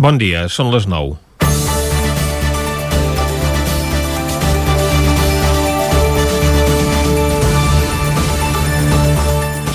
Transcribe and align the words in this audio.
Bon 0.00 0.16
dia, 0.16 0.46
són 0.48 0.70
les 0.72 0.86
9. 0.88 1.10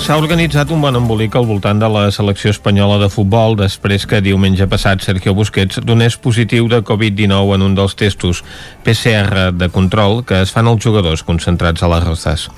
S'ha 0.02 0.16
organitzat 0.18 0.74
un 0.74 0.82
bon 0.82 0.98
embolic 0.98 1.38
al 1.38 1.46
voltant 1.46 1.78
de 1.78 1.86
la 1.86 2.08
selecció 2.10 2.50
espanyola 2.50 2.98
de 3.04 3.06
futbol 3.06 3.54
després 3.62 4.02
que 4.10 4.18
diumenge 4.18 4.66
passat 4.66 5.06
Sergio 5.06 5.30
Busquets 5.38 5.78
donés 5.86 6.18
positiu 6.18 6.66
de 6.74 6.82
Covid-19 6.82 7.54
en 7.54 7.70
un 7.70 7.78
dels 7.78 7.94
testos 7.94 8.42
PCR 8.82 9.52
de 9.54 9.70
control 9.70 10.24
que 10.26 10.42
es 10.42 10.50
fan 10.50 10.66
als 10.66 10.82
jugadors 10.82 11.22
concentrats 11.22 11.86
a 11.86 11.94
les 11.94 12.02
Rozas. 12.02 12.50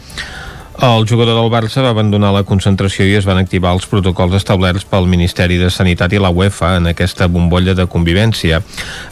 El 0.79 1.09
jugador 1.11 1.35
del 1.35 1.51
Barça 1.51 1.83
va 1.83 1.91
abandonar 1.91 2.29
la 2.31 2.45
concentració 2.47 3.03
i 3.09 3.17
es 3.19 3.25
van 3.27 3.41
activar 3.41 3.73
els 3.75 3.87
protocols 3.91 4.37
establerts 4.39 4.85
pel 4.87 5.09
Ministeri 5.11 5.57
de 5.59 5.73
Sanitat 5.75 6.13
i 6.15 6.21
la 6.23 6.31
UEFA 6.31 6.77
en 6.79 6.87
aquesta 6.87 7.27
bombolla 7.27 7.75
de 7.75 7.89
convivència, 7.91 8.61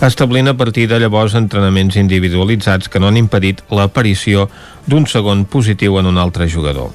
establint 0.06 0.46
a 0.46 0.54
partir 0.54 0.84
de 0.86 1.00
llavors 1.02 1.34
entrenaments 1.34 1.98
individualitzats 1.98 2.86
que 2.86 3.02
no 3.02 3.10
han 3.10 3.18
impedit 3.18 3.64
l'aparició 3.74 4.46
d'un 4.86 5.10
segon 5.10 5.43
positiu 5.43 5.98
en 5.98 6.07
un 6.07 6.22
altre 6.22 6.46
jugador. 6.46 6.94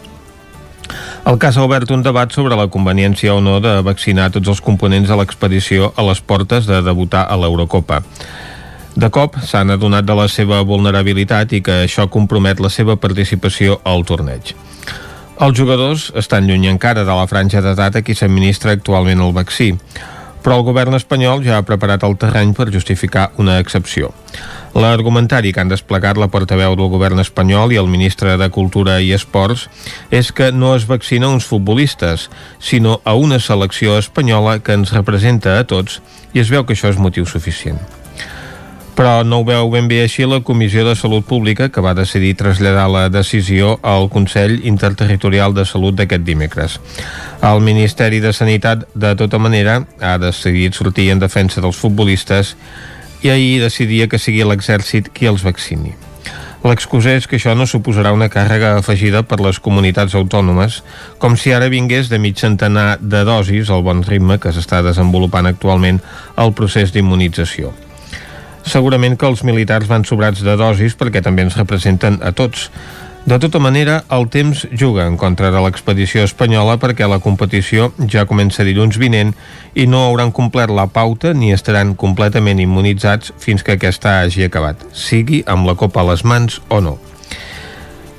El 1.28 1.36
cas 1.38 1.60
ha 1.60 1.68
obert 1.68 1.92
un 1.92 2.08
debat 2.08 2.32
sobre 2.32 2.56
la 2.56 2.70
conveniència 2.72 3.36
o 3.36 3.44
no 3.44 3.60
de 3.60 3.76
vaccinar 3.84 4.32
tots 4.32 4.56
els 4.56 4.64
components 4.64 5.12
de 5.12 5.20
l'expedició 5.20 5.92
a 6.00 6.08
les 6.08 6.24
portes 6.24 6.64
de 6.72 6.80
debutar 6.82 7.28
a 7.28 7.36
l'Eurocopa. 7.36 8.06
De 8.96 9.08
cop 9.08 9.38
s'han 9.48 9.72
adonat 9.72 10.04
de 10.04 10.16
la 10.18 10.28
seva 10.28 10.60
vulnerabilitat 10.68 11.54
i 11.56 11.62
que 11.64 11.84
això 11.86 12.10
compromet 12.12 12.60
la 12.60 12.70
seva 12.70 12.98
participació 13.00 13.80
al 13.88 14.04
torneig. 14.04 14.52
Els 15.42 15.58
jugadors 15.58 16.10
estan 16.20 16.46
lluny 16.46 16.68
encara 16.70 17.06
de 17.08 17.14
la 17.16 17.28
franja 17.28 17.64
d'edat 17.64 17.96
a 17.96 18.02
qui 18.06 18.14
s'administra 18.14 18.76
actualment 18.76 19.24
el 19.24 19.32
vaccí, 19.34 19.72
però 20.44 20.58
el 20.60 20.66
govern 20.68 20.98
espanyol 20.98 21.44
ja 21.46 21.56
ha 21.58 21.66
preparat 21.66 22.04
el 22.04 22.18
terreny 22.20 22.52
per 22.58 22.68
justificar 22.74 23.30
una 23.42 23.60
excepció. 23.62 24.12
L'argumentari 24.76 25.54
que 25.54 25.64
han 25.64 25.72
desplegat 25.72 26.20
la 26.20 26.30
portaveu 26.34 26.76
del 26.76 26.92
govern 26.92 27.24
espanyol 27.24 27.72
i 27.72 27.80
el 27.80 27.90
ministre 27.92 28.36
de 28.40 28.50
Cultura 28.50 29.00
i 29.02 29.14
Esports 29.16 29.68
és 30.12 30.32
que 30.36 30.52
no 30.52 30.76
es 30.76 30.88
vaccina 30.90 31.32
uns 31.32 31.48
futbolistes, 31.48 32.30
sinó 32.60 33.00
a 33.04 33.16
una 33.16 33.40
selecció 33.40 33.98
espanyola 34.00 34.60
que 34.60 34.76
ens 34.76 34.94
representa 34.96 35.60
a 35.60 35.66
tots 35.66 36.02
i 36.34 36.44
es 36.44 36.52
veu 36.52 36.66
que 36.66 36.76
això 36.76 36.92
és 36.92 37.02
motiu 37.02 37.26
suficient. 37.26 38.01
Però 38.96 39.24
no 39.24 39.40
ho 39.40 39.46
veu 39.48 39.70
ben 39.72 39.88
bé 39.88 40.02
així 40.04 40.26
la 40.28 40.42
Comissió 40.44 40.84
de 40.84 40.98
Salut 41.00 41.26
Pública 41.26 41.70
que 41.72 41.82
va 41.82 41.96
decidir 41.96 42.36
traslladar 42.36 42.90
la 42.92 43.08
decisió 43.10 43.78
al 43.88 44.10
Consell 44.12 44.60
Interterritorial 44.68 45.56
de 45.56 45.66
Salut 45.66 45.96
d'aquest 45.96 46.26
dimecres. 46.28 46.78
El 47.42 47.64
Ministeri 47.64 48.20
de 48.20 48.34
Sanitat, 48.36 48.84
de 48.94 49.16
tota 49.16 49.40
manera, 49.40 49.82
ha 50.02 50.18
decidit 50.20 50.76
sortir 50.76 51.10
en 51.12 51.24
defensa 51.24 51.64
dels 51.64 51.80
futbolistes 51.80 52.56
i 53.24 53.32
ahir 53.32 53.62
decidia 53.64 54.10
que 54.12 54.20
sigui 54.20 54.44
l'exèrcit 54.44 55.08
qui 55.14 55.30
els 55.30 55.46
vaccini. 55.48 55.96
L'excusa 56.62 57.16
és 57.18 57.26
que 57.26 57.40
això 57.40 57.56
no 57.58 57.66
suposarà 57.66 58.12
una 58.14 58.30
càrrega 58.30 58.76
afegida 58.78 59.24
per 59.26 59.40
les 59.42 59.58
comunitats 59.58 60.14
autònomes, 60.20 60.82
com 61.18 61.34
si 61.34 61.56
ara 61.58 61.72
vingués 61.74 62.12
de 62.12 62.20
mig 62.22 62.38
centenar 62.38 63.00
de 63.02 63.24
dosis 63.26 63.72
al 63.72 63.82
bon 63.88 64.04
ritme 64.06 64.38
que 64.38 64.54
s'està 64.54 64.84
desenvolupant 64.86 65.50
actualment 65.50 66.04
el 66.38 66.54
procés 66.54 66.94
d'immunització. 66.94 67.74
Segurament 68.68 69.18
que 69.18 69.28
els 69.28 69.44
militars 69.44 69.90
van 69.90 70.06
sobrats 70.08 70.44
de 70.46 70.58
dosis 70.58 70.98
perquè 70.98 71.24
també 71.24 71.46
ens 71.48 71.58
representen 71.60 72.20
a 72.22 72.32
tots, 72.32 72.70
de 73.26 73.38
tota 73.38 73.60
manera, 73.62 74.04
el 74.10 74.26
temps 74.34 74.64
juga 74.74 75.06
en 75.06 75.18
contra 75.18 75.52
de 75.54 75.62
l'expedició 75.62 76.24
espanyola 76.26 76.80
perquè 76.82 77.06
la 77.06 77.20
competició 77.22 77.92
ja 78.10 78.26
comença 78.26 78.66
dilluns 78.66 78.98
vinent 78.98 79.36
i 79.78 79.86
no 79.86 80.02
hauran 80.08 80.34
complert 80.34 80.74
la 80.74 80.88
pauta 80.90 81.36
ni 81.38 81.54
estaran 81.54 81.94
completament 81.94 82.60
immunitzats 82.66 83.30
fins 83.38 83.62
que 83.62 83.78
aquesta 83.78 84.18
hagi 84.24 84.50
acabat, 84.50 84.90
sigui 84.94 85.46
amb 85.46 85.70
la 85.70 85.78
copa 85.78 86.02
a 86.02 86.10
les 86.10 86.26
mans 86.26 86.62
o 86.70 86.82
no. 86.82 86.98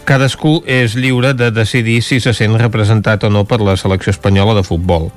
Cadascú 0.03 0.65
és 0.67 0.97
lliure 0.99 1.31
de 1.39 1.53
decidir 1.55 2.01
si 2.03 2.19
se 2.21 2.33
sent 2.35 2.57
representat 2.59 3.23
o 3.23 3.29
no 3.31 3.45
per 3.47 3.61
la 3.63 3.77
selecció 3.79 4.11
espanyola 4.11 4.57
de 4.59 4.65
futbol. 4.67 5.13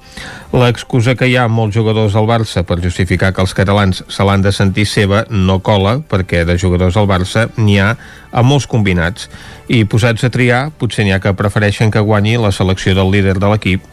L'excusa 0.54 1.16
que 1.18 1.26
hi 1.26 1.34
ha 1.42 1.48
molts 1.50 1.74
jugadors 1.74 2.14
del 2.14 2.28
Barça 2.30 2.62
per 2.62 2.78
justificar 2.84 3.32
que 3.34 3.42
els 3.42 3.56
catalans 3.58 4.04
se 4.06 4.28
l'han 4.28 4.46
de 4.46 4.54
sentir 4.54 4.86
seva 4.86 5.24
no 5.30 5.58
cola, 5.66 5.98
perquè 6.06 6.44
de 6.46 6.58
jugadors 6.62 7.00
al 7.02 7.10
Barça 7.10 7.48
n'hi 7.58 7.80
ha 7.82 7.96
a 8.30 8.44
molts 8.46 8.70
combinats, 8.70 9.26
i 9.68 9.82
posats 9.90 10.24
a 10.24 10.30
triar, 10.30 10.70
potser 10.78 11.08
n'hi 11.08 11.16
ha 11.16 11.22
que 11.24 11.34
prefereixen 11.34 11.90
que 11.90 12.06
guanyi 12.06 12.38
la 12.38 12.54
selecció 12.54 12.94
del 12.94 13.10
líder 13.10 13.40
de 13.42 13.50
l'equip 13.50 13.90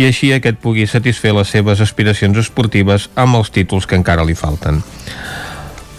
i 0.00 0.08
així 0.08 0.32
aquest 0.34 0.58
pugui 0.62 0.88
satisfer 0.90 1.32
les 1.36 1.54
seves 1.54 1.80
aspiracions 1.84 2.38
esportives 2.42 3.08
amb 3.14 3.38
els 3.38 3.54
títols 3.54 3.86
que 3.86 3.98
encara 4.00 4.26
li 4.26 4.34
falten. 4.34 4.82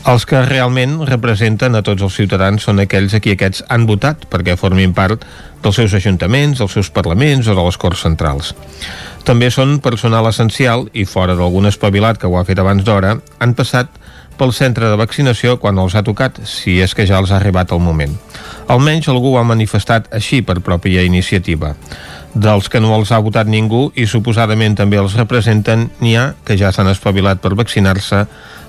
Els 0.03 0.25
que 0.27 0.41
realment 0.43 0.97
representen 1.07 1.77
a 1.79 1.81
tots 1.87 2.03
els 2.03 2.15
ciutadans 2.19 2.65
són 2.67 2.81
aquells 2.83 3.13
a 3.15 3.21
qui 3.23 3.37
aquests 3.37 3.63
han 3.71 3.85
votat 3.87 4.25
perquè 4.27 4.57
formin 4.59 4.91
part 4.91 5.21
dels 5.63 5.77
seus 5.79 5.93
ajuntaments, 5.95 6.59
dels 6.59 6.75
seus 6.75 6.89
parlaments 6.91 7.47
o 7.47 7.55
de 7.55 7.63
les 7.63 7.77
Corts 7.79 8.03
Centrals. 8.03 8.51
També 9.23 9.47
són 9.47 9.77
personal 9.79 10.27
essencial 10.27 10.89
i 10.91 11.05
fora 11.07 11.37
d'algun 11.39 11.69
espavilat 11.71 12.19
que 12.19 12.27
ho 12.27 12.35
ha 12.35 12.43
fet 12.43 12.59
abans 12.59 12.83
d'hora, 12.83 13.15
han 13.39 13.55
passat 13.55 13.95
pel 14.35 14.51
centre 14.51 14.89
de 14.91 14.99
vaccinació 14.99 15.55
quan 15.61 15.79
els 15.79 15.95
ha 15.95 16.03
tocat, 16.03 16.41
si 16.43 16.81
és 16.83 16.91
que 16.97 17.05
ja 17.07 17.21
els 17.23 17.31
ha 17.31 17.37
arribat 17.39 17.71
el 17.71 17.79
moment. 17.79 18.17
Almenys 18.67 19.07
algú 19.07 19.31
ho 19.31 19.39
ha 19.39 19.47
manifestat 19.47 20.09
així 20.11 20.41
per 20.43 20.59
pròpia 20.65 21.05
iniciativa. 21.07 21.77
Dels 22.33 22.67
que 22.67 22.81
no 22.81 22.91
els 22.97 23.13
ha 23.13 23.21
votat 23.23 23.47
ningú 23.47 23.85
i 23.95 24.07
suposadament 24.09 24.75
també 24.75 24.99
els 24.99 25.15
representen, 25.15 25.91
n'hi 26.01 26.17
ha 26.17 26.33
que 26.43 26.57
ja 26.59 26.73
s'han 26.73 26.91
espavilat 26.91 27.39
per 27.39 27.53
vaccinar-se 27.55 28.25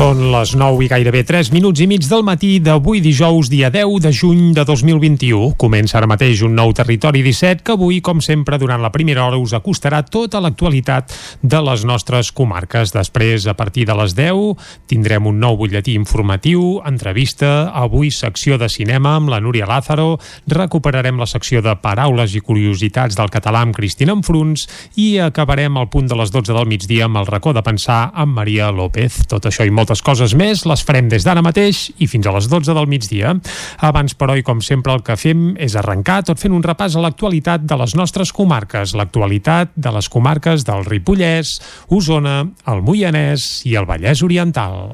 Són 0.00 0.30
les 0.32 0.54
9 0.56 0.80
i 0.80 0.86
gairebé 0.88 1.20
3 1.28 1.50
minuts 1.52 1.82
i 1.84 1.86
mig 1.90 2.06
del 2.08 2.22
matí 2.24 2.54
d'avui 2.64 3.02
dijous, 3.04 3.50
dia 3.52 3.68
10 3.68 3.98
de 4.00 4.10
juny 4.16 4.54
de 4.56 4.62
2021. 4.64 5.50
Comença 5.60 5.98
ara 5.98 6.08
mateix 6.08 6.40
un 6.40 6.54
nou 6.56 6.70
Territori 6.72 7.20
17 7.20 7.60
que 7.60 7.74
avui, 7.74 7.98
com 8.00 8.22
sempre, 8.24 8.56
durant 8.56 8.80
la 8.80 8.88
primera 8.94 9.26
hora 9.26 9.36
us 9.36 9.52
acostarà 9.52 10.00
tota 10.08 10.40
l'actualitat 10.40 11.12
de 11.42 11.60
les 11.66 11.84
nostres 11.84 12.30
comarques. 12.32 12.94
Després, 12.94 13.44
a 13.44 13.52
partir 13.58 13.84
de 13.90 13.96
les 13.98 14.14
10, 14.16 14.70
tindrem 14.88 15.28
un 15.28 15.36
nou 15.36 15.58
butlletí 15.60 15.98
informatiu, 16.00 16.80
entrevista, 16.88 17.68
avui 17.68 18.08
secció 18.08 18.56
de 18.56 18.70
cinema 18.72 19.18
amb 19.18 19.28
la 19.28 19.42
Núria 19.44 19.68
Lázaro, 19.68 20.16
recuperarem 20.48 21.20
la 21.20 21.28
secció 21.28 21.60
de 21.60 21.76
paraules 21.76 22.38
i 22.38 22.40
curiositats 22.40 23.20
del 23.20 23.28
català 23.28 23.66
amb 23.66 23.76
Cristina 23.76 24.16
Enfruns 24.16 24.64
i 24.96 25.18
acabarem 25.20 25.76
al 25.76 25.92
punt 25.92 26.08
de 26.08 26.16
les 26.16 26.32
12 26.32 26.56
del 26.56 26.72
migdia 26.72 27.04
amb 27.04 27.20
el 27.20 27.28
racó 27.28 27.52
de 27.52 27.66
pensar 27.68 28.00
amb 28.16 28.40
Maria 28.40 28.72
López. 28.72 29.26
Tot 29.28 29.44
això 29.44 29.68
i 29.68 29.76
moltes 29.90 30.04
coses 30.06 30.34
més 30.38 30.60
les 30.70 30.82
farem 30.86 31.08
des 31.10 31.24
d'ara 31.26 31.42
mateix 31.42 31.88
i 31.98 32.06
fins 32.06 32.28
a 32.28 32.34
les 32.36 32.46
12 32.46 32.76
del 32.76 32.86
migdia. 32.86 33.32
Abans, 33.82 34.14
però, 34.14 34.36
i 34.38 34.44
com 34.46 34.60
sempre, 34.62 34.94
el 34.94 35.02
que 35.02 35.16
fem 35.18 35.56
és 35.58 35.74
arrencar 35.74 36.20
tot 36.28 36.38
fent 36.38 36.54
un 36.54 36.62
repàs 36.62 36.94
a 36.94 37.02
l'actualitat 37.02 37.66
de 37.66 37.80
les 37.80 37.96
nostres 37.98 38.30
comarques, 38.30 38.94
l'actualitat 38.94 39.74
de 39.74 39.94
les 39.96 40.06
comarques 40.06 40.62
del 40.68 40.86
Ripollès, 40.86 41.58
Osona, 41.90 42.44
el 42.70 42.86
Moianès 42.86 43.64
i 43.66 43.74
el 43.74 43.90
Vallès 43.90 44.22
Oriental. 44.22 44.92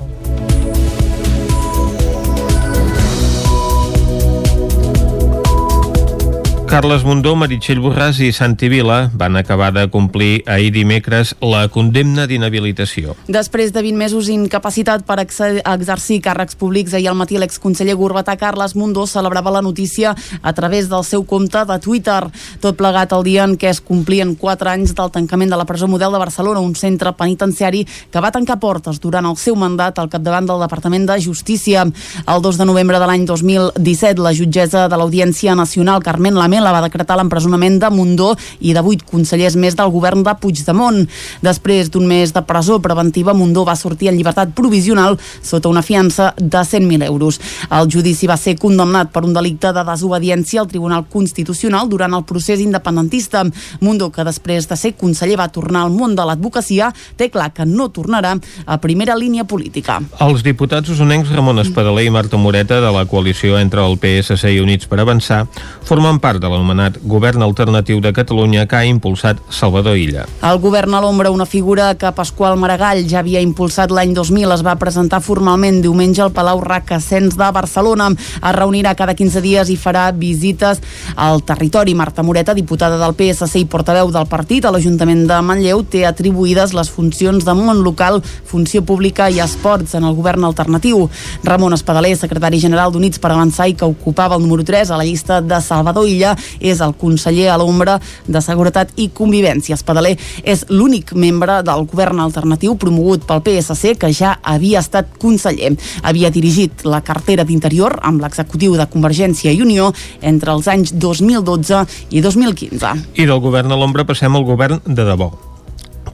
Carles 6.77 7.07
Mundó, 7.09 7.31
Meritxell 7.41 7.79
Borràs 7.81 8.19
i 8.21 8.27
Santi 8.37 8.69
Vila 8.69 9.07
van 9.17 9.39
acabar 9.41 9.71
de 9.73 9.87
complir 9.89 10.43
ahir 10.45 10.75
dimecres 10.75 11.31
la 11.41 11.63
condemna 11.73 12.27
d'inhabilitació. 12.29 13.15
Després 13.33 13.71
de 13.73 13.81
20 13.81 13.97
mesos 13.97 14.29
incapacitat 14.29 15.07
per 15.09 15.17
exercir 15.23 16.19
càrrecs 16.27 16.59
públics, 16.61 16.93
ahir 16.93 17.09
al 17.09 17.17
matí 17.17 17.41
l'exconseller 17.41 17.95
Gorbatà 17.97 18.35
Carles 18.37 18.75
Mundó 18.77 19.07
celebrava 19.09 19.55
la 19.55 19.63
notícia 19.65 20.13
a 20.43 20.53
través 20.53 20.91
del 20.91 21.01
seu 21.09 21.25
compte 21.25 21.63
de 21.65 21.79
Twitter. 21.81 22.19
Tot 22.61 22.77
plegat 22.77 23.17
el 23.17 23.25
dia 23.25 23.49
en 23.49 23.57
què 23.57 23.73
es 23.73 23.81
complien 23.81 24.35
4 24.37 24.75
anys 24.75 24.93
del 25.01 25.15
tancament 25.17 25.57
de 25.57 25.57
la 25.57 25.65
presó 25.65 25.89
model 25.89 26.13
de 26.13 26.21
Barcelona, 26.21 26.61
un 26.61 26.77
centre 26.77 27.15
penitenciari 27.17 27.87
que 28.13 28.21
va 28.21 28.35
tancar 28.37 28.59
portes 28.61 29.01
durant 29.01 29.25
el 29.25 29.41
seu 29.41 29.57
mandat 29.57 29.97
al 29.97 30.13
capdavant 30.13 30.53
del 30.53 30.61
Departament 30.67 31.09
de 31.09 31.17
Justícia. 31.25 31.89
El 31.89 32.45
2 32.45 32.61
de 32.61 32.69
novembre 32.69 33.01
de 33.01 33.09
l'any 33.09 33.25
2017, 33.25 34.21
la 34.21 34.37
jutgessa 34.37 34.91
de 34.93 35.01
l'Audiència 35.01 35.57
Nacional, 35.57 36.05
Carmen 36.05 36.37
Lamela, 36.37 36.66
espanyola 36.67 36.81
va 36.81 36.87
decretar 36.87 37.17
l'empresonament 37.17 37.79
de 37.81 37.91
Mundó 37.91 38.35
i 38.61 38.73
de 38.75 38.83
vuit 38.83 39.03
consellers 39.07 39.57
més 39.57 39.77
del 39.77 39.91
govern 39.91 40.23
de 40.25 40.35
Puigdemont. 40.35 41.07
Després 41.43 41.91
d'un 41.91 42.07
mes 42.07 42.33
de 42.33 42.43
presó 42.43 42.81
preventiva, 42.81 43.35
Mundó 43.35 43.65
va 43.65 43.77
sortir 43.77 44.09
en 44.09 44.17
llibertat 44.17 44.55
provisional 44.55 45.19
sota 45.43 45.69
una 45.69 45.83
fiança 45.83 46.35
de 46.37 46.59
100.000 46.59 47.05
euros. 47.07 47.41
El 47.71 47.89
judici 47.91 48.27
va 48.27 48.37
ser 48.37 48.57
condemnat 48.59 49.13
per 49.13 49.25
un 49.25 49.35
delicte 49.35 49.73
de 49.73 49.85
desobediència 49.85 50.61
al 50.61 50.69
Tribunal 50.69 51.07
Constitucional 51.09 51.89
durant 51.89 52.15
el 52.15 52.25
procés 52.25 52.61
independentista. 52.61 53.45
Mundó, 53.81 54.11
que 54.11 54.25
després 54.25 54.67
de 54.69 54.77
ser 54.77 54.95
conseller 54.97 55.39
va 55.39 55.49
tornar 55.49 55.85
al 55.85 55.95
món 55.95 56.17
de 56.17 56.25
l'advocacia, 56.25 56.93
té 57.17 57.31
clar 57.31 57.53
que 57.55 57.67
no 57.67 57.89
tornarà 57.91 58.37
a 58.67 58.79
primera 58.81 59.17
línia 59.17 59.45
política. 59.45 60.01
Els 60.21 60.43
diputats 60.43 60.91
usonencs 60.91 61.31
Ramon 61.31 61.63
Espadaler 61.63 62.07
i 62.07 62.15
Marta 62.15 62.37
Moreta 62.37 62.81
de 62.81 62.93
la 62.93 63.07
coalició 63.07 63.59
entre 63.61 63.85
el 63.85 63.99
PSC 64.01 64.57
i 64.57 64.61
Units 64.61 64.89
per 64.91 65.01
Avançar 65.01 65.45
formen 65.87 66.19
part 66.23 66.41
de 66.43 66.46
l'anomenat 66.51 66.99
Govern 67.05 67.43
Alternatiu 67.43 68.01
de 68.01 68.13
Catalunya 68.13 68.67
que 68.67 68.77
ha 68.79 68.85
impulsat 68.87 69.41
Salvador 69.51 69.97
Illa. 69.97 70.27
El 70.47 70.59
govern 70.63 70.95
a 70.95 71.01
l'ombra, 71.03 71.31
una 71.35 71.47
figura 71.47 71.93
que 71.99 72.13
Pasqual 72.17 72.59
Maragall 72.61 73.05
ja 73.09 73.21
havia 73.21 73.43
impulsat 73.45 73.91
l'any 73.91 74.15
2000, 74.15 74.55
es 74.55 74.65
va 74.67 74.77
presentar 74.81 75.23
formalment 75.25 75.83
diumenge 75.83 76.23
al 76.23 76.33
Palau 76.37 76.61
Racassens 76.65 77.37
de 77.37 77.51
Barcelona. 77.53 78.11
Es 78.15 78.57
reunirà 78.57 78.95
cada 78.95 79.17
15 79.19 79.43
dies 79.45 79.73
i 79.73 79.79
farà 79.81 80.11
visites 80.15 80.83
al 81.17 81.43
territori. 81.43 81.95
Marta 81.95 82.23
Moreta, 82.23 82.55
diputada 82.55 83.01
del 83.01 83.17
PSC 83.17 83.63
i 83.63 83.67
portaveu 83.71 84.13
del 84.15 84.29
partit 84.31 84.65
a 84.65 84.73
l'Ajuntament 84.75 85.27
de 85.27 85.41
Manlleu, 85.43 85.83
té 85.83 86.05
atribuïdes 86.07 86.75
les 86.77 86.91
funcions 86.93 87.45
de 87.45 87.57
món 87.57 87.83
local, 87.85 88.23
funció 88.47 88.85
pública 88.87 89.31
i 89.31 89.41
esports 89.43 89.97
en 89.99 90.05
el 90.05 90.15
govern 90.15 90.45
alternatiu. 90.45 91.09
Ramon 91.45 91.75
Espadaler, 91.75 92.15
secretari 92.17 92.61
general 92.63 92.93
d'Units 92.93 93.21
per 93.23 93.33
Avançar 93.33 93.69
i 93.71 93.75
que 93.75 93.89
ocupava 93.89 94.37
el 94.37 94.45
número 94.45 94.65
3 94.65 94.91
a 94.91 95.01
la 95.01 95.05
llista 95.05 95.41
de 95.41 95.61
Salvador 95.61 96.07
Illa, 96.09 96.36
és 96.61 96.81
el 96.85 96.95
conseller 96.99 97.49
a 97.53 97.59
l'ombra 97.61 97.99
de 98.27 98.43
Seguretat 98.43 98.93
i 98.97 99.09
Convivència. 99.15 99.77
Espadaler 99.77 100.17
és 100.45 100.67
l'únic 100.69 101.13
membre 101.15 101.61
del 101.67 101.87
govern 101.91 102.21
alternatiu 102.25 102.77
promogut 102.81 103.27
pel 103.27 103.43
PSC 103.47 103.97
que 104.01 104.13
ja 104.13 104.37
havia 104.43 104.83
estat 104.85 105.17
conseller. 105.23 105.75
Havia 106.03 106.31
dirigit 106.31 106.87
la 106.87 107.03
cartera 107.07 107.45
d'Interior 107.45 107.99
amb 108.03 108.23
l'executiu 108.25 108.77
de 108.77 108.89
Convergència 108.93 109.53
i 109.53 109.63
Unió 109.65 109.93
entre 110.21 110.53
els 110.53 110.69
anys 110.69 110.95
2012 110.95 111.85
i 112.11 112.23
2015. 112.25 112.95
I 113.17 113.27
del 113.27 113.43
govern 113.43 113.73
a 113.73 113.81
l'ombra 113.81 114.07
passem 114.09 114.35
al 114.37 114.47
govern 114.47 114.83
de 114.87 115.05
debò 115.05 115.33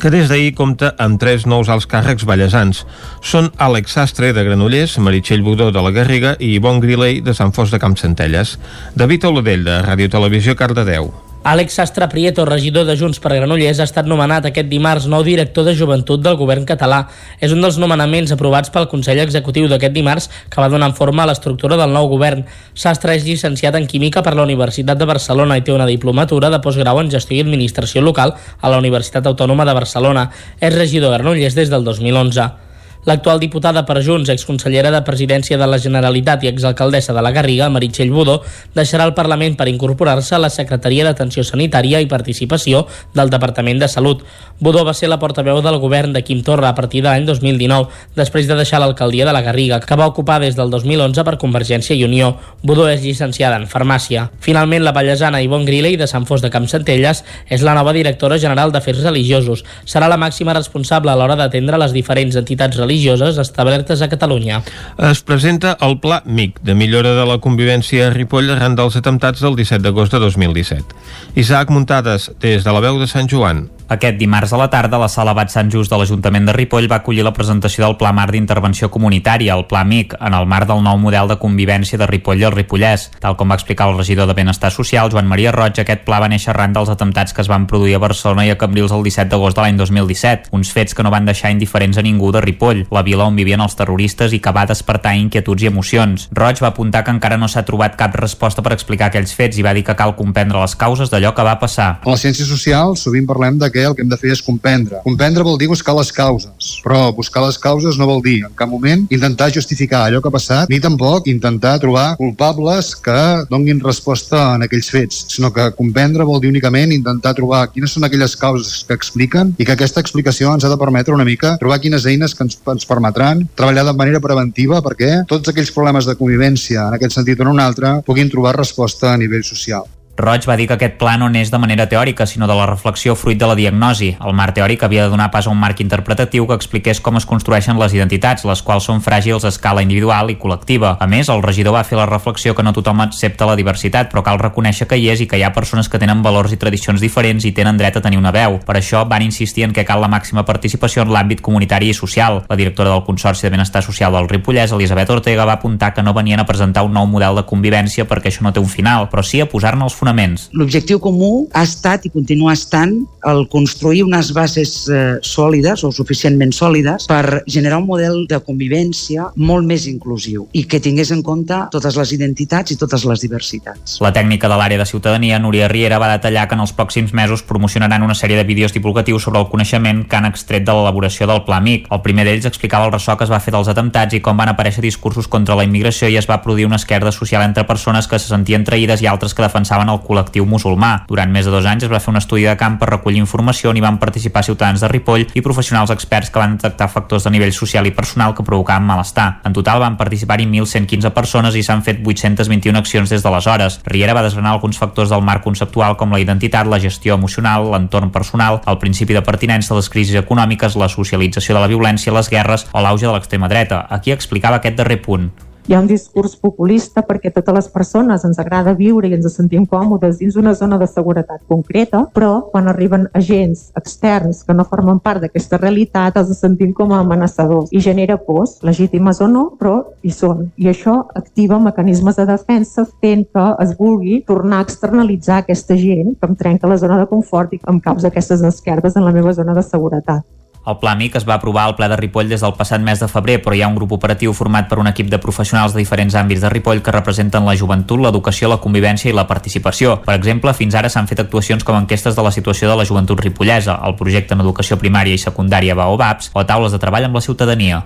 que 0.02 0.10
des 0.10 0.26
d'ahir 0.26 0.56
compta 0.58 0.88
amb 0.98 1.20
tres 1.22 1.44
nous 1.46 1.68
alts 1.70 1.86
càrrecs 1.86 2.26
ballesans. 2.26 2.82
Són 3.22 3.52
Àlex 3.62 3.94
Sastre, 3.94 4.32
de 4.34 4.42
Granollers, 4.42 4.98
Meritxell 4.98 5.46
Budó, 5.46 5.70
de 5.70 5.86
la 5.86 5.94
Garriga 5.94 6.34
i 6.42 6.56
Ivon 6.58 6.82
Grilei, 6.82 7.20
de 7.22 7.38
Sant 7.38 7.54
Fos 7.54 7.70
de 7.70 7.78
Campsentelles. 7.78 8.58
David 8.98 9.30
Oladell, 9.30 9.62
de 9.68 9.78
Ràdio 9.86 10.10
Televisió, 10.10 10.58
Cardedeu. 10.58 11.12
Àlex 11.42 11.74
Sastre 11.74 12.06
Prieto, 12.06 12.44
regidor 12.46 12.84
de 12.86 12.94
Junts 12.94 13.18
per 13.18 13.32
Granollers, 13.34 13.80
ha 13.82 13.86
estat 13.88 14.06
nomenat 14.06 14.44
aquest 14.46 14.68
dimarts 14.70 15.08
nou 15.10 15.24
director 15.26 15.66
de 15.66 15.74
joventut 15.74 16.22
del 16.22 16.36
govern 16.38 16.62
català. 16.68 17.00
És 17.42 17.50
un 17.50 17.58
dels 17.64 17.80
nomenaments 17.82 18.30
aprovats 18.30 18.70
pel 18.70 18.86
Consell 18.86 19.18
Executiu 19.24 19.66
d'aquest 19.66 19.96
dimarts 19.96 20.30
que 20.46 20.62
va 20.62 20.70
donar 20.70 20.92
forma 20.94 21.26
a 21.26 21.32
l'estructura 21.32 21.74
del 21.80 21.90
nou 21.90 22.06
govern. 22.14 22.46
Sastre 22.78 23.18
és 23.18 23.26
llicenciat 23.26 23.74
en 23.74 23.90
Química 23.90 24.22
per 24.22 24.36
la 24.38 24.46
Universitat 24.46 25.02
de 25.02 25.08
Barcelona 25.10 25.58
i 25.58 25.66
té 25.66 25.74
una 25.74 25.90
diplomatura 25.90 26.46
de 26.46 26.62
postgrau 26.62 27.02
en 27.02 27.10
Gestió 27.10 27.40
i 27.40 27.42
Administració 27.42 28.06
Local 28.06 28.36
a 28.38 28.70
la 28.70 28.78
Universitat 28.78 29.26
Autònoma 29.26 29.66
de 29.66 29.74
Barcelona. 29.82 30.28
És 30.60 30.78
regidor 30.78 31.10
de 31.10 31.18
Granollers 31.18 31.58
des 31.58 31.74
del 31.74 31.82
2011. 31.82 32.71
L'actual 33.02 33.40
diputada 33.42 33.80
per 33.82 33.96
Junts, 33.98 34.28
exconsellera 34.30 34.92
de 34.94 35.00
Presidència 35.02 35.56
de 35.58 35.66
la 35.66 35.80
Generalitat 35.82 36.44
i 36.44 36.48
exalcaldessa 36.52 37.10
de 37.10 37.22
la 37.26 37.32
Garriga, 37.34 37.66
Meritxell 37.66 38.12
Budó, 38.14 38.36
deixarà 38.76 39.08
el 39.08 39.14
Parlament 39.16 39.56
per 39.58 39.66
incorporar-se 39.66 40.36
a 40.36 40.38
la 40.38 40.50
Secretaria 40.54 41.02
d'Atenció 41.08 41.42
Sanitària 41.42 41.98
i 41.98 42.06
Participació 42.06 42.84
del 43.12 43.32
Departament 43.32 43.80
de 43.82 43.88
Salut. 43.90 44.22
Budó 44.62 44.84
va 44.86 44.94
ser 44.94 45.10
la 45.10 45.18
portaveu 45.18 45.58
del 45.66 45.80
govern 45.82 46.12
de 46.14 46.22
Quim 46.22 46.44
Torra 46.46 46.68
a 46.68 46.76
partir 46.76 47.02
de 47.02 47.08
l'any 47.08 47.26
2019, 47.26 47.88
després 48.14 48.46
de 48.46 48.54
deixar 48.60 48.78
l'alcaldia 48.78 49.26
de 49.26 49.34
la 49.34 49.42
Garriga, 49.42 49.80
que 49.82 49.98
va 49.98 50.06
ocupar 50.06 50.38
des 50.38 50.54
del 50.54 50.70
2011 50.70 51.26
per 51.26 51.40
Convergència 51.42 51.98
i 51.98 52.06
Unió. 52.06 52.36
Budó 52.62 52.86
és 52.86 53.02
llicenciada 53.02 53.58
en 53.58 53.66
Farmàcia. 53.66 54.28
Finalment, 54.38 54.86
la 54.86 54.94
ballesana 54.94 55.42
Ivonne 55.42 55.66
Griley 55.66 55.98
de 55.98 56.06
Sant 56.06 56.30
Fos 56.30 56.46
de 56.46 56.54
Campsentelles 56.54 57.24
és 57.50 57.66
la 57.66 57.74
nova 57.74 57.90
directora 57.98 58.38
general 58.38 58.70
d'Afers 58.70 59.02
Religiosos. 59.02 59.66
Serà 59.90 60.06
la 60.06 60.22
màxima 60.22 60.54
responsable 60.54 61.10
a 61.10 61.18
l'hora 61.18 61.34
d'atendre 61.34 61.82
les 61.82 61.98
diferents 61.98 62.38
entitats 62.38 62.78
religioses 62.78 62.91
religioses 62.92 63.38
establertes 63.38 64.02
a 64.02 64.08
Catalunya. 64.08 64.62
Es 64.98 65.22
presenta 65.22 65.76
el 65.80 65.98
Pla 66.00 66.22
MIC 66.26 66.60
de 66.60 66.74
millora 66.74 67.14
de 67.16 67.24
la 67.26 67.38
convivència 67.40 68.08
a 68.08 68.12
Ripoll 68.12 68.52
arran 68.52 68.76
dels 68.76 68.98
atemptats 69.00 69.40
del 69.40 69.56
17 69.56 69.80
d'agost 69.86 70.12
de 70.12 70.20
2017. 70.20 70.92
Isaac 71.40 71.72
Muntades, 71.72 72.30
des 72.44 72.64
de 72.64 72.74
la 72.74 72.84
veu 72.84 73.00
de 73.00 73.08
Sant 73.08 73.30
Joan. 73.32 73.70
Aquest 73.92 74.16
dimarts 74.16 74.54
a 74.54 74.56
la 74.56 74.70
tarda, 74.72 74.96
la 74.96 75.08
sala 75.12 75.34
Bat 75.36 75.50
Sant 75.52 75.68
Just 75.68 75.92
de 75.92 75.96
l'Ajuntament 76.00 76.46
de 76.48 76.52
Ripoll 76.56 76.86
va 76.88 77.02
acollir 77.02 77.26
la 77.26 77.34
presentació 77.36 77.84
del 77.84 77.98
Pla 78.00 78.12
Mar 78.16 78.30
d'Intervenció 78.32 78.88
Comunitària, 78.88 79.52
el 79.52 79.66
Pla 79.68 79.82
MIC, 79.84 80.14
en 80.16 80.32
el 80.32 80.46
marc 80.48 80.70
del 80.70 80.80
nou 80.80 80.96
model 80.96 81.28
de 81.28 81.36
convivència 81.42 82.00
de 82.00 82.06
Ripoll 82.08 82.40
i 82.40 82.46
el 82.48 82.54
Ripollès. 82.54 83.10
Tal 83.20 83.36
com 83.36 83.52
va 83.52 83.58
explicar 83.60 83.90
el 83.90 83.98
regidor 83.98 84.30
de 84.30 84.36
Benestar 84.38 84.70
Social, 84.72 85.10
Joan 85.12 85.28
Maria 85.28 85.52
Roig, 85.52 85.76
aquest 85.82 86.06
pla 86.06 86.22
va 86.24 86.30
néixer 86.32 86.54
arran 86.54 86.72
dels 86.72 86.88
atemptats 86.88 87.36
que 87.36 87.44
es 87.44 87.50
van 87.52 87.66
produir 87.68 87.98
a 87.98 88.00
Barcelona 88.00 88.46
i 88.48 88.54
a 88.54 88.56
Cambrils 88.56 88.94
el 88.96 89.04
17 89.04 89.28
d'agost 89.28 89.60
de 89.60 89.66
l'any 89.66 89.76
2017, 89.76 90.48
uns 90.56 90.72
fets 90.72 90.96
que 90.96 91.04
no 91.04 91.12
van 91.12 91.28
deixar 91.28 91.52
indiferents 91.52 92.00
a 92.00 92.06
ningú 92.08 92.32
de 92.32 92.40
Ripoll, 92.40 92.86
la 92.88 93.04
vila 93.04 93.28
on 93.28 93.36
vivien 93.36 93.60
els 93.60 93.76
terroristes 93.76 94.32
i 94.32 94.40
que 94.40 94.56
va 94.56 94.64
despertar 94.72 95.18
inquietuds 95.20 95.66
i 95.66 95.68
emocions. 95.68 96.30
Roig 96.32 96.64
va 96.64 96.72
apuntar 96.72 97.04
que 97.04 97.12
encara 97.12 97.36
no 97.36 97.50
s'ha 97.52 97.66
trobat 97.68 98.00
cap 98.00 98.16
resposta 98.16 98.64
per 98.64 98.72
explicar 98.72 99.12
aquells 99.12 99.36
fets 99.36 99.60
i 99.60 99.68
va 99.68 99.76
dir 99.76 99.84
que 99.84 99.98
cal 100.00 100.16
comprendre 100.16 100.64
les 100.64 100.78
causes 100.80 101.12
d'allò 101.12 101.36
que 101.36 101.44
va 101.44 101.58
passar. 101.60 101.98
A 102.00 102.16
les 102.16 102.24
ciències 102.24 102.48
socials 102.48 103.04
sovint 103.04 103.28
parlem 103.28 103.60
de 103.60 103.68
que 103.68 103.81
el 103.88 103.96
que 103.96 104.04
hem 104.04 104.10
de 104.10 104.18
fer 104.20 104.32
és 104.34 104.42
comprendre. 104.44 105.00
Comprendre 105.04 105.44
vol 105.46 105.58
dir 105.60 105.68
buscar 105.70 105.94
les 105.96 106.12
causes, 106.14 106.76
però 106.84 107.10
buscar 107.14 107.44
les 107.46 107.58
causes 107.58 107.98
no 107.98 108.08
vol 108.08 108.22
dir 108.24 108.40
en 108.46 108.54
cap 108.56 108.70
moment 108.70 109.06
intentar 109.10 109.50
justificar 109.54 110.04
allò 110.06 110.22
que 110.22 110.30
ha 110.30 110.34
passat, 110.34 110.70
ni 110.72 110.80
tampoc 110.80 111.28
intentar 111.30 111.78
trobar 111.82 112.16
culpables 112.16 112.94
que 112.96 113.18
donguin 113.50 113.80
resposta 113.82 114.42
en 114.56 114.66
aquells 114.66 114.90
fets, 114.92 115.24
sinó 115.34 115.52
que 115.52 115.70
comprendre 115.78 116.26
vol 116.28 116.40
dir 116.42 116.52
únicament 116.52 116.92
intentar 116.94 117.34
trobar 117.38 117.66
quines 117.72 117.94
són 117.94 118.06
aquelles 118.08 118.36
causes 118.36 118.82
que 118.88 118.96
expliquen 118.98 119.54
i 119.58 119.66
que 119.66 119.76
aquesta 119.76 120.02
explicació 120.02 120.52
ens 120.52 120.66
ha 120.66 120.72
de 120.72 120.80
permetre 120.80 121.14
una 121.14 121.28
mica 121.28 121.56
trobar 121.60 121.80
quines 121.82 122.06
eines 122.06 122.34
que 122.34 122.46
ens, 122.46 122.58
ens 122.74 122.88
permetran 122.88 123.46
treballar 123.56 123.86
de 123.88 123.96
manera 123.98 124.22
preventiva 124.24 124.82
perquè 124.84 125.22
tots 125.30 125.52
aquells 125.52 125.72
problemes 125.74 126.08
de 126.08 126.18
convivència, 126.18 126.88
en 126.88 126.98
aquest 126.98 127.18
sentit 127.18 127.40
o 127.40 127.46
en 127.46 127.54
un 127.54 127.64
altre, 127.64 127.98
puguin 128.06 128.30
trobar 128.32 128.56
resposta 128.58 129.12
a 129.12 129.18
nivell 129.20 129.44
social. 129.46 129.88
Roig 130.14 130.44
va 130.44 130.58
dir 130.60 130.66
que 130.68 130.74
aquest 130.76 130.98
pla 131.00 131.14
no 131.16 131.30
neix 131.32 131.48
de 131.48 131.56
manera 131.56 131.86
teòrica, 131.88 132.26
sinó 132.28 132.44
de 132.46 132.52
la 132.52 132.66
reflexió 132.68 133.14
fruit 133.16 133.38
de 133.40 133.46
la 133.48 133.54
diagnosi. 133.56 134.10
El 134.20 134.34
marc 134.36 134.52
teòric 134.58 134.82
havia 134.84 135.06
de 135.06 135.10
donar 135.10 135.30
pas 135.32 135.46
a 135.46 135.50
un 135.50 135.56
marc 135.56 135.78
interpretatiu 135.80 136.44
que 136.46 136.58
expliqués 136.58 137.00
com 137.00 137.16
es 137.16 137.24
construeixen 137.24 137.78
les 137.80 137.94
identitats, 137.96 138.44
les 138.44 138.60
quals 138.60 138.84
són 138.84 139.00
fràgils 139.00 139.46
a 139.46 139.48
escala 139.48 139.80
individual 139.80 140.28
i 140.28 140.36
col·lectiva. 140.36 140.98
A 141.00 141.08
més, 141.08 141.30
el 141.32 141.40
regidor 141.40 141.72
va 141.78 141.84
fer 141.88 141.96
la 141.96 142.04
reflexió 142.04 142.52
que 142.54 142.62
no 142.62 142.74
tothom 142.76 143.00
accepta 143.00 143.48
la 143.48 143.56
diversitat, 143.56 144.10
però 144.12 144.20
cal 144.22 144.38
reconèixer 144.42 144.86
que 144.86 144.98
hi 145.00 145.08
és 145.08 145.22
i 145.24 145.26
que 145.26 145.40
hi 145.40 145.46
ha 145.46 145.52
persones 145.56 145.88
que 145.88 145.98
tenen 145.98 146.20
valors 146.20 146.52
i 146.52 146.60
tradicions 146.60 147.00
diferents 147.00 147.48
i 147.48 147.54
tenen 147.56 147.80
dret 147.80 147.96
a 147.96 148.04
tenir 148.04 148.20
una 148.20 148.34
veu. 148.36 148.60
Per 148.60 148.76
això 148.76 149.06
van 149.08 149.24
insistir 149.24 149.64
en 149.64 149.72
que 149.72 149.86
cal 149.88 150.04
la 150.04 150.12
màxima 150.12 150.44
participació 150.44 151.06
en 151.06 151.14
l'àmbit 151.16 151.40
comunitari 151.40 151.88
i 151.88 151.96
social. 151.96 152.42
La 152.52 152.60
directora 152.60 152.92
del 152.92 153.06
Consorci 153.08 153.48
de 153.48 153.54
Benestar 153.56 153.80
Social 153.82 154.12
del 154.12 154.28
Ripollès, 154.28 154.76
Elisabet 154.76 155.08
Ortega, 155.08 155.48
va 155.48 155.56
apuntar 155.56 155.94
que 155.94 156.04
no 156.04 156.12
venien 156.12 156.44
a 156.44 156.46
presentar 156.46 156.84
un 156.84 156.92
nou 156.92 157.08
model 157.08 157.40
de 157.40 157.48
convivència 157.48 158.04
perquè 158.04 158.28
això 158.28 158.44
no 158.44 158.52
té 158.52 158.60
un 158.60 158.68
final, 158.68 159.08
però 159.08 159.24
sí 159.24 159.40
a 159.40 159.48
posar-ne 159.48 159.88
els 159.88 160.01
fonaments. 160.02 160.48
L'objectiu 160.58 160.98
comú 161.02 161.46
ha 161.54 161.62
estat 161.62 162.06
i 162.08 162.12
continua 162.12 162.56
estant 162.56 162.94
el 163.28 163.44
construir 163.52 164.02
unes 164.02 164.32
bases 164.34 164.74
eh, 164.90 165.18
sòlides 165.22 165.84
o 165.86 165.92
suficientment 165.94 166.50
sòlides 166.56 167.06
per 167.10 167.42
generar 167.46 167.78
un 167.78 167.86
model 167.86 168.24
de 168.30 168.40
convivència 168.42 169.28
molt 169.36 169.68
més 169.68 169.86
inclusiu 169.86 170.48
i 170.58 170.64
que 170.66 170.82
tingués 170.82 171.12
en 171.14 171.22
compte 171.22 171.58
totes 171.74 171.98
les 172.00 172.14
identitats 172.16 172.74
i 172.74 172.78
totes 172.80 173.06
les 173.06 173.22
diversitats. 173.22 174.00
La 174.02 174.12
tècnica 174.14 174.50
de 174.50 174.58
l'àrea 174.58 174.80
de 174.80 174.88
ciutadania, 174.88 175.38
Núria 175.38 175.68
Riera, 175.70 176.00
va 176.02 176.10
detallar 176.16 176.48
que 176.48 176.58
en 176.58 176.64
els 176.64 176.74
pròxims 176.74 177.14
mesos 177.14 177.44
promocionaran 177.46 178.02
una 178.02 178.18
sèrie 178.18 178.36
de 178.40 178.46
vídeos 178.48 178.74
divulgatius 178.74 179.28
sobre 179.28 179.40
el 179.40 179.48
coneixement 179.52 180.04
que 180.08 180.18
han 180.18 180.26
extret 180.26 180.66
de 180.66 180.74
l'elaboració 180.74 181.28
del 181.30 181.44
Pla 181.46 181.60
MIC. 181.62 181.86
El 181.94 182.02
primer 182.02 182.26
d'ells 182.26 182.48
explicava 182.50 182.88
el 182.88 182.94
ressò 182.96 183.16
que 183.16 183.28
es 183.28 183.32
va 183.32 183.40
fer 183.42 183.54
dels 183.54 183.70
atemptats 183.70 184.18
i 184.18 184.22
com 184.24 184.36
van 184.40 184.50
aparèixer 184.50 184.82
discursos 184.82 185.30
contra 185.30 185.56
la 185.58 185.66
immigració 185.68 186.10
i 186.10 186.18
es 186.18 186.28
va 186.28 186.40
produir 186.42 186.66
una 186.66 186.80
esquerda 186.80 187.12
social 187.14 187.44
entre 187.46 187.68
persones 187.68 188.08
que 188.10 188.18
se 188.18 188.32
sentien 188.32 188.66
traïdes 188.66 189.02
i 189.02 189.10
altres 189.10 189.34
que 189.34 189.46
defensaven 189.46 189.91
el 189.92 190.02
col·lectiu 190.06 190.46
musulmà. 190.48 190.92
Durant 191.08 191.30
més 191.32 191.46
de 191.46 191.52
dos 191.54 191.66
anys 191.68 191.86
es 191.86 191.92
va 191.92 192.00
fer 192.02 192.12
un 192.12 192.20
estudi 192.20 192.46
de 192.48 192.56
camp 192.58 192.78
per 192.80 192.90
recollir 192.90 193.20
informació 193.22 193.70
on 193.70 193.78
hi 193.78 193.84
van 193.84 193.98
participar 194.02 194.44
ciutadans 194.46 194.82
de 194.82 194.88
Ripoll 194.90 195.26
i 195.34 195.44
professionals 195.44 195.92
experts 195.94 196.32
que 196.32 196.40
van 196.40 196.56
detectar 196.56 196.88
factors 196.90 197.26
de 197.26 197.32
nivell 197.34 197.52
social 197.52 197.86
i 197.86 197.94
personal 197.94 198.34
que 198.34 198.46
provocaven 198.46 198.86
malestar. 198.88 199.28
En 199.44 199.52
total 199.52 199.80
van 199.84 199.98
participar-hi 200.00 200.48
1.115 200.48 201.12
persones 201.14 201.56
i 201.56 201.62
s'han 201.62 201.84
fet 201.86 202.02
821 202.04 202.78
accions 202.78 203.12
des 203.12 203.22
d'aleshores. 203.22 203.80
Riera 203.86 204.16
va 204.16 204.24
desgranar 204.26 204.56
alguns 204.56 204.78
factors 204.78 205.12
del 205.12 205.22
marc 205.22 205.44
conceptual 205.44 205.96
com 205.96 206.12
la 206.12 206.20
identitat, 206.20 206.66
la 206.66 206.80
gestió 206.80 207.14
emocional, 207.14 207.70
l'entorn 207.72 208.10
personal, 208.10 208.60
el 208.66 208.78
principi 208.78 209.14
de 209.14 209.22
pertinença, 209.22 209.76
les 209.76 209.90
crisis 209.92 210.18
econòmiques, 210.18 210.76
la 210.76 210.90
socialització 210.92 211.56
de 211.56 211.64
la 211.64 211.70
violència, 211.70 212.14
les 212.16 212.30
guerres 212.32 212.68
o 212.72 212.82
l'auge 212.82 213.06
de 213.06 213.14
l'extrema 213.14 213.48
dreta. 213.48 213.86
Aquí 213.90 214.12
explicava 214.12 214.62
aquest 214.62 214.78
darrer 214.78 215.02
punt. 215.02 215.32
Hi 215.66 215.74
ha 215.74 215.80
un 215.80 215.86
discurs 215.86 216.34
populista 216.34 217.04
perquè 217.06 217.30
totes 217.30 217.54
les 217.54 217.68
persones 217.70 218.24
ens 218.26 218.40
agrada 218.42 218.74
viure 218.74 219.06
i 219.06 219.14
ens 219.14 219.28
sentim 219.36 219.62
còmodes 219.70 220.18
dins 220.18 220.34
una 220.40 220.54
zona 220.58 220.78
de 220.80 220.88
seguretat 220.90 221.44
concreta, 221.48 222.02
però 222.14 222.48
quan 222.50 222.66
arriben 222.68 223.06
agents 223.14 223.68
externs 223.78 224.42
que 224.42 224.56
no 224.58 224.66
formen 224.66 224.98
part 224.98 225.22
d'aquesta 225.22 225.60
realitat 225.62 226.18
els 226.18 226.34
sentim 226.38 226.72
com 226.74 226.92
a 226.92 227.00
amenaçadors 227.04 227.70
i 227.70 227.84
genera 227.84 228.18
pors, 228.18 228.58
legítimes 228.66 229.22
o 229.22 229.30
no, 229.30 229.44
però 229.60 229.76
hi 230.02 230.10
són. 230.10 230.48
I 230.58 230.72
això 230.74 230.98
activa 231.22 231.62
mecanismes 231.62 232.18
de 232.18 232.26
defensa 232.26 232.86
fent 232.98 233.28
que 233.30 233.48
es 233.62 233.78
vulgui 233.78 234.22
tornar 234.26 234.60
a 234.60 234.68
externalitzar 234.68 235.42
aquesta 235.42 235.78
gent 235.78 236.16
que 236.18 236.26
em 236.26 236.36
trenca 236.36 236.70
la 236.70 236.80
zona 236.82 236.98
de 236.98 237.06
confort 237.06 237.54
i 237.54 237.62
em 237.70 237.78
causa 237.80 238.10
aquestes 238.10 238.42
esquerdes 238.42 238.96
en 238.96 239.06
la 239.06 239.14
meva 239.14 239.32
zona 239.32 239.54
de 239.54 239.62
seguretat. 239.62 240.26
El 240.64 240.76
Pla 240.78 240.94
MIC 240.94 241.16
es 241.18 241.24
va 241.26 241.34
aprovar 241.34 241.64
al 241.66 241.72
ple 241.74 241.88
de 241.90 241.96
Ripoll 241.98 242.28
des 242.30 242.42
del 242.44 242.52
passat 242.54 242.78
mes 242.80 243.00
de 243.02 243.08
febrer, 243.10 243.40
però 243.42 243.56
hi 243.56 243.64
ha 243.64 243.68
un 243.68 243.74
grup 243.74 243.96
operatiu 243.96 244.30
format 244.30 244.68
per 244.70 244.76
un 244.78 244.86
equip 244.86 245.08
de 245.10 245.18
professionals 245.18 245.72
de 245.74 245.80
diferents 245.80 246.14
àmbits 246.14 246.44
de 246.44 246.50
Ripoll 246.52 246.84
que 246.86 246.94
representen 246.94 247.42
la 247.42 247.56
joventut, 247.58 247.98
l'educació, 247.98 248.46
la 248.46 248.60
convivència 248.62 249.10
i 249.10 249.14
la 249.16 249.26
participació. 249.26 249.96
Per 250.04 250.14
exemple, 250.14 250.54
fins 250.54 250.76
ara 250.78 250.88
s'han 250.88 251.10
fet 251.10 251.24
actuacions 251.24 251.66
com 251.66 251.80
enquestes 251.80 252.14
de 252.14 252.22
la 252.22 252.30
situació 252.30 252.70
de 252.70 252.76
la 252.78 252.86
joventut 252.86 253.18
ripollesa, 253.18 253.80
el 253.82 253.96
projecte 253.98 254.36
en 254.38 254.44
educació 254.44 254.78
primària 254.78 255.18
i 255.18 255.24
secundària 255.24 255.74
Baobabs 255.74 256.30
o 256.32 256.46
taules 256.46 256.70
de 256.70 256.78
treball 256.78 257.08
amb 257.10 257.18
la 257.18 257.24
ciutadania. 257.26 257.82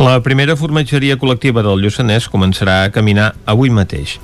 La 0.00 0.18
primera 0.24 0.56
formatgeria 0.56 1.14
col·lectiva 1.20 1.62
del 1.62 1.78
Lluçanès 1.84 2.26
començarà 2.32 2.80
a 2.82 2.90
caminar 2.90 3.34
avui 3.46 3.70
mateix. 3.70 4.16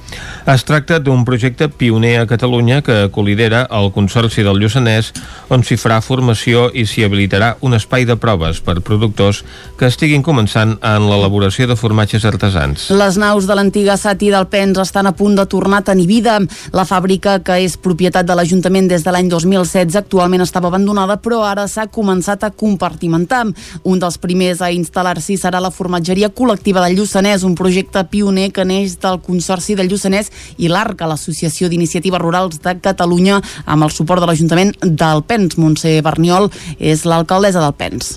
Es 0.49 0.67
tracta 0.67 0.99
d'un 0.99 1.23
projecte 1.29 1.69
pioner 1.69 2.17
a 2.19 2.27
Catalunya 2.27 2.81
que 2.83 2.99
colidera 3.15 3.67
el 3.71 3.93
Consorci 3.95 4.43
del 4.43 4.59
Lluçanès, 4.59 5.13
on 5.55 5.63
s'hi 5.63 5.79
farà 5.79 6.01
formació 6.03 6.71
i 6.75 6.87
s'hi 6.89 7.05
habilitarà 7.07 7.55
una 7.61 7.76
espai 7.77 8.07
de 8.09 8.17
proves 8.21 8.61
per 8.65 8.81
productors 8.85 9.43
que 9.79 9.89
estiguin 9.91 10.25
començant 10.27 10.77
en 10.81 11.07
l'elaboració 11.09 11.69
de 11.71 11.77
formatges 11.79 12.25
artesans. 12.29 12.89
Les 12.91 13.19
naus 13.21 13.47
de 13.49 13.57
l'antiga 13.57 13.97
Sati 14.01 14.31
del 14.33 14.49
Pens 14.53 14.79
estan 14.83 15.07
a 15.07 15.15
punt 15.17 15.37
de 15.37 15.47
tornar 15.47 15.83
a 15.83 15.87
tenir 15.91 16.07
vida. 16.09 16.39
La 16.73 16.87
fàbrica, 16.89 17.39
que 17.45 17.59
és 17.65 17.77
propietat 17.77 18.27
de 18.27 18.37
l'Ajuntament 18.37 18.89
des 18.91 19.05
de 19.05 19.13
l'any 19.15 19.29
2016, 19.33 19.97
actualment 20.01 20.45
estava 20.45 20.71
abandonada, 20.73 21.19
però 21.23 21.43
ara 21.47 21.67
s'ha 21.69 21.87
començat 21.93 22.45
a 22.45 22.51
compartimentar. 22.51 23.45
Un 23.85 24.01
dels 24.03 24.19
primers 24.19 24.63
a 24.63 24.71
instal·lar-s'hi 24.75 25.37
serà 25.41 25.61
la 25.63 25.73
formatgeria 25.75 26.31
col·lectiva 26.33 26.83
del 26.85 26.97
Lluçanès, 26.99 27.45
un 27.45 27.55
projecte 27.59 28.05
pioner 28.11 28.51
que 28.53 28.65
neix 28.65 28.99
del 29.03 29.21
Consorci 29.25 29.77
del 29.77 29.91
Lluçanès 29.91 30.31
i 30.59 30.71
l'ARCA, 30.73 31.09
l'Associació 31.11 31.69
d'Iniciatives 31.69 32.23
Rurals 32.23 32.61
de 32.63 32.77
Catalunya, 32.81 33.41
amb 33.67 33.87
el 33.87 33.93
suport 33.95 34.23
de 34.23 34.31
l'Ajuntament 34.31 34.75
del 34.83 35.23
Pens. 35.27 35.57
Montse 35.61 35.97
Berniol 36.05 36.51
és 36.79 37.05
l'alcaldessa 37.09 37.63
del 37.63 37.66
Pens. 37.73 38.17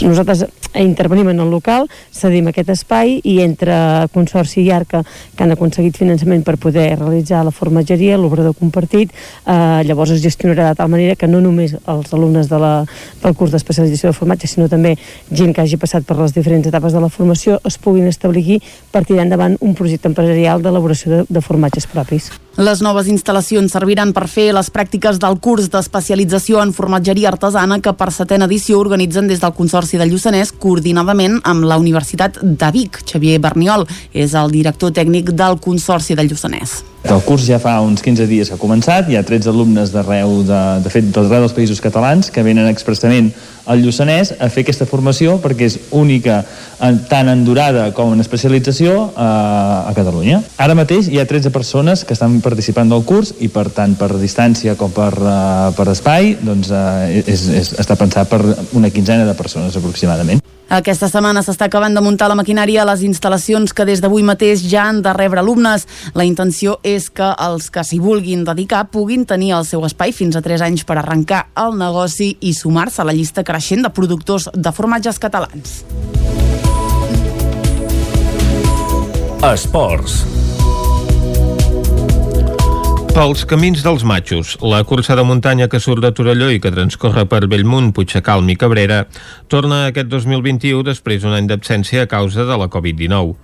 Nosaltres 0.00 0.46
intervenim 0.74 1.28
en 1.28 1.40
el 1.40 1.50
local, 1.50 1.88
cedim 2.14 2.46
aquest 2.48 2.70
espai 2.72 3.18
i 3.26 3.40
entre 3.44 3.74
Consorci 4.14 4.62
i 4.62 4.70
Arca, 4.72 5.02
que 5.36 5.44
han 5.44 5.52
aconseguit 5.52 5.98
finançament 5.98 6.44
per 6.46 6.56
poder 6.62 6.94
realitzar 6.94 7.42
la 7.44 7.52
formatgeria, 7.52 8.16
l'obrador 8.16 8.54
compartit, 8.56 9.12
eh, 9.44 9.82
llavors 9.84 10.14
es 10.14 10.22
gestionarà 10.22 10.70
de 10.70 10.78
tal 10.78 10.88
manera 10.88 11.16
que 11.16 11.28
no 11.28 11.40
només 11.40 11.74
els 11.86 12.14
alumnes 12.14 12.48
de 12.48 12.58
la, 12.58 12.72
del 13.22 13.34
curs 13.34 13.52
d'especialització 13.52 14.10
de 14.10 14.16
formatge, 14.16 14.48
sinó 14.48 14.68
també 14.68 14.96
gent 15.30 15.52
que 15.52 15.60
hagi 15.60 15.76
passat 15.76 16.06
per 16.06 16.16
les 16.16 16.32
diferents 16.32 16.66
etapes 16.66 16.94
de 16.94 17.00
la 17.00 17.10
formació 17.10 17.60
es 17.64 17.76
puguin 17.76 18.06
establir 18.06 18.60
per 18.92 19.04
tirar 19.04 19.26
endavant 19.26 19.58
un 19.60 19.74
projecte 19.74 20.08
empresarial 20.08 20.62
d'elaboració 20.62 21.10
de, 21.12 21.24
de 21.28 21.44
formatges 21.44 21.86
propis. 21.90 22.30
Les 22.60 22.82
noves 22.84 23.06
instal·lacions 23.08 23.72
serviran 23.72 24.10
per 24.12 24.26
fer 24.28 24.50
les 24.52 24.66
pràctiques 24.68 25.16
del 25.22 25.38
curs 25.40 25.70
d'especialització 25.72 26.60
en 26.60 26.74
formatgeria 26.76 27.30
artesana 27.30 27.78
que 27.80 27.94
per 27.96 28.10
setena 28.12 28.44
edició 28.50 28.82
organitzen 28.82 29.30
des 29.30 29.40
del 29.40 29.54
Consorci 29.56 29.96
del 29.96 30.12
Lluçanès 30.12 30.52
coordinadament 30.60 31.38
amb 31.48 31.64
la 31.64 31.80
Universitat 31.80 32.36
de 32.42 32.70
Vic. 32.76 33.00
Xavier 33.08 33.40
Berniol 33.40 33.86
és 34.12 34.36
el 34.36 34.52
director 34.52 34.92
tècnic 34.92 35.32
del 35.32 35.56
Consorci 35.56 36.18
del 36.18 36.28
Lluçanès. 36.28 36.82
El 37.08 37.22
curs 37.24 37.46
ja 37.48 37.56
fa 37.58 37.78
uns 37.80 38.02
15 38.04 38.26
dies 38.28 38.50
que 38.50 38.58
ha 38.58 38.60
començat, 38.60 39.08
hi 39.08 39.16
ha 39.16 39.22
13 39.24 39.48
alumnes 39.48 39.92
d'arreu, 39.94 40.42
de, 40.44 40.60
de 40.84 40.92
fet, 40.92 41.06
d'arreu 41.14 41.46
dels 41.46 41.54
països 41.56 41.80
catalans 41.80 42.28
que 42.30 42.44
venen 42.44 42.68
expressament 42.68 43.30
al 43.70 43.80
Lluçanès 43.80 44.34
a 44.36 44.50
fer 44.52 44.64
aquesta 44.66 44.86
formació 44.88 45.38
perquè 45.40 45.68
és 45.70 45.78
única 45.96 46.42
tant 47.08 47.32
en 47.32 47.44
durada 47.46 47.88
com 47.96 48.12
en 48.12 48.20
especialització 48.20 49.10
a, 49.14 49.30
a 49.88 49.96
Catalunya. 49.96 50.42
Ara 50.60 50.76
mateix 50.76 51.08
hi 51.08 51.20
ha 51.20 51.26
13 51.28 51.52
persones 51.54 52.04
que 52.04 52.16
estan 52.16 52.40
participant 52.44 52.92
del 52.92 53.04
curs 53.08 53.32
i 53.40 53.48
per 53.48 53.68
tant 53.72 53.96
per 54.00 54.12
distància 54.20 54.76
com 54.80 54.92
per, 54.92 55.12
uh, 55.16 55.72
per 55.76 55.88
espai 55.94 56.34
doncs, 56.40 56.72
uh, 56.72 57.08
és, 57.24 57.48
és, 57.48 57.74
està 57.80 57.96
pensat 58.00 58.28
per 58.28 58.42
una 58.76 58.92
quinzena 58.92 59.28
de 59.28 59.36
persones 59.38 59.76
aproximadament. 59.76 60.44
Aquesta 60.70 61.08
setmana 61.10 61.40
s'està 61.42 61.66
acabant 61.66 61.96
de 61.96 62.02
muntar 62.04 62.28
la 62.30 62.36
maquinària 62.38 62.84
a 62.84 62.86
les 62.86 63.00
instal·lacions 63.02 63.72
que 63.74 63.82
des 63.88 63.98
d'avui 63.98 64.22
mateix 64.22 64.60
ja 64.70 64.84
han 64.86 65.00
de 65.02 65.10
rebre 65.16 65.42
alumnes. 65.42 65.82
La 66.14 66.22
intenció 66.22 66.76
és 66.86 66.89
que 67.14 67.28
els 67.46 67.70
que 67.70 67.84
s'hi 67.86 68.00
vulguin 68.02 68.42
dedicar 68.44 68.82
puguin 68.90 69.22
tenir 69.28 69.52
el 69.56 69.66
seu 69.68 69.84
espai 69.86 70.10
fins 70.16 70.36
a 70.36 70.42
3 70.42 70.64
anys 70.66 70.82
per 70.88 70.98
arrencar 70.98 71.44
el 71.62 71.78
negoci 71.78 72.32
i 72.40 72.52
sumar-se 72.58 73.02
a 73.02 73.06
la 73.06 73.14
llista 73.14 73.46
creixent 73.46 73.86
de 73.86 73.92
productors 73.94 74.50
de 74.52 74.74
formatges 74.74 75.22
catalans. 75.22 75.80
Esports. 79.40 80.20
Pels 83.10 83.42
camins 83.48 83.80
dels 83.82 84.04
matxos, 84.06 84.52
la 84.62 84.82
cursa 84.86 85.16
de 85.18 85.24
muntanya 85.26 85.66
que 85.68 85.80
surt 85.82 86.04
de 86.04 86.12
Torelló 86.14 86.50
i 86.52 86.60
que 86.62 86.70
transcorre 86.74 87.24
per 87.30 87.48
Bellmunt, 87.50 87.90
Puigcalm 87.96 88.52
i 88.52 88.56
Cabrera 88.60 89.00
torna 89.50 89.86
aquest 89.88 90.12
2021 90.12 90.84
després 90.86 91.24
d'un 91.24 91.34
any 91.34 91.48
d'absència 91.50 92.04
a 92.04 92.10
causa 92.10 92.46
de 92.46 92.58
la 92.60 92.68
Covid-19. 92.70 93.34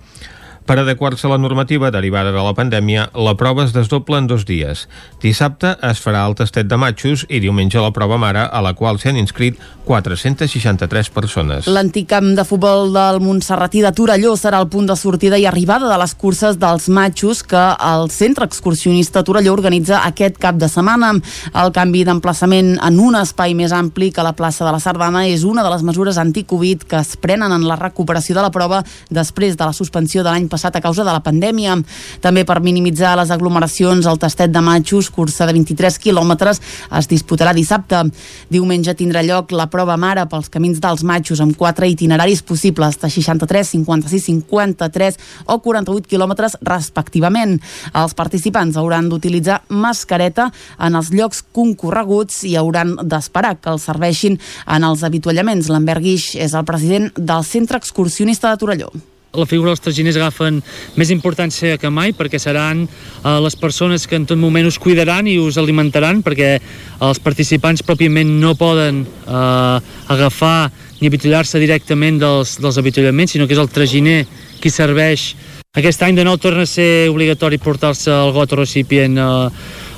Per 0.67 0.75
adequar-se 0.81 1.23
a 1.27 1.29
la 1.31 1.37
normativa 1.37 1.87
derivada 1.95 2.33
de 2.35 2.41
la 2.43 2.51
pandèmia, 2.51 3.05
la 3.15 3.37
prova 3.39 3.63
es 3.63 3.71
desdobla 3.71 4.17
en 4.19 4.25
dos 4.27 4.43
dies. 4.43 4.81
Dissabte 5.23 5.77
es 5.87 6.01
farà 6.03 6.25
el 6.27 6.33
tastet 6.35 6.67
de 6.67 6.75
matxos 6.75 7.23
i 7.31 7.39
diumenge 7.39 7.79
la 7.79 7.93
prova 7.95 8.17
mare, 8.19 8.41
a 8.43 8.59
la 8.59 8.73
qual 8.75 8.99
s'han 8.99 9.15
inscrit 9.15 9.55
463 9.87 11.09
persones. 11.15 11.69
L'antic 11.71 12.09
camp 12.11 12.33
de 12.35 12.43
futbol 12.43 12.91
del 12.91 13.21
Montserratí 13.23 13.79
de 13.85 13.93
Torelló 13.95 14.33
serà 14.35 14.59
el 14.59 14.67
punt 14.67 14.89
de 14.89 14.97
sortida 14.99 15.39
i 15.39 15.45
arribada 15.47 15.87
de 15.87 16.01
les 16.01 16.15
curses 16.19 16.59
dels 16.59 16.89
matxos 16.91 17.45
que 17.47 17.63
el 17.93 18.11
Centre 18.11 18.43
Excursionista 18.43 19.23
Torelló 19.23 19.55
organitza 19.55 20.01
aquest 20.03 20.35
cap 20.35 20.59
de 20.59 20.67
setmana. 20.67 21.13
El 21.55 21.71
canvi 21.71 22.03
d'emplaçament 22.03 22.73
en 22.75 22.99
un 22.99 23.15
espai 23.21 23.55
més 23.55 23.71
ampli 23.71 24.11
que 24.11 24.27
la 24.27 24.35
plaça 24.35 24.67
de 24.67 24.75
la 24.75 24.83
Sardana 24.83 25.23
és 25.31 25.47
una 25.47 25.63
de 25.63 25.71
les 25.71 25.87
mesures 25.87 26.19
anti-Covid 26.19 26.83
que 26.91 26.99
es 26.99 27.15
prenen 27.15 27.55
en 27.55 27.63
la 27.71 27.79
recuperació 27.79 28.35
de 28.35 28.43
la 28.43 28.51
prova 28.51 28.83
després 29.07 29.55
de 29.55 29.63
la 29.63 29.71
suspensió 29.71 30.27
de 30.27 30.35
l'any 30.35 30.51
passat 30.51 30.56
passat 30.57 30.75
a 30.75 30.81
causa 30.81 31.05
de 31.05 31.13
la 31.13 31.21
pandèmia. 31.21 31.77
També 32.21 32.43
per 32.45 32.59
minimitzar 32.65 33.13
les 33.19 33.31
aglomeracions, 33.31 34.09
el 34.09 34.19
tastet 34.19 34.51
de 34.51 34.61
matxos, 34.65 35.11
cursa 35.13 35.45
de 35.45 35.53
23 35.53 35.99
quilòmetres, 36.01 36.61
es 36.97 37.09
disputarà 37.09 37.53
dissabte. 37.53 38.01
Diumenge 38.49 38.95
tindrà 38.97 39.21
lloc 39.25 39.53
la 39.53 39.69
prova 39.69 39.97
mare 39.97 40.25
pels 40.29 40.49
camins 40.49 40.81
dels 40.81 41.03
matxos 41.07 41.41
amb 41.43 41.55
quatre 41.57 41.87
itineraris 41.89 42.41
possibles 42.41 42.97
de 42.97 43.09
63, 43.13 43.73
56, 43.77 44.25
53 44.31 45.19
o 45.45 45.59
48 45.61 46.09
quilòmetres 46.09 46.57
respectivament. 46.65 47.57
Els 47.93 48.17
participants 48.17 48.77
hauran 48.77 49.11
d'utilitzar 49.11 49.61
mascareta 49.69 50.49
en 50.79 50.97
els 50.97 51.11
llocs 51.13 51.43
concorreguts 51.53 52.43
i 52.49 52.55
hauran 52.57 52.95
d'esperar 53.03 53.57
que 53.61 53.75
els 53.75 53.85
serveixin 53.87 54.39
en 54.65 54.87
els 54.87 55.05
avituallaments. 55.05 55.69
Lambert 55.69 56.01
Guix 56.01 56.33
és 56.35 56.57
el 56.57 56.65
president 56.65 57.11
del 57.17 57.45
Centre 57.45 57.77
Excursionista 57.77 58.49
de 58.49 58.63
Torelló 58.63 58.91
la 59.37 59.45
figura 59.45 59.71
dels 59.71 59.83
traginers 59.83 60.17
agafen 60.17 60.61
més 60.97 61.11
importància 61.13 61.77
que 61.77 61.91
mai 61.93 62.13
perquè 62.17 62.39
seran 62.41 62.85
eh, 62.87 63.37
les 63.43 63.55
persones 63.55 64.07
que 64.07 64.17
en 64.17 64.25
tot 64.29 64.39
moment 64.39 64.67
us 64.67 64.79
cuidaran 64.81 65.27
i 65.29 65.37
us 65.39 65.59
alimentaran 65.61 66.23
perquè 66.25 66.57
els 67.05 67.21
participants 67.23 67.85
pròpiament 67.85 68.37
no 68.41 68.55
poden 68.57 69.03
eh, 69.05 69.77
agafar 70.13 70.71
ni 70.99 71.11
avituallar-se 71.11 71.61
directament 71.61 72.17
dels, 72.21 72.57
dels 72.61 72.77
avituallaments, 72.81 73.35
sinó 73.35 73.45
que 73.45 73.53
és 73.53 73.61
el 73.61 73.69
traginer 73.69 74.23
qui 74.61 74.71
serveix. 74.73 75.35
Aquest 75.77 76.01
any 76.01 76.15
de 76.17 76.23
nou 76.25 76.39
torna 76.41 76.63
a 76.65 76.69
ser 76.69 77.09
obligatori 77.11 77.59
portar-se 77.61 78.09
el 78.09 78.31
got 78.33 78.55
o 78.55 78.57
recipient 78.57 79.19
eh, 79.21 79.49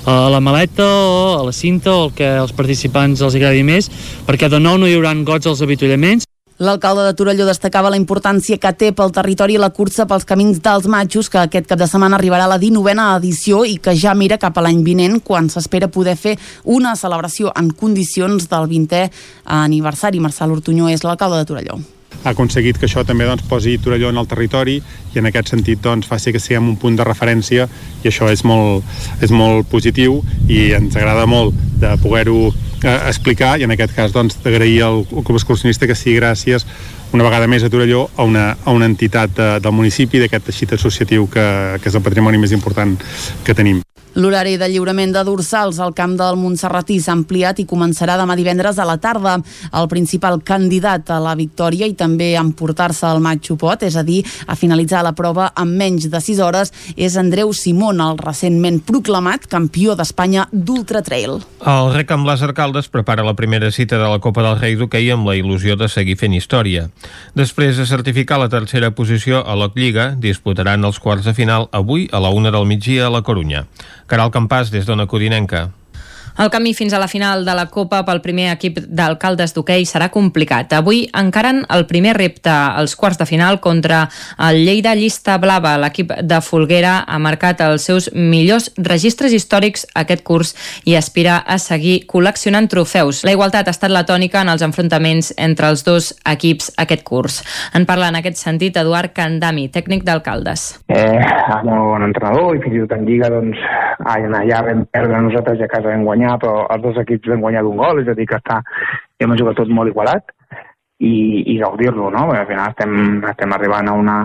a 0.10 0.16
la 0.34 0.42
maleta 0.44 0.84
o 0.84 1.40
a 1.40 1.46
la 1.46 1.54
cinta 1.56 1.94
o 1.94 2.08
el 2.08 2.16
que 2.18 2.28
als 2.28 2.52
participants 2.56 3.22
els 3.22 3.38
agradi 3.38 3.64
més, 3.64 3.88
perquè 4.28 4.50
de 4.52 4.60
nou 4.60 4.80
no 4.80 4.90
hi 4.90 4.98
haurà 4.98 5.14
gots 5.24 5.48
als 5.48 5.64
avituallaments. 5.64 6.28
L'alcalde 6.60 7.06
de 7.08 7.14
Torelló 7.16 7.46
destacava 7.48 7.88
la 7.88 7.96
importància 7.96 8.58
que 8.60 8.74
té 8.76 8.90
pel 8.92 9.14
territori 9.16 9.54
la 9.56 9.70
cursa 9.72 10.04
pels 10.10 10.26
camins 10.28 10.58
dels 10.60 10.90
matxos, 10.92 11.30
que 11.32 11.40
aquest 11.40 11.70
cap 11.70 11.80
de 11.80 11.88
setmana 11.88 12.18
arribarà 12.18 12.50
a 12.50 12.52
la 12.52 12.58
19a 12.60 13.06
edició 13.22 13.62
i 13.64 13.78
que 13.80 13.94
ja 13.96 14.12
mira 14.12 14.36
cap 14.42 14.60
a 14.60 14.66
l'any 14.66 14.82
vinent, 14.84 15.22
quan 15.24 15.48
s'espera 15.48 15.88
poder 15.88 16.18
fer 16.20 16.34
una 16.66 16.98
celebració 17.00 17.54
en 17.56 17.70
condicions 17.72 18.50
del 18.52 18.68
20è 18.74 19.06
aniversari. 19.62 20.20
Marçal 20.20 20.52
Ortunyó 20.52 20.92
és 20.92 21.08
l'alcalde 21.08 21.40
de 21.40 21.48
Torelló 21.48 21.80
ha 22.24 22.34
aconseguit 22.34 22.78
que 22.78 22.88
això 22.88 23.06
també 23.08 23.28
doncs, 23.28 23.46
posi 23.48 23.78
Torelló 23.80 24.10
en 24.12 24.20
el 24.20 24.28
territori 24.28 24.80
i 25.14 25.20
en 25.22 25.30
aquest 25.30 25.54
sentit 25.54 25.82
doncs, 25.84 26.08
faci 26.08 26.34
que 26.36 26.42
siguem 26.42 26.74
un 26.74 26.78
punt 26.80 26.98
de 27.00 27.08
referència 27.08 27.68
i 28.04 28.10
això 28.12 28.30
és 28.32 28.44
molt, 28.44 28.86
és 29.24 29.32
molt 29.32 29.70
positiu 29.72 30.20
i 30.48 30.70
ens 30.78 30.98
agrada 31.00 31.26
molt 31.30 31.56
de 31.80 31.96
poder-ho 32.04 32.50
eh, 32.84 33.00
explicar 33.10 33.58
i 33.60 33.68
en 33.68 33.76
aquest 33.76 33.96
cas 33.96 34.16
doncs, 34.16 34.40
d'agrair 34.44 34.82
al 34.86 35.04
Club 35.10 35.38
Excursionista 35.38 35.88
que 35.88 35.98
sigui 35.98 36.20
gràcies 36.20 36.68
una 37.14 37.26
vegada 37.26 37.48
més 37.50 37.64
a 37.64 37.70
Torelló 37.70 38.10
a 38.16 38.24
una, 38.24 38.52
a 38.64 38.72
una 38.76 38.86
entitat 38.86 39.34
de, 39.36 39.52
del 39.64 39.74
municipi, 39.74 40.22
d'aquest 40.22 40.52
teixit 40.52 40.76
associatiu 40.78 41.26
que, 41.32 41.46
que 41.82 41.90
és 41.90 41.98
el 41.98 42.06
patrimoni 42.06 42.42
més 42.42 42.54
important 42.54 42.98
que 43.46 43.58
tenim. 43.58 43.82
L'horari 44.18 44.56
de 44.58 44.66
lliurament 44.72 45.12
de 45.14 45.22
dorsals 45.24 45.78
al 45.80 45.94
camp 45.94 46.16
del 46.18 46.38
Montserratí 46.40 46.98
s'ha 46.98 47.14
ampliat 47.14 47.60
i 47.62 47.68
començarà 47.70 48.16
demà 48.18 48.34
divendres 48.36 48.80
a 48.80 48.88
la 48.90 48.98
tarda. 48.98 49.36
El 49.70 49.88
principal 49.92 50.40
candidat 50.42 51.12
a 51.14 51.20
la 51.22 51.36
victòria 51.38 51.86
i 51.86 51.94
també 51.94 52.32
a 52.34 52.42
emportar-se 52.42 53.06
el 53.06 53.22
Machu 53.22 53.58
Pot, 53.60 53.86
és 53.86 53.96
a 54.00 54.04
dir, 54.04 54.24
a 54.48 54.58
finalitzar 54.58 55.04
la 55.06 55.14
prova 55.14 55.52
en 55.54 55.76
menys 55.78 56.10
de 56.10 56.22
6 56.22 56.42
hores, 56.42 56.74
és 56.98 57.18
Andreu 57.22 57.54
Simón, 57.54 58.02
el 58.02 58.18
recentment 58.18 58.80
proclamat 58.82 59.46
campió 59.52 59.94
d'Espanya 59.96 60.48
d'Ultra 60.52 61.04
Trail. 61.06 61.38
El 61.62 61.94
rec 61.94 62.10
amb 62.16 62.26
les 62.30 62.42
Arcaldes 62.42 62.90
prepara 62.90 63.26
la 63.28 63.36
primera 63.38 63.70
cita 63.72 64.02
de 64.02 64.10
la 64.10 64.20
Copa 64.20 64.42
del 64.42 64.58
Rei 64.58 64.76
d'hoquei 64.80 65.12
amb 65.14 65.30
la 65.30 65.38
il·lusió 65.38 65.78
de 65.78 65.88
seguir 65.88 66.18
fent 66.18 66.34
història. 66.34 66.88
Després 67.38 67.78
de 67.78 67.86
certificar 67.86 68.42
la 68.42 68.50
tercera 68.50 68.90
posició 68.98 69.46
a 69.46 69.56
la 69.56 69.70
Lliga, 69.76 70.16
disputaran 70.18 70.84
els 70.84 70.98
quarts 71.00 71.30
de 71.30 71.36
final 71.38 71.70
avui 71.72 72.10
a 72.12 72.20
la 72.20 72.34
una 72.36 72.52
del 72.52 72.66
migdia 72.66 73.06
a 73.08 73.14
la 73.14 73.22
Corunya. 73.22 73.68
Caral 74.10 74.32
Campàs, 74.34 74.72
des 74.74 74.88
d'Ona 74.90 75.06
Codinenca. 75.06 75.68
El 76.40 76.50
camí 76.50 76.72
fins 76.74 76.94
a 76.94 77.00
la 77.00 77.10
final 77.12 77.44
de 77.44 77.52
la 77.52 77.66
Copa 77.68 77.98
pel 78.08 78.22
primer 78.24 78.46
equip 78.54 78.78
d'alcaldes 78.88 79.52
d'hoquei 79.52 79.84
serà 79.84 80.06
complicat. 80.14 80.72
Avui 80.78 81.02
encaren 81.20 81.66
el 81.76 81.84
primer 81.90 82.14
repte 82.16 82.54
als 82.54 82.94
quarts 82.96 83.20
de 83.20 83.26
final 83.28 83.60
contra 83.60 84.06
el 84.48 84.62
Lleida 84.64 84.94
Llista 84.96 85.36
Blava. 85.38 85.74
L'equip 85.82 86.14
de 86.24 86.40
Folguera 86.40 86.94
ha 87.04 87.20
marcat 87.20 87.60
els 87.66 87.84
seus 87.90 88.08
millors 88.16 88.70
registres 88.78 89.36
històrics 89.36 89.84
aquest 90.00 90.24
curs 90.24 90.54
i 90.88 90.96
aspira 90.96 91.42
a 91.44 91.58
seguir 91.60 92.06
col·leccionant 92.08 92.70
trofeus. 92.72 93.26
La 93.28 93.36
igualtat 93.36 93.68
ha 93.68 93.76
estat 93.76 93.92
la 93.92 94.06
tònica 94.08 94.40
en 94.40 94.54
els 94.56 94.64
enfrontaments 94.64 95.34
entre 95.36 95.68
els 95.68 95.84
dos 95.84 96.14
equips 96.24 96.72
aquest 96.80 97.04
curs. 97.04 97.42
En 97.76 97.84
parla 97.84 98.14
en 98.14 98.22
aquest 98.22 98.40
sentit 98.40 98.80
Eduard 98.80 99.12
Candami, 99.12 99.68
tècnic 99.68 100.08
d'alcaldes. 100.08 100.70
Eh, 100.88 101.20
molt 101.68 101.84
bon 101.92 102.08
entrenador 102.08 102.56
i 102.56 102.64
fins 102.64 102.80
i 102.80 102.88
tot 102.88 102.96
en 102.96 103.06
Lliga 103.12 103.28
doncs, 103.36 103.60
allà 104.08 104.64
vam 104.64 104.88
perdre 104.88 105.20
nosaltres 105.28 105.60
i 105.60 105.68
a 105.68 105.72
casa 105.76 105.92
vam 105.92 106.08
guanyar 106.08 106.29
guanyar, 106.30 106.40
però 106.40 106.68
els 106.70 106.84
dos 106.84 106.98
equips 107.02 107.30
vam 107.30 107.42
guanyar 107.42 107.64
d'un 107.64 107.78
gol, 107.78 108.02
és 108.02 108.08
a 108.08 108.16
dir, 108.16 108.28
que 108.28 108.38
està, 108.38 108.62
hem 109.20 109.36
jugat 109.38 109.58
tot 109.58 109.70
molt 109.70 109.90
igualat 109.90 110.32
i, 111.00 111.54
i 111.54 111.60
gaudir-lo, 111.60 112.10
no? 112.12 112.28
Perquè 112.30 112.42
al 112.42 112.48
final 112.48 112.70
estem, 112.70 113.24
estem 113.30 113.54
arribant 113.54 113.90
a 113.90 113.94
una 113.94 114.20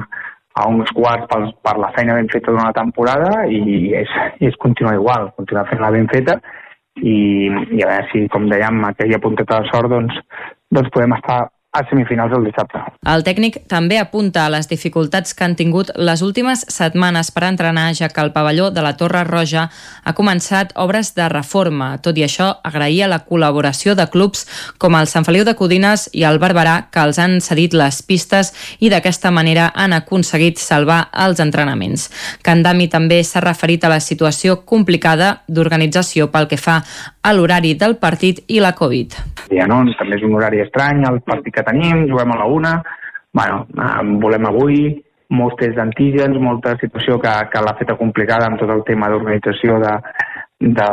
a 0.54 0.68
uns 0.70 0.86
quarts 0.94 1.26
per, 1.26 1.40
per 1.66 1.78
la 1.82 1.90
feina 1.96 2.14
ben 2.14 2.28
feta 2.30 2.52
d'una 2.52 2.70
temporada 2.72 3.42
i 3.50 3.90
és, 3.98 4.10
és 4.38 4.54
continuar 4.62 4.94
igual, 4.94 5.32
continuar 5.34 5.66
fent 5.66 5.80
la 5.82 5.90
ben 5.90 6.06
feta 6.06 6.36
i, 6.94 7.50
i 7.74 7.82
a 7.82 7.88
veure 7.88 8.04
si, 8.12 8.28
com 8.30 8.46
dèiem, 8.46 8.78
aquella 8.86 9.18
punteta 9.18 9.58
de 9.64 9.72
sort, 9.72 9.90
doncs, 9.90 10.14
doncs 10.70 10.92
podem 10.94 11.16
estar 11.16 11.40
a 11.74 11.82
semifinals 11.90 12.32
el 12.36 12.46
dissabte. 12.46 12.80
El 13.10 13.24
tècnic 13.26 13.58
també 13.70 13.98
apunta 13.98 14.44
a 14.44 14.50
les 14.52 14.68
dificultats 14.70 15.34
que 15.34 15.44
han 15.44 15.56
tingut 15.58 15.90
les 15.98 16.22
últimes 16.22 16.62
setmanes 16.70 17.32
per 17.34 17.44
entrenar, 17.48 17.88
ja 17.98 18.08
que 18.08 18.22
el 18.22 18.30
pavelló 18.32 18.70
de 18.70 18.84
la 18.84 18.94
Torre 18.96 19.24
Roja 19.26 19.66
ha 20.04 20.14
començat 20.14 20.70
obres 20.78 21.12
de 21.18 21.26
reforma. 21.28 21.96
Tot 21.98 22.18
i 22.18 22.24
això, 22.26 22.52
agraïa 22.62 23.10
la 23.10 23.24
col·laboració 23.26 23.96
de 23.98 24.06
clubs 24.12 24.46
com 24.78 24.94
el 24.94 25.10
Sant 25.10 25.26
Feliu 25.26 25.44
de 25.44 25.56
Codines 25.58 26.06
i 26.12 26.22
el 26.28 26.38
Barberà, 26.38 26.76
que 26.94 27.02
els 27.02 27.18
han 27.18 27.40
cedit 27.42 27.74
les 27.74 28.00
pistes 28.06 28.52
i 28.78 28.92
d'aquesta 28.92 29.34
manera 29.34 29.70
han 29.74 29.96
aconseguit 29.98 30.62
salvar 30.62 31.08
els 31.26 31.42
entrenaments. 31.42 32.06
Candami 32.46 32.86
també 32.88 33.22
s'ha 33.24 33.42
referit 33.42 33.84
a 33.84 33.90
la 33.90 34.00
situació 34.00 34.60
complicada 34.62 35.40
d'organització 35.48 36.30
pel 36.30 36.46
que 36.46 36.60
fa 36.60 36.82
a 37.24 37.32
l'horari 37.32 37.74
del 37.74 37.96
partit 37.98 38.44
i 38.46 38.60
la 38.60 38.74
Covid. 38.78 39.16
Ja 39.50 39.66
no, 39.68 39.80
també 39.98 40.18
és 40.18 40.24
un 40.26 40.34
horari 40.36 40.60
estrany, 40.62 41.02
el 41.08 41.20
partit 41.24 41.54
que 41.56 41.63
tenim, 41.66 42.06
juguem 42.10 42.34
a 42.34 42.38
la 42.42 42.50
una, 42.50 42.74
bueno, 43.34 43.64
volem 44.22 44.46
avui, 44.50 44.78
molts 45.34 45.56
tests 45.60 45.76
d'antígens, 45.78 46.38
molta 46.40 46.76
situació 46.80 47.18
que, 47.22 47.32
que 47.50 47.62
l'ha 47.64 47.76
feta 47.78 47.96
complicada 47.98 48.48
amb 48.48 48.60
tot 48.60 48.70
el 48.70 48.84
tema 48.86 49.10
d'organització 49.10 49.80
de, 49.82 49.94
de, 50.60 50.88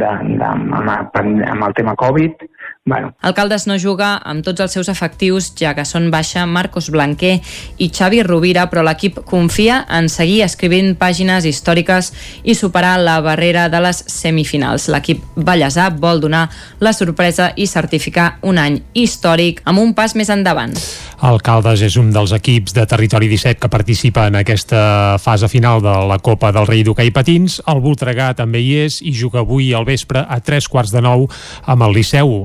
de, 0.00 0.12
de, 0.40 0.46
amb, 0.46 1.18
amb 1.20 1.68
el 1.68 1.76
tema 1.78 1.96
Covid, 2.00 2.46
Bueno. 2.86 3.12
Alcaldes 3.20 3.66
no 3.68 3.76
juga 3.76 4.14
amb 4.24 4.40
tots 4.40 4.62
els 4.64 4.72
seus 4.72 4.88
efectius, 4.88 5.50
ja 5.60 5.74
que 5.76 5.84
són 5.84 6.06
baixa 6.10 6.46
Marcos 6.48 6.88
Blanquer 6.90 7.34
i 7.76 7.90
Xavi 7.92 8.22
Rovira, 8.24 8.64
però 8.72 8.80
l'equip 8.82 9.18
confia 9.28 9.82
en 9.92 10.08
seguir 10.08 10.40
escrivint 10.46 10.94
pàgines 10.96 11.44
històriques 11.44 12.08
i 12.42 12.56
superar 12.56 12.94
la 12.98 13.18
barrera 13.20 13.68
de 13.68 13.82
les 13.84 14.00
semifinals. 14.08 14.88
L'equip 14.88 15.20
ballesà 15.36 15.90
vol 15.92 16.24
donar 16.24 16.46
la 16.80 16.94
sorpresa 16.96 17.50
i 17.54 17.68
certificar 17.68 18.38
un 18.48 18.56
any 18.58 18.80
històric 18.96 19.60
amb 19.68 19.84
un 19.84 19.92
pas 19.92 20.16
més 20.16 20.32
endavant. 20.32 20.72
Alcaldes 21.20 21.82
és 21.84 21.98
un 22.00 22.08
dels 22.14 22.32
equips 22.32 22.72
de 22.72 22.86
Territori 22.88 23.28
17 23.28 23.60
que 23.60 23.68
participa 23.68 24.24
en 24.30 24.38
aquesta 24.40 25.18
fase 25.20 25.50
final 25.52 25.82
de 25.84 25.92
la 26.08 26.16
Copa 26.18 26.48
del 26.56 26.64
Rei 26.64 26.80
d'Hockey 26.80 27.12
Patins. 27.12 27.58
El 27.68 27.84
Voltregà 27.84 28.30
també 28.38 28.64
hi 28.64 28.72
és 28.86 29.02
i 29.04 29.12
juga 29.12 29.44
avui 29.44 29.74
al 29.76 29.84
vespre 29.84 30.24
a 30.24 30.40
tres 30.40 30.64
quarts 30.64 30.94
de 30.96 31.04
nou 31.04 31.28
amb 31.68 31.84
el 31.84 31.98
Liceu, 32.00 32.38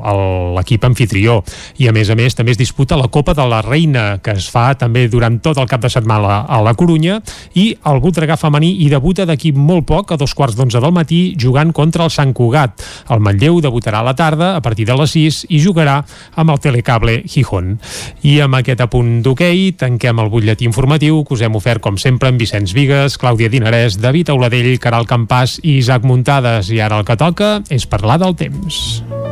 l'equip 0.56 0.86
anfitrió. 0.88 1.42
I 1.82 1.90
a 1.90 1.94
més 1.96 2.10
a 2.10 2.18
més 2.18 2.36
també 2.36 2.56
es 2.56 2.60
disputa 2.62 2.98
la 3.00 3.10
Copa 3.12 3.34
de 3.38 3.46
la 3.50 3.62
Reina, 3.66 4.20
que 4.24 4.36
es 4.38 4.48
fa 4.52 4.68
també 4.80 5.08
durant 5.12 5.40
tot 5.44 5.60
el 5.62 5.70
cap 5.70 5.84
de 5.84 5.92
setmana 5.92 6.42
a 6.48 6.62
la 6.64 6.76
Corunya, 6.78 7.20
i 7.56 7.72
el 7.86 8.02
Voltregà 8.04 8.38
femení 8.40 8.72
hi 8.84 8.90
debuta 8.92 9.26
d'aquí 9.26 9.52
molt 9.56 9.86
poc, 9.90 10.12
a 10.12 10.20
dos 10.20 10.34
quarts 10.36 10.58
d'onze 10.58 10.82
del 10.82 10.94
matí, 10.96 11.22
jugant 11.40 11.74
contra 11.74 12.06
el 12.06 12.14
Sant 12.14 12.34
Cugat. 12.34 12.82
El 13.10 13.24
Manlleu 13.24 13.60
debutarà 13.64 14.02
a 14.02 14.08
la 14.10 14.16
tarda, 14.16 14.56
a 14.56 14.62
partir 14.62 14.86
de 14.88 14.98
les 14.98 15.16
6, 15.16 15.46
i 15.50 15.62
jugarà 15.64 16.02
amb 16.36 16.54
el 16.54 16.62
Telecable 16.62 17.22
Gijón. 17.28 17.76
I 18.24 18.40
amb 18.46 18.60
aquest 18.60 18.84
apunt 18.86 19.20
d'hoquei 19.26 19.72
tanquem 19.80 20.22
el 20.22 20.32
butlletí 20.34 20.68
informatiu 20.68 21.24
que 21.24 21.36
us 21.36 21.46
hem 21.46 21.56
ofert 21.60 21.84
com 21.84 22.00
sempre 22.02 22.32
amb 22.32 22.42
Vicenç 22.42 22.76
Vigues, 22.78 23.20
Clàudia 23.22 23.52
Dinarès, 23.52 24.00
David 24.02 24.34
Auladell, 24.34 24.76
Caral 24.82 25.08
Campàs 25.10 25.60
i 25.64 25.80
Isaac 25.82 26.08
Muntades. 26.08 26.72
I 26.72 26.82
ara 26.86 27.00
el 27.00 27.08
que 27.08 27.20
toca 27.20 27.60
és 27.70 27.88
parlar 27.90 28.20
del 28.22 28.36
temps. 28.40 29.25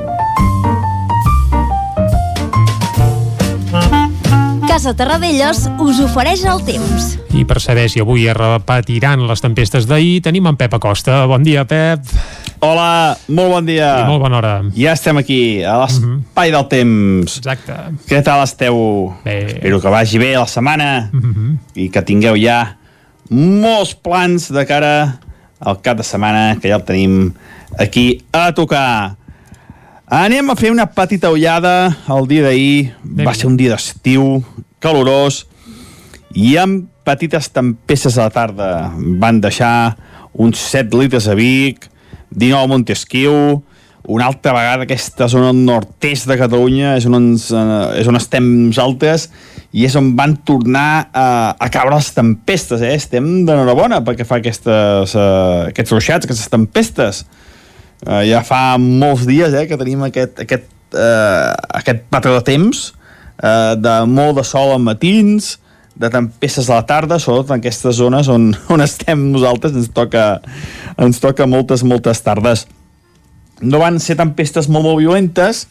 Casa 4.73 4.95
Terradellos 4.97 5.67
us 5.85 5.99
ofereix 6.01 6.41
el 6.49 6.63
temps. 6.65 7.11
I 7.37 7.43
per 7.45 7.59
saber 7.61 7.83
si 7.93 8.01
avui 8.01 8.23
es 8.25 8.33
repetiran 8.33 9.21
les 9.29 9.43
tempestes 9.43 9.85
d'ahir, 9.85 10.23
tenim 10.25 10.47
en 10.49 10.57
Pep 10.57 10.73
Acosta. 10.73 11.19
Bon 11.29 11.43
dia, 11.45 11.61
Pep. 11.69 12.01
Hola, 12.65 13.13
molt 13.29 13.53
bon 13.53 13.67
dia. 13.69 13.91
I 14.01 14.07
molt 14.09 14.23
bona 14.23 14.39
hora. 14.39 14.55
Ja 14.73 14.95
estem 14.97 15.21
aquí, 15.21 15.37
a 15.61 15.75
l'espai 15.83 16.49
del 16.55 16.65
temps. 16.71 17.37
Exacte. 17.43 17.77
Què 18.09 18.23
tal 18.25 18.41
esteu? 18.47 18.81
Bé. 19.21 19.37
Espero 19.59 19.77
que 19.83 19.93
vagi 19.93 20.17
bé 20.17 20.31
la 20.39 20.49
setmana 20.49 21.11
Mm 21.13 21.21
-hmm. 21.21 21.57
i 21.75 21.89
que 21.91 22.01
tingueu 22.01 22.33
ja 22.35 22.77
molts 23.29 23.93
plans 23.93 24.49
de 24.49 24.65
cara 24.65 25.19
al 25.59 25.81
cap 25.81 25.97
de 25.97 26.03
setmana, 26.03 26.57
que 26.59 26.69
ja 26.69 26.77
el 26.77 26.83
tenim 26.83 27.33
aquí 27.77 28.23
a 28.31 28.51
tocar. 28.53 29.17
Anem 30.13 30.51
a 30.51 30.53
fer 30.53 30.69
una 30.69 30.85
petita 30.93 31.31
ullada 31.33 31.87
el 32.13 32.27
dia 32.29 32.43
d'ahir. 32.45 32.91
Va 33.25 33.31
ser 33.33 33.47
un 33.49 33.55
dia 33.57 33.71
d'estiu, 33.71 34.43
calorós, 34.77 35.39
i 36.37 36.51
amb 36.61 36.83
petites 37.01 37.47
tempestes 37.49 38.19
a 38.19 38.27
la 38.27 38.33
tarda. 38.35 38.67
Van 38.93 39.39
deixar 39.41 39.95
uns 40.37 40.61
7 40.69 40.99
litres 40.99 41.25
a 41.25 41.33
Vic, 41.33 41.87
19 42.29 42.61
a 42.61 42.69
Montesquieu, 42.69 43.63
una 44.05 44.27
altra 44.29 44.53
vegada 44.53 44.85
aquesta 44.85 45.25
zona 45.31 45.49
nord-est 45.49 46.29
de 46.29 46.37
Catalunya 46.37 46.93
és 46.99 47.07
on, 47.09 47.17
ens, 47.17 47.47
eh, 47.49 48.01
és 48.03 48.09
on 48.11 48.19
estem 48.19 48.45
nosaltres 48.67 49.31
i 49.71 49.87
és 49.87 49.95
on 49.97 50.11
van 50.19 50.35
tornar 50.45 51.07
a, 51.09 51.27
a 51.57 51.69
caure 51.73 51.95
les 51.95 52.11
tempestes, 52.13 52.83
eh? 52.85 52.93
Estem 52.99 53.47
d'enhorabona 53.47 54.03
perquè 54.05 54.29
fa 54.29 54.37
aquestes, 54.43 55.17
eh, 55.17 55.71
aquests 55.71 55.95
ruixats, 55.97 56.29
aquestes 56.29 56.53
tempestes. 56.53 57.23
Eh, 58.03 58.23
ja 58.29 58.43
fa 58.43 58.75
molts 58.81 59.27
dies 59.29 59.53
eh, 59.55 59.65
que 59.69 59.79
tenim 59.79 60.03
aquest, 60.07 60.41
aquest, 60.43 60.67
eh, 60.91 61.51
aquest 61.79 62.03
patró 62.11 62.35
de 62.37 62.45
temps 62.47 62.89
eh, 63.41 63.75
de 63.79 63.97
molt 64.09 64.39
de 64.39 64.45
sol 64.47 64.73
a 64.75 64.79
matins, 64.81 65.57
de 65.95 66.09
tempestes 66.09 66.69
a 66.69 66.79
la 66.79 66.85
tarda, 66.89 67.19
sobretot 67.21 67.53
en 67.53 67.61
aquestes 67.61 67.99
zones 68.01 68.29
on, 68.31 68.51
on 68.73 68.83
estem 68.83 69.27
nosaltres, 69.33 69.75
ens 69.77 69.91
toca, 69.93 70.41
ens 70.97 71.21
toca 71.23 71.47
moltes, 71.49 71.85
moltes 71.87 72.23
tardes. 72.25 72.67
No 73.61 73.79
van 73.79 73.99
ser 74.03 74.17
tempestes 74.19 74.67
molt, 74.67 74.87
molt 74.87 74.99
violentes, 75.01 75.67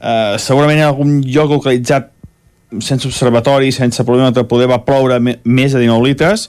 eh, 0.00 0.34
segurament 0.42 0.82
en 0.82 0.88
algun 0.90 1.20
lloc 1.24 1.56
localitzat 1.56 2.10
sense 2.80 3.06
observatori, 3.06 3.70
sense 3.72 4.04
problema 4.04 4.32
de 4.32 4.44
poder 4.48 4.68
va 4.70 4.80
ploure 4.84 5.18
més 5.20 5.74
de 5.74 5.82
19 5.82 6.06
litres, 6.06 6.48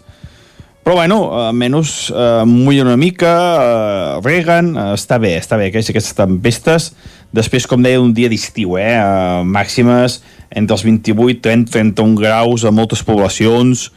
però 0.84 0.98
bueno, 1.00 1.18
almenys 1.48 2.12
eh, 2.12 2.44
mullen 2.46 2.90
una 2.90 2.98
mica, 3.00 3.34
eh, 3.56 4.22
reguen, 4.24 4.74
eh, 4.76 4.90
està 4.98 5.18
bé, 5.18 5.38
està 5.40 5.58
bé, 5.58 5.70
aquestes, 5.72 5.94
aquestes 5.94 6.18
tempestes. 6.18 6.90
Després, 7.34 7.66
com 7.72 7.82
deia, 7.82 8.02
un 8.04 8.12
dia 8.14 8.30
d'estiu, 8.30 8.76
eh, 8.78 8.90
eh, 9.00 9.44
màximes 9.48 10.20
entre 10.52 10.76
els 10.76 10.84
28, 10.84 11.40
30, 11.42 11.72
31 11.72 12.18
graus 12.20 12.66
a 12.68 12.74
moltes 12.76 13.02
poblacions, 13.08 13.88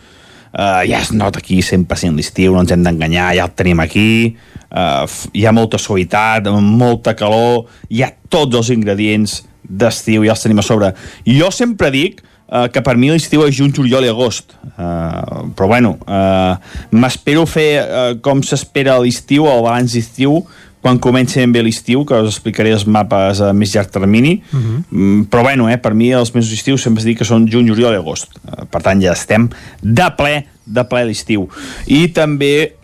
eh, 0.55 0.87
ja 0.89 1.03
es 1.03 1.11
nota 1.13 1.43
aquí 1.43 1.59
100% 1.59 2.15
l'estiu, 2.17 2.55
no 2.55 2.63
ens 2.63 2.73
hem 2.73 2.87
d'enganyar, 2.87 3.35
ja 3.35 3.51
el 3.51 3.59
tenim 3.59 3.83
aquí, 3.83 4.37
eh, 4.71 5.05
hi 5.35 5.45
ha 5.45 5.53
molta 5.53 5.83
suavitat, 5.83 6.49
molta 6.63 7.17
calor, 7.19 7.67
hi 7.91 8.07
ha 8.07 8.13
tots 8.31 8.63
els 8.63 8.71
ingredients 8.71 9.43
d'estiu, 9.67 10.25
ja 10.25 10.39
els 10.39 10.47
tenim 10.47 10.63
a 10.63 10.65
sobre. 10.65 10.95
Jo 11.27 11.51
sempre 11.51 11.91
dic, 11.91 12.23
eh, 12.49 12.69
que 12.73 12.83
per 12.83 12.97
mi 12.97 13.11
l'estiu 13.11 13.47
és 13.47 13.57
juny, 13.57 13.73
juliol 13.75 14.07
i 14.07 14.13
agost. 14.13 14.57
Uh, 14.77 15.49
però 15.57 15.71
bueno, 15.71 15.95
uh, 16.05 16.57
m'espero 16.93 17.47
fer 17.49 17.71
uh, 17.81 18.15
com 18.21 18.43
s'espera 18.45 18.99
l'estiu 19.01 19.47
o 19.47 19.53
el 19.55 19.65
balanç 19.65 19.97
d'estiu 19.97 20.43
quan 20.87 21.01
comenci 21.03 21.41
ben 21.41 21.51
bé 21.51 21.65
l'estiu, 21.67 22.05
que 22.07 22.15
us 22.15 22.29
explicaré 22.37 22.71
els 22.71 22.85
mapes 22.87 23.41
a 23.43 23.49
més 23.57 23.73
llarg 23.75 23.91
termini, 23.91 24.37
uh 24.53 24.59
-huh. 24.59 24.83
mm, 24.91 25.23
però 25.31 25.43
bueno, 25.43 25.69
eh, 25.69 25.79
per 25.79 25.95
mi 25.95 26.13
els 26.13 26.33
mesos 26.35 26.51
d'estiu 26.51 26.79
sempre 26.79 27.01
es 27.01 27.07
diu 27.07 27.17
que 27.17 27.25
són 27.25 27.49
juny, 27.51 27.67
juliol 27.67 27.93
i 27.93 27.97
agost. 27.97 28.29
Uh, 28.45 28.65
per 28.71 28.83
tant, 28.83 29.03
ja 29.03 29.13
estem 29.13 29.49
de 29.83 30.11
ple, 30.17 30.47
de 30.65 30.85
ple 30.85 31.05
l'estiu. 31.05 31.49
I 31.87 32.09
també 32.09 32.75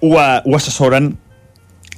ho, 0.00 0.18
ho 0.18 0.56
assessoren 0.56 1.16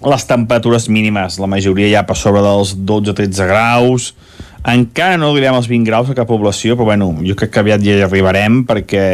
les 0.03 0.27
temperatures 0.27 0.89
mínimes, 0.89 1.39
la 1.39 1.47
majoria 1.47 1.89
ja 1.89 2.03
per 2.03 2.17
sobre 2.17 2.43
dels 2.43 2.77
12-13 2.77 3.47
graus, 3.47 4.15
encara 4.65 5.19
no 5.21 5.29
arribem 5.31 5.55
als 5.55 5.69
20 5.69 5.89
graus 5.89 6.11
a 6.11 6.17
cap 6.17 6.29
població, 6.31 6.77
però 6.79 6.89
bueno, 6.89 7.11
jo 7.25 7.37
crec 7.37 7.53
que 7.53 7.61
aviat 7.61 7.85
ja 7.85 7.99
hi 7.99 8.05
arribarem 8.07 8.63
perquè 8.69 9.05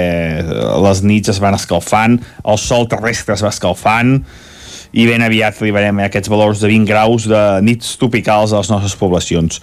les 0.85 1.03
nits 1.03 1.33
es 1.33 1.41
van 1.43 1.57
escalfant, 1.59 2.21
el 2.47 2.61
sol 2.63 2.87
terrestre 2.91 3.35
es 3.35 3.43
va 3.43 3.51
escalfant, 3.51 4.21
i 4.91 5.07
ben 5.07 5.23
aviat 5.23 5.59
arribarem 5.59 6.01
a 6.01 6.09
aquests 6.09 6.31
valors 6.31 6.63
de 6.63 6.71
20 6.71 6.91
graus 6.91 7.27
de 7.31 7.43
nits 7.67 7.97
tropicals 7.99 8.55
a 8.55 8.63
les 8.63 8.71
nostres 8.73 8.97
poblacions. 8.99 9.61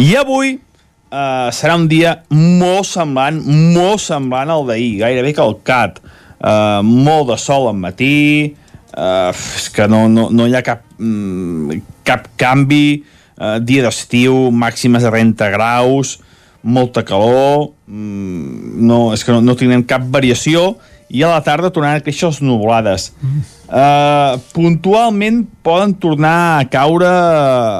I 0.00 0.14
avui 0.20 0.54
eh, 0.56 1.48
serà 1.56 1.76
un 1.76 1.86
dia 1.90 2.16
molt 2.32 2.88
semblant, 2.88 3.40
molt 3.74 4.02
semblant 4.04 4.52
al 4.52 4.66
d'ahir, 4.68 4.98
gairebé 5.02 5.34
calcat. 5.36 6.00
Eh, 6.40 6.80
molt 6.86 7.28
de 7.32 7.36
sol 7.40 7.68
al 7.68 7.80
matí, 7.80 8.54
eh, 8.96 9.30
és 9.32 9.68
que 9.74 9.88
no, 9.90 10.06
no, 10.08 10.28
no 10.32 10.48
hi 10.48 10.56
ha 10.56 10.64
cap, 10.64 10.86
mm, 10.98 11.80
cap 12.06 12.30
canvi, 12.40 13.02
eh, 13.40 13.56
dia 13.64 13.82
d'estiu, 13.86 14.50
màximes 14.52 15.02
de 15.02 15.10
30 15.10 15.50
graus, 15.56 16.18
molta 16.62 17.02
calor, 17.02 17.72
mm, 17.88 18.76
no, 18.86 19.10
és 19.16 19.24
que 19.24 19.32
no, 19.32 19.40
no 19.40 19.56
tindrem 19.56 19.82
cap 19.82 20.04
variació, 20.12 20.76
i 21.10 21.24
a 21.26 21.32
la 21.32 21.40
tarda 21.42 21.72
tornaran 21.74 21.98
a 21.98 22.04
créixer 22.04 22.28
les 22.28 22.38
nuvolades. 22.44 23.08
Mm. 23.18 23.42
Uh, 23.70 24.38
puntualment 24.54 25.42
poden 25.66 25.92
tornar 25.98 26.60
a 26.60 26.68
caure 26.70 27.10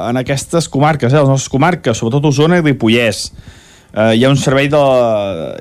en 0.09 0.19
aquestes 0.19 0.67
comarques, 0.71 1.13
eh, 1.13 1.19
les 1.19 1.31
nostres 1.31 1.51
comarques, 1.51 1.97
sobretot 1.97 2.27
Osona 2.31 2.59
i 2.59 2.65
Ripollès. 2.65 3.29
Uh, 3.91 4.13
hi 4.15 4.23
ha 4.23 4.29
un 4.31 4.37
servei 4.39 4.69
de... 4.71 4.79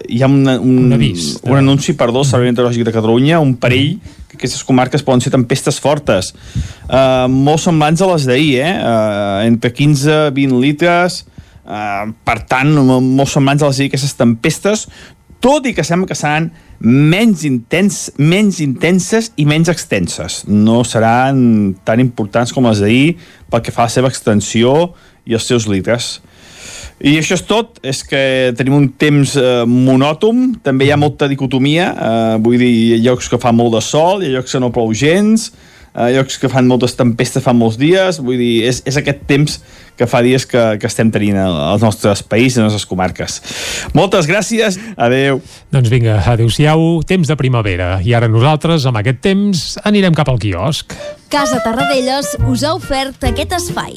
hi 0.07 0.21
ha 0.23 0.29
un, 0.31 0.45
un, 0.47 0.75
un, 0.85 0.93
avís, 0.95 1.33
un 1.43 1.57
anunci, 1.59 1.97
perdó, 1.99 2.21
del 2.21 2.29
Servei 2.29 2.53
Meteorològic 2.53 2.85
de 2.87 2.95
Catalunya, 2.95 3.41
un 3.43 3.57
perill 3.59 3.97
que 4.31 4.39
aquestes 4.39 4.63
comarques 4.63 5.03
poden 5.03 5.25
ser 5.25 5.33
tempestes 5.35 5.81
fortes. 5.83 6.31
Uh, 6.87 7.27
molt 7.27 7.59
semblants 7.65 8.05
a 8.05 8.11
les 8.13 8.29
d'ahir, 8.31 8.53
eh? 8.63 8.75
Uh, 8.79 9.49
entre 9.49 9.73
15 9.75 10.15
i 10.31 10.47
20 10.47 10.63
litres, 10.63 11.25
uh, 11.67 12.07
per 12.23 12.39
tant, 12.47 12.71
molt 12.87 13.35
semblants 13.35 13.67
a 13.67 13.73
les 13.73 13.83
d'ahir, 13.83 13.91
aquestes 13.91 14.15
tempestes, 14.23 14.87
tot 15.43 15.67
i 15.67 15.75
que 15.75 15.83
sembla 15.83 16.07
que 16.13 16.15
seran 16.15 16.53
menys, 16.79 17.43
intens, 17.49 18.01
menys 18.21 18.61
intenses 18.63 19.33
i 19.41 19.47
menys 19.49 19.73
extenses. 19.73 20.45
No 20.47 20.85
seran 20.87 21.75
tan 21.83 21.99
importants 21.99 22.55
com 22.55 22.69
les 22.69 22.83
d'ahir 22.85 23.17
pel 23.51 23.65
que 23.65 23.75
fa 23.75 23.89
a 23.89 23.91
la 23.91 23.95
seva 23.99 24.11
extensió 24.13 24.93
i 25.27 25.35
els 25.35 25.49
seus 25.49 25.67
litres. 25.67 26.19
I 27.01 27.15
això 27.17 27.33
és 27.39 27.43
tot, 27.49 27.79
és 27.81 28.03
que 28.05 28.21
tenim 28.59 28.77
un 28.77 28.87
temps 29.01 29.33
eh, 29.41 29.65
monòtom, 29.65 30.61
també 30.65 30.85
hi 30.85 30.93
ha 30.93 31.01
molta 31.01 31.31
dicotomia, 31.31 31.91
eh, 31.97 32.39
vull 32.45 32.61
dir, 32.61 32.69
hi 32.69 32.99
ha 32.99 33.03
llocs 33.09 33.31
que 33.33 33.41
fa 33.41 33.55
molt 33.57 33.73
de 33.79 33.81
sol, 33.85 34.21
hi 34.21 34.29
ha 34.29 34.37
llocs 34.37 34.53
que 34.53 34.61
no 34.61 34.69
plou 34.75 34.93
gens, 34.93 35.49
eh, 35.95 36.11
llocs 36.19 36.37
que 36.37 36.51
fan 36.53 36.69
moltes 36.69 36.99
tempestes 36.99 37.45
fa 37.45 37.55
molts 37.57 37.79
dies, 37.81 38.21
vull 38.21 38.37
dir, 38.37 38.67
és, 38.69 38.83
és 38.85 39.01
aquest 39.01 39.25
temps 39.31 39.57
que 39.97 40.09
fa 40.09 40.21
dies 40.25 40.45
que, 40.49 40.61
que 40.81 40.89
estem 40.89 41.09
tenint 41.13 41.41
als 41.41 41.81
nostres 41.85 42.21
països, 42.21 42.61
a 42.61 42.69
les 42.69 42.75
nostres 42.75 42.89
comarques. 42.89 43.41
Moltes 43.97 44.29
gràcies, 44.29 44.77
adeu. 45.01 45.41
Doncs 45.73 45.93
vinga, 45.93 46.21
adeu-siau, 46.35 47.01
temps 47.09 47.33
de 47.33 47.37
primavera. 47.41 47.95
I 48.05 48.17
ara 48.17 48.29
nosaltres, 48.29 48.85
amb 48.89 49.01
aquest 49.01 49.25
temps, 49.25 49.67
anirem 49.89 50.17
cap 50.17 50.29
al 50.29 50.41
quiosc. 50.41 50.97
Casa 51.33 51.61
Tarradellas 51.65 52.37
us 52.45 52.65
ha 52.65 52.77
ofert 52.77 53.29
aquest 53.33 53.57
espai. 53.61 53.97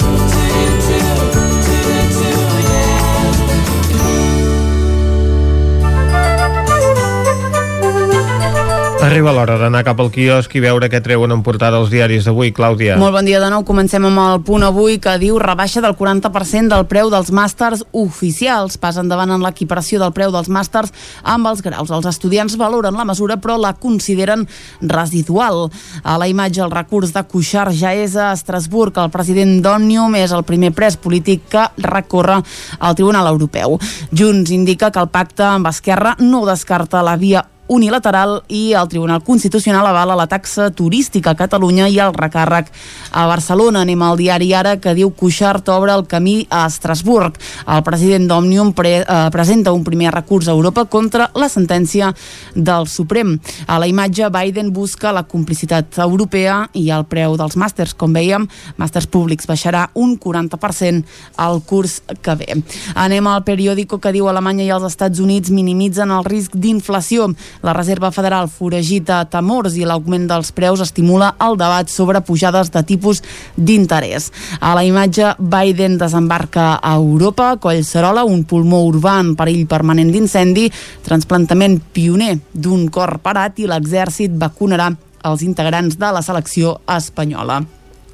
Arriba 9.01 9.31
l'hora 9.33 9.55
d'anar 9.57 9.79
cap 9.81 9.97
al 9.97 10.11
quiosc 10.13 10.51
i 10.53 10.59
veure 10.61 10.85
què 10.85 10.99
treuen 11.01 11.31
en 11.33 11.39
portada 11.41 11.79
els 11.81 11.89
diaris 11.89 12.27
d'avui, 12.27 12.51
Clàudia. 12.53 12.99
Molt 13.01 13.15
bon 13.15 13.25
dia 13.25 13.39
de 13.41 13.47
nou. 13.49 13.63
Comencem 13.65 14.03
amb 14.05 14.19
el 14.21 14.43
punt 14.45 14.61
avui 14.61 14.99
que 15.01 15.15
diu 15.17 15.39
rebaixa 15.41 15.81
del 15.81 15.95
40% 15.97 16.69
del 16.69 16.85
preu 16.85 17.09
dels 17.09 17.31
màsters 17.33 17.81
oficials. 17.97 18.75
Pas 18.77 18.99
endavant 19.01 19.33
en 19.33 19.41
l'equiparació 19.41 19.97
del 19.97 20.13
preu 20.13 20.29
dels 20.29 20.51
màsters 20.53 20.93
amb 21.25 21.49
els 21.49 21.63
graus. 21.65 21.89
Els 21.89 22.05
estudiants 22.11 22.53
valoren 22.61 22.93
la 22.93 23.07
mesura 23.09 23.39
però 23.41 23.55
la 23.57 23.71
consideren 23.73 24.45
residual. 24.85 25.71
A 26.03 26.19
la 26.21 26.27
imatge 26.29 26.61
el 26.61 26.69
recurs 26.69 27.15
de 27.15 27.23
Cuixart 27.25 27.73
ja 27.73 27.95
és 27.97 28.13
a 28.13 28.29
Estrasburg. 28.35 28.99
El 29.01 29.09
president 29.09 29.63
d'Òmnium 29.65 30.19
és 30.21 30.29
el 30.29 30.45
primer 30.45 30.75
pres 30.77 30.99
polític 31.01 31.49
que 31.49 31.65
recorre 31.89 32.37
al 32.77 32.99
Tribunal 32.99 33.33
Europeu. 33.33 33.79
Junts 34.13 34.53
indica 34.53 34.91
que 34.93 35.01
el 35.01 35.09
pacte 35.09 35.47
amb 35.49 35.73
Esquerra 35.73 36.13
no 36.21 36.45
descarta 36.45 37.01
la 37.01 37.17
via 37.17 37.41
unilateral 37.71 38.41
i 38.51 38.73
el 38.75 38.89
Tribunal 38.91 39.23
Constitucional 39.23 39.87
avala 39.87 40.17
la 40.19 40.27
taxa 40.27 40.69
turística 40.75 41.31
a 41.31 41.39
Catalunya 41.39 41.87
i 41.87 41.97
el 42.03 42.11
recàrrec 42.11 42.67
a 43.15 43.23
Barcelona. 43.29 43.85
Anem 43.85 44.01
al 44.03 44.19
diari 44.19 44.49
Ara 44.53 44.75
que 44.83 44.91
diu 44.97 45.13
Cuixart 45.15 45.69
obre 45.71 45.93
el 45.95 46.03
camí 46.11 46.45
a 46.49 46.65
Estrasburg. 46.67 47.39
El 47.63 47.83
president 47.87 48.27
d'Òmnium 48.27 48.73
pre 48.75 48.91
eh, 48.99 49.19
presenta 49.31 49.71
un 49.71 49.85
primer 49.87 50.11
recurs 50.11 50.49
a 50.49 50.55
Europa 50.55 50.83
contra 50.85 51.29
la 51.35 51.47
sentència 51.47 52.11
del 52.55 52.89
Suprem. 52.91 53.37
A 53.67 53.79
la 53.79 53.87
imatge, 53.87 54.27
Biden 54.29 54.73
busca 54.75 55.13
la 55.15 55.23
complicitat 55.23 56.01
europea 56.03 56.65
i 56.73 56.89
el 56.91 57.07
preu 57.07 57.37
dels 57.39 57.55
màsters. 57.55 57.95
Com 57.95 58.11
veiem, 58.11 58.49
màsters 58.81 59.07
públics 59.07 59.47
baixarà 59.47 59.87
un 59.95 60.17
40% 60.19 61.05
al 61.37 61.61
curs 61.63 62.01
que 62.21 62.35
ve. 62.35 62.59
Anem 62.99 63.31
al 63.31 63.45
periòdico 63.47 64.01
que 64.03 64.11
diu 64.11 64.27
Alemanya 64.27 64.67
i 64.67 64.73
els 64.75 64.91
Estats 64.91 65.23
Units 65.23 65.55
minimitzen 65.55 66.11
el 66.11 66.27
risc 66.27 66.59
d'inflació. 66.59 67.31
La 67.61 67.73
Reserva 67.73 68.09
Federal 68.11 68.49
foragita 68.49 69.19
temors 69.29 69.75
i 69.77 69.85
l'augment 69.85 70.27
dels 70.29 70.51
preus 70.55 70.81
estimula 70.81 71.33
el 71.45 71.57
debat 71.59 71.89
sobre 71.89 72.21
pujades 72.25 72.71
de 72.73 72.81
tipus 72.87 73.21
d'interès. 73.57 74.31
A 74.59 74.73
la 74.77 74.85
imatge, 74.87 75.35
Biden 75.37 75.97
desembarca 76.01 76.73
a 76.81 76.95
Europa, 76.95 77.55
Collserola, 77.61 78.25
un 78.25 78.43
pulmó 78.49 78.81
urbà 78.87 79.19
en 79.21 79.35
perill 79.37 79.67
permanent 79.69 80.09
d'incendi, 80.13 80.69
transplantament 81.05 81.79
pioner 81.93 82.37
d'un 82.53 82.87
cor 82.89 83.19
parat 83.21 83.61
i 83.61 83.69
l'exèrcit 83.69 84.33
vacunarà 84.41 84.89
els 85.29 85.45
integrants 85.45 85.99
de 86.01 86.09
la 86.15 86.25
selecció 86.25 86.79
espanyola. 86.89 87.61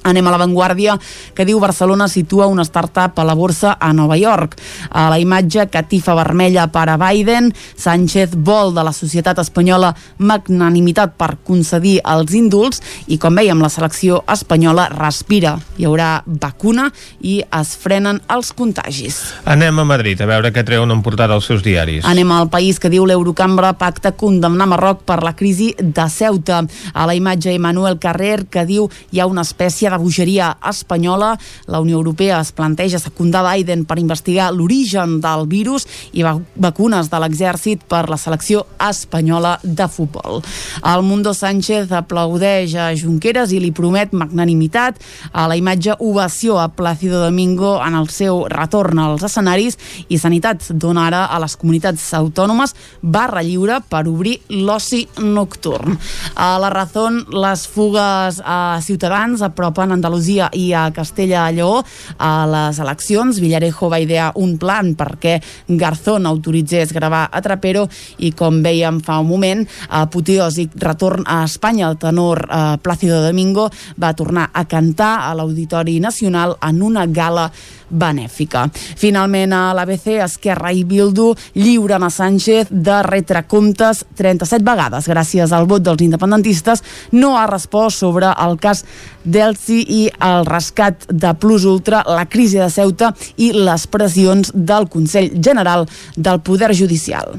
Anem 0.06 0.26
a 0.26 0.32
l'avantguàrdia 0.34 0.96
que 1.34 1.46
diu 1.48 1.58
Barcelona 1.60 2.08
situa 2.08 2.46
una 2.46 2.64
startup 2.64 3.18
a 3.18 3.24
la 3.26 3.34
borsa 3.34 3.76
a 3.80 3.92
Nova 3.92 4.16
York. 4.16 4.56
A 4.90 5.08
la 5.10 5.18
imatge, 5.18 5.66
catifa 5.72 6.14
vermella 6.14 6.68
per 6.72 6.88
a 6.88 6.96
Biden, 7.00 7.52
Sánchez 7.76 8.36
vol 8.36 8.74
de 8.74 8.84
la 8.84 8.92
societat 8.92 9.38
espanyola 9.42 9.94
magnanimitat 10.18 11.16
per 11.18 11.36
concedir 11.44 11.98
els 12.06 12.34
indults 12.34 12.82
i 13.08 13.18
com 13.18 13.36
veiem 13.38 13.60
la 13.62 13.70
selecció 13.72 14.22
espanyola 14.30 14.88
respira. 14.94 15.56
Hi 15.78 15.86
haurà 15.88 16.22
vacuna 16.26 16.88
i 17.20 17.38
es 17.60 17.74
frenen 17.78 18.20
els 18.32 18.52
contagis. 18.56 19.20
Anem 19.48 19.82
a 19.82 19.86
Madrid 19.88 20.20
a 20.20 20.28
veure 20.30 20.52
què 20.54 20.64
treuen 20.66 20.90
en 20.94 21.02
portada 21.02 21.36
els 21.38 21.48
seus 21.50 21.62
diaris. 21.66 22.04
Anem 22.08 22.32
al 22.32 22.50
país 22.52 22.78
que 22.78 22.90
diu 22.92 23.06
l'Eurocambra 23.06 23.74
pacta 23.78 24.14
condemnar 24.16 24.68
Marroc 24.70 25.04
per 25.08 25.20
la 25.24 25.34
crisi 25.36 25.72
de 25.78 26.08
Ceuta. 26.10 26.62
A 26.94 27.06
la 27.06 27.14
imatge 27.14 27.52
Emmanuel 27.54 27.98
Carrer 27.98 28.46
que 28.50 28.64
diu 28.68 28.88
hi 29.12 29.20
ha 29.20 29.28
una 29.28 29.44
espècie 29.46 29.90
de 29.90 29.97
la 29.98 30.04
bogeria 30.04 30.56
espanyola. 30.68 31.38
La 31.66 31.80
Unió 31.80 31.96
Europea 31.96 32.40
es 32.40 32.52
planteja 32.52 32.98
secundar 32.98 33.44
Biden 33.48 33.84
per 33.84 33.98
investigar 33.98 34.52
l'origen 34.54 35.18
del 35.20 35.46
virus 35.50 35.86
i 36.12 36.22
vacunes 36.22 37.10
de 37.10 37.18
l'exèrcit 37.18 37.82
per 37.88 38.06
la 38.08 38.16
selecció 38.16 38.64
espanyola 38.78 39.58
de 39.62 39.88
futbol. 39.88 40.42
El 40.86 41.02
Mundo 41.02 41.34
Sánchez 41.34 41.90
aplaudeix 41.92 42.74
a 42.78 42.92
Junqueras 42.94 43.52
i 43.52 43.60
li 43.60 43.72
promet 43.74 44.12
magnanimitat 44.12 45.00
a 45.32 45.48
la 45.50 45.56
imatge 45.58 45.96
ovació 45.98 46.58
a 46.60 46.68
Plácido 46.68 47.24
Domingo 47.24 47.78
en 47.84 47.98
el 47.98 48.08
seu 48.08 48.44
retorn 48.48 48.98
als 49.02 49.26
escenaris 49.26 49.78
i 50.08 50.18
Sanitat 50.18 50.70
dona 50.70 51.08
ara 51.08 51.24
a 51.26 51.40
les 51.42 51.56
comunitats 51.58 52.04
autònomes 52.14 52.74
barra 53.02 53.42
lliure 53.42 53.80
per 53.88 54.06
obrir 54.06 54.38
l'oci 54.48 55.06
nocturn. 55.18 55.98
A 56.36 56.54
la 56.62 56.70
Razón, 56.70 57.24
les 57.32 57.66
fugues 57.66 58.42
a 58.44 58.78
Ciutadans 58.84 59.42
apropen 59.78 59.92
Andalusia 59.92 60.48
i 60.58 60.72
a 60.74 60.90
Castella 60.90 61.46
a 61.46 61.52
Lleó 61.52 61.84
a 62.18 62.46
les 62.50 62.78
eleccions. 62.82 63.38
Villarejo 63.38 63.88
va 63.88 64.00
idear 64.02 64.32
un 64.34 64.56
plan 64.58 64.96
perquè 64.98 65.38
Garzón 65.68 66.26
autoritzés 66.26 66.92
gravar 66.92 67.28
a 67.30 67.40
Trapero 67.40 67.86
i 68.18 68.32
com 68.32 68.58
veiem 68.62 68.98
fa 69.00 69.20
un 69.22 69.28
moment, 69.28 69.62
apoteòsic 69.88 70.74
retorn 70.82 71.22
a 71.26 71.44
Espanya, 71.44 71.92
el 71.92 71.98
tenor 71.98 72.42
eh, 72.50 72.76
Plácido 72.82 73.22
Domingo 73.22 73.68
va 74.00 74.14
tornar 74.18 74.50
a 74.52 74.64
cantar 74.66 75.28
a 75.28 75.34
l'Auditori 75.38 76.00
Nacional 76.00 76.56
en 76.60 76.82
una 76.82 77.06
gala 77.06 77.52
benèfica. 77.90 78.66
Finalment, 78.72 79.52
a 79.52 79.72
l'ABC, 79.76 80.18
Esquerra 80.24 80.72
i 80.72 80.84
Bildu 80.88 81.30
lliuren 81.56 82.04
a 82.04 82.10
Sánchez 82.12 82.70
de 82.70 83.00
retre-comptes 83.06 84.04
37 84.18 84.64
vegades. 84.66 85.08
Gràcies 85.08 85.52
al 85.52 85.68
vot 85.70 85.84
dels 85.84 86.04
independentistes, 86.04 86.84
no 87.12 87.36
ha 87.38 87.46
respost 87.50 88.04
sobre 88.04 88.30
el 88.32 88.58
cas 88.60 88.84
d'Elsi 89.24 89.82
i 89.82 90.02
el 90.24 90.46
rescat 90.48 91.08
de 91.10 91.34
Plus 91.40 91.66
Ultra, 91.68 92.04
la 92.06 92.26
crisi 92.30 92.60
de 92.60 92.70
Ceuta 92.70 93.12
i 93.36 93.52
les 93.52 93.86
pressions 93.90 94.52
del 94.54 94.88
Consell 94.88 95.32
General 95.42 95.86
del 96.16 96.40
Poder 96.40 96.74
Judicial. 96.74 97.38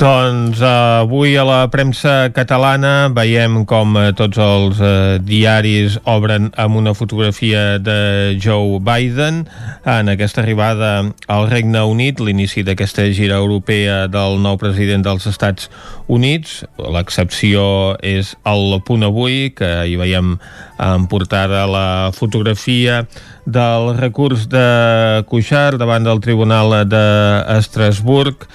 Doncs 0.00 0.62
uh, 0.64 1.04
avui 1.04 1.34
a 1.36 1.42
la 1.44 1.66
premsa 1.68 2.30
catalana 2.32 3.10
veiem 3.12 3.66
com 3.68 3.98
uh, 3.98 4.06
tots 4.16 4.38
els 4.40 4.78
uh, 4.80 5.18
diaris 5.20 5.98
obren 6.08 6.46
amb 6.56 6.78
una 6.80 6.94
fotografia 6.96 7.76
de 7.76 8.32
Joe 8.40 8.78
Biden 8.80 9.42
en 9.84 10.08
aquesta 10.08 10.40
arribada 10.40 10.94
al 11.28 11.50
Regne 11.52 11.84
Unit, 11.84 12.24
l'inici 12.24 12.64
d'aquesta 12.64 13.10
gira 13.12 13.36
europea 13.44 14.06
del 14.08 14.40
nou 14.40 14.56
president 14.56 15.04
dels 15.04 15.28
Estats 15.28 15.68
Units. 16.08 16.62
L'excepció 16.80 17.92
és 18.00 18.32
el 18.48 18.80
punt 18.88 19.04
avui, 19.04 19.50
que 19.52 19.68
hi 19.84 20.00
veiem 20.00 20.38
en 20.80 21.08
portada 21.12 21.66
la 21.68 22.08
fotografia 22.16 23.02
del 23.44 23.92
recurs 24.00 24.48
de 24.48 25.24
Cuixart 25.28 25.76
davant 25.76 26.08
del 26.08 26.24
Tribunal 26.24 26.86
d'Estrasburg, 26.88 28.48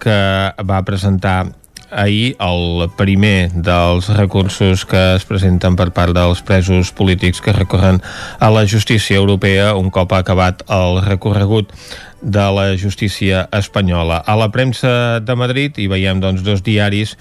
que 0.00 0.18
va 0.64 0.84
presentar 0.88 1.52
ahir 1.90 2.36
el 2.38 2.88
primer 2.96 3.50
dels 3.54 4.08
recursos 4.14 4.84
que 4.86 5.00
es 5.16 5.26
presenten 5.26 5.76
per 5.76 5.90
part 5.94 6.14
dels 6.14 6.42
presos 6.46 6.92
polítics 6.94 7.42
que 7.42 7.54
recorren 7.56 8.00
a 8.38 8.50
la 8.50 8.62
justícia 8.66 9.18
europea 9.18 9.74
un 9.74 9.90
cop 9.90 10.12
ha 10.12 10.22
acabat 10.22 10.62
el 10.70 11.02
recorregut 11.04 11.74
de 12.20 12.46
la 12.52 12.76
justícia 12.76 13.48
espanyola. 13.52 14.18
A 14.26 14.36
la 14.36 14.50
premsa 14.52 15.20
de 15.24 15.34
Madrid 15.34 15.78
hi 15.80 15.88
veiem 15.88 16.20
doncs, 16.20 16.44
dos 16.44 16.62
diaris 16.62 17.16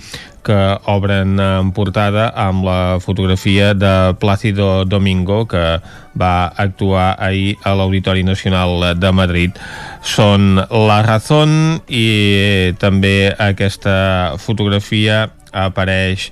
que 0.49 0.57
obren 0.89 1.37
en 1.37 1.69
portada 1.77 2.31
amb 2.33 2.65
la 2.65 2.97
fotografia 2.97 3.75
de 3.77 4.15
Plácido 4.17 4.83
Domingo 4.85 5.43
que 5.45 5.77
va 6.17 6.49
actuar 6.57 7.13
ahir 7.21 7.59
a 7.61 7.75
l'Auditori 7.77 8.23
Nacional 8.25 8.97
de 8.97 9.11
Madrid. 9.13 9.59
Són 10.01 10.57
La 10.89 11.03
Razón 11.05 11.83
i 11.85 12.73
també 12.81 13.29
aquesta 13.37 14.39
fotografia 14.41 15.27
apareix 15.53 16.31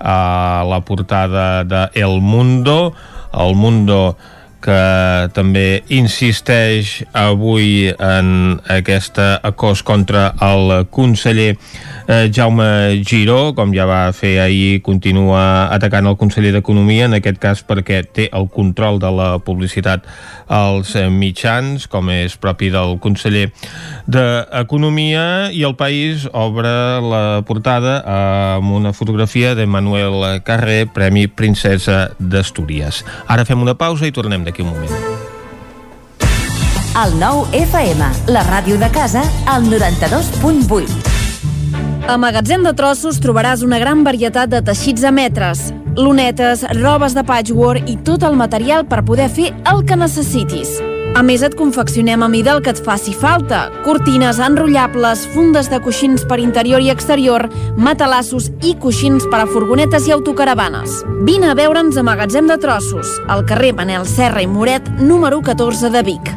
a 0.00 0.64
la 0.64 0.80
portada 0.80 1.64
de 1.68 1.84
El 1.92 2.22
Mundo. 2.24 2.94
El 3.36 3.54
Mundo 3.54 4.16
que 4.64 5.28
també 5.36 5.82
insisteix 5.94 7.02
avui 7.16 7.92
en 7.92 8.58
aquesta 8.70 9.36
acos 9.46 9.84
contra 9.86 10.32
el 10.42 10.88
conseller 10.90 11.52
eh, 12.08 12.30
Jaume 12.34 12.98
Giró, 13.06 13.52
com 13.54 13.70
ja 13.76 13.86
va 13.86 14.00
fer 14.16 14.38
ahir, 14.42 14.80
continua 14.82 15.68
atacant 15.74 16.08
el 16.10 16.18
conseller 16.18 16.52
d'Economia, 16.56 17.06
en 17.06 17.18
aquest 17.20 17.38
cas 17.42 17.62
perquè 17.62 18.02
té 18.02 18.26
el 18.32 18.48
control 18.50 18.98
de 19.02 19.12
la 19.14 19.28
publicitat 19.44 20.08
als 20.48 20.94
mitjans, 21.12 21.86
com 21.92 22.08
és 22.10 22.34
propi 22.40 22.72
del 22.72 22.96
conseller 23.04 23.50
d'Economia, 24.08 25.52
i 25.52 25.62
el 25.68 25.76
País 25.78 26.24
obre 26.32 26.72
la 27.04 27.22
portada 27.46 28.00
amb 28.08 28.72
una 28.80 28.94
fotografia 28.96 29.54
de 29.54 29.68
Manuel 29.68 30.40
Carré, 30.42 30.86
Premi 30.88 31.26
Princesa 31.28 32.08
d'Astúries. 32.18 33.04
Ara 33.28 33.44
fem 33.44 33.60
una 33.62 33.76
pausa 33.78 34.08
i 34.08 34.14
tornem 34.14 34.47
d'aquí 34.48 34.64
un 34.64 34.72
moment. 34.72 34.90
El 36.98 37.14
nou 37.20 37.44
FM, 37.54 38.08
la 38.32 38.42
ràdio 38.48 38.78
de 38.80 38.88
casa, 38.90 39.22
al 39.46 39.68
92.8. 39.68 40.88
A 42.08 42.16
Magatzem 42.16 42.64
de 42.64 42.72
Trossos 42.72 43.20
trobaràs 43.20 43.62
una 43.62 43.78
gran 43.78 44.02
varietat 44.06 44.50
de 44.50 44.62
teixits 44.64 45.04
a 45.04 45.12
metres, 45.12 45.68
lunetes, 45.94 46.64
robes 46.80 47.14
de 47.14 47.22
patchwork 47.28 47.86
i 47.86 47.98
tot 48.02 48.24
el 48.24 48.38
material 48.40 48.88
per 48.88 49.04
poder 49.04 49.28
fer 49.28 49.52
el 49.68 49.84
que 49.84 50.00
necessitis. 50.00 50.78
A 51.16 51.22
més, 51.22 51.42
et 51.42 51.54
confeccionem 51.58 52.22
a 52.22 52.28
mida 52.28 52.52
el 52.54 52.62
que 52.62 52.72
et 52.74 52.80
faci 52.84 53.14
falta. 53.16 53.66
Cortines 53.84 54.40
enrotllables, 54.42 55.24
fundes 55.34 55.70
de 55.72 55.80
coixins 55.84 56.24
per 56.28 56.40
interior 56.42 56.82
i 56.84 56.90
exterior, 56.94 57.48
matalassos 57.76 58.50
i 58.62 58.74
coixins 58.78 59.26
per 59.30 59.42
a 59.44 59.46
furgonetes 59.50 60.08
i 60.08 60.14
autocaravanes. 60.14 61.02
Vine 61.28 61.52
a 61.52 61.56
veure'ns 61.58 61.98
a 61.98 62.04
Magatzem 62.06 62.50
de 62.50 62.58
Trossos, 62.62 63.16
al 63.28 63.46
carrer 63.46 63.74
Manel 63.78 64.06
Serra 64.06 64.44
i 64.44 64.50
Moret, 64.50 64.92
número 65.00 65.42
14 65.42 65.90
de 65.94 66.04
Vic. 66.12 66.36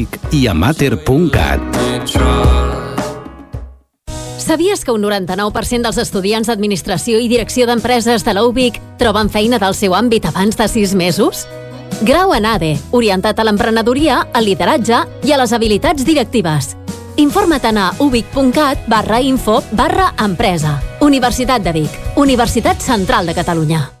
i 0.31 0.47
a 0.47 0.53
mater.cat. 0.53 1.81
Sabies 4.41 4.83
que 4.83 4.91
un 4.91 5.03
99% 5.03 5.85
dels 5.85 5.99
estudiants 6.01 6.49
d'Administració 6.49 7.21
i 7.21 7.29
Direcció 7.29 7.67
d'Empreses 7.69 8.25
de 8.25 8.33
la 8.33 8.43
UBIC 8.43 8.81
troben 8.99 9.29
feina 9.29 9.61
del 9.61 9.77
seu 9.77 9.93
àmbit 9.95 10.25
abans 10.27 10.57
de 10.57 10.67
6 10.67 10.95
mesos? 10.97 11.45
Grau 12.01 12.33
en 12.33 12.47
ADE, 12.49 12.73
orientat 12.91 13.39
a 13.39 13.45
l'emprenedoria, 13.45 14.25
al 14.33 14.49
lideratge 14.49 15.03
i 15.23 15.31
a 15.31 15.39
les 15.39 15.53
habilitats 15.53 16.03
directives. 16.03 16.73
Informa't 17.21 17.77
a 17.77 17.87
ubic.cat 18.01 18.89
barra 18.89 19.21
info 19.21 19.61
barra 19.71 20.13
empresa. 20.17 20.79
Universitat 20.99 21.61
de 21.61 21.77
Vic, 21.79 22.03
Universitat 22.15 22.81
Central 22.81 23.27
de 23.29 23.37
Catalunya. 23.37 24.00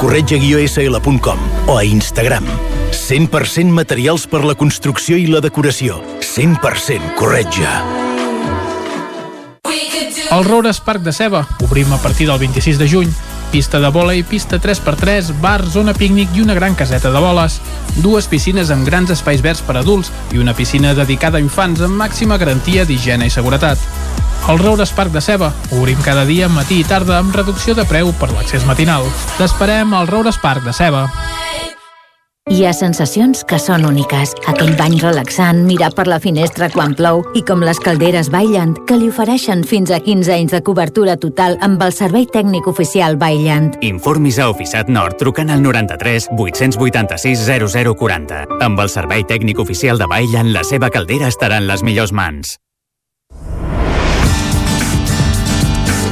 corretja-sl.com 0.01 1.39
o 1.67 1.77
a 1.77 1.85
Instagram. 1.85 2.43
100% 2.89 3.69
materials 3.69 4.25
per 4.25 4.41
la 4.43 4.55
construcció 4.57 5.13
i 5.13 5.27
la 5.29 5.43
decoració. 5.45 5.99
100% 6.25 7.13
corretja. 7.19 7.69
El 10.31 10.45
Roures 10.47 10.79
Parc 10.81 11.03
de 11.05 11.13
Ceba, 11.13 11.43
obrim 11.61 11.93
a 11.93 11.99
partir 12.01 12.25
del 12.25 12.39
26 12.39 12.79
de 12.79 12.87
juny, 12.89 13.13
pista 13.51 13.81
de 13.83 13.91
vòlei, 13.91 14.23
pista 14.23 14.57
3x3, 14.63 15.35
bar, 15.43 15.67
zona 15.69 15.93
pícnic 15.93 16.33
i 16.33 16.41
una 16.41 16.55
gran 16.55 16.73
caseta 16.73 17.11
de 17.11 17.21
boles. 17.21 17.59
Dues 18.01 18.29
piscines 18.31 18.71
amb 18.71 18.87
grans 18.87 19.11
espais 19.13 19.43
verds 19.43 19.61
per 19.67 19.75
adults 19.77 20.09
i 20.31 20.41
una 20.41 20.55
piscina 20.57 20.95
dedicada 20.97 21.37
a 21.37 21.45
infants 21.45 21.83
amb 21.85 21.99
màxima 21.99 22.39
garantia 22.41 22.87
d'higiene 22.87 23.27
i 23.27 23.33
seguretat. 23.33 23.77
El 24.49 24.59
Roures 24.59 24.91
Parc 24.91 25.11
de 25.11 25.21
Ceba. 25.21 25.53
Obrim 25.77 25.99
cada 26.03 26.25
dia, 26.25 26.49
matí 26.49 26.81
i 26.81 26.87
tarda, 26.87 27.19
amb 27.19 27.35
reducció 27.35 27.75
de 27.77 27.85
preu 27.85 28.11
per 28.19 28.31
l'accés 28.33 28.65
matinal. 28.65 29.05
T'esperem 29.37 29.93
al 29.93 30.09
Roures 30.09 30.41
Parc 30.41 30.65
de 30.65 30.73
Ceba. 30.73 31.05
Hi 32.49 32.65
ha 32.65 32.71
sensacions 32.73 33.43
que 33.47 33.59
són 33.61 33.85
úniques. 33.85 34.33
Aquell 34.49 34.73
bany 34.75 34.97
relaxant, 34.99 35.61
mirar 35.67 35.91
per 35.95 36.07
la 36.09 36.17
finestra 36.19 36.67
quan 36.73 36.95
plou 36.97 37.21
i 37.37 37.43
com 37.47 37.61
les 37.63 37.79
calderes 37.79 38.31
Bailand, 38.33 38.81
que 38.89 38.97
li 38.97 39.11
ofereixen 39.11 39.61
fins 39.63 39.93
a 39.93 40.01
15 40.01 40.33
anys 40.33 40.55
de 40.57 40.63
cobertura 40.65 41.15
total 41.21 41.55
amb 41.61 41.83
el 41.85 41.93
servei 41.95 42.25
tècnic 42.25 42.67
oficial 42.67 43.15
Bailand. 43.21 43.77
Informis 43.85 44.41
a 44.41 44.49
Oficiat 44.51 44.89
Nord 44.89 45.21
trucant 45.21 45.53
al 45.53 45.61
93 45.63 46.31
886 46.33 47.45
0040. 47.45 48.43
Amb 48.59 48.83
el 48.83 48.89
servei 48.89 49.23
tècnic 49.23 49.61
oficial 49.61 50.01
de 50.01 50.09
Bailand, 50.09 50.51
la 50.51 50.65
seva 50.67 50.89
caldera 50.89 51.29
estarà 51.29 51.61
en 51.61 51.69
les 51.69 51.85
millors 51.85 52.11
mans. 52.11 52.57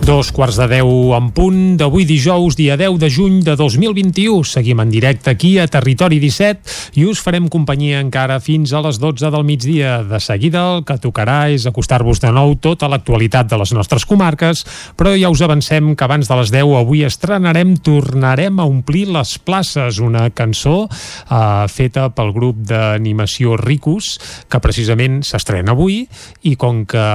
Dos 0.00 0.30
quarts 0.32 0.56
de 0.56 0.64
deu 0.64 1.12
en 1.12 1.26
punt 1.36 1.76
d'avui 1.76 2.06
dijous, 2.08 2.54
dia 2.56 2.74
10 2.80 2.96
de 2.98 3.08
juny 3.12 3.34
de 3.44 3.52
2021. 3.56 4.40
Seguim 4.48 4.80
en 4.80 4.88
directe 4.88 5.28
aquí 5.28 5.58
a 5.60 5.66
Territori 5.68 6.16
17 6.18 6.96
i 6.96 7.04
us 7.04 7.20
farem 7.20 7.50
companyia 7.52 8.00
encara 8.00 8.38
fins 8.40 8.72
a 8.72 8.80
les 8.80 8.96
12 8.98 9.28
del 9.30 9.44
migdia. 9.44 9.98
De 10.08 10.18
seguida 10.24 10.62
el 10.72 10.86
que 10.88 10.96
tocarà 10.98 11.50
és 11.52 11.66
acostar-vos 11.68 12.22
de 12.22 12.30
nou 12.32 12.54
tota 12.56 12.88
l'actualitat 12.88 13.50
de 13.52 13.58
les 13.60 13.74
nostres 13.76 14.06
comarques, 14.08 14.64
però 14.96 15.12
ja 15.20 15.28
us 15.28 15.42
avancem 15.44 15.92
que 15.92 16.08
abans 16.08 16.32
de 16.32 16.40
les 16.40 16.54
10 16.56 16.72
avui 16.80 17.04
estrenarem 17.04 17.76
Tornarem 17.76 18.58
a 18.58 18.66
omplir 18.66 19.04
les 19.12 19.36
places, 19.38 20.00
una 20.00 20.30
cançó 20.32 20.86
eh, 20.88 21.68
feta 21.68 22.08
pel 22.16 22.32
grup 22.32 22.64
d'animació 22.72 23.58
Ricus, 23.60 24.16
que 24.48 24.64
precisament 24.64 25.20
s'estrena 25.28 25.76
avui 25.76 26.06
i 26.48 26.56
com 26.56 26.86
que 26.88 27.06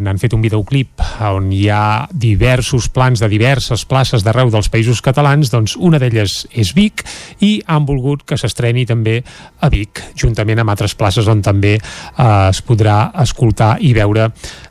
n'han 0.00 0.18
fet 0.22 0.32
un 0.32 0.42
videoclip 0.42 1.04
on 1.28 1.52
hi 1.52 1.68
ha 1.68 1.84
diversos 2.22 2.86
plans 2.92 3.20
de 3.20 3.28
diverses 3.28 3.82
places 3.88 4.22
d'arreu 4.22 4.50
dels 4.52 4.70
països 4.70 5.02
catalans, 5.02 5.50
doncs 5.50 5.74
una 5.74 5.98
d'elles 5.98 6.44
és 6.54 6.70
Vic 6.76 7.02
i 7.42 7.56
han 7.66 7.86
volgut 7.88 8.22
que 8.28 8.38
s'estreni 8.38 8.86
també 8.86 9.18
a 9.62 9.70
Vic, 9.72 10.00
juntament 10.18 10.62
amb 10.62 10.70
altres 10.70 10.94
places 10.98 11.26
on 11.30 11.42
també 11.42 11.74
eh, 11.74 12.48
es 12.48 12.62
podrà 12.62 13.10
escoltar 13.22 13.74
i 13.82 13.92
veure 13.96 14.28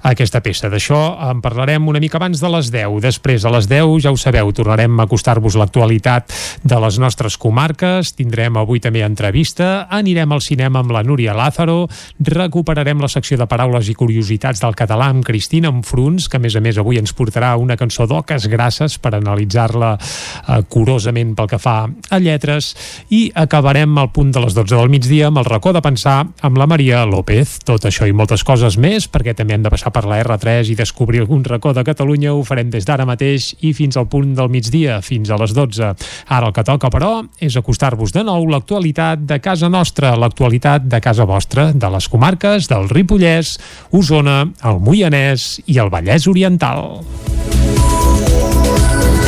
aquesta 0.07 0.39
peça. 0.43 0.69
D'això 0.71 1.01
en 1.29 1.41
parlarem 1.43 1.87
una 1.91 1.99
mica 1.99 2.19
abans 2.21 2.39
de 2.41 2.51
les 2.55 2.71
10. 2.71 3.01
Després, 3.03 3.45
a 3.45 3.51
les 3.53 3.67
10, 3.69 3.97
ja 4.05 4.13
ho 4.13 4.19
sabeu, 4.19 4.51
tornarem 4.55 4.99
a 4.99 5.07
acostar-vos 5.09 5.57
l'actualitat 5.59 6.31
de 6.63 6.79
les 6.85 6.99
nostres 7.01 7.37
comarques, 7.41 8.13
tindrem 8.15 8.57
avui 8.61 8.79
també 8.79 9.03
entrevista, 9.03 9.87
anirem 9.91 10.31
al 10.31 10.43
cinema 10.45 10.81
amb 10.81 10.95
la 10.95 11.03
Núria 11.03 11.35
Lázaro, 11.35 11.87
recuperarem 12.19 13.01
la 13.03 13.11
secció 13.11 13.37
de 13.39 13.49
paraules 13.49 13.91
i 13.91 13.97
curiositats 13.97 14.63
del 14.63 14.77
català 14.77 15.11
amb 15.11 15.25
Cristina 15.25 15.71
Enfruns, 15.73 16.29
que 16.29 16.39
a 16.39 16.43
més 16.43 16.55
a 16.55 16.63
més 16.63 16.79
avui 16.79 17.01
ens 17.01 17.13
portarà 17.17 17.40
una 17.57 17.77
cançó 17.77 18.05
d'oques 18.07 18.47
grasses 18.51 18.97
per 19.01 19.15
analitzar-la 19.17 19.91
eh, 19.97 20.61
curosament 20.69 21.33
pel 21.35 21.49
que 21.51 21.59
fa 21.61 21.75
a 21.87 22.19
lletres 22.21 22.71
i 23.09 23.23
acabarem 23.35 23.97
al 23.97 24.11
punt 24.13 24.31
de 24.31 24.43
les 24.43 24.55
12 24.57 24.75
del 24.75 24.91
migdia 24.93 25.27
amb 25.31 25.41
el 25.41 25.47
racó 25.49 25.73
de 25.73 25.81
pensar 25.81 26.19
amb 26.41 26.57
la 26.57 26.67
Maria 26.69 27.03
López. 27.09 27.57
Tot 27.65 27.85
això 27.89 28.07
i 28.07 28.15
moltes 28.15 28.45
coses 28.47 28.77
més, 28.77 29.07
perquè 29.11 29.33
també 29.37 29.55
hem 29.55 29.65
de 29.65 29.73
passar 29.73 29.91
per 29.93 30.05
la 30.09 30.21
R3 30.21 30.71
i 30.71 30.77
descobrir 30.77 31.23
algun 31.23 31.43
racó 31.47 31.73
de 31.73 31.83
Catalunya, 31.87 32.33
ho 32.33 32.43
farem 32.47 32.69
des 32.71 32.85
d'ara 32.87 33.07
mateix 33.09 33.51
i 33.65 33.73
fins 33.77 33.97
al 33.97 34.07
punt 34.11 34.35
del 34.37 34.51
migdia, 34.53 35.01
fins 35.05 35.31
a 35.31 35.39
les 35.41 35.55
12. 35.57 35.91
Ara 36.27 36.51
el 36.51 36.55
que 36.55 36.65
toca, 36.67 36.91
però, 36.93 37.13
és 37.39 37.57
acostar-vos 37.57 38.13
de 38.15 38.25
nou 38.27 38.47
l'actualitat 38.51 39.25
de 39.27 39.41
casa 39.43 39.69
nostra, 39.71 40.15
l'actualitat 40.19 40.87
de 40.91 41.01
casa 41.03 41.27
vostra, 41.29 41.71
de 41.73 41.91
les 41.95 42.09
comarques 42.11 42.69
del 42.71 42.89
Ripollès, 42.91 43.57
Osona, 43.91 44.43
el 44.67 44.81
Moianès 44.83 45.61
i 45.67 45.79
el 45.81 45.93
Vallès 45.93 46.27
Oriental. 46.31 47.01
Thank 47.33 49.20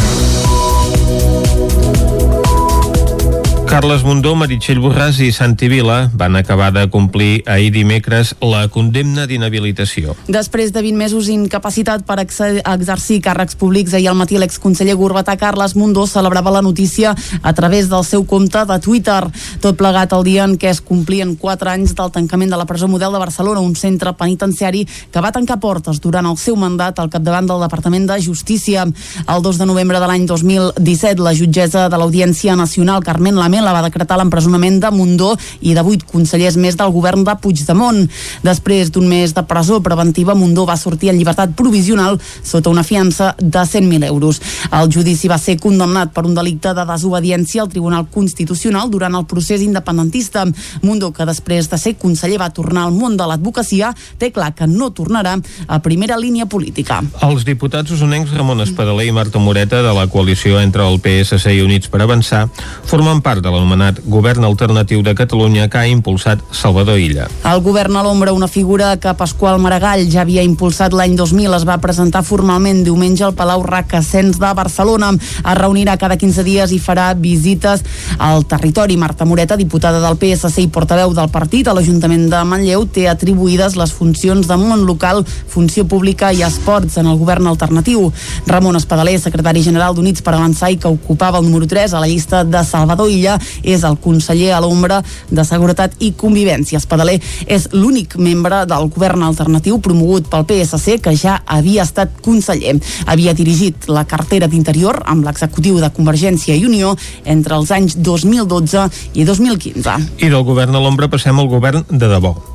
Carles 3.73 4.03
Mundó, 4.05 4.36
Meritxell 4.38 4.77
Borràs 4.77 5.17
i 5.25 5.31
Santi 5.33 5.65
Vila 5.65 6.12
van 6.13 6.36
acabar 6.38 6.67
de 6.75 6.83
complir 6.93 7.41
ahir 7.49 7.71
dimecres 7.73 8.36
la 8.38 8.67
condemna 8.69 9.23
d'inhabilitació. 9.25 10.13
Després 10.29 10.69
de 10.75 10.83
20 10.86 10.99
mesos 10.99 11.25
incapacitat 11.33 12.03
per 12.05 12.19
exercir 12.21 13.17
càrrecs 13.25 13.57
públics, 13.57 13.95
ahir 13.97 14.12
al 14.12 14.19
matí 14.19 14.38
l'exconseller 14.38 14.93
Gorbatà 14.93 15.33
Carles 15.41 15.73
Mundó 15.73 16.03
celebrava 16.05 16.53
la 16.53 16.62
notícia 16.62 17.15
a 17.41 17.53
través 17.57 17.89
del 17.89 18.05
seu 18.05 18.27
compte 18.29 18.62
de 18.69 18.77
Twitter. 18.77 19.23
Tot 19.65 19.79
plegat 19.81 20.13
el 20.13 20.27
dia 20.29 20.45
en 20.45 20.53
què 20.62 20.69
es 20.69 20.77
complien 20.77 21.33
4 21.33 21.73
anys 21.73 21.97
del 21.97 22.13
tancament 22.13 22.53
de 22.53 22.62
la 22.62 22.69
presó 22.69 22.86
model 22.88 23.17
de 23.17 23.23
Barcelona, 23.25 23.65
un 23.65 23.73
centre 23.73 24.13
penitenciari 24.13 24.86
que 24.86 25.25
va 25.25 25.33
tancar 25.33 25.57
portes 25.57 25.97
durant 25.97 26.29
el 26.29 26.38
seu 26.38 26.53
mandat 26.62 27.01
al 27.01 27.09
capdavant 27.09 27.49
del 27.49 27.65
Departament 27.65 28.05
de 28.05 28.21
Justícia. 28.21 28.86
El 28.86 29.41
2 29.41 29.57
de 29.57 29.65
novembre 29.65 29.97
de 29.97 30.13
l'any 30.13 30.29
2017, 30.29 31.25
la 31.25 31.33
jutgessa 31.33 31.89
de 31.89 31.97
l'Audiència 31.97 32.53
Nacional, 32.53 33.01
Carmen 33.01 33.33
Lamela, 33.41 33.62
la 33.63 33.73
va 33.76 33.84
decretar 33.86 34.17
l'empresonament 34.19 34.80
de 34.84 34.91
Mundó 34.93 35.34
i 35.62 35.73
de 35.73 35.84
vuit 35.86 36.04
consellers 36.08 36.58
més 36.60 36.78
del 36.80 36.91
govern 36.93 37.23
de 37.26 37.36
Puigdemont. 37.41 38.04
Després 38.43 38.91
d'un 38.93 39.08
mes 39.10 39.34
de 39.34 39.43
presó 39.47 39.80
preventiva, 39.84 40.36
Mundó 40.36 40.65
va 40.69 40.78
sortir 40.78 41.12
en 41.12 41.17
llibertat 41.17 41.56
provisional 41.58 42.19
sota 42.43 42.69
una 42.69 42.84
fiança 42.84 43.34
de 43.39 43.60
100.000 43.60 44.08
euros. 44.08 44.41
El 44.71 44.91
judici 44.93 45.32
va 45.32 45.38
ser 45.38 45.58
condemnat 45.60 46.13
per 46.13 46.26
un 46.28 46.36
delicte 46.36 46.73
de 46.73 46.86
desobediència 46.88 47.63
al 47.63 47.71
Tribunal 47.71 48.08
Constitucional 48.12 48.89
durant 48.91 49.15
el 49.15 49.26
procés 49.26 49.62
independentista. 49.62 50.45
Mundó, 50.82 51.12
que 51.13 51.28
després 51.30 51.69
de 51.69 51.80
ser 51.80 51.95
conseller 52.02 52.39
va 52.41 52.52
tornar 52.54 52.88
al 52.88 52.95
món 52.95 53.17
de 53.17 53.28
l'advocacia, 53.28 53.93
té 54.19 54.32
clar 54.34 54.54
que 54.58 54.67
no 54.67 54.91
tornarà 54.91 55.38
a 55.67 55.80
primera 55.84 56.17
línia 56.19 56.45
política. 56.49 57.02
Els 57.23 57.45
diputats 57.47 57.91
usonencs 57.93 58.34
Ramon 58.36 58.63
Espadaler 58.65 59.08
i 59.08 59.15
Marta 59.15 59.39
Moreta 59.39 59.82
de 59.86 59.93
la 59.95 60.08
coalició 60.08 60.60
entre 60.62 60.86
el 60.88 60.99
PSC 61.04 61.54
i 61.56 61.63
Units 61.63 61.91
per 61.91 62.02
Avançar 62.04 62.47
formen 62.89 63.21
part 63.23 63.43
de 63.43 63.53
l'anomenat 63.54 64.02
Govern 64.10 64.44
Alternatiu 64.44 65.04
de 65.06 65.13
Catalunya 65.16 65.70
que 65.70 65.80
ha 65.80 65.88
impulsat 65.88 66.42
Salvador 66.52 67.00
Illa. 67.00 67.28
El 67.48 67.62
govern 67.63 67.96
a 67.96 68.04
l'ombra, 68.04 68.34
una 68.34 68.48
figura 68.48 68.96
que 68.98 69.13
Pasqual 69.18 69.62
Maragall 69.62 70.08
ja 70.12 70.22
havia 70.24 70.44
impulsat 70.44 70.94
l'any 70.94 71.16
2000, 71.20 71.54
es 71.58 71.66
va 71.68 71.78
presentar 71.84 72.24
formalment 72.26 72.84
diumenge 72.84 73.24
al 73.24 73.36
Palau 73.38 73.63
Racassens 73.63 74.39
de 74.42 74.54
Barcelona. 74.58 75.13
Es 75.13 75.58
reunirà 75.60 75.98
cada 76.02 76.18
15 76.18 76.44
dies 76.44 76.74
i 76.74 76.80
farà 76.82 77.12
visites 77.13 77.84
al 78.18 78.46
territori. 78.50 78.98
Marta 78.98 79.26
Moreta, 79.26 79.58
diputada 79.60 80.02
del 80.04 80.18
PSC 80.18 80.63
i 80.63 80.72
portaveu 80.74 81.13
del 81.13 81.32
partit 81.34 81.68
a 81.68 81.76
l'Ajuntament 81.78 82.28
de 82.32 82.44
Manlleu, 82.48 82.86
té 82.86 83.08
atribuïdes 83.10 83.78
les 83.80 83.94
funcions 83.94 84.48
de 84.48 84.58
món 84.60 84.86
local, 84.88 85.24
funció 85.24 85.86
pública 85.88 86.32
i 86.34 86.44
esports 86.44 86.98
en 87.02 87.10
el 87.12 87.20
govern 87.22 87.48
alternatiu. 87.52 88.10
Ramon 88.48 88.80
Espadaler, 88.80 89.20
secretari 89.22 89.63
general 89.63 89.96
d'Units 89.96 90.24
per 90.24 90.36
Avançar 90.38 90.72
i 90.74 90.80
que 90.82 90.92
ocupava 90.92 91.39
el 91.39 91.48
número 91.48 91.68
3 91.70 91.94
a 91.94 92.02
la 92.04 92.10
llista 92.10 92.44
de 92.44 92.63
Salvador 92.66 93.12
Illa, 93.12 93.38
és 93.63 93.84
el 93.84 93.97
conseller 94.01 94.53
a 94.53 94.62
l'ombra 94.63 95.01
de 95.29 95.45
Seguretat 95.47 95.97
i 95.99 96.13
Convivència. 96.17 96.79
Espadaler 96.82 97.19
és 97.47 97.69
l'únic 97.73 98.17
membre 98.17 98.63
del 98.69 98.89
govern 98.93 99.25
alternatiu 99.27 99.79
promogut 99.84 100.29
pel 100.32 100.47
PSC 100.49 100.99
que 101.03 101.15
ja 101.17 101.39
havia 101.45 101.84
estat 101.88 102.21
conseller. 102.23 102.77
Havia 103.06 103.36
dirigit 103.38 103.89
la 103.91 104.06
cartera 104.10 104.47
d'Interior 104.47 105.03
amb 105.06 105.25
l'executiu 105.27 105.79
de 105.82 105.91
Convergència 105.93 106.56
i 106.56 106.65
Unió 106.65 106.95
entre 107.25 107.60
els 107.60 107.71
anys 107.71 107.97
2012 107.99 108.88
i 109.13 109.27
2015. 109.27 109.99
I 110.23 110.32
del 110.34 110.47
govern 110.47 110.75
a 110.75 110.84
l'ombra 110.84 111.12
passem 111.12 111.39
al 111.39 111.51
govern 111.51 111.86
de 111.89 112.10
debò 112.10 112.53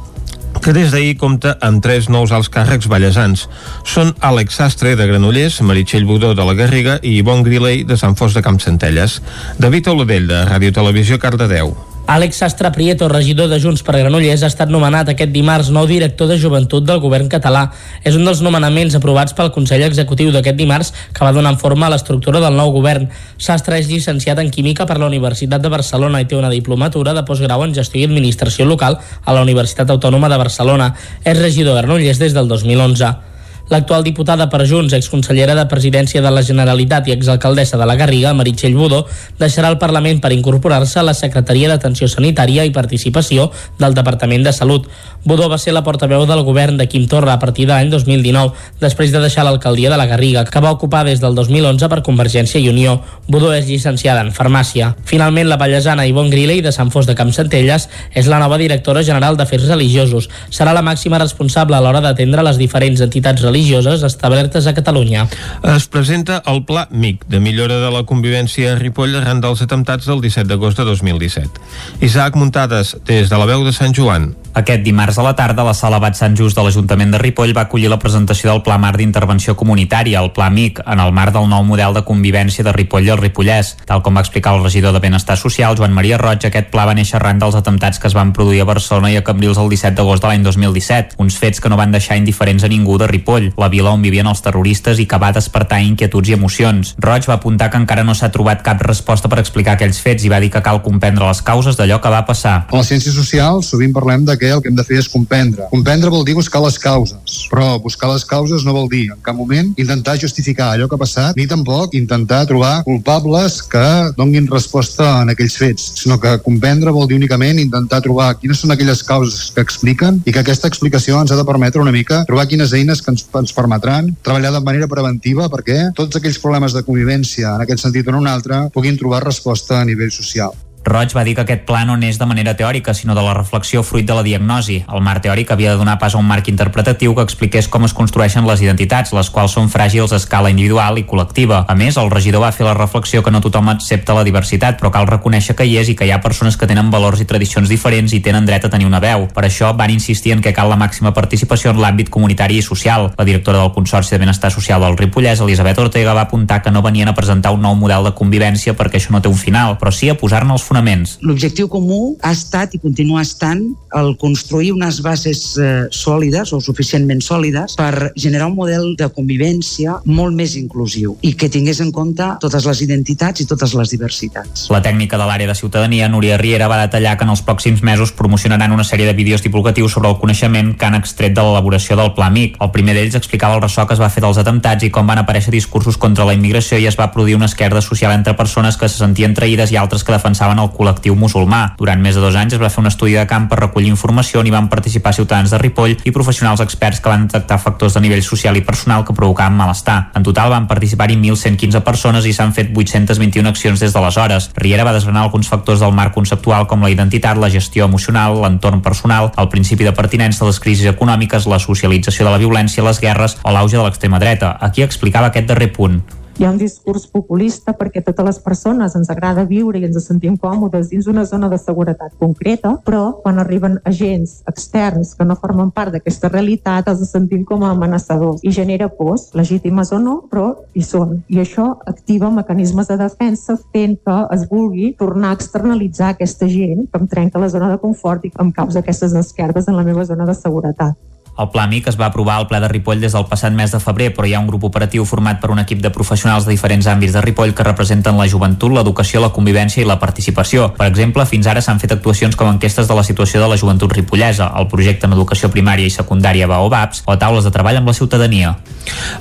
que 0.63 0.73
des 0.73 0.93
d'ahir 0.93 1.17
compta 1.21 1.57
amb 1.65 1.83
tres 1.85 2.09
nous 2.09 2.33
alts 2.33 2.49
càrrecs 2.53 2.89
ballesans. 2.89 3.45
Són 3.85 4.15
Àlex 4.25 4.57
Sastre, 4.61 4.95
de 4.97 5.07
Granollers, 5.11 5.61
Meritxell 5.67 6.07
Budó, 6.09 6.33
de 6.35 6.47
la 6.47 6.57
Garriga 6.59 6.99
i 7.03 7.19
Ivon 7.19 7.45
Grilei, 7.47 7.85
de 7.85 7.99
Sant 8.01 8.17
Fos 8.17 8.35
de 8.35 8.43
Campsentelles. 8.43 9.21
David 9.59 9.93
Oladell, 9.93 10.27
de 10.31 10.43
Ràdio 10.49 10.75
Televisió, 10.75 11.21
Cardedeu. 11.23 11.75
Àlex 12.09 12.39
Sastre 12.41 12.71
Prieto, 12.73 13.05
regidor 13.13 13.51
de 13.53 13.59
Junts 13.61 13.83
per 13.85 13.99
Granollers, 13.99 14.41
ha 14.41 14.49
estat 14.49 14.71
nomenat 14.73 15.11
aquest 15.13 15.29
dimarts 15.29 15.69
nou 15.69 15.85
director 15.85 16.31
de 16.31 16.39
joventut 16.41 16.87
del 16.89 17.03
govern 17.03 17.29
català. 17.29 17.67
És 18.01 18.17
un 18.17 18.25
dels 18.25 18.41
nomenaments 18.41 18.97
aprovats 18.97 19.37
pel 19.37 19.53
Consell 19.53 19.85
Executiu 19.85 20.33
d'aquest 20.33 20.57
dimarts 20.57 20.95
que 21.13 21.27
va 21.27 21.35
donar 21.37 21.53
forma 21.61 21.85
a 21.85 21.93
l'estructura 21.93 22.41
del 22.41 22.57
nou 22.57 22.73
govern. 22.73 23.11
Sastre 23.37 23.77
és 23.77 23.93
llicenciat 23.93 24.41
en 24.41 24.49
Química 24.49 24.89
per 24.89 24.97
la 24.97 25.13
Universitat 25.13 25.61
de 25.61 25.69
Barcelona 25.69 26.25
i 26.25 26.31
té 26.33 26.41
una 26.41 26.49
diplomatura 26.49 27.13
de 27.13 27.29
postgrau 27.29 27.69
en 27.69 27.77
Gestió 27.77 28.01
i 28.01 28.09
Administració 28.09 28.65
Local 28.65 28.97
a 28.97 29.37
la 29.37 29.45
Universitat 29.45 29.93
Autònoma 29.93 30.33
de 30.33 30.41
Barcelona. 30.41 30.95
És 31.29 31.37
regidor 31.37 31.77
de 31.77 31.83
Granollers 31.83 32.25
des 32.25 32.33
del 32.33 32.49
2011. 32.49 33.28
L'actual 33.69 34.01
diputada 34.01 34.47
per 34.49 34.63
Junts, 34.65 34.95
exconsellera 34.97 35.53
de 35.53 35.67
Presidència 35.69 36.23
de 36.25 36.31
la 36.33 36.41
Generalitat 36.41 37.09
i 37.09 37.13
exalcaldessa 37.13 37.77
de 37.77 37.85
la 37.85 37.99
Garriga, 38.01 38.31
Meritxell 38.33 38.73
Budó, 38.73 39.03
deixarà 39.37 39.69
el 39.69 39.77
Parlament 39.77 40.23
per 40.25 40.31
incorporar-se 40.33 41.03
a 41.03 41.05
la 41.05 41.13
Secretaria 41.13 41.69
d'Atenció 41.69 42.09
Sanitària 42.09 42.65
i 42.65 42.73
Participació 42.73 43.51
del 43.79 43.93
Departament 43.99 44.47
de 44.47 44.55
Salut. 44.57 44.87
Budó 45.29 45.51
va 45.53 45.59
ser 45.61 45.75
la 45.77 45.83
portaveu 45.85 46.25
del 46.25 46.41
govern 46.47 46.79
de 46.81 46.87
Quim 46.89 47.05
Torra 47.13 47.35
a 47.35 47.43
partir 47.43 47.67
de 47.67 47.75
l'any 47.75 47.91
2019, 47.93 48.55
després 48.81 49.13
de 49.13 49.21
deixar 49.21 49.45
l'alcaldia 49.45 49.93
de 49.93 50.01
la 50.01 50.09
Garriga, 50.09 50.47
que 50.49 50.65
va 50.65 50.73
ocupar 50.73 51.05
des 51.05 51.21
del 51.21 51.37
2011 51.37 51.91
per 51.93 52.01
Convergència 52.07 52.63
i 52.65 52.71
Unió. 52.73 53.03
Budó 53.29 53.53
és 53.53 53.69
llicenciada 53.69 54.25
en 54.25 54.33
Farmàcia. 54.33 54.95
Finalment, 55.05 55.51
la 55.53 55.61
pallesana 55.61 56.09
Ivonne 56.09 56.33
Griley 56.33 56.65
de 56.65 56.73
Sant 56.73 56.89
Fos 56.95 57.05
de 57.05 57.19
Campsentelles 57.19 57.91
és 58.17 58.33
la 58.33 58.41
nova 58.41 58.57
directora 58.57 59.05
general 59.05 59.37
d'Afers 59.37 59.69
Religiosos. 59.69 60.33
Serà 60.49 60.73
la 60.73 60.87
màxima 60.87 61.21
responsable 61.21 61.77
a 61.77 61.85
l'hora 61.85 62.01
d'atendre 62.01 62.47
les 62.47 62.57
diferents 62.57 63.05
entitats 63.05 63.43
religioses 63.43 63.58
establertes 63.59 64.67
a 64.67 64.75
Catalunya. 64.75 65.27
Es 65.63 65.89
presenta 65.89 66.43
el 66.47 66.65
Pla 66.65 66.89
MIC 66.91 67.27
de 67.27 67.41
millora 67.41 67.79
de 67.83 67.91
la 67.91 68.05
convivència 68.05 68.73
a 68.73 68.79
Ripoll 68.79 69.17
arran 69.19 69.41
dels 69.41 69.63
atemptats 69.63 70.07
del 70.07 70.21
17 70.21 70.49
d'agost 70.49 70.79
de 70.79 70.85
2017. 70.85 71.61
Isaac 72.01 72.37
Muntades, 72.37 72.97
des 73.05 73.29
de 73.29 73.39
la 73.39 73.47
veu 73.47 73.65
de 73.65 73.73
Sant 73.73 73.95
Joan. 73.95 74.35
Aquest 74.59 74.83
dimarts 74.83 75.19
a 75.19 75.23
la 75.23 75.35
tarda, 75.37 75.63
la 75.63 75.75
sala 75.75 76.01
Bat 76.03 76.17
Sant 76.19 76.35
Just 76.35 76.57
de 76.57 76.63
l'Ajuntament 76.65 77.13
de 77.13 77.19
Ripoll 77.21 77.53
va 77.55 77.69
acollir 77.69 77.91
la 77.91 77.99
presentació 78.03 78.51
del 78.51 78.63
Pla 78.67 78.79
Mar 78.81 78.97
d'Intervenció 78.97 79.55
Comunitària, 79.55 80.19
el 80.19 80.33
Pla 80.35 80.49
MIC, 80.51 80.81
en 80.87 81.03
el 81.05 81.13
marc 81.15 81.37
del 81.37 81.47
nou 81.51 81.63
model 81.69 81.95
de 81.95 82.03
convivència 82.03 82.65
de 82.67 82.73
Ripoll 82.75 83.07
i 83.07 83.13
el 83.15 83.21
Ripollès. 83.21 83.77
Tal 83.87 84.03
com 84.03 84.19
va 84.19 84.25
explicar 84.25 84.57
el 84.57 84.65
regidor 84.65 84.97
de 84.97 85.03
Benestar 85.05 85.37
Social, 85.39 85.77
Joan 85.79 85.95
Maria 85.95 86.19
Roig, 86.19 86.49
aquest 86.49 86.73
pla 86.73 86.89
va 86.89 86.97
néixer 86.99 87.21
arran 87.21 87.39
dels 87.39 87.55
atemptats 87.55 88.01
que 88.03 88.11
es 88.11 88.17
van 88.19 88.33
produir 88.33 88.65
a 88.65 88.69
Barcelona 88.69 89.13
i 89.13 89.21
a 89.21 89.23
Cambrils 89.23 89.61
el 89.63 89.71
17 89.71 89.95
d'agost 89.95 90.25
de 90.25 90.33
l'any 90.33 90.43
2017, 90.43 91.21
uns 91.23 91.39
fets 91.39 91.61
que 91.61 91.71
no 91.71 91.79
van 91.79 91.95
deixar 91.95 92.19
indiferents 92.19 92.65
a 92.65 92.73
ningú 92.73 92.99
de 92.99 93.07
Ripoll, 93.07 93.48
la 93.57 93.69
vila 93.73 93.93
on 93.95 94.03
vivien 94.03 94.27
els 94.27 94.43
terroristes 94.45 94.99
i 94.99 95.07
que 95.09 95.21
va 95.21 95.33
despertar 95.33 95.81
inquietuds 95.85 96.29
i 96.29 96.37
emocions. 96.37 96.95
Roig 97.01 97.29
va 97.29 97.39
apuntar 97.39 97.71
que 97.71 97.81
encara 97.81 98.05
no 98.05 98.15
s'ha 98.15 98.33
trobat 98.35 98.63
cap 98.67 98.83
resposta 98.85 99.29
per 99.29 99.41
explicar 99.43 99.77
aquells 99.77 100.01
fets 100.03 100.27
i 100.27 100.33
va 100.33 100.41
dir 100.43 100.51
que 100.53 100.63
cal 100.65 100.83
comprendre 100.83 101.27
les 101.29 101.43
causes 101.43 101.79
d'allò 101.79 102.01
que 102.03 102.13
va 102.13 102.25
passar. 102.29 102.57
A 102.69 102.77
les 102.77 102.91
ciències 102.91 103.15
socials 103.15 103.71
sovint 103.73 103.95
parlem 103.95 104.25
de 104.29 104.37
que 104.39 104.51
el 104.53 104.63
que 104.63 104.73
hem 104.73 104.79
de 104.79 104.85
fer 104.85 104.99
és 105.03 105.09
comprendre. 105.09 105.69
Comprendre 105.73 106.11
vol 106.11 106.25
dir 106.27 106.37
buscar 106.39 106.63
les 106.65 106.79
causes, 106.79 107.39
però 107.53 107.77
buscar 107.83 108.11
les 108.13 108.25
causes 108.25 108.65
no 108.67 108.75
vol 108.77 108.89
dir 108.91 109.07
en 109.13 109.21
cap 109.23 109.37
moment 109.37 109.73
intentar 109.79 110.19
justificar 110.21 110.73
allò 110.73 110.89
que 110.89 110.97
ha 110.99 111.05
passat, 111.05 111.37
ni 111.37 111.47
tampoc 111.47 111.95
intentar 111.95 112.45
trobar 112.47 112.83
culpables 112.85 113.61
que 113.63 113.87
donguin 114.17 114.49
resposta 114.51 115.23
en 115.23 115.33
aquells 115.35 115.57
fets, 115.61 115.93
sinó 116.03 116.19
que 116.21 116.37
comprendre 116.45 116.93
vol 116.95 117.09
dir 117.09 117.19
únicament 117.19 117.61
intentar 117.63 118.01
trobar 118.05 118.35
quines 118.41 118.61
són 118.63 118.75
aquelles 118.75 119.03
causes 119.07 119.51
que 119.55 119.65
expliquen 119.65 120.23
i 120.27 120.35
que 120.35 120.43
aquesta 120.43 120.69
explicació 120.71 121.21
ens 121.21 121.33
ha 121.33 121.39
de 121.39 121.47
permetre 121.49 121.83
una 121.83 121.95
mica 121.95 122.25
trobar 122.29 122.49
quines 122.51 122.73
eines 122.77 123.03
que 123.03 123.13
ens, 123.15 123.25
ens 123.41 123.55
permetran 123.57 124.13
treballar 124.23 124.53
de 124.55 124.63
manera 124.65 124.91
preventiva 124.91 125.49
perquè 125.53 125.91
tots 125.99 126.19
aquells 126.19 126.41
problemes 126.43 126.77
de 126.77 126.85
convivència 126.87 127.55
en 127.55 127.67
aquest 127.67 127.87
sentit 127.87 128.09
o 128.09 128.15
en 128.15 128.23
un 128.23 128.31
altre 128.31 128.67
puguin 128.75 128.99
trobar 129.01 129.25
resposta 129.27 129.81
a 129.81 129.85
nivell 129.89 130.15
social. 130.15 130.57
Roig 130.89 131.13
va 131.13 131.23
dir 131.25 131.35
que 131.37 131.43
aquest 131.45 131.67
pla 131.69 131.83
no 131.85 131.99
neix 132.01 132.17
de 132.19 132.27
manera 132.27 132.55
teòrica, 132.57 132.95
sinó 132.97 133.15
de 133.15 133.23
la 133.23 133.35
reflexió 133.37 133.83
fruit 133.85 134.07
de 134.09 134.15
la 134.17 134.23
diagnosi. 134.25 134.79
El 134.89 135.03
marc 135.05 135.21
teòric 135.27 135.51
havia 135.53 135.75
de 135.75 135.77
donar 135.77 135.99
pas 136.01 136.15
a 136.15 136.19
un 136.19 136.25
marc 136.25 136.49
interpretatiu 136.49 137.15
que 137.15 137.25
expliqués 137.27 137.69
com 137.69 137.85
es 137.85 137.93
construeixen 137.93 138.47
les 138.49 138.63
identitats, 138.65 139.13
les 139.13 139.29
quals 139.31 139.53
són 139.53 139.69
fràgils 139.69 140.15
a 140.15 140.21
escala 140.23 140.49
individual 140.49 140.97
i 140.97 141.05
col·lectiva. 141.05 141.65
A 141.69 141.77
més, 141.77 141.99
el 142.01 142.09
regidor 142.11 142.47
va 142.47 142.53
fer 142.57 142.65
la 142.65 142.73
reflexió 142.79 143.23
que 143.23 143.31
no 143.31 143.43
tothom 143.45 143.69
accepta 143.69 144.17
la 144.17 144.25
diversitat, 144.25 144.79
però 144.81 144.91
cal 144.95 145.11
reconèixer 145.11 145.55
que 145.59 145.67
hi 145.69 145.77
és 145.77 145.93
i 145.93 145.97
que 145.99 146.09
hi 146.09 146.15
ha 146.15 146.23
persones 146.25 146.57
que 146.57 146.67
tenen 146.71 146.89
valors 146.91 147.21
i 147.21 147.29
tradicions 147.29 147.69
diferents 147.69 148.17
i 148.17 148.23
tenen 148.25 148.49
dret 148.49 148.65
a 148.65 148.73
tenir 148.73 148.89
una 148.89 149.03
veu. 149.05 149.29
Per 149.35 149.45
això 149.45 149.75
van 149.77 149.93
insistir 149.93 150.33
en 150.33 150.41
que 150.41 150.55
cal 150.57 150.73
la 150.73 150.81
màxima 150.81 151.13
participació 151.13 151.75
en 151.75 151.83
l'àmbit 151.85 152.09
comunitari 152.09 152.57
i 152.57 152.65
social. 152.65 153.11
La 153.19 153.29
directora 153.29 153.61
del 153.61 153.75
Consorci 153.77 154.17
de 154.17 154.23
Benestar 154.25 154.51
Social 154.55 154.81
del 154.81 154.97
Ripollès, 154.97 155.45
Elisabet 155.45 155.85
Ortega, 155.85 156.17
va 156.17 156.25
apuntar 156.25 156.63
que 156.63 156.73
no 156.73 156.83
venien 156.83 157.13
a 157.13 157.15
presentar 157.15 157.53
un 157.53 157.61
nou 157.61 157.77
model 157.77 158.09
de 158.09 158.17
convivència 158.17 158.73
perquè 158.73 158.97
això 159.03 159.13
no 159.13 159.21
té 159.21 159.29
un 159.29 159.37
final, 159.37 159.77
però 159.77 159.93
sí 159.93 160.09
a 160.09 160.17
posar-ne 160.17 160.57
els 160.57 160.65
fonaments. 160.65 160.78
L'objectiu 161.23 161.69
comú 161.69 162.17
ha 162.23 162.33
estat 162.35 162.75
i 162.75 162.81
continua 162.83 163.23
estant 163.23 163.63
el 163.99 164.15
construir 164.21 164.73
unes 164.75 165.01
bases 165.05 165.43
eh, 165.59 165.87
sòlides 165.95 166.53
o 166.53 166.61
suficientment 166.61 167.23
sòlides 167.25 167.77
per 167.79 168.13
generar 168.17 168.49
un 168.51 168.57
model 168.59 168.95
de 168.99 169.09
convivència 169.15 169.99
molt 170.05 170.37
més 170.37 170.57
inclusiu 170.61 171.17
i 171.23 171.35
que 171.39 171.49
tingués 171.53 171.81
en 171.85 171.93
compte 171.93 172.27
totes 172.43 172.67
les 172.69 172.83
identitats 172.85 173.43
i 173.43 173.47
totes 173.49 173.75
les 173.79 173.93
diversitats. 173.95 174.69
La 174.73 174.83
tècnica 174.85 175.19
de 175.21 175.29
l'àrea 175.29 175.49
de 175.51 175.57
ciutadania, 175.59 176.09
Núria 176.09 176.39
Riera, 176.41 176.69
va 176.69 176.81
detallar 176.83 177.17
que 177.19 177.27
en 177.27 177.33
els 177.35 177.43
pròxims 177.45 177.83
mesos 177.83 178.13
promocionaran 178.13 178.73
una 178.73 178.85
sèrie 178.85 179.07
de 179.07 179.17
vídeos 179.17 179.43
divulgatius 179.43 179.93
sobre 179.97 180.11
el 180.11 180.19
coneixement 180.21 180.75
que 180.79 180.87
han 180.87 180.99
extret 180.99 181.35
de 181.35 181.45
l'elaboració 181.45 181.97
del 181.97 182.13
Pla 182.17 182.31
MIC. 182.31 182.59
El 182.63 182.73
primer 182.75 182.95
d'ells 182.97 183.19
explicava 183.19 183.57
el 183.59 183.65
ressò 183.65 183.87
que 183.87 183.97
es 183.97 184.03
va 184.03 184.11
fer 184.13 184.23
dels 184.25 184.41
atemptats 184.41 184.85
i 184.85 184.93
com 184.95 185.07
van 185.09 185.23
aparèixer 185.23 185.55
discursos 185.55 185.97
contra 185.97 186.27
la 186.29 186.35
immigració 186.37 186.79
i 186.79 186.87
es 186.91 186.99
va 186.99 187.11
produir 187.15 187.37
una 187.39 187.49
esquerda 187.51 187.83
social 187.85 188.13
entre 188.15 188.37
persones 188.37 188.77
que 188.77 188.89
se 188.89 189.01
sentien 189.01 189.35
traïdes 189.35 189.73
i 189.73 189.81
altres 189.81 190.05
que 190.05 190.15
defensaven 190.15 190.58
el 190.63 190.71
col·lectiu 190.75 191.17
musulmà. 191.19 191.75
Durant 191.79 192.01
més 192.03 192.17
de 192.17 192.23
dos 192.23 192.37
anys 192.37 192.57
es 192.57 192.63
va 192.63 192.71
fer 192.73 192.83
un 192.83 192.91
estudi 192.91 193.15
de 193.17 193.27
camp 193.31 193.49
per 193.51 193.61
recollir 193.61 193.91
informació 193.93 194.41
on 194.41 194.49
hi 194.49 194.55
van 194.55 194.69
participar 194.69 195.15
ciutadans 195.17 195.51
de 195.51 195.59
Ripoll 195.59 195.97
i 196.05 196.13
professionals 196.15 196.63
experts 196.65 197.01
que 197.01 197.13
van 197.13 197.27
detectar 197.27 197.61
factors 197.63 197.95
de 197.97 198.03
nivell 198.05 198.23
social 198.23 198.57
i 198.57 198.65
personal 198.67 199.05
que 199.05 199.17
provocaven 199.17 199.57
malestar. 199.57 200.11
En 200.19 200.27
total 200.27 200.51
van 200.55 200.69
participar-hi 200.71 201.17
1.115 201.17 201.83
persones 201.87 202.27
i 202.27 202.35
s'han 202.37 202.55
fet 202.57 202.71
821 202.75 203.49
accions 203.49 203.81
des 203.81 203.95
d'aleshores. 203.95 204.51
Riera 204.57 204.87
va 204.89 204.95
desgranar 204.97 205.25
alguns 205.27 205.49
factors 205.49 205.81
del 205.81 205.97
marc 205.97 206.15
conceptual 206.15 206.67
com 206.67 206.83
la 206.83 206.93
identitat, 206.93 207.39
la 207.39 207.51
gestió 207.51 207.87
emocional, 207.87 208.41
l'entorn 208.43 208.83
personal, 208.83 209.33
el 209.37 209.49
principi 209.49 209.85
de 209.85 209.95
pertinença, 209.97 210.47
les 210.47 210.61
crisis 210.61 210.91
econòmiques, 210.91 211.49
la 211.49 211.63
socialització 211.63 212.27
de 212.27 212.35
la 212.35 212.43
violència, 212.43 212.85
les 212.85 213.01
guerres 213.01 213.39
o 213.43 213.55
l'auge 213.55 213.77
de 213.77 213.85
l'extrema 213.85 214.21
dreta. 214.23 214.57
Aquí 214.61 214.83
explicava 214.83 215.33
aquest 215.33 215.49
darrer 215.49 215.73
punt 215.73 216.03
hi 216.39 216.45
ha 216.45 216.51
un 216.53 216.59
discurs 216.59 217.09
populista 217.11 217.73
perquè 217.75 217.99
totes 218.07 218.27
les 218.27 218.37
persones 218.39 218.93
ens 218.95 219.09
agrada 219.11 219.43
viure 219.47 219.81
i 219.81 219.87
ens 219.89 220.05
sentim 220.07 220.37
còmodes 220.39 220.93
dins 220.93 221.09
una 221.11 221.25
zona 221.27 221.49
de 221.51 221.59
seguretat 221.59 222.15
concreta, 222.21 222.77
però 222.87 223.17
quan 223.25 223.41
arriben 223.43 223.81
agents 223.91 224.37
externs 224.47 225.17
que 225.19 225.27
no 225.27 225.35
formen 225.41 225.73
part 225.75 225.97
d'aquesta 225.97 226.31
realitat 226.31 226.93
els 226.93 227.03
sentim 227.11 227.43
com 227.49 227.67
a 227.67 227.73
amenaçadors 227.75 228.47
i 228.47 228.55
genera 228.55 228.87
pors, 229.01 229.33
legítimes 229.35 229.91
o 229.91 229.99
no, 229.99 230.17
però 230.31 230.53
hi 230.79 230.87
són. 230.87 231.19
I 231.27 231.43
això 231.43 231.73
activa 231.91 232.31
mecanismes 232.31 232.87
de 232.87 233.01
defensa 233.03 233.59
fent 233.75 233.99
que 234.07 234.23
es 234.39 234.47
vulgui 234.47 234.93
tornar 234.95 235.35
a 235.35 235.41
externalitzar 235.41 236.15
aquesta 236.15 236.47
gent 236.47 236.87
que 236.87 237.03
em 237.03 237.11
trenca 237.11 237.43
la 237.43 237.51
zona 237.51 237.75
de 237.75 237.83
confort 237.83 238.31
i 238.31 238.35
em 238.39 238.55
causa 238.55 238.79
aquestes 238.87 239.19
esquerdes 239.27 239.67
en 239.67 239.75
la 239.75 239.87
meva 239.91 240.07
zona 240.07 240.27
de 240.29 240.39
seguretat. 240.39 240.95
El 241.39 241.51
Pla 241.55 241.69
MIC 241.71 241.87
es 241.93 241.97
va 242.01 242.09
aprovar 242.11 242.37
al 242.41 242.49
ple 242.51 242.59
de 242.59 242.69
Ripoll 242.69 243.01
des 243.01 243.15
del 243.15 243.27
passat 243.31 243.55
mes 243.55 243.71
de 243.71 243.79
febrer, 243.79 244.09
però 244.15 244.27
hi 244.27 244.35
ha 244.35 244.41
un 244.43 244.49
grup 244.49 244.65
operatiu 244.67 245.05
format 245.07 245.39
per 245.39 245.53
un 245.55 245.61
equip 245.63 245.79
de 245.85 245.93
professionals 245.95 246.49
de 246.49 246.51
diferents 246.51 246.89
àmbits 246.91 247.15
de 247.15 247.23
Ripoll 247.23 247.55
que 247.55 247.67
representen 247.67 248.19
la 248.19 248.27
joventut, 248.27 248.73
l'educació, 248.75 249.23
la 249.23 249.31
convivència 249.31 249.85
i 249.85 249.87
la 249.87 250.01
participació. 250.03 250.73
Per 250.75 250.89
exemple, 250.91 251.27
fins 251.31 251.47
ara 251.47 251.63
s'han 251.63 251.79
fet 251.79 251.95
actuacions 251.95 252.35
com 252.35 252.51
enquestes 252.51 252.91
de 252.91 252.97
la 252.99 253.05
situació 253.07 253.41
de 253.43 253.53
la 253.53 253.59
joventut 253.61 253.95
ripollesa, 253.95 254.51
el 254.59 254.67
projecte 254.73 255.07
en 255.07 255.15
educació 255.15 255.53
primària 255.55 255.87
i 255.87 255.95
secundària 255.95 256.51
Baobabs 256.51 257.05
o 257.07 257.15
taules 257.19 257.47
de 257.47 257.55
treball 257.55 257.79
amb 257.79 257.93
la 257.93 257.95
ciutadania. 257.95 258.57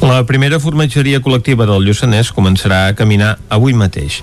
La 0.02 0.24
primera 0.26 0.60
formatgeria 0.64 1.20
col·lectiva 1.22 1.68
del 1.70 1.86
Lluçanès 1.86 2.32
començarà 2.34 2.88
a 2.88 2.96
caminar 2.98 3.36
avui 3.54 3.76
mateix. 3.78 4.22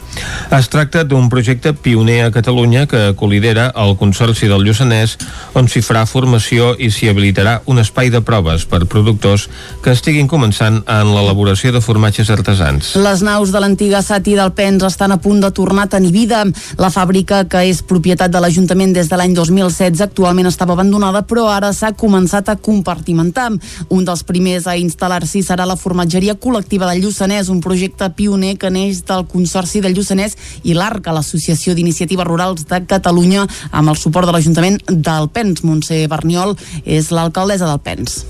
Es 0.50 0.70
tracta 0.72 1.04
d'un 1.04 1.28
projecte 1.30 1.74
pioner 1.74 2.22
a 2.24 2.32
Catalunya 2.34 2.86
que 2.90 3.12
colidera 3.14 3.70
el 3.84 3.94
Consorci 4.00 4.48
del 4.50 4.64
Lluçanès 4.66 5.18
on 5.54 5.68
s'hi 5.68 5.84
farà 5.84 6.06
formació 6.08 6.72
i 6.78 6.90
s'hi 6.90 7.10
habilitarà 7.12 7.60
una 7.70 7.83
espai 7.84 8.10
de 8.10 8.22
proves 8.24 8.64
per 8.66 8.82
productors 8.90 9.46
que 9.84 9.92
estiguin 9.94 10.28
començant 10.30 10.80
en 10.90 11.12
l'elaboració 11.14 11.72
de 11.74 11.82
formatges 11.84 12.30
artesans. 12.32 12.94
Les 13.00 13.22
naus 13.24 13.52
de 13.54 13.60
l'antiga 13.62 14.02
Sati 14.02 14.34
del 14.38 14.52
Pens 14.56 14.84
estan 14.88 15.14
a 15.14 15.20
punt 15.20 15.42
de 15.44 15.50
tornar 15.54 15.86
a 15.86 15.92
tenir 15.94 16.12
vida. 16.12 16.42
La 16.80 16.90
fàbrica, 16.90 17.44
que 17.50 17.64
és 17.68 17.82
propietat 17.84 18.32
de 18.32 18.40
l'Ajuntament 18.40 18.94
des 18.96 19.08
de 19.10 19.18
l'any 19.20 19.34
2016, 19.36 20.02
actualment 20.04 20.48
estava 20.50 20.74
abandonada, 20.74 21.24
però 21.28 21.46
ara 21.52 21.72
s'ha 21.72 21.92
començat 21.92 22.48
a 22.50 22.56
compartimentar. 22.56 23.50
Un 23.88 24.04
dels 24.04 24.24
primers 24.26 24.68
a 24.70 24.76
instal·lar-s'hi 24.80 25.44
serà 25.44 25.66
la 25.68 25.76
formatgeria 25.76 26.36
col·lectiva 26.40 26.88
del 26.90 27.04
Lluçanès, 27.04 27.50
un 27.52 27.60
projecte 27.64 28.08
pioner 28.16 28.54
que 28.58 28.70
neix 28.72 29.04
del 29.08 29.26
Consorci 29.30 29.82
del 29.84 29.96
Lluçanès 29.96 30.36
i 30.64 30.74
l'ARCA, 30.76 31.12
l'Associació 31.14 31.74
d'Iniciatives 31.76 32.26
Rurals 32.26 32.66
de 32.70 32.80
Catalunya, 32.88 33.46
amb 33.70 33.92
el 33.92 34.00
suport 34.00 34.28
de 34.28 34.36
l'Ajuntament 34.36 34.80
del 34.88 35.28
Pens. 35.34 35.64
Montse 35.64 36.04
Berniol 36.10 36.54
és 36.84 37.10
l'alcaldessa 37.14 37.68
del 37.68 37.73
Pens. 37.78 38.24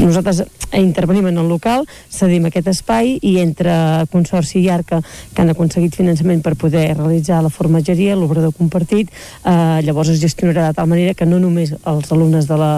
Nosaltres 0.00 0.44
intervenim 0.72 1.26
en 1.26 1.38
el 1.38 1.48
local, 1.48 1.84
cedim 2.08 2.46
aquest 2.48 2.68
espai 2.70 3.16
i 3.26 3.34
entre 3.42 3.72
Consorci 4.12 4.60
i 4.62 4.68
Arca, 4.70 5.00
que 5.34 5.42
han 5.42 5.50
aconseguit 5.52 5.96
finançament 5.98 6.42
per 6.44 6.54
poder 6.56 6.86
realitzar 6.94 7.40
la 7.42 7.50
formatgeria, 7.50 8.16
l'obrador 8.16 8.54
compartit, 8.56 9.10
eh, 9.44 9.80
llavors 9.84 10.12
es 10.14 10.20
gestionarà 10.22 10.68
de 10.68 10.78
tal 10.78 10.88
manera 10.88 11.14
que 11.14 11.26
no 11.26 11.40
només 11.42 11.74
els 11.74 12.12
alumnes 12.12 12.46
de 12.46 12.56
la, 12.56 12.70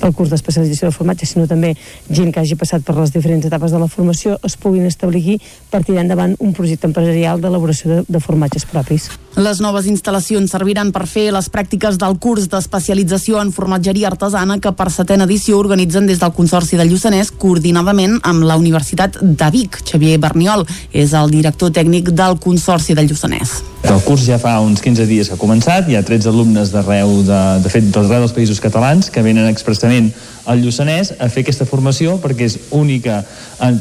del 0.00 0.14
curs 0.14 0.30
d'especialització 0.30 0.88
de 0.88 0.96
formatge, 0.96 1.26
sinó 1.26 1.46
també 1.50 1.74
gent 2.08 2.32
que 2.32 2.40
hagi 2.40 2.56
passat 2.56 2.86
per 2.86 2.96
les 2.96 3.12
diferents 3.12 3.46
etapes 3.46 3.74
de 3.74 3.82
la 3.82 3.88
formació 3.88 4.38
es 4.46 4.56
puguin 4.56 4.86
establir 4.86 5.20
aquí 5.20 5.52
per 5.70 5.82
tirar 5.84 6.04
endavant 6.04 6.36
un 6.38 6.54
projecte 6.54 6.86
empresarial 6.86 7.40
d'elaboració 7.42 7.90
de, 7.90 8.04
de 8.08 8.20
formatges 8.22 8.64
propis. 8.64 9.10
Les 9.36 9.60
noves 9.62 9.86
instal·lacions 9.86 10.50
serviran 10.50 10.90
per 10.94 11.06
fer 11.06 11.28
les 11.34 11.50
pràctiques 11.50 11.98
del 11.98 12.16
curs 12.18 12.48
d'especialització 12.50 13.38
en 13.42 13.52
formatgeria 13.54 14.08
artesana 14.10 14.58
que 14.62 14.72
per 14.74 14.90
setena 14.90 15.26
edició 15.28 15.58
organitzen 15.58 16.06
des 16.06 16.18
del 16.22 16.34
Consorci 16.34 16.69
Consorci 16.70 16.78
del 16.78 16.92
Lluçanès 16.94 17.30
coordinadament 17.34 18.20
amb 18.22 18.44
la 18.46 18.54
Universitat 18.54 19.16
de 19.20 19.46
Vic. 19.50 19.80
Xavier 19.82 20.20
Berniol 20.22 20.62
és 20.94 21.10
el 21.18 21.32
director 21.32 21.72
tècnic 21.74 22.12
del 22.14 22.36
Consorci 22.38 22.94
del 22.94 23.08
Lluçanès. 23.10 23.56
El 23.90 23.98
curs 24.04 24.22
ja 24.22 24.38
fa 24.38 24.52
uns 24.62 24.78
15 24.84 25.06
dies 25.08 25.26
que 25.26 25.34
ha 25.34 25.40
començat, 25.40 25.88
hi 25.90 25.96
ha 25.98 26.04
13 26.06 26.30
alumnes 26.30 26.70
d'arreu, 26.70 27.24
de, 27.26 27.40
de 27.64 27.72
fet, 27.72 27.88
d'arreu 27.90 28.22
dels 28.22 28.36
països 28.36 28.62
catalans 28.62 29.10
que 29.10 29.24
venen 29.24 29.50
expressament 29.50 30.12
al 30.46 30.62
Lluçanès 30.62 31.10
a 31.18 31.26
fer 31.26 31.42
aquesta 31.42 31.66
formació 31.66 32.20
perquè 32.22 32.46
és 32.46 32.58
única 32.70 33.24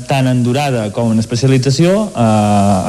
tant 0.08 0.28
en 0.30 0.44
durada 0.44 0.88
com 0.96 1.14
en 1.14 1.22
especialització 1.22 2.10
a, 2.14 2.30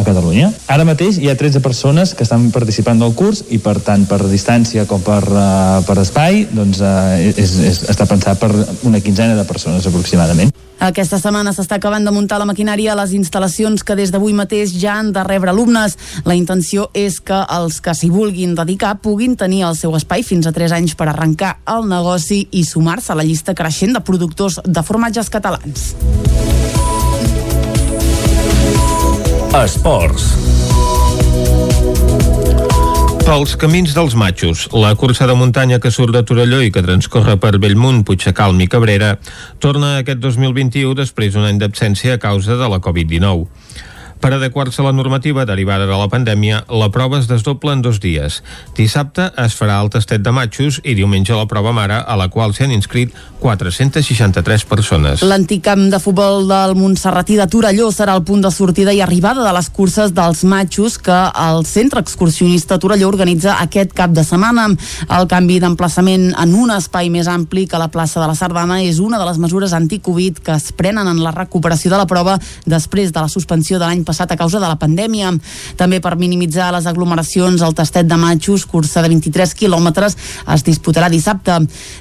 a 0.01 0.05
Catalunya. 0.07 0.51
Ara 0.71 0.87
mateix 0.89 1.21
hi 1.21 1.31
ha 1.31 1.37
13 1.39 1.63
persones 1.65 2.15
que 2.15 2.27
estan 2.27 2.51
participant 2.55 3.01
del 3.01 3.15
curs 3.19 3.45
i 3.51 3.61
per 3.63 3.79
tant 3.85 4.07
per 4.11 4.23
distància 4.29 4.87
com 4.91 5.03
per, 5.05 5.23
uh, 5.29 5.81
per 5.87 6.01
espai 6.03 6.47
doncs, 6.51 6.83
uh, 6.83 7.15
és, 7.21 7.55
és, 7.71 7.85
està 7.91 8.09
pensat 8.11 8.41
per 8.41 8.51
una 8.89 9.01
quinzena 9.05 9.39
de 9.39 9.47
persones 9.49 9.87
aproximadament. 9.87 10.53
Aquesta 10.81 11.19
setmana 11.21 11.53
s'està 11.53 11.77
acabant 11.77 12.07
de 12.07 12.13
muntar 12.15 12.39
la 12.41 12.47
maquinària 12.49 12.95
a 12.95 12.99
les 13.03 13.13
instal·lacions 13.13 13.85
que 13.85 13.97
des 13.99 14.09
d'avui 14.15 14.33
mateix 14.33 14.73
ja 14.81 14.95
han 14.97 15.11
de 15.13 15.25
rebre 15.27 15.53
alumnes. 15.53 15.99
La 16.25 16.37
intenció 16.39 16.89
és 16.97 17.21
que 17.21 17.37
els 17.37 17.83
que 17.85 17.93
s'hi 17.93 18.09
vulguin 18.09 18.57
dedicar 18.57 18.95
puguin 19.05 19.37
tenir 19.37 19.67
el 19.69 19.77
seu 19.77 19.93
espai 19.99 20.25
fins 20.25 20.49
a 20.49 20.57
3 20.57 20.73
anys 20.81 20.97
per 20.97 21.11
arrencar 21.13 21.59
el 21.69 21.85
negoci 21.91 22.47
i 22.51 22.65
sumar-se 22.65 23.13
a 23.13 23.21
la 23.21 23.29
llista 23.29 23.55
creixent 23.55 23.93
de 23.93 24.01
productors 24.01 24.57
de 24.65 24.83
formatges 24.83 25.29
catalans. 25.29 25.91
Esports. 29.51 30.29
Pels 33.27 33.57
camins 33.59 33.91
dels 33.97 34.15
matxos, 34.15 34.69
la 34.71 34.93
cursa 34.95 35.27
de 35.27 35.35
muntanya 35.35 35.81
que 35.83 35.91
surt 35.91 36.15
de 36.15 36.23
Torelló 36.23 36.61
i 36.63 36.71
que 36.71 36.85
transcorre 36.87 37.35
per 37.43 37.59
Bellmunt, 37.59 38.05
Puigcalm 38.07 38.63
i 38.63 38.69
Cabrera 38.71 39.17
torna 39.59 39.97
aquest 39.99 40.23
2021 40.23 40.95
després 40.99 41.35
d'un 41.35 41.49
any 41.49 41.59
d'absència 41.59 42.15
a 42.15 42.23
causa 42.23 42.55
de 42.61 42.71
la 42.71 42.79
Covid-19. 42.79 43.49
Per 44.21 44.35
adequar-se 44.37 44.83
a 44.83 44.85
la 44.85 44.93
normativa 44.93 45.47
derivada 45.49 45.87
de 45.89 45.97
la 45.97 46.09
pandèmia, 46.13 46.65
la 46.69 46.91
prova 46.93 47.19
es 47.19 47.27
desdobla 47.29 47.73
en 47.73 47.81
dos 47.81 48.03
dies. 48.05 48.43
Dissabte 48.77 49.31
es 49.41 49.55
farà 49.57 49.79
el 49.81 49.89
tastet 49.89 50.21
de 50.21 50.33
matxos 50.37 50.77
i 50.85 50.93
diumenge 50.99 51.33
la 51.33 51.47
prova 51.49 51.73
mare, 51.73 52.03
a 52.05 52.17
la 52.21 52.29
qual 52.29 52.53
s'han 52.53 52.75
inscrit 52.75 53.15
463 53.41 54.67
persones. 54.69 55.25
L'antic 55.25 55.63
camp 55.65 55.87
de 55.89 56.01
futbol 56.05 56.45
del 56.51 56.75
Montserratí 56.77 57.39
de 57.41 57.47
Torelló 57.49 57.89
serà 57.97 58.13
el 58.19 58.25
punt 58.29 58.45
de 58.45 58.51
sortida 58.53 58.93
i 58.93 59.01
arribada 59.01 59.41
de 59.47 59.55
les 59.57 59.71
curses 59.73 60.13
dels 60.13 60.45
matxos 60.45 60.99
que 61.01 61.17
el 61.47 61.65
Centre 61.65 62.05
Excursionista 62.05 62.79
Torelló 62.79 63.09
organitza 63.09 63.57
aquest 63.65 63.97
cap 63.97 64.13
de 64.13 64.27
setmana. 64.27 64.69
El 65.09 65.31
canvi 65.33 65.57
d'emplaçament 65.65 66.29
en 66.37 66.55
un 66.61 66.75
espai 66.77 67.09
més 67.09 67.29
ampli 67.33 67.65
que 67.65 67.81
la 67.81 67.89
plaça 67.89 68.21
de 68.21 68.29
la 68.29 68.37
Sardana 68.37 68.83
és 68.85 69.01
una 69.01 69.17
de 69.17 69.25
les 69.31 69.41
mesures 69.41 69.73
anti-Covid 69.73 70.45
que 70.45 70.61
es 70.61 70.71
prenen 70.77 71.09
en 71.09 71.25
la 71.25 71.33
recuperació 71.33 71.89
de 71.95 72.05
la 72.05 72.09
prova 72.11 72.37
després 72.69 73.17
de 73.17 73.25
la 73.25 73.33
suspensió 73.33 73.81
de 73.81 73.89
l'any 73.89 74.05
passat 74.11 74.35
a 74.35 74.39
causa 74.41 74.59
de 74.59 74.67
la 74.67 74.79
pandèmia. 74.81 75.31
També 75.79 76.01
per 76.03 76.17
minimitzar 76.19 76.71
les 76.75 76.89
aglomeracions, 76.91 77.63
el 77.63 77.77
tastet 77.79 78.09
de 78.11 78.19
matxos, 78.21 78.67
cursa 78.67 79.03
de 79.05 79.13
23 79.13 79.55
quilòmetres, 79.55 80.17
es 80.55 80.67
disputarà 80.67 81.11
dissabte. 81.13 81.57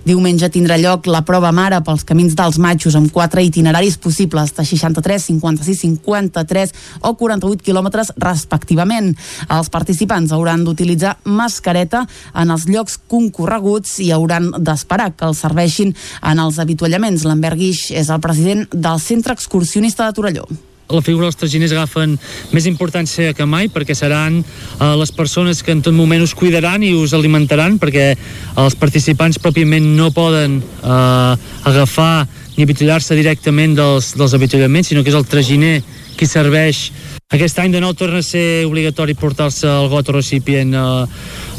Diumenge 0.07 0.49
tindrà 0.49 0.79
lloc 0.81 1.07
la 1.09 1.23
prova 1.27 1.51
mare 1.55 1.81
pels 1.85 2.05
camins 2.07 2.35
dels 2.37 2.59
matxos 2.61 2.97
amb 2.97 3.11
quatre 3.13 3.43
itineraris 3.45 3.99
possibles 4.01 4.53
de 4.57 4.65
63, 4.65 5.29
56, 5.29 5.83
53 5.85 6.73
o 7.01 7.13
48 7.19 7.65
quilòmetres 7.65 8.13
respectivament. 8.17 9.11
Els 9.49 9.69
participants 9.73 10.33
hauran 10.35 10.65
d'utilitzar 10.65 11.17
mascareta 11.25 12.05
en 12.33 12.55
els 12.55 12.67
llocs 12.69 12.99
concorreguts 13.11 13.99
i 14.05 14.11
hauran 14.15 14.51
d'esperar 14.57 15.11
que 15.15 15.29
els 15.29 15.43
serveixin 15.45 15.93
en 16.21 16.41
els 16.45 16.59
avituallaments. 16.61 17.27
Lambert 17.27 17.59
Guix 17.59 17.89
és 17.91 18.09
el 18.09 18.23
president 18.23 18.65
del 18.73 18.99
Centre 19.03 19.35
Excursionista 19.37 20.07
de 20.07 20.17
Torelló 20.17 20.68
la 20.89 21.01
figura 21.05 21.27
dels 21.27 21.37
traginers 21.37 21.73
agafen 21.75 22.15
més 22.51 22.65
importància 22.69 23.33
que 23.37 23.45
mai 23.45 23.69
perquè 23.69 23.95
seran 23.97 24.41
uh, 24.41 24.95
les 24.97 25.11
persones 25.13 25.61
que 25.63 25.73
en 25.75 25.83
tot 25.85 25.93
moment 25.93 26.23
us 26.25 26.33
cuidaran 26.33 26.83
i 26.83 26.95
us 26.97 27.13
alimentaran 27.13 27.77
perquè 27.81 28.11
els 28.57 28.77
participants 28.79 29.39
pròpiament 29.41 29.85
no 29.97 30.09
poden 30.15 30.59
uh, 30.81 31.37
agafar 31.69 32.27
ni 32.57 32.65
avituallar-se 32.65 33.15
directament 33.15 33.77
dels, 33.77 34.13
dels 34.19 34.33
avituallaments, 34.35 34.89
sinó 34.89 35.05
que 35.05 35.13
és 35.13 35.15
el 35.15 35.27
traginer 35.29 35.77
qui 36.19 36.27
serveix 36.27 36.89
aquest 37.31 37.59
any 37.61 37.71
de 37.71 37.79
nou 37.79 37.93
torna 37.93 38.19
a 38.19 38.25
ser 38.25 38.65
obligatori 38.65 39.13
portar-se 39.15 39.69
el 39.69 39.87
got 39.91 40.09
o 40.09 40.15
recipient 40.17 40.73
a, 40.75 40.85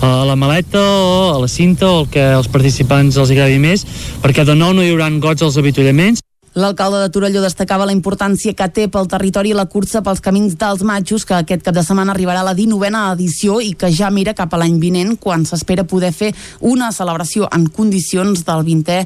a 0.02 0.10
la 0.26 0.34
maleta 0.36 0.82
o 0.82 1.12
a 1.30 1.38
la 1.40 1.48
cinta 1.48 1.86
o 1.86 2.00
el 2.02 2.10
que 2.10 2.24
als 2.34 2.50
participants 2.50 3.16
els 3.16 3.30
agradi 3.30 3.60
més, 3.62 3.86
perquè 4.20 4.44
de 4.44 4.58
nou 4.58 4.74
no 4.74 4.82
hi 4.82 4.90
haurà 4.90 5.06
gots 5.22 5.46
als 5.46 5.60
avituallaments. 5.62 6.24
L'alcalde 6.55 6.98
de 6.98 7.11
Torelló 7.14 7.44
destacava 7.44 7.84
la 7.86 7.94
importància 7.94 8.57
que 8.59 8.66
té 8.74 8.88
pel 8.90 9.07
territori 9.07 9.53
la 9.55 9.68
cursa 9.70 10.01
pels 10.03 10.18
camins 10.24 10.57
dels 10.59 10.82
matxos, 10.82 11.22
que 11.22 11.36
aquest 11.36 11.62
cap 11.62 11.76
de 11.76 11.84
setmana 11.86 12.11
arribarà 12.11 12.40
a 12.42 12.48
la 12.48 12.57
19a 12.59 13.05
edició 13.12 13.61
i 13.62 13.76
que 13.78 13.92
ja 13.94 14.11
mira 14.11 14.34
cap 14.34 14.51
a 14.51 14.59
l'any 14.59 14.80
vinent, 14.82 15.14
quan 15.14 15.46
s'espera 15.46 15.86
poder 15.86 16.11
fer 16.11 16.32
una 16.59 16.90
celebració 16.90 17.46
en 17.55 17.68
condicions 17.70 18.42
del 18.42 18.66
20è 18.66 18.98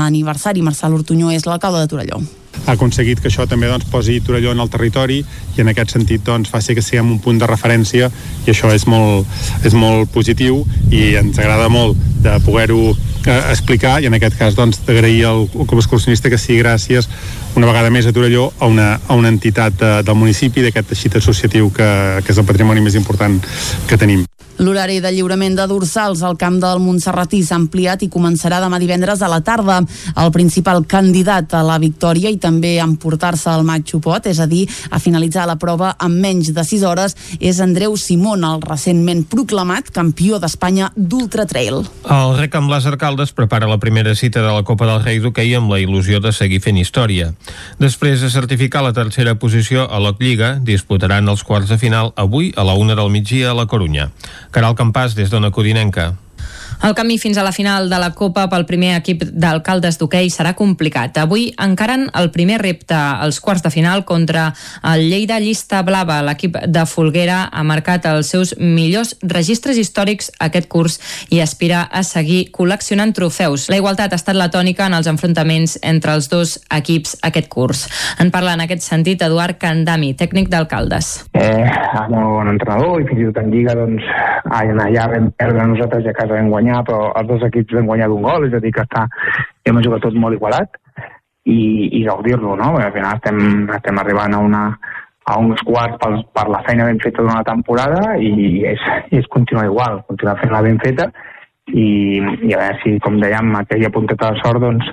aniversari. 0.00 0.64
Marçal 0.64 0.96
Ortunyó 0.96 1.36
és 1.36 1.44
l'alcalde 1.44 1.84
de 1.84 1.92
Torelló 1.92 2.24
ha 2.64 2.74
aconseguit 2.74 3.20
que 3.20 3.28
això 3.30 3.46
també 3.48 3.68
doncs, 3.70 3.88
posi 3.90 4.20
Torelló 4.24 4.52
en 4.54 4.62
el 4.62 4.70
territori 4.72 5.20
i 5.56 5.62
en 5.62 5.72
aquest 5.72 5.96
sentit 5.96 6.24
doncs, 6.26 6.50
faci 6.52 6.74
que 6.74 6.84
siguem 6.84 7.12
un 7.12 7.20
punt 7.22 7.38
de 7.40 7.48
referència 7.50 8.10
i 8.46 8.52
això 8.52 8.72
és 8.74 8.86
molt, 8.90 9.26
és 9.64 9.74
molt 9.74 10.10
positiu 10.14 10.62
i 10.90 11.14
ens 11.20 11.38
agrada 11.38 11.68
molt 11.72 11.98
de 12.24 12.38
poder-ho 12.44 12.80
eh, 12.90 13.40
explicar 13.52 13.98
i 14.02 14.10
en 14.10 14.16
aquest 14.18 14.38
cas 14.38 14.56
doncs, 14.58 14.80
d'agrair 14.86 15.26
al 15.28 15.46
Club 15.52 15.80
Excursionista 15.80 16.30
que 16.32 16.40
sigui 16.40 16.62
gràcies 16.62 17.10
una 17.56 17.68
vegada 17.68 17.90
més 17.90 18.06
a 18.06 18.12
Torelló 18.12 18.50
a 18.58 18.70
una, 18.70 18.88
a 19.06 19.18
una 19.18 19.32
entitat 19.32 19.78
de, 19.80 19.92
del 20.06 20.18
municipi 20.18 20.64
d'aquest 20.64 20.92
teixit 20.92 21.20
associatiu 21.22 21.70
que, 21.70 21.90
que 22.22 22.34
és 22.34 22.40
el 22.40 22.48
patrimoni 22.48 22.84
més 22.84 22.98
important 22.98 23.40
que 23.88 24.00
tenim. 24.00 24.26
L'horari 24.56 25.02
de 25.04 25.10
lliurament 25.12 25.56
de 25.58 25.66
dorsals 25.68 26.22
al 26.24 26.38
camp 26.40 26.56
del 26.62 26.80
Montserratí 26.80 27.42
s'ha 27.44 27.58
ampliat 27.58 28.00
i 28.06 28.08
començarà 28.08 28.56
demà 28.62 28.78
divendres 28.80 29.20
a 29.20 29.28
la 29.28 29.42
tarda. 29.44 29.82
El 30.16 30.30
principal 30.32 30.86
candidat 30.88 31.52
a 31.54 31.60
la 31.66 31.76
victòria 31.82 32.32
i 32.32 32.38
també 32.40 32.78
a 32.80 32.86
emportar-se 32.88 33.52
el 33.52 33.66
Matxo 33.68 34.00
Pot, 34.00 34.26
és 34.30 34.40
a 34.40 34.46
dir, 34.48 34.64
a 34.90 35.00
finalitzar 35.02 35.44
la 35.48 35.58
prova 35.60 35.92
en 36.00 36.16
menys 36.22 36.54
de 36.56 36.64
6 36.64 36.86
hores, 36.88 37.16
és 37.38 37.60
Andreu 37.60 37.98
Simón, 38.00 38.46
el 38.48 38.64
recentment 38.64 39.26
proclamat 39.28 39.90
campió 39.92 40.40
d'Espanya 40.40 40.88
d'Ultra 40.96 41.44
Trail. 41.44 41.82
El 42.08 42.36
rec 42.40 42.56
amb 42.56 42.72
les 42.72 42.88
Arcaldes 42.88 43.34
prepara 43.36 43.68
la 43.68 43.80
primera 43.82 44.14
cita 44.16 44.40
de 44.40 44.52
la 44.52 44.64
Copa 44.64 44.88
del 44.88 45.04
Rei 45.04 45.20
d'hoquei 45.20 45.52
amb 45.58 45.74
la 45.74 45.82
il·lusió 45.82 46.22
de 46.24 46.32
seguir 46.32 46.62
fent 46.64 46.80
història. 46.80 47.32
Després 47.82 48.24
de 48.24 48.32
certificar 48.32 48.82
la 48.86 48.94
tercera 48.96 49.36
posició 49.36 49.84
a 49.84 50.00
la 50.00 50.14
Lliga, 50.16 50.56
disputaran 50.64 51.28
els 51.28 51.44
quarts 51.44 51.68
de 51.68 51.76
final 51.76 52.14
avui 52.16 52.54
a 52.56 52.64
la 52.64 52.74
una 52.74 52.96
del 52.96 53.12
migdia 53.12 53.50
a 53.50 53.54
la 53.54 53.66
Corunya. 53.68 54.08
Caral 54.56 54.72
Campàs, 54.72 55.12
des 55.12 55.28
d'Ona 55.28 55.50
Codinenca. 55.52 56.14
El 56.84 56.94
camí 56.94 57.16
fins 57.18 57.38
a 57.38 57.42
la 57.42 57.52
final 57.52 57.88
de 57.90 57.98
la 57.98 58.12
Copa 58.14 58.46
pel 58.52 58.66
primer 58.68 58.92
equip 58.98 59.24
d'alcaldes 59.32 59.96
d'hoquei 59.98 60.28
serà 60.30 60.52
complicat. 60.58 61.16
Avui 61.18 61.48
encaren 61.62 62.06
el 62.18 62.30
primer 62.34 62.58
repte 62.62 62.96
als 62.96 63.40
quarts 63.40 63.64
de 63.64 63.72
final 63.72 64.04
contra 64.04 64.50
el 64.92 65.06
Lleida 65.08 65.38
Llista 65.40 65.82
Blava. 65.82 66.20
L'equip 66.26 66.58
de 66.68 66.84
Folguera 66.86 67.46
ha 67.50 67.64
marcat 67.66 68.06
els 68.10 68.30
seus 68.34 68.54
millors 68.60 69.14
registres 69.22 69.80
històrics 69.80 70.30
aquest 70.38 70.68
curs 70.68 70.98
i 71.30 71.40
aspira 71.40 71.86
a 71.90 72.02
seguir 72.04 72.50
col·leccionant 72.52 73.14
trofeus. 73.16 73.68
La 73.72 73.80
igualtat 73.80 74.12
ha 74.12 74.20
estat 74.20 74.36
la 74.36 74.50
tònica 74.52 74.86
en 74.86 74.98
els 74.98 75.08
enfrontaments 75.10 75.78
entre 75.82 76.14
els 76.14 76.28
dos 76.28 76.58
equips 76.70 77.16
aquest 77.26 77.48
curs. 77.48 77.86
En 78.20 78.30
parla 78.30 78.54
en 78.54 78.66
aquest 78.66 78.84
sentit 78.84 79.22
Eduard 79.24 79.58
Candami, 79.58 80.12
tècnic 80.14 80.52
d'alcaldes. 80.52 81.24
Eh, 81.32 81.64
meu 82.12 82.36
bon 82.36 82.52
entrenador 82.52 83.00
i 83.00 83.08
fins 83.08 83.24
i 83.24 83.28
tot 83.30 83.42
en 83.42 83.50
Lliga 83.54 83.74
doncs, 83.78 84.04
allà 84.52 85.08
vam 85.10 85.30
perdre 85.38 85.66
nosaltres 85.72 86.04
i 86.04 86.12
a 86.12 86.16
casa 86.16 86.34
vam 86.36 86.50
guanyar 86.52 86.65
guanyar, 86.66 86.84
però 86.84 87.12
els 87.14 87.28
dos 87.28 87.46
equips 87.46 87.74
van 87.74 87.86
guanyar 87.86 88.08
d'un 88.08 88.22
gol, 88.22 88.46
és 88.46 88.54
a 88.54 88.60
dir, 88.60 88.72
que 88.72 88.82
està, 88.82 89.06
hem 89.64 89.80
jugat 89.82 90.02
tot 90.02 90.14
molt 90.14 90.34
igualat 90.34 90.76
i, 91.44 92.00
i 92.00 92.04
gaudir-lo, 92.04 92.56
no? 92.56 92.74
Perquè 92.74 92.86
al 92.86 92.94
final 92.96 93.16
estem, 93.16 93.70
estem 93.76 93.98
arribant 93.98 94.34
a 94.34 94.38
una, 94.42 94.62
a 95.26 95.38
uns 95.38 95.62
quarts 95.62 95.98
per, 96.02 96.12
per 96.34 96.48
la 96.48 96.62
feina 96.66 96.86
ben 96.86 96.98
feta 97.02 97.22
d'una 97.22 97.44
temporada 97.44 98.16
i 98.18 98.64
és, 98.66 98.82
és 99.12 99.26
continuar 99.30 99.66
igual, 99.66 100.02
continuar 100.08 100.38
fent-la 100.40 100.62
ben 100.62 100.78
feta 100.82 101.10
i, 101.66 102.18
i 102.18 102.52
a 102.54 102.60
veure 102.60 102.78
si, 102.82 102.98
com 103.02 103.18
dèiem, 103.20 103.54
aquella 103.58 103.90
punteta 103.90 104.32
de 104.32 104.42
sort, 104.42 104.62
doncs, 104.62 104.90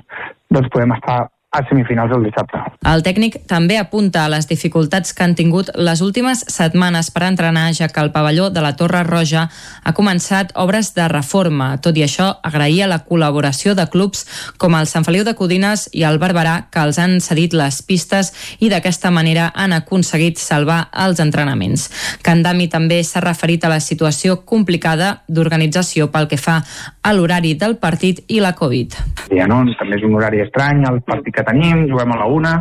doncs 0.50 0.70
podem 0.74 0.94
estar 0.96 1.24
a 1.54 1.62
semifinals 1.68 2.12
el 2.16 2.24
dissabte. 2.26 2.58
El 2.90 3.04
tècnic 3.06 3.38
també 3.50 3.78
apunta 3.78 4.24
a 4.24 4.30
les 4.32 4.48
dificultats 4.50 5.14
que 5.14 5.22
han 5.22 5.36
tingut 5.38 5.70
les 5.78 6.00
últimes 6.02 6.42
setmanes 6.50 7.10
per 7.14 7.22
entrenar, 7.28 7.68
ja 7.78 7.88
que 7.88 8.02
el 8.02 8.10
pavelló 8.12 8.50
de 8.50 8.64
la 8.64 8.74
Torre 8.76 9.04
Roja 9.06 9.46
ha 9.84 9.92
començat 9.94 10.50
obres 10.58 10.92
de 10.96 11.06
reforma. 11.12 11.76
Tot 11.78 11.96
i 11.96 12.04
això, 12.06 12.30
agraïa 12.42 12.88
la 12.90 13.04
col·laboració 13.06 13.76
de 13.78 13.86
clubs 13.92 14.24
com 14.58 14.74
el 14.74 14.90
Sant 14.90 15.06
Feliu 15.06 15.24
de 15.24 15.36
Codines 15.38 15.86
i 15.92 16.02
el 16.08 16.18
Barberà, 16.18 16.56
que 16.74 16.82
els 16.82 16.98
han 16.98 17.20
cedit 17.22 17.54
les 17.54 17.80
pistes 17.86 18.32
i 18.58 18.72
d'aquesta 18.72 19.12
manera 19.14 19.50
han 19.54 19.76
aconseguit 19.76 20.42
salvar 20.42 20.88
els 21.06 21.22
entrenaments. 21.22 21.86
Candami 22.26 22.68
també 22.72 23.02
s'ha 23.04 23.22
referit 23.22 23.64
a 23.64 23.72
la 23.72 23.80
situació 23.80 24.40
complicada 24.44 25.20
d'organització 25.28 26.10
pel 26.10 26.28
que 26.28 26.40
fa 26.40 26.60
a 27.04 27.14
l'horari 27.14 27.54
del 27.54 27.78
partit 27.78 28.24
i 28.28 28.40
la 28.40 28.54
Covid. 28.58 28.98
migdia, 29.34 29.46
no? 29.46 29.64
També 29.78 29.96
és 29.98 30.04
un 30.04 30.14
horari 30.14 30.40
estrany, 30.44 30.84
el 30.88 31.00
partit 31.02 31.34
que 31.34 31.43
tenim, 31.48 31.86
juguem 31.90 32.14
a 32.14 32.18
la 32.22 32.30
una, 32.30 32.54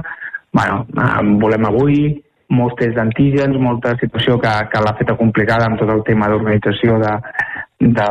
bueno, 0.54 0.84
volem 1.42 1.66
avui, 1.70 1.98
molts 2.54 2.78
tests 2.80 2.98
d'antígens, 2.98 3.58
molta 3.62 3.96
situació 4.02 4.38
que, 4.42 4.52
que 4.72 4.84
l'ha 4.84 4.96
feta 5.00 5.16
complicada 5.20 5.68
amb 5.68 5.80
tot 5.82 5.90
el 5.94 6.04
tema 6.08 6.30
d'organització 6.30 7.00
de, 7.02 7.14
de, 7.80 8.08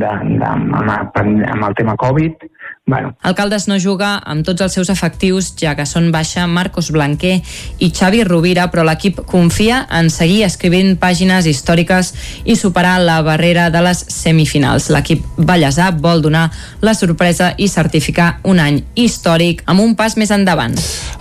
de, 0.00 0.14
de, 0.40 0.48
amb, 0.48 1.20
amb 1.20 1.68
el 1.68 1.76
tema 1.78 1.98
Covid, 2.00 2.49
Bueno. 2.90 3.14
Alcaldes 3.22 3.68
no 3.70 3.76
juga 3.78 4.16
amb 4.26 4.42
tots 4.42 4.64
els 4.64 4.74
seus 4.74 4.88
efectius, 4.90 5.52
ja 5.54 5.76
que 5.78 5.84
són 5.86 6.08
baixa 6.10 6.48
Marcos 6.50 6.88
Blanquer 6.90 7.36
i 7.78 7.90
Xavi 7.94 8.24
Rovira, 8.26 8.64
però 8.72 8.82
l'equip 8.82 9.20
confia 9.30 9.84
en 9.94 10.08
seguir 10.10 10.40
escrivint 10.42 10.96
pàgines 10.98 11.46
històriques 11.46 12.10
i 12.42 12.56
superar 12.58 12.96
la 12.98 13.20
barrera 13.22 13.68
de 13.70 13.84
les 13.86 14.00
semifinals. 14.10 14.88
L'equip 14.90 15.22
ballesà 15.38 15.92
vol 15.94 16.24
donar 16.24 16.48
la 16.82 16.96
sorpresa 16.98 17.52
i 17.62 17.68
certificar 17.70 18.40
un 18.50 18.58
any 18.58 18.80
històric 18.98 19.62
amb 19.70 19.84
un 19.86 19.94
pas 19.94 20.18
més 20.18 20.34
endavant. 20.34 20.74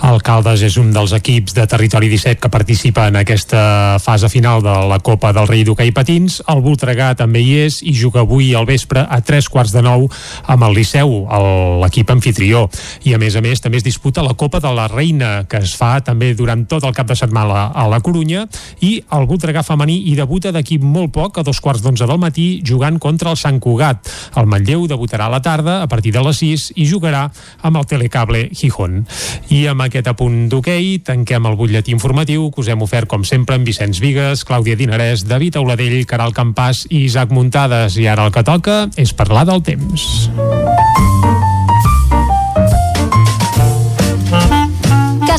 Alcaldes 0.09 0.65
és 0.65 0.79
un 0.81 0.89
dels 0.95 1.13
equips 1.13 1.53
de 1.53 1.67
Territori 1.69 2.09
17 2.09 2.41
que 2.41 2.49
participa 2.49 3.05
en 3.13 3.21
aquesta 3.21 3.99
fase 4.01 4.31
final 4.33 4.65
de 4.65 4.73
la 4.89 4.97
Copa 5.05 5.35
del 5.37 5.45
Rei 5.51 5.67
d'Hockey 5.67 5.93
Patins. 5.93 6.41
El 6.49 6.65
Voltregà 6.65 7.13
també 7.19 7.45
hi 7.45 7.55
és 7.67 7.83
i 7.85 7.93
juga 7.93 8.25
avui 8.25 8.55
al 8.57 8.65
vespre 8.65 9.05
a 9.05 9.21
tres 9.21 9.53
quarts 9.53 9.75
de 9.77 9.85
nou 9.85 10.09
amb 10.49 10.65
el 10.65 10.79
Liceu, 10.79 11.19
el 11.29 11.58
l'equip 11.83 12.11
anfitrió. 12.13 12.65
I 13.07 13.15
a 13.15 13.21
més 13.21 13.35
a 13.35 13.43
més 13.45 13.61
també 13.61 13.79
es 13.79 13.85
disputa 13.85 14.25
la 14.25 14.35
Copa 14.39 14.61
de 14.63 14.71
la 14.75 14.87
Reina, 14.91 15.45
que 15.49 15.61
es 15.63 15.75
fa 15.77 15.99
també 16.05 16.33
durant 16.37 16.65
tot 16.69 16.85
el 16.87 16.95
cap 16.95 17.07
de 17.09 17.17
setmana 17.17 17.69
a 17.73 17.87
la 17.91 18.01
Corunya, 18.05 18.45
i 18.85 18.95
el 19.15 19.27
Voltregà 19.29 19.63
femení 19.65 19.99
hi 20.09 20.15
debuta 20.17 20.53
d'aquí 20.55 20.79
molt 20.79 21.13
poc, 21.15 21.39
a 21.39 21.45
dos 21.45 21.59
quarts 21.63 21.83
d'onze 21.83 22.07
del 22.07 22.21
matí, 22.21 22.47
jugant 22.65 22.99
contra 22.99 23.33
el 23.33 23.39
Sant 23.39 23.59
Cugat. 23.63 24.09
El 24.39 24.49
Manlleu 24.49 24.87
debutarà 24.87 25.27
a 25.27 25.33
la 25.33 25.41
tarda, 25.41 25.81
a 25.83 25.87
partir 25.87 26.13
de 26.15 26.23
les 26.25 26.39
6, 26.41 26.69
i 26.75 26.87
jugarà 26.89 27.27
amb 27.61 27.77
el 27.77 27.87
Telecable 27.89 28.47
Gijón. 28.53 29.03
I 29.49 29.65
amb 29.71 29.85
aquest 29.85 30.09
apunt 30.11 30.47
d'hoquei 30.51 30.99
tanquem 31.05 31.47
el 31.49 31.57
butlletí 31.59 31.93
informatiu 31.95 32.49
que 32.51 32.63
us 32.63 32.71
hem 32.71 32.85
ofert 32.85 33.09
com 33.09 33.25
sempre 33.27 33.57
amb 33.57 33.67
Vicenç 33.67 34.01
Vigues, 34.03 34.45
Clàudia 34.47 34.77
Dinarès, 34.79 35.25
David 35.27 35.59
Auladell, 35.59 36.01
Caral 36.09 36.35
Campàs 36.37 36.85
i 36.89 37.05
Isaac 37.09 37.33
Muntades. 37.35 37.97
I 37.99 38.07
ara 38.07 38.27
el 38.27 38.35
que 38.35 38.45
toca 38.45 38.81
és 38.97 39.13
parlar 39.13 39.47
del 39.49 39.63
temps. 39.65 40.29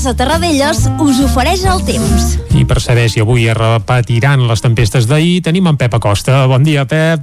Casa 0.01 0.17
Terradellos 0.17 0.79
us 1.05 1.19
ofereix 1.21 1.61
el 1.69 1.83
temps. 1.85 2.23
I 2.57 2.63
per 2.65 2.79
saber 2.81 3.03
si 3.13 3.21
avui 3.21 3.43
es 3.53 3.57
repetiran 3.59 4.47
les 4.49 4.63
tempestes 4.65 5.05
d'ahir, 5.05 5.43
tenim 5.45 5.67
en 5.69 5.77
Pep 5.77 5.93
Acosta. 5.99 6.39
Bon 6.49 6.63
dia, 6.65 6.87
Pep. 6.89 7.21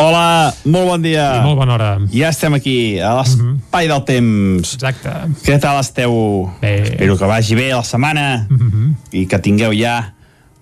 Hola, 0.00 0.48
molt 0.64 0.88
bon 0.88 1.04
dia. 1.04 1.26
I 1.36 1.42
molt 1.44 1.60
bona 1.60 1.74
hora. 1.74 1.90
Ja 2.14 2.30
estem 2.32 2.56
aquí, 2.56 2.96
a 3.04 3.10
l'espai 3.18 3.90
del 3.90 4.00
temps. 4.08 4.70
Exacte. 4.78 5.12
Què 5.44 5.58
tal 5.60 5.76
esteu? 5.82 6.16
Bé. 6.62 6.72
Espero 6.86 7.18
que 7.20 7.28
vagi 7.28 7.58
bé 7.58 7.66
la 7.74 7.82
setmana 7.84 8.46
Mm 8.48 8.70
-hmm. 8.70 8.94
i 9.12 9.26
que 9.26 9.38
tingueu 9.38 9.76
ja 9.76 10.14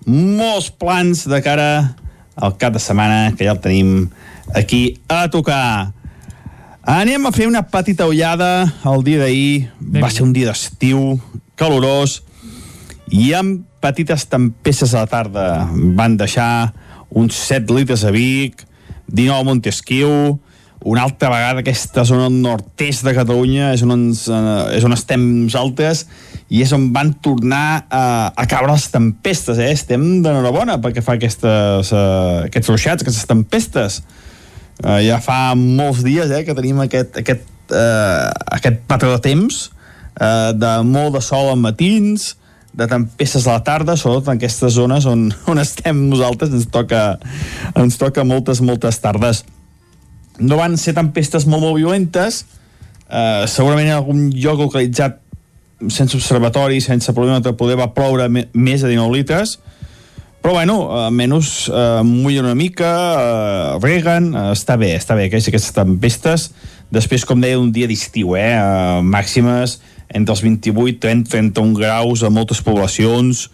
molts 0.05 0.71
plans 0.71 1.23
de 1.23 1.41
cara 1.41 1.95
al 2.35 2.57
cap 2.57 2.73
de 2.73 2.79
setmana, 2.79 3.31
que 3.31 3.45
ja 3.45 3.51
el 3.51 3.61
tenim 3.61 4.09
aquí 4.53 4.99
a 5.07 5.29
tocar. 5.29 5.93
Anem 6.83 7.25
a 7.25 7.31
fer 7.31 7.47
una 7.47 7.63
petita 7.63 8.07
ullada 8.07 8.73
el 8.83 9.03
dia 9.03 9.19
d'ahir. 9.19 9.71
Va 10.03 10.09
ser 10.09 10.23
un 10.23 10.33
dia 10.33 10.47
d'estiu, 10.47 11.21
calorós, 11.59 12.21
i 13.13 13.31
amb 13.37 13.63
petites 13.83 14.25
tempestes 14.29 14.95
a 14.95 15.05
la 15.05 15.11
tarda. 15.11 15.45
Van 15.97 16.17
deixar 16.17 16.73
uns 17.09 17.37
7 17.47 17.73
litres 17.75 18.03
a 18.05 18.11
Vic, 18.11 18.65
19 19.07 19.39
a 19.39 19.45
Montesquieu, 19.45 20.39
una 20.85 21.01
altra 21.01 21.31
vegada 21.31 21.63
aquesta 21.63 22.03
zona 22.05 22.27
nord-est 22.29 23.05
de 23.07 23.13
Catalunya 23.15 23.71
és 23.73 23.81
on, 23.81 23.93
ens, 23.95 24.25
eh, 24.29 24.75
és 24.77 24.83
on 24.85 24.93
estem 24.93 25.23
nosaltres 25.47 26.03
i 26.53 26.61
és 26.61 26.73
on 26.75 26.91
van 26.93 27.09
tornar 27.25 27.87
a, 27.89 28.03
a 28.29 28.45
caure 28.45 28.75
les 28.75 28.85
tempestes, 28.93 29.57
eh? 29.57 29.71
Estem 29.73 30.03
d'enhorabona 30.21 30.77
perquè 30.83 31.01
fa 31.01 31.15
aquestes, 31.17 31.89
eh, 31.89 32.45
aquests 32.51 32.69
ruixats, 32.69 33.05
aquestes 33.05 33.25
tempestes. 33.29 34.03
Uh, 34.75 34.99
ja 34.99 35.21
fa 35.23 35.55
molts 35.55 36.01
dies 36.03 36.29
eh, 36.35 36.41
que 36.43 36.53
tenim 36.53 36.81
aquest, 36.83 37.15
aquest, 37.21 37.45
uh, 37.71 38.27
aquest 38.57 38.81
patró 38.89 39.13
de 39.13 39.21
temps 39.23 39.69
uh, 40.19 40.51
de 40.55 40.71
molt 40.87 41.15
de 41.17 41.21
sol 41.23 41.51
en 41.53 41.61
matins 41.63 42.33
de 42.75 42.87
tempestes 42.91 43.47
a 43.47 43.55
la 43.55 43.63
tarda, 43.63 43.95
sobretot 43.95 44.33
en 44.33 44.39
aquestes 44.39 44.75
zones 44.75 45.05
on, 45.07 45.29
on 45.51 45.61
estem 45.61 46.07
nosaltres 46.09 46.53
ens 46.53 46.67
toca, 46.71 47.17
ens 47.75 47.99
toca 48.01 48.25
moltes, 48.27 48.61
moltes 48.61 48.99
tardes. 49.03 49.45
No 50.39 50.59
van 50.59 50.75
ser 50.77 50.95
tempestes 50.97 51.47
molt, 51.47 51.63
molt 51.63 51.79
violentes. 51.79 52.43
Uh, 53.05 53.45
segurament 53.47 53.87
en 53.91 53.99
algun 53.99 54.27
lloc 54.33 54.59
localitzat 54.65 55.21
sense 55.91 56.15
observatori, 56.17 56.81
sense 56.81 57.13
problema 57.13 57.39
de 57.43 57.53
poder 57.53 57.77
va 57.79 57.91
ploure 57.93 58.27
més 58.29 58.81
de 58.81 58.91
19 58.91 59.11
litres. 59.13 59.57
Però 60.45 60.53
bueno, 60.53 60.75
almenys 60.93 61.71
eh, 61.73 62.03
mullen 62.05 62.45
una 62.45 62.53
mica, 62.53 62.89
eh, 63.17 63.79
reguen, 63.81 64.27
eh, 64.35 64.51
està 64.53 64.75
bé, 64.77 64.91
està 64.93 65.15
bé, 65.17 65.25
aquestes, 65.25 65.49
aquestes 65.49 65.73
tempestes. 65.73 66.43
Després, 66.93 67.25
com 67.25 67.41
deia, 67.41 67.57
un 67.57 67.71
dia 67.73 67.89
d'estiu, 67.89 68.35
eh, 68.37 68.51
eh, 68.53 68.99
màximes 69.01 69.79
entre 70.15 70.35
els 70.35 70.43
28 70.45 70.99
30, 71.03 71.29
31 71.29 71.75
graus 71.75 72.23
a 72.23 72.31
moltes 72.31 72.63
poblacions. 72.63 73.49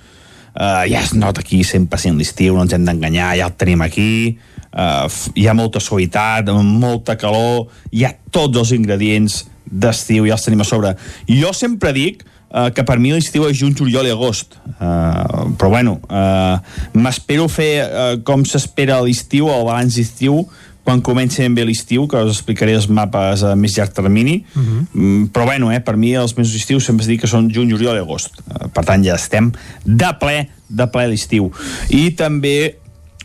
Eh, 0.51 0.91
ja 0.91 1.01
es 1.01 1.13
nota 1.17 1.41
aquí 1.41 1.63
100% 1.65 2.19
l'estiu, 2.19 2.55
no 2.55 2.65
ens 2.65 2.75
hem 2.75 2.85
d'enganyar, 2.87 3.33
ja 3.39 3.49
el 3.49 3.55
tenim 3.57 3.81
aquí. 3.85 4.37
Eh, 4.71 5.07
hi 5.35 5.47
ha 5.47 5.57
molta 5.57 5.81
suavitat, 5.83 6.51
molta 6.61 7.17
calor, 7.19 7.71
hi 7.91 8.05
ha 8.05 8.13
tots 8.31 8.61
els 8.61 8.75
ingredients 8.77 9.45
d'estiu, 9.71 10.27
ja 10.27 10.37
els 10.37 10.45
tenim 10.45 10.61
a 10.61 10.67
sobre. 10.67 10.93
Jo 11.29 11.53
sempre 11.55 11.93
dic 11.95 12.25
uh, 12.51 12.69
que 12.75 12.83
per 12.87 12.97
mi 12.99 13.13
l'estiu 13.13 13.47
és 13.47 13.57
juny, 13.59 13.73
juliol 13.77 14.09
i 14.09 14.13
agost. 14.13 14.57
Uh, 14.73 15.53
però 15.55 15.71
bueno, 15.71 15.97
uh, 16.09 16.59
m'espero 16.97 17.47
fer 17.51 17.71
uh, 17.85 18.17
com 18.27 18.43
s'espera 18.47 18.99
l'estiu, 19.05 19.49
el 19.51 19.63
balanç 19.67 19.99
d'estiu, 19.99 20.43
quan 20.83 21.01
comenci 21.05 21.43
ben 21.43 21.55
bé 21.55 21.65
l'estiu, 21.65 22.07
que 22.09 22.19
us 22.25 22.37
explicaré 22.37 22.73
els 22.77 22.87
mapes 22.89 23.43
a 23.45 23.53
més 23.55 23.77
llarg 23.77 23.93
termini. 23.93 24.43
Uh 24.55 24.61
-huh. 24.61 24.85
mm, 24.93 25.25
però 25.33 25.45
bueno, 25.45 25.71
eh, 25.71 25.79
per 25.79 25.95
mi 25.95 26.13
els 26.13 26.35
mesos 26.37 26.53
d'estiu 26.53 26.79
sempre 26.79 27.03
es 27.03 27.07
dic 27.07 27.21
que 27.21 27.27
són 27.27 27.49
juny, 27.53 27.69
juliol 27.71 27.95
i 27.95 27.99
agost. 27.99 28.31
Uh, 28.47 28.67
per 28.67 28.85
tant, 28.85 29.03
ja 29.03 29.15
estem 29.15 29.51
de 29.85 30.17
ple, 30.19 30.49
de 30.67 30.87
ple 30.87 31.07
l'estiu. 31.07 31.51
I 31.89 32.11
també 32.11 32.77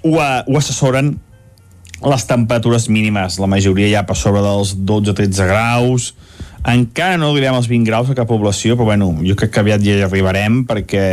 ho, 0.02 0.18
ho 0.46 0.56
assessoren 0.56 1.18
les 2.02 2.26
temperatures 2.26 2.88
mínimes. 2.88 3.38
La 3.38 3.46
majoria 3.46 3.88
ja 3.88 4.06
per 4.06 4.16
sobre 4.16 4.42
dels 4.42 4.76
12-13 4.76 5.46
graus, 5.46 6.14
encara 6.66 7.16
no 7.16 7.30
arribem 7.30 7.54
als 7.54 7.68
20 7.70 7.86
graus 7.86 8.10
a 8.10 8.14
cap 8.18 8.26
població, 8.26 8.74
però 8.74 8.90
bueno, 8.90 9.12
jo 9.22 9.36
crec 9.38 9.52
que 9.54 9.62
aviat 9.62 9.84
ja 9.86 9.94
hi 9.94 10.02
arribarem 10.02 10.64
perquè 10.66 11.04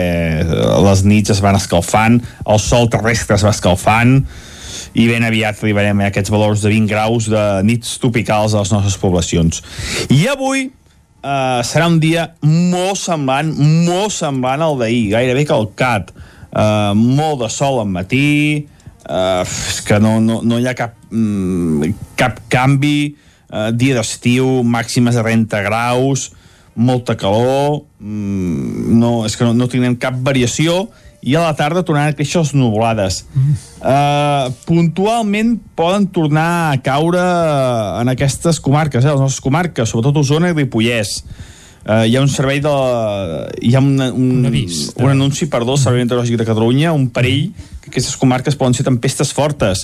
les 0.84 1.04
nits 1.06 1.30
es 1.30 1.42
van 1.46 1.56
escalfant, 1.60 2.22
el 2.50 2.60
sol 2.60 2.90
terrestre 2.90 3.38
es 3.38 3.46
va 3.46 3.54
escalfant, 3.54 4.24
i 4.94 5.08
ben 5.10 5.26
aviat 5.26 5.58
arribarem 5.62 6.04
a 6.04 6.12
aquests 6.12 6.32
valors 6.34 6.64
de 6.64 6.72
20 6.74 6.90
graus 6.92 7.28
de 7.32 7.44
nits 7.66 7.98
tropicals 8.02 8.54
a 8.54 8.62
les 8.62 8.74
nostres 8.74 8.98
poblacions. 9.02 9.64
I 10.14 10.28
avui 10.32 10.68
eh, 10.68 11.62
serà 11.66 11.88
un 11.90 11.98
dia 12.04 12.28
molt 12.46 13.00
semblant, 13.02 13.50
molt 13.88 14.14
semblant 14.14 14.62
al 14.66 14.78
d'ahir, 14.82 15.08
gairebé 15.16 15.48
calcat. 15.50 16.14
Eh, 16.54 16.94
molt 16.94 17.42
de 17.42 17.50
sol 17.50 17.82
al 17.82 17.90
matí, 17.90 18.68
eh, 19.10 19.42
és 19.42 19.82
que 19.88 20.00
no, 20.04 20.20
no, 20.22 20.42
no 20.46 20.60
hi 20.62 20.70
ha 20.70 20.76
cap, 20.78 20.96
mm, 21.10 21.94
cap 22.20 22.44
canvi, 22.54 23.16
eh, 23.50 23.70
dia 23.74 23.98
d'estiu, 23.98 24.62
màximes 24.64 25.18
de 25.18 25.26
30 25.26 25.64
graus, 25.66 26.32
molta 26.76 27.16
calor, 27.18 27.84
mm, 28.00 28.94
no, 29.00 29.24
és 29.26 29.38
que 29.38 29.46
no, 29.46 29.54
no 29.58 29.70
tindrem 29.70 29.98
cap 29.98 30.18
variació, 30.22 30.88
i 31.24 31.38
a 31.40 31.46
la 31.46 31.54
tarda 31.56 31.86
tornaran 31.88 32.12
a 32.12 32.18
créixer 32.18 32.42
les 32.42 32.52
nuvolades. 32.58 33.24
Mm. 33.32 33.56
Uh, 33.80 34.52
puntualment 34.68 35.56
poden 35.78 36.10
tornar 36.12 36.50
a 36.74 36.78
caure 36.84 37.24
en 38.02 38.12
aquestes 38.12 38.60
comarques, 38.64 39.06
eh, 39.06 39.12
les 39.12 39.24
nostres 39.24 39.44
comarques, 39.44 39.90
sobretot 39.90 40.20
Osona 40.20 40.52
i 40.52 40.58
Ripollès. 40.58 41.22
Uh, 41.84 42.06
hi 42.08 42.16
ha 42.16 42.22
un 42.24 42.30
servei 42.32 42.62
de... 42.64 42.72
hi 43.60 43.74
ha 43.76 43.82
un, 43.84 43.96
un, 44.00 44.28
un, 44.40 44.46
avís, 44.48 44.86
un 44.96 45.12
anunci, 45.12 45.50
perdó, 45.52 45.76
el 45.76 45.82
Servei 45.82 46.06
Meteorològic 46.06 46.40
de 46.40 46.48
Catalunya, 46.48 46.94
un 46.96 47.10
perill 47.12 47.50
que 47.84 47.92
aquestes 47.92 48.16
comarques 48.20 48.56
poden 48.60 48.76
ser 48.76 48.86
tempestes 48.88 49.34
fortes. 49.36 49.84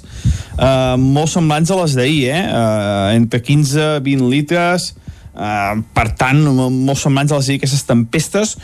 Uh, 0.55 0.95
molt 0.99 1.31
semblants 1.31 1.71
a 1.71 1.79
les 1.81 1.95
d'ahir, 1.99 2.21
eh? 2.31 2.43
Uh, 2.47 3.17
entre 3.19 3.41
15 3.43 3.89
20 4.05 4.31
litres, 4.31 4.93
uh, 5.35 5.75
per 5.95 6.07
tant, 6.19 6.39
molt 6.55 6.99
semblants 6.99 7.35
a 7.35 7.41
les 7.41 7.51
aquestes 7.57 7.83
tempestes, 7.87 8.55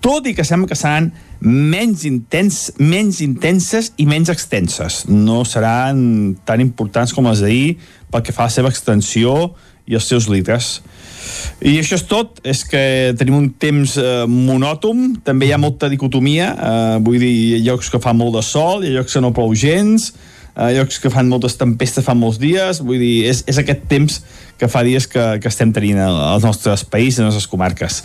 tot 0.00 0.26
i 0.26 0.34
que 0.36 0.44
sembla 0.46 0.70
que 0.70 0.78
seran 0.78 1.10
menys, 1.40 2.04
intens, 2.08 2.60
menys 2.80 3.20
intenses 3.24 3.92
i 4.00 4.06
menys 4.08 4.32
extenses. 4.32 5.04
No 5.08 5.42
seran 5.48 6.36
tan 6.48 6.62
importants 6.64 7.12
com 7.16 7.28
les 7.28 7.42
d'ahir 7.44 7.76
pel 8.10 8.24
que 8.24 8.34
fa 8.34 8.46
a 8.46 8.50
la 8.50 8.56
seva 8.56 8.72
extensió 8.72 9.52
i 9.90 9.96
els 9.98 10.08
seus 10.08 10.28
litres. 10.30 10.78
I 11.60 11.76
això 11.80 11.98
és 11.98 12.04
tot, 12.08 12.40
és 12.46 12.62
que 12.64 12.82
tenim 13.20 13.36
un 13.36 13.48
temps 13.60 13.96
eh, 14.00 14.24
monòtom, 14.30 15.20
també 15.26 15.48
hi 15.48 15.54
ha 15.54 15.60
molta 15.60 15.90
dicotomia, 15.92 16.50
eh, 16.54 16.98
vull 17.04 17.20
dir, 17.20 17.30
hi 17.30 17.56
ha 17.58 17.64
llocs 17.68 17.90
que 17.92 18.00
fa 18.02 18.14
molt 18.16 18.38
de 18.38 18.44
sol, 18.46 18.84
hi 18.84 18.92
ha 18.92 19.00
llocs 19.00 19.16
que 19.16 19.22
no 19.24 19.34
plou 19.36 19.52
gens, 19.58 20.12
eh, 20.60 20.74
llocs 20.76 21.00
que 21.00 21.10
fan 21.12 21.30
moltes 21.30 21.56
tempestes 21.60 22.04
fa 22.06 22.14
molts 22.16 22.38
dies, 22.42 22.82
vull 22.84 23.00
dir, 23.00 23.26
és, 23.30 23.42
és 23.50 23.60
aquest 23.60 23.86
temps 23.90 24.20
que 24.60 24.68
fa 24.68 24.82
dies 24.84 25.06
que, 25.08 25.22
que 25.40 25.48
estem 25.48 25.72
tenint 25.72 25.98
als 26.04 26.44
nostres 26.44 26.84
països, 26.84 27.22
a 27.22 27.28
les 27.30 27.32
nostres 27.32 27.48
comarques. 27.48 28.02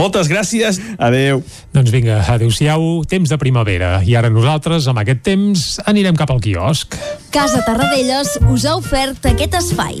Moltes 0.00 0.30
gràcies, 0.32 0.80
adeu. 0.96 1.44
Doncs 1.76 1.92
vinga, 1.92 2.22
adeu-siau, 2.24 3.04
temps 3.10 3.28
de 3.28 3.40
primavera. 3.40 3.98
I 4.06 4.16
ara 4.16 4.32
nosaltres, 4.32 4.88
amb 4.88 5.04
aquest 5.04 5.22
temps, 5.28 5.68
anirem 5.84 6.16
cap 6.16 6.32
al 6.32 6.40
quiosc. 6.40 6.96
Casa 7.34 7.60
Tarradellas 7.68 8.38
us 8.48 8.64
ha 8.64 8.78
ofert 8.80 9.30
aquest 9.34 9.60
espai. 9.60 10.00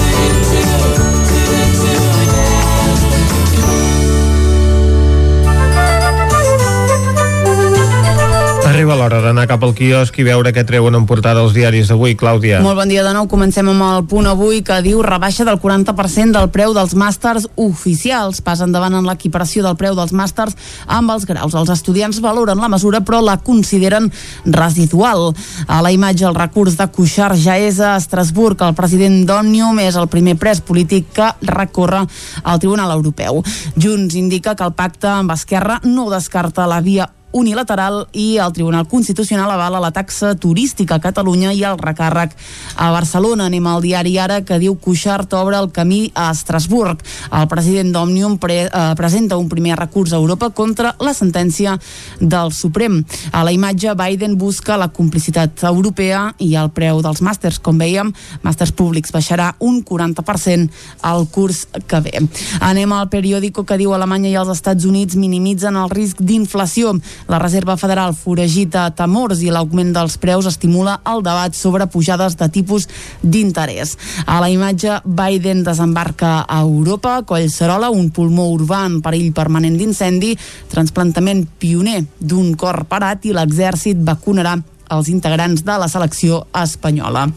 Arriba 8.71 8.95
l'hora 8.95 9.17
d'anar 9.19 9.49
cap 9.51 9.65
al 9.67 9.73
quiosc 9.75 10.15
i 10.21 10.23
veure 10.23 10.53
què 10.55 10.61
treuen 10.63 10.95
en 10.95 11.03
portada 11.03 11.41
els 11.43 11.51
diaris 11.51 11.89
d'avui, 11.91 12.13
Clàudia. 12.15 12.61
Molt 12.63 12.77
bon 12.79 12.87
dia 12.87 13.01
de 13.03 13.11
nou. 13.11 13.27
Comencem 13.27 13.67
amb 13.67 13.83
el 13.83 14.05
punt 14.07 14.29
avui 14.31 14.61
que 14.63 14.77
diu 14.85 15.01
rebaixa 15.03 15.43
del 15.43 15.59
40% 15.59 16.31
del 16.37 16.47
preu 16.55 16.71
dels 16.71 16.95
màsters 16.95 17.49
oficials. 17.59 18.39
Pas 18.39 18.63
endavant 18.63 18.95
en 18.95 19.11
l'equiparació 19.11 19.65
del 19.67 19.75
preu 19.75 19.91
dels 19.99 20.15
màsters 20.15 20.55
amb 20.87 21.11
els 21.11 21.27
graus. 21.27 21.51
Els 21.51 21.73
estudiants 21.75 22.23
valoren 22.23 22.63
la 22.63 22.71
mesura 22.71 23.03
però 23.03 23.19
la 23.19 23.41
consideren 23.43 24.07
residual. 24.47 25.33
A 25.67 25.83
la 25.83 25.91
imatge 25.91 26.29
el 26.31 26.39
recurs 26.39 26.79
de 26.79 26.87
Cuixart 26.95 27.43
ja 27.43 27.59
és 27.59 27.83
a 27.83 27.97
Estrasburg. 27.99 28.63
El 28.63 28.79
president 28.79 29.25
d'Òmnium 29.27 29.83
és 29.83 29.99
el 29.99 30.07
primer 30.07 30.39
pres 30.39 30.63
polític 30.63 31.11
que 31.19 31.33
recorre 31.43 32.05
al 32.07 32.63
Tribunal 32.63 32.95
Europeu. 32.95 33.43
Junts 33.75 34.15
indica 34.15 34.55
que 34.55 34.63
el 34.63 34.77
pacte 34.79 35.11
amb 35.11 35.35
Esquerra 35.35 35.81
no 35.83 36.07
descarta 36.07 36.71
la 36.71 36.79
via 36.79 37.11
unilateral 37.31 38.05
i 38.11 38.37
el 38.37 38.53
Tribunal 38.53 38.87
Constitucional 38.87 39.51
avala 39.51 39.79
la 39.79 39.91
taxa 39.91 40.33
turística 40.35 40.95
a 40.95 41.03
Catalunya 41.03 41.53
i 41.53 41.63
el 41.67 41.79
recàrrec 41.79 42.35
a 42.75 42.91
Barcelona. 42.91 43.47
Anem 43.49 43.67
al 43.67 43.81
diari 43.83 44.17
Ara 44.19 44.41
que 44.45 44.59
diu 44.59 44.75
Cuixart 44.75 45.33
obre 45.33 45.57
el 45.59 45.71
camí 45.71 46.11
a 46.15 46.29
Estrasburg. 46.31 47.01
El 47.31 47.47
president 47.51 47.91
d'Òmnium 47.95 48.37
pre 48.41 48.65
eh, 48.65 48.83
presenta 48.99 49.37
un 49.37 49.49
primer 49.49 49.77
recurs 49.79 50.13
a 50.13 50.19
Europa 50.19 50.49
contra 50.49 50.95
la 50.99 51.13
sentència 51.13 51.77
del 52.19 52.51
Suprem. 52.51 53.01
A 53.31 53.43
la 53.43 53.51
imatge 53.55 53.95
Biden 53.95 54.37
busca 54.37 54.77
la 54.77 54.89
complicitat 54.89 55.63
europea 55.67 56.33
i 56.39 56.55
el 56.55 56.71
preu 56.75 57.01
dels 57.01 57.21
màsters. 57.23 57.59
Com 57.59 57.79
veiem, 57.81 58.11
màsters 58.43 58.73
públics 58.75 59.13
baixarà 59.13 59.53
un 59.59 59.81
40% 59.85 60.69
al 61.01 61.27
curs 61.31 61.65
que 61.87 62.01
ve. 62.03 62.17
Anem 62.59 62.91
al 62.93 63.09
periòdico 63.09 63.65
que 63.65 63.77
diu 63.79 63.93
Alemanya 63.95 64.29
i 64.31 64.37
els 64.39 64.51
Estats 64.53 64.85
Units 64.85 65.17
minimitzen 65.19 65.77
el 65.79 65.89
risc 65.93 66.21
d'inflació. 66.21 66.95
La 67.27 67.39
Reserva 67.39 67.77
Federal 67.77 68.15
foragita 68.17 68.87
temors 68.95 69.41
i 69.43 69.51
l'augment 69.51 69.91
dels 69.93 70.17
preus 70.21 70.47
estimula 70.49 70.99
el 71.11 71.21
debat 71.25 71.55
sobre 71.57 71.87
pujades 71.91 72.37
de 72.39 72.47
tipus 72.49 72.87
d'interès. 73.21 73.97
A 74.25 74.39
la 74.41 74.49
imatge, 74.49 75.01
Biden 75.05 75.63
desembarca 75.67 76.41
a 76.47 76.61
Europa, 76.61 77.21
Collserola, 77.27 77.91
un 77.91 78.09
pulmó 78.09 78.49
urbà 78.55 78.85
en 78.87 78.99
perill 79.05 79.31
permanent 79.33 79.77
d'incendi, 79.77 80.33
transplantament 80.71 81.45
pioner 81.59 82.01
d'un 82.19 82.55
cor 82.55 82.85
parat 82.89 83.25
i 83.25 83.35
l'exèrcit 83.35 84.01
vacunarà 84.01 84.57
els 84.91 85.07
integrants 85.07 85.63
de 85.63 85.79
la 85.79 85.87
selecció 85.87 86.45
espanyola. 86.63 87.29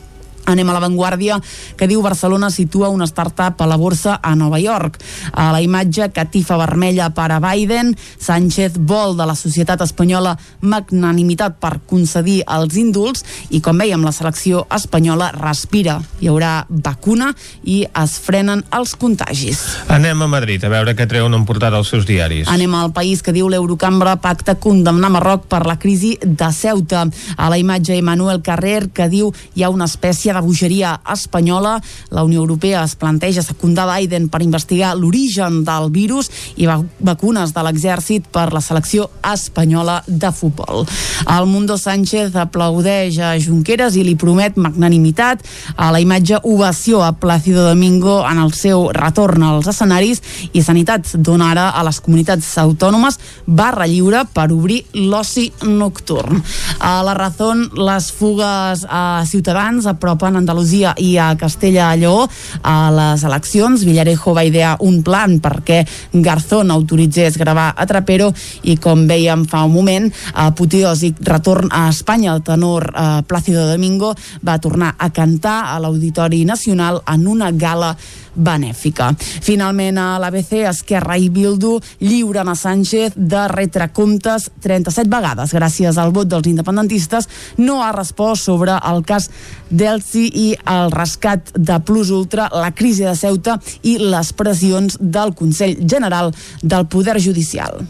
Anem 0.51 0.69
a 0.69 0.75
l'avantguàrdia 0.77 1.39
que 1.79 1.89
diu 1.89 2.03
Barcelona 2.05 2.51
situa 2.53 2.91
una 2.93 3.07
startup 3.09 3.61
a 3.61 3.69
la 3.69 3.79
borsa 3.81 4.19
a 4.23 4.35
Nova 4.37 4.59
York. 4.61 4.99
A 5.33 5.51
la 5.55 5.63
imatge, 5.65 6.11
catifa 6.13 6.59
vermella 6.61 7.09
per 7.17 7.31
a 7.33 7.41
Biden, 7.41 7.95
Sánchez 8.21 8.77
vol 8.77 9.17
de 9.17 9.25
la 9.27 9.37
societat 9.39 9.81
espanyola 9.87 10.35
magnanimitat 10.61 11.57
per 11.61 11.79
concedir 11.89 12.43
els 12.51 12.77
indults 12.77 13.25
i 13.57 13.63
com 13.65 13.81
veiem 13.81 14.05
la 14.05 14.13
selecció 14.13 14.67
espanyola 14.75 15.31
respira. 15.39 15.97
Hi 16.21 16.29
haurà 16.29 16.53
vacuna 16.69 17.31
i 17.65 17.81
es 18.05 18.19
frenen 18.21 18.65
els 18.77 18.95
contagis. 19.01 19.63
Anem 19.89 20.23
a 20.23 20.29
Madrid 20.29 20.65
a 20.65 20.73
veure 20.73 20.97
què 20.97 21.09
treuen 21.09 21.35
en 21.35 21.47
portada 21.49 21.81
els 21.81 21.89
seus 21.89 22.05
diaris. 22.09 22.49
Anem 22.53 22.75
al 22.77 22.93
país 22.93 23.25
que 23.25 23.33
diu 23.33 23.49
l'Eurocambra 23.49 24.17
pacta 24.21 24.59
condemnar 24.61 25.13
Marroc 25.15 25.49
per 25.49 25.65
la 25.65 25.79
crisi 25.81 26.15
de 26.21 26.53
Ceuta. 26.53 27.07
A 27.37 27.49
la 27.49 27.59
imatge 27.59 27.97
Emmanuel 27.97 28.43
Carrer 28.45 28.91
que 28.93 29.09
diu 29.09 29.33
hi 29.55 29.65
ha 29.65 29.73
una 29.73 29.89
espècie 29.89 30.34
de 30.35 30.43
bogeria 30.47 31.01
espanyola. 31.13 31.81
La 32.11 32.25
Unió 32.25 32.41
Europea 32.41 32.85
es 32.85 32.97
planteja 32.97 33.43
secundar 33.43 33.89
Biden 33.89 34.29
per 34.29 34.43
investigar 34.43 34.95
l'origen 34.97 35.63
del 35.65 35.91
virus 35.95 36.31
i 36.57 36.67
va 36.67 36.81
vacunes 37.01 37.53
de 37.55 37.65
l'exèrcit 37.65 38.27
per 38.33 38.51
la 38.53 38.63
selecció 38.65 39.09
espanyola 39.33 40.03
de 40.07 40.31
futbol. 40.33 40.85
El 41.31 41.47
Mundo 41.47 41.79
Sánchez 41.79 42.35
aplaudeix 42.37 43.19
a 43.19 43.35
Junqueras 43.41 43.97
i 43.97 44.05
li 44.05 44.17
promet 44.17 44.57
magnanimitat. 44.57 45.43
A 45.77 45.91
la 45.95 46.01
imatge 46.01 46.41
ovació 46.43 47.03
a 47.05 47.13
Plácido 47.19 47.67
Domingo 47.69 48.23
en 48.29 48.39
el 48.43 48.53
seu 48.53 48.89
retorn 48.93 49.43
als 49.43 49.69
escenaris 49.71 50.23
i 50.53 50.63
Sanitat 50.63 51.15
dona 51.17 51.51
ara 51.53 51.69
a 51.71 51.85
les 51.87 52.01
comunitats 52.05 52.47
autònomes 52.61 53.19
barra 53.47 53.87
lliure 53.91 54.25
per 54.35 54.51
obrir 54.53 54.83
l'oci 54.95 55.51
nocturn. 55.63 56.43
A 56.81 57.03
la 57.05 57.15
Razón, 57.15 57.69
les 57.77 58.11
fugues 58.13 58.85
a 58.89 59.25
Ciutadans 59.27 59.87
a 60.33 60.41
Andalusia 60.41 60.95
i 60.97 61.19
a 61.21 61.35
Castella 61.37 61.91
a 61.91 61.99
Lleó 62.01 62.25
a 62.63 62.77
les 62.95 63.25
eleccions. 63.29 63.85
Villarejo 63.85 64.33
va 64.33 64.47
idear 64.49 64.77
un 64.81 65.03
plan 65.05 65.37
perquè 65.45 65.83
Garzón 66.15 66.73
autoritzés 66.73 67.37
gravar 67.37 67.75
a 67.77 67.87
Trapero 67.87 68.31
i 68.65 68.79
com 68.81 69.05
veiem 69.11 69.45
fa 69.51 69.65
un 69.69 69.75
moment, 69.75 70.09
apoteòsic 70.33 71.21
retorn 71.27 71.69
a 71.73 71.89
Espanya, 71.91 72.33
el 72.35 72.43
tenor 72.43 72.91
eh, 72.95 73.23
Plácido 73.27 73.67
Domingo 73.69 74.15
va 74.47 74.59
tornar 74.59 74.95
a 74.99 75.11
cantar 75.11 75.75
a 75.75 75.79
l'Auditori 75.83 76.45
Nacional 76.45 77.03
en 77.07 77.27
una 77.29 77.51
gala 77.53 77.95
benèfica. 78.35 79.13
Finalment 79.19 79.99
a 79.99 80.07
l'ABC, 80.23 80.65
Esquerra 80.69 81.17
i 81.21 81.31
Bildu 81.33 81.77
lliuren 82.03 82.49
a 82.51 82.57
Sánchez 82.59 83.17
de 83.17 83.47
retre-comptes 83.51 84.51
37 84.65 85.11
vegades. 85.11 85.55
Gràcies 85.55 85.99
al 85.99 86.13
vot 86.15 86.31
dels 86.31 86.49
independentistes 86.51 87.29
no 87.59 87.81
ha 87.83 87.93
respost 87.95 88.45
sobre 88.45 88.77
el 88.91 89.05
cas 89.07 89.31
d'Elsi 89.71 90.27
i 90.29 90.47
el 90.71 90.93
rescat 90.95 91.55
de 91.55 91.81
Plus 91.87 92.11
Ultra, 92.15 92.49
la 92.53 92.73
crisi 92.75 93.07
de 93.07 93.17
Ceuta 93.19 93.59
i 93.83 93.99
les 93.99 94.33
pressions 94.37 94.99
del 95.01 95.35
Consell 95.35 95.79
General 95.89 96.33
del 96.63 96.87
Poder 96.87 97.21
Judicial. 97.21 97.85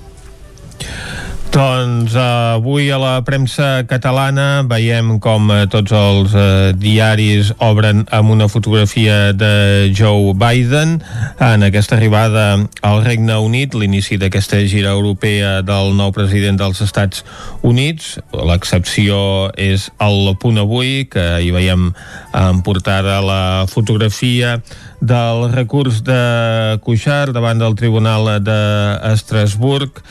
Doncs 1.54 2.16
uh, 2.18 2.58
avui 2.58 2.88
a 2.90 2.96
la 2.98 3.20
premsa 3.22 3.84
catalana 3.86 4.64
veiem 4.66 5.20
com 5.22 5.52
uh, 5.52 5.60
tots 5.70 5.94
els 5.94 6.32
uh, 6.34 6.72
diaris 6.74 7.52
obren 7.62 8.02
amb 8.10 8.32
una 8.34 8.48
fotografia 8.50 9.30
de 9.30 9.92
Joe 9.94 10.34
Biden 10.34 10.96
en 11.38 11.62
aquesta 11.62 11.94
arribada 11.94 12.58
al 12.82 13.04
Regne 13.06 13.38
Unit, 13.38 13.78
l'inici 13.78 14.18
d'aquesta 14.18 14.64
gira 14.66 14.96
europea 14.98 15.60
del 15.62 15.94
nou 15.94 16.10
president 16.10 16.58
dels 16.58 16.82
Estats 16.82 17.22
Units. 17.62 18.16
L'excepció 18.34 19.22
és 19.54 19.92
el 20.02 20.34
punt 20.42 20.58
avui, 20.58 21.04
que 21.06 21.38
hi 21.38 21.54
veiem 21.54 21.92
en 22.34 22.62
portada 22.66 23.20
la 23.22 23.42
fotografia 23.70 24.58
del 24.98 25.52
recurs 25.54 26.02
de 26.02 26.80
Cuixart 26.82 27.30
davant 27.36 27.62
del 27.62 27.78
Tribunal 27.78 28.40
d'Estrasburg 28.42 30.02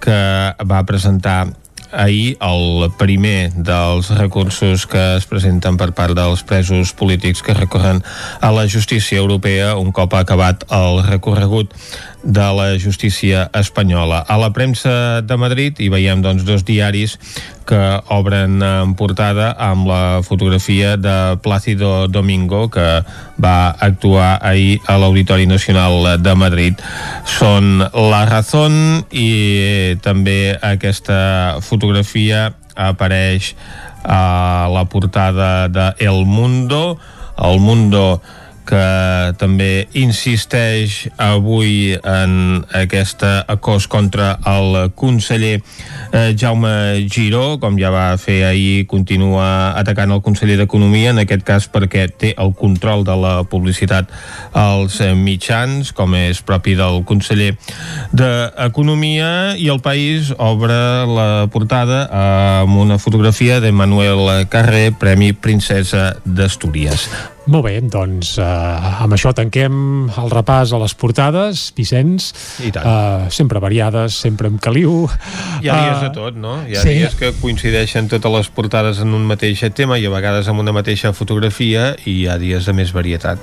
que 0.00 0.16
va 0.66 0.80
presentar 0.88 1.46
ahir 1.92 2.36
el 2.40 2.90
primer 2.98 3.52
dels 3.54 4.10
recursos 4.16 4.86
que 4.86 5.16
es 5.16 5.26
presenten 5.30 5.76
per 5.80 5.90
part 5.96 6.16
dels 6.18 6.42
presos 6.46 6.92
polítics 6.92 7.42
que 7.42 7.56
recorren 7.56 8.02
a 8.40 8.52
la 8.54 8.68
justícia 8.68 9.18
europea 9.18 9.76
un 9.76 9.92
cop 9.92 10.14
ha 10.14 10.24
acabat 10.24 10.64
el 10.70 11.02
recorregut 11.06 11.74
de 12.22 12.40
la 12.40 12.78
justícia 12.78 13.50
espanyola. 13.54 14.20
A 14.20 14.36
la 14.38 14.52
premsa 14.52 15.22
de 15.22 15.36
Madrid 15.36 15.78
hi 15.80 15.88
veiem 15.88 16.20
doncs, 16.22 16.44
dos 16.44 16.64
diaris 16.68 17.16
que 17.70 17.78
obren 18.10 18.58
en 18.66 18.94
portada 18.98 19.52
amb 19.54 19.86
la 19.88 20.20
fotografia 20.26 20.96
de 20.98 21.38
Plácido 21.42 22.08
Domingo 22.08 22.68
que 22.68 23.02
va 23.40 23.70
actuar 23.70 24.40
ahir 24.42 24.80
a 24.86 24.98
l'Auditori 24.98 25.46
Nacional 25.46 26.18
de 26.20 26.34
Madrid. 26.34 26.82
Són 27.24 27.78
La 27.78 28.24
Razón 28.28 29.06
i 29.14 29.96
també 30.02 30.58
aquesta 30.60 31.60
fotografia 31.62 31.79
apareix 32.76 33.54
a 34.04 34.68
la 34.72 34.84
portada 34.86 35.68
de 35.68 35.94
El 35.98 36.26
Mundo. 36.26 36.98
El 37.36 37.60
Mundo 37.60 38.22
que 38.70 39.34
també 39.40 39.88
insisteix 39.98 41.08
avui 41.18 41.96
en 41.98 42.62
aquesta 42.76 43.40
acos 43.50 43.88
contra 43.90 44.36
el 44.46 44.92
conseller 44.94 45.56
eh, 45.58 46.30
Jaume 46.38 47.02
Giró, 47.10 47.58
com 47.62 47.78
ja 47.80 47.90
va 47.90 48.06
fer 48.20 48.44
ahir, 48.46 48.86
continua 48.90 49.74
atacant 49.80 50.14
el 50.14 50.22
conseller 50.22 50.60
d'Economia, 50.60 51.10
en 51.14 51.22
aquest 51.24 51.42
cas 51.46 51.66
perquè 51.72 52.06
té 52.10 52.32
el 52.38 52.54
control 52.54 53.02
de 53.08 53.16
la 53.18 53.34
publicitat 53.50 54.12
als 54.54 55.00
mitjans, 55.18 55.90
com 55.96 56.14
és 56.18 56.42
propi 56.46 56.76
del 56.78 57.02
conseller 57.08 57.52
d'Economia, 58.14 59.56
i 59.58 59.66
el 59.72 59.82
País 59.82 60.30
obre 60.38 60.78
la 61.10 61.28
portada 61.50 62.04
amb 62.62 62.78
una 62.78 63.00
fotografia 63.02 63.58
de 63.60 63.72
Manuel 63.74 64.46
Carré, 64.52 64.90
Premi 64.94 65.32
Princesa 65.34 66.14
d'Astúries. 66.24 67.08
Molt 67.50 67.64
bé, 67.64 67.78
doncs 67.82 68.36
eh, 68.38 68.44
amb 69.04 69.14
això 69.16 69.32
tanquem 69.36 70.08
el 70.20 70.30
repàs 70.32 70.72
a 70.74 70.80
les 70.82 70.94
portades, 70.98 71.66
Vicenç. 71.76 72.30
I 72.66 72.70
tant. 72.74 72.86
Eh, 72.86 73.30
sempre 73.34 73.60
variades, 73.62 74.16
sempre 74.20 74.48
amb 74.50 74.60
caliu. 74.62 75.08
Hi 75.62 75.68
ha 75.68 75.78
dies 75.80 75.98
Eh, 76.00 76.08
de 76.08 76.10
tot, 76.14 76.36
no? 76.36 76.58
Hi 76.68 76.76
ha 76.76 76.82
sí. 76.82 76.94
dies 77.00 77.14
que 77.18 77.32
coincideixen 77.40 78.08
totes 78.08 78.32
les 78.32 78.48
portades 78.48 79.00
en 79.00 79.14
un 79.14 79.24
mateix 79.28 79.60
tema 79.74 79.98
i 79.98 80.06
a 80.06 80.10
vegades 80.12 80.48
amb 80.48 80.60
una 80.62 80.72
mateixa 80.72 81.12
fotografia 81.12 81.94
i 82.04 82.20
hi 82.22 82.26
ha 82.28 82.38
dies 82.40 82.64
de 82.66 82.72
més 82.72 82.92
varietat. 82.96 83.38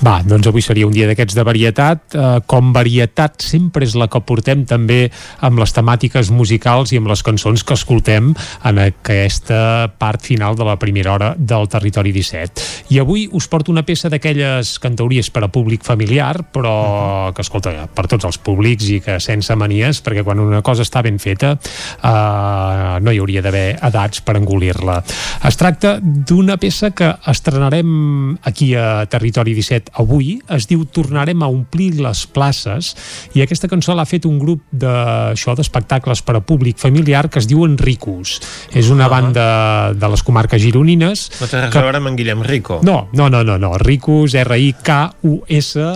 Va, 0.00 0.20
doncs 0.24 0.46
avui 0.48 0.62
seria 0.64 0.86
un 0.88 0.94
dia 0.96 1.06
d'aquests 1.10 1.34
de 1.36 1.44
varietat. 1.44 2.14
Eh, 2.14 2.40
com 2.46 2.72
varietat 2.72 3.42
sempre 3.44 3.84
és 3.84 3.94
la 3.98 4.08
que 4.08 4.20
portem 4.24 4.64
també 4.68 5.10
amb 5.44 5.58
les 5.60 5.72
temàtiques 5.76 6.30
musicals 6.32 6.92
i 6.92 7.00
amb 7.00 7.10
les 7.10 7.22
cançons 7.22 7.64
que 7.64 7.74
escoltem 7.76 8.32
en 8.64 8.78
aquesta 8.78 9.90
part 9.98 10.22
final 10.24 10.56
de 10.56 10.64
la 10.64 10.76
primera 10.80 11.12
hora 11.12 11.34
del 11.36 11.68
Territori 11.68 12.12
17. 12.12 12.64
I 12.90 12.98
avui 13.00 13.28
us 13.32 13.46
porto 13.48 13.70
una 13.72 13.84
peça 13.84 14.08
d'aquelles 14.50 14.78
cantauries 14.80 15.30
per 15.30 15.44
a 15.44 15.48
públic 15.48 15.84
familiar, 15.84 16.44
però 16.52 17.32
que, 17.34 17.42
escolta, 17.42 17.86
per 17.94 18.06
tots 18.10 18.26
els 18.26 18.38
públics 18.38 18.88
i 18.90 19.00
que 19.04 19.18
sense 19.20 19.54
manies, 19.56 20.00
perquè 20.02 20.24
quan 20.24 20.40
una 20.40 20.62
cosa 20.62 20.82
està 20.82 21.02
ben 21.02 21.18
feta 21.18 21.54
eh, 21.56 23.00
no 23.00 23.12
hi 23.12 23.20
hauria 23.20 23.42
d'haver 23.42 23.78
edats 23.86 24.22
per 24.22 24.36
engolir-la. 24.38 25.00
Es 25.46 25.58
tracta 25.60 25.98
d'una 26.00 26.56
peça 26.60 26.90
que 26.90 27.12
estrenarem 27.30 28.36
aquí 28.44 28.74
a 28.74 29.06
Territori 29.10 29.54
17 29.54 29.94
avui, 30.00 30.38
es 30.50 30.66
diu 30.70 30.84
Tornarem 30.90 31.42
a 31.42 31.50
omplir 31.50 32.00
les 32.00 32.24
places 32.26 32.94
i 33.34 33.44
aquesta 33.44 33.68
cançó 33.70 33.94
l'ha 33.94 34.08
fet 34.08 34.26
un 34.26 34.38
grup 34.40 34.64
d'això 34.72 35.54
d'espectacles 35.56 36.24
per 36.26 36.38
a 36.38 36.44
públic 36.44 36.80
familiar 36.80 37.28
que 37.30 37.40
es 37.40 37.48
diu 37.48 37.64
Enricus. 37.66 38.38
És 38.74 38.90
una 38.90 39.08
banda 39.10 39.92
de 39.94 40.08
les 40.10 40.22
comarques 40.24 40.60
gironines 40.62 41.28
No 41.40 41.46
té 41.46 41.60
res 41.60 41.72
que 41.72 41.78
a 41.80 41.84
veure 41.84 42.00
amb 42.00 42.10
en 42.10 42.16
Guillem 42.18 42.42
Rico. 42.46 42.80
no, 42.82 43.08
no, 43.12 43.28
no, 43.30 43.42
no, 43.44 43.56
no. 43.60 43.72
Ricus, 43.80 44.29
R-I-K-U-S, 44.34 45.86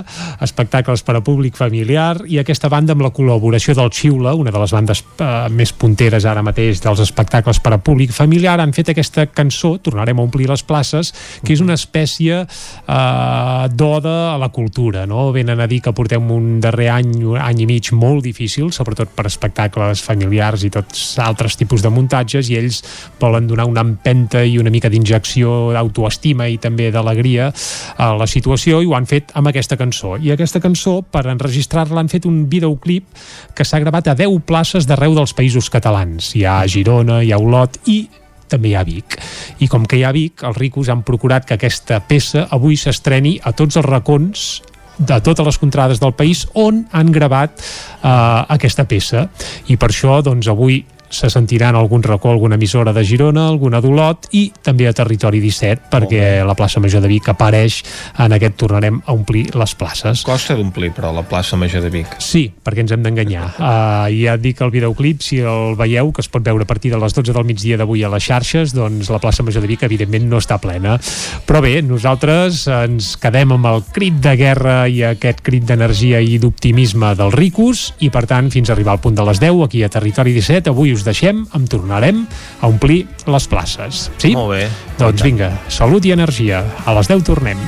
espectacles 0.44 1.02
per 1.06 1.16
a 1.18 1.22
públic 1.24 1.56
familiar, 1.58 2.18
i 2.26 2.38
aquesta 2.40 2.70
banda 2.72 2.94
amb 2.94 3.04
la 3.04 3.12
col·laboració 3.14 3.74
del 3.76 3.92
Xiula, 3.94 4.34
una 4.38 4.52
de 4.54 4.62
les 4.62 4.74
bandes 4.74 5.02
eh, 5.18 5.30
més 5.50 5.72
punteres 5.72 6.26
ara 6.28 6.44
mateix 6.44 6.82
dels 6.84 7.02
espectacles 7.04 7.60
per 7.62 7.74
a 7.76 7.80
públic 7.82 8.12
familiar, 8.14 8.58
han 8.60 8.74
fet 8.76 8.92
aquesta 8.92 9.26
cançó, 9.26 9.76
tornarem 9.78 10.18
a 10.18 10.26
omplir 10.26 10.48
les 10.50 10.64
places, 10.66 11.12
que 11.44 11.54
és 11.54 11.62
una 11.64 11.76
espècie 11.78 12.42
eh, 12.44 13.64
d'oda 13.74 14.16
a 14.34 14.38
la 14.40 14.50
cultura, 14.54 15.06
no? 15.06 15.30
Venen 15.34 15.60
a 15.60 15.68
dir 15.70 15.80
que 15.84 15.94
portem 15.96 16.30
un 16.30 16.58
darrer 16.62 16.90
any, 16.94 17.14
un 17.24 17.40
any 17.40 17.64
i 17.64 17.68
mig 17.68 17.92
molt 17.94 18.24
difícil, 18.24 18.70
sobretot 18.72 19.12
per 19.14 19.26
espectacles 19.30 20.02
familiars 20.04 20.64
i 20.64 20.72
tots 20.74 21.14
altres 21.22 21.58
tipus 21.60 21.82
de 21.84 21.92
muntatges, 21.92 22.50
i 22.50 22.58
ells 22.60 22.82
volen 23.20 23.48
donar 23.48 23.66
una 23.70 23.84
empenta 23.84 24.44
i 24.44 24.58
una 24.58 24.72
mica 24.72 24.90
d'injecció 24.92 25.72
d'autoestima 25.74 26.48
i 26.50 26.58
també 26.62 26.90
d'alegria 26.94 27.50
a 27.50 28.12
la 28.24 28.30
situació 28.30 28.80
i 28.80 28.88
ho 28.88 28.96
han 28.96 29.06
fet 29.10 29.34
amb 29.36 29.50
aquesta 29.50 29.78
cançó. 29.80 30.16
I 30.16 30.32
aquesta 30.34 30.62
cançó, 30.64 30.98
per 31.04 31.26
enregistrar-la, 31.30 32.00
han 32.00 32.10
fet 32.12 32.26
un 32.28 32.44
videoclip 32.50 33.24
que 33.56 33.66
s'ha 33.68 33.82
gravat 33.84 34.08
a 34.08 34.18
10 34.18 34.40
places 34.48 34.88
d'arreu 34.88 35.16
dels 35.18 35.36
països 35.36 35.70
catalans. 35.72 36.32
Hi 36.34 36.46
ha 36.48 36.58
Girona, 36.70 37.20
hi 37.22 37.32
ha 37.34 37.40
Olot 37.40 37.82
i 37.92 38.04
també 38.48 38.70
hi 38.70 38.76
ha 38.78 38.84
Vic. 38.86 39.18
I 39.64 39.68
com 39.72 39.86
que 39.88 39.98
hi 39.98 40.04
ha 40.04 40.12
Vic, 40.14 40.44
els 40.46 40.60
ricos 40.60 40.90
han 40.92 41.02
procurat 41.06 41.46
que 41.48 41.58
aquesta 41.58 42.00
peça 42.08 42.46
avui 42.54 42.78
s'estreni 42.80 43.38
a 43.42 43.52
tots 43.56 43.80
els 43.80 43.88
racons 43.88 44.62
de 44.98 45.16
totes 45.26 45.46
les 45.46 45.58
contrades 45.58 45.98
del 45.98 46.14
país 46.14 46.44
on 46.54 46.84
han 46.94 47.10
gravat 47.10 47.58
eh, 47.58 48.08
aquesta 48.54 48.84
peça 48.86 49.26
i 49.66 49.74
per 49.76 49.90
això 49.90 50.20
doncs 50.22 50.46
avui 50.52 50.84
se 51.14 51.30
sentirà 51.30 51.70
en 51.70 51.78
algun 51.78 52.02
racó 52.02 52.30
alguna 52.30 52.58
emissora 52.58 52.92
de 52.92 53.04
Girona, 53.06 53.46
alguna 53.48 53.80
d'Olot 53.80 54.28
i 54.34 54.48
també 54.62 54.88
a 54.88 54.94
Territori 54.96 55.40
17 55.42 55.90
perquè 55.92 56.44
la 56.46 56.56
plaça 56.58 56.82
Major 56.82 57.02
de 57.04 57.10
Vic 57.10 57.28
apareix 57.30 57.80
en 58.18 58.34
aquest 58.36 58.58
tornarem 58.60 59.00
a 59.04 59.14
omplir 59.14 59.46
les 59.54 59.74
places. 59.78 60.24
Costa 60.26 60.56
d'omplir, 60.58 60.92
però, 60.96 61.12
la 61.14 61.24
plaça 61.26 61.56
Major 61.60 61.84
de 61.84 61.92
Vic. 61.94 62.18
Sí, 62.18 62.46
perquè 62.64 62.84
ens 62.84 62.94
hem 62.94 63.04
d'enganyar. 63.04 63.46
Uh, 63.54 64.10
ja 64.24 64.36
dic 64.40 64.62
el 64.64 64.72
videoclip, 64.74 65.22
si 65.24 65.40
el 65.40 65.78
veieu, 65.78 66.10
que 66.14 66.24
es 66.24 66.30
pot 66.30 66.44
veure 66.44 66.66
a 66.66 66.70
partir 66.70 66.92
de 66.92 67.00
les 67.00 67.14
12 67.14 67.34
del 67.34 67.46
migdia 67.48 67.78
d'avui 67.80 68.04
a 68.04 68.10
les 68.12 68.24
xarxes, 68.24 68.74
doncs 68.74 69.10
la 69.12 69.20
plaça 69.22 69.46
Major 69.46 69.64
de 69.64 69.70
Vic 69.70 69.86
evidentment 69.86 70.28
no 70.30 70.42
està 70.42 70.58
plena. 70.62 70.98
Però 71.46 71.62
bé, 71.64 71.76
nosaltres 71.84 72.64
ens 72.70 73.14
quedem 73.20 73.54
amb 73.54 73.70
el 73.70 73.84
crit 73.94 74.18
de 74.24 74.34
guerra 74.40 74.76
i 74.90 75.02
aquest 75.06 75.44
crit 75.44 75.66
d'energia 75.68 76.20
i 76.24 76.38
d'optimisme 76.42 77.14
dels 77.18 77.34
ricos 77.36 77.86
i 78.04 78.10
per 78.14 78.24
tant 78.30 78.50
fins 78.52 78.70
a 78.70 78.74
arribar 78.74 78.96
al 78.96 79.02
punt 79.04 79.16
de 79.18 79.26
les 79.26 79.40
10 79.42 79.62
aquí 79.64 79.82
a 79.84 79.90
Territori 79.92 80.34
17 80.34 80.72
avui 80.72 80.92
us 80.94 81.03
deixem, 81.04 81.44
em 81.54 81.66
tornarem 81.70 82.24
a 82.60 82.68
omplir 82.68 83.04
les 83.26 83.46
places. 83.48 84.08
Sí? 84.18 84.32
Molt 84.36 84.54
bé. 84.54 84.68
Doncs 84.98 85.24
vinga, 85.24 85.50
salut 85.68 86.04
i 86.04 86.12
energia. 86.14 86.64
A 86.84 86.94
les 86.96 87.10
10 87.10 87.24
tornem. 87.26 87.60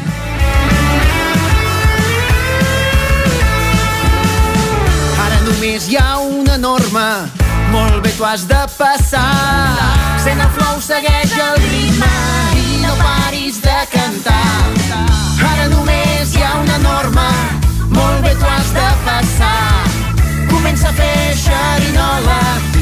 Ara 5.24 5.40
només 5.46 5.88
hi 5.90 5.98
ha 6.00 6.18
una 6.22 6.56
norma, 6.60 7.08
molt 7.72 8.02
bé 8.04 8.12
t'ho 8.16 8.26
has 8.28 8.46
de 8.48 8.62
passar. 8.76 9.26
Sent 10.24 10.40
el 10.40 10.52
flow, 10.58 10.80
segueix 10.82 11.34
el 11.38 11.60
ritme 11.66 12.12
i 12.62 12.80
no 12.84 12.94
paris 13.02 13.60
de 13.64 13.78
cantar. 13.92 14.42
Ara 15.52 15.68
només 15.72 16.34
hi 16.34 16.42
ha 16.42 16.54
una 16.62 16.78
norma, 16.84 17.28
molt 17.90 18.24
bé 18.24 18.34
t'ho 18.38 18.48
has 18.54 18.72
de 18.76 18.88
passar. 19.06 19.60
Comença 20.50 20.88
a 20.90 20.96
fer 20.96 21.14
xerinola 21.42 21.86
i 21.92 21.96
no 21.96 22.10
paris 22.24 22.75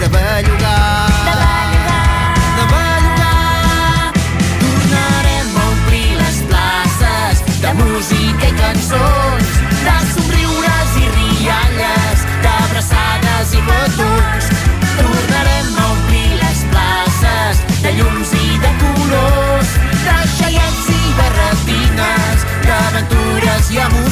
de 0.00 0.08
bellugar. 0.08 1.08
De 1.26 1.34
bellugar. 1.40 2.34
De 2.58 2.64
bellugar. 2.72 4.12
Tornarem 4.60 5.48
a 5.56 5.64
omplir 5.72 6.12
les 6.22 6.38
places 6.48 7.42
de 7.62 7.70
música 7.74 8.46
i 8.46 8.54
cançons, 8.62 9.48
de 9.86 9.96
somriures 10.14 10.90
i 11.02 11.06
rialles, 11.16 12.18
d'abraçades 12.44 13.54
i 13.58 13.62
petons. 13.70 14.50
Tornarem 15.00 15.68
a 15.82 15.86
omplir 15.94 16.30
les 16.44 16.60
places 16.72 17.64
de 17.82 17.90
llums 17.98 18.34
i 18.38 18.58
de 18.64 18.72
colors, 18.84 19.74
de 20.06 20.18
xaiets 20.36 20.86
i 20.94 21.02
barretines, 21.18 22.46
d'aventures 22.68 23.74
i 23.74 23.82
emocions. 23.88 24.07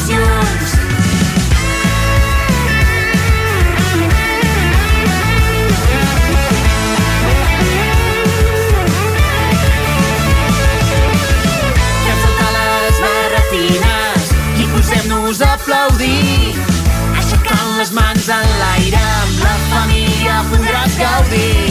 Les 18.27 18.33
mans 18.33 18.43
en 18.43 18.59
l'aire, 18.59 19.01
amb 19.23 19.43
la 19.43 19.57
família 19.71 20.37
podràs 20.51 20.95
gaudir. 20.99 21.71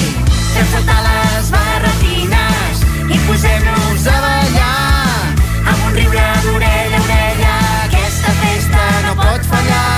Fem 0.53 0.67
saltar 0.71 1.01
les 1.03 1.49
barretines 1.51 2.83
i 3.11 3.17
posem-nos 3.27 4.07
a 4.07 4.17
ballar. 4.25 5.33
Amb 5.65 5.85
un 5.87 5.93
riure 5.97 6.27
d'orella 6.45 6.99
a 6.99 7.03
orella, 7.07 7.55
aquesta 7.87 8.35
festa 8.43 8.85
no 9.07 9.15
pot 9.19 9.49
fallar. 9.51 9.89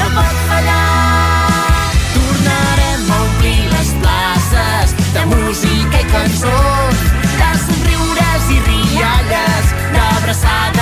No 0.00 0.10
pot 0.18 0.42
fallar. 0.50 1.94
Tornarem 2.16 3.08
a 3.08 3.22
omplir 3.22 3.64
les 3.72 3.94
places 4.02 4.94
de 5.14 5.24
música 5.32 6.04
i 6.04 6.10
cançons, 6.12 7.08
de 7.40 7.50
somriures 7.64 8.52
i 8.56 8.60
rialles, 8.68 9.74
d'abraçades 9.96 10.79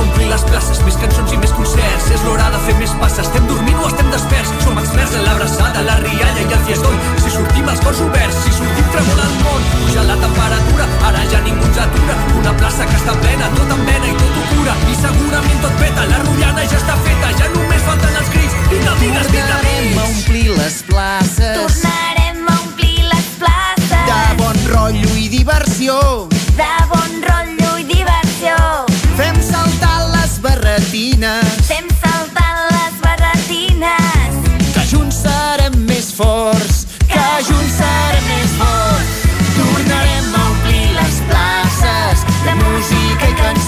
Tornarem 0.00 0.08
a 0.08 0.12
omplir 0.14 0.28
les 0.30 0.44
places, 0.48 0.80
més 0.84 0.96
cançons 0.96 1.32
i 1.32 1.36
més 1.36 1.52
concerts. 1.52 2.06
És 2.14 2.22
l'hora 2.24 2.48
de 2.54 2.58
fer 2.64 2.74
més 2.78 2.92
passes, 3.00 3.26
estem 3.26 3.46
dormint 3.48 3.80
o 3.82 3.88
estem 3.88 4.08
desperts. 4.12 4.52
Som 4.64 4.78
experts 4.80 5.14
en 5.18 5.24
l'abraçada, 5.26 5.82
la 5.84 5.96
rialla 6.00 6.40
i 6.40 6.52
el 6.56 6.62
fiestón. 6.64 6.96
Si 7.20 7.32
sortim 7.34 7.68
els 7.68 7.80
cors 7.84 8.00
oberts, 8.00 8.38
si 8.44 8.52
sortim 8.56 8.86
tremola 8.94 9.26
el 9.28 9.34
món, 9.44 9.66
puja 9.82 10.04
la 10.08 10.16
temperatura, 10.22 10.86
ara 11.10 11.24
ja 11.32 11.40
ningú 11.44 11.66
ens 11.68 11.80
atura. 11.84 12.16
Una 12.40 12.54
plaça 12.56 12.86
que 12.88 12.96
està 12.96 13.16
plena, 13.20 13.50
tot 13.58 13.74
en 13.76 13.84
vena 13.88 14.08
i 14.08 14.14
tot 14.22 14.38
ho 14.40 14.44
cura. 14.54 14.76
I 14.88 14.96
segurament 15.02 15.64
tot 15.66 15.76
peta, 15.82 16.06
la 16.12 16.22
rotllana 16.24 16.64
ja 16.64 16.78
està 16.80 16.96
feta, 17.04 17.32
ja 17.42 17.50
només 17.56 17.84
falten 17.88 18.20
els 18.22 18.32
crits. 18.36 18.60
Vinga, 18.72 18.94
vinga, 19.02 19.24
vinga, 19.34 19.58
Tornarem 19.60 19.98
a 19.98 20.06
omplir 20.08 20.46
les 20.54 20.76
places 20.88 21.58
Tornarem 21.58 22.46
a 22.46 22.56
omplir 22.62 23.02
les 23.10 23.28
places 23.42 24.06
de 24.12 24.22
bon 24.40 24.62
rotllo 24.70 25.18
i 25.18 25.28
diversió. 25.28 25.98
de 26.30 26.72
bon 26.88 27.10
rotllo 27.10 27.29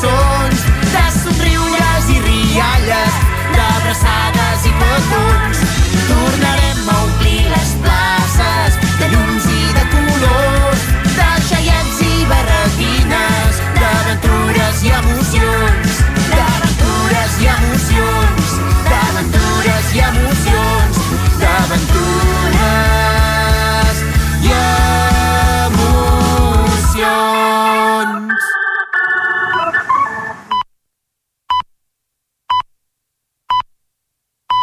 cançons, 0.03 0.63
de 0.93 1.05
somriures 1.19 2.09
i 2.11 2.19
rialles, 2.21 3.15
d'abraçades 3.55 4.67
i 4.67 4.73
petons. 4.81 5.63
Tornarem 6.09 6.89
a 6.89 6.97
omplir 7.05 7.45
les 7.51 7.71
places 7.85 8.79
de 8.99 9.11
llums 9.15 9.47
i 9.47 9.63
de 9.79 9.85
colors, 9.95 10.83
de 11.17 11.31
xaiets 11.49 12.01
i 12.09 12.27
barretines, 12.27 13.63
d'aventures 13.79 14.83
i 14.83 14.95
emocions, 15.03 15.72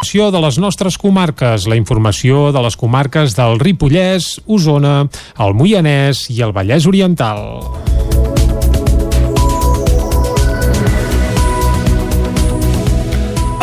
Informació 0.10 0.32
de 0.34 0.40
les 0.42 0.56
nostres 0.58 0.96
comarques, 0.98 1.68
la 1.70 1.76
informació 1.78 2.48
de 2.50 2.62
les 2.66 2.74
comarques 2.74 3.36
del 3.38 3.60
Ripollès, 3.62 4.40
Osona, 4.50 5.04
el 5.38 5.54
Moianès 5.54 6.24
i 6.34 6.40
el 6.42 6.50
Vallès 6.50 6.88
Oriental. 6.90 7.44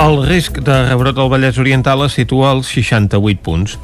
El 0.05 0.23
risc 0.29 0.63
de 0.63 0.77
rebrot 0.87 1.19
al 1.19 1.33
Vallès 1.35 1.59
Oriental 1.59 2.07
es 2.07 2.15
situa 2.15 2.53
als 2.53 2.71
68 2.71 3.43
punts. 3.43 3.75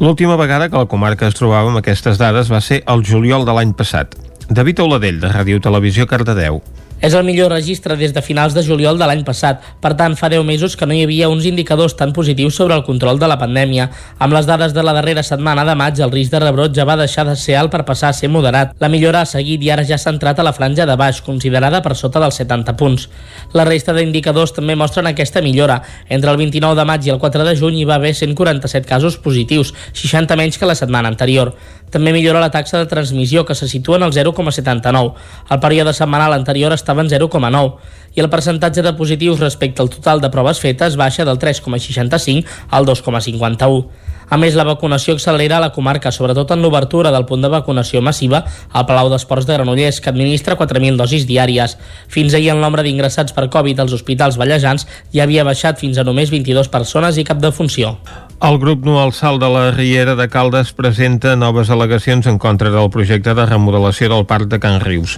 L'última 0.00 0.40
vegada 0.40 0.70
que 0.70 0.80
la 0.80 0.88
comarca 0.88 1.28
es 1.28 1.36
trobava 1.36 1.68
amb 1.68 1.82
aquestes 1.82 2.16
dades 2.16 2.48
va 2.48 2.62
ser 2.64 2.80
el 2.88 3.04
juliol 3.04 3.44
de 3.44 3.60
l'any 3.60 3.76
passat. 3.76 4.16
David 4.48 4.80
Oladell, 4.88 5.20
de 5.20 5.36
Ràdio 5.36 5.60
Televisió 5.60 6.08
Cardedeu. 6.08 6.62
És 7.00 7.12
el 7.12 7.26
millor 7.28 7.50
registre 7.52 7.92
des 8.00 8.14
de 8.16 8.22
finals 8.24 8.54
de 8.56 8.62
juliol 8.64 8.96
de 8.96 9.04
l'any 9.04 9.20
passat. 9.24 9.60
Per 9.84 9.92
tant, 9.98 10.14
fa 10.16 10.30
10 10.32 10.46
mesos 10.48 10.76
que 10.80 10.86
no 10.88 10.94
hi 10.96 11.02
havia 11.04 11.28
uns 11.28 11.44
indicadors 11.44 11.92
tan 11.96 12.14
positius 12.16 12.56
sobre 12.56 12.74
el 12.74 12.84
control 12.86 13.18
de 13.20 13.28
la 13.28 13.36
pandèmia. 13.36 13.90
Amb 14.18 14.32
les 14.32 14.48
dades 14.48 14.72
de 14.72 14.82
la 14.82 14.94
darrera 14.96 15.22
setmana 15.22 15.66
de 15.68 15.74
maig, 15.76 16.00
el 16.00 16.10
risc 16.14 16.32
de 16.32 16.40
rebrot 16.40 16.72
ja 16.74 16.86
va 16.88 16.96
deixar 16.96 17.26
de 17.28 17.36
ser 17.36 17.58
alt 17.60 17.70
per 17.74 17.84
passar 17.84 18.08
a 18.08 18.16
ser 18.16 18.30
moderat. 18.32 18.72
La 18.80 18.88
millora 18.88 19.20
ha 19.20 19.28
seguit 19.28 19.62
i 19.62 19.70
ara 19.70 19.84
ja 19.84 19.98
s'ha 20.00 20.14
entrat 20.14 20.40
a 20.40 20.46
la 20.46 20.54
franja 20.56 20.86
de 20.88 20.96
baix, 20.96 21.20
considerada 21.20 21.82
per 21.84 21.94
sota 22.00 22.22
dels 22.22 22.40
70 22.40 22.76
punts. 22.80 23.08
La 23.52 23.68
resta 23.68 23.92
d'indicadors 23.92 24.56
també 24.56 24.74
mostren 24.74 25.06
aquesta 25.06 25.44
millora. 25.44 25.82
Entre 26.08 26.30
el 26.32 26.40
29 26.40 26.80
de 26.80 26.88
maig 26.88 27.04
i 27.04 27.12
el 27.12 27.20
4 27.20 27.44
de 27.44 27.56
juny 27.60 27.82
hi 27.82 27.84
va 27.84 28.00
haver 28.00 28.14
147 28.14 28.88
casos 28.88 29.20
positius, 29.20 29.74
60 29.92 30.36
menys 30.40 30.56
que 30.56 30.66
la 30.66 30.74
setmana 30.74 31.12
anterior. 31.12 31.52
També 31.96 32.12
millora 32.12 32.42
la 32.42 32.50
taxa 32.52 32.76
de 32.76 32.88
transmissió, 32.90 33.46
que 33.48 33.54
se 33.56 33.70
situa 33.70 33.96
en 33.96 34.02
el 34.04 34.12
0,79. 34.12 35.14
El 35.48 35.60
període 35.60 35.94
setmanal 35.96 36.34
anterior 36.36 36.74
estava 36.76 37.00
en 37.00 37.08
0,9 37.08 37.94
i 38.16 38.20
el 38.20 38.28
percentatge 38.28 38.82
de 38.84 38.92
positius 38.98 39.40
respecte 39.40 39.80
al 39.80 39.88
total 39.88 40.20
de 40.20 40.28
proves 40.28 40.60
fetes 40.60 40.98
baixa 41.00 41.24
del 41.24 41.38
3,65 41.40 42.44
al 42.68 42.84
2,51. 42.84 43.88
A 44.28 44.36
més, 44.36 44.58
la 44.58 44.68
vacunació 44.68 45.14
accelera 45.16 45.56
a 45.56 45.64
la 45.64 45.72
comarca, 45.72 46.12
sobretot 46.12 46.52
en 46.52 46.60
l'obertura 46.60 47.14
del 47.14 47.24
punt 47.24 47.40
de 47.40 47.52
vacunació 47.56 48.04
massiva 48.04 48.42
al 48.72 48.84
Palau 48.84 49.08
d'Esports 49.08 49.48
de 49.48 49.56
Granollers, 49.56 50.02
que 50.04 50.12
administra 50.12 50.58
4.000 50.60 51.00
dosis 51.00 51.24
diàries. 51.24 51.78
Fins 52.12 52.36
ahir 52.36 52.52
el 52.52 52.60
nombre 52.60 52.84
d'ingressats 52.84 53.32
per 53.32 53.48
Covid 53.48 53.80
als 53.80 53.96
hospitals 53.96 54.36
ballejans 54.36 54.84
ja 55.14 55.24
havia 55.24 55.48
baixat 55.48 55.80
fins 55.80 55.96
a 55.96 56.04
només 56.04 56.34
22 56.34 56.68
persones 56.68 57.16
i 57.16 57.24
cap 57.24 57.40
defunció. 57.40 57.96
El 58.36 58.58
grup 58.60 58.84
no 58.84 58.98
al 59.00 59.14
salt 59.16 59.40
de 59.40 59.48
la 59.48 59.70
Riera 59.72 60.14
de 60.14 60.26
Caldes 60.28 60.74
presenta 60.76 61.32
noves 61.40 61.70
al·legacions 61.72 62.26
en 62.28 62.36
contra 62.36 62.68
del 62.68 62.90
projecte 62.92 63.32
de 63.32 63.46
remodelació 63.48 64.10
del 64.12 64.26
parc 64.28 64.50
de 64.52 64.58
Can 64.60 64.76
Rius. 64.84 65.16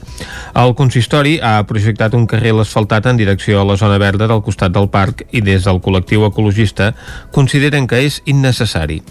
El 0.55 0.77
consistori 0.79 1.35
ha 1.43 1.57
projectat 1.66 2.14
un 2.14 2.29
carril 2.31 2.62
asfaltat 2.62 3.11
en 3.11 3.19
direcció 3.19 3.59
a 3.59 3.66
la 3.66 3.77
zona 3.77 3.99
verda 3.99 4.31
del 4.31 4.45
costat 4.47 4.71
del 4.71 4.87
parc 4.95 5.27
i 5.33 5.43
des 5.43 5.66
del 5.66 5.83
col·lectiu 5.83 6.29
ecologista 6.31 6.93
consideren 7.35 7.91
que 7.91 8.05
és 8.07 8.23
innecessari. 8.25 9.03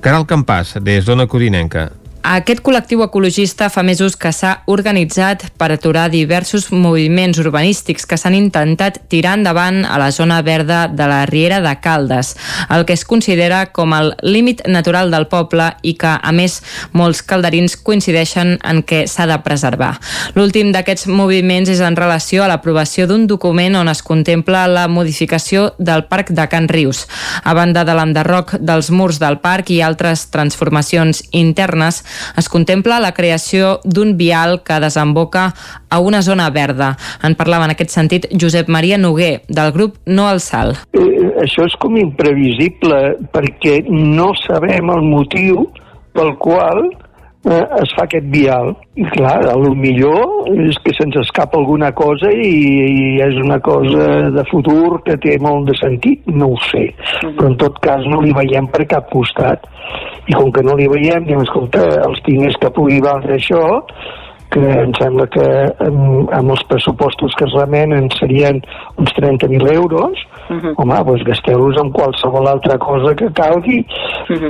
Caral 0.00 0.30
Campàs, 0.30 0.76
des 0.78 1.02
d'Ona 1.04 1.26
Codinenca. 1.26 1.90
Aquest 2.26 2.58
col·lectiu 2.66 3.04
ecologista 3.04 3.68
fa 3.70 3.84
mesos 3.86 4.16
que 4.18 4.32
s'ha 4.34 4.64
organitzat 4.66 5.44
per 5.60 5.68
aturar 5.70 6.08
diversos 6.10 6.64
moviments 6.74 7.38
urbanístics 7.38 8.02
que 8.02 8.16
s'han 8.18 8.34
intentat 8.34 8.96
tirar 9.06 9.36
endavant 9.38 9.84
a 9.86 9.94
la 10.02 10.08
zona 10.10 10.40
verda 10.42 10.88
de 10.90 11.06
la 11.06 11.20
Riera 11.30 11.60
de 11.62 11.76
Caldes, 11.78 12.32
el 12.68 12.82
que 12.84 12.96
es 12.98 13.04
considera 13.06 13.60
com 13.70 13.94
el 13.94 14.10
límit 14.26 14.64
natural 14.66 15.14
del 15.14 15.28
poble 15.30 15.68
i 15.86 15.92
que, 15.94 16.16
a 16.18 16.32
més, 16.34 16.56
molts 16.90 17.22
calderins 17.22 17.76
coincideixen 17.78 18.56
en 18.58 18.82
què 18.82 19.04
s'ha 19.06 19.28
de 19.30 19.38
preservar. 19.46 19.92
L'últim 20.34 20.74
d'aquests 20.74 21.06
moviments 21.06 21.70
és 21.70 21.78
en 21.78 21.94
relació 21.94 22.42
a 22.42 22.50
l'aprovació 22.50 23.06
d'un 23.06 23.28
document 23.30 23.78
on 23.78 23.92
es 23.94 24.02
contempla 24.02 24.64
la 24.66 24.88
modificació 24.90 25.76
del 25.78 26.08
Parc 26.10 26.34
de 26.34 26.48
Can 26.50 26.66
Rius. 26.66 27.06
A 27.46 27.54
banda 27.54 27.86
de 27.86 27.94
l'enderroc 27.94 28.56
dels 28.58 28.90
murs 28.90 29.22
del 29.22 29.38
parc 29.38 29.70
i 29.70 29.78
altres 29.78 30.26
transformacions 30.34 31.22
internes, 31.30 32.02
es 32.36 32.48
contempla 32.48 33.00
la 33.00 33.12
creació 33.16 33.80
d'un 33.84 34.16
vial 34.16 34.62
que 34.66 34.80
desemboca 34.80 35.52
a 35.88 36.00
una 36.00 36.22
zona 36.22 36.50
verda. 36.50 36.96
En 37.22 37.34
parlava 37.34 37.66
en 37.66 37.74
aquest 37.76 37.94
sentit 37.94 38.28
Josep 38.32 38.68
Maria 38.68 38.98
Noguer, 38.98 39.42
del 39.48 39.72
grup 39.72 39.96
No 40.06 40.28
al 40.28 40.40
Salt. 40.40 40.86
Eh, 40.92 41.32
això 41.42 41.66
és 41.66 41.76
com 41.80 41.96
imprevisible 42.00 43.16
perquè 43.32 43.82
no 43.88 44.32
sabem 44.46 44.92
el 44.94 45.02
motiu 45.06 45.66
pel 46.16 46.36
qual 46.40 46.88
eh, 47.46 47.64
es 47.82 47.94
fa 47.96 48.04
aquest 48.06 48.26
vial. 48.32 48.74
I 48.96 49.06
clar, 49.12 49.38
el 49.52 49.66
millor 49.78 50.50
és 50.66 50.78
que 50.84 50.94
se'ns 50.96 51.18
escapa 51.20 51.58
alguna 51.60 51.92
cosa 51.96 52.30
i, 52.32 52.50
i 52.86 53.06
és 53.24 53.38
una 53.42 53.58
cosa 53.64 54.08
de 54.34 54.44
futur 54.50 55.00
que 55.06 55.18
té 55.22 55.36
molt 55.42 55.70
de 55.70 55.76
sentit, 55.80 56.26
no 56.26 56.52
ho 56.54 56.60
sé. 56.70 56.88
Però 57.24 57.50
en 57.50 57.58
tot 57.62 57.80
cas 57.84 58.06
no 58.10 58.22
li 58.24 58.34
veiem 58.36 58.70
per 58.72 58.86
cap 58.90 59.10
costat. 59.12 59.66
I 60.26 60.34
com 60.34 60.50
que 60.52 60.64
no 60.66 60.76
li 60.78 60.88
veiem, 60.90 61.26
diem, 61.28 61.42
escolta, 61.44 61.84
els 62.06 62.22
diners 62.26 62.56
que 62.62 62.72
pugui 62.74 63.02
valdre 63.04 63.36
això, 63.36 63.64
que 64.50 64.62
em 64.62 64.92
sembla 64.98 65.26
que 65.30 65.46
amb, 65.84 66.30
amb 66.34 66.54
els 66.54 66.62
pressupostos 66.70 67.34
que 67.38 67.46
es 67.48 67.54
remenen 67.58 68.08
serien 68.16 68.60
uns 68.96 69.12
30.000 69.18 69.72
euros, 69.74 70.22
uh 70.48 70.56
-huh. 70.56 70.74
home, 70.76 71.04
doncs 71.04 71.22
gasteu-los 71.24 71.76
en 71.82 71.90
qualsevol 71.92 72.48
altra 72.48 72.78
cosa 72.78 73.14
que 73.14 73.30
calgui. 73.32 73.86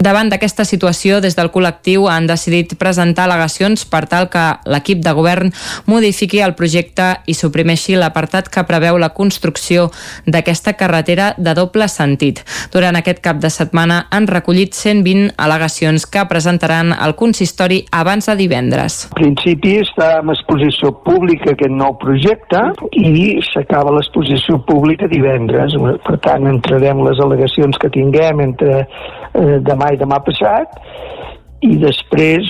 Davant 0.01 0.29
d'aquesta 0.31 0.65
situació, 0.65 1.21
des 1.21 1.37
del 1.37 1.51
col·lectiu 1.51 2.09
han 2.09 2.27
decidit 2.27 2.77
presentar 2.79 3.27
al·legacions 3.27 3.85
per 3.89 4.07
tal 4.07 4.29
que 4.29 4.45
l'equip 4.65 5.03
de 5.05 5.13
govern 5.13 5.53
modifiqui 5.87 6.41
el 6.41 6.55
projecte 6.55 7.21
i 7.27 7.35
suprimeixi 7.35 7.97
l'apartat 7.97 8.49
que 8.49 8.65
preveu 8.65 8.99
la 8.99 9.11
construcció 9.11 9.91
d'aquesta 10.27 10.73
carretera 10.73 11.35
de 11.37 11.55
doble 11.55 11.89
sentit. 11.89 12.45
Durant 12.73 12.97
aquest 12.97 13.21
cap 13.21 13.37
de 13.37 13.51
setmana 13.51 14.07
han 14.11 14.27
recollit 14.27 14.75
120 14.75 15.35
al·legacions 15.37 16.07
que 16.07 16.25
presentaran 16.29 16.93
al 16.93 17.15
consistori 17.15 17.85
abans 17.93 18.27
de 18.27 18.37
divendres. 18.37 19.07
En 19.11 19.17
principi 19.21 19.77
està 19.83 20.21
en 20.21 20.33
exposició 20.35 20.93
pública 21.07 21.53
aquest 21.53 21.73
nou 21.73 21.97
projecte 22.03 22.63
i 22.93 23.39
s'acaba 23.53 23.95
l'exposició 23.97 24.59
pública 24.67 25.09
divendres. 25.11 25.75
Per 26.07 26.17
tant, 26.25 26.47
entrarem 26.51 27.03
les 27.07 27.21
al·legacions 27.23 27.79
que 27.83 27.93
tinguem 27.95 28.43
entre 28.45 28.83
eh, 28.83 29.59
demà 29.67 29.93
i 29.95 30.01
demà 30.01 30.21
passat 30.27 30.81
i 31.65 31.77
després, 31.81 32.49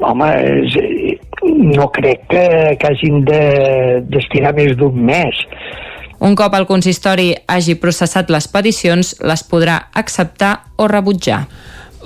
home, 0.00 0.28
eh, 0.32 1.16
no 1.76 1.90
crec 1.94 2.24
que, 2.30 2.46
que 2.80 2.88
hagin 2.88 3.22
de 3.28 3.42
destinar 4.08 4.54
més 4.56 4.74
d'un 4.80 4.96
mes. 5.10 5.42
Un 6.24 6.34
cop 6.38 6.54
el 6.56 6.64
consistori 6.64 7.34
hagi 7.52 7.76
processat 7.80 8.30
les 8.32 8.48
peticions, 8.48 9.12
les 9.20 9.44
podrà 9.44 9.76
acceptar 9.92 10.54
o 10.80 10.88
rebutjar. 10.88 11.44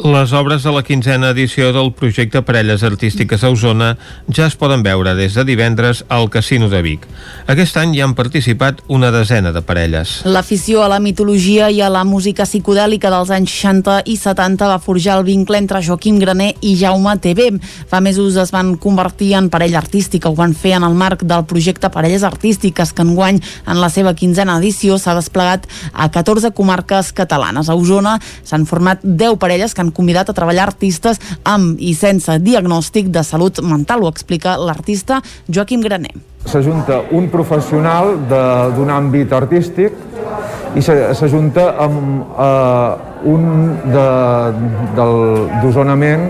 Les 0.01 0.33
obres 0.33 0.63
de 0.63 0.73
la 0.73 0.81
quinzena 0.81 1.29
edició 1.35 1.75
del 1.77 1.91
projecte 1.93 2.41
Parelles 2.41 2.81
Artístiques 2.87 3.43
a 3.45 3.51
Osona 3.53 3.91
ja 4.33 4.47
es 4.49 4.55
poden 4.57 4.81
veure 4.81 5.13
des 5.19 5.35
de 5.37 5.43
divendres 5.45 6.07
al 6.09 6.31
Casino 6.33 6.71
de 6.73 6.81
Vic. 6.81 7.03
Aquest 7.53 7.77
any 7.77 7.93
hi 7.93 8.01
han 8.01 8.15
participat 8.17 8.81
una 8.89 9.11
desena 9.13 9.53
de 9.53 9.61
parelles. 9.61 10.23
L'afició 10.25 10.81
a 10.81 10.89
la 10.89 11.01
mitologia 11.05 11.69
i 11.69 11.83
a 11.85 11.91
la 11.93 12.07
música 12.09 12.47
psicodèlica 12.49 13.11
dels 13.13 13.33
anys 13.37 13.53
60 13.53 13.99
i 14.09 14.17
70 14.17 14.71
va 14.71 14.79
forjar 14.81 15.19
el 15.19 15.27
vincle 15.27 15.61
entre 15.61 15.83
Joaquim 15.85 16.17
Graner 16.23 16.55
i 16.65 16.73
Jaume 16.81 17.19
TV. 17.21 17.51
Fa 17.91 18.01
mesos 18.01 18.41
es 18.41 18.55
van 18.57 18.77
convertir 18.81 19.35
en 19.37 19.51
parella 19.53 19.83
artística. 19.85 20.33
Ho 20.33 20.39
van 20.39 20.57
fer 20.57 20.79
en 20.79 20.89
el 20.89 20.97
marc 20.97 21.27
del 21.29 21.45
projecte 21.45 21.93
Parelles 21.93 22.25
Artístiques, 22.25 22.95
que 22.95 23.05
enguany, 23.05 23.43
en 23.67 23.85
la 23.85 23.93
seva 23.93 24.15
quinzena 24.17 24.57
edició, 24.63 24.97
s'ha 24.97 25.19
desplegat 25.19 25.69
a 25.93 26.09
14 26.09 26.55
comarques 26.57 27.13
catalanes. 27.13 27.69
A 27.69 27.77
Osona 27.77 28.17
s'han 28.49 28.65
format 28.65 29.05
10 29.05 29.37
parelles 29.37 29.75
que 29.75 29.85
han 29.85 29.90
convidat 29.93 30.31
a 30.31 30.33
treballar 30.37 30.67
artistes 30.69 31.21
amb 31.45 31.79
i 31.81 31.95
sense 31.95 32.39
diagnòstic 32.39 33.09
de 33.11 33.23
salut 33.25 33.61
mental, 33.63 34.03
ho 34.05 34.09
explica 34.09 34.57
l'artista 34.59 35.21
Joaquim 35.49 35.81
Graner. 35.81 36.15
S'ajunta 36.47 37.03
un 37.13 37.29
professional 37.29 38.15
d'un 38.29 38.89
àmbit 38.91 39.33
artístic 39.33 39.93
i 40.77 40.81
s'ajunta 40.83 41.75
amb 41.83 42.23
eh, 42.39 43.29
un 43.29 43.43
de- 43.93 44.53
del- 44.97 45.49
d'osonament 45.63 46.29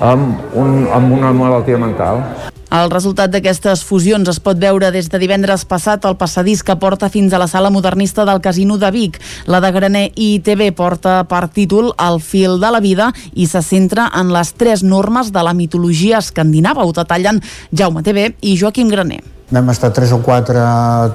amb, 0.00 0.38
un, 0.54 0.86
amb 0.94 1.12
una 1.12 1.32
malaltia 1.32 1.76
mental. 1.78 2.22
El 2.70 2.86
resultat 2.92 3.32
d'aquestes 3.34 3.80
fusions 3.82 4.28
es 4.30 4.38
pot 4.38 4.58
veure 4.62 4.92
des 4.94 5.08
de 5.10 5.18
divendres 5.18 5.64
passat 5.66 6.04
al 6.06 6.14
passadís 6.20 6.62
que 6.62 6.76
porta 6.78 7.08
fins 7.10 7.32
a 7.34 7.40
la 7.42 7.48
sala 7.50 7.70
modernista 7.74 8.22
del 8.28 8.38
Casino 8.40 8.76
de 8.78 8.92
Vic. 8.94 9.18
La 9.50 9.58
de 9.58 9.72
Graner 9.74 10.04
i 10.14 10.38
TV 10.38 10.70
porta 10.70 11.24
per 11.26 11.48
títol 11.50 11.90
El 11.98 12.20
fil 12.22 12.60
de 12.62 12.70
la 12.70 12.78
vida 12.78 13.10
i 13.34 13.48
se 13.50 13.64
centra 13.66 14.06
en 14.14 14.30
les 14.30 14.54
tres 14.54 14.84
normes 14.86 15.32
de 15.34 15.42
la 15.42 15.52
mitologia 15.52 16.22
escandinava. 16.22 16.86
Ho 16.86 16.94
detallen 16.94 17.42
Jaume 17.74 18.04
TV 18.06 18.36
i 18.40 18.54
Joaquim 18.54 18.88
Graner. 18.88 19.18
Vam 19.50 19.74
estar 19.74 19.90
tres 19.90 20.12
o 20.14 20.20
quatre 20.22 20.62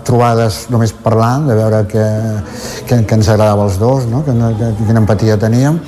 trobades 0.03 0.65
només 0.67 0.91
parlant, 0.91 1.47
de 1.47 1.55
veure 1.55 1.85
què, 1.87 2.07
què 2.83 2.99
ens 2.99 3.29
agradava 3.31 3.63
als 3.63 3.79
dos, 3.79 4.09
no? 4.11 4.25
que, 4.27 4.35
que, 4.59 4.73
quina 4.81 4.99
empatia 4.99 5.39
teníem. 5.39 5.79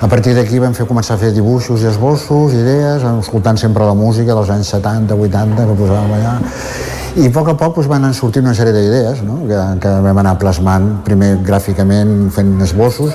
A 0.00 0.08
partir 0.08 0.32
d'aquí 0.32 0.56
vam 0.56 0.72
fer 0.72 0.86
començar 0.88 1.18
a 1.18 1.20
fer 1.20 1.28
dibuixos 1.36 1.82
i 1.84 1.88
esbossos, 1.90 2.54
idees, 2.56 3.02
escoltant 3.04 3.58
sempre 3.60 3.84
la 3.84 3.92
música 3.92 4.32
dels 4.32 4.48
anys 4.48 4.70
70, 4.72 5.12
80 5.12 5.66
que 5.68 5.74
posàvem 5.76 6.14
allà. 6.16 6.32
I 7.20 7.26
a 7.28 7.32
poc 7.34 7.50
a 7.52 7.54
poc 7.60 7.76
doncs, 7.76 7.90
van 7.90 8.08
sortint 8.16 8.48
una 8.48 8.56
sèrie 8.56 8.72
d'idees 8.72 9.20
no? 9.26 9.42
que, 9.44 9.60
que 9.84 9.92
vam 10.06 10.22
anar 10.22 10.38
plasmant, 10.40 10.88
primer 11.04 11.34
gràficament 11.44 12.30
fent 12.32 12.56
esbossos, 12.64 13.12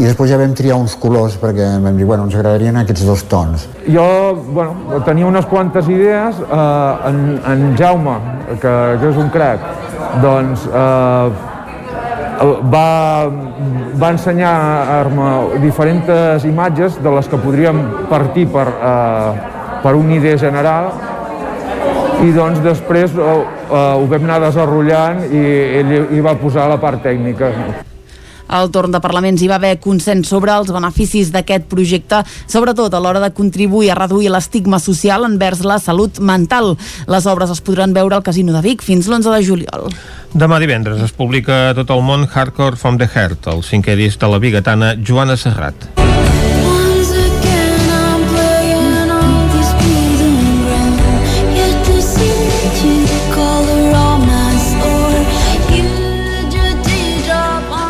i 0.00 0.08
després 0.08 0.32
ja 0.32 0.40
vam 0.40 0.56
triar 0.56 0.80
uns 0.80 0.96
colors 0.96 1.36
perquè 1.36 1.68
vam 1.84 2.00
dir, 2.00 2.08
bueno, 2.08 2.24
ens 2.24 2.40
agradarien 2.40 2.80
aquests 2.80 3.04
dos 3.04 3.28
tons. 3.28 3.68
Jo 3.84 4.08
bueno, 4.48 5.02
tenia 5.04 5.28
unes 5.28 5.44
quantes 5.50 5.92
idees, 5.92 6.40
eh, 6.40 7.10
en, 7.10 7.24
en 7.52 7.74
Jaume, 7.76 8.16
que, 8.54 8.78
que 8.96 9.12
és 9.12 9.20
un 9.20 9.28
crac, 9.34 9.68
doncs 10.24 10.64
eh, 10.72 11.52
va, 12.42 13.30
va 14.00 14.10
ensenyar-me 14.14 15.60
diferents 15.62 16.44
imatges 16.48 16.98
de 17.02 17.14
les 17.16 17.28
que 17.30 17.40
podríem 17.40 17.80
partir 18.10 18.46
per, 18.52 18.66
eh, 18.68 19.32
per 19.84 19.94
una 19.94 20.16
idea 20.18 20.38
general 20.40 20.92
i 22.24 22.30
doncs 22.34 22.60
després 22.64 23.14
eh, 23.14 23.24
eh, 23.24 23.80
ho 24.00 24.06
vam 24.10 24.28
anar 24.28 24.42
desenrotllant 24.46 25.26
i 25.30 25.42
ell 25.80 25.96
hi 26.14 26.22
va 26.24 26.38
posar 26.40 26.68
la 26.70 26.80
part 26.80 27.02
tècnica. 27.04 27.52
Al 28.48 28.70
torn 28.70 28.92
de 28.92 29.00
Parlaments 29.00 29.42
hi 29.42 29.48
va 29.50 29.56
haver 29.56 29.78
consens 29.82 30.28
sobre 30.28 30.52
els 30.54 30.70
beneficis 30.72 31.32
d'aquest 31.34 31.68
projecte, 31.70 32.22
sobretot 32.46 32.94
a 32.94 33.00
l'hora 33.00 33.22
de 33.22 33.32
contribuir 33.34 33.90
a 33.92 33.98
reduir 33.98 34.30
l'estigma 34.32 34.80
social 34.82 35.24
envers 35.28 35.64
la 35.64 35.78
salut 35.82 36.20
mental. 36.20 36.74
Les 37.08 37.26
obres 37.26 37.50
es 37.54 37.62
podran 37.64 37.94
veure 37.96 38.16
al 38.18 38.26
Casino 38.26 38.54
de 38.56 38.64
Vic 38.64 38.84
fins 38.84 39.08
l'11 39.08 39.34
de 39.34 39.42
juliol. 39.46 39.88
Demà 40.34 40.58
divendres 40.62 41.02
es 41.04 41.14
publica 41.14 41.70
a 41.70 41.76
tot 41.78 41.92
el 41.94 42.02
món 42.02 42.26
Hardcore 42.26 42.76
from 42.76 42.98
the 42.98 43.08
Heart, 43.08 43.48
el 43.54 43.62
cinquè 43.62 43.96
disc 43.98 44.20
de 44.20 44.30
la 44.30 44.42
bigatana 44.42 44.94
Joana 44.98 45.38
Serrat. 45.38 45.88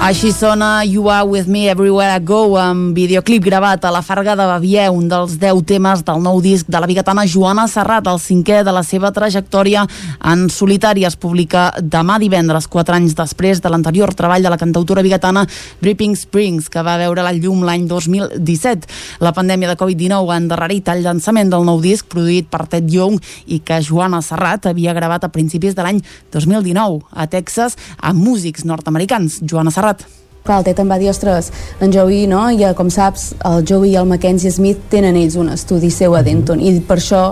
Així 0.05 0.35
sona 0.37 0.83
You 0.85 1.07
Are 1.09 1.25
With 1.25 1.47
Me 1.49 1.63
Everywhere 1.73 2.19
I 2.19 2.21
Go 2.21 2.59
amb 2.61 2.93
videoclip 2.93 3.41
gravat 3.47 3.87
a 3.89 3.91
la 3.91 4.03
Farga 4.05 4.35
de 4.37 4.45
Bavier, 4.45 4.91
un 4.93 5.07
dels 5.09 5.39
10 5.41 5.63
temes 5.65 6.03
del 6.05 6.19
nou 6.21 6.43
disc 6.45 6.69
de 6.69 6.77
la 6.77 6.85
bigatana 6.85 7.23
Joana 7.25 7.65
Serrat, 7.73 8.05
el 8.13 8.21
cinquè 8.21 8.59
de 8.67 8.75
la 8.77 8.83
seva 8.85 9.09
trajectòria 9.17 9.87
en 10.21 10.43
solitari. 10.53 11.07
Es 11.09 11.17
publica 11.17 11.71
demà 11.81 12.19
divendres, 12.21 12.67
4 12.69 12.99
anys 12.99 13.15
després 13.17 13.63
de 13.65 13.73
l'anterior 13.73 14.13
treball 14.13 14.45
de 14.45 14.53
la 14.53 14.59
cantautora 14.61 15.01
bigatana 15.01 15.47
Dripping 15.81 16.19
Springs, 16.21 16.69
que 16.69 16.85
va 16.85 16.99
veure 17.01 17.25
la 17.25 17.33
llum 17.33 17.65
l'any 17.65 17.89
2017. 17.89 18.85
La 19.25 19.33
pandèmia 19.33 19.73
de 19.73 19.79
Covid-19 19.81 20.29
ha 20.29 20.37
endarrerit 20.43 20.93
el 20.93 21.01
llançament 21.09 21.49
del 21.49 21.65
nou 21.65 21.81
disc 21.81 22.13
produït 22.13 22.53
per 22.53 22.67
Ted 22.69 22.93
Young 22.93 23.17
i 23.47 23.63
que 23.65 23.81
Joana 23.81 24.21
Serrat 24.21 24.69
havia 24.69 24.93
gravat 24.93 25.25
a 25.25 25.33
principis 25.33 25.73
de 25.73 25.89
l'any 25.89 26.05
2019 26.37 27.01
a 27.09 27.25
Texas 27.25 27.81
amb 28.05 28.21
músics 28.21 28.69
nord-americans. 28.69 29.41
Joana 29.41 29.73
Serrat 29.73 29.94
Clar, 30.45 30.59
el 30.61 30.67
em 30.83 30.91
va 30.93 30.99
dir, 31.01 31.09
ostres, 31.09 31.51
en 31.81 31.93
Joey, 31.93 32.27
no? 32.29 32.43
I 32.53 32.67
com 32.77 32.91
saps, 32.93 33.31
el 33.49 33.65
Joey 33.65 33.95
i 33.95 33.97
el 33.97 34.11
Mackenzie 34.11 34.53
Smith 34.53 34.91
tenen 34.93 35.17
ells 35.17 35.39
un 35.41 35.49
estudi 35.49 35.89
seu 35.89 36.17
a 36.19 36.21
Denton 36.27 36.61
i 36.61 36.75
per 36.85 36.99
això 37.01 37.23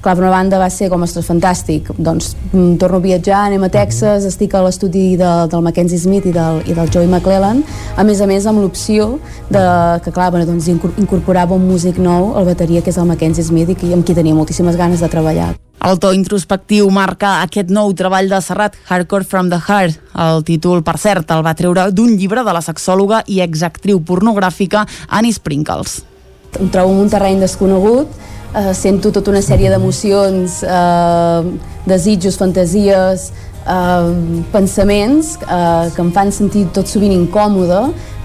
clar, 0.00 0.16
per 0.16 0.24
una 0.24 0.32
banda 0.32 0.58
va 0.60 0.68
ser 0.72 0.90
com, 0.92 1.04
ostres, 1.06 1.26
fantàstic 1.28 1.90
doncs 1.96 2.34
mm, 2.52 2.76
torno 2.82 3.00
a 3.00 3.04
viatjar, 3.04 3.46
anem 3.46 3.64
a 3.66 3.70
Texas 3.72 4.26
estic 4.28 4.54
a 4.54 4.64
l'estudi 4.64 5.14
de, 5.20 5.30
del 5.52 5.64
Mackenzie 5.66 6.00
Smith 6.00 6.28
i 6.30 6.34
del, 6.36 6.62
i 6.66 6.76
del 6.76 6.92
Joey 6.92 7.08
McClellan 7.08 7.64
a 7.96 8.04
més 8.06 8.20
a 8.20 8.28
més 8.30 8.46
amb 8.50 8.62
l'opció 8.64 9.16
de 9.50 9.64
que 10.04 10.12
clar, 10.12 10.30
bueno, 10.34 10.48
doncs 10.48 10.68
incorporava 10.72 11.56
un 11.56 11.66
músic 11.68 11.98
nou 12.00 12.34
al 12.36 12.48
bateria 12.48 12.84
que 12.84 12.92
és 12.94 13.00
el 13.00 13.08
Mackenzie 13.10 13.46
Smith 13.46 13.76
i 13.84 13.94
amb 13.96 14.06
qui 14.06 14.16
tenia 14.16 14.36
moltíssimes 14.36 14.78
ganes 14.80 15.04
de 15.04 15.10
treballar 15.12 15.52
el 15.80 15.96
to 15.96 16.10
introspectiu 16.12 16.90
marca 16.92 17.38
aquest 17.40 17.70
nou 17.72 17.94
treball 17.96 18.28
de 18.28 18.40
Serrat, 18.44 18.74
Hardcore 18.84 19.24
from 19.24 19.48
the 19.48 19.56
Heart. 19.56 19.96
El 20.12 20.44
títol, 20.44 20.82
per 20.84 20.98
cert, 21.00 21.30
el 21.32 21.40
va 21.46 21.54
treure 21.56 21.86
d'un 21.88 22.18
llibre 22.20 22.44
de 22.44 22.52
la 22.52 22.60
sexòloga 22.60 23.22
i 23.32 23.40
exactriu 23.40 24.02
pornogràfica 24.04 24.84
Annie 25.08 25.32
Sprinkles. 25.32 26.02
Em 26.60 26.68
trobo 26.68 26.92
en 26.92 27.00
un 27.06 27.08
terreny 27.08 27.40
desconegut, 27.40 28.12
eh, 28.54 28.72
sento 28.74 29.12
tota 29.12 29.30
una 29.30 29.42
sèrie 29.42 29.70
d'emocions, 29.70 30.62
eh, 30.62 31.50
desitjos, 31.86 32.38
fantasies, 32.38 33.30
eh, 33.66 34.44
pensaments 34.52 35.36
eh, 35.42 35.90
que 35.94 36.02
em 36.02 36.12
fan 36.12 36.32
sentir 36.32 36.66
tot 36.74 36.88
sovint 36.88 37.14
incòmode, 37.14 37.82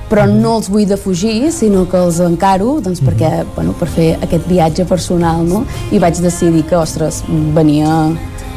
però 0.09 0.28
no 0.30 0.57
els 0.59 0.69
vull 0.69 0.86
defugir, 0.86 1.51
sinó 1.51 1.86
que 1.89 1.97
els 1.97 2.19
encaro 2.21 2.80
doncs, 2.84 3.01
perquè, 3.01 3.45
bueno, 3.55 3.73
per 3.80 3.89
fer 3.89 4.11
aquest 4.21 4.45
viatge 4.47 4.86
personal, 4.86 5.41
no? 5.47 5.63
I 5.91 5.99
vaig 5.99 6.21
decidir 6.21 6.65
que, 6.69 6.78
ostres, 6.78 7.23
venia... 7.55 7.89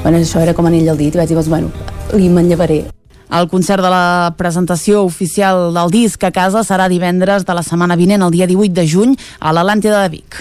Bueno, 0.02 0.20
això 0.20 0.38
era 0.38 0.52
com 0.54 0.68
anell 0.68 0.92
al 0.92 1.00
dit, 1.00 1.16
i 1.16 1.18
vaig 1.18 1.32
dir, 1.32 1.38
doncs, 1.38 1.48
bueno, 1.50 1.72
li 2.14 2.28
manllevaré. 2.30 2.84
El 3.28 3.48
concert 3.48 3.82
de 3.84 3.90
la 3.92 4.34
presentació 4.38 5.02
oficial 5.04 5.74
del 5.74 5.90
disc 5.92 6.22
a 6.24 6.30
casa 6.32 6.62
serà 6.64 6.86
divendres 6.88 7.44
de 7.44 7.56
la 7.56 7.64
setmana 7.64 7.96
vinent, 7.96 8.22
el 8.24 8.32
dia 8.32 8.46
18 8.48 8.72
de 8.76 8.86
juny, 8.88 9.18
a 9.40 9.52
l'Atlàntida 9.52 10.04
de 10.04 10.14
Vic. 10.14 10.38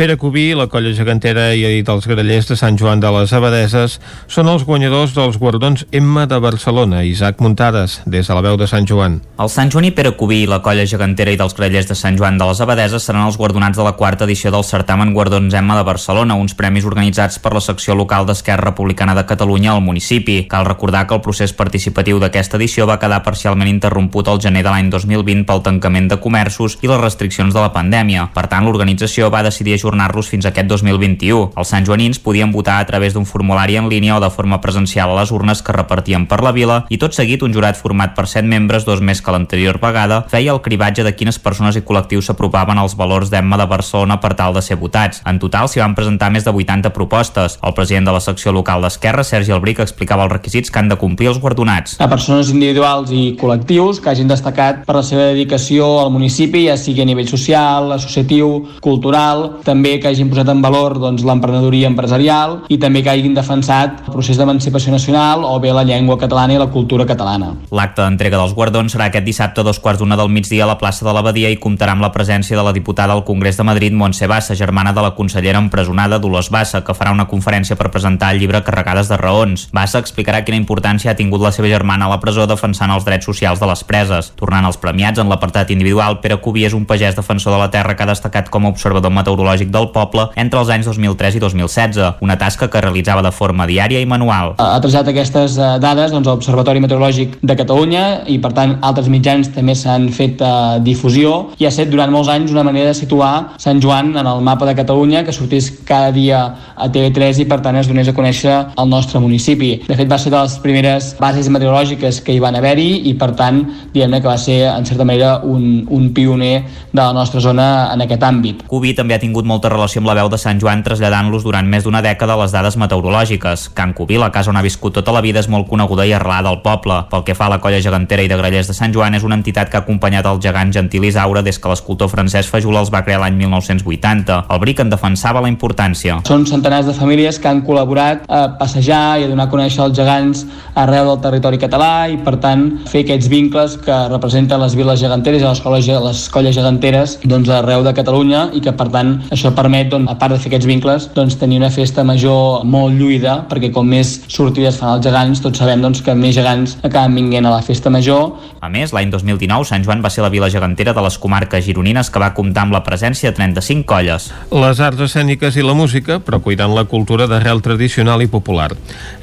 Pere 0.00 0.16
Cubí, 0.16 0.54
la 0.56 0.64
colla 0.72 0.94
gegantera 0.96 1.50
i 1.52 1.60
ha 1.68 1.70
dit 1.74 1.88
els 1.92 2.06
grellers 2.08 2.46
de 2.48 2.56
Sant 2.56 2.78
Joan 2.80 3.02
de 3.02 3.08
les 3.12 3.34
Abadeses 3.36 3.98
són 4.32 4.48
els 4.48 4.62
guanyadors 4.64 5.10
dels 5.12 5.34
guardons 5.36 5.82
Emma 5.92 6.22
de 6.24 6.38
Barcelona, 6.40 7.02
Isaac 7.04 7.42
Muntades, 7.44 7.98
des 8.06 8.24
de 8.24 8.32
la 8.32 8.40
veu 8.40 8.56
de 8.56 8.64
Sant 8.64 8.88
Joan. 8.88 9.18
El 9.36 9.50
Sant 9.52 9.68
Joaní 9.68 9.90
Pere 9.92 10.14
Cubí, 10.16 10.46
la 10.48 10.62
colla 10.64 10.86
gegantera 10.88 11.34
i 11.34 11.36
dels 11.36 11.52
grellers 11.52 11.90
de 11.90 11.96
Sant 12.00 12.16
Joan 12.16 12.38
de 12.40 12.46
les 12.48 12.62
Abadeses 12.64 13.04
seran 13.04 13.26
els 13.28 13.36
guardonats 13.36 13.76
de 13.76 13.84
la 13.84 13.92
quarta 13.98 14.24
edició 14.24 14.48
del 14.54 14.64
certamen 14.64 15.12
Guardons 15.12 15.52
Emma 15.60 15.76
de 15.76 15.84
Barcelona, 15.84 16.38
uns 16.40 16.56
premis 16.56 16.88
organitzats 16.88 17.36
per 17.36 17.52
la 17.52 17.60
secció 17.60 17.92
local 17.92 18.24
d'Esquerra 18.24 18.70
Republicana 18.70 19.12
de 19.12 19.26
Catalunya 19.28 19.74
al 19.74 19.84
municipi. 19.84 20.46
Cal 20.48 20.64
recordar 20.64 21.04
que 21.04 21.18
el 21.18 21.20
procés 21.20 21.52
participatiu 21.52 22.22
d'aquesta 22.24 22.56
edició 22.56 22.88
va 22.88 22.96
quedar 23.04 23.20
parcialment 23.20 23.68
interromput 23.68 24.32
al 24.32 24.40
gener 24.40 24.64
de 24.64 24.72
l'any 24.72 24.88
2020 24.96 25.44
pel 25.44 25.60
tancament 25.68 26.08
de 26.08 26.20
comerços 26.24 26.80
i 26.80 26.88
les 26.88 27.04
restriccions 27.04 27.52
de 27.52 27.60
la 27.60 27.74
pandèmia. 27.76 28.30
Per 28.32 28.48
tant, 28.48 28.64
l'organització 28.64 29.28
va 29.28 29.44
decidir 29.44 29.76
ajornar 29.76 29.89
ajornar-los 29.90 30.28
fins 30.30 30.46
aquest 30.46 30.68
2021. 30.70 31.52
Els 31.58 31.68
santjoanins 31.68 32.20
podien 32.22 32.52
votar 32.52 32.78
a 32.80 32.86
través 32.86 33.14
d'un 33.14 33.26
formulari 33.26 33.76
en 33.76 33.88
línia 33.90 34.16
o 34.16 34.20
de 34.22 34.30
forma 34.30 34.60
presencial 34.60 35.10
a 35.10 35.18
les 35.18 35.32
urnes 35.34 35.62
que 35.62 35.74
repartien 35.74 36.26
per 36.30 36.40
la 36.42 36.52
vila 36.52 36.84
i 36.88 36.98
tot 36.98 37.14
seguit 37.14 37.42
un 37.42 37.52
jurat 37.52 37.76
format 37.76 38.14
per 38.14 38.26
set 38.30 38.46
membres, 38.46 38.86
dos 38.86 39.00
més 39.00 39.20
que 39.20 39.32
l'anterior 39.34 39.80
vegada, 39.82 40.22
feia 40.30 40.52
el 40.54 40.62
cribatge 40.62 41.04
de 41.04 41.14
quines 41.14 41.38
persones 41.38 41.76
i 41.76 41.82
col·lectius 41.82 42.30
s'apropaven 42.30 42.78
als 42.78 42.96
valors 42.96 43.30
d'Emma 43.30 43.58
de 43.58 43.66
Barcelona 43.66 44.20
per 44.20 44.34
tal 44.38 44.54
de 44.54 44.62
ser 44.62 44.78
votats. 44.78 45.22
En 45.26 45.40
total 45.42 45.68
s'hi 45.68 45.82
van 45.82 45.96
presentar 45.98 46.30
més 46.30 46.46
de 46.46 46.54
80 46.54 46.94
propostes. 46.94 47.58
El 47.62 47.74
president 47.74 48.06
de 48.06 48.14
la 48.14 48.22
secció 48.22 48.52
local 48.52 48.82
d'Esquerra, 48.82 49.24
Sergi 49.24 49.52
Albric, 49.52 49.80
explicava 49.80 50.24
els 50.24 50.32
requisits 50.32 50.70
que 50.70 50.78
han 50.78 50.90
de 50.90 50.98
complir 51.00 51.30
els 51.32 51.40
guardonats. 51.42 51.98
A 52.00 52.08
persones 52.10 52.52
individuals 52.54 53.10
i 53.10 53.34
col·lectius 53.40 54.00
que 54.00 54.12
hagin 54.12 54.30
destacat 54.30 54.84
per 54.86 54.98
la 55.00 55.04
seva 55.06 55.30
dedicació 55.32 55.88
al 56.04 56.12
municipi, 56.14 56.66
ja 56.68 56.76
sigui 56.78 57.02
a 57.02 57.08
nivell 57.08 57.28
social, 57.28 57.92
associatiu, 57.96 58.50
cultural, 58.84 59.60
també 59.64 59.79
que 60.00 60.08
hagin 60.08 60.28
posat 60.30 60.48
en 60.52 60.60
valor 60.62 60.98
doncs, 61.00 61.24
l'emprenedoria 61.26 61.88
empresarial 61.88 62.58
i 62.68 62.78
també 62.78 63.02
que 63.02 63.12
hagin 63.12 63.34
defensat 63.34 64.02
el 64.06 64.12
procés 64.12 64.38
d'emancipació 64.38 64.92
nacional 64.92 65.44
o 65.48 65.54
bé 65.60 65.72
la 65.72 65.84
llengua 65.88 66.18
catalana 66.20 66.54
i 66.54 66.60
la 66.60 66.68
cultura 66.74 67.06
catalana. 67.08 67.54
L'acte 67.72 68.02
d'entrega 68.02 68.38
dels 68.38 68.54
guardons 68.54 68.92
serà 68.92 69.08
aquest 69.08 69.24
dissabte 69.24 69.62
a 69.62 69.66
dos 69.66 69.80
quarts 69.80 70.00
d'una 70.00 70.18
del 70.20 70.28
migdia 70.28 70.64
a 70.64 70.70
la 70.70 70.78
plaça 70.78 71.06
de 71.06 71.14
l'Abadia 71.16 71.50
i 71.50 71.58
comptarà 71.58 71.96
amb 71.96 72.04
la 72.04 72.12
presència 72.12 72.56
de 72.56 72.64
la 72.66 72.74
diputada 72.76 73.16
al 73.16 73.24
Congrés 73.24 73.56
de 73.56 73.64
Madrid, 73.64 73.96
Montse 73.96 74.28
Bassa, 74.30 74.54
germana 74.54 74.92
de 74.92 75.02
la 75.02 75.14
consellera 75.16 75.58
empresonada 75.58 76.18
Dolors 76.18 76.50
Bassa, 76.50 76.84
que 76.84 76.94
farà 76.94 77.12
una 77.12 77.28
conferència 77.28 77.76
per 77.76 77.90
presentar 77.90 78.32
el 78.34 78.40
llibre 78.40 78.62
Carregades 78.62 79.08
de 79.08 79.16
raons. 79.16 79.68
Bassa 79.72 80.00
explicarà 80.00 80.44
quina 80.44 80.60
importància 80.60 81.12
ha 81.12 81.18
tingut 81.18 81.42
la 81.42 81.52
seva 81.52 81.68
germana 81.68 82.06
a 82.06 82.14
la 82.14 82.20
presó 82.20 82.46
defensant 82.46 82.90
els 82.94 83.04
drets 83.04 83.26
socials 83.28 83.60
de 83.60 83.68
les 83.68 83.84
preses. 83.84 84.32
Tornant 84.40 84.64
als 84.64 84.80
premiats, 84.80 85.20
en 85.20 85.28
l'apartat 85.28 85.70
individual, 85.74 86.20
Pere 86.20 86.40
Cubí 86.40 86.64
és 86.64 86.74
un 86.76 86.86
pagès 86.88 87.16
defensor 87.16 87.52
de 87.52 87.58
la 87.60 87.70
terra 87.70 87.96
que 87.96 88.04
ha 88.04 88.10
destacat 88.10 88.48
com 88.50 88.64
a 88.64 88.72
observador 88.72 89.12
meteorològic 89.12 89.59
del 89.68 89.90
poble 89.92 90.30
entre 90.40 90.60
els 90.62 90.72
anys 90.72 90.88
2003 90.88 91.36
i 91.36 91.42
2016, 91.44 92.22
una 92.24 92.38
tasca 92.40 92.70
que 92.72 92.80
realitzava 92.80 93.22
de 93.22 93.32
forma 93.34 93.66
diària 93.68 94.00
i 94.00 94.08
manual. 94.08 94.54
Ha 94.56 94.80
traslladat 94.80 95.12
aquestes 95.12 95.58
eh, 95.58 95.70
dades 95.82 96.14
doncs, 96.14 96.28
a 96.28 96.34
l'Observatori 96.34 96.80
Meteorològic 96.80 97.36
de 97.44 97.56
Catalunya 97.58 98.04
i, 98.30 98.38
per 98.40 98.52
tant, 98.56 98.78
altres 98.86 99.10
mitjans 99.12 99.50
també 99.54 99.74
s'han 99.76 100.08
fet 100.14 100.40
uh, 100.44 100.78
difusió 100.82 101.50
i 101.60 101.66
ha 101.66 101.72
estat 101.72 101.90
durant 101.92 102.12
molts 102.12 102.30
anys 102.32 102.54
una 102.54 102.64
manera 102.66 102.90
de 102.90 102.96
situar 102.98 103.56
Sant 103.60 103.80
Joan 103.82 104.14
en 104.16 104.26
el 104.26 104.42
mapa 104.46 104.66
de 104.68 104.74
Catalunya, 104.78 105.24
que 105.26 105.34
sortís 105.34 105.70
cada 105.86 106.10
dia 106.14 106.40
a 106.76 106.88
TV3 106.88 107.42
i, 107.44 107.48
per 107.50 107.60
tant, 107.64 107.76
es 107.80 107.88
donés 107.90 108.08
a 108.08 108.14
conèixer 108.16 108.54
el 108.78 108.88
nostre 108.90 109.20
municipi. 109.22 109.72
De 109.88 109.96
fet, 109.98 110.08
va 110.10 110.18
ser 110.20 110.32
de 110.32 110.38
les 110.38 110.56
primeres 110.62 111.12
bases 111.20 111.50
meteorològiques 111.52 112.22
que 112.24 112.34
hi 112.34 112.42
van 112.42 112.56
haver-hi 112.58 112.90
i, 113.10 113.14
per 113.18 113.32
tant, 113.38 113.62
diguem-ne 113.94 114.22
que 114.22 114.30
va 114.30 114.38
ser, 114.40 114.60
en 114.70 114.86
certa 114.88 115.06
manera, 115.06 115.38
un, 115.44 115.84
un 115.90 116.10
pioner 116.16 116.54
de 116.92 117.00
la 117.00 117.12
nostra 117.16 117.42
zona 117.42 117.90
en 117.92 118.04
aquest 118.06 118.24
àmbit. 118.26 118.64
Cubi 118.70 118.94
també 118.96 119.16
ha 119.16 119.22
tingut 119.22 119.48
molta 119.50 119.70
relació 119.72 120.00
amb 120.00 120.10
la 120.10 120.16
veu 120.20 120.30
de 120.30 120.38
Sant 120.38 120.60
Joan 120.62 120.84
traslladant-los 120.86 121.44
durant 121.46 121.66
més 121.66 121.84
d'una 121.84 122.02
dècada 122.04 122.38
les 122.38 122.54
dades 122.54 122.76
meteorològiques. 122.80 123.68
Can 123.74 123.94
Cubi, 123.98 124.18
la 124.20 124.30
casa 124.34 124.52
on 124.52 124.58
ha 124.58 124.64
viscut 124.64 124.94
tota 124.94 125.14
la 125.14 125.22
vida, 125.24 125.42
és 125.42 125.50
molt 125.50 125.68
coneguda 125.68 126.06
i 126.06 126.14
arrelada 126.14 126.52
al 126.52 126.60
poble. 126.62 127.02
Pel 127.10 127.24
que 127.26 127.36
fa 127.38 127.48
a 127.48 127.54
la 127.54 127.60
colla 127.62 127.80
gegantera 127.82 128.24
i 128.24 128.30
de 128.30 128.38
grellers 128.38 128.70
de 128.70 128.76
Sant 128.76 128.94
Joan, 128.94 129.16
és 129.18 129.26
una 129.26 129.38
entitat 129.38 129.70
que 129.70 129.80
ha 129.80 129.84
acompanyat 129.84 130.28
el 130.30 130.40
gegant 130.42 130.72
Gentil 130.74 131.08
Isaura 131.08 131.42
des 131.42 131.58
que 131.58 131.70
l'escultor 131.72 132.10
francès 132.12 132.50
Fajula 132.50 132.84
els 132.84 132.92
va 132.94 133.02
crear 133.06 133.20
l'any 133.22 133.38
1980. 133.40 134.44
El 134.50 134.62
Bric 134.62 134.84
en 134.84 134.92
defensava 134.92 135.42
la 135.42 135.50
importància. 135.50 136.20
Són 136.28 136.46
centenars 136.46 136.86
de 136.86 136.94
famílies 136.96 137.40
que 137.40 137.50
han 137.50 137.64
col·laborat 137.66 138.26
a 138.28 138.42
passejar 138.60 139.20
i 139.20 139.26
a 139.26 139.30
donar 139.32 139.48
a 139.48 139.52
conèixer 139.52 139.82
els 139.86 139.96
gegants 139.96 140.44
arreu 140.78 141.08
del 141.10 141.22
territori 141.24 141.60
català 141.62 142.08
i, 142.12 142.18
per 142.24 142.36
tant, 142.42 142.66
fer 142.90 143.04
aquests 143.04 143.30
vincles 143.32 143.78
que 143.84 143.96
representen 144.12 144.60
les 144.60 144.76
viles 144.78 145.00
geganteres 145.00 145.42
i 145.42 145.48
les 145.48 145.62
colles, 145.64 145.88
les 146.08 146.26
colles 146.32 146.56
geganteres 146.56 147.18
doncs, 147.24 147.48
arreu 147.54 147.84
de 147.86 147.94
Catalunya 147.96 148.48
i 148.56 148.60
que, 148.64 148.74
per 148.76 148.88
tant, 148.92 149.14
això 149.32 149.39
permet, 149.56 149.88
doncs, 149.90 150.10
a 150.12 150.16
part 150.20 150.34
de 150.34 150.38
fer 150.42 150.50
aquests 150.50 150.68
vincles, 150.68 151.08
doncs, 151.16 151.38
tenir 151.40 151.58
una 151.62 151.70
festa 151.72 152.04
major 152.04 152.66
molt 152.68 152.94
lluïda, 152.98 153.38
perquè 153.50 153.70
com 153.72 153.88
més 153.88 154.18
sortides 154.28 154.76
fan 154.76 154.98
els 154.98 155.06
gegants, 155.06 155.40
tots 155.40 155.62
sabem 155.62 155.80
doncs, 155.80 156.02
que 156.04 156.14
més 156.14 156.36
gegants 156.36 156.76
acaben 156.86 157.16
vinguent 157.16 157.48
a 157.48 157.54
la 157.56 157.62
festa 157.64 157.90
major. 157.90 158.36
A 158.60 158.68
més, 158.68 158.92
l'any 158.92 159.10
2019, 159.10 159.64
Sant 159.70 159.86
Joan 159.86 160.04
va 160.04 160.12
ser 160.12 160.22
la 160.24 160.30
vila 160.32 160.50
gegantera 160.52 160.92
de 160.92 161.04
les 161.04 161.16
comarques 161.18 161.64
gironines 161.64 162.10
que 162.12 162.20
va 162.20 162.32
comptar 162.36 162.66
amb 162.66 162.76
la 162.76 162.82
presència 162.84 163.32
de 163.32 163.38
35 163.38 163.88
colles. 163.88 164.28
Les 164.52 164.80
arts 164.84 165.00
escèniques 165.08 165.56
i 165.56 165.64
la 165.64 165.74
música, 165.74 166.20
però 166.20 166.42
cuidant 166.44 166.74
la 166.76 166.84
cultura 166.84 167.26
d'arrel 167.30 167.62
tradicional 167.64 168.20
i 168.20 168.28
popular. 168.28 168.70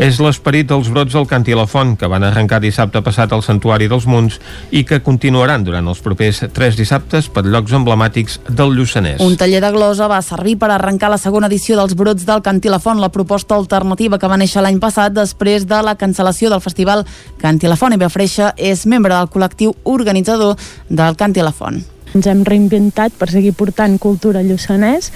És 0.02 0.18
l'esperit 0.24 0.68
dels 0.70 0.90
brots 0.90 1.14
del 1.14 1.30
Cant 1.30 1.46
i 1.48 1.58
la 1.58 1.68
Font, 1.70 1.96
que 2.00 2.10
van 2.10 2.26
arrencar 2.26 2.62
dissabte 2.64 3.04
passat 3.06 3.36
al 3.36 3.46
Santuari 3.46 3.88
dels 3.92 4.08
Munts 4.10 4.40
i 4.72 4.84
que 4.88 5.04
continuaran 5.06 5.64
durant 5.68 5.88
els 5.88 6.02
propers 6.02 6.44
tres 6.56 6.78
dissabtes 6.80 7.30
per 7.30 7.46
llocs 7.46 7.76
emblemàtics 7.78 8.40
del 8.50 8.74
Lluçanès. 8.78 9.22
Un 9.24 9.38
taller 9.38 9.62
de 9.64 9.72
glosa 9.76 10.07
va 10.08 10.22
servir 10.22 10.56
per 10.60 10.70
arrencar 10.72 11.10
la 11.12 11.20
segona 11.22 11.48
edició 11.48 11.76
dels 11.78 11.96
brots 11.96 12.26
del 12.28 12.42
Cant 12.46 12.62
i 12.64 12.70
la 12.70 13.10
proposta 13.10 13.56
alternativa 13.56 14.18
que 14.18 14.28
va 14.28 14.38
néixer 14.38 14.62
l'any 14.62 14.80
passat 14.80 15.14
després 15.14 15.68
de 15.68 15.82
la 15.82 15.96
cancel·lació 15.96 16.50
del 16.50 16.62
festival 16.62 17.06
Cant 17.42 17.60
i 17.64 17.68
la 17.68 17.76
Font. 17.76 17.94
Eva 17.94 18.10
Freixa 18.10 18.54
és 18.58 18.86
membre 18.86 19.14
del 19.14 19.30
col·lectiu 19.30 19.74
organitzador 19.84 20.56
del 20.90 21.16
Cant 21.16 21.36
i 21.38 21.44
la 21.44 21.52
Font. 21.52 21.84
Ens 22.16 22.28
hem 22.28 22.44
reinventat 22.48 23.14
per 23.20 23.30
seguir 23.30 23.54
portant 23.54 23.98
cultura 24.00 24.42
lluçanès 24.42 25.12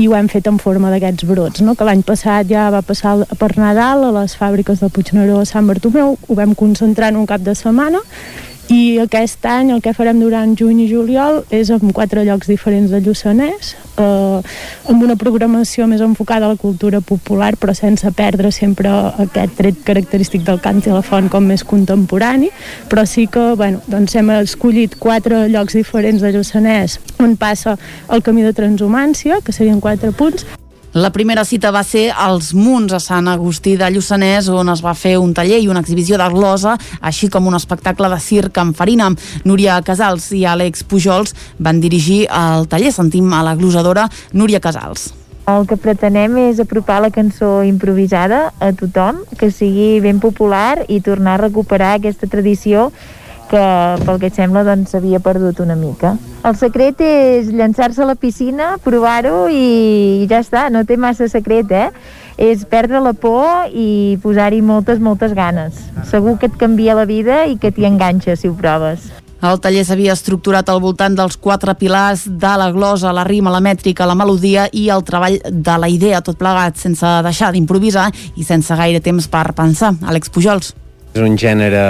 i 0.00 0.06
ho 0.08 0.14
hem 0.16 0.28
fet 0.32 0.46
en 0.48 0.56
forma 0.58 0.90
d'aquests 0.90 1.26
brots, 1.28 1.60
no? 1.60 1.74
que 1.74 1.84
l'any 1.84 2.02
passat 2.02 2.48
ja 2.48 2.70
va 2.72 2.80
passar 2.82 3.18
per 3.38 3.52
Nadal 3.58 4.06
a 4.08 4.14
les 4.20 4.36
fàbriques 4.38 4.80
del 4.80 4.90
Puigneró 4.90 5.42
a 5.42 5.44
Sant 5.44 5.68
Bartomeu, 5.68 6.16
ho 6.16 6.34
vam 6.34 6.54
concentrar 6.54 7.12
en 7.12 7.20
un 7.20 7.28
cap 7.28 7.44
de 7.44 7.54
setmana 7.54 8.00
i 8.70 8.98
aquest 9.02 9.44
any 9.48 9.72
el 9.74 9.80
que 9.82 9.94
farem 9.96 10.20
durant 10.22 10.54
juny 10.58 10.84
i 10.84 10.88
juliol 10.90 11.42
és 11.50 11.70
en 11.74 11.90
quatre 11.94 12.22
llocs 12.26 12.46
diferents 12.50 12.92
de 12.92 13.00
Lluçanès 13.02 13.72
eh, 13.98 14.38
amb 14.92 15.02
una 15.02 15.16
programació 15.18 15.88
més 15.90 16.02
enfocada 16.04 16.46
a 16.46 16.52
la 16.52 16.60
cultura 16.60 17.00
popular 17.00 17.52
però 17.60 17.74
sense 17.74 18.08
perdre 18.16 18.52
sempre 18.54 18.92
aquest 19.26 19.56
tret 19.58 19.82
característic 19.86 20.46
del 20.46 20.62
cant 20.62 20.82
i 20.86 20.94
la 20.94 21.02
font 21.02 21.28
com 21.32 21.44
més 21.46 21.64
contemporani. 21.66 22.50
Però 22.88 23.04
sí 23.08 23.26
que 23.26 23.52
bueno, 23.58 23.82
doncs 23.90 24.16
hem 24.16 24.30
escollit 24.38 24.96
quatre 24.98 25.46
llocs 25.52 25.76
diferents 25.78 26.22
de 26.22 26.32
Lluçanès 26.34 26.98
on 27.22 27.36
passa 27.36 27.76
el 28.08 28.22
camí 28.22 28.46
de 28.46 28.54
transhumància 28.56 29.42
que 29.44 29.54
serien 29.54 29.80
quatre 29.80 30.12
punts 30.12 30.46
la 30.92 31.08
primera 31.08 31.44
cita 31.44 31.70
va 31.72 31.80
ser 31.88 32.10
als 32.12 32.50
Munts 32.52 32.92
a 32.92 32.98
Sant 33.00 33.28
Agustí 33.32 33.78
de 33.80 33.86
Lluçanès, 33.88 34.50
on 34.52 34.68
es 34.68 34.82
va 34.84 34.92
fer 34.92 35.14
un 35.16 35.32
taller 35.32 35.62
i 35.62 35.68
una 35.72 35.80
exhibició 35.80 36.18
de 36.20 36.26
glosa, 36.28 36.74
així 37.00 37.30
com 37.32 37.46
un 37.48 37.56
espectacle 37.56 38.10
de 38.12 38.18
circ 38.20 38.60
amb 38.60 38.76
farina. 38.76 39.08
Núria 39.48 39.78
Casals 39.80 40.28
i 40.36 40.42
Àlex 40.44 40.84
Pujols 40.84 41.32
van 41.56 41.80
dirigir 41.80 42.26
el 42.28 42.68
taller. 42.68 42.92
Sentim 42.92 43.32
a 43.32 43.40
la 43.42 43.56
glosadora 43.56 44.04
Núria 44.36 44.60
Casals. 44.60 45.14
El 45.48 45.64
que 45.66 45.80
pretenem 45.80 46.36
és 46.44 46.60
apropar 46.60 47.00
la 47.00 47.10
cançó 47.10 47.62
improvisada 47.64 48.52
a 48.60 48.70
tothom, 48.76 49.24
que 49.40 49.48
sigui 49.50 49.96
ben 50.04 50.20
popular 50.20 50.84
i 50.92 51.00
tornar 51.00 51.38
a 51.38 51.44
recuperar 51.46 51.94
aquesta 51.96 52.28
tradició 52.28 52.90
que 53.50 53.64
pel 54.06 54.20
que 54.22 54.30
sembla 54.34 54.64
doncs 54.66 54.94
s'havia 54.94 55.20
perdut 55.22 55.60
una 55.64 55.76
mica. 55.78 56.16
El 56.46 56.56
secret 56.58 57.00
és 57.04 57.52
llançar-se 57.52 58.02
a 58.02 58.08
la 58.08 58.16
piscina, 58.18 58.76
provar-ho 58.82 59.46
i 59.52 60.26
ja 60.30 60.42
està, 60.42 60.68
no 60.70 60.84
té 60.84 60.98
massa 60.98 61.28
secret, 61.30 61.70
eh? 61.70 61.88
És 62.40 62.64
perdre 62.66 63.02
la 63.04 63.12
por 63.12 63.68
i 63.70 64.18
posar-hi 64.22 64.62
moltes, 64.64 64.98
moltes 64.98 65.34
ganes. 65.36 65.76
Segur 66.10 66.38
que 66.40 66.48
et 66.48 66.56
canvia 66.58 66.96
la 66.98 67.04
vida 67.06 67.44
i 67.46 67.58
que 67.60 67.70
t'hi 67.70 67.86
enganxa 67.86 68.36
si 68.36 68.48
ho 68.50 68.56
proves. 68.58 69.10
El 69.42 69.58
taller 69.58 69.82
s'havia 69.82 70.14
estructurat 70.14 70.68
al 70.70 70.78
voltant 70.78 71.16
dels 71.18 71.34
quatre 71.34 71.74
pilars 71.74 72.28
de 72.30 72.50
la 72.60 72.68
glosa, 72.70 73.10
la 73.10 73.24
rima, 73.26 73.50
la 73.50 73.58
mètrica, 73.58 74.06
la 74.06 74.14
melodia 74.14 74.68
i 74.70 74.84
el 74.94 75.02
treball 75.02 75.40
de 75.42 75.74
la 75.82 75.88
idea, 75.90 76.20
tot 76.22 76.38
plegat 76.38 76.78
sense 76.78 77.10
deixar 77.26 77.50
d'improvisar 77.50 78.06
i 78.38 78.46
sense 78.46 78.70
gaire 78.78 79.02
temps 79.02 79.26
per 79.26 79.48
pensar. 79.58 79.96
Àlex 80.06 80.30
Pujols. 80.30 80.70
És 81.12 81.20
un 81.26 81.34
gènere 81.36 81.82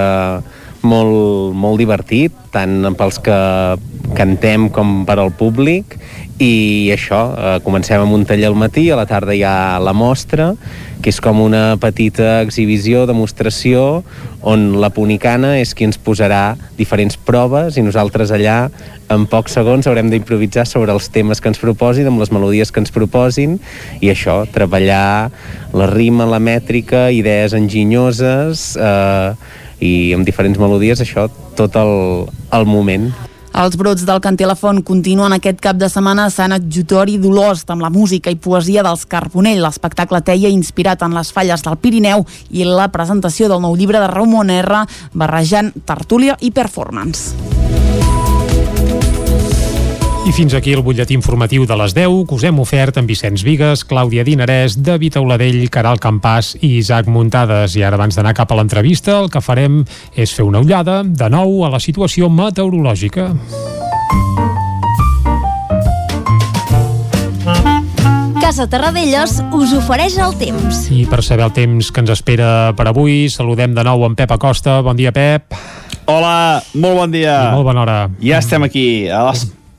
molt, 0.83 1.55
molt 1.55 1.81
divertit, 1.81 2.35
tant 2.53 2.93
pels 2.99 3.19
que 3.23 3.37
cantem 4.13 4.69
com 4.73 5.03
per 5.07 5.17
al 5.19 5.33
públic. 5.35 5.97
I 6.43 6.91
això, 6.91 7.21
eh, 7.37 7.59
comencem 7.63 8.01
amb 8.01 8.13
un 8.13 8.25
taller 8.25 8.47
al 8.49 8.55
matí, 8.55 8.89
a 8.89 8.97
la 8.97 9.05
tarda 9.05 9.35
hi 9.35 9.43
ha 9.43 9.79
la 9.79 9.93
mostra, 9.93 10.55
que 11.01 11.09
és 11.09 11.19
com 11.21 11.39
una 11.43 11.77
petita 11.79 12.41
exhibició, 12.41 13.05
demostració, 13.05 14.03
on 14.41 14.81
la 14.81 14.89
punicana 14.89 15.57
és 15.59 15.73
qui 15.73 15.85
ens 15.85 15.99
posarà 15.99 16.55
diferents 16.77 17.17
proves 17.17 17.77
i 17.77 17.83
nosaltres 17.83 18.31
allà 18.31 18.69
en 19.11 19.25
pocs 19.27 19.55
segons 19.55 19.87
haurem 19.87 20.09
d'improvisar 20.09 20.65
sobre 20.67 20.91
els 20.95 21.09
temes 21.13 21.39
que 21.39 21.51
ens 21.51 21.59
proposin, 21.59 22.07
amb 22.07 22.19
les 22.23 22.31
melodies 22.31 22.71
que 22.71 22.81
ens 22.83 22.91
proposin 22.91 23.59
i 24.01 24.11
això, 24.11 24.43
treballar 24.51 25.29
la 25.73 25.89
rima, 25.91 26.25
la 26.25 26.39
mètrica, 26.39 27.09
idees 27.11 27.53
enginyoses 27.53 28.73
eh, 28.79 29.35
i 29.79 30.13
amb 30.15 30.25
diferents 30.25 30.59
melodies, 30.59 31.01
això, 31.01 31.29
tot 31.57 31.77
el, 31.79 31.93
el 32.53 32.67
moment. 32.69 33.11
Els 33.53 33.75
brots 33.77 34.01
del 34.01 34.17
Cantelafont 34.17 34.79
continuen 34.81 35.35
aquest 35.35 35.59
cap 35.61 35.77
de 35.77 35.85
setmana 35.85 36.25
a 36.25 36.31
Sant 36.33 36.55
Adjutori 36.55 37.19
d'Olost 37.21 37.69
amb 37.69 37.85
la 37.85 37.91
música 37.93 38.33
i 38.33 38.39
poesia 38.41 38.81
dels 38.81 39.05
Carbonell. 39.05 39.61
L'espectacle 39.61 40.23
teia 40.25 40.49
inspirat 40.49 41.05
en 41.05 41.13
les 41.13 41.29
falles 41.35 41.61
del 41.61 41.77
Pirineu 41.77 42.25
i 42.49 42.65
la 42.65 42.89
presentació 42.89 43.51
del 43.51 43.61
nou 43.61 43.77
llibre 43.77 44.01
de 44.01 44.09
Ramon 44.09 44.49
R 44.57 44.83
barrejant 45.13 45.69
tertúlia 45.85 46.39
i 46.41 46.49
performance. 46.49 48.32
I 50.23 50.31
fins 50.31 50.53
aquí 50.55 50.71
el 50.71 50.79
butlletí 50.79 51.17
informatiu 51.17 51.65
de 51.67 51.75
les 51.75 51.91
10 51.91 52.21
que 52.29 52.35
us 52.37 52.43
hem 52.47 52.59
ofert 52.63 52.95
amb 52.95 53.09
Vicenç 53.11 53.41
Vigues, 53.43 53.81
Clàudia 53.83 54.23
Dinarès, 54.23 54.77
David 54.79 55.17
Auladell, 55.19 55.65
Caral 55.67 55.99
Campàs 55.99 56.53
i 56.61 56.77
Isaac 56.77 57.09
Muntades. 57.11 57.73
I 57.75 57.81
ara, 57.83 57.97
abans 57.99 58.15
d'anar 58.15 58.31
cap 58.37 58.53
a 58.53 58.55
l'entrevista, 58.55 59.17
el 59.19 59.27
que 59.27 59.41
farem 59.43 59.81
és 60.15 60.31
fer 60.31 60.45
una 60.47 60.61
ullada 60.63 61.01
de 61.03 61.27
nou 61.27 61.65
a 61.67 61.71
la 61.73 61.81
situació 61.83 62.29
meteorològica. 62.31 63.33
Casa 68.39 68.69
Terradellos 68.71 69.41
us 69.51 69.73
ofereix 69.75 70.15
el 70.23 70.37
temps. 70.39 70.85
I 70.87 71.03
per 71.11 71.19
saber 71.19 71.49
el 71.49 71.51
temps 71.57 71.89
que 71.91 71.99
ens 71.99 72.13
espera 72.15 72.71
per 72.77 72.87
avui, 72.87 73.25
saludem 73.27 73.75
de 73.75 73.83
nou 73.83 74.05
en 74.07 74.15
Pep 74.15 74.31
Acosta. 74.37 74.79
Bon 74.87 74.95
dia, 74.95 75.11
Pep. 75.11 75.51
Hola, 76.07 76.63
molt 76.79 77.01
bon 77.01 77.11
dia. 77.11 77.35
I 77.49 77.57
molt 77.57 77.67
bona 77.67 77.83
hora. 77.83 77.97
Ja 78.23 78.39
estem 78.39 78.63
aquí, 78.63 79.09
a 79.11 79.25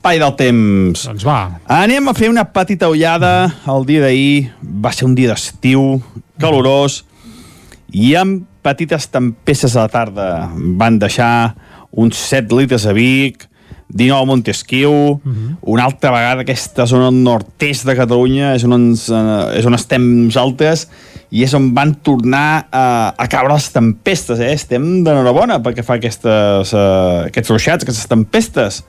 l'espai 0.05 0.19
del 0.21 0.35
temps. 0.37 1.05
Doncs 1.07 1.23
va. 1.25 1.57
Anem 1.65 2.11
a 2.11 2.13
fer 2.13 2.29
una 2.29 2.43
petita 2.45 2.91
ullada 2.93 3.49
el 3.65 3.85
dia 3.89 4.03
d'ahir. 4.03 4.51
Va 4.61 4.91
ser 4.93 5.07
un 5.07 5.15
dia 5.17 5.31
d'estiu, 5.31 5.97
calorós, 6.37 7.01
i 7.89 8.13
amb 8.13 8.43
petites 8.61 9.09
tempestes 9.09 9.73
a 9.73 9.87
la 9.87 9.89
tarda. 9.89 10.27
Van 10.53 10.99
deixar 11.01 11.55
uns 11.89 12.21
7 12.21 12.53
litres 12.53 12.85
a 12.85 12.93
Vic, 12.93 13.47
19 13.89 14.21
a 14.21 14.25
Montesquieu, 14.25 14.91
uh 14.91 15.19
-huh. 15.25 15.57
una 15.61 15.85
altra 15.85 16.11
vegada 16.11 16.41
aquesta 16.41 16.85
zona 16.85 17.09
nord-est 17.09 17.85
de 17.85 17.95
Catalunya 17.95 18.53
és 18.53 18.63
on, 18.63 18.73
ens, 18.73 19.09
eh, 19.09 19.57
és 19.57 19.65
on 19.65 19.73
estem 19.73 20.01
nosaltres 20.25 20.87
i 21.31 21.43
és 21.43 21.53
on 21.53 21.73
van 21.73 21.95
tornar 22.01 22.67
a, 22.71 23.13
a 23.17 23.27
caure 23.27 23.53
les 23.53 23.71
tempestes, 23.71 24.39
eh? 24.39 24.53
Estem 24.53 25.03
d'enhorabona 25.03 25.61
perquè 25.61 25.83
fa 25.83 25.95
aquestes, 25.95 26.73
uh, 26.73 27.25
aquests 27.25 27.49
ruixats, 27.49 27.83
aquestes 27.83 28.07
tempestes. 28.07 28.83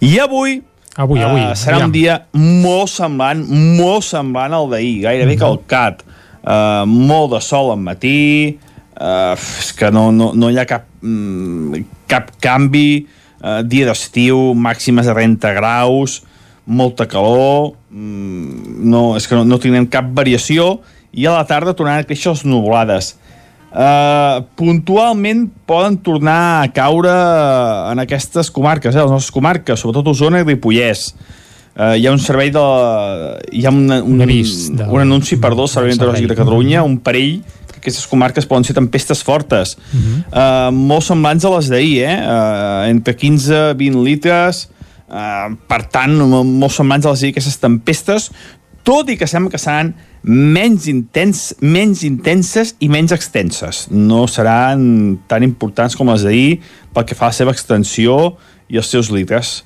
I 0.00 0.18
avui, 0.22 0.60
avui, 0.96 1.22
avui 1.22 1.42
uh, 1.42 1.54
serà 1.58 1.78
aviam. 1.78 1.90
un 1.90 1.94
dia 1.94 2.20
molt 2.32 2.92
semblant, 2.92 3.42
molt 3.78 4.06
semblant 4.06 4.54
al 4.56 4.70
d'ahir, 4.70 5.02
gairebé 5.06 5.34
uh 5.34 5.38
-huh. 5.38 5.44
calcat. 5.44 6.04
Uh, 6.46 6.86
molt 6.86 7.32
de 7.32 7.40
sol 7.40 7.72
al 7.72 7.78
matí, 7.78 8.56
uh, 9.00 9.34
és 9.34 9.72
que 9.72 9.90
no, 9.90 10.12
no, 10.12 10.32
no 10.34 10.50
hi 10.50 10.58
ha 10.58 10.64
cap, 10.64 10.84
mm, 11.02 11.84
cap 12.06 12.30
canvi, 12.40 13.06
uh, 13.42 13.62
dia 13.62 13.86
d'estiu, 13.86 14.54
màximes 14.54 15.06
de 15.06 15.14
30 15.14 15.52
graus, 15.54 16.22
molta 16.64 17.06
calor, 17.06 17.74
mm, 17.90 18.84
no, 18.90 19.16
és 19.16 19.26
que 19.26 19.34
no, 19.34 19.44
no 19.44 19.58
tindrem 19.58 19.86
cap 19.86 20.04
variació, 20.04 20.80
i 21.12 21.26
a 21.26 21.32
la 21.32 21.46
tarda 21.48 21.74
tornaran 21.74 22.04
a 22.04 22.06
créixer 22.06 22.30
les 22.30 22.44
nuvolades. 22.44 23.16
Uh, 23.66 24.46
puntualment 24.56 25.50
poden 25.68 25.98
tornar 26.00 26.62
a 26.62 26.68
caure 26.72 27.12
en 27.90 28.00
aquestes 28.00 28.48
comarques, 28.54 28.94
eh, 28.94 29.02
les 29.02 29.10
nostres 29.10 29.34
comarques, 29.34 29.80
sobretot 29.80 30.14
Osona 30.14 30.40
i 30.40 30.46
Ripollès. 30.46 31.10
Uh, 31.76 31.92
hi 31.98 32.06
ha 32.06 32.12
un 32.14 32.22
servei 32.22 32.48
de... 32.54 32.62
Hi 33.52 33.66
ha 33.66 33.72
un, 33.74 33.82
un, 33.90 34.14
un, 34.14 34.22
avís 34.24 34.70
de... 34.72 34.86
un 34.86 35.02
anunci, 35.02 35.36
perdó, 35.42 35.66
Servei 35.68 35.92
Meteorològic 35.92 36.30
de 36.30 36.38
Catalunya, 36.38 36.86
un 36.86 36.96
parell 37.04 37.42
que 37.68 37.82
aquestes 37.82 38.06
comarques 38.08 38.48
poden 38.48 38.64
ser 38.64 38.78
tempestes 38.78 39.20
fortes. 39.26 39.76
Uh 39.76 39.98
-huh. 39.98 40.16
uh, 40.30 40.70
molt 40.72 41.04
semblants 41.04 41.44
a 41.44 41.52
les 41.58 41.68
d'ahir, 41.68 41.98
eh? 42.06 42.16
Uh, 42.22 42.88
entre 42.88 43.14
15 43.14 43.74
i 43.74 43.90
20 43.90 44.04
litres, 44.04 44.70
uh, 45.10 45.52
per 45.68 45.82
tant, 45.84 46.16
molt 46.16 46.72
semblants 46.72 47.04
a 47.04 47.10
les 47.10 47.20
d'ahir 47.20 47.34
aquestes 47.34 47.58
tempestes, 47.60 48.30
tot 48.82 49.10
i 49.10 49.18
que 49.18 49.26
sembla 49.26 49.50
que 49.50 49.58
seran 49.58 49.94
menys, 50.22 50.88
intens, 50.90 51.52
menys 51.60 52.02
intenses 52.06 52.74
i 52.80 52.88
menys 52.92 53.14
extenses. 53.14 53.86
No 53.90 54.26
seran 54.30 55.18
tan 55.30 55.46
importants 55.46 55.96
com 55.98 56.10
les 56.10 56.26
d'ahir 56.26 56.60
pel 56.94 57.06
que 57.06 57.18
fa 57.18 57.28
a 57.28 57.34
la 57.34 57.38
seva 57.38 57.54
extensió 57.54 58.36
i 58.68 58.80
els 58.80 58.90
seus 58.90 59.12
litres. 59.14 59.60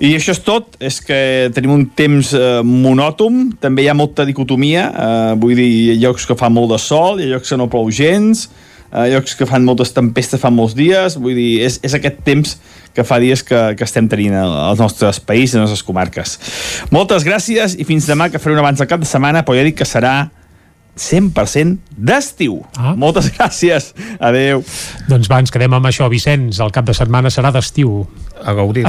I 0.00 0.14
això 0.16 0.32
és 0.32 0.40
tot, 0.40 0.78
és 0.80 0.96
que 1.04 1.50
tenim 1.52 1.74
un 1.74 1.82
temps 1.96 2.32
eh, 2.36 2.62
monòtom, 2.64 3.50
també 3.60 3.84
hi 3.84 3.90
ha 3.92 3.96
molta 3.96 4.24
dicotomia, 4.24 4.86
eh, 4.88 5.32
vull 5.40 5.58
dir, 5.58 5.66
hi 5.68 5.90
ha 5.92 5.98
llocs 6.06 6.24
que 6.28 6.36
fa 6.40 6.48
molt 6.48 6.72
de 6.72 6.78
sol, 6.80 7.20
hi 7.20 7.28
ha 7.28 7.34
llocs 7.34 7.52
que 7.52 7.58
no 7.60 7.68
plou 7.72 7.90
gens, 7.92 8.46
eh, 8.88 9.10
llocs 9.12 9.36
que 9.36 9.48
fan 9.48 9.66
moltes 9.66 9.92
tempestes 9.96 10.40
fa 10.40 10.52
molts 10.54 10.76
dies, 10.78 11.18
vull 11.20 11.36
dir, 11.36 11.50
és, 11.66 11.76
és 11.84 11.96
aquest 11.98 12.22
temps 12.24 12.56
que 12.94 13.04
fa 13.06 13.20
dies 13.22 13.44
que, 13.46 13.60
que 13.78 13.86
estem 13.86 14.08
tenint 14.10 14.34
als 14.40 14.82
nostres 14.82 15.20
països 15.22 15.56
i 15.56 15.60
les 15.60 15.68
nostres 15.68 15.86
comarques. 15.86 16.36
Moltes 16.94 17.26
gràcies 17.26 17.78
i 17.78 17.86
fins 17.88 18.08
demà, 18.10 18.30
que 18.30 18.42
faré 18.42 18.56
un 18.56 18.64
abans 18.64 18.82
del 18.82 18.90
cap 18.90 19.02
de 19.02 19.08
setmana, 19.08 19.44
però 19.46 19.58
ja 19.58 19.66
dic 19.66 19.78
que 19.80 19.88
serà 19.88 20.14
100% 21.00 21.78
d'estiu. 21.96 22.60
Ah. 22.76 22.92
Moltes 22.98 23.30
gràcies. 23.32 23.90
Adeu. 24.20 24.62
Doncs 25.08 25.30
va, 25.30 25.40
ens 25.40 25.52
quedem 25.54 25.72
amb 25.76 25.88
això, 25.88 26.08
Vicenç. 26.12 26.60
El 26.60 26.74
cap 26.74 26.88
de 26.88 26.94
setmana 26.96 27.32
serà 27.32 27.52
d'estiu. 27.54 28.02
A 28.40 28.54
gaudir. 28.56 28.84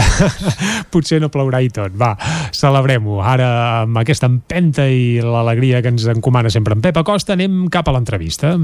Potser 0.92 1.22
no 1.24 1.32
plourà 1.32 1.62
i 1.64 1.72
tot. 1.74 1.96
Va, 1.96 2.14
celebrem-ho. 2.56 3.22
Ara, 3.24 3.50
amb 3.86 4.02
aquesta 4.02 4.30
empenta 4.32 4.88
i 4.90 5.20
l'alegria 5.24 5.82
que 5.84 5.94
ens 5.94 6.08
encomana 6.12 6.52
sempre 6.52 6.76
en 6.76 6.84
Pep 6.84 7.00
Acosta, 7.02 7.38
anem 7.38 7.68
cap 7.72 7.88
a 7.88 7.96
l'entrevista. 7.96 8.58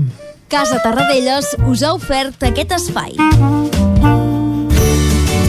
Casa 0.52 0.80
Tarradellas 0.84 1.56
us 1.68 1.84
ha 1.84 1.94
ofert 1.96 2.48
aquest 2.52 2.76
espai. 2.80 3.16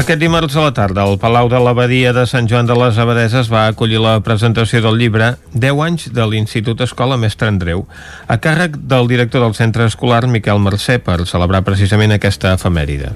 Aquest 0.00 0.16
dimarts 0.16 0.54
a 0.56 0.62
la 0.64 0.72
tarda, 0.72 1.02
el 1.04 1.18
Palau 1.20 1.50
de 1.52 1.58
l'Abadia 1.60 2.14
de 2.16 2.22
Sant 2.24 2.46
Joan 2.48 2.64
de 2.64 2.72
les 2.72 2.96
Abadeses 2.96 3.50
va 3.52 3.66
acollir 3.68 3.98
la 4.00 4.14
presentació 4.24 4.80
del 4.80 4.96
llibre 4.96 5.26
10 5.52 5.80
anys 5.84 6.06
de 6.16 6.24
l'Institut 6.24 6.80
Escola 6.80 7.18
Mestre 7.20 7.50
Andreu, 7.52 7.82
a 8.24 8.38
càrrec 8.40 8.78
del 8.88 9.10
director 9.10 9.44
del 9.44 9.52
centre 9.58 9.84
escolar 9.84 10.22
Miquel 10.24 10.62
Mercè 10.64 10.96
per 11.04 11.18
celebrar 11.28 11.60
precisament 11.66 12.14
aquesta 12.16 12.54
efemèride. 12.56 13.10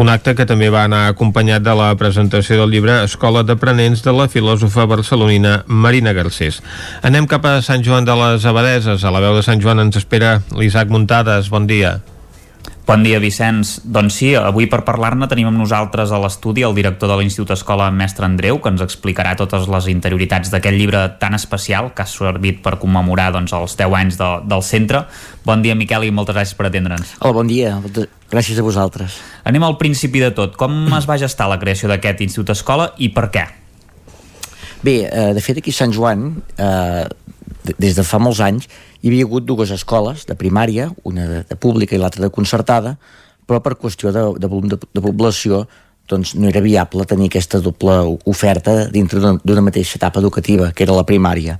Un 0.00 0.08
acte 0.08 0.32
que 0.38 0.46
també 0.48 0.70
va 0.72 0.86
anar 0.88 1.02
acompanyat 1.10 1.66
de 1.66 1.74
la 1.76 1.90
presentació 2.00 2.62
del 2.62 2.72
llibre 2.72 3.02
Escola 3.04 3.42
d'Aprenents 3.44 4.00
de 4.00 4.14
la 4.16 4.30
filòsofa 4.32 4.86
barcelonina 4.88 5.58
Marina 5.66 6.16
Garcés. 6.16 6.62
Anem 7.02 7.28
cap 7.28 7.44
a 7.44 7.58
Sant 7.60 7.84
Joan 7.84 8.08
de 8.08 8.16
les 8.16 8.48
Abadeses. 8.48 9.04
A 9.04 9.12
la 9.12 9.20
veu 9.20 9.36
de 9.36 9.44
Sant 9.44 9.60
Joan 9.60 9.84
ens 9.84 10.00
espera 10.00 10.38
l'Isaac 10.56 10.88
Muntades. 10.88 11.52
Bon 11.52 11.68
dia. 11.68 11.98
Bon 12.82 13.04
dia, 13.06 13.20
Vicenç. 13.22 13.76
Doncs 13.86 14.16
sí, 14.18 14.32
avui 14.34 14.66
per 14.66 14.80
parlar-ne 14.82 15.28
tenim 15.30 15.46
amb 15.46 15.60
nosaltres 15.60 16.10
a 16.10 16.18
l'estudi 16.18 16.64
el 16.66 16.74
director 16.74 17.06
de 17.12 17.14
l'Institut 17.20 17.52
Escola 17.54 17.86
Mestre 17.94 18.26
Andreu, 18.26 18.58
que 18.58 18.72
ens 18.72 18.82
explicarà 18.82 19.36
totes 19.38 19.68
les 19.70 19.86
interioritats 19.92 20.50
d'aquest 20.50 20.74
llibre 20.74 21.04
tan 21.22 21.38
especial 21.38 21.92
que 21.94 22.02
ha 22.02 22.10
servit 22.10 22.58
per 22.64 22.74
commemorar 22.82 23.28
doncs, 23.36 23.54
els 23.54 23.78
10 23.78 23.96
anys 24.00 24.18
de, 24.18 24.32
del 24.50 24.66
centre. 24.66 25.04
Bon 25.46 25.62
dia, 25.62 25.78
Miquel, 25.78 26.08
i 26.08 26.10
moltes 26.10 26.34
gràcies 26.34 26.58
per 26.58 26.66
atendre'ns. 26.72 27.14
Hola, 27.20 27.38
bon 27.38 27.54
dia. 27.54 27.76
Gràcies 28.32 28.58
a 28.58 28.66
vosaltres. 28.66 29.20
Anem 29.46 29.62
al 29.62 29.78
principi 29.78 30.18
de 30.24 30.32
tot. 30.34 30.58
Com 30.58 30.74
es 30.98 31.06
va 31.06 31.20
gestar 31.22 31.46
la 31.52 31.62
creació 31.62 31.92
d'aquest 31.92 32.26
Institut 32.26 32.50
Escola 32.58 32.90
i 32.98 33.12
per 33.14 33.28
què? 33.30 33.46
Bé, 34.82 35.04
eh, 35.06 35.30
de 35.38 35.40
fet 35.44 35.62
aquí 35.62 35.70
a 35.70 35.84
Sant 35.84 35.94
Joan, 35.94 36.32
eh, 36.58 37.06
des 37.78 37.94
de 37.94 38.02
fa 38.02 38.18
molts 38.18 38.42
anys, 38.42 38.66
hi 39.02 39.10
havia 39.10 39.26
hagut 39.26 39.44
dues 39.44 39.72
escoles 39.74 40.26
de 40.28 40.36
primària, 40.38 40.88
una 41.02 41.26
de, 41.26 41.40
de 41.48 41.56
pública 41.58 41.96
i 41.96 42.00
l'altra 42.00 42.22
de 42.22 42.30
concertada, 42.30 42.96
però 43.46 43.58
per 43.60 43.74
qüestió 43.74 44.12
de, 44.14 44.22
de 44.38 44.50
volum 44.50 44.70
de, 44.70 44.78
de 44.78 45.02
població 45.02 45.64
doncs 46.08 46.34
no 46.38 46.48
era 46.50 46.62
viable 46.62 47.06
tenir 47.06 47.28
aquesta 47.30 47.60
doble 47.62 47.94
oferta 48.30 48.86
dintre 48.90 49.20
d'una 49.42 49.64
mateixa 49.64 49.98
etapa 49.98 50.20
educativa, 50.20 50.70
que 50.70 50.86
era 50.86 50.94
la 50.94 51.06
primària. 51.06 51.58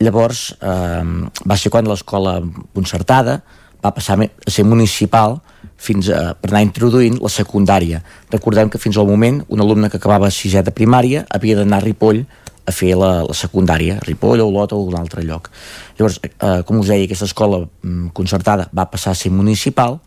Llavors, 0.00 0.54
eh, 0.60 1.04
va 1.44 1.56
ser 1.60 1.72
quan 1.72 1.88
l'escola 1.88 2.38
concertada 2.74 3.42
va 3.84 3.92
passar 3.92 4.16
a 4.16 4.50
ser 4.50 4.64
municipal 4.64 5.38
fins 5.76 6.08
a, 6.08 6.32
per 6.32 6.50
anar 6.50 6.64
introduint 6.64 7.18
la 7.20 7.28
secundària. 7.32 8.00
Recordem 8.32 8.70
que 8.72 8.80
fins 8.80 8.96
al 8.96 9.08
moment 9.08 9.42
un 9.48 9.60
alumne 9.60 9.90
que 9.92 10.00
acabava 10.00 10.32
sisè 10.32 10.64
de 10.64 10.72
primària 10.72 11.26
havia 11.28 11.60
d'anar 11.60 11.82
a 11.82 11.84
Ripoll 11.84 12.24
a 12.64 12.72
fer 12.72 12.94
la, 12.96 13.10
la 13.26 13.36
secundària, 13.36 13.98
Ripoll 14.04 14.40
o 14.40 14.48
Olot 14.48 14.72
o 14.72 14.80
un 14.86 14.96
altre 14.98 15.24
lloc. 15.24 15.50
Llavors, 15.98 16.18
eh, 16.24 16.62
com 16.66 16.80
us 16.80 16.88
deia, 16.88 17.04
aquesta 17.04 17.28
escola 17.28 17.64
mm, 17.64 18.12
concertada 18.16 18.68
va 18.74 18.88
passar 18.90 19.12
a 19.12 19.18
ser 19.18 19.32
municipal, 19.32 19.98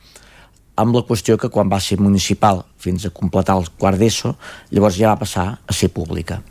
amb 0.78 0.94
la 0.94 1.04
qüestió 1.06 1.38
que 1.42 1.50
quan 1.54 1.70
va 1.70 1.80
ser 1.82 1.98
municipal 2.02 2.64
fins 2.82 3.08
a 3.08 3.14
completar 3.14 3.58
el 3.58 3.70
quart 3.82 3.98
d'ESO, 3.98 4.36
llavors 4.72 4.98
ja 4.98 5.14
va 5.14 5.22
passar 5.22 5.48
a 5.66 5.74
ser 5.74 5.90
pública. 5.94 6.42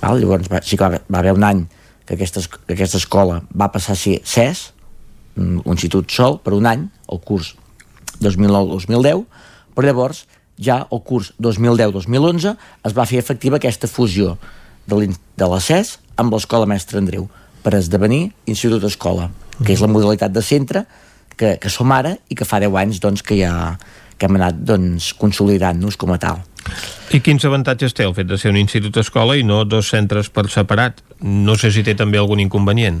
Val? 0.00 0.20
Llavors 0.20 0.50
va, 0.52 0.60
sí 0.64 0.76
que 0.80 0.88
va 0.88 1.20
haver 1.20 1.36
un 1.36 1.44
any 1.44 1.64
que 2.06 2.16
aquesta, 2.16 2.42
que 2.66 2.74
aquesta 2.74 3.00
escola 3.00 3.40
va 3.56 3.70
passar 3.72 3.96
a 3.96 4.00
ser 4.00 4.20
CES, 4.24 4.66
un 5.40 5.62
institut 5.72 6.10
sol, 6.12 6.40
per 6.44 6.52
un 6.56 6.66
any, 6.68 6.88
el 7.12 7.20
curs 7.24 7.54
2009-2010, 8.20 9.24
però 9.76 9.88
llavors 9.88 10.24
ja 10.60 10.82
el 10.92 11.00
curs 11.06 11.32
2010-2011 11.40 12.56
es 12.84 12.96
va 12.96 13.06
fer 13.08 13.20
efectiva 13.22 13.56
aquesta 13.56 13.88
fusió 13.88 14.34
de 14.90 15.48
l'ACES 15.48 15.98
amb 16.20 16.34
l'Escola 16.34 16.68
Mestre 16.68 17.00
Andreu 17.00 17.28
per 17.62 17.76
esdevenir 17.78 18.30
Institut 18.46 18.84
Escola, 18.88 19.30
que 19.60 19.72
és 19.74 19.80
la 19.80 19.90
modalitat 19.90 20.32
de 20.32 20.42
centre 20.44 20.84
que, 21.36 21.56
que 21.60 21.72
som 21.72 21.92
ara 21.92 22.16
i 22.28 22.36
que 22.36 22.48
fa 22.48 22.60
10 22.60 22.76
anys 22.82 23.00
doncs, 23.00 23.24
que 23.24 23.38
ja 23.40 23.52
que 24.20 24.28
hem 24.28 24.36
anat 24.36 24.58
doncs, 24.68 25.14
consolidant-nos 25.16 25.96
com 25.96 26.12
a 26.12 26.18
tal. 26.20 26.42
I 27.16 27.22
quins 27.24 27.46
avantatges 27.48 27.96
té 27.96 28.04
el 28.04 28.12
fet 28.14 28.28
de 28.28 28.36
ser 28.38 28.52
un 28.52 28.58
institut 28.60 28.98
escola 29.00 29.38
i 29.38 29.46
no 29.46 29.62
dos 29.64 29.88
centres 29.94 30.28
per 30.28 30.44
separat? 30.52 31.00
No 31.24 31.56
sé 31.56 31.72
si 31.72 31.82
té 31.86 31.96
també 31.96 32.20
algun 32.20 32.42
inconvenient. 32.44 33.00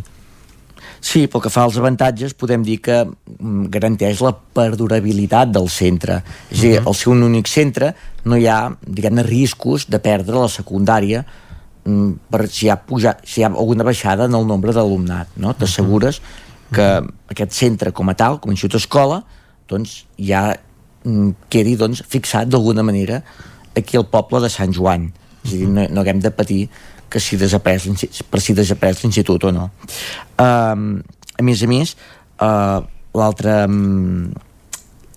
Sí, 1.00 1.26
pel 1.32 1.40
que 1.44 1.52
fa 1.52 1.64
als 1.64 1.78
avantatges, 1.80 2.34
podem 2.36 2.64
dir 2.64 2.78
que 2.84 3.02
mm, 3.04 3.68
garanteix 3.72 4.20
la 4.24 4.32
perdurabilitat 4.32 5.52
del 5.52 5.68
centre. 5.72 6.20
És 6.50 6.58
a 6.58 6.62
dir, 6.64 6.72
al 6.80 6.96
ser 6.96 7.12
un 7.12 7.22
únic 7.28 7.48
centre 7.48 7.94
no 8.28 8.36
hi 8.36 8.48
ha, 8.48 8.58
diguem-ne, 8.84 9.24
riscos 9.24 9.86
de 9.88 10.00
perdre 10.04 10.40
la 10.40 10.50
secundària 10.52 11.22
mm, 11.24 11.49
per 11.84 12.46
si 12.48 12.66
hi 12.66 12.70
ha, 12.70 12.76
puja, 12.76 13.16
si 13.24 13.40
hi 13.40 13.44
ha 13.44 13.50
alguna 13.50 13.86
baixada 13.86 14.26
en 14.28 14.36
el 14.36 14.46
nombre 14.46 14.74
d'alumnat. 14.76 15.32
No? 15.40 15.54
T'assegures 15.56 16.20
que 16.74 16.88
aquest 17.32 17.56
centre 17.56 17.92
com 17.92 18.10
a 18.10 18.14
tal, 18.14 18.38
com 18.40 18.52
a 18.52 18.54
institut 18.54 18.80
escola, 18.80 19.22
doncs 19.70 20.04
ja 20.18 20.50
mm, 21.04 21.48
quedi 21.50 21.76
doncs, 21.80 22.04
fixat 22.10 22.50
d'alguna 22.50 22.84
manera 22.86 23.22
aquí 23.76 23.98
al 23.98 24.06
poble 24.10 24.42
de 24.44 24.50
Sant 24.52 24.74
Joan. 24.76 25.10
És 25.44 25.54
a 25.54 25.56
dir, 25.56 25.68
no, 25.70 25.86
no 25.88 26.04
haguem 26.04 26.20
de 26.22 26.32
patir 26.34 26.62
que 27.10 27.18
si 27.22 27.38
desapareix 27.40 27.88
per 28.30 28.40
si 28.42 28.54
desapareix 28.54 29.02
l'institut 29.02 29.48
o 29.48 29.52
no. 29.54 29.66
Um, 30.38 31.00
a 31.38 31.42
més 31.42 31.64
a 31.64 31.68
més, 31.70 31.96
uh, 32.38 32.84
l'altre 33.18 33.56
um, 33.66 34.30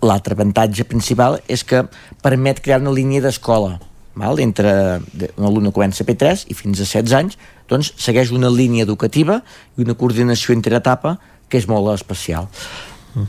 l'altre 0.04 0.36
avantatge 0.36 0.84
principal 0.90 1.38
és 1.48 1.64
que 1.64 1.86
permet 2.24 2.60
crear 2.64 2.82
una 2.82 2.94
línia 2.96 3.24
d'escola 3.24 3.78
val? 4.16 4.40
entre 4.40 5.02
un 5.38 5.46
alumne 5.46 5.72
que 5.72 5.80
comença 5.80 6.04
a 6.04 6.08
P3 6.08 6.46
i 6.50 6.58
fins 6.58 6.82
a 6.82 6.88
16 6.88 7.18
anys 7.18 7.38
doncs 7.70 7.94
segueix 7.98 8.32
una 8.32 8.52
línia 8.52 8.86
educativa 8.86 9.42
i 9.78 9.86
una 9.86 9.98
coordinació 9.98 10.56
interetapa 10.56 11.18
que 11.50 11.60
és 11.62 11.68
molt 11.70 11.94
especial 11.94 12.50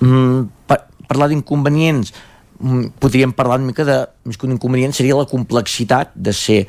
mm, 0.00 0.66
per, 0.68 0.80
parlar 1.08 1.30
d'inconvenients 1.32 2.14
mm, 2.60 2.96
podríem 3.00 3.32
parlar 3.36 3.60
una 3.60 3.72
mica 3.72 3.84
de 3.84 4.00
més 4.24 4.40
que 4.40 4.48
un 4.48 4.56
inconvenient 4.56 4.96
seria 4.96 5.18
la 5.18 5.28
complexitat 5.30 6.14
de 6.14 6.32
ser 6.32 6.64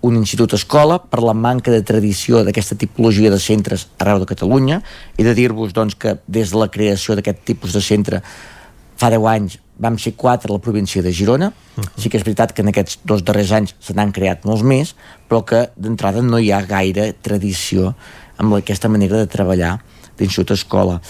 un 0.00 0.16
institut 0.16 0.54
escola 0.56 0.96
per 0.98 1.20
la 1.20 1.34
manca 1.36 1.70
de 1.72 1.82
tradició 1.84 2.40
d'aquesta 2.44 2.76
tipologia 2.80 3.30
de 3.30 3.38
centres 3.38 3.86
arreu 4.00 4.22
de 4.22 4.28
Catalunya 4.30 4.80
i 5.20 5.26
de 5.26 5.34
dir-vos 5.36 5.74
doncs, 5.76 5.94
que 5.94 6.16
des 6.26 6.52
de 6.52 6.60
la 6.60 6.70
creació 6.72 7.16
d'aquest 7.16 7.44
tipus 7.44 7.76
de 7.76 7.82
centre 7.84 8.22
fa 8.96 9.10
10 9.12 9.28
anys 9.28 9.58
vam 9.80 9.96
ser 9.98 10.12
4 10.14 10.50
a 10.52 10.56
la 10.58 10.60
província 10.60 11.00
de 11.02 11.12
Girona. 11.12 11.50
Sí 11.96 12.10
que 12.12 12.18
és 12.20 12.24
veritat 12.26 12.52
que 12.52 12.60
en 12.62 12.68
aquests 12.68 12.98
dos 13.08 13.22
darrers 13.24 13.50
anys 13.56 13.74
se 13.80 13.94
n'han 13.96 14.12
creat 14.12 14.44
molts 14.44 14.62
més 14.62 14.94
però 15.28 15.40
que 15.46 15.70
d'entrada 15.76 16.20
no 16.22 16.38
hi 16.38 16.50
ha 16.52 16.60
gaire 16.68 17.12
tradició 17.22 17.94
amb 18.36 18.54
aquesta 18.58 18.88
manera 18.92 19.16
de 19.16 19.26
treballar 19.26 19.78
d'institut 20.18 20.52
escola. 20.58 21.00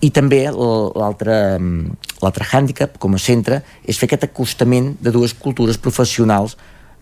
I 0.00 0.10
també 0.14 0.44
l- 0.46 0.90
l'altre 0.96 1.34
mm, 1.58 1.96
l'altre 2.22 2.44
hàndicap 2.52 2.98
com 3.02 3.14
a 3.14 3.18
centre 3.18 3.62
és 3.84 3.98
fer 3.98 4.06
aquest 4.08 4.24
acostament 4.28 4.92
de 5.02 5.10
dues 5.10 5.34
cultures 5.34 5.78
professionals 5.78 6.56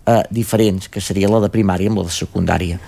eh, 0.07 0.23
diferents, 0.31 0.89
que 0.89 1.01
seria 1.01 1.29
la 1.29 1.41
de 1.45 1.51
primària 1.53 1.89
amb 1.93 1.99
la 2.01 2.05
de 2.09 2.15
secundària. 2.15 2.79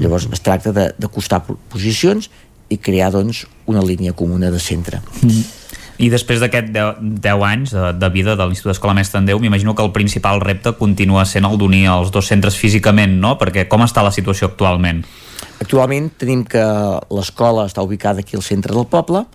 Llavors 0.00 0.26
es 0.32 0.40
tracta 0.40 0.72
d'acostar 0.72 1.42
po- 1.46 1.58
posicions 1.68 2.30
i 2.70 2.78
crear 2.78 3.10
doncs, 3.12 3.44
una 3.66 3.82
línia 3.84 4.12
comuna 4.16 4.50
de 4.50 4.58
centre. 4.60 5.00
I 6.00 6.08
després 6.08 6.40
d'aquest 6.40 6.70
10, 6.72 7.00
10 7.20 7.42
anys 7.44 7.72
de, 7.76 7.90
de 8.00 8.08
vida 8.12 8.32
de 8.38 8.44
l'Institut 8.48 8.70
d'Escola 8.72 8.94
Mestre 8.96 9.20
en 9.20 9.26
Déu, 9.28 9.40
m'imagino 9.42 9.74
que 9.76 9.84
el 9.84 9.92
principal 9.92 10.40
repte 10.40 10.72
continua 10.78 11.26
sent 11.28 11.44
el 11.44 11.58
d'unir 11.60 11.84
els 11.92 12.12
dos 12.14 12.30
centres 12.30 12.56
físicament, 12.56 13.18
no? 13.20 13.34
Perquè 13.40 13.66
com 13.68 13.84
està 13.84 14.04
la 14.06 14.14
situació 14.14 14.48
actualment? 14.48 15.02
Actualment 15.60 16.08
tenim 16.20 16.46
que 16.48 16.64
l'escola 17.12 17.66
està 17.68 17.84
ubicada 17.84 18.24
aquí 18.24 18.38
al 18.38 18.46
centre 18.46 18.72
del 18.72 18.88
poble 18.88 19.26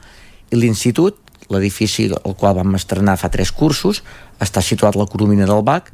i 0.50 0.58
l'institut, 0.58 1.20
l'edifici 1.54 2.08
al 2.18 2.34
qual 2.34 2.58
vam 2.58 2.74
estrenar 2.80 3.20
fa 3.22 3.30
tres 3.30 3.54
cursos, 3.54 4.02
està 4.42 4.64
situat 4.66 4.98
a 4.98 5.04
la 5.04 5.10
Coromina 5.12 5.46
del 5.46 5.62
Bac 5.66 5.94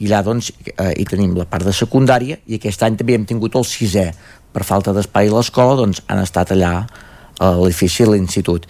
i 0.00 0.08
allà 0.08 0.20
doncs 0.24 0.50
eh, 0.52 0.92
hi 0.96 1.06
tenim 1.08 1.32
la 1.36 1.46
part 1.48 1.64
de 1.64 1.72
secundària 1.76 2.40
i 2.44 2.60
aquest 2.60 2.84
any 2.84 2.96
també 3.00 3.16
hem 3.16 3.24
tingut 3.28 3.56
el 3.56 3.64
sisè 3.68 4.10
per 4.52 4.68
falta 4.68 4.92
d'espai 4.96 5.28
a 5.28 5.36
l'escola 5.36 5.76
doncs 5.80 6.02
han 6.08 6.20
estat 6.20 6.52
allà 6.56 6.74
a 7.40 7.50
l'edifici 7.56 8.04
de 8.04 8.12
l'institut 8.12 8.66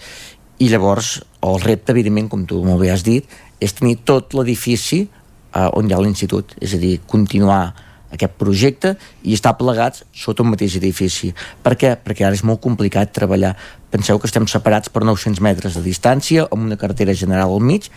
i 0.61 0.69
llavors 0.69 1.15
el 1.41 1.61
repte 1.63 1.93
evidentment 1.95 2.29
com 2.29 2.45
tu 2.45 2.61
molt 2.65 2.83
bé 2.83 2.91
has 2.93 3.05
dit 3.05 3.25
és 3.61 3.73
tenir 3.77 3.97
tot 4.05 4.35
l'edifici 4.37 5.03
eh, 5.05 5.69
on 5.77 5.89
hi 5.89 5.95
ha 5.95 6.01
l'institut 6.01 6.53
és 6.61 6.75
a 6.77 6.81
dir, 6.81 6.99
continuar 7.09 7.63
aquest 8.11 8.35
projecte 8.39 8.95
i 9.23 9.35
estar 9.37 9.55
plegats 9.59 10.03
sota 10.11 10.43
un 10.43 10.51
mateix 10.51 10.75
edifici. 10.79 11.31
Per 11.63 11.77
què? 11.79 11.93
Perquè 12.03 12.25
ara 12.27 12.35
és 12.35 12.43
molt 12.47 12.61
complicat 12.63 13.13
treballar. 13.15 13.53
Penseu 13.91 14.19
que 14.19 14.27
estem 14.27 14.47
separats 14.51 14.91
per 14.91 15.05
900 15.07 15.39
metres 15.43 15.77
de 15.77 15.83
distància, 15.85 16.43
amb 16.51 16.67
una 16.67 16.79
carretera 16.79 17.15
general 17.15 17.55
al 17.55 17.63
mig, 17.63 17.87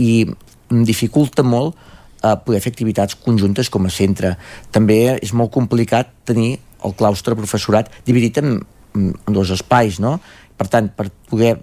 i 0.00 0.24
em 0.72 0.84
dificulta 0.88 1.44
molt 1.44 1.76
eh, 1.76 2.34
poder 2.44 2.62
fer 2.64 2.72
activitats 2.72 3.18
conjuntes 3.20 3.68
com 3.68 3.84
a 3.84 3.92
centre. 3.92 4.36
També 4.72 5.18
és 5.18 5.34
molt 5.36 5.52
complicat 5.52 6.12
tenir 6.28 6.56
el 6.84 6.94
claustre 6.96 7.36
professorat 7.36 7.90
dividit 8.06 8.40
en, 8.40 8.60
en 8.96 9.34
dos 9.34 9.52
espais, 9.52 9.98
no? 10.00 10.16
Per 10.58 10.66
tant, 10.72 10.88
per 10.96 11.10
poder 11.30 11.58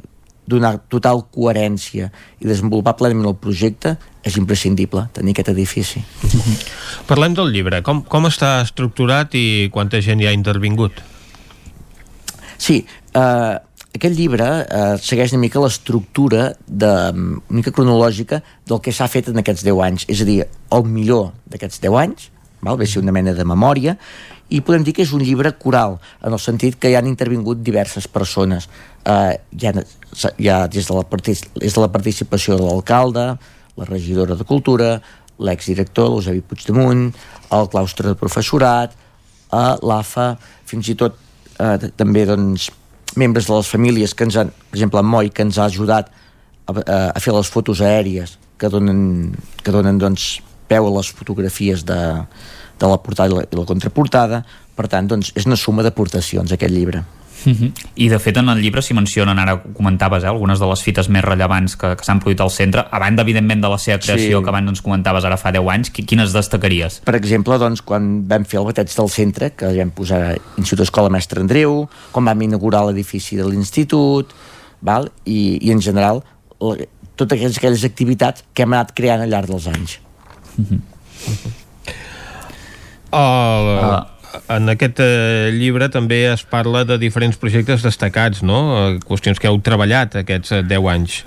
donar 0.47 0.77
total 0.91 1.23
coherència 1.33 2.09
i 2.39 2.47
desenvolupar 2.47 2.95
plenament 2.99 3.29
el 3.31 3.37
projecte 3.41 3.95
és 4.25 4.37
imprescindible 4.41 5.07
tenir 5.13 5.35
aquest 5.35 5.51
edifici. 5.53 6.01
Parlem 7.09 7.35
del 7.37 7.51
llibre. 7.53 7.81
Com, 7.85 8.03
com 8.09 8.29
està 8.29 8.59
estructurat 8.63 9.35
i 9.37 9.69
quanta 9.73 10.01
gent 10.01 10.21
hi 10.21 10.29
ha 10.29 10.35
intervingut? 10.35 11.01
Sí, 12.57 12.79
eh, 12.85 13.55
aquest 13.95 14.15
llibre 14.17 14.47
eh, 14.63 14.95
segueix 14.99 15.33
una 15.35 15.45
mica 15.45 15.61
l'estructura 15.63 16.49
de, 16.67 16.91
una 17.15 17.59
mica 17.61 17.73
cronològica 17.75 18.41
del 18.67 18.81
que 18.83 18.93
s'ha 18.95 19.07
fet 19.11 19.29
en 19.31 19.39
aquests 19.39 19.65
10 19.65 19.83
anys. 19.87 20.07
És 20.11 20.23
a 20.23 20.27
dir, 20.27 20.41
el 20.45 20.87
millor 20.89 21.29
d'aquests 21.51 21.83
10 21.83 21.99
anys, 22.01 22.29
val? 22.65 22.79
ve 22.81 22.87
ser 22.89 23.03
una 23.03 23.13
mena 23.15 23.35
de 23.37 23.45
memòria, 23.47 23.95
i 24.55 24.61
podem 24.63 24.85
dir 24.87 24.93
que 24.95 25.03
és 25.03 25.11
un 25.15 25.23
llibre 25.23 25.51
coral, 25.59 25.97
en 26.23 26.35
el 26.35 26.39
sentit 26.39 26.77
que 26.79 26.91
hi 26.91 26.95
han 26.95 27.09
intervingut 27.09 27.59
diverses 27.63 28.07
persones. 28.07 28.69
Eh, 29.03 29.35
hi 29.59 29.67
ha 29.67 30.61
des 30.71 30.87
de 30.87 30.95
la, 30.95 31.03
des 31.03 31.75
de 31.75 31.81
la 31.83 31.91
participació 31.91 32.55
de 32.55 32.63
l'alcalde, 32.63 33.25
la 33.75 33.87
regidora 33.89 34.37
de 34.39 34.47
Cultura, 34.47 34.93
l'exdirector, 35.43 36.13
l'Eusebi 36.13 36.39
Puigdemunt, 36.47 37.09
el 37.51 37.69
claustre 37.73 38.07
de 38.07 38.15
professorat, 38.19 38.95
a 39.51 39.65
l'AFA, 39.83 40.29
fins 40.67 40.89
i 40.91 40.95
tot 40.99 41.19
eh, 41.59 41.91
també 41.99 42.23
doncs, 42.29 42.69
membres 43.19 43.47
de 43.47 43.55
les 43.55 43.67
famílies 43.71 44.15
que 44.15 44.27
ens 44.27 44.39
han, 44.39 44.51
per 44.51 44.79
exemple, 44.79 45.03
en 45.03 45.11
Moi, 45.11 45.31
que 45.35 45.43
ens 45.43 45.59
ha 45.59 45.67
ajudat 45.67 46.11
a, 46.67 46.73
a 47.11 47.19
fer 47.23 47.35
les 47.35 47.51
fotos 47.51 47.83
aèries 47.83 48.37
que 48.59 48.71
donen, 48.71 49.33
que 49.63 49.75
donen 49.75 49.99
doncs, 49.99 50.39
peu 50.67 50.87
a 50.87 50.93
les 50.95 51.11
fotografies 51.13 51.83
de, 51.85 51.99
de 52.79 52.87
la 52.87 52.97
portada 53.01 53.29
i 53.29 53.35
la, 53.37 53.43
i 53.51 53.55
la 53.59 53.65
contraportada. 53.65 54.43
Per 54.75 54.87
tant, 54.91 55.07
doncs, 55.07 55.31
és 55.35 55.45
una 55.47 55.55
suma 55.55 55.83
d'aportacions, 55.83 56.51
aquest 56.51 56.73
llibre. 56.73 57.03
I 57.95 58.07
de 58.09 58.17
fet 58.17 58.39
en 58.41 58.47
el 58.49 58.57
llibre 58.57 58.81
s'hi 58.81 58.95
mencionen, 58.97 59.37
ara 59.37 59.59
comentaves, 59.77 60.23
eh, 60.23 60.27
algunes 60.31 60.57
de 60.59 60.65
les 60.65 60.81
fites 60.81 61.07
més 61.13 61.21
rellevants 61.23 61.75
que, 61.77 61.91
que 61.95 62.03
s'han 62.07 62.17
produït 62.23 62.41
al 62.41 62.49
centre, 62.49 62.81
a 62.89 62.99
banda 62.99 63.21
evidentment 63.21 63.61
de 63.61 63.69
la 63.69 63.77
seva 63.77 63.99
creació 64.01 64.39
Sí. 64.39 64.43
que 64.43 64.49
abans 64.49 64.71
ens 64.71 64.81
comentaves 64.81 65.23
ara 65.29 65.37
fa 65.37 65.51
10 65.53 65.69
anys, 65.69 65.91
qui- 65.93 66.05
quines 66.09 66.33
destacaries? 66.33 67.01
Per 67.05 67.13
exemple, 67.15 67.59
doncs, 67.61 67.83
quan 67.85 68.23
vam 68.27 68.45
fer 68.49 68.59
el 68.59 68.65
bateig 68.65 68.89
del 68.95 69.09
centre, 69.13 69.51
que 69.53 69.69
vam 69.77 69.91
posar 69.91 70.39
Institut 70.57 70.87
Escola 70.87 71.09
Mestre 71.13 71.39
Andreu, 71.39 71.87
quan 72.11 72.25
vam 72.25 72.41
inaugurar 72.41 72.81
l'edifici 72.87 73.37
de 73.37 73.45
l'institut, 73.45 74.33
val? 74.81 75.11
I, 75.25 75.59
i 75.61 75.71
en 75.71 75.81
general 75.85 76.23
la, 76.59 76.75
totes 77.15 77.37
aquelles, 77.37 77.57
aquelles 77.61 77.83
activitats 77.85 78.43
que 78.55 78.63
hem 78.65 78.73
anat 78.73 78.95
creant 78.97 79.21
al 79.21 79.29
llarg 79.29 79.47
dels 79.53 79.67
anys. 79.67 79.99
El, 83.15 83.71
en 84.57 84.69
aquest 84.73 84.99
eh, 85.03 85.49
llibre 85.55 85.87
també 85.93 86.25
es 86.31 86.43
parla 86.49 86.83
de 86.87 86.99
diferents 87.01 87.37
projectes 87.39 87.85
destacats, 87.85 88.43
no? 88.43 88.61
Eh, 88.75 88.99
Qüestions 89.07 89.41
que 89.41 89.49
heu 89.51 89.59
treballat 89.63 90.19
aquests 90.21 90.57
eh, 90.59 90.63
10 90.67 90.91
anys. 90.91 91.19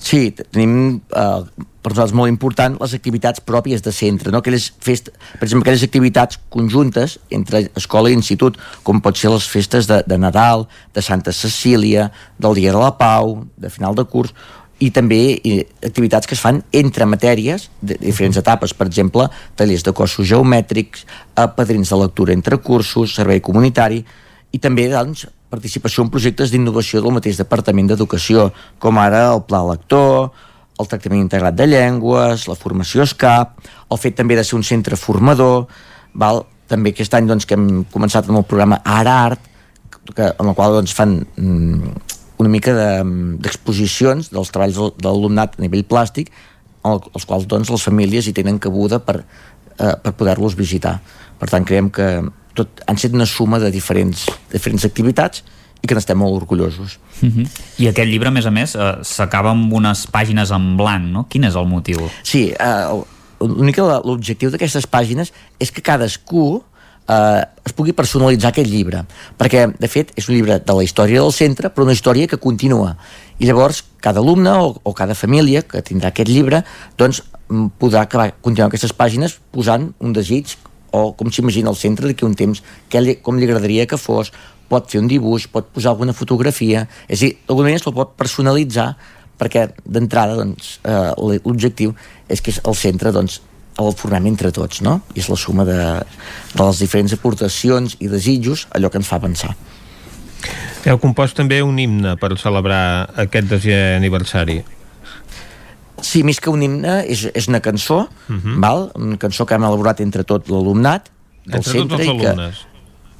Sí, 0.00 0.30
tenim 0.40 0.98
eh, 0.98 1.66
per 1.80 1.92
nosaltres 1.92 2.14
molt 2.16 2.32
important 2.32 2.76
les 2.80 2.94
activitats 2.96 3.42
pròpies 3.46 3.84
de 3.84 3.92
centre, 3.94 4.32
no? 4.32 4.40
aquelles 4.42 4.70
fest... 4.84 5.10
per 5.38 5.46
exemple, 5.46 5.64
aquelles 5.64 5.84
activitats 5.86 6.40
conjuntes 6.52 7.18
entre 7.32 7.66
escola 7.78 8.10
i 8.10 8.16
institut, 8.16 8.58
com 8.84 9.00
pot 9.04 9.16
ser 9.16 9.32
les 9.32 9.46
festes 9.48 9.88
de, 9.88 10.02
de 10.08 10.18
Nadal, 10.20 10.66
de 10.96 11.04
Santa 11.04 11.32
Cecília, 11.36 12.10
del 12.38 12.58
Dia 12.58 12.74
de 12.74 12.82
la 12.82 12.92
Pau, 12.98 13.38
de 13.56 13.72
final 13.72 13.96
de 13.96 14.04
curs, 14.04 14.34
i 14.80 14.88
també 14.90 15.20
activitats 15.84 16.26
que 16.26 16.34
es 16.36 16.40
fan 16.40 16.62
entre 16.72 17.06
matèries 17.08 17.68
de 17.84 17.98
diferents 18.00 18.38
etapes, 18.40 18.72
per 18.74 18.86
exemple, 18.88 19.26
tallers 19.56 19.84
de 19.84 19.92
cossos 19.96 20.28
geomètrics, 20.30 21.04
padrins 21.56 21.92
de 21.92 21.98
lectura 22.00 22.32
entre 22.32 22.56
cursos, 22.64 23.14
servei 23.14 23.42
comunitari, 23.44 24.00
i 24.50 24.58
també 24.58 24.88
doncs, 24.90 25.26
participació 25.50 26.04
en 26.04 26.12
projectes 26.12 26.52
d'innovació 26.52 27.02
del 27.02 27.14
mateix 27.16 27.38
Departament 27.40 27.90
d'Educació, 27.90 28.48
com 28.78 28.98
ara 29.02 29.26
el 29.34 29.42
Pla 29.44 29.60
Lector, 29.68 30.30
el 30.80 30.88
tractament 30.88 31.26
integrat 31.26 31.58
de 31.58 31.66
llengües, 31.68 32.46
la 32.48 32.56
formació 32.56 33.04
SCAP, 33.04 33.58
el 33.90 34.00
fet 34.00 34.16
també 34.16 34.38
de 34.38 34.46
ser 34.46 34.56
un 34.56 34.64
centre 34.64 34.96
formador, 34.96 35.66
val? 36.14 36.44
també 36.70 36.92
aquest 36.94 37.14
any 37.18 37.26
doncs, 37.26 37.44
que 37.50 37.56
hem 37.58 37.82
començat 37.90 38.28
amb 38.30 38.38
el 38.38 38.46
programa 38.46 38.78
Ara 38.86 39.16
Art, 39.26 39.48
que, 40.14 40.30
en 40.30 40.48
el 40.48 40.54
qual 40.54 40.76
doncs, 40.78 40.94
fan 40.94 41.16
mm, 41.18 41.94
una 42.40 42.48
mica 42.48 42.72
d'exposicions 42.72 44.30
de, 44.30 44.36
dels 44.38 44.52
treballs 44.54 44.78
de 44.96 45.06
l'alumnat 45.08 45.58
a 45.58 45.64
nivell 45.64 45.84
plàstic, 45.88 46.30
el, 46.88 47.00
els 47.12 47.26
quals 47.28 47.46
doncs, 47.48 47.70
les 47.72 47.84
famílies 47.84 48.28
hi 48.28 48.36
tenen 48.36 48.60
cabuda 48.62 49.00
per, 49.04 49.20
eh, 49.20 49.94
per 50.00 50.14
poder-los 50.16 50.56
visitar. 50.56 50.98
Per 51.40 51.48
tant, 51.52 51.66
creiem 51.68 51.90
que 51.92 52.08
tot, 52.56 52.82
han 52.88 53.00
set 53.00 53.16
una 53.16 53.28
suma 53.28 53.60
de 53.60 53.70
diferents, 53.72 54.26
diferents 54.52 54.86
activitats 54.88 55.44
i 55.80 55.88
que 55.88 55.96
n'estem 55.96 56.18
molt 56.20 56.36
orgullosos. 56.42 56.98
Uh 57.20 57.28
-huh. 57.28 57.46
I 57.78 57.88
aquest 57.88 58.08
llibre, 58.08 58.28
a 58.28 58.32
més 58.32 58.46
a 58.46 58.50
més, 58.50 58.74
eh, 58.74 58.98
s'acaba 59.02 59.50
amb 59.50 59.72
unes 59.72 60.06
pàgines 60.06 60.50
en 60.50 60.76
blanc, 60.76 61.04
no? 61.04 61.26
Quin 61.28 61.44
és 61.44 61.54
el 61.54 61.66
motiu? 61.66 62.00
Sí, 62.22 62.52
eh, 62.58 63.02
l'únic 63.40 63.78
l'objectiu 63.78 64.50
d'aquestes 64.50 64.86
pàgines 64.86 65.32
és 65.58 65.70
que 65.70 65.82
cadascú 65.82 66.62
eh, 67.10 67.42
es 67.66 67.74
pugui 67.76 67.94
personalitzar 67.96 68.52
aquest 68.52 68.70
llibre. 68.70 69.02
Perquè 69.40 69.66
de 69.74 69.90
fet 69.90 70.14
és 70.18 70.28
un 70.30 70.36
llibre 70.36 70.60
de 70.62 70.76
la 70.76 70.86
història 70.86 71.24
del 71.24 71.34
centre 71.34 71.72
però 71.74 71.88
una 71.88 71.96
història 71.96 72.30
que 72.30 72.38
continua. 72.38 72.94
I 73.40 73.48
llavors 73.48 73.82
cada 74.04 74.22
alumne 74.22 74.52
o, 74.62 74.72
o 74.82 74.94
cada 74.96 75.16
família 75.18 75.62
que 75.66 75.82
tindrà 75.82 76.12
aquest 76.12 76.30
llibre 76.30 76.62
doncs 77.00 77.22
podrà 77.80 78.04
acabar, 78.06 78.30
continuar 78.40 78.68
aquestes 78.70 78.94
pàgines 78.94 79.38
posant 79.50 79.90
un 79.98 80.14
desig 80.14 80.54
o 80.94 81.12
com 81.14 81.30
s'imagina 81.30 81.70
el 81.70 81.78
centre 81.78 82.08
d'aquí 82.08 82.26
un 82.26 82.34
temps, 82.34 82.62
que 82.90 83.02
li, 83.02 83.16
com 83.22 83.38
li 83.38 83.46
agradaria 83.46 83.86
que 83.86 83.98
fos, 83.98 84.32
pot 84.70 84.90
fer 84.90 85.00
un 85.02 85.08
dibuix, 85.10 85.46
pot 85.50 85.68
posar 85.74 85.92
alguna 85.92 86.14
fotografia, 86.14 86.86
és 87.08 87.20
a 87.20 87.24
dir, 87.24 87.30
d'alguna 87.46 87.70
manera 87.70 87.82
se'l 87.82 87.94
pot 87.94 88.16
personalitzar 88.18 88.88
perquè 89.40 89.68
d'entrada 89.86 90.36
doncs, 90.36 90.78
eh, 90.84 91.12
l'objectiu 91.44 91.94
és 92.28 92.42
que 92.42 92.52
el 92.58 92.76
centre 92.76 93.12
doncs, 93.14 93.40
el 93.88 93.96
formem 93.96 94.26
entre 94.30 94.52
tots, 94.52 94.80
no? 94.84 95.00
I 95.14 95.22
és 95.22 95.28
la 95.30 95.36
suma 95.40 95.64
de, 95.68 95.78
de 96.54 96.62
les 96.66 96.82
diferents 96.82 97.14
aportacions 97.16 97.96
i 98.00 98.08
desitjos 98.08 98.66
allò 98.76 98.90
que 98.90 99.00
ens 99.00 99.08
fa 99.08 99.20
pensar. 99.22 99.54
Heu 100.88 100.98
compost 101.00 101.36
també 101.36 101.60
un 101.62 101.78
himne 101.78 102.14
per 102.20 102.32
celebrar 102.40 103.10
aquest 103.24 103.50
desè 103.50 103.80
aniversari. 103.98 104.60
Sí, 106.00 106.22
més 106.24 106.40
que 106.40 106.48
un 106.48 106.62
himne, 106.64 107.02
és, 107.12 107.26
és 107.36 107.48
una 107.48 107.60
cançó, 107.60 108.06
uh 108.08 108.36
-huh. 108.36 108.56
val? 108.60 108.90
una 108.96 109.18
cançó 109.18 109.44
que 109.44 109.54
hem 109.54 109.64
elaborat 109.64 110.00
entre 110.00 110.24
tot 110.24 110.48
l'alumnat 110.48 111.10
del 111.44 111.56
entre 111.56 111.72
centre. 111.72 111.96
tots 111.96 112.08
els 112.08 112.16
i 112.16 112.20
que, 112.20 112.28
alumnes. 112.28 112.66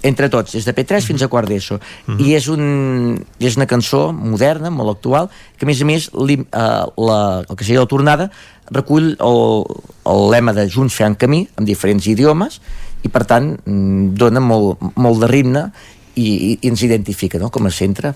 Entre 0.02 0.28
tots, 0.32 0.52
des 0.52 0.64
de 0.64 0.72
P3 0.72 0.80
uh 0.80 0.98
-huh. 0.98 1.06
fins 1.06 1.22
a 1.22 1.28
quart 1.28 1.48
d'ESO. 1.48 1.74
Uh 1.74 1.80
-huh. 2.14 2.26
I 2.26 2.34
és, 2.34 2.48
un, 2.48 3.24
és 3.38 3.56
una 3.56 3.66
cançó 3.66 4.12
moderna, 4.12 4.70
molt 4.70 4.90
actual, 4.90 5.28
que 5.56 5.64
a 5.64 5.66
més 5.66 5.80
a 5.82 5.84
més 5.84 6.10
li, 6.12 6.36
uh, 6.38 7.06
la, 7.06 7.44
el 7.48 7.56
que 7.56 7.64
seria 7.64 7.80
la 7.80 7.86
tornada 7.86 8.30
recull 8.70 9.16
el, 9.18 9.64
el 10.06 10.30
lema 10.30 10.52
de 10.52 10.68
Junts 10.70 10.94
fent 10.94 11.16
camí, 11.16 11.48
en 11.58 11.64
diferents 11.64 12.06
idiomes, 12.06 12.60
i 13.02 13.08
per 13.08 13.24
tant 13.24 13.56
mm, 13.64 14.14
dona 14.14 14.40
molt, 14.40 14.80
molt 14.96 15.20
de 15.20 15.26
ritme 15.26 15.70
i, 16.14 16.26
i, 16.26 16.58
i 16.60 16.68
ens 16.68 16.82
identifica 16.82 17.38
no? 17.38 17.50
com 17.50 17.66
a 17.66 17.70
centre. 17.70 18.14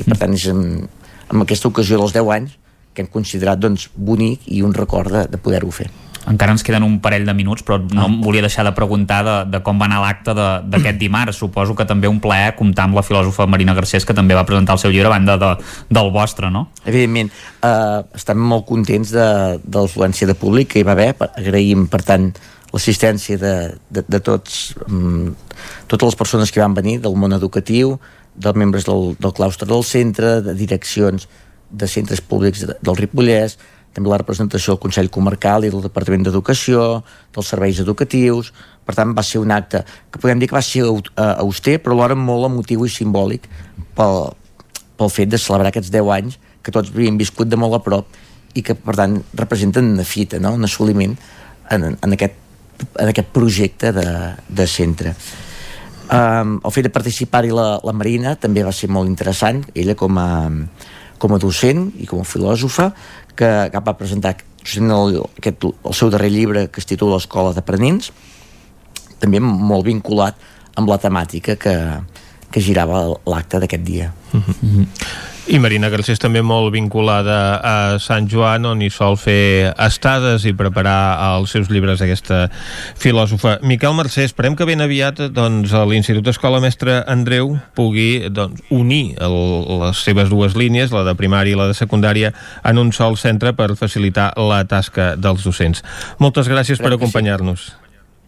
I 0.00 0.04
per 0.04 0.18
tant 0.18 0.34
és 0.34 0.46
en, 0.50 0.88
en 1.30 1.44
aquesta 1.44 1.68
ocasió 1.68 2.00
dels 2.00 2.12
10 2.12 2.32
anys 2.34 2.58
que 2.94 3.02
hem 3.02 3.10
considerat 3.10 3.58
doncs, 3.58 3.88
bonic 3.94 4.46
i 4.46 4.62
un 4.62 4.74
record 4.74 5.10
de, 5.10 5.26
de 5.30 5.38
poder-ho 5.38 5.70
fer. 5.74 5.90
Encara 6.30 6.54
ens 6.54 6.64
queden 6.64 6.86
un 6.86 6.96
parell 7.04 7.26
de 7.28 7.34
minuts, 7.36 7.64
però 7.66 7.76
no 7.82 8.06
em 8.08 8.16
volia 8.24 8.44
deixar 8.44 8.64
de 8.64 8.72
preguntar 8.76 9.20
de, 9.26 9.34
de 9.52 9.60
com 9.66 9.80
va 9.80 9.88
anar 9.90 10.00
l'acte 10.00 10.32
d'aquest 10.32 10.98
dimarts. 11.00 11.36
Suposo 11.42 11.76
que 11.76 11.84
també 11.88 12.08
un 12.08 12.20
plaer 12.24 12.54
comptar 12.56 12.86
amb 12.88 12.96
la 12.96 13.04
filòsofa 13.04 13.46
Marina 13.50 13.74
Garcés, 13.76 14.06
que 14.08 14.16
també 14.16 14.36
va 14.36 14.46
presentar 14.48 14.78
el 14.78 14.82
seu 14.82 14.94
llibre 14.94 15.10
a 15.10 15.14
banda 15.14 15.36
de, 15.40 15.52
del 15.92 16.10
vostre, 16.14 16.48
no? 16.50 16.66
Evidentment, 16.84 17.30
eh, 17.60 18.00
estem 18.16 18.40
molt 18.40 18.64
contents 18.70 19.12
de, 19.12 19.28
de 19.60 19.84
l'afluència 19.84 20.28
de 20.30 20.38
públic 20.38 20.72
que 20.72 20.80
hi 20.80 20.88
va 20.88 20.96
haver. 20.96 21.12
Agraïm, 21.28 21.86
per 21.92 22.00
tant, 22.08 22.30
l'assistència 22.74 23.38
de, 23.38 23.54
de, 23.92 24.04
de 24.08 24.20
tots, 24.24 24.74
mm, 24.88 25.56
totes 25.92 26.12
les 26.12 26.18
persones 26.18 26.52
que 26.52 26.64
van 26.64 26.74
venir, 26.74 26.98
del 27.04 27.20
món 27.20 27.36
educatiu, 27.36 27.98
dels 28.34 28.58
membres 28.58 28.88
del, 28.88 29.12
del 29.20 29.34
claustre 29.36 29.68
del 29.70 29.84
centre, 29.86 30.40
de 30.42 30.56
direccions 30.58 31.28
de 31.70 31.86
centres 31.90 32.20
públics 32.20 32.66
de, 32.66 32.76
del 32.82 32.98
Ripollès, 32.98 33.58
també 33.94 34.10
la 34.10 34.18
representació 34.20 34.74
del 34.74 34.82
Consell 34.82 35.10
Comarcal 35.14 35.64
i 35.64 35.70
del 35.72 35.84
Departament 35.84 36.26
d'Educació, 36.26 37.04
dels 37.34 37.50
serveis 37.54 37.80
educatius, 37.82 38.52
per 38.84 38.96
tant 38.98 39.14
va 39.16 39.24
ser 39.24 39.40
un 39.40 39.54
acte 39.54 39.84
que 40.10 40.20
podem 40.20 40.42
dir 40.42 40.50
que 40.50 40.58
va 40.58 40.64
ser 40.64 40.84
auster, 40.84 41.78
però 41.82 41.96
alhora 41.96 42.18
molt 42.18 42.50
emotiu 42.50 42.84
i 42.84 42.92
simbòlic 42.92 43.46
pel, 43.96 44.34
pel 44.98 45.12
fet 45.14 45.32
de 45.32 45.40
celebrar 45.40 45.70
aquests 45.72 45.92
10 45.94 46.12
anys 46.18 46.38
que 46.64 46.74
tots 46.74 46.92
havíem 46.92 47.18
viscut 47.20 47.48
de 47.48 47.60
molt 47.60 47.78
a 47.78 47.82
prop 47.84 48.20
i 48.54 48.62
que 48.62 48.76
per 48.78 48.96
tant 48.98 49.18
representen 49.34 49.94
una 49.94 50.06
fita, 50.06 50.40
no? 50.42 50.54
un 50.54 50.66
assoliment 50.66 51.16
en, 51.70 51.86
en, 51.94 52.16
aquest, 52.16 52.36
en 53.00 53.10
aquest 53.10 53.32
projecte 53.34 53.92
de, 53.92 54.06
de 54.48 54.66
centre. 54.70 55.14
Um, 56.04 56.58
el 56.60 56.72
fet 56.74 56.86
de 56.86 56.92
participar-hi 56.92 57.52
la, 57.54 57.78
la 57.80 57.94
Marina 57.96 58.34
també 58.36 58.62
va 58.64 58.74
ser 58.76 58.90
molt 58.92 59.08
interessant, 59.08 59.62
ella 59.74 59.96
com 59.98 60.18
a, 60.20 60.28
com 61.18 61.34
a 61.34 61.40
docent 61.40 61.86
i 61.96 62.08
com 62.10 62.20
a 62.20 62.28
filòsofa, 62.28 62.90
que, 63.36 63.50
que 63.70 63.84
va 63.84 63.96
presentar 63.98 64.36
el, 64.64 65.20
aquest, 65.38 65.64
el 65.64 65.94
seu 65.94 66.10
darrer 66.10 66.30
llibre 66.32 66.68
que 66.72 66.80
es 66.80 66.88
titula 66.88 67.20
Escola 67.20 67.52
d'Aprenents, 67.52 68.12
també 69.20 69.40
molt 69.40 69.84
vinculat 69.86 70.38
amb 70.74 70.88
la 70.88 70.98
temàtica 70.98 71.56
que, 71.60 71.74
que 72.50 72.62
girava 72.64 73.06
l'acte 73.28 73.60
d'aquest 73.60 73.84
dia. 73.84 74.12
Uh 74.32 74.40
-huh. 74.40 74.86
I 75.44 75.58
Marina 75.60 75.90
Garcés 75.92 76.16
també 76.16 76.40
molt 76.40 76.70
vinculada 76.72 77.34
a 77.60 77.72
Sant 78.00 78.24
Joan, 78.32 78.64
on 78.64 78.80
hi 78.80 78.88
sol 78.88 79.18
fer 79.20 79.74
estades 79.76 80.46
i 80.48 80.54
preparar 80.56 81.20
els 81.34 81.52
seus 81.52 81.68
llibres 81.68 82.00
aquesta 82.00 82.46
filòsofa. 82.96 83.58
Miquel 83.60 83.92
Mercè, 83.92 84.24
esperem 84.24 84.56
que 84.56 84.64
ben 84.64 84.80
aviat 84.80 85.20
doncs, 85.36 85.76
l'Institut 85.90 86.32
Escola 86.32 86.62
Mestre 86.64 86.96
Andreu 87.04 87.58
pugui 87.76 88.30
doncs, 88.32 88.64
unir 88.72 89.18
el, 89.20 89.38
les 89.84 90.00
seves 90.08 90.32
dues 90.32 90.56
línies, 90.56 90.96
la 90.96 91.04
de 91.04 91.16
primària 91.20 91.52
i 91.52 91.60
la 91.60 91.68
de 91.68 91.76
secundària, 91.76 92.32
en 92.64 92.80
un 92.80 92.96
sol 92.96 93.20
centre 93.20 93.52
per 93.52 93.74
facilitar 93.76 94.30
la 94.40 94.64
tasca 94.64 95.12
dels 95.20 95.44
docents. 95.44 95.84
Moltes 96.24 96.48
gràcies 96.48 96.80
Crec 96.80 96.88
per 96.88 96.96
acompanyar-nos. 96.96 97.74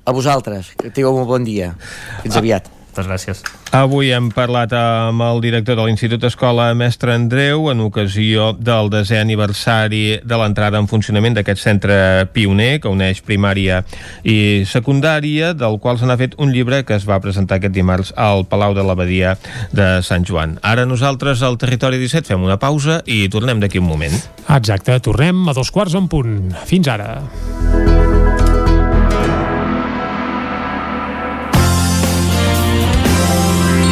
A 0.05 0.13
vosaltres, 0.13 0.75
que 0.77 0.93
tingueu 0.93 1.17
un 1.17 1.25
bon 1.33 1.49
dia. 1.49 1.73
Fins 2.21 2.37
aviat. 2.37 2.76
Moltes 2.97 3.11
gràcies. 3.11 3.43
Avui 3.77 4.09
hem 4.15 4.31
parlat 4.33 4.73
amb 4.73 5.21
el 5.21 5.43
director 5.45 5.77
de 5.77 5.85
l'Institut 5.85 6.23
Escola 6.25 6.71
Mestre 6.73 7.13
Andreu 7.13 7.69
en 7.69 7.83
ocasió 7.85 8.55
del 8.57 8.89
desè 8.89 9.19
aniversari 9.21 10.23
de 10.25 10.39
l'entrada 10.41 10.81
en 10.81 10.89
funcionament 10.89 11.37
d'aquest 11.37 11.61
centre 11.61 11.99
pioner 12.33 12.79
que 12.81 12.89
uneix 12.89 13.21
primària 13.21 13.83
i 14.25 14.65
secundària, 14.65 15.53
del 15.53 15.77
qual 15.83 16.01
se 16.01 16.09
n'ha 16.09 16.17
fet 16.17 16.39
un 16.41 16.55
llibre 16.57 16.85
que 16.89 16.97
es 16.97 17.05
va 17.05 17.21
presentar 17.21 17.61
aquest 17.61 17.77
dimarts 17.77 18.15
al 18.17 18.47
Palau 18.49 18.73
de 18.73 18.87
l'Abadia 18.87 19.37
de 19.77 20.01
Sant 20.01 20.25
Joan. 20.25 20.57
Ara 20.65 20.89
nosaltres 20.89 21.45
al 21.45 21.61
Territori 21.61 22.01
17 22.01 22.33
fem 22.33 22.49
una 22.49 22.57
pausa 22.57 23.03
i 23.05 23.27
tornem 23.29 23.61
d'aquí 23.61 23.83
un 23.83 23.91
moment. 23.93 24.17
Exacte, 24.49 24.97
tornem 25.05 25.51
a 25.51 25.59
dos 25.59 25.69
quarts 25.69 26.01
en 26.01 26.09
punt. 26.09 26.55
Fins 26.65 26.89
ara. 26.89 28.06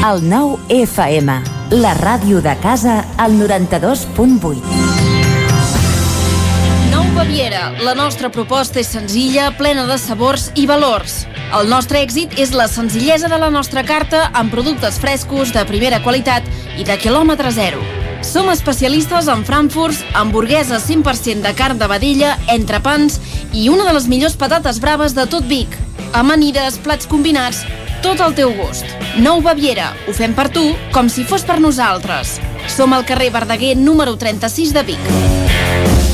El 0.04 0.18
nou 0.28 0.58
FM, 0.68 1.32
la 1.80 1.94
ràdio 1.96 2.42
de 2.44 2.52
casa, 2.60 2.98
al 3.16 3.38
92.8. 3.38 4.58
Nou 6.90 7.06
Baviera. 7.16 7.70
La 7.80 7.94
nostra 7.96 8.28
proposta 8.28 8.82
és 8.82 8.90
senzilla, 8.92 9.46
plena 9.56 9.86
de 9.88 9.96
sabors 9.96 10.50
i 10.60 10.66
valors. 10.68 11.22
El 11.56 11.72
nostre 11.72 12.02
èxit 12.04 12.36
és 12.36 12.52
la 12.52 12.68
senzillesa 12.68 13.32
de 13.32 13.38
la 13.40 13.48
nostra 13.54 13.80
carta 13.88 14.26
amb 14.36 14.52
productes 14.52 15.00
frescos, 15.00 15.54
de 15.56 15.64
primera 15.72 16.02
qualitat 16.04 16.44
i 16.76 16.84
de 16.84 16.98
quilòmetre 17.00 17.54
zero. 17.56 17.80
Som 18.20 18.52
especialistes 18.52 19.32
en 19.32 19.48
frankfurts, 19.48 20.04
hamburgueses 20.12 20.84
100% 20.84 21.48
de 21.48 21.56
carn 21.56 21.80
de 21.80 21.88
vedella, 21.88 22.36
entrepans 22.52 23.22
i 23.56 23.70
una 23.72 23.88
de 23.88 23.96
les 23.96 24.12
millors 24.12 24.36
patates 24.36 24.84
braves 24.84 25.16
de 25.16 25.24
tot 25.32 25.48
Vic. 25.48 25.80
Amanides, 26.14 26.76
plats 26.78 27.08
combinats, 27.10 27.64
tot 28.04 28.20
al 28.22 28.36
teu 28.38 28.52
gust. 28.54 28.86
Nou 29.18 29.40
Baviera, 29.42 29.88
ho 30.06 30.14
fem 30.14 30.30
per 30.36 30.46
tu 30.54 30.62
com 30.94 31.10
si 31.10 31.26
fos 31.26 31.42
per 31.42 31.58
nosaltres. 31.58 32.36
Som 32.70 32.94
al 32.94 33.02
carrer 33.08 33.32
Verdaguer 33.34 33.74
número 33.74 34.14
36 34.14 34.76
de 34.78 34.86
Vic. 34.92 36.13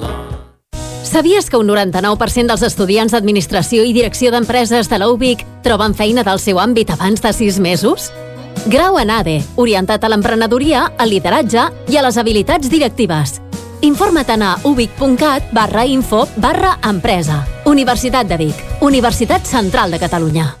Sabies 1.11 1.49
que 1.49 1.57
un 1.57 1.67
99% 1.67 2.47
dels 2.47 2.61
estudiants 2.63 3.11
d'Administració 3.11 3.83
i 3.83 3.91
Direcció 3.91 4.29
d'Empreses 4.31 4.87
de 4.87 4.99
la 5.01 5.09
UBIC 5.11 5.43
troben 5.65 5.91
feina 5.91 6.23
del 6.23 6.39
seu 6.39 6.61
àmbit 6.63 6.93
abans 6.95 7.19
de 7.19 7.33
6 7.35 7.59
mesos? 7.59 8.07
Grau 8.71 8.95
en 8.95 9.11
ADE, 9.11 9.41
orientat 9.59 10.07
a 10.07 10.13
l'emprenedoria, 10.13 10.85
al 10.95 11.11
lideratge 11.11 11.67
i 11.91 11.99
a 11.99 12.05
les 12.07 12.15
habilitats 12.15 12.71
directives. 12.71 13.41
Informa't 13.83 14.39
a 14.39 14.55
ubic.cat 14.63 15.51
barra 15.51 15.83
info 15.83 16.29
barra 16.37 16.77
empresa. 16.87 17.43
Universitat 17.65 18.31
de 18.31 18.39
Vic, 18.45 18.65
Universitat 18.79 19.43
Central 19.43 19.91
de 19.91 19.99
Catalunya. 19.99 20.60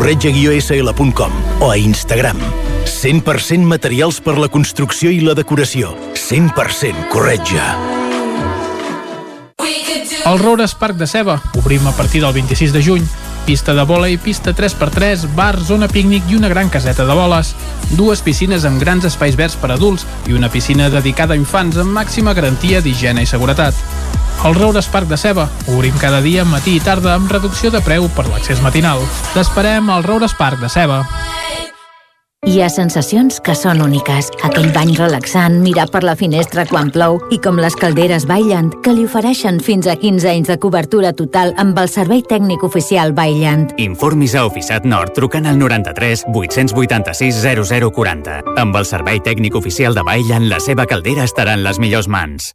corretja-sl.com 0.00 1.32
o 1.60 1.70
a 1.70 1.76
Instagram. 1.76 2.38
100% 2.86 3.60
materials 3.68 4.16
per 4.24 4.38
la 4.40 4.48
construcció 4.48 5.10
i 5.12 5.18
la 5.20 5.34
decoració. 5.36 5.90
100% 6.16 7.10
corretja. 7.12 7.66
El 10.24 10.38
Roures 10.40 10.72
Parc 10.72 10.96
de 10.96 11.04
Ceba. 11.04 11.36
Obrim 11.60 11.84
a 11.86 11.92
partir 11.92 12.22
del 12.24 12.32
26 12.32 12.72
de 12.72 12.82
juny. 12.82 13.04
Pista 13.44 13.74
de 13.76 13.84
vòlei, 13.84 14.16
pista 14.16 14.54
3x3, 14.56 15.26
bar, 15.36 15.60
zona 15.60 15.88
pícnic 15.88 16.32
i 16.32 16.40
una 16.40 16.48
gran 16.48 16.72
caseta 16.72 17.04
de 17.04 17.18
boles. 17.20 17.52
Dues 17.92 18.24
piscines 18.24 18.64
amb 18.64 18.80
grans 18.80 19.04
espais 19.04 19.36
verds 19.36 19.58
per 19.60 19.74
adults 19.76 20.08
i 20.24 20.32
una 20.32 20.48
piscina 20.48 20.88
dedicada 20.88 21.36
a 21.36 21.40
infants 21.40 21.76
amb 21.76 21.92
màxima 21.92 22.32
garantia 22.32 22.80
d'higiene 22.80 23.28
i 23.28 23.28
seguretat. 23.28 23.76
El 24.44 24.54
Roures 24.54 24.86
Parc 24.88 25.06
de 25.08 25.18
Ceba. 25.20 25.50
Obrim 25.68 25.96
cada 26.00 26.22
dia, 26.24 26.46
matí 26.48 26.78
i 26.78 26.80
tarda, 26.80 27.12
amb 27.14 27.28
reducció 27.28 27.68
de 27.70 27.82
preu 27.84 28.08
per 28.16 28.24
l'accés 28.30 28.62
matinal. 28.64 29.02
T'esperem 29.34 29.90
al 29.92 30.06
Roures 30.06 30.32
Parc 30.38 30.62
de 30.62 30.70
Ceba. 30.72 31.02
Hi 32.48 32.62
ha 32.64 32.70
sensacions 32.72 33.36
que 33.44 33.52
són 33.52 33.82
úniques. 33.84 34.30
Aquell 34.48 34.70
bany 34.72 34.94
relaxant, 34.96 35.58
mirar 35.60 35.90
per 35.92 36.00
la 36.08 36.14
finestra 36.16 36.64
quan 36.70 36.88
plou 36.88 37.18
i 37.28 37.36
com 37.44 37.60
les 37.60 37.76
calderes 37.76 38.24
Bailand, 38.24 38.78
que 38.80 38.94
li 38.96 39.04
ofereixen 39.04 39.60
fins 39.60 39.84
a 39.84 39.98
15 40.00 40.30
anys 40.32 40.48
de 40.48 40.56
cobertura 40.56 41.12
total 41.12 41.52
amb 41.60 41.76
el 41.82 41.92
servei 41.92 42.24
tècnic 42.24 42.64
oficial 42.64 43.12
Bailand. 43.12 43.74
Informis 43.76 44.34
a 44.34 44.46
Oficiat 44.48 44.88
Nord 44.88 45.12
trucant 45.20 45.50
al 45.52 45.60
93 45.60 46.24
886 46.32 47.44
0040. 47.44 48.40
Amb 48.56 48.80
el 48.80 48.88
servei 48.88 49.20
tècnic 49.20 49.60
oficial 49.60 49.92
de 49.92 50.06
Bailand, 50.08 50.48
la 50.48 50.64
seva 50.64 50.88
caldera 50.88 51.28
estarà 51.28 51.60
en 51.60 51.68
les 51.68 51.78
millors 51.78 52.08
mans. 52.08 52.54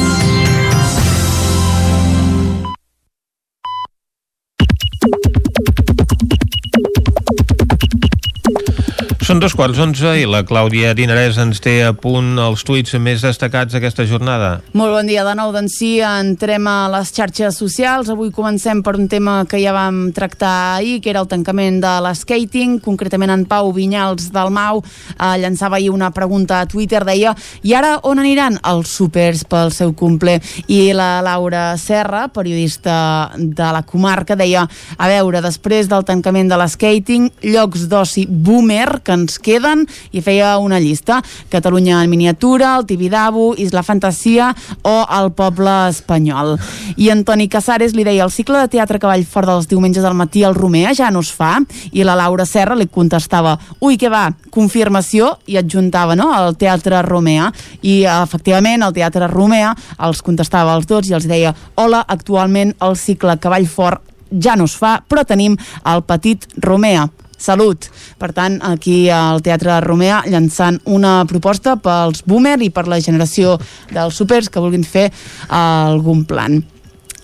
Són 9.31 9.39
dos 9.39 9.53
quarts 9.55 9.77
onze 9.79 10.09
i 10.19 10.25
la 10.27 10.41
Clàudia 10.43 10.89
Dinarès 10.91 11.37
ens 11.39 11.61
té 11.63 11.77
a 11.87 11.93
punt 11.95 12.33
els 12.43 12.65
tuits 12.67 12.97
més 12.99 13.21
destacats 13.23 13.71
d'aquesta 13.71 14.03
jornada. 14.03 14.49
Molt 14.75 14.91
bon 14.91 15.07
dia 15.07 15.21
de 15.23 15.31
nou, 15.39 15.53
doncs 15.55 15.77
sí, 15.79 15.91
entrem 16.03 16.65
a 16.67 16.89
les 16.91 17.13
xarxes 17.15 17.55
socials. 17.55 18.09
Avui 18.11 18.33
comencem 18.35 18.81
per 18.83 18.97
un 18.99 19.07
tema 19.07 19.37
que 19.47 19.61
ja 19.63 19.71
vam 19.71 20.09
tractar 20.11 20.81
ahir, 20.81 20.97
que 20.99 21.13
era 21.13 21.21
el 21.23 21.29
tancament 21.31 21.77
de 21.79 21.93
l'escating. 22.03 22.73
Concretament 22.83 23.31
en 23.31 23.45
Pau 23.47 23.71
Vinyals 23.71 24.33
del 24.35 24.51
Mau 24.51 24.81
eh, 24.83 25.37
llançava 25.39 25.79
ahir 25.79 25.93
una 25.95 26.11
pregunta 26.11 26.59
a 26.59 26.67
Twitter, 26.67 27.05
deia 27.07 27.31
i 27.63 27.71
ara 27.71 28.01
on 28.03 28.19
aniran 28.19 28.59
els 28.67 28.91
supers 28.91 29.45
pel 29.47 29.71
seu 29.71 29.95
cumple? 29.95 30.41
I 30.67 30.81
la 30.91 31.21
Laura 31.23 31.77
Serra, 31.79 32.25
periodista 32.27 33.31
de 33.37 33.71
la 33.79 33.85
comarca, 33.87 34.35
deia 34.35 34.67
a 34.67 35.07
veure, 35.15 35.39
després 35.39 35.87
del 35.87 36.03
tancament 36.03 36.51
de 36.51 36.59
l'escating, 36.59 37.31
llocs 37.47 37.87
d'oci 37.87 38.27
boomer 38.27 38.99
que 38.99 39.20
ens 39.21 39.37
queden 39.39 39.85
i 40.11 40.23
feia 40.25 40.57
una 40.61 40.79
llista. 40.81 41.21
Catalunya 41.49 42.01
en 42.03 42.09
miniatura, 42.09 42.75
el 42.77 42.85
Tibidabo, 42.89 43.53
Isla 43.57 43.83
Fantasia 43.83 44.51
o 44.81 45.05
el 45.19 45.31
poble 45.37 45.73
espanyol. 45.89 46.57
I 46.97 47.11
Antoni 47.13 47.47
Casares 47.49 47.95
li 47.95 48.05
deia 48.07 48.25
el 48.25 48.33
cicle 48.33 48.59
de 48.61 48.71
teatre 48.71 48.99
Cavall 49.01 49.25
fort 49.25 49.49
dels 49.49 49.69
diumenges 49.69 50.05
al 50.05 50.17
matí 50.17 50.43
al 50.43 50.55
Romea 50.57 50.93
ja 50.97 51.11
no 51.11 51.21
es 51.23 51.31
fa 51.31 51.57
i 51.91 52.05
la 52.07 52.17
Laura 52.19 52.45
Serra 52.45 52.75
li 52.77 52.87
contestava 52.87 53.57
ui, 53.79 53.97
què 53.97 54.09
va, 54.11 54.27
confirmació 54.51 55.35
i 55.47 55.57
adjuntava 55.59 56.17
no, 56.17 56.29
el 56.35 56.57
Teatre 56.59 57.01
Romea 57.05 57.51
i 57.81 58.01
efectivament 58.09 58.85
el 58.85 58.95
Teatre 58.95 59.29
Romea 59.31 59.73
els 60.07 60.21
contestava 60.25 60.75
els 60.77 60.87
dos 60.89 61.09
i 61.09 61.17
els 61.17 61.27
deia 61.29 61.53
hola, 61.75 62.03
actualment 62.07 62.75
el 62.81 62.97
cicle 62.99 63.37
Cavall 63.41 63.69
fort 63.69 64.07
ja 64.31 64.55
no 64.55 64.67
es 64.69 64.75
fa, 64.79 65.01
però 65.07 65.25
tenim 65.27 65.57
el 65.91 66.05
petit 66.07 66.47
Romea 66.63 67.09
Salut. 67.41 67.87
Per 68.21 68.29
tant, 68.37 68.59
aquí 68.61 69.09
al 69.09 69.41
Teatre 69.41 69.79
Romea 69.81 70.19
llançant 70.29 70.77
una 70.85 71.23
proposta 71.25 71.73
pels 71.81 72.21
boomer 72.29 72.59
i 72.61 72.69
per 72.69 72.85
la 72.91 73.01
generació 73.01 73.55
dels 73.89 74.19
supers 74.21 74.51
que 74.51 74.61
vulguin 74.61 74.85
fer 74.85 75.07
algun 75.49 76.21
plan. 76.29 76.61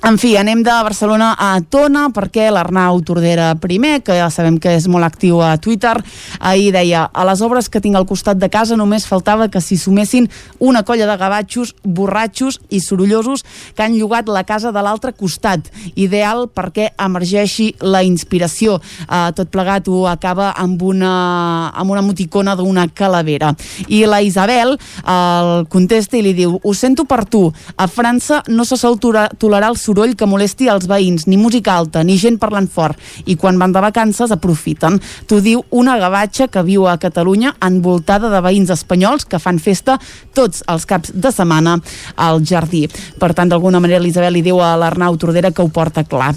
En 0.06 0.16
fi, 0.22 0.36
anem 0.38 0.62
de 0.62 0.74
Barcelona 0.86 1.32
a 1.42 1.56
Tona 1.74 2.04
perquè 2.14 2.52
l'Arnau 2.54 3.00
Tordera 3.02 3.48
primer, 3.58 4.04
que 4.06 4.14
ja 4.14 4.28
sabem 4.30 4.60
que 4.62 4.76
és 4.78 4.86
molt 4.88 5.04
actiu 5.04 5.40
a 5.42 5.56
Twitter, 5.58 5.96
ahir 6.38 6.70
deia 6.76 7.08
a 7.10 7.24
les 7.26 7.42
obres 7.42 7.66
que 7.68 7.82
tinc 7.82 7.98
al 7.98 8.06
costat 8.06 8.38
de 8.38 8.48
casa 8.54 8.78
només 8.78 9.08
faltava 9.10 9.48
que 9.50 9.60
s'hi 9.60 9.76
sumessin 9.82 10.30
una 10.62 10.84
colla 10.86 11.08
de 11.10 11.16
gavatxos 11.18 11.74
borratxos 11.82 12.60
i 12.70 12.80
sorollosos 12.80 13.44
que 13.74 13.84
han 13.84 13.98
llogat 13.98 14.30
la 14.30 14.44
casa 14.46 14.72
de 14.72 14.84
l'altre 14.86 15.16
costat. 15.18 15.66
Ideal 15.96 16.46
perquè 16.46 16.92
emergeixi 16.94 17.72
la 17.82 18.04
inspiració. 18.06 18.78
Uh, 19.10 19.34
tot 19.34 19.50
plegat 19.50 19.90
ho 19.90 20.06
acaba 20.08 20.52
amb 20.62 20.86
una, 20.86 21.74
amb 21.74 21.98
una 21.98 22.06
emoticona 22.06 22.56
d'una 22.56 22.86
calavera. 22.94 23.56
I 23.90 24.06
la 24.06 24.22
Isabel 24.22 24.78
el 24.78 25.52
contesta 25.74 26.22
i 26.22 26.24
li 26.24 26.38
diu 26.38 26.60
ho 26.62 26.78
sento 26.78 27.10
per 27.10 27.24
tu, 27.26 27.48
a 27.76 27.90
França 27.90 28.44
no 28.48 28.64
se 28.64 28.78
sol 28.78 29.02
tolerar 29.02 29.74
el 29.74 29.82
soroll 29.88 30.16
que 30.20 30.28
molesti 30.28 30.68
els 30.72 30.88
veïns, 30.90 31.28
ni 31.28 31.40
música 31.40 31.78
alta, 31.80 32.04
ni 32.04 32.18
gent 32.20 32.40
parlant 32.42 32.68
fort, 32.68 33.00
i 33.26 33.38
quan 33.40 33.60
van 33.62 33.74
de 33.76 33.84
vacances 33.84 34.34
aprofiten. 34.34 35.00
T'ho 35.28 35.40
diu 35.44 35.64
una 35.72 35.98
gavatxa 36.02 36.50
que 36.52 36.64
viu 36.68 36.88
a 36.88 36.98
Catalunya 37.02 37.54
envoltada 37.64 38.32
de 38.34 38.42
veïns 38.44 38.72
espanyols 38.74 39.28
que 39.30 39.40
fan 39.40 39.62
festa 39.64 39.98
tots 40.36 40.64
els 40.68 40.86
caps 40.90 41.14
de 41.16 41.32
setmana 41.34 41.78
al 42.16 42.44
jardí. 42.46 42.86
Per 43.20 43.32
tant, 43.38 43.50
d'alguna 43.50 43.82
manera 43.84 44.02
l'Isabel 44.04 44.38
li 44.38 44.44
diu 44.46 44.60
a 44.62 44.74
l'Arnau 44.80 45.18
Tordera 45.18 45.52
que 45.52 45.64
ho 45.64 45.72
porta 45.74 46.04
clar. 46.08 46.34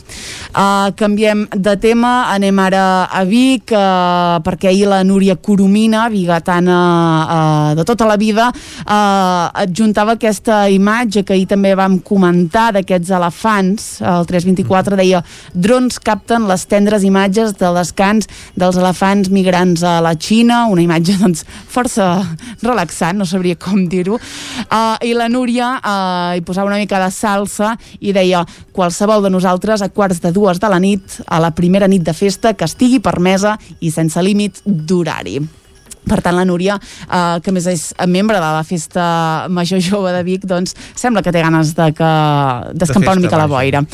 Uh, 0.50 0.90
canviem 0.98 1.46
de 1.54 1.76
tema, 1.80 2.30
anem 2.34 2.58
ara 2.62 2.84
a 3.10 3.24
Vic, 3.28 3.74
uh, 3.74 4.38
perquè 4.44 4.70
ahir 4.70 4.88
la 4.90 5.02
Núria 5.06 5.36
Coromina, 5.40 6.06
bigatana 6.12 6.78
uh, 6.80 7.70
de 7.78 7.86
tota 7.88 8.06
la 8.08 8.18
vida, 8.20 8.50
uh, 8.50 9.50
adjuntava 9.64 10.16
aquesta 10.18 10.62
imatge 10.70 11.24
que 11.26 11.36
ahir 11.36 11.48
també 11.50 11.74
vam 11.78 11.98
comentar 12.04 12.70
d'aquests 12.76 13.10
elefants 13.16 13.39
elefants, 13.40 14.00
el 14.04 14.26
324 14.26 14.96
deia 14.98 15.22
drons 15.54 15.98
capten 16.04 16.46
les 16.48 16.66
tendres 16.68 17.04
imatges 17.04 17.54
del 17.56 17.74
descans 17.74 18.28
dels 18.54 18.76
elefants 18.76 19.30
migrants 19.30 19.82
a 19.82 20.00
la 20.04 20.12
Xina, 20.14 20.66
una 20.68 20.82
imatge 20.82 21.16
doncs 21.20 21.44
força 21.68 22.20
relaxant, 22.62 23.18
no 23.18 23.24
sabria 23.24 23.56
com 23.56 23.86
dir-ho. 23.88 24.18
Uh, 24.68 24.96
i 25.00 25.14
la 25.14 25.28
Núria 25.28 25.78
uh, 25.78 26.36
hi 26.36 26.44
posava 26.44 26.68
una 26.68 26.80
mica 26.80 27.00
de 27.00 27.10
salsa 27.10 27.76
i 28.00 28.12
deia 28.12 28.44
qualsevol 28.72 29.24
de 29.24 29.32
nosaltres 29.32 29.82
a 29.82 29.88
quarts 29.88 30.20
de 30.20 30.32
dues 30.32 30.60
de 30.60 30.68
la 30.68 30.80
nit 30.80 31.20
a 31.26 31.40
la 31.40 31.54
primera 31.56 31.88
nit 31.88 32.04
de 32.04 32.12
festa 32.12 32.52
que 32.54 32.68
estigui 32.68 33.00
permesa 33.00 33.56
i 33.80 33.90
sense 33.90 34.20
límit 34.22 34.60
d'horari 34.66 35.40
per 36.10 36.20
tant 36.24 36.36
la 36.36 36.46
Núria, 36.48 36.76
eh, 37.06 37.38
que 37.44 37.54
més 37.54 37.68
és 37.70 37.86
membre 38.10 38.40
de 38.42 38.50
la 38.56 38.64
festa 38.66 39.46
major 39.48 39.80
jove 39.84 40.12
de 40.14 40.22
Vic, 40.26 40.46
doncs 40.50 40.74
sembla 40.98 41.22
que 41.22 41.32
té 41.34 41.42
ganes 41.44 41.74
de 41.78 41.90
que 41.94 42.10
d'escampar 42.74 43.16
una 43.16 43.26
mica 43.26 43.38
la 43.40 43.48
boira. 43.50 43.84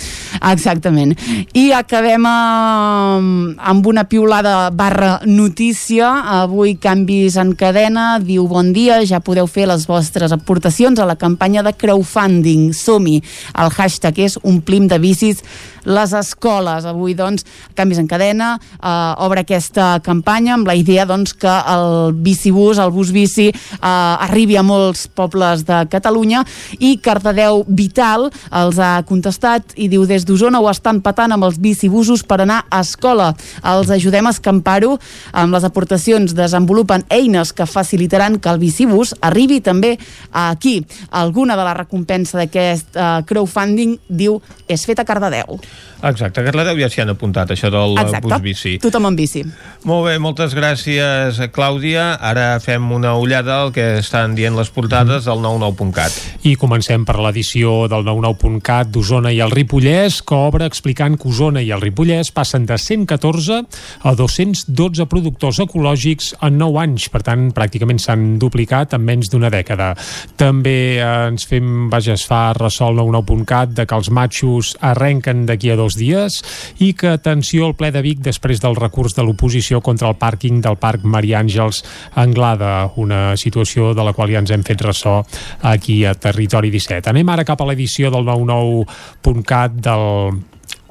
Exactament. 0.53 1.15
I 1.57 1.69
acabem 1.77 2.27
amb, 2.31 3.61
amb 3.61 3.87
una 3.87 4.07
piulada 4.09 4.71
barra 4.71 5.21
notícia. 5.27 6.09
Avui 6.41 6.77
Canvis 6.81 7.37
en 7.41 7.53
cadena 7.59 8.17
diu 8.23 8.47
bon 8.49 8.73
dia, 8.77 9.03
ja 9.07 9.21
podeu 9.21 9.49
fer 9.51 9.69
les 9.69 9.87
vostres 9.89 10.33
aportacions 10.35 11.01
a 11.01 11.09
la 11.09 11.19
campanya 11.21 11.65
de 11.67 11.75
crowdfunding. 11.77 12.71
Som-hi. 12.77 13.21
El 13.57 13.73
hashtag 13.77 14.23
és 14.27 14.39
omplim 14.43 14.89
de 14.91 15.01
bicis 15.03 15.43
les 15.87 16.13
escoles. 16.19 16.85
Avui, 16.85 17.15
doncs, 17.17 17.47
Canvis 17.79 18.01
en 18.03 18.09
Cadena 18.11 18.57
eh, 18.59 19.25
obre 19.25 19.45
aquesta 19.47 19.97
campanya 20.05 20.57
amb 20.57 20.69
la 20.69 20.77
idea 20.77 21.07
doncs, 21.09 21.35
que 21.39 21.51
el 21.73 22.13
bicibús, 22.27 22.81
el 22.83 22.93
bus 22.95 23.13
bici, 23.15 23.49
eh, 23.49 23.81
arribi 23.81 24.59
a 24.59 24.65
molts 24.67 25.07
pobles 25.09 25.65
de 25.67 25.85
Catalunya 25.91 26.43
i 26.79 26.97
Cardedeu 27.03 27.65
Vital 27.69 28.29
els 28.51 28.81
ha 28.83 29.01
contestat 29.07 29.77
i 29.81 29.89
diu 29.93 30.07
des 30.09 30.27
d'Osona 30.27 30.61
ho 30.61 30.69
estan 30.71 31.01
patant 31.05 31.37
amb 31.37 31.47
els 31.47 31.61
bicibusos 31.63 32.25
per 32.27 32.41
anar 32.43 32.65
a 32.71 32.83
escola. 32.85 33.33
Els 33.65 33.91
ajudem 33.95 34.27
a 34.27 34.35
escampar-ho 34.35 34.97
amb 35.33 35.55
les 35.55 35.65
aportacions 35.65 36.35
desenvolupen 36.37 37.07
eines 37.11 37.53
que 37.53 37.67
facilitaran 37.67 38.41
que 38.41 38.51
el 38.51 38.61
bicibús 38.63 39.15
arribi 39.21 39.61
també 39.61 39.97
aquí. 40.33 40.81
Alguna 41.11 41.57
de 41.57 41.67
la 41.67 41.75
recompensa 41.77 42.41
d'aquest 42.41 42.97
uh, 42.97 43.23
crowdfunding 43.27 43.97
diu 44.09 44.41
és 44.69 44.85
fet 44.87 45.01
a 45.01 45.07
Cardedeu. 45.07 45.61
Exacte, 46.05 46.43
a 46.43 46.45
Cardedeu 46.45 46.77
ja 46.77 46.91
s'hi 46.93 47.01
han 47.03 47.11
apuntat, 47.15 47.51
això 47.55 47.71
del 47.73 47.97
Exacte. 47.97 48.29
bus 48.29 48.43
bici. 48.45 48.75
Tothom 48.83 49.09
en 49.09 49.17
bici. 49.17 49.43
Molt 49.89 50.05
bé, 50.07 50.19
moltes 50.21 50.53
gràcies, 50.55 51.39
Clàudia. 51.55 52.19
Ara 52.21 52.61
fem 52.61 52.91
una 52.93 53.15
ullada 53.17 53.63
al 53.63 53.73
que 53.73 53.99
estan 54.03 54.35
dient 54.37 54.57
les 54.59 54.69
portades 54.71 55.25
del 55.25 55.41
99.cat. 55.41 56.13
I 56.45 56.55
comencem 56.61 57.07
per 57.09 57.17
l'edició 57.23 57.87
del 57.89 58.05
99.cat 58.05 58.91
d'Osona 58.93 59.33
i 59.33 59.41
el 59.41 59.55
Ripollès, 59.55 60.21
que 60.27 60.37
obre 60.37 60.69
explicant 60.69 61.17
que 61.17 61.31
Osona 61.31 61.65
i 61.65 61.73
el 61.73 61.81
Ripollès 61.81 62.31
passen 62.35 62.67
de 62.69 62.77
114 62.77 63.63
a 64.03 64.15
212 64.15 65.09
productors 65.09 65.63
ecològics 65.65 66.35
en 66.43 66.61
9 66.61 66.83
anys. 66.85 67.09
Per 67.13 67.23
tant, 67.25 67.49
pràcticament 67.57 68.03
s'han 68.03 68.37
duplicat 68.43 68.95
en 68.95 69.05
menys 69.07 69.33
d'una 69.33 69.51
dècada. 69.51 69.95
També 70.37 70.99
eh, 71.01 71.09
ens 71.31 71.49
fem, 71.49 71.89
vaja, 71.93 72.19
es 72.19 72.27
fa 72.29 72.51
ressò 72.57 72.91
al 72.91 73.01
99.cat 73.01 73.73
de 73.81 73.87
que 73.89 73.97
els 73.97 74.13
matxos 74.13 74.75
arrenquen 74.85 75.47
d'aquí 75.49 75.66
a 75.71 75.77
dos 75.79 75.97
dies 75.99 76.41
i 76.85 76.93
que 76.99 77.13
atenció 77.15 77.67
al 77.67 77.77
ple 77.79 77.91
de 77.95 78.03
Vic 78.05 78.23
després 78.25 78.63
del 78.63 78.77
recurs 78.79 79.17
de 79.17 79.25
l'oposició 79.27 79.81
contra 79.85 80.09
el 80.11 80.19
pàrquing 80.21 80.61
del 80.65 80.79
Parc 80.81 81.05
Maria 81.05 81.41
Àngels 81.43 81.83
Anglada, 82.15 82.91
una 82.97 83.37
situació 83.37 83.93
de 83.95 84.05
la 84.07 84.15
qual 84.17 84.33
ja 84.33 84.43
ens 84.43 84.53
hem 84.55 84.65
fet 84.67 84.83
ressò 84.87 85.21
aquí 85.63 86.03
a 86.05 86.15
Territori 86.15 86.71
17. 86.75 87.11
Anem 87.11 87.33
ara 87.33 87.47
cap 87.47 87.61
a 87.61 87.71
l'edició 87.71 88.11
del 88.15 88.27
99.cat 88.27 89.81
del 89.87 90.45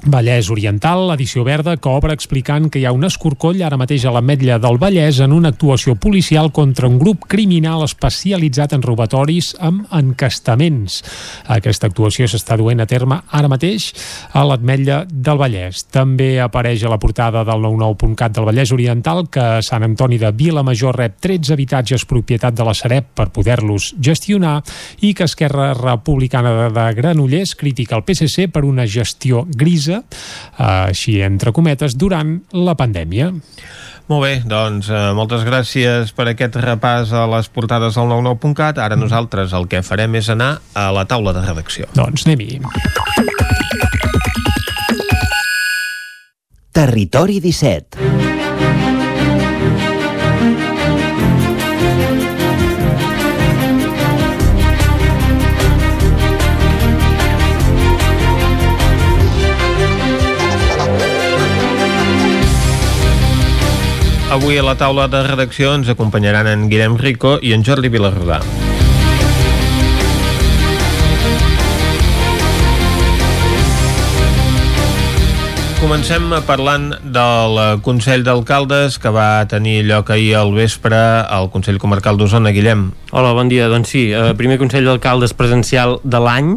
Vallès 0.06 0.48
Oriental, 0.54 1.10
edició 1.10 1.42
verda, 1.42 1.74
que 1.82 1.90
obre 1.90 2.14
explicant 2.14 2.68
que 2.70 2.78
hi 2.78 2.84
ha 2.86 2.92
un 2.94 3.04
escorcoll 3.08 3.58
ara 3.66 3.78
mateix 3.80 4.04
a 4.06 4.12
l'Ametlla 4.14 4.60
del 4.62 4.78
Vallès 4.78 5.18
en 5.24 5.32
una 5.34 5.50
actuació 5.50 5.96
policial 5.98 6.52
contra 6.54 6.86
un 6.86 7.00
grup 7.00 7.24
criminal 7.26 7.82
especialitzat 7.82 8.76
en 8.76 8.84
robatoris 8.86 9.52
amb 9.58 9.90
encastaments. 9.90 11.00
Aquesta 11.50 11.90
actuació 11.90 12.28
s'està 12.30 12.54
duent 12.60 12.84
a 12.84 12.86
terme 12.86 13.18
ara 13.34 13.50
mateix 13.50 13.88
a 14.30 14.44
l'Ametlla 14.46 15.00
del 15.10 15.40
Vallès. 15.40 15.82
També 15.90 16.36
apareix 16.42 16.86
a 16.86 16.92
la 16.92 17.00
portada 17.02 17.42
del 17.48 17.66
99.cat 17.66 18.38
del 18.38 18.46
Vallès 18.46 18.74
Oriental 18.76 19.26
que 19.26 19.48
Sant 19.66 19.86
Antoni 19.88 20.20
de 20.22 20.30
Vilamajor 20.30 21.00
rep 21.02 21.18
13 21.26 21.56
habitatges 21.56 22.06
propietat 22.06 22.54
de 22.54 22.68
la 22.68 22.76
Sareb 22.78 23.10
per 23.16 23.32
poder-los 23.34 23.96
gestionar 23.98 24.60
i 25.02 25.12
que 25.14 25.26
Esquerra 25.26 25.72
Republicana 25.74 26.70
de 26.70 26.88
Granollers 26.94 27.56
critica 27.58 27.98
el 27.98 28.06
PSC 28.06 28.46
per 28.52 28.62
una 28.68 28.86
gestió 28.86 29.42
grisa 29.50 29.95
eh, 30.02 30.62
així 30.62 31.20
entre 31.24 31.54
cometes, 31.56 31.96
durant 31.98 32.38
la 32.52 32.76
pandèmia. 32.78 33.32
Molt 34.06 34.22
bé, 34.22 34.34
doncs 34.46 34.86
eh, 34.92 35.00
moltes 35.18 35.42
gràcies 35.46 36.12
per 36.14 36.28
aquest 36.30 36.58
repàs 36.62 37.10
a 37.10 37.24
les 37.30 37.50
portades 37.50 37.98
del 37.98 38.06
99.cat. 38.12 38.78
Ara 38.78 38.98
nosaltres 38.98 39.54
el 39.56 39.66
que 39.70 39.82
farem 39.82 40.14
és 40.20 40.30
anar 40.30 40.52
a 40.78 40.88
la 40.94 41.06
taula 41.10 41.34
de 41.34 41.42
redacció. 41.42 41.90
Doncs 41.98 42.28
anem-hi. 42.28 42.60
Territori 46.76 47.40
17 47.40 48.05
Avui 64.26 64.58
a 64.58 64.62
la 64.66 64.74
taula 64.74 65.04
de 65.06 65.20
redacció 65.22 65.70
ens 65.76 65.86
acompanyaran 65.86 66.48
en 66.50 66.64
Guillem 66.66 66.96
Rico 66.98 67.36
i 67.46 67.52
en 67.54 67.62
Jordi 67.62 67.86
Vilarrodà. 67.86 68.40
Comencem 75.78 76.32
parlant 76.48 76.88
del 77.14 77.60
Consell 77.86 78.24
d'Alcaldes 78.26 78.96
que 78.98 79.12
va 79.14 79.46
tenir 79.46 79.84
lloc 79.86 80.10
ahir 80.10 80.34
al 80.40 80.50
vespre 80.56 80.98
al 80.98 81.46
Consell 81.54 81.78
Comarcal 81.78 82.18
d'Osona. 82.18 82.50
Guillem. 82.50 82.88
Hola, 83.12 83.30
bon 83.38 83.46
dia. 83.46 83.70
Doncs 83.70 83.94
sí, 83.94 84.08
eh, 84.10 84.34
primer 84.34 84.58
Consell 84.58 84.90
d'Alcaldes 84.90 85.36
presencial 85.38 86.00
de 86.02 86.24
l'any 86.26 86.56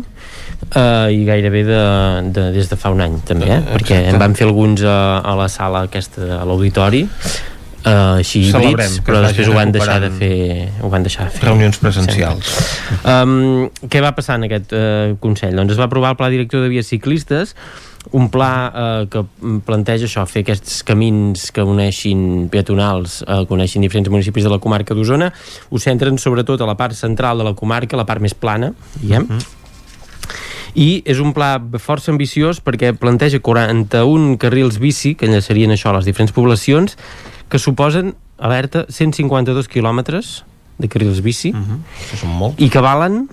eh, 0.73 1.13
i 1.13 1.21
gairebé 1.29 1.63
de, 1.69 1.85
de, 2.33 2.49
des 2.57 2.73
de 2.73 2.81
fa 2.81 2.89
un 2.89 3.05
any 3.05 3.21
també, 3.29 3.53
eh? 3.59 3.61
perquè 3.75 4.01
en 4.09 4.17
van 4.17 4.33
fer 4.33 4.49
alguns 4.49 4.81
a, 4.81 5.21
a 5.21 5.37
la 5.37 5.47
sala 5.53 5.85
aquesta, 5.85 6.41
a 6.41 6.43
l'auditori 6.49 7.05
uh, 7.85 8.19
així 8.19 8.45
Celebrem 8.51 8.71
híbrids, 8.71 9.01
però 9.05 9.21
es 9.23 9.29
després 9.29 9.51
ho 9.51 9.57
van 9.57 9.73
deixar 9.75 9.99
de 10.03 10.09
fer 10.19 10.39
ho 10.81 10.89
van 10.91 11.05
deixar 11.05 11.27
de 11.27 11.35
fer. 11.35 11.45
Reunions 11.47 11.81
presencials. 11.81 12.55
um, 13.03 13.69
què 13.89 14.01
va 14.05 14.15
passar 14.17 14.39
en 14.39 14.47
aquest 14.49 14.73
uh, 14.73 15.13
Consell? 15.23 15.55
Doncs 15.59 15.75
es 15.75 15.81
va 15.81 15.89
aprovar 15.89 16.15
el 16.15 16.19
Pla 16.19 16.31
Director 16.33 16.65
de 16.65 16.71
Vies 16.71 16.89
Ciclistes 16.91 17.55
un 18.11 18.29
pla 18.31 18.49
eh, 18.71 19.07
que 19.11 19.23
planteja 19.67 20.07
això, 20.07 20.23
fer 20.29 20.45
aquests 20.45 20.79
camins 20.87 21.49
que 21.53 21.65
uneixin 21.67 22.47
peatonals, 22.51 23.19
eh, 23.25 23.41
que 23.45 23.53
uneixin 23.53 23.83
diferents 23.83 24.09
municipis 24.09 24.47
de 24.47 24.53
la 24.53 24.59
comarca 24.63 24.95
d'Osona, 24.95 25.29
ho 25.69 25.81
centren 25.83 26.17
sobretot 26.17 26.63
a 26.63 26.69
la 26.69 26.77
part 26.79 26.95
central 26.97 27.43
de 27.43 27.49
la 27.49 27.53
comarca, 27.59 27.99
la 27.99 28.07
part 28.09 28.23
més 28.23 28.33
plana, 28.33 28.73
diguem, 29.01 29.27
mm 29.27 29.37
-hmm 29.37 29.55
i 30.75 31.01
és 31.05 31.19
un 31.19 31.33
pla 31.33 31.57
força 31.81 32.11
ambiciós 32.11 32.59
perquè 32.61 32.93
planteja 32.93 33.39
41 33.39 34.37
carrils 34.37 34.77
bici 34.81 35.15
que 35.15 35.25
enllaçarien 35.25 35.71
això 35.71 35.89
a 35.89 35.97
les 35.97 36.05
diferents 36.05 36.31
poblacions 36.35 36.97
que 37.49 37.59
suposen, 37.59 38.13
alerta, 38.37 38.85
152 38.89 39.67
quilòmetres 39.67 40.43
de 40.79 40.87
carrils 40.87 41.21
bici 41.21 41.51
uh 41.51 41.57
-huh. 41.59 41.79
són 42.15 42.29
molts. 42.29 42.61
i 42.61 42.69
que 42.69 42.79
valen 42.79 43.27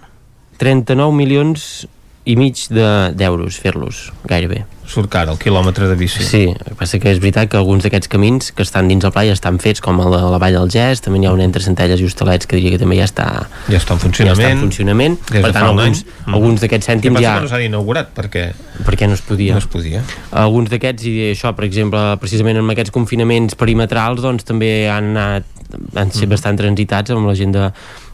39 0.59 1.13
milions 1.15 1.87
i 2.27 2.35
mig 2.35 2.67
d'euros 2.71 3.55
de, 3.55 3.63
fer-los, 3.63 4.09
gairebé. 4.27 4.65
Surt 4.87 5.11
car 5.11 5.25
el 5.27 5.39
quilòmetre 5.39 5.89
de 5.91 5.97
bici. 5.99 6.23
Sí, 6.23 6.45
el 6.53 6.63
que 6.63 6.77
passa 6.79 6.99
que 7.03 7.11
és 7.11 7.19
veritat 7.23 7.51
que 7.51 7.59
alguns 7.59 7.83
d'aquests 7.87 8.11
camins 8.11 8.53
que 8.55 8.63
estan 8.63 8.87
dins 8.91 9.07
el 9.07 9.13
pla 9.15 9.25
ja 9.27 9.35
estan 9.35 9.59
fets, 9.63 9.83
com 9.83 9.99
el 10.03 10.13
de 10.15 10.21
la 10.31 10.39
Vall 10.43 10.55
del 10.55 10.71
Gest, 10.71 11.07
també 11.07 11.19
n'hi 11.23 11.27
ha 11.31 11.35
un 11.35 11.43
entre 11.43 11.63
Centelles 11.63 12.03
i 12.03 12.07
Hostalets 12.07 12.47
que 12.47 12.59
diria 12.59 12.75
que 12.75 12.81
també 12.83 12.99
ja 12.99 13.09
està, 13.09 13.27
ja 13.67 13.81
està 13.81 13.97
en 13.97 14.03
funcionament. 14.03 14.43
Ja 14.43 14.47
està 14.47 14.55
en 14.55 14.63
funcionament. 14.63 15.19
Des 15.31 15.43
per 15.43 15.53
tant, 15.57 15.69
alguns, 15.73 16.05
mm. 16.07 16.39
alguns 16.39 16.63
d'aquests 16.63 16.91
cèntims 16.93 17.23
ja... 17.23 17.35
Que 17.35 17.47
no 17.49 17.53
s'han 17.55 17.67
inaugurat, 17.67 18.15
perquè... 18.15 18.47
Perquè 18.87 19.11
no 19.11 19.19
es 19.19 19.27
podia. 19.27 19.59
No 19.59 19.63
es 19.65 19.71
podia. 19.71 20.05
Alguns 20.47 20.71
d'aquests, 20.71 21.11
i 21.11 21.17
això, 21.33 21.55
per 21.59 21.67
exemple, 21.67 22.03
precisament 22.23 22.63
amb 22.63 22.75
aquests 22.75 22.95
confinaments 22.95 23.59
perimetrals, 23.59 24.23
doncs 24.23 24.47
també 24.47 24.73
han 24.91 25.15
anat 25.15 25.53
han 25.67 26.13
sigut 26.15 26.29
mm. 26.29 26.35
bastant 26.37 26.59
transitats 26.61 27.11
amb 27.11 27.27
la 27.27 27.35
gent 27.35 27.51
de, 27.55 27.65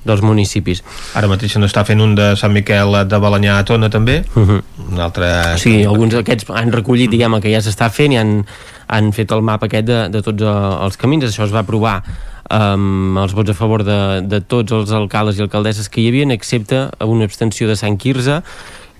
dels 0.04 0.22
municipis. 0.24 0.82
Ara 1.14 1.30
mateix 1.30 1.56
no 1.60 1.68
està 1.68 1.84
fent 1.86 2.02
un 2.02 2.16
de 2.18 2.32
Sant 2.36 2.52
Miquel 2.52 2.96
de 3.08 3.22
Balanyà 3.22 3.58
a 3.60 3.64
Tona 3.64 3.90
també, 3.90 4.22
uh 4.34 4.42
-huh. 4.42 4.60
un 4.90 5.00
altre... 5.00 5.58
Sí, 5.58 5.84
alguns 5.84 6.14
d'aquests 6.14 6.50
han 6.50 6.72
recollit, 6.72 7.10
diguem 7.10 7.40
que 7.40 7.52
ja 7.52 7.60
s'està 7.60 7.90
fent 7.90 8.12
i 8.12 8.16
han, 8.16 8.44
han 8.88 9.12
fet 9.12 9.32
el 9.32 9.42
mapa 9.42 9.66
aquest 9.66 9.86
de, 9.86 10.08
de 10.08 10.22
tots 10.22 10.42
els 10.42 10.96
camins, 10.96 11.24
això 11.24 11.44
es 11.44 11.52
va 11.54 11.60
aprovar 11.60 12.02
amb 12.50 13.18
els 13.18 13.32
vots 13.32 13.50
a 13.50 13.54
favor 13.54 13.84
de, 13.84 14.20
de 14.28 14.40
tots 14.40 14.72
els 14.72 14.90
alcaldes 14.90 15.38
i 15.38 15.42
alcaldesses 15.42 15.88
que 15.88 16.00
hi 16.00 16.08
havia, 16.08 16.26
excepte 16.34 16.88
una 17.00 17.24
abstenció 17.24 17.68
de 17.68 17.76
Sant 17.76 17.96
Quirze, 17.96 18.42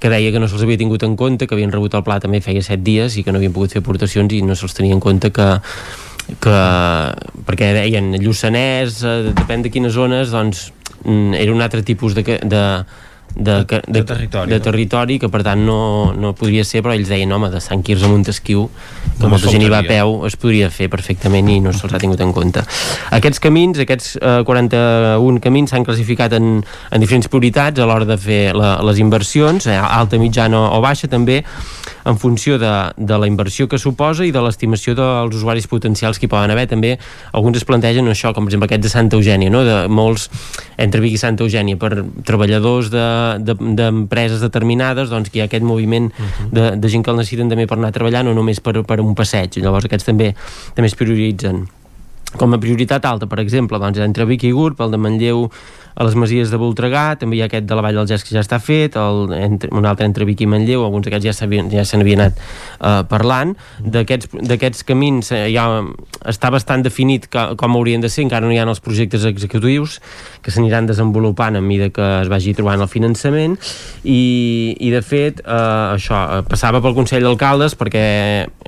que 0.03 0.11
deia 0.11 0.33
que 0.33 0.41
no 0.43 0.49
se'ls 0.51 0.65
havia 0.65 0.81
tingut 0.81 1.05
en 1.07 1.15
compte, 1.17 1.47
que 1.47 1.55
havien 1.55 1.71
rebut 1.71 1.95
el 1.95 2.03
pla 2.03 2.19
també 2.19 2.41
feia 2.43 2.63
set 2.67 2.83
dies 2.83 3.17
i 3.17 3.23
que 3.23 3.31
no 3.31 3.39
havien 3.39 3.53
pogut 3.55 3.71
fer 3.71 3.85
aportacions 3.85 4.33
i 4.35 4.41
no 4.43 4.57
se'ls 4.59 4.75
tenia 4.75 4.97
en 4.97 5.03
compte 5.05 5.31
que, 5.31 5.49
que 6.43 6.57
perquè 7.47 7.71
deien 7.77 8.11
Lluçanès, 8.19 9.03
eh, 9.07 9.33
depèn 9.37 9.63
de 9.63 9.71
quines 9.71 9.95
zones 9.95 10.35
doncs 10.35 10.71
era 11.05 11.53
un 11.53 11.63
altre 11.63 11.83
tipus 11.83 12.15
de, 12.15 12.23
de, 12.23 12.63
de, 13.35 13.65
de, 13.65 13.65
de, 13.65 13.81
de, 13.89 14.03
territori, 14.05 14.51
de 14.51 14.59
no? 14.59 14.65
territori 14.65 15.19
que 15.19 15.29
per 15.33 15.43
tant 15.47 15.63
no, 15.65 16.13
no 16.13 16.33
podria 16.37 16.65
ser 16.69 16.83
però 16.85 16.95
ells 16.97 17.09
deien 17.09 17.33
home 17.33 17.49
de 17.53 17.61
Sant 17.65 17.83
Quirze 17.85 18.07
a 18.07 18.13
Montesquieu 18.13 18.69
que 18.69 19.23
No 19.23 19.31
molta 19.33 19.53
gent 19.53 19.65
hi 19.65 19.71
va 19.73 19.81
a 19.83 19.87
peu 19.87 20.27
es 20.29 20.37
podria 20.41 20.69
fer 20.73 20.89
perfectament 20.93 21.49
i 21.53 21.59
no 21.65 21.73
se'ls 21.77 21.95
ha 21.97 22.01
tingut 22.03 22.21
en 22.25 22.35
compte 22.37 22.65
aquests 23.17 23.41
camins, 23.43 23.81
aquests 23.83 24.17
eh, 24.21 24.41
41 24.49 25.41
camins 25.45 25.73
s'han 25.73 25.87
classificat 25.87 26.37
en, 26.39 26.59
en 26.63 27.03
diferents 27.03 27.31
prioritats 27.33 27.81
a 27.81 27.89
l'hora 27.89 28.09
de 28.09 28.19
fer 28.21 28.43
la, 28.57 28.75
les 28.85 29.01
inversions 29.03 29.69
eh, 29.71 29.79
alta, 29.79 30.21
mitjana 30.21 30.67
o 30.77 30.83
baixa 30.85 31.09
també 31.09 31.43
en 32.05 32.19
funció 32.19 32.59
de, 32.59 32.73
de 32.97 33.19
la 33.19 33.29
inversió 33.31 33.69
que 33.71 33.79
suposa 33.79 34.27
i 34.27 34.33
de 34.35 34.43
l'estimació 34.43 34.95
dels 34.99 35.37
usuaris 35.39 35.69
potencials 35.71 36.19
que 36.19 36.27
hi 36.27 36.33
poden 36.33 36.51
haver 36.51 36.67
també 36.71 36.97
alguns 37.33 37.61
es 37.61 37.67
plantegen 37.69 38.11
això 38.11 38.35
com 38.35 38.45
per 38.45 38.53
exemple 38.53 38.69
aquest 38.69 38.83
de 38.83 38.93
Santa 38.93 39.19
Eugènia 39.19 39.53
no? 39.55 39.63
de 39.65 39.77
molts 39.89 40.29
entre 40.83 41.01
Vic 41.05 41.15
i 41.17 41.23
Santa 41.23 41.47
Eugènia 41.47 41.79
per 41.79 41.95
treballadors 42.27 42.91
de 42.93 43.07
d'empreses 43.39 44.41
de, 44.41 44.47
determinades 44.49 45.11
doncs, 45.11 45.31
que 45.31 45.39
hi 45.39 45.43
ha 45.43 45.49
aquest 45.51 45.65
moviment 45.65 46.11
uh 46.11 46.25
-huh. 46.25 46.49
de, 46.51 46.65
de 46.77 46.89
gent 46.89 47.05
que 47.05 47.11
el 47.11 47.17
necessiten 47.17 47.49
també 47.49 47.67
per 47.67 47.79
anar 47.79 47.89
a 47.89 47.99
treballar, 47.99 48.25
no 48.25 48.35
només 48.35 48.61
per, 48.61 48.83
per 48.85 49.01
un 49.01 49.15
passeig. 49.15 49.57
Llavors 49.57 49.85
aquests 49.85 50.05
també 50.05 50.35
també 50.75 50.87
es 50.87 50.95
prioritzen 50.95 51.67
com 52.37 52.53
a 52.55 52.59
prioritat 52.59 53.05
alta, 53.05 53.27
per 53.27 53.41
exemple, 53.41 53.79
doncs, 53.79 53.99
entre 53.99 54.25
Vic 54.25 54.45
i 54.45 54.53
Gurb, 54.53 54.81
el 54.81 54.91
de 54.91 55.01
Manlleu 55.01 55.51
a 55.95 56.07
les 56.07 56.17
Masies 56.19 56.53
de 56.53 56.61
Voltregà, 56.61 57.05
també 57.21 57.39
hi 57.39 57.43
ha 57.45 57.49
aquest 57.51 57.67
de 57.69 57.79
la 57.79 57.85
Vall 57.85 58.01
del 58.01 58.09
Gès 58.11 58.25
que 58.25 58.35
ja 58.35 58.43
està 58.45 58.59
fet, 58.63 58.97
el, 58.97 59.33
entre, 59.37 59.71
un 59.77 59.87
altre 59.89 60.07
entre 60.09 60.27
Vic 60.29 60.45
i 60.45 60.49
Manlleu, 60.49 60.85
alguns 60.87 61.07
d'aquests 61.07 61.29
ja 61.29 61.63
ja 61.73 61.85
se 61.85 61.99
n'havien 61.99 62.25
anat 62.25 62.39
uh, 62.81 63.03
parlant. 63.09 63.55
D'aquests 63.83 64.87
camins 64.89 65.33
uh, 65.35 65.45
ja 65.53 65.67
està 66.29 66.51
bastant 66.55 66.85
definit 66.85 67.29
que, 67.33 67.45
com 67.59 67.77
haurien 67.77 68.03
de 68.03 68.11
ser, 68.13 68.25
encara 68.27 68.47
no 68.47 68.55
hi 68.55 68.61
ha 68.61 68.67
els 68.69 68.83
projectes 68.85 69.27
executius 69.29 69.99
que 70.43 70.55
s'aniran 70.55 70.87
desenvolupant 70.87 71.57
a 71.59 71.63
mida 71.65 71.91
que 71.95 72.05
es 72.23 72.31
vagi 72.31 72.55
trobant 72.57 72.83
el 72.83 72.91
finançament 72.91 73.57
i, 74.05 74.75
i 74.79 74.91
de 74.95 75.03
fet 75.05 75.43
uh, 75.45 75.95
això 75.97 76.19
uh, 76.19 76.43
passava 76.49 76.83
pel 76.83 76.97
Consell 76.99 77.27
d'Alcaldes 77.27 77.77
perquè 77.79 78.05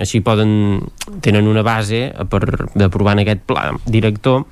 així 0.00 0.22
poden 0.24 0.82
tenen 1.24 1.50
una 1.50 1.64
base 1.66 2.06
per 2.30 2.44
d'aprovar 2.74 3.16
en 3.16 3.24
aquest 3.24 3.44
pla 3.48 3.68
director 3.86 4.44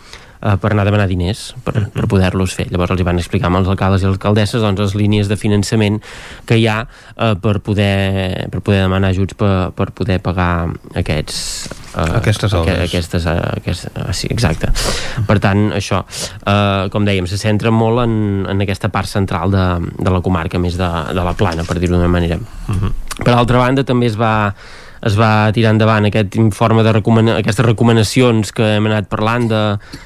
eh, 0.42 0.56
per 0.60 0.72
anar 0.72 0.84
a 0.84 0.90
demanar 0.90 1.08
diners 1.10 1.52
per, 1.64 1.86
per 1.94 2.08
poder-los 2.10 2.56
fer. 2.58 2.68
Llavors 2.72 2.94
els 2.94 3.02
hi 3.02 3.06
van 3.06 3.20
explicar 3.22 3.50
amb 3.50 3.62
els 3.62 3.70
alcaldes 3.72 4.04
i 4.04 4.10
alcaldesses 4.10 4.62
doncs, 4.64 4.82
les 4.82 4.96
línies 4.98 5.30
de 5.30 5.38
finançament 5.40 6.00
que 6.48 6.58
hi 6.58 6.66
ha 6.66 6.82
eh, 6.82 7.34
per, 7.42 7.60
poder, 7.64 8.48
per 8.52 8.60
poder 8.60 8.82
demanar 8.86 9.12
ajuts 9.12 9.38
per, 9.38 9.54
per 9.76 9.90
poder 9.96 10.18
pagar 10.24 10.50
aquests 10.98 11.38
eh, 11.94 12.08
aquestes 12.18 12.54
obres. 12.56 12.78
Aqu 12.78 12.88
aquestes, 12.88 13.26
uh, 13.26 13.38
aquestes, 13.58 13.90
uh, 13.96 14.10
sí, 14.16 14.28
exacte. 14.32 14.70
Per 15.28 15.38
tant, 15.42 15.68
això, 15.76 16.02
eh, 16.42 16.88
com 16.92 17.06
dèiem, 17.08 17.28
se 17.30 17.38
centra 17.40 17.72
molt 17.74 18.04
en, 18.04 18.14
en 18.50 18.64
aquesta 18.64 18.90
part 18.92 19.10
central 19.10 19.52
de, 19.52 19.66
de 19.98 20.12
la 20.12 20.22
comarca, 20.24 20.60
més 20.62 20.78
de, 20.80 20.90
de 21.12 21.24
la 21.24 21.34
plana, 21.38 21.66
per 21.68 21.78
dir-ho 21.80 21.96
d'una 21.96 22.10
manera. 22.12 22.38
Uh 22.38 22.74
-huh. 22.76 22.92
Per 23.22 23.34
altra 23.34 23.58
banda, 23.58 23.84
també 23.84 24.06
es 24.06 24.16
va 24.16 24.54
es 25.02 25.16
va 25.18 25.50
tirar 25.54 25.72
endavant 25.74 26.06
aquest 26.06 26.36
informe 26.38 26.84
de 26.86 26.92
recomana 26.94 27.36
aquestes 27.40 27.66
recomanacions 27.66 28.52
que 28.54 28.74
hem 28.76 28.86
anat 28.90 29.08
parlant 29.10 29.48
de, 29.50 29.62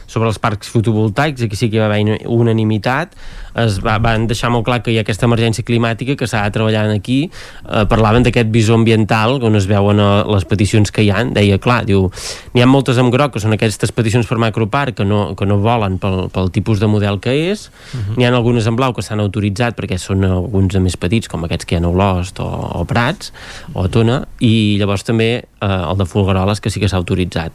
sobre 0.09 0.31
els 0.31 0.41
parcs 0.41 0.71
fotovoltaics, 0.73 1.45
aquí 1.45 1.59
sí 1.59 1.69
que 1.71 1.79
hi 1.79 1.85
va 1.85 1.91
haver 1.91 2.21
unanimitat, 2.33 3.13
es 3.65 3.79
va, 3.85 3.97
van 4.03 4.27
deixar 4.29 4.51
molt 4.53 4.67
clar 4.67 4.83
que 4.85 4.93
hi 4.93 4.99
ha 4.99 5.05
aquesta 5.07 5.27
emergència 5.29 5.65
climàtica 5.67 6.17
que 6.19 6.29
s'ha 6.29 6.45
de 6.45 6.55
treballar 6.55 6.87
aquí, 6.93 7.19
eh, 7.65 7.85
parlaven 7.89 8.27
d'aquest 8.27 8.51
visor 8.53 8.79
ambiental 8.81 9.41
on 9.47 9.57
es 9.57 9.69
veuen 9.71 10.01
eh, 10.03 10.09
les 10.35 10.47
peticions 10.49 10.93
que 10.93 11.05
hi 11.07 11.11
han, 11.11 11.33
deia 11.37 11.59
clar, 11.63 11.83
diu, 11.89 12.11
n'hi 12.55 12.65
ha 12.65 12.69
moltes 12.71 13.01
en 13.03 13.11
groc 13.15 13.37
que 13.37 13.43
són 13.43 13.57
aquestes 13.57 13.93
peticions 13.97 14.29
per 14.29 14.39
macroparc 14.43 14.99
que 15.01 15.07
no, 15.09 15.35
que 15.37 15.49
no 15.49 15.59
volen 15.65 15.99
pel, 16.03 16.27
pel 16.33 16.53
tipus 16.55 16.83
de 16.83 16.91
model 16.91 17.21
que 17.21 17.35
és, 17.51 17.69
uh 17.69 17.99
-huh. 17.99 18.17
n'hi 18.17 18.27
ha 18.27 18.35
algunes 18.35 18.67
en 18.67 18.77
blau 18.77 18.93
que 18.93 19.03
s'han 19.03 19.21
autoritzat 19.21 19.77
perquè 19.77 19.99
són 19.99 20.25
alguns 20.25 20.75
de 20.75 20.81
més 20.81 20.97
petits 20.97 21.29
com 21.29 21.45
aquests 21.45 21.65
que 21.65 21.77
hi 21.77 21.79
ha 21.79 21.85
a 21.85 21.89
Olost 21.89 22.41
o, 22.41 22.47
o 22.81 22.85
Prats 22.85 23.33
o 23.75 23.85
a 23.85 23.89
Tona 23.89 24.27
i 24.41 24.77
llavors 24.79 25.05
també 25.05 25.45
eh, 25.61 25.91
el 25.91 25.97
de 25.97 26.07
Fulgaroles 26.07 26.61
que 26.61 26.71
sí 26.71 26.81
que 26.81 26.89
s'ha 26.89 26.97
autoritzat 26.97 27.53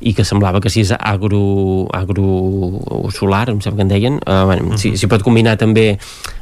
i 0.00 0.14
que 0.14 0.24
semblava 0.24 0.60
que 0.60 0.70
si 0.70 0.80
és 0.80 0.92
agro, 0.98 1.88
agro 1.92 3.10
solar, 3.10 3.48
em 3.50 3.60
sembla 3.60 3.76
que 3.76 3.82
en 3.82 3.88
deien 3.88 4.20
eh, 4.26 4.42
bueno, 4.44 4.62
uh 4.64 4.72
-huh. 4.72 4.76
si, 4.76 4.96
si 4.96 5.06
pot 5.06 5.22
combinar 5.22 5.39
combinar 5.40 5.56
també 5.60 5.98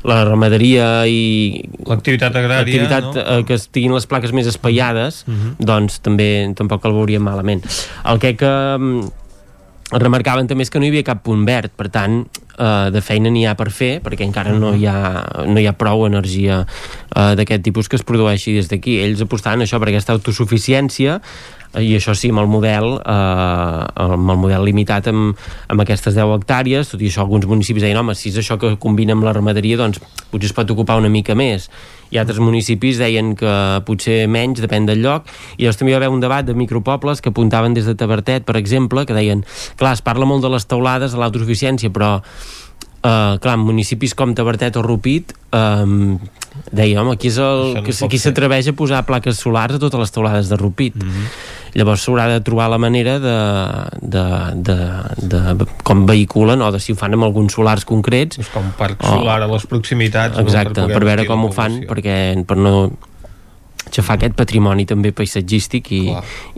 la 0.06 0.22
ramaderia 0.26 1.06
i 1.06 1.62
l'activitat 1.86 2.34
agrària 2.36 3.00
no? 3.00 3.12
eh, 3.14 3.44
que 3.46 3.54
estiguin 3.58 3.94
les 3.94 4.06
plaques 4.06 4.32
més 4.32 4.46
espaiades 4.46 5.24
uh 5.26 5.30
mhm. 5.30 5.38
-huh. 5.38 5.66
doncs 5.66 6.00
també 6.00 6.52
tampoc 6.54 6.84
el 6.84 6.92
veuríem 6.92 7.22
malament 7.22 7.62
el 8.04 8.18
que 8.18 8.36
que 8.36 8.78
mm, 8.78 9.10
remarcaven 9.92 10.48
també 10.48 10.66
és 10.66 10.70
que 10.70 10.80
no 10.80 10.84
hi 10.84 10.92
havia 10.92 11.06
cap 11.06 11.22
punt 11.24 11.46
verd 11.48 11.72
per 11.76 11.88
tant 11.92 12.20
eh, 12.58 12.88
de 12.92 13.00
feina 13.04 13.30
n'hi 13.32 13.46
ha 13.48 13.54
per 13.56 13.70
fer 13.72 13.92
perquè 14.04 14.26
encara 14.26 14.52
no 14.52 14.74
hi 14.76 14.84
ha, 14.88 14.98
no 15.48 15.60
hi 15.60 15.68
ha 15.68 15.76
prou 15.78 16.04
energia 16.06 16.60
eh, 16.64 17.32
d'aquest 17.38 17.64
tipus 17.64 17.88
que 17.88 17.96
es 17.96 18.04
produeixi 18.04 18.58
des 18.58 18.68
d'aquí. 18.68 18.98
Ells 19.04 19.24
apostaven 19.24 19.64
això 19.64 19.80
per 19.80 19.88
aquesta 19.88 20.12
autosuficiència 20.16 21.20
i 21.78 21.92
això 21.98 22.14
sí, 22.16 22.30
amb 22.32 22.40
el 22.40 22.48
model 22.48 22.94
eh, 22.98 23.82
amb 24.04 24.32
el 24.32 24.40
model 24.40 24.64
limitat 24.68 25.08
amb, 25.12 25.36
amb 25.68 25.84
aquestes 25.84 26.16
10 26.16 26.36
hectàrees, 26.38 26.92
tot 26.92 27.00
i 27.00 27.08
això 27.08 27.24
alguns 27.24 27.48
municipis 27.48 27.84
deien, 27.84 28.00
home, 28.00 28.16
si 28.16 28.32
és 28.32 28.40
això 28.40 28.58
que 28.60 28.74
combina 28.80 29.16
amb 29.16 29.24
la 29.28 29.36
ramaderia 29.36 29.80
doncs 29.80 30.00
potser 30.28 30.50
es 30.50 30.56
pot 30.56 30.68
ocupar 30.72 30.98
una 31.00 31.12
mica 31.12 31.36
més 31.38 31.68
i 32.10 32.20
altres 32.20 32.40
municipis 32.42 33.00
deien 33.00 33.34
que 33.38 33.54
potser 33.88 34.22
menys, 34.30 34.62
depèn 34.64 34.86
del 34.88 35.02
lloc. 35.04 35.28
I 35.56 35.64
llavors 35.66 35.80
també 35.80 35.92
hi 35.92 35.96
va 35.96 36.02
haver 36.02 36.12
un 36.14 36.22
debat 36.24 36.46
de 36.46 36.56
micropobles 36.58 37.22
que 37.22 37.32
apuntaven 37.32 37.76
des 37.76 37.88
de 37.88 37.96
Tabertet, 37.98 38.46
per 38.48 38.56
exemple, 38.60 39.06
que 39.06 39.16
deien 39.16 39.44
clar, 39.76 39.96
es 39.96 40.04
parla 40.04 40.28
molt 40.28 40.44
de 40.44 40.52
les 40.54 40.66
teulades, 40.68 41.12
de 41.12 41.20
l'autosuficiència 41.20 41.92
però 41.94 42.18
Uh, 42.98 43.38
clar, 43.38 43.52
en 43.54 43.62
municipis 43.62 44.10
com 44.18 44.32
Tabertet 44.34 44.74
o 44.74 44.82
Rupit 44.82 45.30
um, 45.54 46.16
deia, 46.70 47.00
home, 47.02 47.14
aquí 47.16 47.30
és 47.30 47.38
el 47.42 47.62
no 47.76 47.82
que, 47.86 47.94
aquí 48.06 48.20
s'atreveix 48.20 48.70
a 48.70 48.74
posar 48.76 49.04
plaques 49.08 49.40
solars 49.40 49.78
a 49.78 49.80
totes 49.82 50.00
les 50.00 50.14
teulades 50.14 50.50
de 50.50 50.56
Rupit? 50.56 50.96
Mm 50.96 51.08
-hmm. 51.08 51.26
llavors 51.74 52.02
s'haurà 52.04 52.28
de 52.28 52.40
trobar 52.40 52.68
la 52.70 52.78
manera 52.78 53.18
de, 53.18 53.38
de, 54.00 54.24
de, 54.54 54.76
de 55.22 55.66
com 55.82 56.06
vehiculen 56.06 56.62
o 56.62 56.72
de 56.72 56.80
si 56.80 56.92
ho 56.92 56.96
fan 56.96 57.12
amb 57.12 57.24
alguns 57.24 57.52
solars 57.52 57.84
concrets. 57.84 58.38
És 58.38 58.48
com 58.48 58.64
un 58.64 58.72
parc 58.72 59.04
solar 59.04 59.42
a 59.42 59.46
les 59.46 59.66
proximitats 59.66 60.38
exacte, 60.38 60.80
per, 60.80 60.92
per 60.92 61.04
veure 61.04 61.26
com 61.26 61.44
ho 61.44 61.52
fan 61.52 61.84
perquè 61.86 62.44
per 62.44 62.56
no 62.56 62.90
aixafar 63.88 64.18
aquest 64.18 64.36
patrimoni 64.38 64.86
també 64.88 65.12
paisatgístic 65.16 65.92
i, 65.96 66.02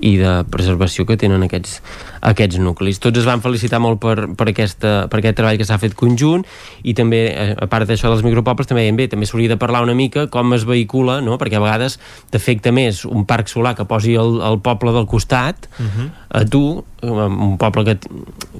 i 0.06 0.16
de 0.20 0.34
preservació 0.50 1.06
que 1.08 1.16
tenen 1.20 1.46
aquests, 1.46 1.80
aquests 2.20 2.60
nuclis. 2.60 3.00
Tots 3.02 3.22
es 3.22 3.28
van 3.28 3.42
felicitar 3.44 3.80
molt 3.82 4.00
per, 4.02 4.16
per, 4.36 4.50
aquesta, 4.52 5.06
per 5.10 5.20
aquest 5.20 5.38
treball 5.40 5.58
que 5.60 5.66
s'ha 5.68 5.80
fet 5.82 5.96
conjunt 5.98 6.44
i 6.82 6.94
també, 6.98 7.22
eh, 7.30 7.54
a 7.56 7.68
part 7.70 7.88
d'això 7.88 8.12
dels 8.12 8.24
micropobles, 8.26 8.68
també 8.68 8.84
deien 8.84 8.98
bé, 8.98 9.08
també 9.10 9.28
s'hauria 9.28 9.54
de 9.54 9.58
parlar 9.60 9.82
una 9.86 9.96
mica 9.96 10.26
com 10.32 10.54
es 10.56 10.66
vehicula, 10.68 11.20
no? 11.24 11.38
perquè 11.40 11.58
a 11.58 11.64
vegades 11.64 11.98
t'afecta 12.30 12.74
més 12.74 13.04
un 13.08 13.26
parc 13.28 13.50
solar 13.52 13.74
que 13.78 13.86
posi 13.88 14.16
el, 14.20 14.40
el 14.46 14.60
poble 14.64 14.94
del 14.96 15.08
costat 15.10 15.68
uh 15.70 15.82
mhm. 15.82 15.90
-huh. 15.96 16.10
a 16.40 16.44
tu, 16.44 16.84
un 17.02 17.56
poble 17.58 17.84
que, 17.84 17.98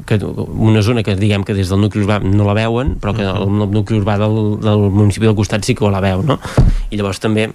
que 0.07 0.25
una 0.25 0.83
zona 0.83 1.03
que 1.03 1.17
diguem 1.17 1.45
que 1.45 1.55
des 1.55 1.69
del 1.69 1.81
nucli 1.81 2.03
urbà 2.03 2.21
no 2.23 2.45
la 2.45 2.55
veuen, 2.55 2.97
però 3.01 3.15
que 3.15 3.25
uh 3.25 3.35
-huh. 3.35 3.43
el, 3.43 3.63
el 3.63 3.71
nucli 3.71 3.99
urbà 3.99 4.19
del, 4.19 4.61
del 4.61 4.91
municipi 4.91 5.27
del 5.27 5.35
costat 5.35 5.65
sí 5.65 5.75
que 5.75 5.91
la 5.91 6.01
veu, 6.01 6.23
no? 6.23 6.39
I 6.91 6.97
llavors 6.97 7.21
també 7.21 7.51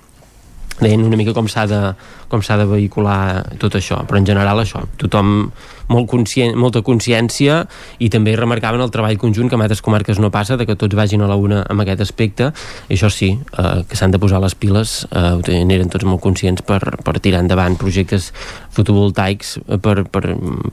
deien 0.79 1.03
una 1.05 1.17
mica 1.19 1.33
com 1.33 1.47
s'ha 1.47 1.65
de, 1.69 1.81
com 2.29 2.43
s'ha 2.43 2.57
de 2.61 2.67
vehicular 2.69 3.45
tot 3.61 3.77
això, 3.77 4.01
però 4.07 4.21
en 4.21 4.27
general 4.27 4.61
això, 4.61 4.83
tothom 5.01 5.51
molt 5.91 6.09
conscient, 6.09 6.55
molta 6.57 6.81
consciència 6.85 7.61
i 8.01 8.09
també 8.13 8.35
remarcaven 8.37 8.81
el 8.81 8.91
treball 8.93 9.19
conjunt 9.21 9.49
que 9.49 9.57
en 9.57 9.65
altres 9.65 9.83
comarques 9.85 10.19
no 10.21 10.31
passa, 10.33 10.57
de 10.57 10.65
que 10.65 10.77
tots 10.79 10.97
vagin 10.97 11.21
a 11.21 11.29
la 11.29 11.37
una 11.37 11.61
amb 11.69 11.83
aquest 11.83 12.01
aspecte, 12.05 12.51
i 12.89 12.95
això 12.97 13.11
sí 13.13 13.33
eh, 13.35 13.81
que 13.87 13.97
s'han 13.97 14.13
de 14.13 14.21
posar 14.21 14.41
les 14.43 14.55
piles 14.57 15.03
eh, 15.11 15.65
n'eren 15.65 15.91
tots 15.93 16.07
molt 16.07 16.23
conscients 16.23 16.65
per, 16.65 16.81
per 17.05 17.17
tirar 17.19 17.43
endavant 17.43 17.77
projectes 17.77 18.31
fotovoltaics 18.75 19.59
per, 19.81 20.03
per, 20.09 20.23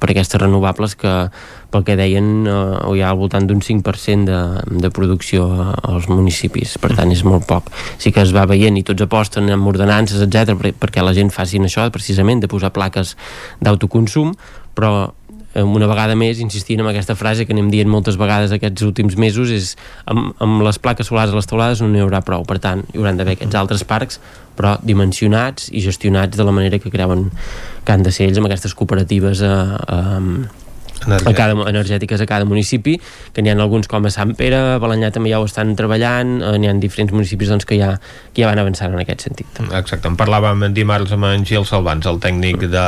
per 0.00 0.10
aquestes 0.10 0.40
renovables 0.40 0.96
que 0.98 1.12
pel 1.72 1.84
que 1.86 1.96
deien 1.96 2.46
eh, 2.48 2.56
hi 2.96 3.04
ha 3.04 3.12
al 3.12 3.20
voltant 3.20 3.46
d'un 3.48 3.62
5% 3.64 4.28
de, 4.28 4.40
de 4.82 4.92
producció 4.92 5.48
als 5.82 6.08
municipis, 6.08 6.76
per 6.80 6.92
tant 6.96 7.12
és 7.12 7.24
molt 7.24 7.46
poc. 7.48 7.70
Sí 8.00 8.12
que 8.12 8.24
es 8.24 8.32
va 8.36 8.46
veient 8.48 8.76
i 8.76 8.84
tots 8.86 9.04
aposten 9.04 9.50
amb 9.52 9.68
ordenances, 9.68 10.20
etc 10.24 10.56
perquè 10.80 11.04
la 11.04 11.14
gent 11.16 11.32
facin 11.42 11.66
això 11.68 11.88
precisament 11.94 12.42
de 12.42 12.50
posar 12.50 12.72
plaques 12.74 13.16
d'autoconsum 13.60 14.32
però 14.76 15.12
eh, 15.54 15.62
una 15.62 15.88
vegada 15.90 16.16
més 16.18 16.40
insistint 16.44 16.80
en 16.80 16.88
aquesta 16.90 17.16
frase 17.18 17.46
que 17.46 17.54
anem 17.54 17.70
dient 17.72 17.90
moltes 17.90 18.18
vegades 18.20 18.54
aquests 18.54 18.86
últims 18.86 19.18
mesos 19.20 19.52
és 19.52 19.74
amb, 20.06 20.32
amb 20.42 20.64
les 20.64 20.80
plaques 20.82 21.10
solars 21.10 21.34
a 21.34 21.38
les 21.38 21.48
teulades 21.50 21.82
no 21.82 21.90
n'hi 21.92 22.02
haurà 22.04 22.22
prou, 22.24 22.46
per 22.48 22.58
tant 22.62 22.86
hi 22.92 23.00
hauran 23.00 23.20
d'haver 23.20 23.36
aquests 23.36 23.58
altres 23.58 23.84
parcs 23.88 24.20
però 24.56 24.76
dimensionats 24.84 25.70
i 25.72 25.84
gestionats 25.84 26.36
de 26.38 26.44
la 26.44 26.54
manera 26.54 26.80
que 26.80 26.92
creuen 26.92 27.30
que 27.84 27.94
han 27.94 28.04
de 28.04 28.12
ser 28.12 28.28
ells 28.28 28.40
amb 28.40 28.50
aquestes 28.50 28.76
cooperatives 28.78 29.44
eh, 29.44 29.54
eh, 29.98 30.61
a 31.06 31.34
cada, 31.34 31.56
energètiques 31.68 32.20
a 32.20 32.26
cada 32.26 32.46
municipi, 32.48 32.98
que 33.32 33.42
n'hi 33.42 33.52
ha 33.52 33.56
alguns 33.58 33.88
com 33.90 34.06
a 34.06 34.12
Sant 34.12 34.34
Pere, 34.38 34.58
a 34.76 34.78
Balanyà 34.82 35.12
també 35.14 35.32
ja 35.32 35.40
ho 35.42 35.46
estan 35.48 35.74
treballant, 35.78 36.38
eh, 36.42 36.54
n'hi 36.58 36.70
ha 36.70 36.74
diferents 36.80 37.14
municipis 37.14 37.52
doncs, 37.52 37.66
que, 37.68 37.78
ja, 37.80 37.94
que 38.32 38.44
ja 38.44 38.50
van 38.50 38.60
avançant 38.62 38.94
en 38.94 39.02
aquest 39.02 39.26
sentit. 39.28 39.62
Exacte, 39.68 40.08
en 40.08 40.18
parlàvem 40.20 40.68
dimarts 40.74 41.14
amb 41.16 41.30
en 41.30 41.46
Gil 41.48 41.66
Salvans, 41.68 42.06
el 42.06 42.20
tècnic 42.22 42.68
de 42.72 42.86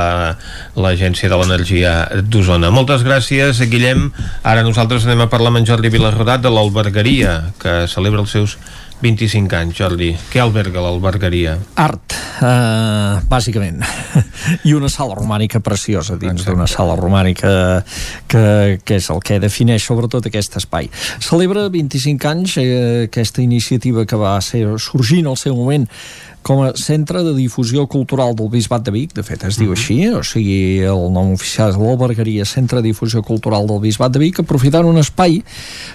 l'Agència 0.78 1.30
de 1.30 1.40
l'Energia 1.40 1.94
d'Osona. 2.22 2.70
Moltes 2.74 3.04
gràcies, 3.06 3.62
Guillem. 3.70 4.08
Ara 4.42 4.64
nosaltres 4.66 5.06
anem 5.08 5.26
a 5.26 5.30
parlar 5.32 5.52
amb 5.52 5.62
en 5.62 5.68
Jordi 5.68 5.92
Vilarrodat 5.92 6.44
de 6.44 6.52
l'Albergaria, 6.52 7.36
que 7.60 7.84
celebra 7.90 8.24
els 8.24 8.34
seus 8.34 8.58
25 9.04 9.56
anys, 9.58 9.76
Jordi. 9.76 10.10
Què 10.32 10.40
alberga 10.40 10.80
l'albergaria? 10.80 11.58
Art, 11.80 12.14
uh, 12.40 13.20
bàsicament. 13.28 13.82
I 14.68 14.72
una 14.76 14.88
sala 14.88 15.16
romànica 15.18 15.60
preciosa 15.64 16.16
dins 16.20 16.46
d'una 16.46 16.68
sala 16.70 16.96
romànica 16.96 17.82
que, 18.30 18.44
que 18.80 19.00
és 19.00 19.08
el 19.12 19.20
que 19.24 19.40
defineix 19.42 19.84
sobretot 19.84 20.30
aquest 20.30 20.56
espai. 20.62 20.88
Celebra 21.20 21.66
25 21.72 22.30
anys 22.30 22.56
eh, 22.62 22.68
aquesta 23.10 23.42
iniciativa 23.44 24.06
que 24.08 24.20
va 24.20 24.38
ser 24.44 24.64
sorgint 24.80 25.28
al 25.28 25.36
seu 25.40 25.56
moment 25.58 25.84
com 26.44 26.60
a 26.60 26.74
centre 26.76 27.22
de 27.24 27.32
difusió 27.36 27.86
cultural 27.88 28.34
del 28.36 28.50
Bisbat 28.52 28.84
de 28.84 28.92
Vic, 28.92 29.14
de 29.16 29.24
fet 29.24 29.46
es 29.48 29.56
diu 29.56 29.72
mhm. 29.72 29.78
així, 29.78 29.98
o 30.12 30.22
sigui, 30.24 30.58
el 30.84 31.06
nom 31.12 31.32
oficial 31.32 31.72
és 31.72 31.80
l'Albergaria 31.80 32.44
Centre 32.48 32.82
de 32.82 32.90
Difusió 32.90 33.24
Cultural 33.24 33.68
del 33.68 33.80
Bisbat 33.80 34.12
de 34.12 34.20
Vic, 34.20 34.42
aprofitant 34.44 34.88
un 34.88 35.00
espai 35.00 35.40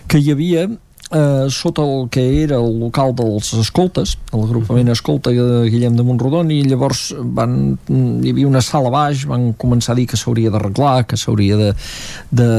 que 0.10 0.22
hi 0.22 0.34
havia 0.34 0.65
eh, 1.11 1.48
sota 1.49 1.81
el 1.81 2.07
que 2.10 2.44
era 2.44 2.57
el 2.57 2.80
local 2.80 3.14
dels 3.18 3.53
escoltes, 3.57 4.15
el 4.34 4.44
agrupament 4.45 4.91
escolta 4.94 5.31
de 5.34 5.69
Guillem 5.69 5.95
de 5.98 6.06
Montrodon, 6.06 6.52
i 6.53 6.61
llavors 6.68 7.10
van, 7.38 7.77
hi 7.90 8.34
havia 8.34 8.49
una 8.49 8.61
sala 8.65 8.91
baix, 8.94 9.26
van 9.30 9.52
començar 9.60 9.95
a 9.95 9.99
dir 9.99 10.07
que 10.10 10.19
s'hauria 10.19 10.52
d'arreglar, 10.53 11.06
que 11.10 11.18
s'hauria 11.18 11.57
de, 11.57 11.72
de, 12.31 12.49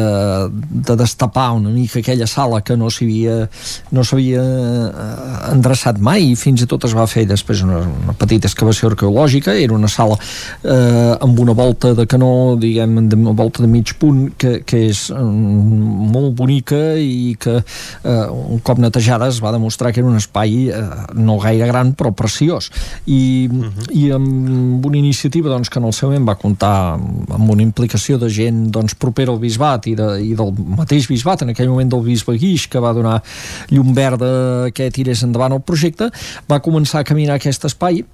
de 0.88 0.96
destapar 0.98 1.52
una 1.58 1.70
mica 1.70 2.00
aquella 2.00 2.26
sala 2.26 2.60
que 2.62 2.76
no 2.76 2.90
s'havia 2.90 3.48
no 3.94 4.04
s'havia 4.06 4.42
eh, 4.42 5.52
endreçat 5.52 6.00
mai 6.02 6.30
i 6.32 6.36
fins 6.38 6.64
i 6.64 6.68
tot 6.70 6.84
es 6.88 6.94
va 6.96 7.06
fer 7.10 7.26
després 7.28 7.62
una, 7.66 7.80
una 7.84 8.14
petita 8.18 8.48
excavació 8.50 8.90
arqueològica, 8.90 9.54
era 9.54 9.76
una 9.76 9.90
sala 9.90 10.18
eh, 10.18 11.14
amb 11.20 11.38
una 11.40 11.54
volta 11.56 11.94
de 11.94 12.06
canó, 12.10 12.56
diguem, 12.60 12.98
de 13.08 13.18
una 13.18 13.34
volta 13.36 13.62
de 13.62 13.70
mig 13.70 13.94
punt 14.00 14.30
que, 14.40 14.60
que 14.66 14.84
és 14.90 15.06
eh, 15.14 15.22
molt 15.22 16.34
bonica 16.38 16.80
i 16.98 17.36
que 17.40 17.60
eh, 17.60 18.39
un 18.48 18.60
cop 18.64 18.80
netejada 18.82 19.28
es 19.28 19.40
va 19.42 19.52
demostrar 19.52 19.92
que 19.92 20.00
era 20.00 20.08
un 20.08 20.16
espai 20.18 20.68
eh, 20.68 20.82
no 21.14 21.38
gaire 21.42 21.66
gran 21.70 21.92
però 21.94 22.12
preciós 22.16 22.70
i, 23.06 23.48
uh 23.50 23.66
-huh. 23.66 23.90
i 23.92 24.10
amb 24.10 24.86
una 24.86 24.96
iniciativa 24.96 25.48
doncs, 25.48 25.68
que 25.68 25.78
en 25.78 25.84
el 25.86 25.92
seu 25.92 26.08
moment 26.08 26.28
va 26.28 26.36
comptar 26.36 26.94
amb 26.94 27.50
una 27.50 27.62
implicació 27.62 28.18
de 28.18 28.30
gent 28.30 28.70
doncs, 28.70 28.94
propera 28.94 29.32
al 29.32 29.38
bisbat 29.38 29.86
i, 29.86 29.94
de, 29.94 30.08
i 30.22 30.34
del 30.34 30.52
mateix 30.76 31.08
bisbat, 31.08 31.42
en 31.42 31.50
aquell 31.50 31.68
moment 31.68 31.90
del 31.90 32.02
bisbe 32.02 32.36
Guix 32.38 32.68
que 32.68 32.78
va 32.78 32.92
donar 32.92 33.22
llum 33.70 33.94
verda 33.94 34.70
que 34.72 34.90
tirés 34.90 35.22
endavant 35.22 35.52
el 35.52 35.60
projecte 35.60 36.10
va 36.50 36.60
començar 36.60 37.00
a 37.00 37.04
caminar 37.04 37.34
aquest 37.34 37.64
espai 37.64 38.04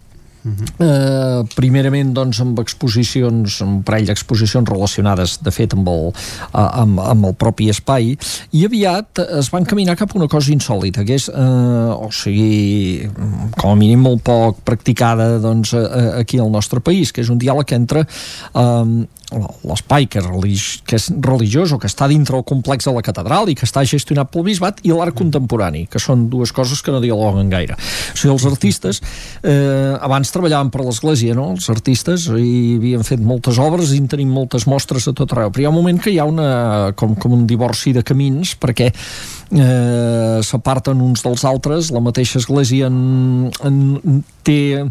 Uh 0.47 0.53
-huh. 0.53 0.87
eh, 0.87 1.47
primerament 1.57 2.13
doncs 2.15 2.41
amb 2.41 2.59
exposicions 2.61 3.61
amb 3.63 3.79
un 3.79 3.83
parell 3.83 4.07
d'exposicions 4.07 4.69
relacionades 4.69 5.39
de 5.43 5.51
fet 5.51 5.73
amb 5.75 5.89
el, 5.89 6.13
amb, 6.53 7.01
amb 7.01 7.27
el 7.27 7.35
propi 7.35 7.69
espai 7.69 8.17
i 8.53 8.65
aviat 8.65 9.19
es 9.39 9.51
van 9.51 9.65
caminar 9.65 9.97
cap 9.97 10.15
a 10.15 10.19
una 10.19 10.29
cosa 10.29 10.53
insòlita 10.53 11.05
que 11.05 11.15
és, 11.15 11.29
eh, 11.29 12.07
o 12.07 12.09
sigui 12.13 13.11
com 13.57 13.71
a 13.71 13.75
mínim 13.75 14.01
molt 14.01 14.23
poc 14.23 14.63
practicada 14.63 15.39
doncs, 15.39 15.73
eh, 15.73 16.21
aquí 16.21 16.39
al 16.39 16.51
nostre 16.51 16.81
país 16.81 17.13
que 17.13 17.23
és 17.23 17.29
un 17.29 17.39
diàleg 17.39 17.73
entre 17.73 18.07
eh, 18.55 19.07
l'espai 19.67 20.07
que, 20.07 20.21
que 20.87 20.99
és 20.99 21.09
religiós 21.25 21.73
o 21.75 21.81
que 21.83 21.89
està 21.91 22.07
dintre 22.07 22.39
el 22.39 22.45
complex 22.47 22.87
de 22.87 22.93
la 22.95 23.03
catedral 23.03 23.51
i 23.51 23.57
que 23.59 23.67
està 23.67 23.83
gestionat 23.83 24.31
pel 24.31 24.47
bisbat 24.47 24.79
i 24.87 24.93
l'art 24.95 25.17
contemporani, 25.19 25.87
que 25.91 25.99
són 26.03 26.29
dues 26.31 26.53
coses 26.55 26.83
que 26.83 26.95
no 26.95 27.01
dialoguen 27.03 27.51
gaire. 27.51 27.75
O 27.75 28.17
sigui, 28.19 28.33
els 28.37 28.47
artistes 28.47 29.03
eh, 29.43 29.97
abans 29.99 30.31
treballaven 30.31 30.71
per 30.71 30.85
l'església, 30.87 31.35
no? 31.35 31.49
Els 31.57 31.67
artistes 31.75 32.29
i 32.31 32.77
havien 32.77 33.03
fet 33.07 33.23
moltes 33.23 33.59
obres 33.63 33.95
i 33.95 33.99
en 34.03 34.07
tenim 34.13 34.31
moltes 34.31 34.69
mostres 34.71 35.09
a 35.11 35.17
tot 35.17 35.35
arreu, 35.35 35.51
però 35.51 35.65
hi 35.65 35.69
ha 35.69 35.75
un 35.75 35.81
moment 35.81 35.99
que 36.03 36.15
hi 36.15 36.21
ha 36.23 36.29
una, 36.29 36.93
com, 36.95 37.19
com 37.19 37.35
un 37.35 37.47
divorci 37.51 37.97
de 37.97 38.07
camins 38.07 38.55
perquè 38.63 38.93
eh, 39.53 40.41
s'aparten 40.43 41.01
uns 41.01 41.23
dels 41.25 41.45
altres, 41.47 41.91
la 41.95 42.03
mateixa 42.03 42.41
església 42.41 42.89
en, 42.91 43.51
en, 43.65 44.23
té, 44.47 44.85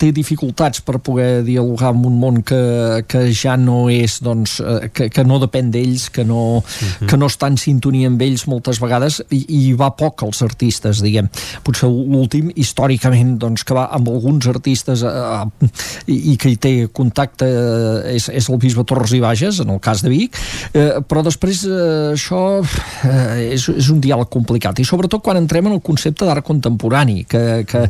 té 0.00 0.10
dificultats 0.14 0.82
per 0.84 0.98
poder 1.04 1.42
dialogar 1.46 1.92
amb 1.92 2.06
un 2.08 2.18
món 2.20 2.40
que, 2.46 3.02
que 3.08 3.24
ja 3.36 3.56
no 3.60 3.86
és, 3.92 4.18
doncs, 4.24 4.58
eh, 4.60 4.90
que, 4.94 5.08
que 5.12 5.24
no 5.26 5.40
depèn 5.42 5.70
d'ells, 5.74 6.08
que, 6.12 6.24
no, 6.28 6.42
uh 6.60 6.64
-huh. 6.64 7.08
que 7.08 7.16
no 7.16 7.28
està 7.28 7.48
en 7.50 7.58
sintonia 7.60 8.08
amb 8.08 8.22
ells 8.22 8.46
moltes 8.46 8.80
vegades 8.80 9.22
i, 9.30 9.44
i 9.48 9.72
va 9.72 9.90
poc 9.96 10.22
als 10.22 10.42
artistes, 10.42 11.02
diguem. 11.02 11.28
Potser 11.62 11.88
l'últim, 11.88 12.50
històricament, 12.54 13.38
doncs, 13.38 13.64
que 13.64 13.74
va 13.74 13.88
amb 13.92 14.08
alguns 14.08 14.46
artistes 14.46 15.02
eh, 15.02 15.08
eh, 15.08 15.68
i, 16.06 16.32
i 16.32 16.36
que 16.36 16.48
hi 16.48 16.56
té 16.56 16.88
contacte 16.92 17.46
eh, 17.46 18.14
és, 18.16 18.28
és 18.28 18.48
el 18.48 18.58
bisbe 18.58 18.84
Torres 18.84 19.12
i 19.12 19.20
Bages, 19.20 19.60
en 19.60 19.70
el 19.70 19.80
cas 19.80 20.02
de 20.02 20.08
Vic, 20.08 20.36
eh, 20.74 21.00
però 21.08 21.22
després 21.22 21.64
eh, 21.64 22.12
això 22.12 22.62
eh, 23.04 23.52
és, 23.54 23.68
és 23.68 23.88
un 23.90 24.00
diàleg 24.02 24.30
complicat. 24.32 24.78
I 24.78 24.86
sobretot 24.86 25.22
quan 25.24 25.38
entrem 25.40 25.68
en 25.68 25.76
el 25.76 25.82
concepte 25.84 26.26
d'art 26.28 26.44
contemporani 26.46 27.24
que, 27.28 27.62
que, 27.68 27.84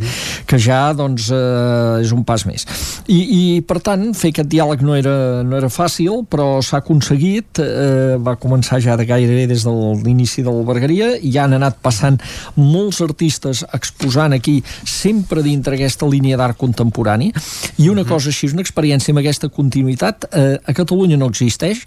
que 0.48 0.60
ja 0.60 0.92
doncs, 0.96 1.30
eh, 1.32 2.02
és 2.02 2.12
un 2.14 2.24
pas 2.28 2.44
més. 2.48 2.66
I, 3.06 3.20
i 3.22 3.42
per 3.66 3.80
tant 3.84 4.10
fer 4.16 4.32
aquest 4.32 4.50
diàleg 4.52 4.84
no 4.86 4.96
era, 4.98 5.14
no 5.46 5.58
era 5.58 5.70
fàcil 5.72 6.22
però 6.30 6.60
s'ha 6.64 6.82
aconseguit 6.82 7.62
eh, 7.62 8.18
va 8.22 8.36
començar 8.40 8.80
ja 8.82 8.96
de 8.98 9.06
gairebé 9.08 9.46
des 9.50 9.64
de 9.66 9.72
l'inici 10.02 10.44
de 10.44 10.50
l'albergaria 10.50 11.12
i 11.18 11.32
ja 11.34 11.46
han 11.46 11.56
anat 11.58 11.80
passant 11.82 12.20
molts 12.58 13.00
artistes 13.04 13.64
exposant 13.72 14.36
aquí 14.36 14.60
sempre 14.88 15.42
dintre 15.42 15.76
aquesta 15.78 16.08
línia 16.08 16.38
d'art 16.40 16.58
contemporani. 16.58 17.32
I 17.78 17.88
una 17.88 18.02
-huh. 18.02 18.08
cosa 18.08 18.28
així, 18.28 18.48
una 18.52 18.62
experiència 18.62 19.12
amb 19.12 19.20
aquesta 19.20 19.48
continuïtat 19.48 20.28
eh, 20.32 20.58
a 20.64 20.72
Catalunya 20.72 21.16
no 21.16 21.28
existeix 21.28 21.84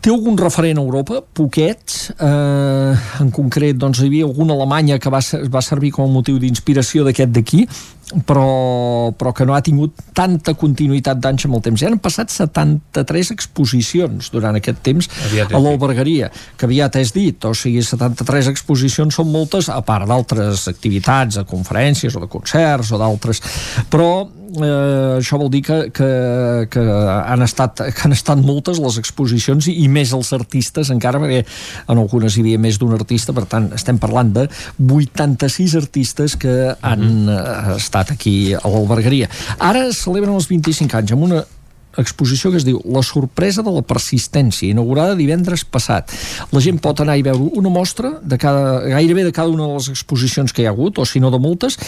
Té 0.00 0.08
algun 0.08 0.38
referent 0.40 0.78
a 0.78 0.80
Europa? 0.80 1.18
Poquets. 1.36 2.06
Eh, 2.16 2.92
en 3.20 3.30
concret, 3.36 3.76
doncs, 3.76 4.00
hi 4.00 4.08
havia 4.08 4.24
algun 4.24 4.48
a 4.48 4.56
Alemanya 4.56 4.96
que 4.96 5.12
va, 5.12 5.20
va 5.52 5.60
servir 5.60 5.90
com 5.92 6.08
a 6.08 6.12
motiu 6.12 6.38
d'inspiració 6.40 7.04
d'aquest 7.04 7.34
d'aquí, 7.36 7.66
però, 8.26 9.12
però 9.16 9.32
que 9.36 9.46
no 9.46 9.54
ha 9.54 9.62
tingut 9.64 9.94
tanta 10.16 10.54
continuïtat 10.58 11.20
d'anys 11.22 11.46
amb 11.46 11.58
el 11.58 11.64
temps. 11.66 11.82
Ja 11.82 11.90
han 11.90 12.00
passat 12.02 12.32
73 12.34 13.32
exposicions 13.36 14.32
durant 14.34 14.58
aquest 14.58 14.82
temps 14.86 15.10
a 15.46 15.60
l'albergaria, 15.60 16.30
que 16.58 16.68
aviat 16.68 16.98
és 17.00 17.14
dit, 17.16 17.46
o 17.46 17.54
sigui, 17.54 17.84
73 17.86 18.50
exposicions 18.50 19.20
són 19.20 19.30
moltes, 19.30 19.70
a 19.70 19.80
part 19.86 20.08
d'altres 20.10 20.66
activitats, 20.70 21.38
de 21.40 21.46
conferències 21.48 22.16
o 22.16 22.22
de 22.22 22.30
concerts 22.30 22.92
o 22.94 23.00
d'altres, 23.00 23.42
però 23.92 24.10
eh, 24.58 25.18
això 25.18 25.38
vol 25.40 25.50
dir 25.52 25.62
que, 25.66 25.78
que, 25.94 26.10
que, 26.72 26.82
han 26.82 27.44
estat, 27.46 27.82
que 27.94 28.06
han 28.06 28.16
estat 28.16 28.42
moltes 28.42 28.80
les 28.82 28.98
exposicions 29.00 29.68
i, 29.70 29.76
i 29.84 29.88
més 29.92 30.14
els 30.16 30.32
artistes 30.36 30.90
encara, 30.92 31.20
perquè 31.22 31.44
en 31.86 32.02
algunes 32.02 32.36
hi 32.36 32.44
havia 32.44 32.60
més 32.62 32.80
d'un 32.80 32.94
artista, 32.96 33.34
per 33.36 33.46
tant 33.50 33.70
estem 33.76 34.00
parlant 34.02 34.32
de 34.34 34.46
86 34.80 35.76
artistes 35.80 36.36
que 36.40 36.74
han 36.80 37.00
mm 37.00 37.28
-hmm. 37.28 37.76
estat 37.76 37.99
aquí 38.08 38.54
a 38.56 38.64
l'albergaria. 38.64 39.28
Ara 39.60 39.90
celebren 39.92 40.32
els 40.32 40.48
25 40.48 40.96
anys 40.96 41.12
amb 41.12 41.28
una 41.28 41.44
exposició 41.98 42.52
que 42.52 42.60
es 42.60 42.64
diu 42.64 42.78
La 42.94 43.02
sorpresa 43.02 43.64
de 43.66 43.72
la 43.74 43.82
persistència, 43.82 44.70
inaugurada 44.70 45.18
divendres 45.18 45.64
passat. 45.66 46.12
La 46.54 46.62
gent 46.62 46.78
pot 46.82 47.02
anar 47.02 47.18
i 47.18 47.26
veure 47.26 47.50
una 47.58 47.72
mostra 47.72 48.14
de 48.22 48.38
cada, 48.38 48.80
gairebé 48.86 49.26
de 49.26 49.34
cada 49.34 49.50
una 49.50 49.66
de 49.66 49.78
les 49.78 49.90
exposicions 49.92 50.54
que 50.54 50.62
hi 50.62 50.68
ha 50.70 50.74
hagut, 50.74 50.98
o 50.98 51.04
si 51.04 51.20
no 51.20 51.32
de 51.34 51.42
moltes, 51.42 51.78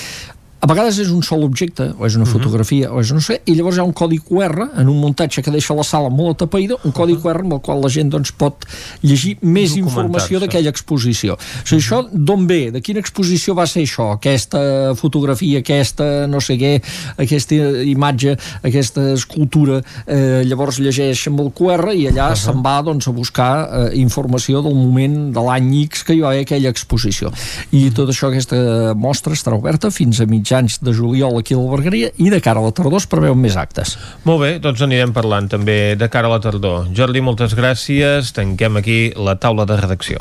a 0.62 0.66
vegades 0.70 1.00
és 1.02 1.08
un 1.10 1.24
sol 1.26 1.42
objecte, 1.42 1.88
o 1.98 2.06
és 2.06 2.14
una 2.14 2.22
mhm. 2.22 2.32
fotografia, 2.36 2.86
uh 2.86 2.94
-huh. 2.94 2.98
o 2.98 3.00
és 3.00 3.10
no 3.12 3.20
sé, 3.20 3.40
i 3.46 3.54
llavors 3.54 3.76
hi 3.76 3.80
ha 3.80 3.82
un 3.82 3.92
codi 3.92 4.18
QR 4.18 4.68
en 4.78 4.88
un 4.88 5.00
muntatge 5.00 5.42
que 5.42 5.50
deixa 5.50 5.74
la 5.74 5.82
sala 5.82 6.08
molt 6.08 6.40
atapeïda, 6.40 6.76
un 6.84 6.92
codi 6.92 7.14
uh 7.14 7.18
-huh. 7.18 7.22
QR 7.22 7.40
amb 7.40 7.54
el 7.54 7.60
qual 7.60 7.80
la 7.82 7.88
gent 7.88 8.10
doncs, 8.10 8.30
pot 8.30 8.64
llegir 9.02 9.38
més 9.42 9.74
informació 9.76 10.38
d'aquella 10.38 10.70
exposició. 10.70 11.32
O 11.34 11.66
sigui, 11.66 11.82
això 11.82 12.08
d'on 12.12 12.46
ve? 12.46 12.70
De 12.70 12.80
quina 12.80 13.00
exposició 13.00 13.54
va 13.54 13.66
ser 13.66 13.82
això? 13.82 14.12
Aquesta 14.12 14.94
fotografia, 14.94 15.58
aquesta 15.58 16.28
no 16.28 16.40
sé 16.40 16.54
què, 16.54 16.80
aquesta 17.16 17.54
imatge, 17.84 18.38
aquesta 18.62 19.12
escultura, 19.14 19.82
eh, 20.06 20.44
llavors 20.44 20.78
llegeix 20.78 21.26
amb 21.26 21.40
el 21.40 21.50
QR 21.50 21.92
i 21.92 22.06
allà 22.06 22.28
uh 22.28 22.34
-huh. 22.34 22.36
se'n 22.36 22.62
va 22.62 22.82
doncs, 22.82 23.08
a 23.08 23.10
buscar 23.10 23.68
eh, 23.72 23.98
informació 23.98 24.62
del 24.62 24.74
moment 24.74 25.34
de 25.34 25.40
l'any 25.40 25.82
X 25.82 26.04
que 26.04 26.14
hi 26.14 26.20
va 26.20 26.28
haver 26.28 26.42
aquella 26.42 26.68
exposició. 26.68 27.32
I 27.72 27.90
tot 27.90 28.08
això, 28.08 28.28
aquesta 28.28 28.94
mostra 28.94 29.32
estarà 29.32 29.56
oberta 29.56 29.90
fins 29.90 30.20
a 30.20 30.24
mitjà 30.24 30.51
mitjans 30.52 30.82
de 30.84 30.92
juliol 30.92 31.38
aquí 31.40 31.54
a 31.54 31.56
l'Albergaria 31.56 32.10
i 32.20 32.28
de 32.28 32.40
cara 32.44 32.60
a 32.60 32.66
la 32.66 32.72
tardor 32.76 33.00
es 33.00 33.06
preveuen 33.08 33.40
més 33.40 33.56
actes. 33.56 33.96
Molt 34.28 34.42
bé, 34.42 34.50
doncs 34.60 34.82
anirem 34.84 35.14
parlant 35.16 35.48
també 35.48 35.96
de 35.96 36.08
cara 36.12 36.28
a 36.28 36.34
la 36.34 36.40
tardor. 36.44 36.90
Jordi, 36.92 37.24
moltes 37.24 37.56
gràcies. 37.56 38.34
Tanquem 38.36 38.76
aquí 38.76 39.00
la 39.16 39.38
taula 39.40 39.64
de 39.64 39.80
redacció. 39.80 40.20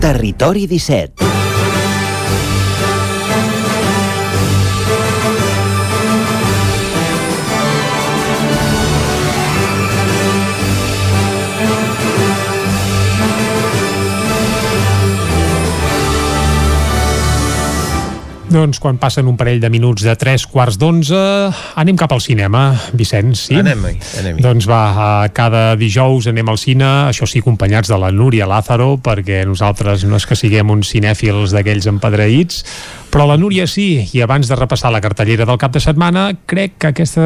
Territori 0.00 0.66
17 0.68 1.39
Doncs 18.60 18.76
quan 18.76 18.98
passen 19.00 19.24
un 19.24 19.38
parell 19.40 19.60
de 19.62 19.70
minuts 19.72 20.04
de 20.04 20.12
3 20.20 20.42
quarts 20.52 20.76
d'onze, 20.76 21.16
anem 21.80 21.96
cap 21.96 22.12
al 22.12 22.20
cinema, 22.20 22.74
Vicenç, 22.92 23.46
sí? 23.46 23.56
Anem-hi, 23.56 23.94
anem 24.20 24.36
-hi. 24.36 24.42
Doncs 24.44 24.68
va, 24.68 25.24
cada 25.32 25.76
dijous 25.80 26.26
anem 26.28 26.48
al 26.48 26.58
cine, 26.58 27.08
això 27.08 27.24
sí, 27.24 27.38
acompanyats 27.38 27.88
de 27.88 27.96
la 27.96 28.10
Núria 28.12 28.46
Lázaro, 28.46 29.00
perquè 29.00 29.46
nosaltres 29.46 30.04
no 30.04 30.16
és 30.16 30.26
que 30.26 30.36
siguem 30.36 30.68
uns 30.68 30.92
cinèfils 30.92 31.56
d'aquells 31.56 31.86
empadreïts, 31.86 32.64
però 33.10 33.26
la 33.26 33.36
Núria 33.36 33.66
sí, 33.66 34.04
i 34.14 34.20
abans 34.22 34.46
de 34.46 34.56
repassar 34.56 34.92
la 34.94 35.00
cartellera 35.02 35.44
del 35.48 35.58
cap 35.58 35.72
de 35.74 35.82
setmana, 35.82 36.28
crec 36.46 36.76
que 36.78 36.90
aquesta, 36.92 37.24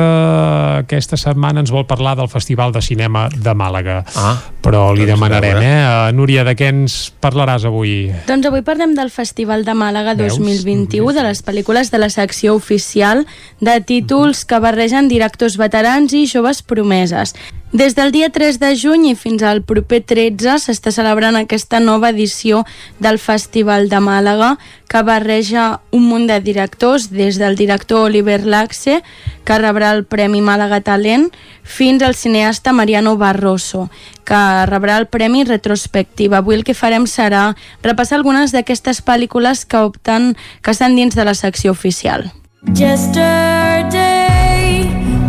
aquesta 0.80 1.18
setmana 1.20 1.60
ens 1.60 1.72
vol 1.74 1.84
parlar 1.84 2.14
del 2.16 2.30
Festival 2.32 2.72
de 2.72 2.80
Cinema 2.82 3.26
de 3.28 3.52
Màlaga. 3.54 3.98
Ah, 4.16 4.38
però 4.64 4.86
li 4.96 5.04
doncs 5.04 5.12
demanarem, 5.12 5.60
eh? 5.60 5.74
Uh, 5.84 6.14
Núria, 6.16 6.44
de 6.48 6.56
què 6.56 6.70
ens 6.72 6.96
parlaràs 7.20 7.66
avui? 7.68 8.08
Doncs 8.28 8.48
avui 8.48 8.64
parlem 8.64 8.96
del 8.96 9.12
Festival 9.12 9.66
de 9.68 9.76
Màlaga 9.76 10.16
Veus? 10.16 10.38
2021, 10.40 11.12
de 11.12 11.26
les 11.28 11.44
pel·lícules 11.44 11.92
de 11.92 12.00
la 12.00 12.08
secció 12.08 12.56
oficial 12.56 13.26
de 13.60 13.76
títols 13.84 14.46
que 14.48 14.62
barregen 14.64 15.12
directors 15.12 15.58
veterans 15.60 16.16
i 16.16 16.24
joves 16.30 16.64
promeses. 16.64 17.36
Des 17.74 17.96
del 17.96 18.12
dia 18.12 18.28
3 18.30 18.60
de 18.62 18.68
juny 18.78 19.08
i 19.10 19.16
fins 19.18 19.42
al 19.42 19.58
proper 19.66 19.98
13 20.06 20.60
s'està 20.62 20.92
celebrant 20.94 21.34
aquesta 21.34 21.80
nova 21.82 22.12
edició 22.12 22.60
del 23.02 23.18
Festival 23.18 23.88
de 23.90 23.98
Màlaga 23.98 24.52
que 24.86 25.02
barreja 25.02 25.80
un 25.90 26.06
munt 26.06 26.28
de 26.30 26.36
directors, 26.38 27.10
des 27.10 27.34
del 27.42 27.58
director 27.58 28.06
Oliver 28.06 28.46
Laxe, 28.46 29.02
que 29.42 29.58
rebrà 29.58 29.90
el 29.90 30.04
Premi 30.06 30.38
Màlaga 30.38 30.78
Talent, 30.86 31.32
fins 31.64 32.06
al 32.06 32.14
cineasta 32.14 32.70
Mariano 32.70 33.16
Barroso, 33.18 33.90
que 34.22 34.38
rebrà 34.70 34.94
el 35.02 35.08
Premi 35.10 35.42
Retrospectiva. 35.42 36.38
Avui 36.38 36.54
el 36.54 36.62
que 36.62 36.78
farem 36.78 37.10
serà 37.10 37.56
repassar 37.82 38.20
algunes 38.20 38.54
d'aquestes 38.54 39.02
pel·lícules 39.02 39.66
que 39.66 39.82
opten, 39.82 40.36
que 40.62 40.70
estan 40.70 40.94
dins 40.94 41.18
de 41.18 41.26
la 41.26 41.34
secció 41.34 41.74
oficial. 41.74 42.30
Yesterday, 42.78 44.14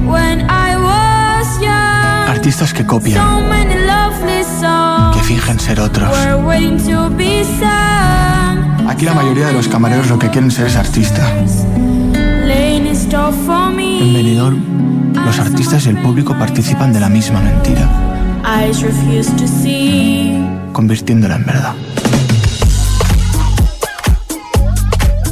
when 0.05 0.45
I 0.45 0.64
Artistas 2.45 2.73
que 2.73 2.85
copian, 2.85 3.25
que 5.15 5.19
fingen 5.23 5.59
ser 5.59 5.79
otros. 5.79 6.15
Aquí 8.87 9.03
la 9.03 9.15
mayoría 9.15 9.47
de 9.47 9.53
los 9.53 9.67
camareros 9.67 10.09
lo 10.09 10.19
que 10.19 10.29
quieren 10.29 10.51
ser 10.51 10.67
es 10.67 10.75
artista. 10.75 11.27
En 13.99 14.13
Benidorm, 14.13 14.61
los 15.25 15.39
artistas 15.39 15.87
y 15.87 15.89
el 15.89 15.97
público 16.03 16.37
participan 16.37 16.93
de 16.93 16.99
la 16.99 17.09
misma 17.09 17.41
mentira, 17.41 17.89
convirtiéndola 20.71 21.37
en 21.37 21.45
verdad. 21.47 21.73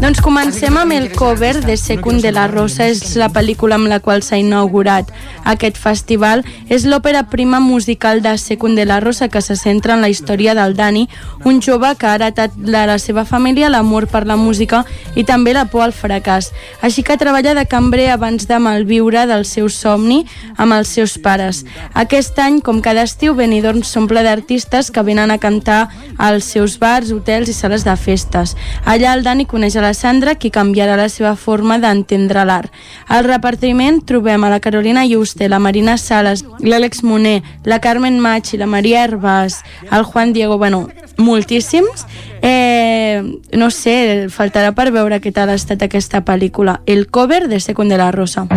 Doncs 0.04 0.20
comencem 0.20 0.76
amb 0.76 0.92
el 0.92 1.14
cover 1.16 1.62
de 1.64 1.78
Secund 1.80 2.20
de 2.22 2.34
la 2.36 2.50
Rosa, 2.52 2.90
és 2.92 3.14
la 3.16 3.30
pel·lícula 3.32 3.78
amb 3.80 3.88
la 3.88 4.02
qual 4.04 4.20
s'ha 4.20 4.36
inaugurat 4.36 5.08
aquest 5.48 5.78
festival. 5.80 6.42
És 6.68 6.84
l'òpera 6.84 7.22
prima 7.32 7.62
musical 7.64 8.20
de 8.22 8.34
Secund 8.38 8.76
de 8.76 8.84
la 8.84 9.00
Rosa 9.00 9.30
que 9.32 9.40
se 9.40 9.56
centra 9.56 9.94
en 9.96 10.04
la 10.04 10.10
història 10.12 10.58
del 10.58 10.76
Dani, 10.76 11.06
un 11.46 11.62
jove 11.64 11.94
que 11.96 12.10
ha 12.10 12.18
heretat 12.18 12.52
de 12.52 12.82
la 12.90 12.98
seva 13.00 13.24
família 13.24 13.70
l'amor 13.72 14.10
per 14.12 14.26
la 14.28 14.36
música 14.36 14.82
i 15.16 15.24
també 15.24 15.54
la 15.56 15.70
por 15.72 15.86
al 15.86 15.96
fracàs. 15.96 16.52
Així 16.82 17.00
que 17.08 17.16
treballa 17.16 17.56
de 17.56 17.64
cambrer 17.72 18.10
abans 18.12 18.44
de 18.52 18.60
malviure 18.60 19.24
del 19.26 19.48
seu 19.48 19.72
somni 19.72 20.26
amb 20.58 20.76
els 20.76 20.92
seus 20.92 21.16
pares. 21.16 21.64
Aquest 21.94 22.44
any, 22.44 22.60
com 22.60 22.84
cada 22.84 23.08
estiu, 23.08 23.38
Benidorm 23.40 23.88
s'omple 23.88 24.28
d'artistes 24.28 24.92
que 24.92 25.08
venen 25.08 25.32
a 25.32 25.40
cantar 25.40 25.88
als 26.18 26.52
seus 26.52 26.76
bars, 26.76 27.16
hotels 27.16 27.48
i 27.48 27.56
sales 27.56 27.88
de 27.88 27.96
festes. 27.96 28.58
Allà 28.84 29.16
el 29.16 29.24
Dani 29.24 29.48
coneix 29.48 29.80
a 29.80 29.88
la 29.88 29.93
Sandra, 29.94 30.36
qui 30.36 30.52
canviarà 30.52 30.96
la 31.00 31.10
seva 31.10 31.36
forma 31.36 31.78
d'entendre 31.80 32.44
l'art. 32.46 32.72
Al 33.08 33.26
repartiment 33.26 34.02
trobem 34.06 34.44
a 34.44 34.50
la 34.50 34.60
Carolina 34.60 35.06
Juste, 35.08 35.50
la 35.50 35.60
Marina 35.60 35.98
Sales, 35.98 36.46
l'Àlex 36.60 37.04
Moner, 37.04 37.42
la 37.64 37.80
Carmen 37.80 38.20
Machi, 38.20 38.58
la 38.58 38.68
Maria 38.68 39.04
Herbàs, 39.06 39.62
el 39.92 40.04
Juan 40.04 40.34
Diego, 40.34 40.58
bueno, 40.58 40.90
moltíssims. 41.18 42.06
Eh, 42.42 43.22
no 43.54 43.70
sé, 43.72 44.28
faltarà 44.30 44.74
per 44.76 44.92
veure 44.92 45.22
què 45.24 45.32
tal 45.32 45.50
ha 45.50 45.56
estat 45.60 45.82
aquesta 45.86 46.24
pel·lícula. 46.26 46.82
El 46.86 47.08
cover 47.08 47.48
de 47.48 47.60
Secund 47.60 47.92
de 47.92 47.98
la 47.98 48.12
Rosa. 48.12 48.48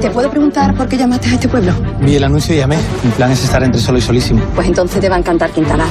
¿Te 0.00 0.10
puedo 0.10 0.28
preguntar 0.28 0.74
por 0.74 0.88
qué 0.88 0.96
llamaste 0.96 1.28
a 1.28 1.34
este 1.34 1.48
pueblo? 1.48 1.72
Vi 2.00 2.16
el 2.16 2.24
anuncio 2.24 2.54
y 2.54 2.58
llamé. 2.58 2.76
Mi 3.04 3.10
plan 3.12 3.30
es 3.30 3.44
estar 3.44 3.62
entre 3.62 3.80
solo 3.80 3.98
y 3.98 4.00
solísimo. 4.00 4.42
Pues 4.54 4.66
entonces 4.66 5.00
te 5.00 5.08
va 5.08 5.14
a 5.14 5.18
encantar 5.20 5.50
Quintanar. 5.50 5.86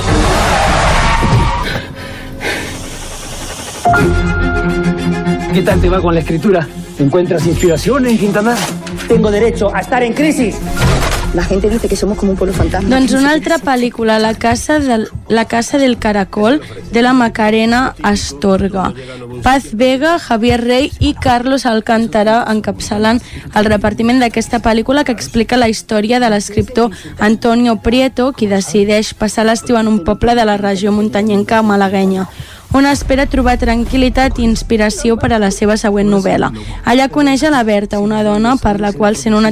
¿Qué 5.54 5.62
tal 5.62 5.82
te 5.82 5.90
va 5.90 6.02
con 6.02 6.14
la 6.14 6.22
escritura? 6.22 6.68
¿Encuentras 7.00 7.46
inspiración 7.46 8.06
en 8.06 8.18
Quintanar? 8.18 8.58
Tengo 9.08 9.32
derecho 9.32 9.74
a 9.74 9.80
estar 9.80 10.04
en 10.04 10.14
crisis. 10.14 10.56
La 11.34 11.44
gente 11.44 11.70
dice 11.70 11.88
que 11.88 11.96
somos 11.96 12.18
como 12.18 12.32
un 12.32 12.38
pueblo 12.38 12.54
fantasma. 12.54 12.90
Doncs 12.90 13.14
una 13.14 13.32
altra 13.32 13.58
pel·lícula, 13.58 14.20
La 14.20 14.34
casa 14.34 14.80
del, 14.80 15.08
la 15.30 15.46
casa 15.46 15.78
del 15.78 15.98
caracol, 15.98 16.62
de 16.92 17.02
la 17.02 17.14
Macarena 17.14 17.96
Astorga. 18.04 18.94
Paz 19.42 19.74
Vega, 19.74 20.20
Javier 20.20 20.62
Rey 20.62 20.92
i 21.00 21.14
Carlos 21.14 21.66
Alcántara 21.66 22.46
encapçalen 22.52 23.22
el 23.56 23.66
repartiment 23.66 24.20
d'aquesta 24.20 24.60
pel·lícula 24.60 25.06
que 25.06 25.16
explica 25.16 25.58
la 25.58 25.70
història 25.70 26.20
de 26.20 26.30
l'escriptor 26.30 26.92
Antonio 27.20 27.78
Prieto, 27.80 28.34
qui 28.34 28.52
decideix 28.52 29.14
passar 29.14 29.48
l'estiu 29.48 29.80
en 29.80 29.88
un 29.88 30.04
poble 30.04 30.36
de 30.36 30.46
la 30.46 30.58
regió 30.60 30.92
muntanyenca 30.92 31.64
malaguenya 31.64 32.28
on 32.74 32.86
espera 32.88 33.26
trobar 33.28 33.58
tranquil·litat 33.60 34.40
i 34.40 34.46
inspiració 34.48 35.18
per 35.20 35.32
a 35.34 35.40
la 35.42 35.52
seva 35.52 35.76
següent 35.80 36.10
novel·la. 36.12 36.52
Allà 36.88 37.08
coneix 37.12 37.44
a 37.44 37.52
la 37.52 37.64
Berta, 37.68 38.00
una 38.00 38.24
dona 38.24 38.56
per 38.62 38.80
la 38.80 38.94
qual 38.94 39.18
sent 39.20 39.36
una, 39.36 39.52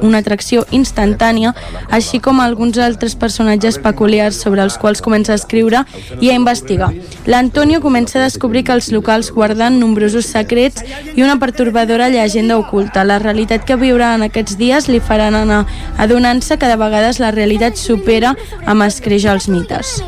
una 0.00 0.18
atracció 0.18 0.64
instantània, 0.70 1.54
així 1.90 2.20
com 2.20 2.40
alguns 2.40 2.78
altres 2.78 3.16
personatges 3.16 3.78
peculiars 3.82 4.40
sobre 4.42 4.62
els 4.62 4.78
quals 4.78 5.02
comença 5.02 5.32
a 5.32 5.40
escriure 5.40 5.84
i 6.20 6.30
a 6.30 6.36
investigar. 6.38 6.92
L'Antonio 7.26 7.80
comença 7.80 8.18
a 8.20 8.24
descobrir 8.24 8.64
que 8.64 8.76
els 8.76 8.90
locals 8.92 9.32
guarden 9.34 9.80
nombrosos 9.80 10.30
secrets 10.30 10.84
i 11.16 11.22
una 11.22 11.38
pertorbadora 11.38 12.08
llegenda 12.08 12.58
oculta. 12.58 13.04
La 13.04 13.18
realitat 13.18 13.66
que 13.66 13.78
viurà 13.80 14.14
en 14.14 14.28
aquests 14.28 14.58
dies 14.60 14.88
li 14.88 15.00
faran 15.00 15.34
anar 15.34 15.64
adonant-se 15.98 16.58
que 16.58 16.70
de 16.70 16.78
vegades 16.80 17.20
la 17.20 17.34
realitat 17.34 17.76
supera 17.76 18.36
amb 18.66 18.86
escrejar 18.86 19.34
els 19.38 19.50
mites. 19.50 20.00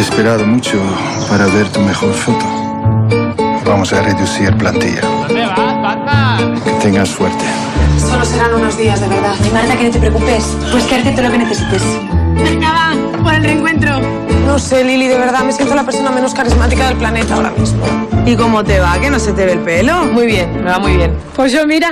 He 0.00 0.02
esperado 0.02 0.46
mucho 0.46 0.80
para 1.28 1.44
ver 1.44 1.68
tu 1.68 1.78
mejor 1.82 2.14
foto. 2.14 2.46
Vamos 3.66 3.92
a 3.92 4.00
reducir 4.00 4.50
plantilla. 4.56 5.02
Que 6.64 6.70
tengas 6.80 7.10
suerte. 7.10 7.44
Solo 7.98 8.24
serán 8.24 8.54
unos 8.54 8.78
días, 8.78 8.98
de 8.98 9.08
verdad. 9.08 9.34
Y 9.46 9.52
Marta, 9.52 9.76
que 9.76 9.84
no 9.84 9.90
te 9.90 9.98
preocupes. 9.98 10.56
Pues 10.72 10.84
quédate 10.84 11.10
todo 11.10 11.24
lo 11.24 11.32
que 11.32 11.38
necesites. 11.40 11.82
Venga, 12.32 12.72
va, 12.72 13.22
por 13.22 13.34
el 13.34 13.42
reencuentro. 13.42 14.00
No 14.46 14.58
sé, 14.58 14.84
Lili, 14.84 15.06
de 15.06 15.18
verdad 15.18 15.40
me 15.40 15.52
siento 15.52 15.74
la 15.74 15.84
persona 15.84 16.10
menos 16.10 16.32
carismática 16.32 16.88
del 16.88 16.96
planeta 16.96 17.34
ahora 17.34 17.50
mismo. 17.50 17.84
¿Y 18.24 18.36
cómo 18.36 18.64
te 18.64 18.80
va? 18.80 18.98
¿Que 18.98 19.10
no 19.10 19.18
se 19.18 19.34
te 19.34 19.44
ve 19.44 19.52
el 19.52 19.58
pelo? 19.58 20.06
Muy 20.06 20.24
bien, 20.24 20.64
me 20.64 20.70
va 20.70 20.78
muy 20.78 20.96
bien. 20.96 21.14
Pues 21.36 21.52
yo, 21.52 21.66
mira. 21.66 21.90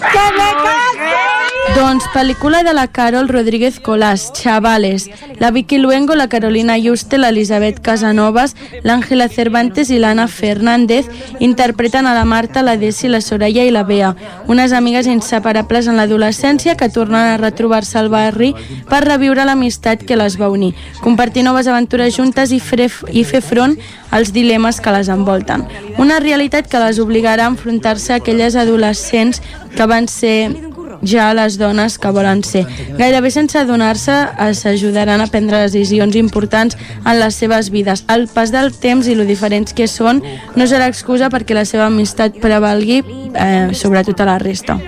¡Que 0.00 0.18
me 0.34 0.50
case! 0.64 1.45
Doncs 1.76 2.06
pel·lícula 2.08 2.62
de 2.64 2.72
la 2.72 2.86
Carol 2.88 3.28
Rodríguez 3.28 3.80
Colás, 3.80 4.32
Chavales. 4.32 5.10
La 5.38 5.50
Vicky 5.50 5.76
Luengo, 5.76 6.14
la 6.14 6.26
Carolina 6.26 6.78
Juste, 6.78 7.18
l'Elisabet 7.18 7.82
Casanovas, 7.84 8.54
l'Àngela 8.82 9.26
Cervantes 9.28 9.90
i 9.92 9.98
l'Anna 10.00 10.24
Fernández 10.26 11.10
interpreten 11.38 12.06
a 12.06 12.14
la 12.16 12.24
Marta, 12.24 12.62
la 12.62 12.78
Desi, 12.80 13.10
la 13.12 13.20
Soraya 13.20 13.66
i 13.68 13.74
la 13.74 13.82
Bea, 13.84 14.14
unes 14.48 14.72
amigues 14.72 15.06
inseparables 15.06 15.86
en 15.86 16.00
l'adolescència 16.00 16.78
que 16.80 16.88
tornen 16.88 17.20
a 17.20 17.36
retrobar-se 17.36 17.98
al 18.00 18.08
barri 18.08 18.54
per 18.88 19.02
reviure 19.04 19.44
l'amistat 19.44 20.06
que 20.08 20.16
les 20.16 20.38
va 20.40 20.48
unir, 20.48 20.72
compartir 21.04 21.44
noves 21.44 21.68
aventures 21.68 22.16
juntes 22.16 22.56
i 22.56 22.60
fer, 22.60 22.88
i 23.12 23.26
fer 23.28 23.42
front 23.44 23.76
als 24.16 24.32
dilemes 24.32 24.80
que 24.80 24.96
les 24.96 25.12
envolten. 25.12 25.68
Una 26.00 26.22
realitat 26.24 26.72
que 26.72 26.80
les 26.80 27.02
obligarà 27.04 27.44
a 27.44 27.52
enfrontar-se 27.52 28.14
a 28.14 28.22
aquelles 28.22 28.56
adolescents 28.56 29.42
que 29.76 29.84
van 29.84 30.08
ser 30.08 30.72
ja 31.02 31.32
les 31.34 31.58
dones 31.58 31.98
que 31.98 32.10
volen 32.10 32.42
ser. 32.44 32.64
Gairebé 32.98 33.30
sense 33.30 33.58
adonar-se 33.58 34.16
s'ajudaran 34.58 35.20
a 35.20 35.30
prendre 35.30 35.62
decisions 35.66 36.16
importants 36.16 36.76
en 37.04 37.20
les 37.20 37.34
seves 37.34 37.70
vides. 37.70 38.04
El 38.12 38.28
pas 38.28 38.52
del 38.52 38.72
temps 38.72 39.06
i 39.06 39.16
lo 39.16 39.26
diferents 39.28 39.74
que 39.76 39.88
són 39.90 40.22
no 40.56 40.66
serà 40.66 40.88
excusa 40.90 41.30
perquè 41.32 41.56
la 41.56 41.66
seva 41.68 41.86
amistat 41.90 42.38
prevalgui 42.42 43.02
eh, 43.02 43.74
sobre 43.74 44.04
tota 44.04 44.24
la 44.28 44.38
resta. 44.38 44.78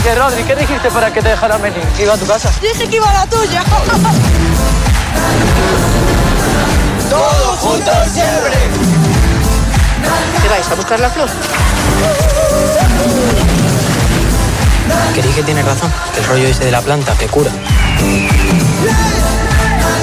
Oye, 0.00 0.14
Rodri, 0.14 0.42
¿qué 0.44 0.56
dijiste 0.56 0.90
para 0.90 1.12
que 1.12 1.20
te 1.20 1.28
dejaran 1.28 1.60
venir? 1.60 1.82
¿Que 1.96 2.04
iba 2.04 2.14
a 2.14 2.16
tu 2.16 2.26
casa? 2.26 2.50
Dije 2.62 2.88
que 2.88 2.96
iba 2.96 3.10
a 3.10 3.12
la 3.12 3.26
tuya. 3.26 3.62
¡Todos 7.10 7.58
juntos 7.58 8.08
siempre! 8.12 8.56
¿Qué 10.42 10.48
vais 10.48 10.70
a 10.70 10.74
buscar 10.74 11.00
la 11.00 11.10
flor? 11.10 11.28
Que 15.14 15.22
dije 15.22 15.42
tiene 15.42 15.62
razón, 15.62 15.92
que 16.14 16.20
el 16.20 16.26
rollo 16.26 16.46
ese 16.46 16.64
de 16.64 16.70
la 16.70 16.80
planta 16.80 17.12
que 17.18 17.26
cura. 17.26 17.50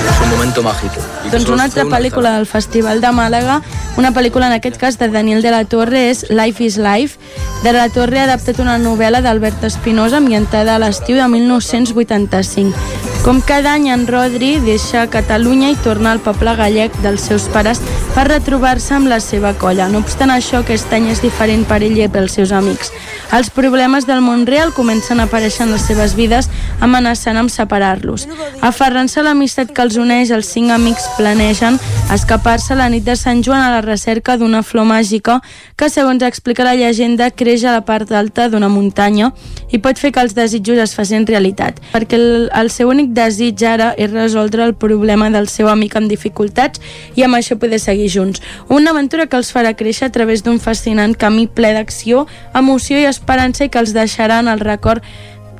Es 0.09 0.21
un 0.21 0.29
momento 0.31 0.61
mágico. 0.61 0.95
Doncs 1.31 1.49
una 1.49 1.63
altra 1.63 1.85
pel·lícula 1.85 2.35
del 2.35 2.45
Festival 2.45 3.01
de 3.01 3.11
Màlaga, 3.11 3.61
una 3.97 4.11
pel·lícula 4.13 4.47
en 4.47 4.53
aquest 4.53 4.77
cas 4.77 4.99
de 4.99 5.09
Daniel 5.09 5.41
de 5.41 5.51
la 5.51 5.65
Torre 5.65 6.09
és 6.09 6.25
Life 6.29 6.63
is 6.63 6.77
Life. 6.77 7.17
De 7.63 7.73
la 7.73 7.89
Torre 7.89 8.19
ha 8.19 8.27
adaptat 8.27 8.59
una 8.59 8.77
novel·la 8.77 9.21
d'Albert 9.23 9.63
Espinosa 9.63 10.17
ambientada 10.17 10.75
a 10.75 10.79
l'estiu 10.83 11.15
de 11.15 11.27
1985. 11.27 13.06
Com 13.27 13.41
cada 13.41 13.73
any, 13.75 13.89
en 13.91 14.05
Rodri 14.07 14.53
deixa 14.63 15.01
Catalunya 15.11 15.73
i 15.73 15.75
torna 15.83 16.13
al 16.15 16.21
poble 16.23 16.53
gallec 16.55 16.93
dels 17.03 17.25
seus 17.27 17.49
pares 17.51 17.81
per 18.13 18.23
retrobar-se 18.29 18.93
amb 18.95 19.09
la 19.11 19.17
seva 19.19 19.51
colla. 19.59 19.89
No 19.91 19.99
obstant 19.99 20.31
això, 20.31 20.61
aquest 20.63 20.93
any 20.95 21.09
és 21.11 21.19
diferent 21.19 21.65
per 21.67 21.81
ell 21.83 21.99
i 21.99 22.07
pels 22.07 22.37
seus 22.39 22.53
amics. 22.55 22.93
Els 23.35 23.49
problemes 23.51 24.07
del 24.07 24.23
món 24.23 24.45
real 24.47 24.71
comencen 24.71 25.19
a 25.19 25.25
aparèixer 25.27 25.65
en 25.65 25.75
les 25.75 25.83
seves 25.83 26.15
vides, 26.15 26.47
amenaçant 26.81 27.37
amb 27.37 27.51
separar-los. 27.51 28.27
Aferrant-se 28.61 29.21
a 29.21 29.25
l'amistat 29.25 29.73
que 29.73 29.83
els 29.85 29.97
uneix, 29.97 30.31
els 30.31 30.49
cinc 30.53 30.71
amics 30.73 31.07
planegen 31.17 31.79
escapar-se 32.13 32.75
la 32.75 32.89
nit 32.89 33.05
de 33.05 33.15
Sant 33.19 33.43
Joan 33.43 33.61
a 33.61 33.71
la 33.73 33.81
recerca 33.81 34.37
d'una 34.37 34.63
flor 34.63 34.87
màgica 34.87 35.39
que, 35.75 35.89
segons 35.89 36.23
explica 36.23 36.65
la 36.67 36.75
llegenda, 36.75 37.29
creix 37.31 37.65
a 37.65 37.73
la 37.75 37.83
part 37.85 38.11
alta 38.11 38.47
d'una 38.49 38.69
muntanya 38.69 39.31
i 39.71 39.81
pot 39.83 39.99
fer 39.99 40.13
que 40.15 40.23
els 40.23 40.35
desitjos 40.37 40.79
es 40.79 40.95
facin 40.95 41.27
realitat, 41.27 41.81
perquè 41.93 42.17
el, 42.19 42.47
el 42.55 42.71
seu 42.71 42.91
únic 42.93 43.11
desig 43.15 43.63
ara 43.67 43.91
és 43.97 44.11
resoldre 44.11 44.63
el 44.63 44.75
problema 44.79 45.29
del 45.33 45.49
seu 45.51 45.67
amic 45.71 45.97
amb 45.99 46.11
dificultats 46.11 46.81
i 47.15 47.25
amb 47.25 47.39
això 47.39 47.57
poder 47.59 47.79
seguir 47.83 48.09
junts. 48.13 48.43
Una 48.69 48.93
aventura 48.95 49.27
que 49.27 49.37
els 49.39 49.51
farà 49.53 49.73
créixer 49.75 50.07
a 50.07 50.13
través 50.13 50.43
d'un 50.43 50.61
fascinant 50.63 51.15
camí 51.17 51.47
ple 51.47 51.73
d'acció, 51.75 52.27
emoció 52.55 52.99
i 52.99 53.09
esperança 53.09 53.65
i 53.65 53.73
que 53.73 53.81
els 53.83 53.95
deixarà 53.97 54.39
en 54.43 54.51
el 54.53 54.63
record 54.63 55.03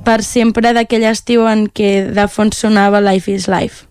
per 0.08 0.24
sempre 0.24 0.72
d'aquell 0.72 1.04
estiu 1.10 1.44
en 1.52 1.66
què 1.68 2.08
de 2.16 2.26
fons 2.32 2.62
sonava 2.64 3.02
Life 3.04 3.28
is 3.28 3.50
Life. 3.52 3.84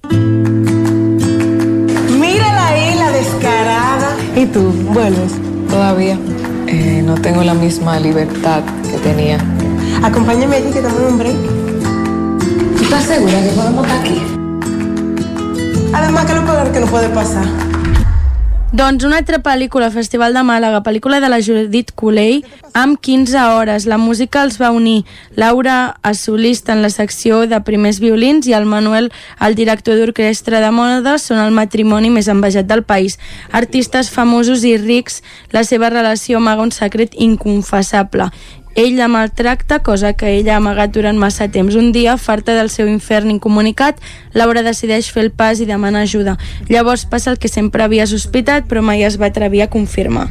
Mírala 2.17 2.69
ahí, 2.69 2.95
la 2.97 3.11
descarada. 3.13 4.17
¿Y 4.35 4.47
tú, 4.47 4.73
vuelves? 4.95 5.33
Todavía 5.69 6.17
eh, 6.69 7.03
no 7.05 7.17
tengo 7.17 7.43
la 7.43 7.53
misma 7.53 8.01
libertad 8.01 8.63
que 8.91 8.97
tenía. 9.05 9.37
Acompáñame 10.03 10.57
allí 10.57 10.71
que 10.73 10.81
tomemos 10.81 11.13
un 11.13 11.19
break. 11.19 11.37
¿Tú 12.79 12.85
estás 12.85 13.05
segura 13.05 13.43
que 13.43 13.51
podemos 13.51 13.87
estar 13.87 14.01
aquí? 14.01 14.23
Además, 15.93 16.25
que 16.25 16.35
lo 16.35 16.47
peor 16.47 16.73
que 16.73 16.81
no 16.81 16.87
puede 16.87 17.11
pasar. 17.11 17.45
Doncs 18.73 19.05
una 19.07 19.21
altra 19.21 19.39
pel·lícula, 19.39 19.93
Festival 19.95 20.35
de 20.35 20.41
Màlaga, 20.43 20.81
pel·lícula 20.83 21.21
de 21.23 21.29
la 21.31 21.39
Judit 21.39 21.93
Colell, 21.95 22.41
amb 22.75 22.99
15 22.99 23.45
hores. 23.55 23.87
La 23.87 23.95
música 23.97 24.43
els 24.43 24.59
va 24.59 24.73
unir 24.75 25.05
Laura 25.39 25.95
Assolista 26.03 26.75
en 26.75 26.83
la 26.83 26.91
secció 26.91 27.45
de 27.47 27.61
primers 27.63 28.01
violins 28.03 28.49
i 28.51 28.57
el 28.59 28.67
Manuel, 28.67 29.13
el 29.39 29.55
director 29.55 29.95
d'orquestra 29.95 30.59
de 30.61 30.73
moda, 30.75 31.15
són 31.23 31.39
el 31.45 31.55
matrimoni 31.55 32.11
més 32.11 32.27
envejat 32.27 32.67
del 32.67 32.83
país. 32.83 33.21
Artistes 33.55 34.11
famosos 34.11 34.67
i 34.67 34.75
rics, 34.83 35.23
la 35.55 35.63
seva 35.63 35.89
relació 35.95 36.43
amaga 36.43 36.67
un 36.67 36.75
secret 36.75 37.15
inconfessable. 37.15 38.33
Ell 38.77 38.99
la 38.99 39.09
maltracta, 39.09 39.79
cosa 39.79 40.13
que 40.13 40.35
ella 40.37 40.53
ha 40.53 40.57
amagat 40.61 40.93
durant 40.93 41.17
massa 41.17 41.49
temps. 41.49 41.79
Un 41.81 41.93
dia, 41.97 42.19
farta 42.21 42.53
del 42.53 42.69
seu 42.69 42.91
infern 42.93 43.33
incomunicat, 43.33 44.03
Laura 44.37 44.61
decideix 44.67 45.09
fer 45.09 45.25
el 45.25 45.33
pas 45.33 45.65
i 45.65 45.71
demanar 45.71 46.05
ajuda. 46.05 46.37
Llavors 46.69 47.07
passa 47.09 47.33
el 47.33 47.41
que 47.41 47.49
sempre 47.49 47.89
havia 47.89 48.05
sospitat, 48.05 48.69
però 48.69 48.85
mai 48.85 49.09
es 49.09 49.17
va 49.17 49.33
atrevir 49.33 49.65
a 49.65 49.73
confirmar. 49.73 50.29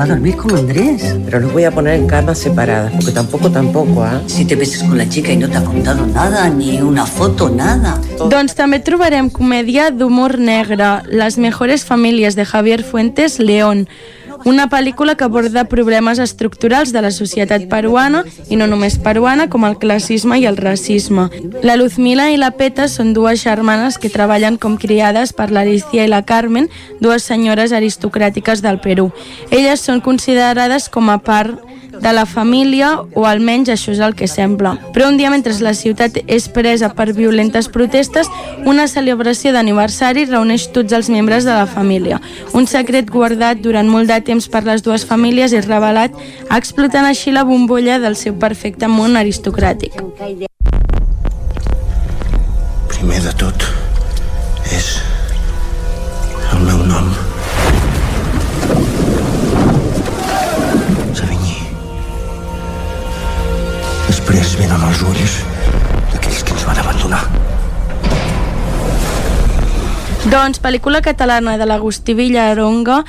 Va 0.00 0.04
a 0.04 0.06
dormir 0.06 0.34
con 0.34 0.56
Andrés. 0.56 1.14
Pero 1.26 1.40
los 1.40 1.52
voy 1.52 1.64
a 1.64 1.70
poner 1.70 1.96
en 1.96 2.06
camas 2.06 2.38
separadas, 2.38 2.90
porque 2.92 3.12
tampoco, 3.12 3.50
tampoco, 3.50 4.02
¿ah? 4.02 4.22
Si 4.28 4.46
te 4.46 4.56
besas 4.56 4.82
con 4.84 4.96
la 4.96 5.06
chica 5.06 5.30
y 5.30 5.36
no 5.36 5.46
te 5.46 5.58
ha 5.58 5.62
contado 5.62 6.06
nada, 6.06 6.48
ni 6.48 6.80
una 6.80 7.04
foto, 7.04 7.50
nada. 7.50 8.00
Doncs 8.16 8.56
també 8.56 8.78
trobarem 8.80 9.28
comèdia 9.28 9.90
d'humor 9.90 10.38
negre, 10.38 11.02
Les 11.10 11.36
mejores 11.36 11.84
famílies 11.84 12.34
de 12.34 12.46
Javier 12.46 12.82
Fuentes 12.82 13.38
León, 13.38 13.90
una 14.44 14.68
pel·lícula 14.70 15.16
que 15.16 15.24
aborda 15.24 15.66
problemes 15.68 16.18
estructurals 16.18 16.92
de 16.92 17.02
la 17.02 17.10
societat 17.10 17.66
peruana 17.68 18.24
i 18.48 18.56
no 18.56 18.66
només 18.70 18.98
peruana, 18.98 19.48
com 19.50 19.64
el 19.68 19.78
classisme 19.78 20.38
i 20.40 20.46
el 20.48 20.56
racisme. 20.56 21.28
La 21.62 21.76
Luzmila 21.76 22.30
i 22.30 22.38
la 22.40 22.52
Peta 22.56 22.88
són 22.88 23.12
dues 23.14 23.42
germanes 23.44 23.98
que 23.98 24.12
treballen 24.12 24.56
com 24.56 24.78
criades 24.80 25.34
per 25.36 25.50
l'Alicia 25.50 26.06
i 26.06 26.12
la 26.12 26.22
Carmen, 26.24 26.70
dues 27.00 27.24
senyores 27.24 27.72
aristocràtiques 27.72 28.64
del 28.64 28.80
Perú. 28.80 29.10
Elles 29.50 29.80
són 29.80 30.00
considerades 30.00 30.88
com 30.88 31.10
a 31.10 31.18
part 31.18 31.69
de 32.00 32.12
la 32.12 32.24
família, 32.26 32.94
o 33.14 33.26
almenys 33.28 33.70
això 33.72 33.92
és 33.92 34.00
el 34.02 34.14
que 34.16 34.28
sembla. 34.28 34.76
Però 34.94 35.08
un 35.08 35.18
dia, 35.20 35.30
mentre 35.30 35.52
la 35.60 35.74
ciutat 35.74 36.18
és 36.26 36.48
presa 36.48 36.90
per 36.96 37.10
violentes 37.12 37.68
protestes, 37.68 38.30
una 38.64 38.86
celebració 38.88 39.52
d'aniversari 39.52 40.26
reuneix 40.28 40.68
tots 40.74 40.92
els 40.96 41.10
membres 41.12 41.44
de 41.44 41.54
la 41.54 41.66
família. 41.66 42.20
Un 42.56 42.66
secret 42.66 43.10
guardat 43.10 43.60
durant 43.60 43.88
molt 43.88 44.08
de 44.08 44.20
temps 44.24 44.48
per 44.48 44.64
les 44.64 44.82
dues 44.82 45.04
famílies 45.04 45.52
és 45.52 45.68
revelat, 45.68 46.16
explotant 46.50 47.06
així 47.06 47.34
la 47.34 47.44
bombolla 47.44 48.00
del 48.00 48.16
seu 48.16 48.34
perfecte 48.34 48.88
món 48.88 49.20
aristocràtic. 49.20 50.00
Primer 52.90 53.22
de 53.24 53.32
tot, 53.40 53.64
és 54.72 54.96
Després 64.30 64.60
venen 64.60 64.82
els 64.86 65.00
ulls 65.02 65.32
d'aquells 66.12 66.42
que 66.46 66.52
ens 66.54 66.62
van 66.62 66.76
abandonar. 66.78 67.18
Doncs 70.30 70.62
pel·lícula 70.62 71.00
catalana 71.02 71.56
de 71.58 71.66
l'Agustí 71.66 72.14
Villaronga 72.14 73.00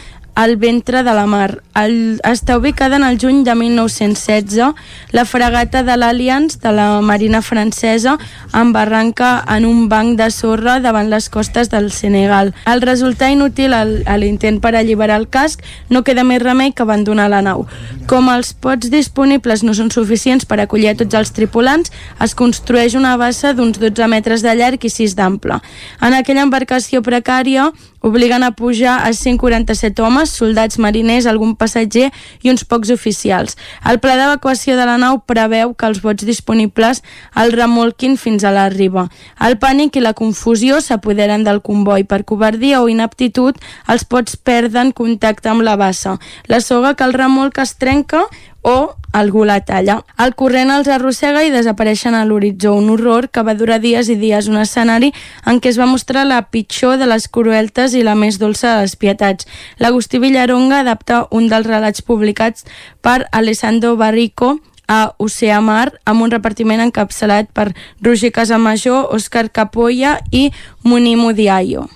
El 0.42 0.56
ventre 0.58 1.04
de 1.06 1.14
la 1.14 1.28
mar. 1.30 1.60
El, 1.74 2.20
està 2.28 2.58
ubicada 2.60 2.98
en 2.98 3.04
el 3.08 3.18
juny 3.18 3.44
de 3.44 3.56
1916. 3.56 4.74
La 5.12 5.24
fregata 5.26 5.84
de 5.84 5.96
l'Alliance 5.96 6.60
de 6.60 6.72
la 6.76 7.00
Marina 7.02 7.42
francesa 7.42 8.18
embarranca 8.54 9.44
en 9.48 9.66
un 9.66 9.88
banc 9.88 10.18
de 10.20 10.30
sorra 10.32 10.80
davant 10.84 11.10
les 11.10 11.30
costes 11.30 11.70
del 11.70 11.92
Senegal. 11.92 12.54
Al 12.66 12.82
resultar 12.82 13.32
inútil 13.32 13.72
l'intent 14.20 14.60
per 14.60 14.76
alliberar 14.76 15.20
el 15.22 15.30
casc, 15.30 15.64
no 15.90 16.04
queda 16.04 16.26
més 16.28 16.44
remei 16.44 16.74
que 16.76 16.84
abandonar 16.84 17.30
la 17.32 17.42
nau. 17.42 17.66
Com 18.08 18.28
els 18.34 18.52
pots 18.52 18.92
disponibles 18.92 19.64
no 19.64 19.74
són 19.78 19.92
suficients 19.96 20.44
per 20.46 20.60
acollir 20.60 20.92
a 20.92 20.98
tots 21.00 21.16
els 21.16 21.32
tripulants, 21.32 21.92
es 22.20 22.36
construeix 22.36 22.98
una 23.00 23.16
bassa 23.16 23.54
d'uns 23.56 23.80
12 23.80 24.12
metres 24.12 24.44
de 24.44 24.56
llarg 24.60 24.84
i 24.84 24.92
6 24.92 25.16
d'ample. 25.16 25.62
En 26.02 26.18
aquella 26.18 26.44
embarcació 26.44 27.00
precària 27.06 27.70
obliguen 28.02 28.44
a 28.44 28.52
pujar 28.52 29.06
a 29.06 29.14
147 29.14 30.02
homes, 30.02 30.34
soldats 30.34 30.80
mariners, 30.82 31.28
algun 31.30 31.56
passatger 31.62 32.10
i 32.42 32.52
uns 32.52 32.66
pocs 32.66 32.92
oficials. 32.94 33.58
El 33.86 34.02
pla 34.02 34.18
d'evacuació 34.18 34.76
de 34.80 34.88
la 34.90 34.98
nau 35.02 35.22
preveu 35.30 35.76
que 35.78 35.88
els 35.90 36.02
bots 36.02 36.26
disponibles 36.26 37.04
el 37.38 37.54
remolquin 37.54 38.18
fins 38.18 38.44
a 38.44 38.54
la 38.56 38.68
riba. 38.74 39.08
El 39.40 39.60
pànic 39.62 39.98
i 39.98 40.04
la 40.04 40.16
confusió 40.18 40.82
s'apoderen 40.82 41.46
del 41.46 41.62
comboi. 41.62 42.08
Per 42.10 42.24
covardia 42.28 42.82
o 42.82 42.90
inaptitud, 42.90 43.58
els 43.88 44.06
pots 44.06 44.36
perden 44.36 44.92
contacte 44.98 45.52
amb 45.52 45.66
la 45.66 45.78
bassa. 45.78 46.18
La 46.48 46.62
soga 46.62 46.96
que 46.96 47.06
el 47.08 47.14
remolc 47.14 47.62
es 47.62 47.76
trenca 47.78 48.26
o 48.62 48.96
algú 49.12 49.44
la 49.46 49.60
talla. 49.62 50.00
El 50.18 50.36
corrent 50.40 50.72
els 50.72 50.88
arrossega 50.88 51.44
i 51.44 51.52
desapareixen 51.52 52.16
a 52.16 52.24
l'horitzó. 52.26 52.74
Un 52.78 52.90
horror 52.94 53.30
que 53.30 53.44
va 53.44 53.56
durar 53.58 53.82
dies 53.84 54.10
i 54.10 54.16
dies, 54.16 54.48
un 54.48 54.62
escenari 54.62 55.12
en 55.46 55.60
què 55.60 55.72
es 55.72 55.80
va 55.80 55.90
mostrar 55.90 56.26
la 56.28 56.42
pitjor 56.54 56.98
de 57.02 57.10
les 57.10 57.28
crueltes 57.28 57.94
i 57.94 58.06
la 58.08 58.16
més 58.16 58.40
dolça 58.40 58.76
de 58.76 58.86
les 58.86 58.96
pietats. 58.96 59.48
L'Agustí 59.80 60.22
Villaronga 60.22 60.82
adapta 60.82 61.26
un 61.32 61.50
dels 61.52 61.68
relats 61.68 62.02
publicats 62.02 62.66
per 63.02 63.26
Alessandro 63.32 63.96
Barrico 63.98 64.60
a 64.92 65.14
Oceà 65.24 65.62
Mar 65.64 65.94
amb 66.06 66.26
un 66.26 66.32
repartiment 66.32 66.84
encapçalat 66.84 67.52
per 67.56 67.72
Roger 68.02 68.32
Casamajor, 68.36 69.08
Òscar 69.16 69.50
Capolla 69.50 70.20
i 70.32 70.50
Munimo 70.84 71.32
Diallo. 71.34 71.88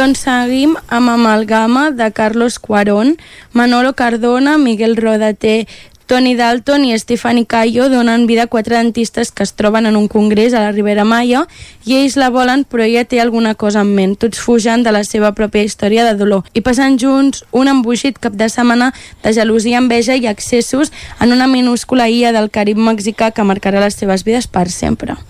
Doncs 0.00 0.22
seguim 0.24 0.78
amb 0.88 1.10
Amalgama 1.12 1.90
de 1.92 2.06
Carlos 2.16 2.58
Cuarón, 2.58 3.18
Manolo 3.52 3.92
Cardona, 3.92 4.56
Miguel 4.56 4.96
Rodater, 4.96 5.66
Tony 6.06 6.34
Dalton 6.36 6.86
i 6.86 6.98
Stephanie 6.98 7.44
Cayo 7.44 7.90
donen 7.90 8.24
vida 8.26 8.44
a 8.44 8.46
quatre 8.46 8.78
dentistes 8.78 9.30
que 9.30 9.42
es 9.42 9.52
troben 9.52 9.84
en 9.84 9.96
un 9.96 10.08
congrés 10.08 10.54
a 10.54 10.60
la 10.60 10.72
Ribera 10.72 11.04
Maya 11.04 11.42
i 11.84 11.98
ells 11.98 12.16
la 12.16 12.30
volen 12.32 12.64
però 12.64 12.86
ella 12.86 13.04
té 13.04 13.20
alguna 13.20 13.52
cosa 13.54 13.84
en 13.84 13.92
ment. 13.92 14.16
Tots 14.16 14.40
fugen 14.40 14.86
de 14.88 14.96
la 14.96 15.04
seva 15.04 15.34
pròpia 15.36 15.68
història 15.68 16.08
de 16.08 16.16
dolor 16.16 16.48
i 16.56 16.64
passen 16.64 16.96
junts 16.96 17.44
un 17.52 17.68
embogit 17.68 18.16
cap 18.16 18.32
de 18.32 18.48
setmana 18.48 18.94
de 19.20 19.34
gelosia, 19.36 19.84
enveja 19.84 20.16
i 20.16 20.24
excessos 20.32 20.96
en 21.20 21.36
una 21.36 21.46
minúscula 21.46 22.08
illa 22.08 22.32
del 22.32 22.48
Carib 22.48 22.80
mexicà 22.80 23.34
que 23.36 23.44
marcarà 23.44 23.84
les 23.84 24.00
seves 24.00 24.24
vides 24.24 24.48
per 24.48 24.70
sempre. 24.72 25.20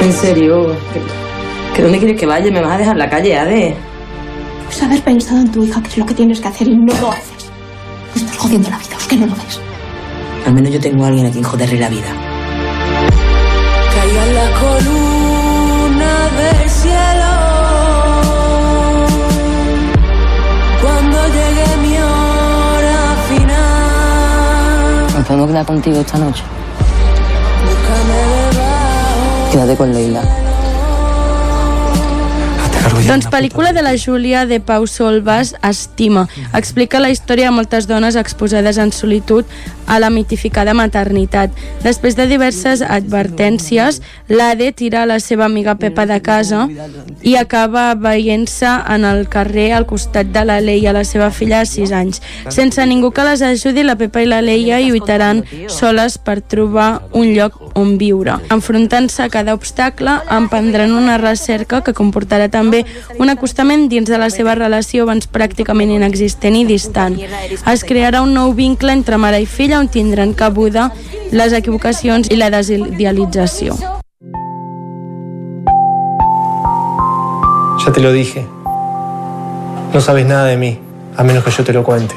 En 0.00 0.12
serio, 0.12 0.76
¿que, 1.74 1.82
dónde 1.82 1.98
quieres 1.98 2.18
que 2.18 2.26
vaya? 2.26 2.50
¿Me 2.52 2.60
vas 2.60 2.72
a 2.74 2.78
dejar 2.78 2.92
en 2.94 2.98
la 2.98 3.10
calle, 3.10 3.36
Ade? 3.36 3.76
Pues 4.66 4.82
haber 4.82 5.02
pensado 5.02 5.40
en 5.40 5.50
tu 5.50 5.64
hija, 5.64 5.82
que 5.82 5.88
es 5.88 5.98
lo 5.98 6.06
que 6.06 6.14
tienes 6.14 6.40
que 6.40 6.48
hacer 6.48 6.68
y 6.68 6.76
no 6.76 6.94
lo 7.00 7.10
haces. 7.10 7.50
Me 8.14 8.22
estás 8.22 8.36
jodiendo 8.36 8.70
la 8.70 8.78
vida, 8.78 8.96
es 8.96 9.06
que 9.06 9.16
no 9.16 9.26
lo 9.26 9.34
ves. 9.34 9.60
Al 10.46 10.54
menos 10.54 10.72
yo 10.72 10.80
tengo 10.80 11.04
a 11.04 11.08
alguien 11.08 11.26
a 11.26 11.30
quien 11.30 11.42
joderle 11.42 11.80
la 11.80 11.88
vida. 11.88 12.06
Caigan 13.94 14.34
las 14.34 14.50
columnas 14.50 16.36
del 16.38 16.70
cielo 16.70 17.32
cuando 20.80 21.26
llegue 21.26 21.76
mi 21.82 21.96
hora 21.98 23.16
final. 23.28 25.14
¿Nos 25.16 25.26
podemos 25.26 25.48
quedar 25.48 25.66
contigo 25.66 26.00
esta 26.00 26.18
noche? 26.18 26.44
Quédate 29.50 29.76
con 29.76 29.92
Leila. 29.92 30.47
Doncs 32.88 33.26
pel·lícula 33.28 33.72
de 33.72 33.82
la 33.82 33.96
Júlia 33.96 34.46
de 34.46 34.60
Pau 34.60 34.86
Solbas, 34.86 35.54
Estima. 35.62 36.26
Explica 36.54 37.00
la 37.00 37.10
història 37.10 37.48
de 37.48 37.56
moltes 37.56 37.86
dones 37.88 38.16
exposades 38.16 38.78
en 38.78 38.92
solitud 38.92 39.44
a 39.88 39.98
la 39.98 40.10
mitificada 40.12 40.74
maternitat. 40.76 41.52
Després 41.84 42.16
de 42.16 42.26
diverses 42.28 42.82
advertències, 42.84 44.00
l'Ade 44.28 44.70
tira 44.76 45.06
la 45.08 45.18
seva 45.20 45.46
amiga 45.46 45.76
Pepa 45.80 46.04
de 46.06 46.20
casa 46.20 46.66
i 47.24 47.34
acaba 47.40 47.94
veient-se 47.96 48.68
en 48.94 49.06
el 49.08 49.26
carrer 49.32 49.72
al 49.72 49.86
costat 49.88 50.28
de 50.32 50.44
la 50.44 50.60
Leia, 50.60 50.92
la 50.92 51.04
seva 51.08 51.30
filla 51.30 51.62
de 51.64 51.70
6 51.70 51.92
anys. 51.96 52.22
Sense 52.52 52.84
ningú 52.86 53.10
que 53.16 53.24
les 53.24 53.42
ajudi, 53.42 53.84
la 53.84 53.96
Pepa 53.96 54.22
i 54.22 54.28
la 54.28 54.42
Leia 54.44 54.80
lluitaran 54.84 55.44
soles 55.72 56.18
per 56.18 56.40
trobar 56.40 57.02
un 57.12 57.32
lloc 57.32 57.56
on 57.74 57.96
viure. 57.98 58.36
Enfrontant-se 58.52 59.24
a 59.24 59.32
cada 59.32 59.56
obstacle, 59.56 60.18
emprendran 60.30 60.92
una 60.92 61.16
recerca 61.18 61.82
que 61.82 61.96
comportarà 61.96 62.50
també 62.52 62.77
un 63.18 63.30
acostament 63.30 63.88
dins 63.88 64.08
de 64.08 64.18
la 64.18 64.30
seva 64.30 64.54
relació 64.58 65.04
abans 65.06 65.28
pràcticament 65.30 65.92
inexistent 65.94 66.56
i 66.56 66.64
distant. 66.68 67.18
Es 67.70 67.84
crearà 67.84 68.22
un 68.22 68.34
nou 68.34 68.54
vincle 68.54 68.92
entre 68.92 69.18
mare 69.18 69.40
i 69.42 69.46
filla 69.46 69.80
on 69.80 69.88
tindran 69.88 70.34
cabuda 70.34 70.90
les 71.30 71.52
equivocacions 71.52 72.30
i 72.30 72.36
la 72.36 72.50
desidealització. 72.50 73.76
Ya 77.84 77.92
te 77.92 78.00
lo 78.00 78.12
dije. 78.12 78.46
No 79.94 80.00
sabes 80.00 80.26
nada 80.26 80.44
de 80.44 80.56
mí, 80.56 80.78
a 81.16 81.24
menos 81.24 81.44
que 81.44 81.50
yo 81.50 81.64
te 81.64 81.72
lo 81.72 81.82
cuente. 81.82 82.14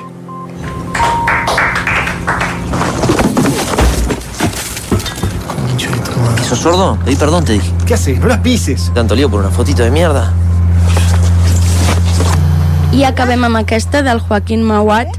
¿Sos 6.51 6.59
sordo? 6.59 6.97
Pedí 7.05 7.15
perdón, 7.15 7.45
te 7.45 7.53
dije. 7.53 7.71
¿Qué 7.85 7.93
haces? 7.93 8.19
No 8.19 8.27
las 8.27 8.39
pises. 8.39 8.91
Tanto 8.93 9.15
lío 9.15 9.29
por 9.29 9.39
una 9.39 9.49
fotito 9.49 9.83
de 9.83 9.91
mierda. 9.91 10.33
I 12.91 13.05
acabem 13.07 13.45
amb 13.47 13.55
aquesta 13.55 14.01
del 14.03 14.19
Joaquín 14.19 14.65
Mauat, 14.67 15.13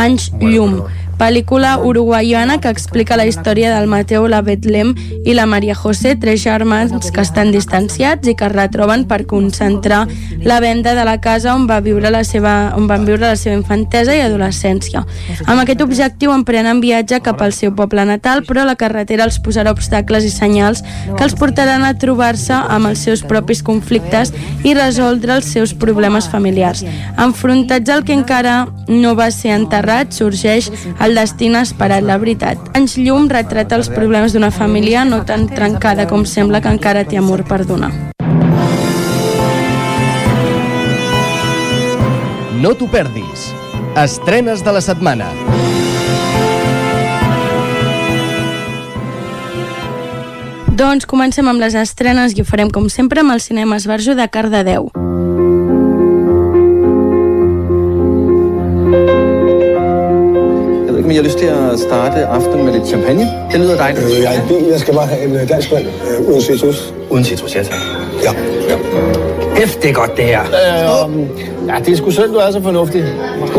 Anys 0.00 0.30
Llum, 0.40 0.78
pel·lícula 1.18 1.78
uruguaiana 1.82 2.60
que 2.62 2.70
explica 2.70 3.16
la 3.16 3.26
història 3.26 3.74
del 3.74 3.88
Mateo, 3.90 4.28
la 4.28 4.40
Betlem 4.42 4.94
i 5.26 5.34
la 5.34 5.46
Maria 5.46 5.74
José, 5.74 6.14
tres 6.16 6.40
germans 6.42 7.10
que 7.10 7.20
estan 7.20 7.50
distanciats 7.52 8.28
i 8.28 8.36
que 8.38 8.46
es 8.46 8.54
retroben 8.54 9.04
per 9.10 9.24
concentrar 9.26 10.06
la 10.46 10.60
venda 10.60 10.94
de 10.94 11.04
la 11.04 11.18
casa 11.20 11.54
on, 11.54 11.66
va 11.68 11.80
viure 11.82 12.12
la 12.14 12.22
seva, 12.24 12.72
on 12.76 12.86
van 12.86 13.04
viure 13.08 13.26
la 13.26 13.36
seva 13.36 13.56
infantesa 13.58 14.14
i 14.14 14.22
adolescència. 14.22 15.04
Amb 15.46 15.62
aquest 15.62 15.82
objectiu 15.82 16.32
emprenen 16.32 16.80
viatge 16.80 17.20
cap 17.24 17.42
al 17.42 17.52
seu 17.56 17.74
poble 17.74 18.04
natal, 18.06 18.44
però 18.46 18.64
la 18.64 18.78
carretera 18.78 19.26
els 19.26 19.40
posarà 19.42 19.74
obstacles 19.74 20.24
i 20.24 20.32
senyals 20.32 20.84
que 21.16 21.24
els 21.26 21.34
portaran 21.38 21.84
a 21.84 21.94
trobar-se 21.98 22.54
amb 22.54 22.92
els 22.92 23.02
seus 23.02 23.24
propis 23.26 23.62
conflictes 23.66 24.32
i 24.64 24.74
resoldre 24.78 25.34
els 25.38 25.50
seus 25.50 25.74
problemes 25.74 26.30
familiars. 26.30 26.84
Enfrontats 27.18 27.90
al 27.90 28.04
que 28.06 28.14
encara 28.14 28.68
no 28.88 29.14
va 29.18 29.30
ser 29.34 29.56
enterrat, 29.56 30.14
sorgeix 30.14 30.70
el 31.04 31.07
destí 31.14 31.46
inesperat, 31.46 32.02
la 32.04 32.18
veritat. 32.18 32.58
Anys 32.76 32.96
llum 32.98 33.28
retrata 33.30 33.76
els 33.78 33.88
problemes 33.92 34.34
d'una 34.34 34.50
família 34.50 35.04
no 35.04 35.22
tan 35.24 35.46
trencada 35.48 36.08
com 36.10 36.26
sembla 36.26 36.60
que 36.60 36.72
encara 36.72 37.04
té 37.08 37.16
amor 37.20 37.44
per 37.48 37.64
donar. 37.66 37.92
No 42.58 42.74
t'ho 42.74 42.88
perdis. 42.90 43.52
Estrenes 43.94 44.64
de 44.66 44.72
la 44.74 44.82
setmana. 44.82 45.30
Doncs 50.78 51.06
comencem 51.10 51.46
amb 51.50 51.58
les 51.58 51.74
estrenes 51.74 52.36
i 52.36 52.42
ho 52.42 52.46
farem 52.46 52.70
com 52.70 52.90
sempre 52.92 53.24
amb 53.24 53.34
el 53.34 53.42
cinema 53.42 53.78
Esbarjo 53.78 54.14
de 54.14 54.28
Cardedeu. 54.30 54.90
Jeg 54.94 55.07
om 61.08 61.12
I 61.12 61.16
har 61.16 61.22
lyst 61.22 61.38
til 61.38 61.46
at 61.46 61.78
starte 61.78 62.26
aftenen 62.26 62.64
med 62.64 62.72
lidt 62.72 62.86
champagne. 62.86 63.24
Det 63.52 63.60
lyder 63.60 63.76
dejligt. 63.76 64.04
Øh, 64.04 64.22
jeg 64.22 64.36
er 64.36 64.42
i 64.42 64.48
bil. 64.48 64.64
Jeg 64.70 64.80
skal 64.80 64.94
bare 64.94 65.06
have 65.06 65.24
en 65.24 65.36
øh, 65.36 65.48
dansk 65.48 65.72
vand 65.72 65.86
øh, 65.86 66.28
uden 66.28 66.40
citrus. 66.40 66.94
Uden 67.10 67.24
citrus, 67.24 67.54
ja 67.54 67.62
tak. 67.62 67.78
Ja. 68.24 68.32
ja. 68.70 68.76
Hæft, 69.56 69.82
det 69.82 69.90
er 69.90 69.94
godt 69.94 70.16
det 70.16 70.24
her. 70.24 70.40
Øh, 70.40 71.68
ja, 71.68 71.74
det 71.84 71.92
er 71.92 71.96
sgu 71.96 72.10
synd, 72.10 72.30
du 72.32 72.38
er 72.38 72.50
så 72.50 72.62
fornuftig. 72.62 73.04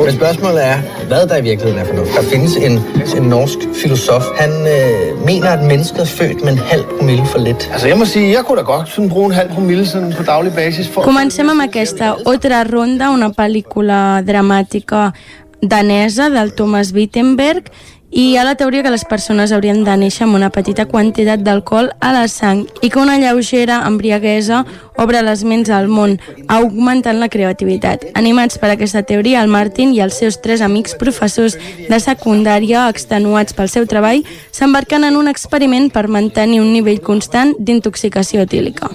Men 0.05 0.11
spørgsmålet 0.11 0.65
er, 0.65 0.77
hvad 1.07 1.27
der 1.27 1.37
i 1.37 1.41
virkeligheden 1.41 1.79
er 1.81 1.85
fornuft. 1.85 2.11
Der 2.15 2.21
findes 2.21 2.55
en, 2.55 2.73
en 3.17 3.29
norsk 3.29 3.59
filosof. 3.81 4.23
Han 4.35 4.51
øh, 4.51 5.25
mener, 5.25 5.49
at 5.49 5.63
mennesket 5.63 5.99
er 5.99 6.05
født 6.05 6.43
med 6.43 6.51
en 6.51 6.57
halv 6.57 6.83
promille 6.97 7.25
for 7.25 7.39
lidt. 7.39 7.69
Altså, 7.71 7.87
jeg 7.87 7.97
må 7.97 8.05
sige, 8.05 8.33
jeg 8.35 8.43
kunne 8.45 8.57
da 8.57 8.63
godt 8.63 8.89
sådan 8.89 9.09
bruge 9.09 9.25
en 9.25 9.31
halv 9.31 9.49
promille 9.49 9.85
sådan 9.85 10.13
på 10.17 10.23
daglig 10.23 10.53
basis. 10.53 10.87
For... 10.87 11.01
Comencem 11.01 11.49
amb 11.49 11.61
aquesta 11.61 12.13
Otra 12.25 12.63
Ronda, 12.73 13.09
una 13.09 13.29
pel·lícula 13.39 14.31
dramàtica 14.31 15.09
danesa 15.61 16.29
del 16.29 16.53
Thomas 16.53 16.93
Wittenberg 16.93 17.71
i 18.11 18.31
hi 18.31 18.37
ha 18.37 18.43
la 18.43 18.55
teoria 18.57 18.81
que 18.81 18.89
les 18.89 19.05
persones 19.05 19.51
haurien 19.53 19.83
de 19.85 19.95
néixer 20.01 20.23
amb 20.25 20.37
una 20.37 20.49
petita 20.49 20.87
quantitat 20.89 21.43
d'alcohol 21.45 21.91
a 22.01 22.09
la 22.15 22.23
sang 22.27 22.63
i 22.81 22.89
que 22.89 22.97
una 22.97 23.19
lleugera 23.21 23.83
embriaguesa 23.85 24.63
obre 24.97 25.21
les 25.21 25.43
ments 25.45 25.69
al 25.69 25.87
món, 25.87 26.17
augmentant 26.47 27.19
la 27.21 27.29
creativitat. 27.29 28.07
Animats 28.17 28.57
per 28.57 28.71
aquesta 28.73 29.03
teoria, 29.03 29.43
el 29.43 29.53
Martin 29.53 29.93
i 29.93 30.01
els 30.01 30.17
seus 30.17 30.39
tres 30.41 30.65
amics 30.65 30.97
professors 30.97 31.59
de 31.89 31.99
secundària, 32.01 32.87
extenuats 32.89 33.53
pel 33.53 33.69
seu 33.69 33.85
treball, 33.85 34.25
s'embarquen 34.51 35.05
en 35.05 35.15
un 35.19 35.29
experiment 35.29 35.91
per 35.93 36.07
mantenir 36.09 36.63
un 36.65 36.73
nivell 36.73 37.03
constant 37.05 37.53
d'intoxicació 37.59 38.41
etílica. 38.49 38.89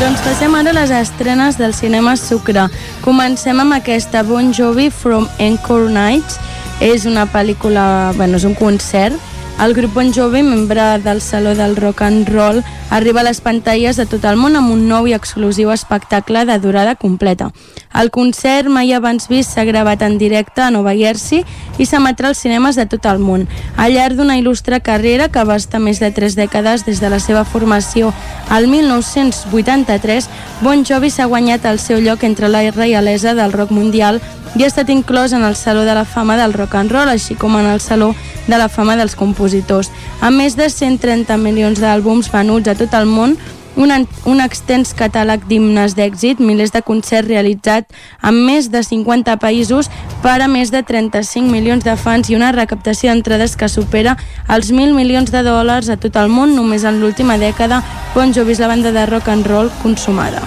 Doncs 0.00 0.22
passem 0.24 0.54
ara 0.56 0.70
a 0.72 0.72
les 0.78 0.90
estrenes 0.96 1.58
del 1.60 1.74
cinema 1.76 2.14
Sucre. 2.16 2.62
Comencem 3.04 3.58
amb 3.60 3.74
aquesta 3.76 4.22
Bon 4.24 4.48
Jovi 4.56 4.86
From 4.88 5.26
Encore 5.36 5.90
Nights. 5.92 6.38
És 6.80 7.04
una 7.04 7.26
pel·lícula, 7.28 8.14
bueno, 8.16 8.38
és 8.40 8.46
un 8.48 8.54
concert. 8.56 9.12
El 9.60 9.74
grup 9.76 9.92
Bon 9.92 10.08
Jovi, 10.08 10.40
membre 10.40 10.96
del 11.04 11.20
Saló 11.20 11.52
del 11.54 11.76
Rock 11.76 12.00
and 12.06 12.30
Roll, 12.32 12.62
arriba 12.88 13.20
a 13.20 13.26
les 13.28 13.42
pantalles 13.44 14.00
de 14.00 14.06
tot 14.08 14.24
el 14.24 14.40
món 14.40 14.56
amb 14.56 14.72
un 14.72 14.86
nou 14.88 15.04
i 15.04 15.12
exclusiu 15.12 15.68
espectacle 15.68 16.46
de 16.48 16.56
durada 16.64 16.94
completa. 16.96 17.50
El 17.92 18.12
concert 18.14 18.70
mai 18.70 18.92
abans 18.94 19.26
vist 19.28 19.50
s'ha 19.50 19.64
gravat 19.66 20.02
en 20.06 20.16
directe 20.18 20.62
a 20.62 20.70
Nova 20.70 20.92
Jersey 20.94 21.42
i 21.76 21.86
s'emetrà 21.88 22.30
als 22.30 22.38
cinemes 22.44 22.78
de 22.78 22.86
tot 22.86 23.06
el 23.10 23.18
món. 23.18 23.48
Al 23.76 23.96
llarg 23.96 24.14
d'una 24.14 24.38
il·lustre 24.38 24.78
carrera 24.80 25.28
que 25.28 25.42
abasta 25.42 25.80
més 25.82 25.98
de 25.98 26.12
tres 26.14 26.36
dècades 26.38 26.86
des 26.86 27.00
de 27.02 27.10
la 27.10 27.18
seva 27.18 27.44
formació 27.44 28.12
al 28.48 28.68
1983, 28.70 30.30
Bon 30.62 30.84
Jovi 30.86 31.10
s'ha 31.10 31.26
guanyat 31.26 31.66
el 31.66 31.80
seu 31.82 31.98
lloc 31.98 32.22
entre 32.24 32.48
la 32.48 32.62
reialesa 32.70 33.34
del 33.34 33.52
rock 33.52 33.74
mundial 33.74 34.20
i 34.58 34.64
ha 34.64 34.70
estat 34.70 34.90
inclòs 34.90 35.32
en 35.34 35.44
el 35.46 35.56
Saló 35.56 35.84
de 35.86 35.94
la 35.94 36.04
Fama 36.04 36.36
del 36.36 36.52
Rock 36.52 36.74
and 36.74 36.90
Roll, 36.90 37.10
així 37.10 37.34
com 37.34 37.56
en 37.58 37.66
el 37.70 37.80
Saló 37.80 38.14
de 38.46 38.58
la 38.58 38.68
Fama 38.68 38.96
dels 38.98 39.14
Compositors. 39.14 39.90
Amb 40.20 40.42
més 40.42 40.56
de 40.58 40.66
130 40.70 41.36
milions 41.38 41.78
d'àlbums 41.78 42.30
venuts 42.32 42.70
a 42.70 42.74
tot 42.74 42.94
el 42.98 43.06
món, 43.06 43.36
un, 43.76 43.92
un 44.26 44.40
extens 44.42 44.92
catàleg 44.96 45.44
d'himnes 45.48 45.94
d'èxit, 45.96 46.40
milers 46.40 46.72
de 46.74 46.82
concerts 46.82 47.28
realitzats 47.28 47.88
en 48.22 48.36
més 48.46 48.70
de 48.70 48.82
50 48.82 49.36
països 49.42 49.90
per 50.24 50.38
a 50.42 50.48
més 50.48 50.72
de 50.74 50.82
35 50.82 51.50
milions 51.50 51.84
de 51.84 51.96
fans 51.96 52.30
i 52.30 52.38
una 52.38 52.52
recaptació 52.56 53.10
d'entrades 53.10 53.56
que 53.56 53.68
supera 53.68 54.16
els 54.48 54.72
1.000 54.72 54.94
milions 54.96 55.30
de 55.30 55.42
dòlars 55.46 55.90
a 55.90 55.98
tot 56.00 56.16
el 56.16 56.28
món 56.28 56.56
només 56.56 56.84
en 56.84 57.00
l'última 57.00 57.38
dècada. 57.38 57.82
Jovi 58.14 58.52
és 58.52 58.60
la 58.60 58.68
banda 58.68 58.92
de 58.92 59.06
rock 59.06 59.28
and 59.28 59.46
roll 59.46 59.70
consumada. 59.82 60.42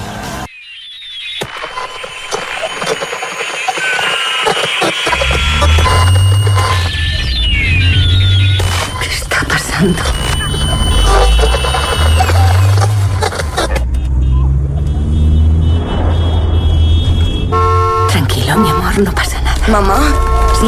¿Qué 9.01 9.09
está 9.09 9.43
pasando? 9.47 10.22
Mamá. 18.95 19.98
Sí. 20.60 20.68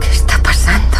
¿Qué 0.00 0.08
está 0.12 0.38
pasando? 0.40 0.98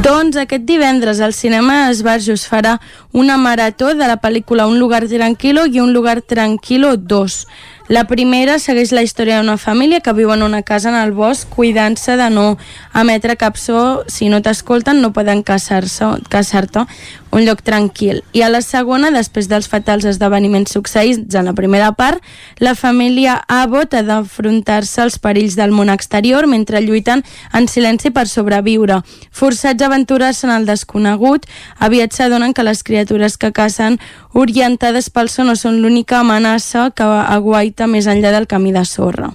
Doncs 0.00 0.36
aquest 0.36 0.62
divendres 0.62 1.18
al 1.18 1.34
cinema 1.34 1.90
Esbarjo 1.90 2.36
es 2.36 2.46
farà 2.46 2.80
una 3.10 3.36
marató 3.36 3.94
de 3.96 4.06
la 4.06 4.20
pel·lícula 4.20 4.68
Un 4.68 4.78
lugar 4.78 5.08
tranquilo 5.08 5.66
i 5.66 5.80
Un 5.80 5.92
lugar 5.92 6.22
tranquilo 6.22 6.96
2. 6.96 7.46
La 7.88 8.06
primera 8.06 8.60
segueix 8.62 8.94
la 8.96 9.02
història 9.02 9.40
d'una 9.40 9.58
família 9.58 9.98
que 10.00 10.14
viu 10.16 10.30
en 10.32 10.42
una 10.42 10.62
casa 10.62 10.88
en 10.88 10.94
el 10.96 11.10
bosc 11.12 11.50
cuidant-se 11.52 12.14
de 12.16 12.30
no 12.30 12.56
emetre 12.94 13.34
cap 13.36 13.58
so. 13.58 14.04
Si 14.06 14.30
no 14.30 14.40
t'escolten 14.40 15.02
no 15.02 15.10
poden 15.12 15.42
caçar-se 15.42 16.14
caçar-te 16.30 16.86
un 17.34 17.44
lloc 17.44 17.62
tranquil. 17.66 18.22
I 18.32 18.44
a 18.46 18.48
la 18.48 18.60
segona, 18.62 19.10
després 19.10 19.48
dels 19.50 19.66
fatals 19.70 20.06
esdeveniments 20.06 20.70
succeïts 20.76 21.34
en 21.34 21.48
la 21.50 21.54
primera 21.58 21.90
part, 21.98 22.22
la 22.62 22.76
família 22.78 23.40
Abbott 23.50 23.96
ha 23.98 24.04
d'afrontar-se 24.06 25.02
als 25.02 25.18
perills 25.18 25.58
del 25.58 25.74
món 25.74 25.90
exterior 25.90 26.46
mentre 26.46 26.84
lluiten 26.84 27.24
en 27.52 27.66
silenci 27.68 28.14
per 28.14 28.28
sobreviure. 28.30 29.02
Forçats 29.34 29.82
a 29.82 29.90
aventurar-se 29.90 30.46
en 30.46 30.54
el 30.54 30.70
desconegut, 30.70 31.48
aviat 31.82 32.14
s'adonen 32.14 32.54
que 32.54 32.66
les 32.66 32.86
criatures 32.86 33.36
que 33.36 33.50
cacen 33.52 33.98
orientades 34.32 35.10
pel 35.10 35.28
son 35.28 35.50
no 35.50 35.58
són 35.58 35.82
l'única 35.82 36.22
amenaça 36.22 36.92
que 36.94 37.04
aguaita 37.04 37.90
més 37.90 38.06
enllà 38.06 38.30
del 38.30 38.46
camí 38.46 38.70
de 38.72 38.86
sorra. 38.86 39.34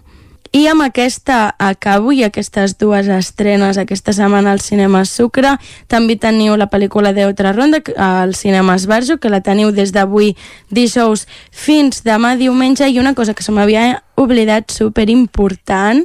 I 0.52 0.66
amb 0.66 0.82
aquesta 0.82 1.54
acabo 1.62 2.10
i 2.10 2.24
aquestes 2.26 2.74
dues 2.82 3.06
estrenes 3.14 3.78
aquesta 3.78 4.16
setmana 4.18 4.50
al 4.52 4.64
cinema 4.66 5.04
Sucre. 5.06 5.52
També 5.86 6.16
teniu 6.18 6.56
la 6.58 6.66
pel·lícula 6.72 7.14
de 7.14 7.28
Otra 7.30 7.52
Ronda 7.54 7.84
al 8.02 8.34
cinema 8.34 8.74
Esbarjo, 8.80 9.20
que 9.22 9.30
la 9.30 9.44
teniu 9.46 9.70
des 9.70 9.94
d'avui 9.94 10.34
dijous 10.74 11.28
fins 11.52 12.02
demà 12.02 12.34
diumenge. 12.36 12.90
I 12.90 12.98
una 12.98 13.14
cosa 13.14 13.36
que 13.38 13.46
se 13.46 13.54
m'havia 13.54 14.02
oblidat 14.18 14.74
super 14.74 15.06
important 15.14 16.02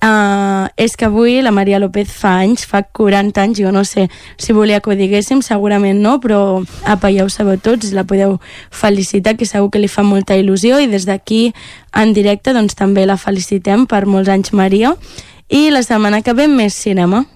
Uh, 0.00 0.64
és 0.80 0.96
que 0.96 1.04
avui 1.04 1.42
la 1.44 1.50
Maria 1.52 1.78
López 1.78 2.08
fa 2.08 2.38
anys, 2.40 2.64
fa 2.64 2.80
40 2.82 3.36
anys, 3.42 3.58
jo 3.60 3.68
no 3.68 3.82
sé 3.84 4.06
si 4.40 4.54
volia 4.56 4.80
que 4.80 4.88
ho 4.88 4.96
diguéssim, 4.96 5.42
segurament 5.44 6.00
no, 6.00 6.14
però 6.24 6.62
apa, 6.88 7.10
ja 7.12 7.26
ho 7.26 7.28
sabeu 7.28 7.58
tots, 7.60 7.92
la 7.92 8.06
podeu 8.08 8.38
felicitar, 8.72 9.36
que 9.36 9.44
segur 9.44 9.68
que 9.68 9.82
li 9.82 9.92
fa 9.92 10.00
molta 10.00 10.38
il·lusió 10.40 10.80
i 10.80 10.88
des 10.88 11.04
d'aquí 11.04 11.52
en 11.92 12.14
directe 12.16 12.56
doncs 12.56 12.78
també 12.80 13.04
la 13.04 13.18
felicitem 13.20 13.84
per 13.84 14.06
molts 14.08 14.32
anys 14.32 14.54
Maria 14.56 14.94
i 15.52 15.68
la 15.68 15.84
setmana 15.84 16.22
que 16.24 16.32
ve 16.32 16.48
més 16.48 16.72
cinema. 16.80 17.26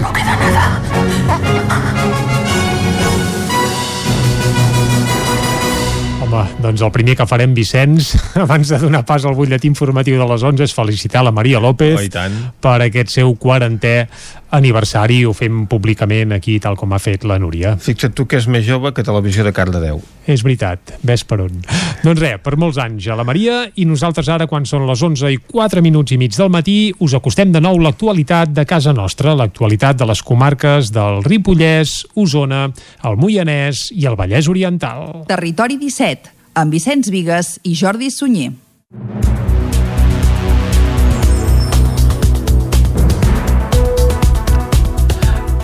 No 0.00 0.12
queda 0.16 0.36
nada. 0.40 0.64
Home, 6.28 6.44
doncs 6.60 6.82
el 6.84 6.90
primer 6.92 7.14
que 7.16 7.24
farem, 7.24 7.54
Vicenç, 7.56 8.10
abans 8.44 8.68
de 8.68 8.76
donar 8.82 9.00
pas 9.08 9.24
al 9.24 9.32
butlletí 9.32 9.64
informatiu 9.70 10.18
de 10.20 10.26
les 10.28 10.42
11, 10.44 10.66
és 10.66 10.74
felicitar 10.76 11.22
la 11.24 11.32
Maria 11.32 11.56
López 11.56 11.96
Oh, 11.96 12.50
per 12.60 12.74
aquest 12.84 13.14
seu 13.14 13.32
40è 13.32 13.94
aniversari. 14.50 15.22
Ho 15.26 15.34
fem 15.36 15.66
públicament 15.70 16.32
aquí, 16.36 16.58
tal 16.62 16.76
com 16.78 16.92
ha 16.92 17.00
fet 17.02 17.24
la 17.28 17.38
Núria. 17.40 17.76
Fixa't 17.82 18.14
tu 18.16 18.26
que 18.28 18.38
és 18.40 18.48
més 18.50 18.64
jove 18.66 18.92
que 18.94 19.04
Televisió 19.06 19.44
de 19.46 19.52
Cardedeu. 19.56 20.00
És 20.28 20.42
veritat, 20.44 20.94
ves 21.02 21.24
per 21.24 21.40
on. 21.44 21.60
doncs 22.04 22.20
res, 22.20 22.40
per 22.44 22.56
molts 22.60 22.78
anys 22.82 23.08
a 23.08 23.16
la 23.18 23.26
Maria 23.28 23.62
i 23.76 23.86
nosaltres 23.88 24.28
ara, 24.32 24.46
quan 24.50 24.66
són 24.68 24.86
les 24.88 25.02
11 25.02 25.32
i 25.34 25.40
4 25.52 25.82
minuts 25.84 26.12
i 26.12 26.20
mig 26.20 26.36
del 26.36 26.52
matí, 26.52 26.78
us 27.04 27.16
acostem 27.18 27.52
de 27.52 27.62
nou 27.64 27.80
l'actualitat 27.82 28.52
de 28.54 28.66
casa 28.68 28.92
nostra, 28.96 29.36
l'actualitat 29.38 30.00
de 30.00 30.08
les 30.08 30.22
comarques 30.22 30.92
del 30.94 31.22
Ripollès, 31.26 32.02
Osona, 32.16 32.68
el 33.04 33.20
Moianès 33.20 33.88
i 33.96 34.08
el 34.08 34.18
Vallès 34.18 34.48
Oriental. 34.48 35.24
Territori 35.28 35.80
17, 35.80 36.34
amb 36.60 36.74
Vicenç 36.74 37.12
Vigues 37.12 37.56
i 37.64 37.76
Jordi 37.78 38.12
Sunyer. 38.12 38.52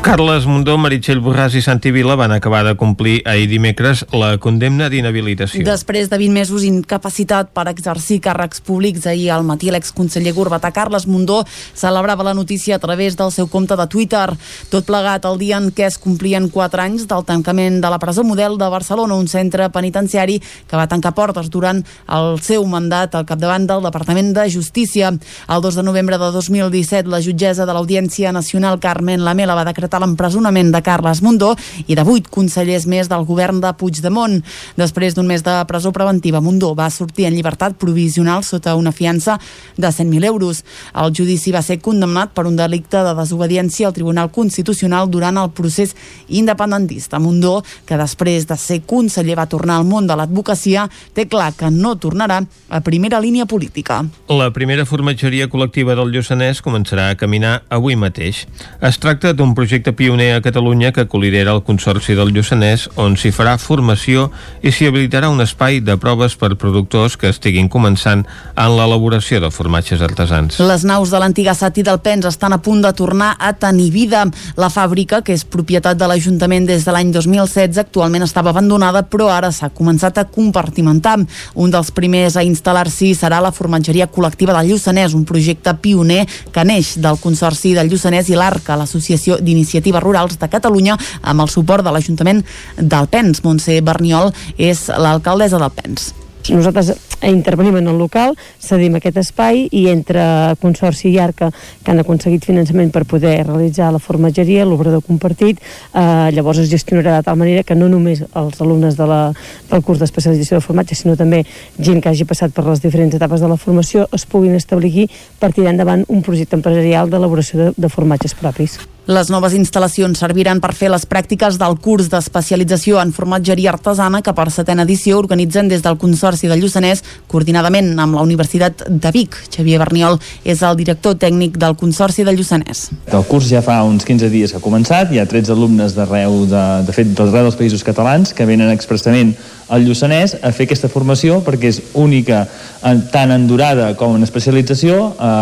Carles 0.05 0.44
Mundó, 0.44 0.74
Meritxell 0.76 1.22
Borràs 1.24 1.55
i 1.56 1.62
Santi 1.64 1.89
Vila 1.89 2.12
van 2.20 2.35
acabar 2.35 2.59
de 2.66 2.74
complir 2.76 3.22
ahir 3.24 3.47
dimecres 3.48 4.02
la 4.12 4.35
condemna 4.36 4.90
d'inhabilitació. 4.93 5.62
Després 5.64 6.10
de 6.12 6.18
20 6.20 6.35
mesos 6.36 6.66
incapacitat 6.68 7.48
per 7.56 7.64
exercir 7.70 8.18
càrrecs 8.26 8.60
públics, 8.60 9.06
ahir 9.09 9.31
al 9.32 9.47
matí 9.48 9.72
l'exconseller 9.72 10.35
Gorbatà 10.36 10.74
Carles 10.76 11.06
Mundó 11.09 11.39
celebrava 11.48 12.26
la 12.28 12.35
notícia 12.36 12.76
a 12.76 12.82
través 12.82 13.16
del 13.16 13.32
seu 13.32 13.48
compte 13.48 13.78
de 13.81 13.86
Twitter. 13.89 14.26
Tot 14.68 14.85
plegat 14.85 15.24
el 15.24 15.40
dia 15.40 15.56
en 15.56 15.70
què 15.72 15.89
es 15.89 15.97
complien 15.97 16.51
4 16.52 16.85
anys 16.85 17.09
del 17.09 17.24
tancament 17.24 17.81
de 17.81 17.89
la 17.89 17.98
presó 17.98 18.26
model 18.28 18.59
de 18.60 18.68
Barcelona, 18.68 19.16
un 19.16 19.32
centre 19.32 19.70
penitenciari 19.72 20.36
que 20.68 20.76
va 20.76 20.85
tancar 20.85 21.14
portes 21.16 21.48
durant 21.48 21.81
el 22.12 22.39
seu 22.44 22.68
mandat 22.68 23.16
al 23.16 23.24
capdavant 23.24 23.64
del 23.72 23.89
Departament 23.89 24.35
de 24.36 24.51
Justícia. 24.52 25.14
El 25.48 25.64
2 25.64 25.81
de 25.81 25.89
novembre 25.89 26.20
de 26.20 26.31
2017, 26.36 27.09
la 27.09 27.24
jutgessa 27.24 27.64
de 27.64 27.72
l'Audiència 27.72 28.36
Nacional 28.36 28.76
Carmen 28.85 29.24
Lamela 29.24 29.56
va 29.56 29.64
decretar 29.64 29.94
l'empresonament 30.03 30.73
de 30.75 30.83
Carles 30.85 31.23
Mundó 31.23 31.55
i 31.87 31.95
de 31.95 32.05
vuit 32.07 32.27
consellers 32.31 32.87
més 32.91 33.11
del 33.11 33.27
govern 33.29 33.61
de 33.62 33.73
Puigdemont. 33.79 34.41
Després 34.81 35.15
d'un 35.15 35.27
mes 35.29 35.43
de 35.45 35.57
presó 35.69 35.93
preventiva, 35.93 36.41
Mundó 36.41 36.73
va 36.75 36.91
sortir 36.91 37.29
en 37.29 37.35
llibertat 37.37 37.77
provisional 37.81 38.45
sota 38.45 38.77
una 38.77 38.93
fiança 38.93 39.39
de 39.77 39.89
100.000 39.89 40.25
euros. 40.25 40.65
El 40.95 41.12
judici 41.15 41.53
va 41.53 41.62
ser 41.62 41.81
condemnat 41.85 42.33
per 42.35 42.47
un 42.49 42.57
delicte 42.57 43.03
de 43.05 43.15
desobediència 43.19 43.89
al 43.89 43.97
Tribunal 43.97 44.31
Constitucional 44.31 45.11
durant 45.11 45.39
el 45.39 45.51
procés 45.51 45.95
independentista. 46.29 47.19
Mundó, 47.19 47.62
que 47.87 47.99
després 48.01 48.49
de 48.49 48.57
ser 48.57 48.81
conseller 48.87 49.37
va 49.39 49.49
tornar 49.51 49.79
al 49.81 49.89
món 49.89 50.07
de 50.09 50.16
l'advocacia, 50.16 50.89
té 51.12 51.27
clar 51.29 51.53
que 51.59 51.71
no 51.71 51.95
tornarà 52.01 52.41
a 52.69 52.81
primera 52.81 53.21
línia 53.21 53.47
política. 53.47 54.03
La 54.29 54.51
primera 54.55 54.87
formatgeria 54.89 55.49
col·lectiva 55.53 55.97
del 55.99 56.12
Lluçanès 56.15 56.62
començarà 56.65 57.11
a 57.11 57.19
caminar 57.19 57.62
avui 57.69 57.97
mateix. 57.97 58.45
Es 58.81 58.99
tracta 59.03 59.35
d'un 59.37 59.55
projecte 59.55 59.84
pioner 59.93 60.32
a 60.35 60.40
Catalunya 60.40 60.93
que 60.93 61.05
colidera 61.06 61.52
el 61.52 61.62
Consorci 61.62 62.15
del 62.16 62.32
Lluçanès, 62.32 62.86
on 62.97 63.19
s'hi 63.20 63.28
farà 63.35 63.59
formació 63.61 64.31
i 64.62 64.73
s'hi 64.73 64.89
habilitarà 64.89 65.28
un 65.28 65.43
espai 65.44 65.82
de 65.85 65.98
proves 66.01 66.36
per 66.40 66.55
productors 66.56 67.19
que 67.20 67.28
estiguin 67.28 67.69
començant 67.69 68.24
en 68.24 68.77
l'elaboració 68.78 69.43
de 69.44 69.51
formatges 69.52 70.01
artesans. 70.01 70.56
Les 70.65 70.86
naus 70.89 71.12
de 71.12 71.20
l'antiga 71.20 71.52
Sati 71.55 71.85
del 71.85 72.01
Pens 72.01 72.24
estan 72.31 72.56
a 72.56 72.61
punt 72.65 72.81
de 72.81 72.93
tornar 72.97 73.35
a 73.39 73.52
tenir 73.52 73.90
vida. 73.93 74.24
La 74.56 74.70
fàbrica, 74.73 75.20
que 75.20 75.36
és 75.36 75.44
propietat 75.44 76.01
de 76.01 76.09
l'Ajuntament 76.09 76.65
des 76.70 76.89
de 76.89 76.97
l'any 76.97 77.12
2016, 77.12 77.82
actualment 77.85 78.24
estava 78.24 78.55
abandonada, 78.55 79.05
però 79.05 79.28
ara 79.28 79.52
s'ha 79.52 79.69
començat 79.69 80.19
a 80.19 80.24
compartimentar. 80.24 81.19
Un 81.55 81.70
dels 81.70 81.93
primers 81.93 82.39
a 82.40 82.47
instal·lar-s'hi 82.47 83.12
serà 83.19 83.43
la 83.44 83.52
formatgeria 83.52 84.09
col·lectiva 84.09 84.56
del 84.56 84.73
Lluçanès, 84.73 85.12
un 85.12 85.28
projecte 85.28 85.77
pioner 85.85 86.24
que 86.51 86.65
neix 86.65 86.97
del 86.97 87.20
Consorci 87.20 87.74
del 87.77 87.93
Lluçanès 87.93 88.32
i 88.32 88.39
l'ARCA, 88.40 88.78
l'Associació 88.81 89.36
d'Iniciatives 89.36 89.74
Rurals 89.81 90.39
de 90.39 90.49
Catalunya, 90.49 90.99
amb 91.23 91.41
el 91.41 91.49
suport 91.49 91.85
de 91.85 91.91
l'Ajuntament 91.91 92.45
d'Alpens. 92.77 93.43
Montse 93.45 93.81
Berniol 93.81 94.33
és 94.59 94.89
l'alcaldessa 94.89 95.59
d'Alpens. 95.59 96.13
Nosaltres 96.53 96.93
intervenim 97.23 97.79
en 97.79 97.89
el 97.89 97.97
local, 97.97 98.35
cedim 98.61 98.99
aquest 98.99 99.17
espai 99.17 99.63
i 99.73 99.87
entre 99.89 100.21
Consorci 100.61 101.09
i 101.09 101.19
Arca, 101.19 101.49
que 101.83 101.91
han 101.91 102.03
aconseguit 102.03 102.45
finançament 102.45 102.91
per 102.93 103.07
poder 103.09 103.39
realitzar 103.47 103.89
la 103.95 104.03
formatgeria, 104.03 104.67
l'obrador 104.69 105.01
compartit, 105.07 105.61
eh, 105.95 106.31
llavors 106.37 106.61
es 106.61 106.69
gestionarà 106.69 107.17
de 107.17 107.23
tal 107.25 107.39
manera 107.41 107.63
que 107.65 107.75
no 107.75 107.89
només 107.89 108.21
els 108.35 108.61
alumnes 108.61 108.97
de 108.97 109.07
la, 109.09 109.23
del 109.71 109.83
curs 109.83 110.05
d'especialització 110.05 110.59
de 110.59 110.67
formatge, 110.67 110.95
sinó 110.95 111.17
també 111.17 111.47
gent 111.79 112.03
que 112.03 112.13
hagi 112.13 112.29
passat 112.29 112.53
per 112.53 112.67
les 112.69 112.83
diferents 112.85 113.15
etapes 113.15 113.41
de 113.41 113.49
la 113.49 113.57
formació 113.57 114.09
es 114.13 114.27
puguin 114.27 114.55
establir 114.55 115.09
per 115.41 115.55
tirar 115.55 115.73
endavant 115.73 116.05
un 116.09 116.21
projecte 116.21 116.61
empresarial 116.61 117.09
d'elaboració 117.09 117.59
de, 117.61 117.73
de 117.77 117.89
formatges 117.89 118.37
propis. 118.37 118.77
Les 119.05 119.28
noves 119.28 119.52
instal·lacions 119.52 120.16
serviran 120.16 120.62
per 120.64 120.70
fer 120.72 120.89
les 120.89 121.02
pràctiques 121.05 121.59
del 121.60 121.74
curs 121.85 122.06
d'especialització 122.09 122.97
en 123.02 123.10
formatgeria 123.12 123.74
artesana 123.74 124.22
que 124.24 124.32
per 124.32 124.47
setena 124.48 124.86
edició 124.89 125.18
organitzen 125.20 125.68
des 125.68 125.82
del 125.85 125.98
Consorci 126.01 126.48
del 126.48 126.62
Lluçanès 126.62 127.02
coordinadament 127.28 127.90
amb 128.01 128.16
la 128.16 128.22
Universitat 128.24 128.86
de 128.89 129.10
Vic. 129.12 129.36
Xavier 129.52 129.82
Berniol 129.82 130.16
és 130.48 130.62
el 130.64 130.78
director 130.81 131.18
tècnic 131.20 131.59
del 131.60 131.76
Consorci 131.76 132.24
del 132.24 132.40
Lluçanès. 132.40 132.86
El 133.12 133.26
curs 133.28 133.51
ja 133.52 133.60
fa 133.60 133.82
uns 133.85 134.09
15 134.09 134.32
dies 134.32 134.55
que 134.55 134.62
ha 134.62 134.64
començat, 134.64 135.12
hi 135.12 135.20
ha 135.20 135.28
13 135.28 135.52
alumnes 135.52 135.93
d'arreu, 135.93 136.47
de, 136.48 136.64
de 136.89 136.97
fet, 136.97 137.12
d'arreu 137.12 137.51
dels 137.51 137.60
països 137.60 137.85
catalans 137.85 138.32
que 138.32 138.48
venen 138.48 138.72
expressament 138.72 139.36
al 139.69 139.85
Lluçanès 139.86 140.36
a 140.43 140.53
fer 140.55 140.66
aquesta 140.69 140.91
formació 140.93 141.41
perquè 141.45 141.70
és 141.73 141.81
única 142.01 142.45
en, 142.85 143.03
tant 143.12 143.32
en 143.35 143.47
durada 143.49 143.91
com 143.99 144.16
en 144.16 144.27
especialització 144.27 145.15
a, 145.19 145.32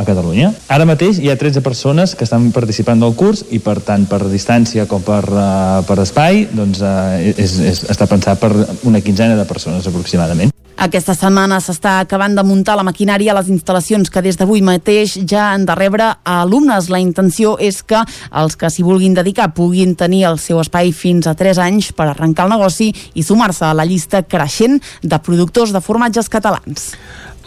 a 0.00 0.06
Catalunya. 0.08 0.52
Ara 0.72 0.86
mateix 0.88 1.20
hi 1.22 1.30
ha 1.32 1.38
13 1.40 1.64
persones 1.64 2.16
que 2.16 2.26
estan 2.28 2.50
participant 2.52 3.00
del 3.02 3.16
curs 3.18 3.44
i 3.50 3.62
per 3.64 3.78
tant 3.84 4.06
per 4.10 4.22
distància 4.28 4.86
com 4.90 5.04
per, 5.04 5.24
uh, 5.30 5.82
per 5.88 6.00
espai 6.04 6.46
doncs, 6.52 6.82
uh, 6.84 7.18
és, 7.32 7.58
és, 7.72 7.84
està 7.92 8.08
pensat 8.10 8.40
per 8.42 8.52
una 8.88 9.02
quinzena 9.04 9.38
de 9.38 9.48
persones 9.48 9.86
aproximadament. 9.88 10.52
Aquesta 10.80 11.14
setmana 11.14 11.58
s'està 11.60 11.98
acabant 12.00 12.34
de 12.34 12.42
muntar 12.46 12.74
la 12.78 12.84
maquinària 12.86 13.32
a 13.32 13.36
les 13.38 13.50
instal·lacions 13.52 14.08
que 14.10 14.22
des 14.24 14.38
d'avui 14.40 14.62
mateix 14.64 15.18
ja 15.28 15.50
han 15.52 15.66
de 15.68 15.74
rebre 15.78 16.08
alumnes. 16.24 16.88
La 16.90 17.00
intenció 17.02 17.56
és 17.60 17.82
que 17.82 18.00
els 18.40 18.56
que 18.56 18.70
s'hi 18.70 18.84
vulguin 18.86 19.14
dedicar 19.14 19.52
puguin 19.54 19.94
tenir 19.96 20.24
el 20.30 20.40
seu 20.42 20.60
espai 20.62 20.92
fins 20.96 21.28
a 21.28 21.36
3 21.38 21.60
anys 21.62 21.92
per 21.92 22.08
arrencar 22.08 22.48
el 22.48 22.56
negoci 22.56 22.92
i 23.14 23.22
sumar-se 23.22 23.66
a 23.68 23.74
la 23.76 23.86
llista 23.86 24.22
creixent 24.22 24.80
de 25.02 25.18
productors 25.18 25.72
de 25.72 25.84
formatges 25.84 26.32
catalans. 26.32 26.92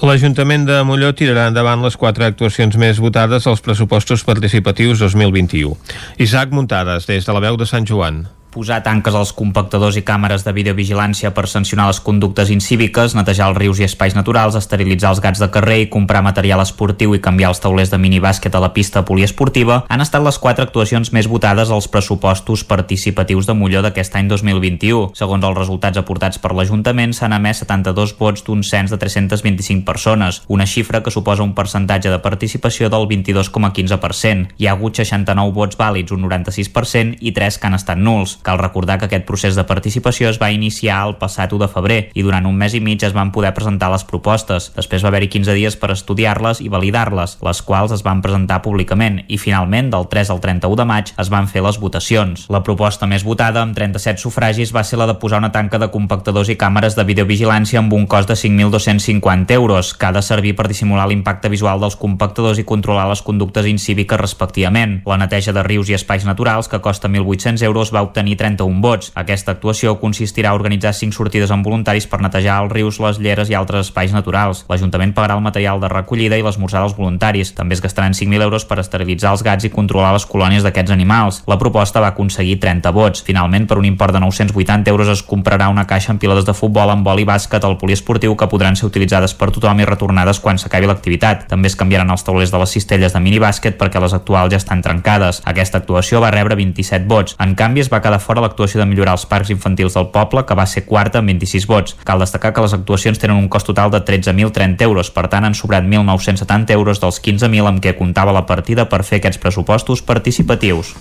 L'Ajuntament 0.03 0.65
de 0.67 0.81
Molló 0.83 1.13
tirarà 1.15 1.47
endavant 1.47 1.81
les 1.81 1.95
quatre 1.95 2.27
actuacions 2.27 2.75
més 2.77 2.99
votades 2.99 3.47
als 3.47 3.63
pressupostos 3.63 4.25
participatius 4.27 4.99
2021. 4.99 5.71
Isaac 6.19 6.51
Muntades, 6.51 7.07
des 7.07 7.25
de 7.25 7.35
la 7.35 7.43
veu 7.47 7.55
de 7.57 7.67
Sant 7.69 7.87
Joan 7.87 8.25
posar 8.55 8.79
tanques 8.85 9.15
als 9.15 9.33
compactadors 9.35 9.97
i 9.99 10.03
càmeres 10.07 10.45
de 10.47 10.53
videovigilància 10.55 11.33
per 11.35 11.49
sancionar 11.51 11.89
les 11.89 11.99
conductes 11.99 12.49
incíviques, 12.53 13.15
netejar 13.17 13.49
els 13.51 13.59
rius 13.59 13.81
i 13.81 13.87
espais 13.89 14.15
naturals, 14.15 14.55
esterilitzar 14.55 15.11
els 15.11 15.21
gats 15.23 15.41
de 15.43 15.49
carrer 15.51 15.81
i 15.83 15.89
comprar 15.91 16.23
material 16.23 16.63
esportiu 16.63 17.17
i 17.17 17.19
canviar 17.19 17.51
els 17.51 17.59
taulers 17.59 17.91
de 17.91 17.99
minibàsquet 17.99 18.55
a 18.55 18.61
la 18.63 18.71
pista 18.71 19.03
poliesportiva 19.03 19.81
han 19.91 20.03
estat 20.05 20.23
les 20.23 20.39
quatre 20.39 20.63
actuacions 20.63 21.11
més 21.11 21.27
votades 21.27 21.71
als 21.73 21.89
pressupostos 21.91 22.63
participatius 22.63 23.49
de 23.49 23.57
Molló 23.59 23.81
d'aquest 23.83 24.15
any 24.15 24.29
2021. 24.31 25.11
Segons 25.19 25.43
els 25.43 25.59
resultats 25.59 25.99
aportats 25.99 26.39
per 26.39 26.53
l'Ajuntament, 26.55 27.11
s'han 27.11 27.35
emès 27.35 27.59
72 27.65 28.15
vots 28.19 28.45
d'un 28.47 28.63
cens 28.63 28.93
de 28.93 29.01
325 29.01 29.83
persones, 29.83 30.41
una 30.47 30.69
xifra 30.69 31.03
que 31.03 31.11
suposa 31.11 31.43
un 31.43 31.55
percentatge 31.57 32.13
de 32.13 32.21
participació 32.23 32.87
del 32.93 33.09
22,15%. 33.11 34.55
Hi 34.55 34.69
ha 34.69 34.77
hagut 34.77 34.95
69 35.03 35.51
vots 35.59 35.79
vàlids, 35.79 36.15
un 36.15 36.23
96%, 36.29 37.19
i 37.19 37.35
3 37.35 37.59
que 37.59 37.67
han 37.67 37.79
estat 37.81 37.99
nuls. 37.99 38.37
Cal 38.45 38.61
recordar 38.61 38.99
que 39.01 39.07
aquest 39.09 39.25
procés 39.25 39.57
de 39.57 39.65
participació 39.65 40.29
es 40.29 40.37
va 40.41 40.51
iniciar 40.53 40.99
el 41.07 41.15
passat 41.17 41.53
1 41.55 41.63
de 41.65 41.69
febrer 41.71 41.99
i 42.13 42.21
durant 42.21 42.45
un 42.45 42.53
mes 42.55 42.75
i 42.77 42.81
mig 42.83 43.01
es 43.03 43.15
van 43.15 43.31
poder 43.33 43.55
presentar 43.57 43.89
les 43.89 44.05
propostes. 44.05 44.69
Després 44.75 45.01
va 45.01 45.09
haver-hi 45.09 45.31
15 45.33 45.55
dies 45.57 45.77
per 45.81 45.89
estudiar-les 45.95 46.61
i 46.61 46.69
validar-les, 46.69 47.39
les 47.41 47.61
quals 47.65 47.95
es 47.95 48.03
van 48.05 48.21
presentar 48.21 48.61
públicament 48.61 49.23
i 49.25 49.39
finalment 49.41 49.89
del 49.89 50.05
3 50.11 50.29
al 50.35 50.43
31 50.43 50.77
de 50.77 50.85
maig 50.85 51.09
es 51.17 51.31
van 51.33 51.49
fer 51.49 51.63
les 51.65 51.79
votacions. 51.81 52.45
La 52.53 52.61
proposta 52.61 53.09
més 53.09 53.25
votada, 53.25 53.63
amb 53.65 53.73
37 53.73 54.21
sufragis, 54.21 54.73
va 54.75 54.85
ser 54.85 54.99
la 55.01 55.09
de 55.09 55.17
posar 55.17 55.41
una 55.41 55.51
tanca 55.51 55.81
de 55.81 55.89
compactadors 55.89 56.51
i 56.53 56.57
càmeres 56.59 56.93
de 56.93 57.07
videovigilància 57.07 57.81
amb 57.81 57.97
un 57.97 58.05
cost 58.05 58.29
de 58.29 58.37
5.250 58.37 59.57
euros, 59.57 59.93
que 59.97 60.05
ha 60.05 60.13
de 60.13 60.21
servir 60.21 60.53
per 60.55 60.67
dissimular 60.69 61.07
l'impacte 61.09 61.49
visual 61.49 61.81
dels 61.81 61.97
compactadors 61.97 62.61
i 62.61 62.67
controlar 62.67 63.07
les 63.09 63.25
conductes 63.25 63.65
incíviques 63.65 64.21
respectivament. 64.21 64.99
La 65.09 65.17
neteja 65.17 65.53
de 65.55 65.65
rius 65.65 65.89
i 65.89 65.97
espais 65.97 66.29
naturals, 66.29 66.69
que 66.69 66.81
costa 66.81 67.09
1.800 67.09 67.65
euros, 67.65 67.93
va 67.95 68.05
obtenir 68.05 68.34
obtenir 68.35 68.57
31 68.57 68.81
vots. 68.81 69.11
Aquesta 69.15 69.53
actuació 69.53 69.95
consistirà 69.99 70.51
a 70.51 70.55
organitzar 70.55 70.93
5 70.93 71.15
sortides 71.15 71.51
amb 71.51 71.65
voluntaris 71.65 72.07
per 72.07 72.21
netejar 72.21 72.63
els 72.63 72.71
rius, 72.71 72.99
les 72.99 73.19
lleres 73.19 73.49
i 73.49 73.55
altres 73.55 73.87
espais 73.87 74.11
naturals. 74.13 74.65
L'Ajuntament 74.69 75.13
pagarà 75.13 75.35
el 75.35 75.43
material 75.43 75.79
de 75.79 75.89
recollida 75.89 76.37
i 76.37 76.43
l'esmorzar 76.43 76.81
dels 76.81 76.95
voluntaris. 76.95 77.53
També 77.55 77.75
es 77.75 77.81
gastaran 77.81 78.13
5.000 78.13 78.41
euros 78.41 78.65
per 78.65 78.79
esterilitzar 78.79 79.31
els 79.31 79.43
gats 79.43 79.65
i 79.65 79.69
controlar 79.71 80.13
les 80.13 80.25
colònies 80.25 80.63
d'aquests 80.63 80.91
animals. 80.91 81.43
La 81.47 81.57
proposta 81.57 82.01
va 82.01 82.11
aconseguir 82.13 82.59
30 82.59 82.91
vots. 82.91 83.23
Finalment, 83.23 83.67
per 83.67 83.77
un 83.77 83.85
import 83.85 84.13
de 84.13 84.19
980 84.19 84.89
euros 84.91 85.07
es 85.07 85.23
comprarà 85.23 85.69
una 85.69 85.87
caixa 85.87 86.11
amb 86.11 86.21
pilades 86.21 86.45
de 86.45 86.53
futbol 86.53 86.89
amb 86.89 87.05
vol 87.05 87.19
i 87.19 87.25
bàsquet 87.25 87.63
al 87.63 87.77
poliesportiu 87.77 88.35
que 88.35 88.49
podran 88.51 88.75
ser 88.75 88.89
utilitzades 88.89 89.33
per 89.33 89.51
tothom 89.51 89.79
i 89.79 89.85
retornades 89.85 90.39
quan 90.39 90.59
s'acabi 90.59 90.89
l'activitat. 90.89 91.47
També 91.49 91.71
es 91.71 91.75
canviaran 91.75 92.11
els 92.11 92.23
taulers 92.23 92.51
de 92.51 92.61
les 92.61 92.75
cistelles 92.77 93.13
de 93.13 93.19
minibàsquet 93.21 93.79
perquè 93.79 94.01
les 94.01 94.13
actuals 94.13 94.51
ja 94.51 94.61
estan 94.61 94.81
trencades. 94.81 95.41
Aquesta 95.45 95.79
actuació 95.79 96.21
va 96.21 96.33
rebre 96.33 96.55
27 96.55 97.05
vots. 97.07 97.35
En 97.39 97.55
canvi, 97.55 97.81
es 97.85 97.91
va 97.91 98.01
quedar 98.01 98.19
fora 98.25 98.43
l'actuació 98.43 98.81
de 98.81 98.87
millorar 98.89 99.15
els 99.19 99.25
parcs 99.29 99.51
infantils 99.53 99.95
del 99.95 100.09
poble, 100.13 100.43
que 100.45 100.57
va 100.57 100.65
ser 100.69 100.85
quarta 100.89 101.21
amb 101.21 101.29
26 101.31 101.67
vots. 101.69 101.97
Cal 102.07 102.21
destacar 102.23 102.53
que 102.53 102.65
les 102.65 102.73
actuacions 102.77 103.21
tenen 103.21 103.37
un 103.37 103.49
cost 103.49 103.69
total 103.69 103.93
de 103.93 104.01
13.030 104.05 104.87
euros, 104.89 105.11
per 105.13 105.27
tant 105.29 105.45
han 105.45 105.57
sobrat 105.57 105.85
1.970 105.85 106.73
euros 106.73 107.03
dels 107.03 107.21
15.000 107.21 107.69
amb 107.69 107.83
què 107.83 107.95
comptava 107.97 108.33
la 108.35 108.47
partida 108.49 108.89
per 108.89 109.03
fer 109.05 109.21
aquests 109.21 109.41
pressupostos 109.41 110.01
participatius. 110.01 110.95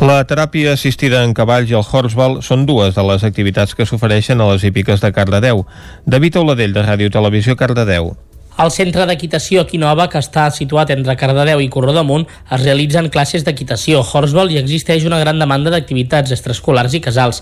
La 0.00 0.22
teràpia 0.24 0.74
assistida 0.76 1.22
en 1.24 1.34
cavalls 1.36 1.70
i 1.70 1.76
el 1.76 1.84
horseball 1.84 2.40
són 2.44 2.66
dues 2.68 2.96
de 2.96 3.04
les 3.04 3.24
activitats 3.28 3.76
que 3.76 3.86
s'ofereixen 3.88 4.40
a 4.40 4.48
les 4.52 4.64
hípiques 4.64 5.04
de 5.04 5.12
Cardedeu. 5.12 5.64
David 6.06 6.40
Oladell, 6.40 6.76
de 6.76 6.84
Ràdio 6.86 7.12
Televisió, 7.12 7.56
Cardedeu. 7.56 8.14
Al 8.60 8.68
centre 8.68 9.06
d'equitació 9.08 9.62
Quinova, 9.64 10.04
que 10.12 10.20
està 10.20 10.42
situat 10.52 10.90
entre 10.92 11.14
Cardedeu 11.16 11.62
i 11.64 11.68
Corrodamunt, 11.72 12.26
es 12.52 12.60
realitzen 12.60 13.06
classes 13.08 13.40
d'equitació, 13.46 14.02
horseball 14.04 14.50
i 14.52 14.58
existeix 14.60 15.06
una 15.08 15.16
gran 15.22 15.38
demanda 15.40 15.70
d'activitats 15.72 16.34
extraescolars 16.36 16.92
i 16.92 17.00
casals. 17.00 17.38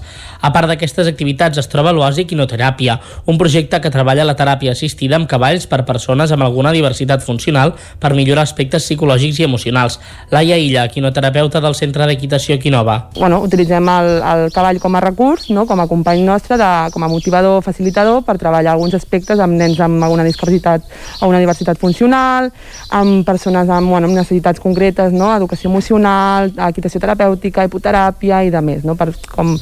A 0.47 0.53
part 0.55 0.71
d'aquestes 0.71 1.11
activitats 1.11 1.59
es 1.59 1.67
troba 1.73 1.91
l'Oasi 1.91 2.23
Quinoteràpia, 2.31 3.01
un 3.27 3.41
projecte 3.41 3.81
que 3.83 3.91
treballa 3.91 4.29
la 4.29 4.37
teràpia 4.39 4.77
assistida 4.77 5.19
amb 5.19 5.27
cavalls 5.27 5.67
per 5.67 5.81
persones 5.89 6.31
amb 6.31 6.47
alguna 6.47 6.71
diversitat 6.77 7.27
funcional 7.27 7.75
per 7.99 8.13
millorar 8.15 8.47
aspectes 8.47 8.87
psicològics 8.87 9.43
i 9.43 9.49
emocionals. 9.49 9.99
Laia 10.31 10.55
Illa, 10.55 10.87
quinoterapeuta 10.87 11.59
del 11.59 11.75
centre 11.75 12.07
d'equitació 12.07 12.61
Quinova. 12.63 13.11
Bueno, 13.19 13.43
utilitzem 13.49 13.91
el, 13.97 14.13
el 14.37 14.45
cavall 14.55 14.79
com 14.79 14.95
a 14.95 15.03
recurs, 15.03 15.51
no? 15.51 15.67
com 15.67 15.83
a 15.83 15.91
company 15.91 16.23
nostre, 16.23 16.63
de, 16.63 16.71
com 16.95 17.03
a 17.03 17.11
motivador, 17.11 17.59
facilitador, 17.67 18.23
per 18.23 18.39
treballar 18.39 18.79
alguns 18.79 18.95
aspectes 19.03 19.43
amb 19.43 19.59
nens 19.59 19.83
amb 19.83 19.99
alguna 20.07 20.31
discapacitat 20.31 20.87
a 21.21 21.27
una 21.27 21.41
diversitat 21.43 21.79
funcional, 21.79 22.51
amb 22.91 23.27
persones 23.27 23.69
amb, 23.69 23.91
bueno, 23.91 24.09
amb 24.09 24.17
necessitats 24.19 24.61
concretes, 24.61 25.13
no? 25.13 25.31
educació 25.35 25.71
emocional, 25.71 26.53
equitació 26.69 27.01
terapèutica, 27.03 27.67
hipoteràpia 27.67 28.43
i 28.47 28.53
de 28.55 28.63
més, 28.65 28.85
no? 28.87 28.97
per 28.99 29.11
com, 29.33 29.55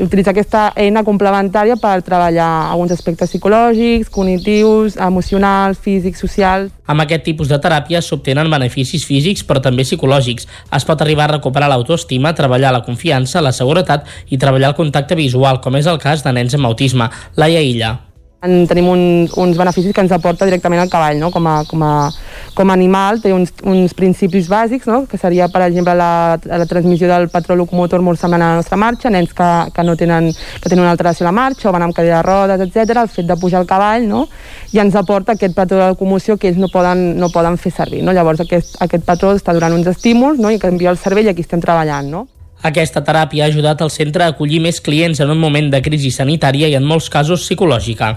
utilitzar 0.00 0.34
aquesta 0.34 0.64
eina 0.76 1.04
complementària 1.06 1.78
per 1.80 1.98
treballar 2.06 2.50
alguns 2.72 2.94
aspectes 2.96 3.32
psicològics, 3.32 4.10
cognitius, 4.12 4.98
emocionals, 5.00 5.80
físics, 5.82 6.22
socials. 6.22 6.70
Amb 6.86 7.04
aquest 7.04 7.24
tipus 7.24 7.48
de 7.48 7.58
teràpia 7.62 8.02
s'obtenen 8.04 8.50
beneficis 8.52 9.06
físics 9.08 9.46
però 9.46 9.62
també 9.64 9.86
psicològics. 9.86 10.48
Es 10.74 10.86
pot 10.88 11.00
arribar 11.00 11.28
a 11.28 11.36
recuperar 11.36 11.70
l'autoestima, 11.72 12.34
treballar 12.36 12.74
la 12.74 12.84
confiança, 12.86 13.44
la 13.44 13.54
seguretat 13.56 14.08
i 14.28 14.38
treballar 14.38 14.72
el 14.72 14.78
contacte 14.78 15.18
visual, 15.18 15.62
com 15.62 15.76
és 15.78 15.88
el 15.90 16.00
cas 16.02 16.24
de 16.26 16.32
nens 16.34 16.58
amb 16.58 16.68
autisme. 16.70 17.10
Laia 17.36 17.62
Illa 17.62 17.98
en 18.42 18.66
tenim 18.66 18.88
un, 18.90 19.02
uns 19.38 19.56
beneficis 19.56 19.94
que 19.94 20.02
ens 20.02 20.12
aporta 20.12 20.46
directament 20.48 20.82
el 20.82 20.90
cavall, 20.90 21.18
no? 21.20 21.30
com, 21.30 21.46
a, 21.46 21.62
com, 21.68 21.82
a, 21.86 22.10
com 22.56 22.70
a 22.70 22.74
animal 22.74 23.20
té 23.22 23.30
uns, 23.30 23.52
uns 23.62 23.94
principis 23.94 24.48
bàsics, 24.50 24.88
no? 24.90 25.04
que 25.06 25.18
seria, 25.20 25.46
per 25.52 25.62
exemple, 25.68 25.94
la, 25.94 26.40
la 26.42 26.66
transmissió 26.66 27.06
del 27.06 27.28
patró 27.30 27.54
locomotor 27.58 28.02
molt 28.02 28.18
semblant 28.18 28.42
a 28.42 28.50
la 28.50 28.58
nostra 28.58 28.78
marxa, 28.82 29.12
nens 29.14 29.30
que, 29.38 29.50
que 29.70 29.84
no 29.86 29.94
tenen, 29.96 30.32
que 30.34 30.66
tenen 30.66 30.82
una 30.82 30.96
alteració 30.96 31.22
a 31.22 31.30
la 31.30 31.36
marxa 31.38 31.70
o 31.70 31.74
van 31.74 31.86
amb 31.86 31.94
cadira 31.94 32.18
de 32.18 32.26
rodes, 32.26 32.66
etc. 32.66 32.98
el 33.04 33.12
fet 33.14 33.30
de 33.30 33.38
pujar 33.38 33.62
al 33.62 33.70
cavall, 33.70 34.08
no? 34.10 34.26
i 34.74 34.82
ens 34.82 34.98
aporta 34.98 35.36
aquest 35.38 35.54
patró 35.54 35.78
de 35.78 35.92
locomoció 35.94 36.36
que 36.36 36.50
ells 36.50 36.58
no 36.58 36.66
poden, 36.72 37.12
no 37.22 37.30
poden 37.30 37.60
fer 37.62 37.70
servir. 37.78 38.02
No? 38.02 38.10
Llavors 38.16 38.42
aquest, 38.42 38.74
aquest 38.82 39.06
patró 39.06 39.36
està 39.38 39.54
donant 39.54 39.78
uns 39.78 39.86
estímuls 39.94 40.42
no? 40.42 40.50
i 40.50 40.58
que 40.58 40.72
envia 40.72 40.90
el 40.90 40.98
cervell 40.98 41.30
i 41.30 41.34
aquí 41.36 41.46
estem 41.46 41.62
treballant. 41.62 42.10
No? 42.10 42.26
Aquesta 42.66 43.06
teràpia 43.06 43.46
ha 43.46 43.54
ajudat 43.54 43.86
el 43.86 43.94
centre 43.94 44.26
a 44.26 44.34
acollir 44.34 44.58
més 44.66 44.82
clients 44.82 45.22
en 45.22 45.30
un 45.30 45.38
moment 45.38 45.70
de 45.70 45.82
crisi 45.82 46.10
sanitària 46.10 46.66
i 46.70 46.78
en 46.78 46.86
molts 46.86 47.10
casos 47.10 47.46
psicològica. 47.46 48.16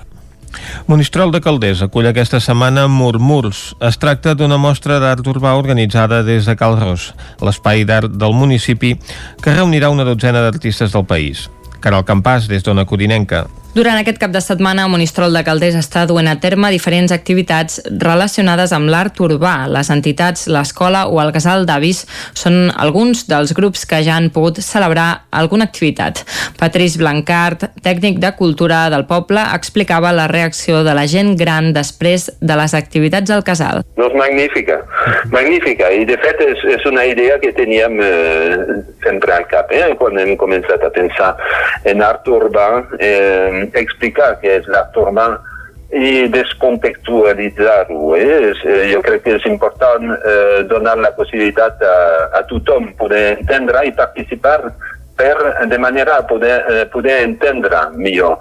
Monistrol 0.87 1.31
de 1.33 1.41
Calders 1.41 1.81
acull 1.85 2.07
aquesta 2.09 2.39
setmana 2.43 2.87
Murmurs. 2.91 3.73
Es 3.83 3.99
tracta 4.01 4.35
d'una 4.37 4.59
mostra 4.61 4.99
d'art 5.03 5.27
urbà 5.27 5.55
organitzada 5.57 6.21
des 6.23 6.45
de 6.45 6.55
Cal 6.59 6.77
Ros, 6.79 7.11
l'espai 7.41 7.85
d'art 7.89 8.15
del 8.21 8.33
municipi, 8.37 8.95
que 9.41 9.55
reunirà 9.55 9.89
una 9.93 10.07
dotzena 10.07 10.43
d'artistes 10.45 10.93
del 10.95 11.05
país. 11.09 11.47
Caral 11.85 12.07
Campàs, 12.07 12.49
des 12.49 12.65
d'Ona 12.65 12.87
Codinenca. 12.89 13.45
Durant 13.75 13.97
aquest 13.99 14.15
cap 14.21 14.31
de 14.31 14.39
setmana, 14.39 14.85
Monistrol 14.87 15.33
de 15.35 15.41
Calders 15.43 15.75
està 15.75 16.05
duent 16.07 16.29
a 16.31 16.37
terme 16.39 16.69
diferents 16.71 17.11
activitats 17.11 17.81
relacionades 17.99 18.71
amb 18.71 18.87
l'art 18.87 19.19
urbà. 19.19 19.65
Les 19.67 19.89
entitats, 19.91 20.45
l'escola 20.47 21.01
o 21.11 21.19
el 21.19 21.33
casal 21.35 21.67
d'avis 21.67 22.05
són 22.39 22.71
alguns 22.71 23.25
dels 23.27 23.51
grups 23.57 23.83
que 23.83 23.99
ja 24.07 24.15
han 24.15 24.29
pogut 24.31 24.61
celebrar 24.63 25.25
alguna 25.29 25.67
activitat. 25.67 26.21
Patrice 26.55 27.01
Blancart, 27.01 27.67
tècnic 27.83 28.21
de 28.23 28.31
cultura 28.39 28.85
del 28.93 29.03
poble, 29.11 29.43
explicava 29.59 30.15
la 30.15 30.29
reacció 30.31 30.79
de 30.87 30.95
la 30.95 31.03
gent 31.11 31.35
gran 31.35 31.73
després 31.75 32.29
de 32.39 32.55
les 32.55 32.77
activitats 32.79 33.35
al 33.35 33.43
casal. 33.43 33.83
Doncs 33.99 34.15
magnífica, 34.15 34.79
magnífica. 35.35 35.91
I 35.91 36.07
de 36.07 36.15
fet 36.23 36.45
és, 36.47 36.63
és 36.79 36.87
una 36.87 37.03
idea 37.11 37.35
que 37.43 37.51
teníem 37.59 37.99
eh, 37.99 38.79
sempre 39.03 39.35
al 39.35 39.51
cap 39.51 39.75
eh, 39.75 39.83
quan 39.99 40.15
hem 40.23 40.37
començat 40.39 40.79
a 40.79 40.93
pensar 40.95 41.33
en 41.83 42.01
art 42.01 42.27
urbà. 42.27 42.69
Eh, 42.99 43.67
explicar 43.81 44.35
què 44.41 44.59
és 44.61 44.71
l'art 44.71 44.95
urbà 44.97 45.27
i 45.95 46.25
descontextualitzar-ho. 46.33 48.15
Eh? 48.17 48.53
Jo 48.91 49.01
crec 49.05 49.23
que 49.25 49.37
és 49.37 49.45
important 49.49 50.11
eh, 50.15 50.63
donar 50.69 50.97
la 50.99 51.13
possibilitat 51.17 51.81
a, 51.85 51.95
a 52.39 52.43
tothom 52.49 52.91
poder 52.99 53.37
entendre 53.37 53.85
i 53.87 53.95
participar 53.95 54.59
per, 55.15 55.67
de 55.67 55.77
manera 55.77 56.17
a 56.17 56.27
poder, 56.27 56.63
eh, 56.69 56.85
poder 56.85 57.23
entendre 57.23 57.89
millor. 57.95 58.37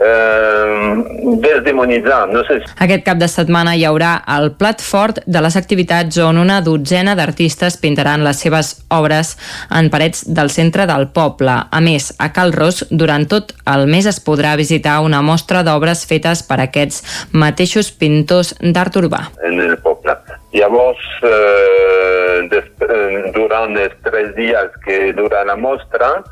Eh, 0.00 1.04
desdemonitzar, 1.42 2.28
no 2.28 2.44
sé 2.46 2.60
si 2.60 2.66
Aquest 2.84 3.02
cap 3.02 3.18
de 3.18 3.26
setmana 3.26 3.72
hi 3.74 3.82
haurà 3.82 4.12
el 4.36 4.52
plat 4.54 4.78
fort 4.78 5.18
de 5.26 5.42
les 5.42 5.56
activitats 5.58 6.20
on 6.22 6.38
una 6.38 6.60
dotzena 6.62 7.16
d'artistes 7.18 7.80
pintaran 7.82 8.22
les 8.22 8.38
seves 8.38 8.76
obres 8.94 9.34
en 9.74 9.90
parets 9.90 10.22
del 10.30 10.54
centre 10.54 10.86
del 10.86 11.08
poble. 11.10 11.56
A 11.66 11.82
més, 11.82 12.12
a 12.22 12.30
Cal 12.30 12.54
Ros, 12.54 12.84
durant 12.90 13.26
tot 13.26 13.50
el 13.66 13.88
mes 13.90 14.06
es 14.06 14.22
podrà 14.22 14.54
visitar 14.54 15.00
una 15.02 15.18
mostra 15.18 15.64
d'obres 15.66 16.06
fetes 16.06 16.46
per 16.46 16.60
aquests 16.62 17.02
mateixos 17.32 17.90
pintors 17.90 18.54
d'art 18.62 19.02
urbà. 19.02 19.32
en 19.42 19.58
el 19.58 19.78
poble. 19.82 20.14
Llavors, 20.52 21.04
eh, 21.22 22.48
des, 22.48 22.64
eh, 22.80 23.30
durant 23.34 23.76
els 23.76 23.94
tres 24.02 24.34
dies 24.34 24.76
que 24.84 25.12
dura 25.12 25.44
la 25.44 25.56
mostra, 25.56 26.22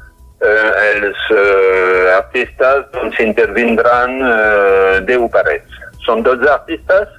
eh, 0.41 0.71
els 0.97 1.21
eh, 1.31 2.13
artistes 2.15 2.87
doncs, 2.95 3.21
intervindran 3.21 4.17
eh, 4.25 5.05
10 5.09 5.29
parets. 5.33 5.79
Són 6.07 6.25
12 6.25 6.49
artistes 6.49 7.13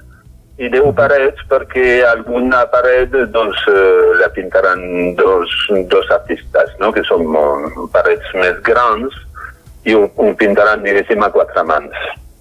i 0.58 0.66
10 0.72 0.90
parets 0.98 1.42
perquè 1.50 2.02
alguna 2.08 2.64
paret 2.72 3.14
doncs, 3.30 3.62
eh, 3.70 4.18
la 4.18 4.30
pintaran 4.34 5.14
dos, 5.18 5.54
dos 5.86 6.10
artistes, 6.10 6.74
no? 6.82 6.90
que 6.92 7.06
són 7.06 7.26
eh, 7.30 7.74
parets 7.94 8.34
més 8.34 8.58
grans 8.66 9.14
i 9.86 9.94
ho, 9.94 10.08
ho 10.18 10.32
pintaran, 10.34 10.82
diguéssim, 10.82 11.22
a 11.22 11.30
quatre 11.30 11.62
mans. 11.62 11.94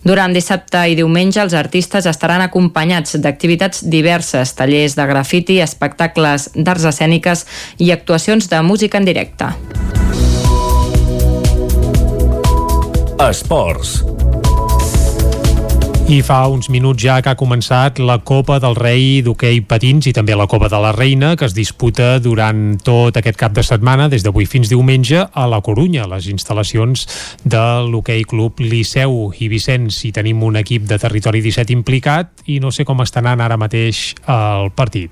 Durant 0.07 0.31
dissabte 0.31 0.85
i 0.87 0.95
diumenge 0.95 1.41
els 1.41 1.55
artistes 1.57 2.05
estaran 2.07 2.39
acompanyats 2.45 3.17
d'activitats 3.19 3.81
diverses, 3.91 4.53
tallers 4.55 4.95
de 4.95 5.07
grafiti, 5.09 5.57
espectacles 5.59 6.47
d'arts 6.55 6.87
escèniques 6.93 7.43
i 7.83 7.91
actuacions 7.91 8.47
de 8.47 8.61
música 8.63 9.01
en 9.01 9.09
directe. 9.09 9.51
Esports. 13.27 14.16
I 16.07 16.21
fa 16.23 16.45
uns 16.47 16.69
minuts 16.71 17.03
ja 17.03 17.17
que 17.19 17.27
ha 17.27 17.35
començat 17.35 17.97
la 17.99 18.15
Copa 18.23 18.61
del 18.63 18.77
Rei 18.79 19.19
d'hoquei 19.25 19.57
patins 19.67 20.05
i 20.07 20.13
també 20.15 20.37
la 20.39 20.45
Copa 20.47 20.69
de 20.71 20.77
la 20.79 20.93
Reina 20.95 21.33
que 21.35 21.43
es 21.43 21.51
disputa 21.51 22.21
durant 22.23 22.77
tot 22.79 23.17
aquest 23.19 23.35
cap 23.35 23.51
de 23.51 23.59
setmana 23.59 24.05
des 24.07 24.23
d'avui 24.23 24.47
fins 24.47 24.71
diumenge 24.71 25.25
a 25.27 25.43
la 25.51 25.59
Corunya, 25.59 26.05
a 26.05 26.11
les 26.13 26.29
instal·lacions 26.31 27.03
de 27.43 27.63
l'hoquei 27.91 28.23
club 28.23 28.61
Liceu 28.63 29.33
i 29.35 29.49
Vicenç. 29.51 29.97
I 30.07 30.13
tenim 30.15 30.45
un 30.47 30.55
equip 30.61 30.85
de 30.87 30.95
territori 30.95 31.41
17 31.43 31.75
implicat 31.75 32.31
i 32.47 32.61
no 32.63 32.71
sé 32.71 32.87
com 32.87 33.03
està 33.03 33.19
anant 33.19 33.43
ara 33.43 33.59
mateix 33.59 34.15
el 34.31 34.71
partit. 34.79 35.11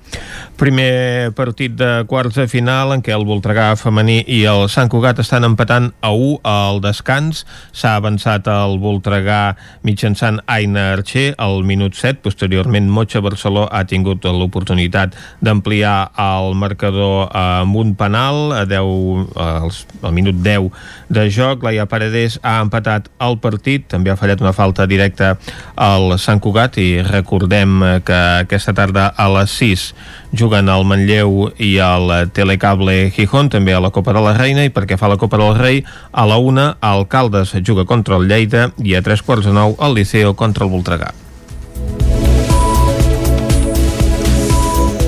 Primer 0.56 1.34
partit 1.36 1.76
de 1.76 2.06
quarts 2.08 2.40
de 2.40 2.48
final 2.48 2.96
en 2.96 3.04
què 3.04 3.12
el 3.12 3.28
Voltregà 3.28 3.74
femení 3.76 4.22
i 4.24 4.46
el 4.48 4.70
Sant 4.72 4.88
Cugat 4.88 5.20
estan 5.20 5.44
empatant 5.44 5.92
a 6.00 6.14
1 6.16 6.40
al 6.40 6.80
descans. 6.80 7.44
S'ha 7.76 7.98
avançat 8.00 8.48
el 8.48 8.80
Voltregà 8.80 9.42
mitjançant 9.84 10.40
Aina 10.48 10.85
Archer 10.92 11.34
al 11.42 11.62
minut 11.66 11.94
7. 11.98 12.20
Posteriorment, 12.24 12.88
Motxa 12.90 13.22
Barceló 13.24 13.66
ha 13.70 13.82
tingut 13.88 14.24
l'oportunitat 14.24 15.16
d'ampliar 15.44 16.10
el 16.22 16.54
marcador 16.58 17.30
amb 17.36 17.76
un 17.76 17.94
penal 17.98 18.52
a 18.56 18.64
10, 18.68 19.36
als, 19.36 19.84
al 20.02 20.14
minut 20.16 20.40
10 20.44 20.70
de 21.08 21.26
joc. 21.30 21.64
Laia 21.66 21.88
Paredes 21.90 22.38
ha 22.42 22.58
empatat 22.64 23.10
el 23.22 23.38
partit. 23.42 23.88
També 23.92 24.12
ha 24.12 24.18
fallat 24.20 24.42
una 24.44 24.54
falta 24.56 24.86
directa 24.86 25.34
al 25.74 26.16
Sant 26.22 26.40
Cugat 26.42 26.78
i 26.82 27.02
recordem 27.06 27.82
que 28.06 28.20
aquesta 28.46 28.74
tarda 28.76 29.10
a 29.16 29.28
les 29.38 29.58
6 29.60 29.90
juguen 30.38 30.68
al 30.68 30.86
Manlleu 30.88 31.50
i 31.58 31.76
al 31.82 32.30
Telecable 32.36 33.10
Gijón, 33.10 33.50
també 33.50 33.74
a 33.74 33.82
la 33.82 33.90
Copa 33.90 34.14
de 34.16 34.22
la 34.22 34.36
Reina, 34.36 34.64
i 34.64 34.72
perquè 34.72 34.98
fa 35.00 35.10
la 35.10 35.18
Copa 35.20 35.40
del 35.40 35.56
Rei, 35.58 35.84
a 36.12 36.26
la 36.28 36.38
una, 36.38 36.72
el 36.80 37.06
Caldes 37.08 37.56
juga 37.66 37.84
contra 37.84 38.16
el 38.16 38.28
Lleida 38.28 38.70
i 38.78 38.94
a 38.94 39.02
tres 39.02 39.22
quarts 39.22 39.48
de 39.48 39.56
nou 39.56 39.78
el 39.80 39.96
Liceo 39.98 40.36
contra 40.36 40.66
el 40.66 40.74
Voltregà. 40.74 41.25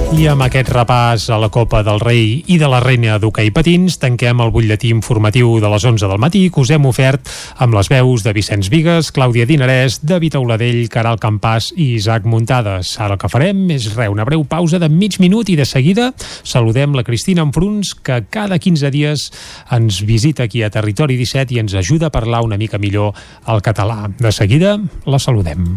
I 0.09 0.24
amb 0.24 0.40
aquest 0.40 0.70
repàs 0.72 1.26
a 1.28 1.36
la 1.36 1.51
Copa 1.52 1.82
del 1.85 2.01
Rei 2.01 2.39
i 2.48 2.56
de 2.56 2.68
la 2.70 2.78
Reina 2.80 3.18
d'Hockey 3.20 3.51
Patins 3.52 3.98
tanquem 4.01 4.40
el 4.40 4.52
butlletí 4.55 4.89
informatiu 4.94 5.59
de 5.60 5.68
les 5.68 5.85
11 5.85 6.09
del 6.09 6.22
matí 6.22 6.47
que 6.48 6.62
us 6.62 6.72
hem 6.72 6.86
ofert 6.89 7.28
amb 7.60 7.76
les 7.76 7.90
veus 7.93 8.24
de 8.24 8.32
Vicenç 8.32 8.70
Vigues, 8.72 9.10
Clàudia 9.12 9.44
Dinarès, 9.47 9.98
David 10.01 10.39
Auladell, 10.40 10.80
Caral 10.89 11.20
Campàs 11.20 11.74
i 11.76 11.90
Isaac 11.98 12.24
Muntades. 12.24 12.94
Ara 12.97 13.18
el 13.18 13.20
que 13.20 13.28
farem 13.28 13.66
és 13.76 13.90
re, 13.98 14.09
una 14.09 14.24
breu 14.24 14.47
pausa 14.48 14.80
de 14.80 14.89
mig 14.89 15.20
minut 15.20 15.52
i 15.52 15.59
de 15.60 15.68
seguida 15.68 16.09
saludem 16.40 16.97
la 16.97 17.05
Cristina 17.05 17.44
Enfruns 17.44 17.93
que 17.93 18.22
cada 18.32 18.59
15 18.59 18.90
dies 18.94 19.28
ens 19.76 20.01
visita 20.09 20.48
aquí 20.48 20.64
a 20.64 20.72
Territori 20.72 21.20
17 21.20 21.52
i 21.52 21.60
ens 21.60 21.76
ajuda 21.76 22.09
a 22.09 22.14
parlar 22.16 22.47
una 22.48 22.56
mica 22.56 22.80
millor 22.80 23.12
el 23.47 23.60
català. 23.60 24.09
De 24.16 24.32
seguida 24.32 24.78
la 25.05 25.20
saludem. 25.20 25.76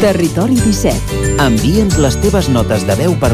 Territori 0.00 0.56
17. 0.58 1.38
Envia'ns 1.40 1.96
les 2.02 2.16
teves 2.20 2.50
notes 2.52 2.82
de 2.84 2.96
veu 2.98 3.14
per 3.20 3.33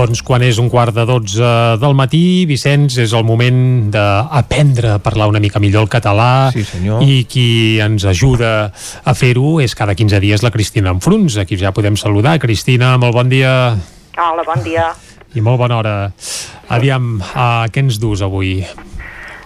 Doncs 0.00 0.22
quan 0.24 0.40
és 0.40 0.56
un 0.56 0.70
quart 0.72 0.94
de 0.96 1.02
12 1.04 1.48
del 1.76 1.92
matí, 1.92 2.46
Vicenç, 2.48 2.94
és 3.02 3.12
el 3.12 3.24
moment 3.28 3.90
d'aprendre 3.92 4.94
a 4.94 5.00
parlar 5.04 5.26
una 5.28 5.42
mica 5.44 5.60
millor 5.60 5.82
el 5.84 5.90
català 5.92 6.48
Sí, 6.54 6.62
senyor. 6.64 7.02
i 7.04 7.26
qui 7.28 7.76
ens 7.84 8.06
ajuda 8.08 8.70
a 9.04 9.12
fer-ho 9.12 9.58
és 9.60 9.74
cada 9.76 9.92
15 9.94 10.22
dies 10.24 10.40
la 10.42 10.50
Cristina 10.54 10.88
Enfruns. 10.96 11.36
Aquí 11.36 11.58
ja 11.60 11.74
podem 11.76 11.98
saludar. 12.00 12.38
Cristina, 12.40 12.94
molt 12.96 13.12
bon 13.12 13.28
dia 13.28 13.76
Hola, 14.16 14.42
bon 14.46 14.64
dia. 14.64 14.88
i 15.36 15.44
molt 15.44 15.58
bona 15.60 15.76
hora. 15.82 15.94
Aviam, 16.72 17.20
uh, 17.20 17.68
què 17.68 17.84
ens 17.84 18.00
dus 18.00 18.22
avui? 18.24 18.64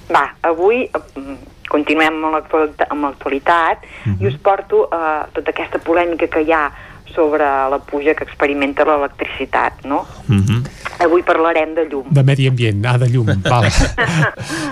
Va, 0.06 0.28
avui 0.46 0.86
mm, 0.86 1.36
continuem 1.66 2.22
amb 2.22 2.38
l'actualitat, 2.38 2.90
amb 2.94 3.08
l'actualitat 3.10 3.82
i 4.20 4.26
us 4.30 4.38
porto 4.38 4.84
eh, 4.92 5.24
tota 5.34 5.50
aquesta 5.50 5.80
polèmica 5.82 6.28
que 6.30 6.44
hi 6.46 6.52
ha 6.54 6.68
sobre 7.14 7.44
la 7.44 7.78
puja 7.78 8.14
que 8.14 8.24
experimenta 8.24 8.84
l'electricitat, 8.84 9.84
no? 9.84 10.04
Mm 10.26 10.42
-hmm. 10.42 10.62
Avui 11.04 11.22
parlarem 11.22 11.74
de 11.74 11.84
llum. 11.90 12.04
De 12.10 12.22
medi 12.22 12.46
ambient, 12.48 12.86
ah, 12.86 12.98
de 12.98 13.08
llum, 13.08 13.26
val. 13.50 13.66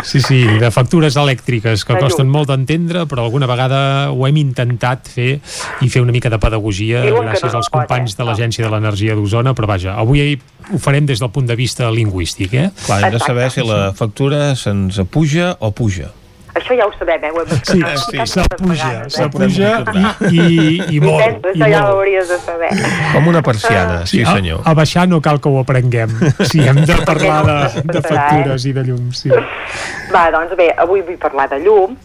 Sí, 0.03 0.21
sí, 0.21 0.45
de 0.59 0.71
factures 0.71 1.17
elèctriques 1.17 1.85
que 1.85 1.95
De 1.95 2.01
costen 2.01 2.27
llum. 2.27 2.37
molt 2.37 2.49
d'entendre, 2.49 3.07
però 3.07 3.25
alguna 3.25 3.47
vegada 3.47 4.11
ho 4.11 4.27
hem 4.27 4.37
intentat 4.37 5.09
fer 5.09 5.41
i 5.81 5.89
fer 5.89 6.03
una 6.03 6.13
mica 6.13 6.31
de 6.31 6.39
pedagogia 6.39 7.03
Diuen 7.03 7.29
gràcies 7.29 7.53
no 7.53 7.59
als 7.59 7.67
es 7.67 7.71
pot, 7.71 7.81
companys 7.81 8.17
de 8.17 8.25
l'Agència 8.25 8.65
de 8.65 8.71
l'Energia 8.71 9.15
d'Osona, 9.15 9.53
però 9.55 9.67
vaja, 9.67 9.95
avui 9.95 10.39
ho 10.73 10.79
farem 10.79 11.07
des 11.07 11.19
del 11.19 11.31
punt 11.31 11.47
de 11.47 11.57
vista 11.57 11.91
lingüístic, 11.91 12.55
eh? 12.55 12.71
Clar, 12.87 13.05
hem 13.05 13.13
de 13.13 13.19
saber 13.19 13.51
si 13.51 13.61
la 13.61 13.93
factura 13.93 14.55
se'ns 14.55 15.01
puja 15.11 15.57
o 15.59 15.71
puja. 15.71 16.22
Això 16.53 16.77
ja 16.77 16.85
ho 16.85 16.93
sabem, 16.99 17.23
eh? 17.25 17.31
Ho 17.33 17.41
hem 17.41 17.53
Sí, 17.65 17.81
sí, 17.81 18.19
s'apuja, 18.29 18.89
vegades, 18.91 19.07
eh? 19.07 19.23
s'apuja 19.23 19.71
i, 20.29 20.37
i, 20.37 20.97
i 20.97 21.01
molt. 21.01 21.47
I 21.49 21.53
això 21.55 21.69
ja 21.73 21.81
molt. 21.81 21.89
l'hauries 21.89 22.29
de 22.29 22.39
saber. 22.45 22.71
Com 23.15 23.29
una 23.31 23.41
persiana, 23.47 24.03
sí, 24.07 24.21
a, 24.21 24.35
senyor. 24.37 24.61
a 24.69 24.75
baixar 24.77 25.07
no 25.09 25.23
cal 25.25 25.41
que 25.41 25.49
ho 25.49 25.63
aprenguem. 25.63 26.13
Sí, 26.45 26.61
hem 26.61 26.83
de 26.85 26.99
parlar 27.09 27.41
de, 27.49 27.85
de 27.89 27.99
eh? 27.99 28.05
factures 28.05 28.67
i 28.69 28.75
de 28.77 28.85
llum, 28.91 29.09
sí. 29.17 29.33
Va, 30.13 30.27
doncs 30.35 30.53
bé, 30.59 30.69
avui 30.85 31.01
vull 31.07 31.17
parlar 31.23 31.49
de 31.55 31.63
llum 31.65 31.97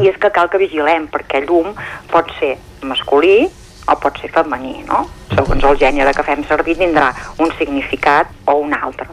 i 0.00 0.08
és 0.08 0.16
que 0.22 0.30
cal 0.32 0.48
que 0.48 0.60
vigilem 0.62 1.08
perquè 1.12 1.42
llum 1.44 1.74
pot 2.12 2.30
ser 2.38 2.54
masculí 2.86 3.44
o 3.90 3.98
pot 4.00 4.16
ser 4.22 4.30
femení, 4.32 4.78
no? 4.88 5.02
Segons 5.34 5.64
el 5.68 5.76
gènere 5.82 6.14
que 6.16 6.24
fem 6.24 6.44
servir 6.48 6.78
tindrà 6.78 7.10
un 7.42 7.52
significat 7.58 8.30
o 8.48 8.56
un 8.64 8.72
altre. 8.72 9.10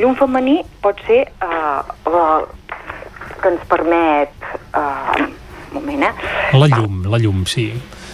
Llum 0.00 0.16
femení 0.18 0.58
pot 0.82 0.98
ser 1.06 1.20
eh, 1.30 1.80
la, 2.10 2.24
que 3.40 3.54
ens 3.54 3.66
permet... 3.70 4.48
Eh, 4.74 5.26
un 5.74 5.80
moment, 5.80 6.02
eh? 6.06 6.12
La 6.54 6.68
llum, 6.70 7.02
la 7.10 7.18
llum, 7.18 7.44
sí. 7.50 7.72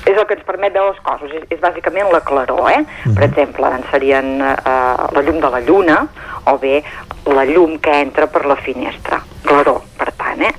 és 0.08 0.16
el 0.16 0.24
que 0.26 0.34
ens 0.38 0.46
permet 0.48 0.72
veure 0.72 0.94
les 0.94 1.00
coses, 1.04 1.32
és, 1.36 1.44
és 1.52 1.60
bàsicament 1.60 2.08
la 2.12 2.22
claror, 2.24 2.70
eh? 2.72 2.80
Per 3.04 3.24
exemple, 3.26 3.68
en 3.68 3.84
serien 3.90 4.40
eh, 4.40 4.54
la 5.12 5.24
llum 5.26 5.40
de 5.42 5.50
la 5.52 5.60
lluna 5.60 5.98
o 6.50 6.56
bé 6.58 6.80
la 7.28 7.44
llum 7.44 7.76
que 7.84 7.92
entra 8.00 8.30
per 8.32 8.46
la 8.48 8.56
finestra, 8.56 9.20
claror, 9.44 9.82
per 10.00 10.10
tant, 10.16 10.42
eh? 10.48 10.54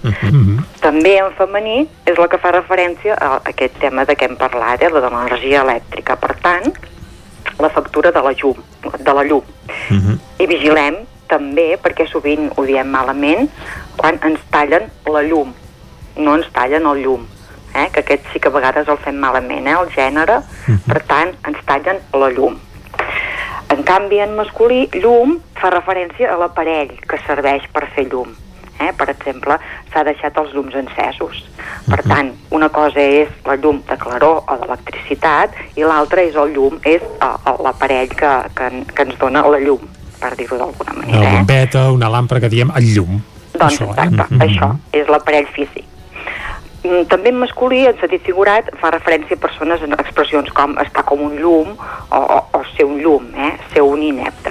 També 0.81 1.17
en 1.22 1.33
femení 1.38 1.83
és 2.09 2.17
la 2.22 2.30
que 2.30 2.40
fa 2.41 2.53
referència 2.56 3.17
a 3.17 3.40
aquest 3.51 3.77
tema 3.81 4.06
de 4.06 4.15
què 4.17 4.30
hem 4.30 4.38
parlat, 4.40 4.81
eh? 4.81 4.90
la 4.93 5.01
de 5.03 5.09
l'energia 5.14 5.61
elèctrica. 5.65 6.17
Per 6.22 6.35
tant, 6.41 6.72
la 7.61 7.69
factura 7.69 8.11
de 8.14 8.22
la 8.25 8.33
llum, 8.33 8.57
de 8.98 9.14
la 9.14 9.23
llum. 9.23 9.45
Uh 9.90 9.98
-huh. 9.98 10.17
I 10.41 10.48
vigilem 10.48 10.95
també, 11.27 11.77
perquè 11.81 12.07
sovint 12.09 12.51
ho 12.56 12.65
diem 12.65 12.88
malament, 12.88 13.49
quan 14.01 14.17
ens 14.25 14.41
tallen 14.49 14.89
la 15.13 15.21
llum, 15.21 15.53
no 16.17 16.33
ens 16.39 16.47
tallen 16.55 16.88
el 16.89 17.03
llum, 17.05 17.27
eh? 17.75 17.88
que 17.93 18.01
aquest 18.01 18.25
sí 18.33 18.39
que 18.41 18.49
a 18.49 18.55
vegades 18.57 18.88
el 18.89 18.97
fem 19.05 19.19
malament, 19.21 19.67
eh? 19.69 19.77
el 19.77 19.89
gènere, 19.93 20.39
uh 20.41 20.43
-huh. 20.73 20.80
per 20.89 21.01
tant, 21.05 21.35
ens 21.47 21.59
tallen 21.69 21.97
la 22.13 22.30
llum. 22.33 22.57
En 23.69 23.83
canvi, 23.83 24.19
en 24.19 24.35
masculí, 24.35 24.89
llum 24.93 25.38
fa 25.55 25.69
referència 25.69 26.33
a 26.33 26.38
l'aparell 26.38 26.89
que 27.07 27.17
serveix 27.27 27.63
per 27.71 27.85
fer 27.95 28.07
llum. 28.11 28.33
Eh? 28.80 28.91
Per 28.97 29.07
exemple, 29.09 29.55
s'ha 29.93 30.03
deixat 30.03 30.38
els 30.38 30.53
llums 30.53 30.73
encesos. 30.75 31.45
Per 31.88 32.01
tant, 32.03 32.33
una 32.49 32.69
cosa 32.69 32.99
és 32.99 33.30
la 33.45 33.55
llum 33.55 33.81
de 33.88 33.97
claror 33.97 34.43
o 34.47 34.57
d'electricitat 34.57 35.49
i 35.75 35.83
l'altra 35.83 36.21
és 36.21 36.35
el 36.35 36.49
llum, 36.55 36.80
és 36.83 37.01
eh, 37.01 37.53
l'aparell 37.63 38.09
que, 38.09 38.31
que, 38.55 38.83
que 38.95 39.03
ens 39.03 39.17
dona 39.19 39.45
la 39.47 39.59
llum, 39.59 39.80
per 40.19 40.35
dir-ho 40.35 40.57
d'alguna 40.57 40.93
manera. 40.97 41.17
Una 41.19 41.30
Eh? 41.30 41.35
bombeta, 41.38 41.91
una 41.91 42.09
làmpara 42.09 42.41
que 42.41 42.49
diem 42.49 42.71
el 42.75 42.83
llum. 42.95 43.21
Doncs 43.61 43.80
Això, 43.80 43.88
eh? 43.93 44.07
exacte, 44.07 44.35
Mhm. 44.35 44.41
això 44.48 44.75
és 44.91 45.07
l'aparell 45.07 45.48
físic. 45.53 45.85
Mm, 46.83 47.03
També 47.11 47.30
en 47.30 47.38
masculí, 47.38 47.85
en 47.85 47.98
sentit 47.99 48.23
figurat, 48.25 48.65
fa 48.81 48.90
referència 48.90 49.35
a 49.38 49.40
persones 49.40 49.83
en 49.85 49.93
expressions 49.93 50.49
com 50.51 50.73
estar 50.81 51.03
com 51.06 51.22
un 51.22 51.35
llum 51.38 51.75
o, 51.77 52.17
o, 52.17 52.40
o 52.57 52.61
ser 52.75 52.85
un 52.85 52.98
llum, 53.03 53.27
eh? 53.38 53.51
ser 53.73 53.83
un 53.85 54.01
inepte. 54.01 54.49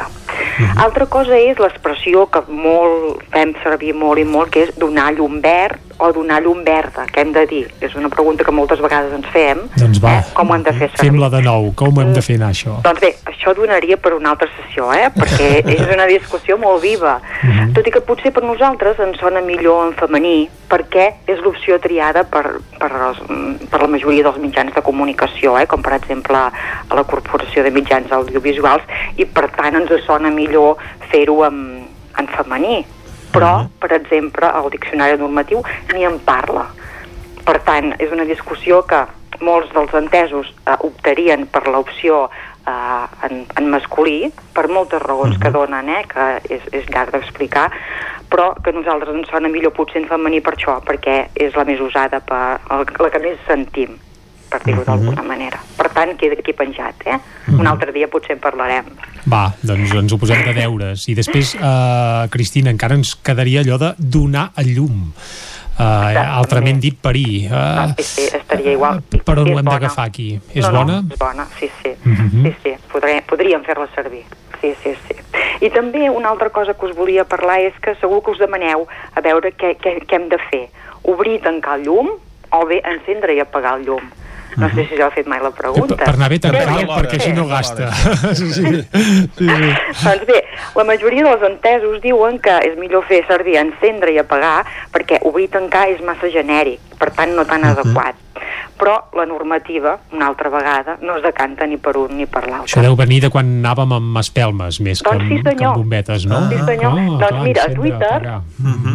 Altra 0.78 1.06
cosa 1.06 1.34
és 1.36 1.58
l'expressió 1.58 2.28
que 2.30 2.42
molt 2.46 3.24
fem 3.32 3.54
servir 3.64 3.94
molt 3.94 4.20
i 4.20 4.24
molt, 4.24 4.50
que 4.54 4.62
és 4.68 4.74
donar 4.78 5.10
llum 5.16 5.40
verd 5.42 5.80
o 6.00 6.10
donar 6.16 6.40
llum 6.42 6.62
verda. 6.64 7.04
Què 7.12 7.24
hem 7.24 7.32
de 7.36 7.44
dir? 7.50 7.62
És 7.84 7.94
una 7.98 8.08
pregunta 8.12 8.44
que 8.44 8.54
moltes 8.54 8.80
vegades 8.80 9.12
ens 9.16 9.28
fem. 9.34 9.62
Doncs 9.76 10.00
va, 10.02 10.16
Eh? 10.20 10.24
Com 10.34 10.50
ho 10.50 10.54
hem 10.56 10.62
de 10.66 10.72
fer 10.72 10.88
servir? 10.90 11.10
fem-la 11.10 11.28
de 11.32 11.40
nou. 11.44 11.70
Com 11.76 11.96
ho 11.96 12.02
hem 12.02 12.12
de 12.16 12.22
fer 12.24 12.36
anar, 12.40 12.50
això? 12.54 12.78
Doncs 12.84 13.00
bé, 13.00 13.12
això 13.30 13.54
donaria 13.56 13.96
per 13.96 14.14
una 14.16 14.32
altra 14.34 14.48
sessió, 14.56 14.90
eh? 14.92 15.08
perquè 15.14 15.50
és 15.76 15.82
una 15.94 16.06
discussió 16.10 16.56
molt 16.58 16.82
viva. 16.82 17.18
Tot 17.74 17.86
i 17.86 17.92
que 17.94 18.02
potser 18.04 18.32
per 18.34 18.42
nosaltres 18.44 18.98
ens 19.00 19.20
sona 19.20 19.40
millor 19.44 19.86
en 19.88 19.94
femení, 19.98 20.48
perquè 20.70 21.06
és 21.30 21.40
l'opció 21.44 21.78
triada 21.82 22.24
per, 22.24 22.44
per, 22.78 22.90
els, 23.10 23.20
per 23.70 23.82
la 23.82 23.90
majoria 23.90 24.26
dels 24.26 24.38
mitjans 24.42 24.74
de 24.74 24.82
comunicació, 24.82 25.56
eh? 25.58 25.66
com 25.70 25.82
per 25.82 25.94
exemple 25.98 26.36
a 26.36 26.94
la 26.94 27.04
Corporació 27.04 27.64
de 27.66 27.70
Mitjans 27.74 28.12
Audiovisuals, 28.12 28.82
i 29.16 29.26
per 29.26 29.48
tant 29.56 29.76
ens 29.80 29.92
sona 30.06 30.30
millor 30.30 30.80
fer-ho 31.10 31.44
en, 31.48 31.60
en 32.18 32.30
femení. 32.36 32.84
Però, 33.30 33.54
per 33.78 33.92
exemple, 33.94 34.50
el 34.50 34.70
diccionari 34.74 35.18
normatiu 35.18 35.62
ni 35.94 36.04
en 36.04 36.18
parla. 36.26 36.66
Per 37.46 37.58
tant, 37.66 37.94
és 37.98 38.12
una 38.12 38.26
discussió 38.28 38.82
que 38.86 39.04
molts 39.40 39.72
dels 39.72 39.92
entesos 39.96 40.50
eh, 40.66 40.76
optarien 40.86 41.46
per 41.48 41.66
l'opció 41.68 42.26
eh, 42.28 43.06
en, 43.26 43.44
en 43.56 43.70
masculí, 43.72 44.30
per 44.54 44.68
moltes 44.68 45.02
raons 45.02 45.38
que 45.40 45.52
donen, 45.54 45.88
eh, 45.88 46.04
que 46.10 46.26
és, 46.50 46.66
és 46.76 46.90
llarg 46.92 47.14
d'explicar, 47.16 47.70
però 48.30 48.52
que 48.62 48.70
a 48.70 48.76
nosaltres 48.76 49.16
ens 49.16 49.32
sona 49.32 49.50
millor 49.50 49.74
potser 49.74 50.02
en 50.02 50.08
femení 50.10 50.42
per 50.44 50.54
això, 50.54 50.78
perquè 50.86 51.16
és 51.34 51.56
la 51.58 51.66
més 51.68 51.80
usada, 51.82 52.20
per, 52.22 52.60
la 52.70 53.10
que 53.10 53.22
més 53.24 53.40
sentim, 53.48 53.96
per 54.50 54.60
dir-ho 54.66 54.84
d'alguna 54.86 55.24
manera. 55.26 55.58
Per 55.78 55.88
tant, 55.94 56.14
queda 56.20 56.38
aquí 56.38 56.54
penjat, 56.56 57.06
eh? 57.06 57.18
Un 57.56 57.66
altre 57.66 57.94
dia 57.96 58.10
potser 58.10 58.36
en 58.36 58.44
parlarem. 58.44 58.92
Va, 59.28 59.52
doncs 59.62 59.92
ens 59.92 60.12
ho 60.12 60.18
posem 60.18 60.42
de 60.46 60.54
deures. 60.56 61.08
I 61.08 61.14
després, 61.14 61.54
eh, 61.54 62.28
Cristina, 62.30 62.70
encara 62.70 62.94
ens 62.94 63.14
quedaria 63.16 63.60
allò 63.60 63.78
de 63.78 63.94
donar 63.98 64.52
a 64.54 64.62
llum. 64.62 65.10
Uh, 65.80 66.12
altrament 66.36 66.76
dit 66.78 66.96
parir. 67.00 67.48
Uh, 67.48 67.94
Sí, 67.96 68.02
sí, 68.04 68.36
estaria 68.36 68.72
igual. 68.72 69.00
per 69.00 69.38
on 69.38 69.46
És 69.48 69.54
ho 69.54 69.58
hem 69.58 69.64
bona. 69.64 69.70
d'agafar 69.78 70.04
aquí? 70.04 70.38
És 70.52 70.66
no, 70.66 70.72
bona? 70.72 71.00
No, 71.00 71.08
és 71.10 71.18
bona, 71.18 71.46
sí, 71.58 71.70
sí. 71.82 71.94
Mhm. 72.04 72.42
sí, 72.42 72.54
sí. 72.62 72.74
Podré, 72.92 73.22
podríem 73.26 73.62
fer-la 73.64 73.88
servir. 73.94 74.24
Sí, 74.60 74.74
sí, 74.82 74.92
sí. 75.08 75.14
I 75.64 75.70
també 75.70 76.10
una 76.10 76.28
altra 76.28 76.50
cosa 76.50 76.74
que 76.74 76.84
us 76.84 76.94
volia 76.94 77.24
parlar 77.24 77.60
és 77.60 77.72
que 77.80 77.94
segur 77.94 78.22
que 78.22 78.30
us 78.32 78.38
demaneu 78.38 78.86
a 79.14 79.20
veure 79.22 79.54
què, 79.56 79.78
què, 79.80 80.04
què 80.06 80.16
hem 80.16 80.28
de 80.28 80.36
fer. 80.50 80.68
Obrir 81.02 81.38
i 81.38 81.40
tancar 81.40 81.78
el 81.78 81.84
llum 81.86 82.10
o 82.50 82.66
bé 82.66 82.82
encendre 82.84 83.32
i 83.34 83.40
apagar 83.40 83.78
el 83.78 83.86
llum. 83.86 84.04
No 84.56 84.68
sé 84.74 84.86
si 84.88 84.96
ja 84.98 85.06
heu 85.06 85.12
fet 85.14 85.28
mai 85.30 85.40
la 85.42 85.50
pregunta. 85.54 85.98
Per 86.02 86.14
anar 86.14 86.30
bé 86.32 86.38
tan 86.42 86.54
Què 86.54 86.62
cal, 86.64 86.72
hauríem 86.72 86.88
de 86.90 86.96
perquè 86.96 87.20
així 87.20 87.34
no 87.36 87.46
gasta. 87.50 87.90
sí, 88.34 88.48
sí. 88.56 88.64
sí, 88.64 89.46
sí. 89.46 89.70
Doncs 90.02 90.24
bé, 90.30 90.40
la 90.76 90.86
majoria 90.88 91.26
dels 91.28 91.46
entesos 91.50 92.00
diuen 92.02 92.40
que 92.42 92.56
és 92.70 92.78
millor 92.80 93.06
fer 93.10 93.22
servir 93.28 93.58
encendre 93.62 94.14
i 94.14 94.18
apagar 94.22 94.64
perquè 94.94 95.20
obrir 95.28 95.48
i 95.48 95.52
tancar 95.52 95.86
és 95.92 96.02
massa 96.04 96.30
genèric, 96.32 96.82
per 96.98 97.12
tant 97.16 97.32
no 97.36 97.46
tan 97.48 97.64
adequat. 97.70 98.18
Però 98.80 98.94
la 99.12 99.26
normativa, 99.28 99.98
una 100.12 100.28
altra 100.30 100.48
vegada, 100.48 100.96
no 101.02 101.16
es 101.18 101.22
decanta 101.22 101.66
ni 101.66 101.76
per 101.76 101.96
un 102.00 102.14
ni 102.16 102.24
per 102.24 102.46
l'altre. 102.46 102.64
Això 102.64 102.80
deu 102.80 102.94
venir 102.96 103.18
de 103.20 103.28
quan 103.30 103.50
anàvem 103.58 103.92
amb 103.92 104.16
espelmes, 104.22 104.78
més 104.80 105.02
que 105.02 105.10
Doncs 105.10 105.26
sí, 105.28 105.34
amb, 105.36 105.44
que 105.44 105.50
senyor. 105.50 105.74
amb 105.74 105.82
bombetes, 105.82 106.24
no? 106.30 106.38
Sí, 106.48 106.60
senyor. 106.64 106.92
Ah, 106.92 107.04
doncs 107.04 107.18
clar, 107.26 107.42
mira, 107.44 107.64
a 107.66 107.74
Twitter, 107.74 108.14
apagar. 108.16 108.40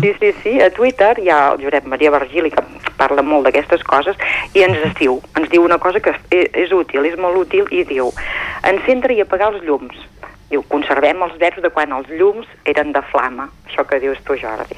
sí, 0.02 0.14
sí, 0.20 0.32
sí, 0.42 0.56
a 0.62 0.72
Twitter 0.74 1.12
hi 1.22 1.30
ha 1.30 1.52
el 1.52 1.62
Josep 1.62 1.86
Maria 1.86 2.12
Virgili 2.18 2.50
que 2.56 2.64
parla 2.98 3.22
molt 3.22 3.46
d'aquestes 3.46 3.84
coses 3.84 4.18
i 4.56 4.64
ens 4.66 4.80
es 4.90 4.96
diu, 4.98 5.20
ens 5.38 5.50
diu 5.52 5.62
una 5.64 5.78
cosa 5.78 6.00
que 6.00 6.16
és, 6.32 6.50
és 6.54 6.72
útil, 6.74 7.06
és 7.06 7.18
molt 7.20 7.38
útil 7.44 7.70
i 7.70 7.84
diu 7.84 8.10
encendre 8.64 9.14
i 9.14 9.22
apagar 9.22 9.52
els 9.54 9.62
llums. 9.68 9.94
Diu, 10.50 10.64
conservem 10.70 11.22
els 11.26 11.38
verbs 11.42 11.62
de 11.62 11.70
quan 11.74 11.92
els 11.92 12.10
llums 12.10 12.48
eren 12.66 12.92
de 12.94 13.02
flama, 13.12 13.50
això 13.68 13.86
que 13.86 14.00
dius 14.00 14.18
tu, 14.26 14.34
Jordi. 14.38 14.78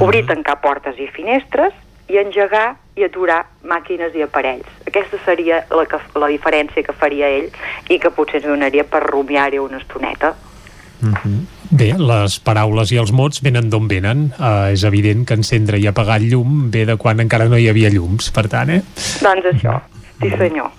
Obrir 0.00 0.24
i 0.24 0.28
tancar 0.28 0.60
portes 0.64 0.98
i 0.98 1.08
finestres 1.12 1.72
i 2.08 2.18
engegar 2.20 2.74
i 2.96 3.04
aturar 3.06 3.42
màquines 3.66 4.14
i 4.14 4.22
aparells. 4.22 4.68
Aquesta 4.86 5.18
seria 5.24 5.64
la, 5.70 5.84
que, 5.90 5.98
la 6.20 6.30
diferència 6.30 6.84
que 6.86 6.94
faria 6.94 7.30
ell 7.32 7.48
i 7.90 7.98
que 7.98 8.12
potser 8.14 8.40
ens 8.42 8.48
donaria 8.48 8.84
per 8.86 9.02
rumiar-hi 9.06 9.62
una 9.62 9.80
estoneta. 9.82 10.34
Bé, 11.74 11.90
les 11.98 12.36
paraules 12.44 12.92
i 12.94 12.98
els 13.02 13.12
mots 13.12 13.42
venen 13.44 13.68
d'on 13.72 13.88
venen. 13.90 14.28
Uh, 14.38 14.70
és 14.72 14.84
evident 14.88 15.24
que 15.28 15.36
encendre 15.36 15.80
i 15.80 15.88
apagar 15.90 16.20
el 16.22 16.28
llum 16.30 16.68
ve 16.74 16.84
de 16.88 16.96
quan 17.00 17.20
encara 17.24 17.48
no 17.50 17.58
hi 17.60 17.68
havia 17.72 17.90
llums, 17.92 18.30
per 18.34 18.46
tant, 18.52 18.70
eh? 18.70 18.82
Doncs 19.24 19.50
això, 19.52 19.80
sí 20.22 20.30
senyor. 20.38 20.70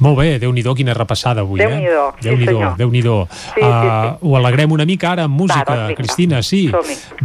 Molt 0.00 0.16
bé, 0.18 0.38
déu 0.40 0.52
nhi 0.56 0.64
quina 0.76 0.94
repassada 0.96 1.42
avui, 1.44 1.60
Déu-n'hi-do, 1.60 2.04
eh? 2.08 2.12
sí, 2.16 2.28
Déu-n'hi-do, 2.28 2.56
senyor. 2.56 2.76
Déu-n'hi-do. 2.78 3.16
Sí, 3.30 3.60
sí, 3.60 3.68
Uh, 3.70 4.16
ho 4.20 4.36
alegrem 4.36 4.72
una 4.72 4.84
mica 4.86 5.10
ara 5.12 5.24
amb 5.28 5.36
música, 5.36 5.64
Va, 5.66 5.76
doncs. 5.88 5.96
Cristina, 5.98 6.40
sí. 6.42 6.60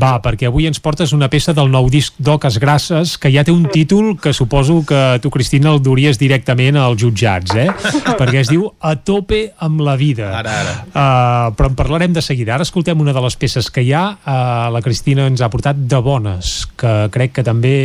Va, 0.01 0.15
perquè 0.23 0.47
avui 0.49 0.67
ens 0.67 0.79
portes 0.83 1.13
una 1.15 1.29
peça 1.31 1.53
del 1.55 1.69
nou 1.71 1.87
disc 1.91 2.15
d'Oques 2.19 2.57
Grasses 2.61 3.15
que 3.21 3.31
ja 3.33 3.43
té 3.45 3.53
un 3.53 3.65
títol 3.71 4.15
que 4.21 4.33
suposo 4.33 4.81
que 4.87 5.19
tu, 5.23 5.31
Cristina, 5.33 5.71
el 5.73 5.81
duries 5.83 6.19
directament 6.19 6.77
als 6.79 6.99
jutjats, 7.01 7.55
eh? 7.55 7.67
perquè 8.19 8.41
es 8.43 8.51
diu 8.51 8.67
A 8.85 8.95
tope 9.01 9.41
amb 9.63 9.81
la 9.85 9.95
vida. 9.99 10.29
Ara, 10.39 10.55
ara. 10.61 10.75
Uh, 10.89 11.55
però 11.57 11.69
en 11.71 11.77
parlarem 11.79 12.13
de 12.15 12.21
seguida. 12.25 12.55
Ara 12.55 12.65
escoltem 12.67 12.99
una 13.01 13.13
de 13.15 13.23
les 13.23 13.37
peces 13.39 13.69
que 13.71 13.83
hi 13.85 13.93
ha. 13.95 14.05
Uh, 14.19 14.73
la 14.75 14.81
Cristina 14.85 15.27
ens 15.29 15.41
ha 15.41 15.49
portat 15.53 15.79
de 15.79 16.01
bones, 16.03 16.53
que 16.77 16.93
crec 17.13 17.37
que 17.39 17.45
també 17.45 17.75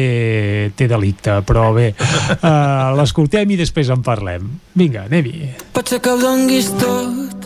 té 0.77 0.89
delicte, 0.91 1.41
però 1.47 1.71
bé, 1.77 1.93
uh, 1.95 2.91
l'escoltem 2.99 3.55
i 3.55 3.61
després 3.61 3.93
en 3.95 4.05
parlem. 4.07 4.51
Vinga, 4.81 5.03
anem-hi. 5.05 5.51
Pot 5.77 5.91
ser 5.93 5.99
que 6.01 6.09
ho 6.09 6.17
donguis 6.17 6.71
tot 6.81 7.43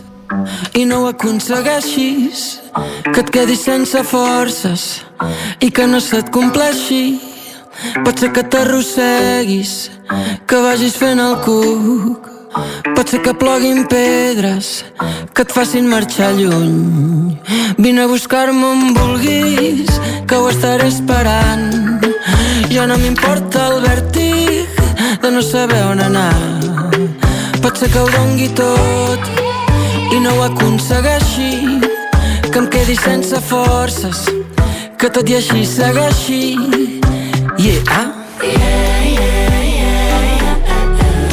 i 0.79 0.85
no 0.87 1.01
ho 1.01 1.07
aconsegueixis, 1.09 2.43
que 3.09 3.23
et 3.25 3.31
quedis 3.35 3.65
sense 3.67 4.03
forces 4.07 4.85
i 5.59 5.67
que 5.67 5.83
no 5.91 5.99
se't 5.99 6.31
compleixi. 6.31 7.17
Pot 8.05 8.23
ser 8.23 8.29
que 8.31 8.43
t'arrosseguis, 8.53 9.73
que 10.47 10.61
vagis 10.63 10.95
fent 10.95 11.19
el 11.19 11.35
cuc. 11.43 12.31
Pot 12.95 13.11
ser 13.11 13.19
que 13.25 13.33
ploguin 13.35 13.83
pedres 13.91 14.85
que 15.35 15.43
et 15.43 15.51
facin 15.51 15.91
marxar 15.91 16.31
lluny. 16.39 17.35
Vine 17.75 18.05
a 18.05 18.07
buscar-me 18.07 18.63
on 18.63 18.93
vulguis, 18.95 19.91
que 20.23 20.39
ho 20.39 20.47
estaré 20.53 20.87
esperant. 20.87 21.99
Ja 22.71 22.87
no 22.87 22.95
m'importa 22.95 23.67
el 23.73 23.83
vèrtig 23.83 24.71
de 25.19 25.35
no 25.35 25.43
saber 25.43 25.83
on 25.91 25.99
anar. 25.99 26.64
Pot 27.65 27.79
ser 27.79 27.87
que 27.89 27.97
ho 27.97 28.09
dongui 28.13 28.45
tot 28.53 29.29
i 30.13 30.19
no 30.21 30.35
ho 30.35 30.43
aconsegueixi, 30.45 31.79
que 32.51 32.59
em 32.61 32.67
quedi 32.69 32.93
sense 32.99 33.39
forces, 33.47 34.21
que 35.01 35.09
tot 35.09 35.31
i 35.33 35.39
així 35.39 35.65
segueixi. 35.65 36.43
Yeah. 37.57 38.05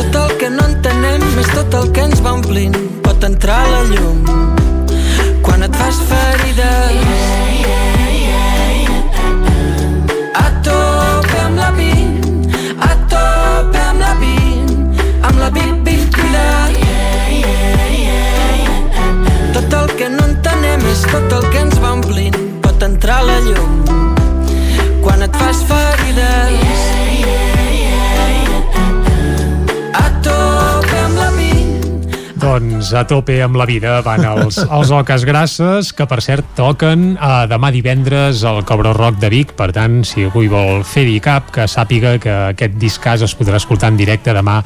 Tot 0.00 0.20
el 0.24 0.36
que 0.40 0.48
no 0.56 0.70
entenem 0.72 1.28
és 1.44 1.52
tot 1.52 1.80
el 1.82 1.92
que 1.92 2.08
ens 2.08 2.24
va 2.24 2.32
omplint. 2.40 2.80
Pot 3.04 3.28
entrar 3.28 3.60
la 3.68 3.84
llum 3.92 4.21
Entrar 23.02 23.24
la 23.26 23.40
llum 23.42 23.80
quan 25.02 25.24
et 25.26 25.34
fas 25.34 25.58
ferides. 25.66 26.82
A 29.98 30.04
tope 30.22 31.00
amb 31.00 31.18
la 31.18 31.26
vint, 31.34 31.80
Doncs 32.44 32.92
a 32.94 33.02
tope 33.10 33.40
amb 33.42 33.58
la 33.58 33.66
vida 33.66 33.96
van 34.06 34.22
els, 34.22 34.60
els 34.78 34.94
Oques 34.94 35.26
Grasses, 35.26 35.90
que 35.90 36.06
per 36.06 36.20
cert 36.22 36.54
toquen 36.54 37.16
a 37.18 37.48
demà 37.50 37.72
divendres 37.74 38.46
al 38.46 38.62
Cobró 38.70 38.94
Rock 38.94 39.18
de 39.18 39.32
Vic, 39.34 39.56
per 39.58 39.72
tant, 39.74 40.04
si 40.06 40.28
algú 40.28 40.46
hi 40.46 40.54
vol 40.54 40.86
fer-hi 40.86 41.18
cap, 41.26 41.50
que 41.58 41.66
sàpiga 41.66 42.20
que 42.22 42.38
aquest 42.52 42.78
discàs 42.78 43.26
es 43.26 43.34
podrà 43.34 43.58
escoltar 43.58 43.90
en 43.90 43.98
directe 43.98 44.30
demà 44.30 44.60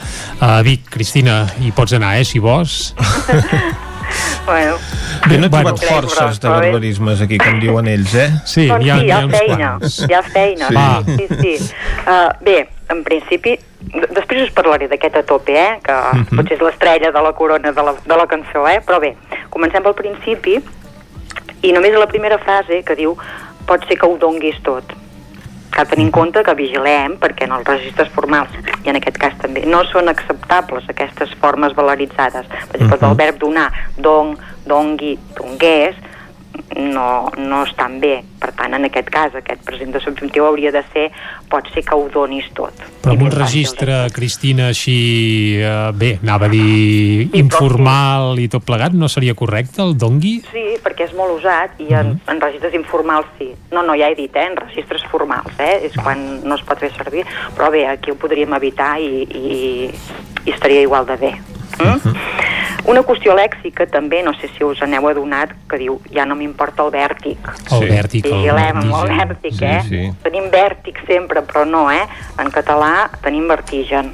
a 0.45 0.61
Vic. 0.61 0.91
Cristina, 0.93 1.47
hi 1.57 1.73
pots 1.73 1.97
anar, 1.97 2.19
eh, 2.21 2.29
si 2.29 2.45
vols. 2.45 2.93
Bueno, 4.47 4.77
Jo 5.29 5.39
no 5.39 5.47
he 5.47 5.49
Bueno. 5.49 5.75
trobat 5.75 5.81
forces 6.05 6.41
de 6.41 6.49
bé. 6.49 6.55
barbarismes 6.55 7.21
aquí, 7.21 7.39
com 7.39 7.59
diuen 7.61 7.87
ells, 7.89 8.15
eh? 8.15 8.31
Sí, 8.45 8.69
doncs 8.69 8.85
hi 8.85 8.91
ha, 8.91 8.97
sí, 8.99 9.03
hi 9.03 9.07
hi 9.07 9.11
ha, 9.11 9.17
ha 9.19 9.25
uns 9.25 9.39
feina, 9.39 9.57
quants. 9.57 9.99
hi 10.09 10.13
ha 10.15 10.23
feina, 10.23 10.69
Sí. 10.69 10.77
sí, 11.17 11.27
sí, 11.29 11.59
sí. 11.59 11.75
Uh, 12.07 12.45
bé, 12.45 12.69
en 12.91 13.03
principi, 13.03 13.59
després 14.15 14.43
us 14.47 14.53
parlaré 14.55 14.87
d'aquest 14.89 15.17
a 15.17 15.23
tope, 15.25 15.57
eh, 15.59 15.81
que 15.83 15.93
Mhm. 16.13 16.37
potser 16.37 16.57
és 16.57 16.63
l'estrella 16.63 17.11
de 17.11 17.23
la 17.23 17.33
corona 17.33 17.73
de 17.73 17.83
la, 17.83 17.95
de 18.05 18.17
la 18.17 18.27
cançó, 18.27 18.67
eh, 18.69 18.81
però 18.87 19.01
bé, 19.01 19.17
comencem 19.51 19.83
pel 19.83 19.95
principi, 19.95 20.61
i 21.63 21.73
només 21.73 21.95
a 21.95 21.99
la 21.99 22.07
primera 22.07 22.39
frase 22.39 22.83
que 22.85 22.95
diu 22.95 23.17
pot 23.67 23.83
ser 23.89 23.99
que 23.99 24.07
ho 24.07 24.17
donguis 24.19 24.61
tot. 24.63 24.85
Cal 25.77 25.89
tenir 25.91 26.07
en 26.09 26.13
compte 26.15 26.41
que 26.41 26.55
vigilem 26.57 27.19
perquè 27.21 27.45
en 27.45 27.53
els 27.59 27.67
registres 27.69 28.09
formals, 28.15 28.55
i 28.81 28.89
en 28.89 28.97
aquest 28.97 29.19
cas 29.21 29.35
també, 29.43 29.67
no 29.69 29.83
són 29.91 30.09
acceptables 30.09 30.89
aquestes 30.89 31.35
formes 31.43 31.77
valoritzades. 31.77 32.49
Per 32.49 32.79
exemple, 32.79 33.01
del 33.03 33.19
verb 33.19 33.43
donar, 33.43 33.69
dong, 34.01 34.39
dongui, 34.65 35.19
dongués, 35.37 35.99
no, 36.77 37.31
no 37.39 37.63
estan 37.65 37.99
bé. 38.01 38.21
Per 38.41 38.51
tant, 38.57 38.75
en 38.77 38.87
aquest 38.89 39.09
cas, 39.13 39.35
aquest 39.39 39.63
present 39.67 39.95
de 39.95 40.01
subjuntiu 40.03 40.45
hauria 40.47 40.71
de 40.75 40.83
ser 40.93 41.07
pot 41.51 41.67
ser 41.73 41.83
que 41.87 41.97
ho 41.97 42.07
donis 42.13 42.49
tot. 42.57 42.83
Però 43.03 43.15
amb 43.15 43.27
un 43.27 43.33
registre, 43.33 43.99
Cristina, 44.15 44.69
així, 44.75 44.97
eh, 45.61 45.91
bé, 45.97 46.17
anava 46.23 46.51
a 46.51 46.53
dir 46.53 47.29
informal 47.39 48.39
i 48.43 48.49
tot 48.53 48.67
plegat, 48.67 48.97
no 48.97 49.09
seria 49.13 49.35
correcte 49.39 49.83
el 49.85 49.97
dongui? 49.99 50.37
Sí, 50.53 50.67
perquè 50.85 51.09
és 51.09 51.17
molt 51.17 51.39
usat 51.39 51.81
i 51.83 51.89
en, 51.97 52.17
en 52.29 52.43
registres 52.43 52.77
informals 52.79 53.31
sí. 53.39 53.53
No, 53.73 53.83
no, 53.87 53.97
ja 53.99 54.11
he 54.11 54.19
dit, 54.19 54.35
eh, 54.37 54.47
en 54.51 54.59
registres 54.61 55.05
formals, 55.11 55.53
eh, 55.59 55.87
és 55.89 55.97
quan 56.01 56.23
no 56.45 56.59
es 56.59 56.65
pot 56.67 56.83
fer 56.83 56.93
servir, 56.97 57.27
però 57.57 57.71
bé, 57.73 57.87
aquí 57.91 58.13
ho 58.13 58.21
podríem 58.21 58.53
evitar 58.59 58.97
i, 59.01 59.25
i, 59.25 59.91
i 60.45 60.55
estaria 60.55 60.85
igual 60.87 61.09
de 61.09 61.21
bé. 61.21 61.35
Mm? 61.77 62.17
Una 62.87 63.03
qüestió 63.03 63.35
lèxica 63.35 63.87
també, 63.91 64.21
no 64.23 64.33
sé 64.39 64.47
si 64.55 64.63
us 64.63 64.81
aneu 64.85 65.09
adonat, 65.09 65.51
que 65.69 65.79
diu 65.81 65.97
ja 66.15 66.25
no 66.25 66.37
m'importa 66.39 66.85
el 66.85 66.93
vèrtic. 66.95 67.39
El 67.73 67.81
Sí. 67.83 67.89
vèrtic, 67.91 68.27
el 68.27 68.33
Vigilem 68.33 68.77
amb 68.77 68.85
el 68.85 68.91
vertigen. 68.93 69.29
vèrtic, 69.29 69.53
Sí, 69.59 69.65
eh? 69.65 69.83
sí. 69.89 70.13
Tenim 70.23 70.45
vèrtic 70.53 71.01
sempre, 71.07 71.43
però 71.43 71.65
no, 71.67 71.91
eh? 71.91 72.07
En 72.39 72.51
català 72.51 73.11
tenim 73.23 73.49
vertigen 73.49 74.13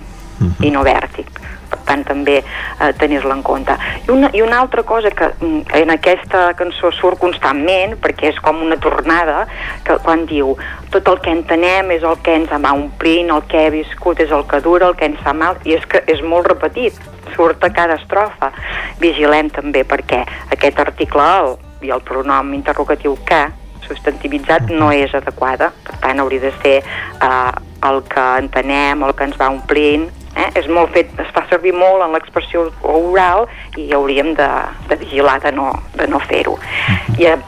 i 0.63 0.71
no 0.75 0.85
vèrtic. 0.87 1.31
Per 1.73 1.79
tant, 1.89 2.03
també 2.05 2.35
eh, 2.43 2.91
tenir-la 3.01 3.33
en 3.39 3.43
compte. 3.47 3.75
I 4.05 4.11
una, 4.13 4.29
I 4.37 4.43
una 4.45 4.59
altra 4.61 4.83
cosa 4.85 5.11
que 5.11 5.31
mm, 5.33 5.63
en 5.79 5.95
aquesta 5.95 6.51
cançó 6.59 6.91
surt 6.93 7.21
constantment, 7.23 7.97
perquè 8.03 8.29
és 8.33 8.41
com 8.45 8.61
una 8.61 8.77
tornada, 8.77 9.47
que 9.87 9.97
quan 10.05 10.27
diu 10.29 10.53
tot 10.93 11.09
el 11.09 11.23
que 11.25 11.33
entenem 11.33 11.95
és 11.97 12.05
el 12.05 12.21
que 12.25 12.37
ens 12.43 12.53
va 12.53 12.75
omplint, 12.77 13.33
el 13.33 13.47
que 13.49 13.65
he 13.65 13.73
viscut 13.73 14.21
és 14.21 14.31
el 14.37 14.45
que 14.51 14.61
dura, 14.61 14.91
el 14.93 14.99
que 15.01 15.09
ens 15.09 15.25
fa 15.25 15.33
mal, 15.33 15.57
i 15.65 15.79
és 15.79 15.89
que 15.89 16.05
és 16.13 16.21
molt 16.21 16.53
repetit, 16.53 17.01
surt 17.33 17.65
a 17.65 17.73
cada 17.73 17.97
estrofa. 17.97 18.53
Vigilem 19.01 19.49
també 19.57 19.87
perquè 19.89 20.23
aquest 20.53 20.81
article 20.85 21.25
el, 21.41 21.55
i 21.83 21.91
el 21.91 22.05
pronom 22.05 22.53
interrogatiu 22.55 23.17
que 23.27 23.47
substantivitzat 23.89 24.71
no 24.71 24.93
és 24.95 25.15
adequada, 25.17 25.73
per 25.87 25.97
tant 26.05 26.21
hauria 26.23 26.45
de 26.45 26.53
ser 26.63 26.79
eh, 26.83 27.53
el 27.89 28.03
que 28.13 28.27
entenem, 28.45 29.03
el 29.03 29.15
que 29.17 29.27
ens 29.27 29.39
va 29.41 29.51
omplint, 29.51 30.11
eh? 30.37 30.51
és 30.59 30.69
molt 30.69 30.93
fet, 30.95 31.11
es 31.21 31.31
fa 31.35 31.45
servir 31.51 31.75
molt 31.77 32.05
en 32.05 32.13
l'expressió 32.15 32.67
oral 32.83 33.47
i 33.77 33.91
hauríem 33.93 34.35
de, 34.39 34.49
de 34.89 34.97
vigilar 35.01 35.41
de 35.45 35.53
no, 35.53 35.71
de 35.97 36.09
no 36.09 36.21
fer-ho. 36.29 36.59
I, 37.21 37.29
eh, 37.33 37.39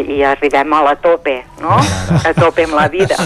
I 0.00 0.22
arribem 0.26 0.72
a 0.74 0.82
la 0.86 0.96
tope, 1.02 1.40
no? 1.60 1.78
A 2.24 2.32
tope 2.36 2.66
amb 2.66 2.78
la 2.78 2.88
vida. 2.92 3.16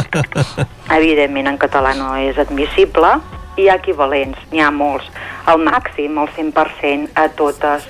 Evidentment 0.98 1.48
en 1.54 1.60
català 1.60 1.94
no 1.98 2.14
és 2.20 2.38
admissible, 2.38 3.14
hi 3.56 3.68
ha 3.68 3.78
equivalents, 3.80 4.38
n'hi 4.50 4.60
ha 4.60 4.72
molts. 4.74 5.06
Al 5.46 5.60
màxim, 5.62 6.18
al 6.18 6.28
100%, 6.36 7.12
a 7.20 7.28
totes, 7.36 7.88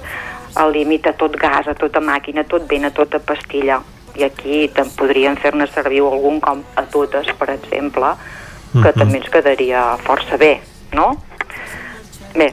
al 0.60 0.72
límit, 0.74 1.06
a 1.06 1.14
tot 1.18 1.34
gas, 1.40 1.66
a 1.70 1.74
tota 1.78 2.02
màquina, 2.04 2.44
a 2.44 2.50
tot 2.50 2.68
vent, 2.70 2.86
a 2.86 2.94
tota 2.94 3.18
pastilla. 3.18 3.80
I 4.14 4.22
aquí 4.28 4.68
te'n 4.70 4.92
podríem 4.94 5.34
fer-ne 5.42 5.66
servir 5.72 6.04
algun 6.06 6.38
com 6.42 6.60
a 6.78 6.84
totes, 6.92 7.32
per 7.38 7.50
exemple, 7.50 8.12
que 8.72 8.90
Mhm. 8.90 8.98
també 8.98 9.18
ens 9.18 9.30
quedaria 9.30 9.96
força 10.06 10.36
bé, 10.36 10.60
no? 10.94 11.12
Bé, 12.34 12.48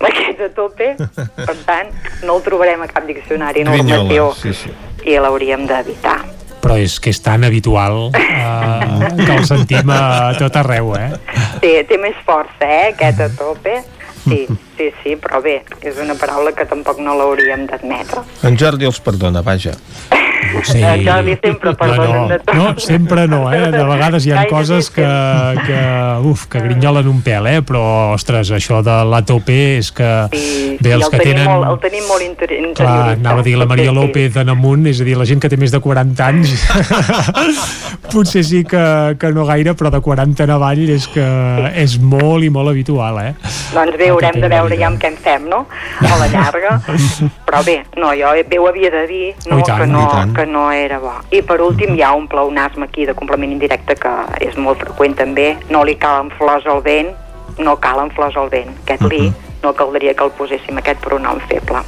aquest 0.00 0.40
a 0.44 0.48
tope, 0.56 0.94
per 0.96 1.56
tant, 1.66 1.92
no 2.24 2.38
el 2.38 2.44
trobarem 2.46 2.84
a 2.84 2.88
cap 2.90 3.06
diccionari 3.08 3.64
normatiu 3.66 4.04
Grinyola, 4.08 4.34
sí, 4.40 4.54
sí. 4.56 4.74
i 5.08 5.18
l'hauríem 5.20 5.66
d'evitar. 5.68 6.18
Però 6.58 6.74
és 6.80 6.96
que 7.00 7.12
és 7.14 7.20
tan 7.22 7.46
habitual 7.46 8.08
eh, 8.18 9.10
que 9.18 9.34
el 9.34 9.44
sentim 9.46 9.92
a 9.94 10.32
tot 10.38 10.56
arreu, 10.58 10.94
eh? 10.98 11.12
Té, 11.62 11.74
té 11.88 12.00
més 12.02 12.16
força, 12.26 12.66
eh, 12.66 12.88
aquest 12.94 13.22
a 13.22 13.28
tope. 13.38 13.76
Sí, 14.24 14.42
sí, 14.78 14.92
sí, 15.02 15.16
però 15.20 15.42
bé, 15.44 15.58
és 15.82 15.98
una 16.00 16.16
paraula 16.18 16.54
que 16.56 16.66
tampoc 16.70 17.02
no 17.02 17.18
l'hauríem 17.18 17.66
d'admetre. 17.68 18.24
En 18.46 18.56
Jordi 18.60 18.88
els 18.88 19.02
perdona, 19.04 19.42
vaja. 19.42 19.74
Sí. 20.64 20.80
En 20.80 21.04
Jordi 21.04 21.36
sempre 21.42 21.74
perdonen 21.76 22.22
no, 22.22 22.28
de 22.28 22.38
tot. 22.38 22.54
no, 22.54 22.66
sempre 22.78 23.26
no, 23.28 23.40
eh? 23.52 23.70
De 23.74 23.82
vegades 23.84 24.24
hi 24.24 24.32
ha 24.32 24.38
Gairebé 24.38 24.54
coses 24.54 24.88
que, 24.94 25.08
que, 25.66 25.80
uf, 26.24 26.46
que 26.50 26.62
grinyolen 26.64 27.10
un 27.10 27.20
pèl, 27.26 27.48
eh? 27.50 27.58
Però, 27.66 27.82
ostres, 28.14 28.52
això 28.54 28.80
de 28.86 28.96
la 29.10 29.20
tope 29.28 29.58
és 29.76 29.90
que... 29.92 30.08
Sí, 30.32 30.78
bé, 30.80 30.94
els 30.96 31.04
el, 31.04 31.10
que 31.10 31.20
tenim 31.20 31.42
tenen... 31.42 31.50
molt, 31.50 31.68
el 31.72 31.80
tenim 31.82 32.08
molt 32.08 32.24
inter 32.24 32.48
Clar, 32.78 33.16
anava 33.16 33.42
a 33.42 33.46
dir 33.46 33.56
la 33.58 33.66
Maria 33.68 33.92
López 33.94 34.38
en 34.40 34.52
amunt, 34.54 34.86
és 34.90 35.02
a 35.02 35.06
dir, 35.06 35.16
la 35.18 35.26
gent 35.28 35.42
que 35.42 35.50
té 35.50 35.58
més 35.60 35.74
de 35.74 35.80
40 35.82 36.26
anys 36.28 36.54
potser 38.12 38.44
sí 38.46 38.62
que, 38.68 38.82
que 39.20 39.32
no 39.34 39.46
gaire, 39.48 39.74
però 39.78 39.90
de 39.92 40.00
40 40.04 40.46
en 40.46 40.52
avall 40.54 40.84
és 40.94 41.08
que 41.12 41.26
és 41.74 41.98
molt 42.00 42.46
i 42.46 42.50
molt 42.54 42.72
habitual, 42.72 43.18
eh? 43.22 43.32
Doncs 43.74 43.98
bé, 44.00 44.10
haurem 44.12 44.38
de 44.40 44.50
veure 44.52 44.67
ja 44.76 44.88
amb 44.90 45.00
què 45.00 45.08
en 45.12 45.16
fem, 45.16 45.46
no? 45.48 45.66
A 46.04 46.18
la 46.20 46.28
llarga. 46.32 46.78
Però 47.48 47.62
bé, 47.64 47.78
no, 47.96 48.12
jo 48.18 48.34
bé 48.48 48.58
ho 48.58 48.66
havia 48.68 48.90
de 48.90 49.06
dir, 49.06 49.34
no, 49.46 49.58
Oh, 49.58 49.62
tant, 49.64 49.80
que, 49.80 49.86
no, 49.92 50.34
que 50.34 50.46
no 50.46 50.70
era 50.72 50.98
bo. 50.98 51.14
I 51.30 51.42
per 51.42 51.60
últim 51.64 51.94
hi 51.96 52.02
ha 52.02 52.12
un 52.14 52.28
pleonasme 52.28 52.86
aquí 52.86 53.06
de 53.06 53.14
complement 53.14 53.52
indirecte 53.52 53.96
que 53.96 54.14
és 54.44 54.56
molt 54.56 54.82
freqüent 54.84 55.16
també. 55.16 55.56
No 55.70 55.84
li 55.84 55.96
calen 55.96 56.30
flors 56.38 56.66
al 56.66 56.82
vent, 56.82 57.14
no 57.58 57.76
calen 57.80 58.12
flors 58.14 58.36
al 58.36 58.50
vent. 58.52 58.74
Aquest 58.84 59.08
li 59.10 59.32
no 59.62 59.72
caldria 59.74 60.14
que 60.14 60.24
el 60.24 60.36
poséssim 60.38 60.78
aquest 60.78 61.00
pronom 61.02 61.40
feble. 61.48 61.82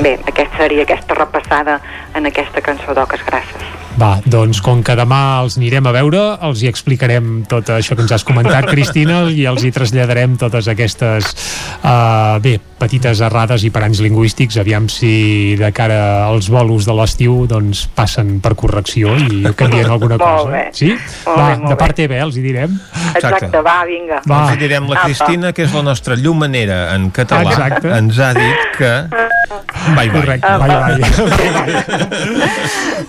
Bé, 0.00 0.16
aquesta 0.26 0.62
seria 0.62 0.86
aquesta 0.86 1.14
repassada 1.18 1.80
en 2.14 2.26
aquesta 2.26 2.62
cançó 2.64 2.94
d'Oques 2.96 3.24
Grasses. 3.26 3.66
Va, 3.96 4.18
doncs 4.28 4.58
com 4.60 4.82
que 4.84 4.92
demà 4.92 5.40
els 5.40 5.54
anirem 5.56 5.86
a 5.88 5.92
veure, 5.94 6.20
els 6.44 6.60
hi 6.60 6.68
explicarem 6.68 7.46
tot 7.48 7.70
això 7.72 7.96
que 7.96 8.04
ens 8.04 8.12
has 8.12 8.26
comentat, 8.28 8.68
Cristina, 8.72 9.22
i 9.32 9.46
els 9.48 9.64
hi 9.64 9.70
traslladarem 9.72 10.34
totes 10.36 10.68
aquestes, 10.68 11.30
uh, 11.80 12.36
bé, 12.44 12.58
petites 12.76 13.22
errades 13.24 13.64
i 13.64 13.70
paranys 13.72 14.02
lingüístics, 14.04 14.58
aviam 14.60 14.90
si 14.92 15.56
de 15.56 15.70
cara 15.72 16.26
als 16.26 16.50
bolos 16.52 16.84
de 16.84 16.92
l'estiu 16.92 17.46
doncs 17.48 17.86
passen 17.96 18.36
per 18.44 18.52
correcció 18.60 19.14
i 19.16 19.46
canvien 19.60 19.88
alguna 19.88 20.20
Molt 20.20 20.44
cosa. 20.44 20.52
bé. 20.52 20.64
Sí? 20.76 20.90
Molt 20.92 21.32
Va, 21.32 21.46
bé, 21.48 21.56
molt 21.62 21.72
de 21.72 21.78
part 21.80 21.96
teva, 22.02 22.18
eh, 22.18 22.26
els 22.26 22.36
hi 22.36 22.44
direm. 22.44 22.76
Exacte, 23.14 23.64
va, 23.64 23.78
vinga. 23.88 24.20
Va. 24.28 24.42
Els 24.42 24.52
hi 24.58 24.60
direm 24.66 24.92
la. 24.92 25.06
Cristina, 25.06 25.54
que 25.56 25.64
és 25.64 25.72
la 25.72 25.86
nostra 25.86 26.20
llumanera 26.20 26.82
en 26.92 27.08
català, 27.16 27.48
Exacte. 27.48 27.96
ens 27.96 28.20
ha 28.20 28.34
dit 28.36 28.68
que... 28.76 28.92
Bye, 29.94 30.08
bye. 30.10 30.20
Correcte, 30.20 30.48
bye, 30.62 30.68
bye. 30.98 32.46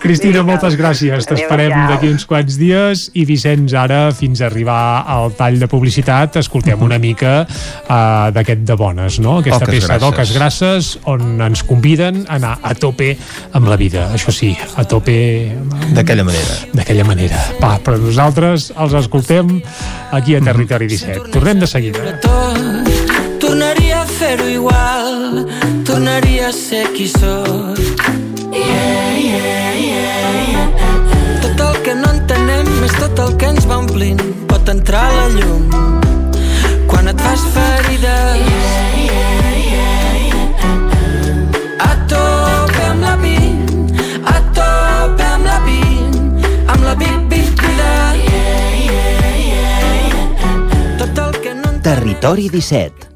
Cristina, 0.01 0.43
moltes 0.47 0.77
gràcies. 0.79 1.27
T'esperem 1.27 1.73
d'aquí 1.91 2.09
uns 2.13 2.25
quants 2.29 2.57
dies 2.59 3.07
i 3.17 3.25
Vicenç, 3.27 3.73
ara, 3.77 4.11
fins 4.15 4.41
a 4.41 4.47
arribar 4.49 5.03
al 5.09 5.33
tall 5.37 5.59
de 5.59 5.67
publicitat, 5.71 6.37
escoltem 6.41 6.81
una 6.85 6.99
mica 7.01 7.41
uh, 7.43 8.29
d'aquest 8.35 8.63
de 8.67 8.75
bones, 8.79 9.19
no? 9.23 9.39
Aquesta 9.41 9.65
Oques 9.65 9.73
peça 9.75 9.99
d'Oques 10.01 10.33
Grasses 10.37 10.93
on 11.09 11.41
ens 11.43 11.63
conviden 11.67 12.23
a 12.27 12.37
anar 12.37 12.57
a 12.61 12.73
tope 12.77 13.15
amb 13.57 13.67
la 13.67 13.77
vida. 13.79 14.07
Això 14.15 14.31
sí, 14.33 14.53
a 14.77 14.85
tope... 14.87 15.17
D'aquella 15.97 16.25
manera. 16.27 16.59
D'aquella 16.77 17.05
manera. 17.07 17.41
Va, 17.61 17.75
però 17.83 17.97
nosaltres 18.01 18.71
els 18.77 18.97
escoltem 19.01 19.57
aquí 20.15 20.37
a 20.37 20.43
Territori 20.45 20.87
17. 20.93 21.31
Tornem 21.33 21.59
de 21.59 21.67
seguida. 21.67 22.17
tornaria 23.41 23.96
fer-ho 24.17 24.47
igual 24.49 25.45
tornaria 25.85 26.47
a 26.49 26.51
ser 26.51 26.91
qui 26.93 27.07
sóc. 27.07 27.77
Yeah, 28.51 29.17
yeah, 29.17 29.73
yeah, 29.77 30.49
yeah. 30.53 30.69
tot 31.41 31.59
el 31.61 31.81
que 31.85 31.93
no 31.93 32.09
entenem 32.15 32.67
és 32.87 32.93
tot 32.97 33.19
el 33.19 33.35
que 33.37 33.51
ens 33.53 33.67
va 33.69 33.77
omplint. 33.83 34.21
Pot 34.49 34.69
entrar 34.73 35.05
a 35.05 35.13
la 35.19 35.27
llum 35.37 35.69
quan 36.87 37.07
et 37.11 37.19
fas 37.21 37.43
ferides 37.53 38.41
yeah, 38.47 38.89
yeah, 39.05 39.37
a 41.79 42.07
Territori 51.87 52.49
17 52.49 53.06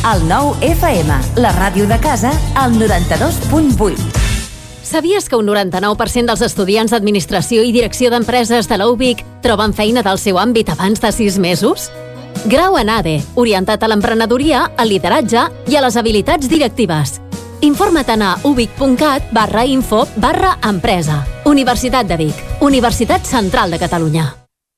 el 0.00 0.22
9 0.28 0.56
FM, 0.64 1.12
la 1.36 1.50
ràdio 1.52 1.84
de 1.86 1.98
casa, 2.00 2.30
al 2.54 2.72
92.8. 2.80 3.98
Sabies 4.82 5.28
que 5.28 5.36
un 5.36 5.44
99% 5.44 6.24
dels 6.24 6.40
estudiants 6.40 6.94
d'Administració 6.94 7.60
i 7.60 7.72
Direcció 7.74 8.08
d'Empreses 8.08 8.64
de 8.70 8.78
la 8.80 8.88
UBIC 8.88 9.20
troben 9.44 9.76
feina 9.76 10.00
del 10.00 10.16
seu 10.16 10.40
àmbit 10.40 10.72
abans 10.72 11.04
de 11.04 11.12
6 11.12 11.36
mesos? 11.38 11.90
Grau 12.48 12.80
en 12.80 12.88
ADE, 12.88 13.18
orientat 13.36 13.84
a 13.84 13.92
l'emprenedoria, 13.92 14.70
al 14.80 14.88
lideratge 14.88 15.44
i 15.68 15.76
a 15.76 15.84
les 15.84 16.00
habilitats 16.00 16.48
directives. 16.48 17.18
Informa't 17.60 18.24
a 18.24 18.38
ubic.cat 18.48 19.34
barra 19.36 19.66
info 19.68 20.06
barra 20.16 20.56
empresa. 20.64 21.26
Universitat 21.44 22.08
de 22.08 22.16
Vic, 22.16 22.44
Universitat 22.64 23.28
Central 23.28 23.70
de 23.70 23.78
Catalunya. 23.84 24.30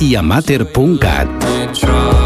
i 0.00 0.16
a 0.16 0.22
mater.cat. 0.22 2.25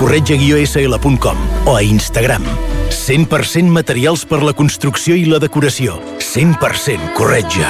corretja-sl.com 0.01 1.37
o 1.67 1.75
a 1.77 1.83
Instagram. 1.83 2.41
100% 2.89 3.69
materials 3.69 4.25
per 4.25 4.41
la 4.41 4.53
construcció 4.57 5.13
i 5.13 5.27
la 5.29 5.37
decoració. 5.37 5.99
100% 6.17 7.13
corretja. 7.13 7.69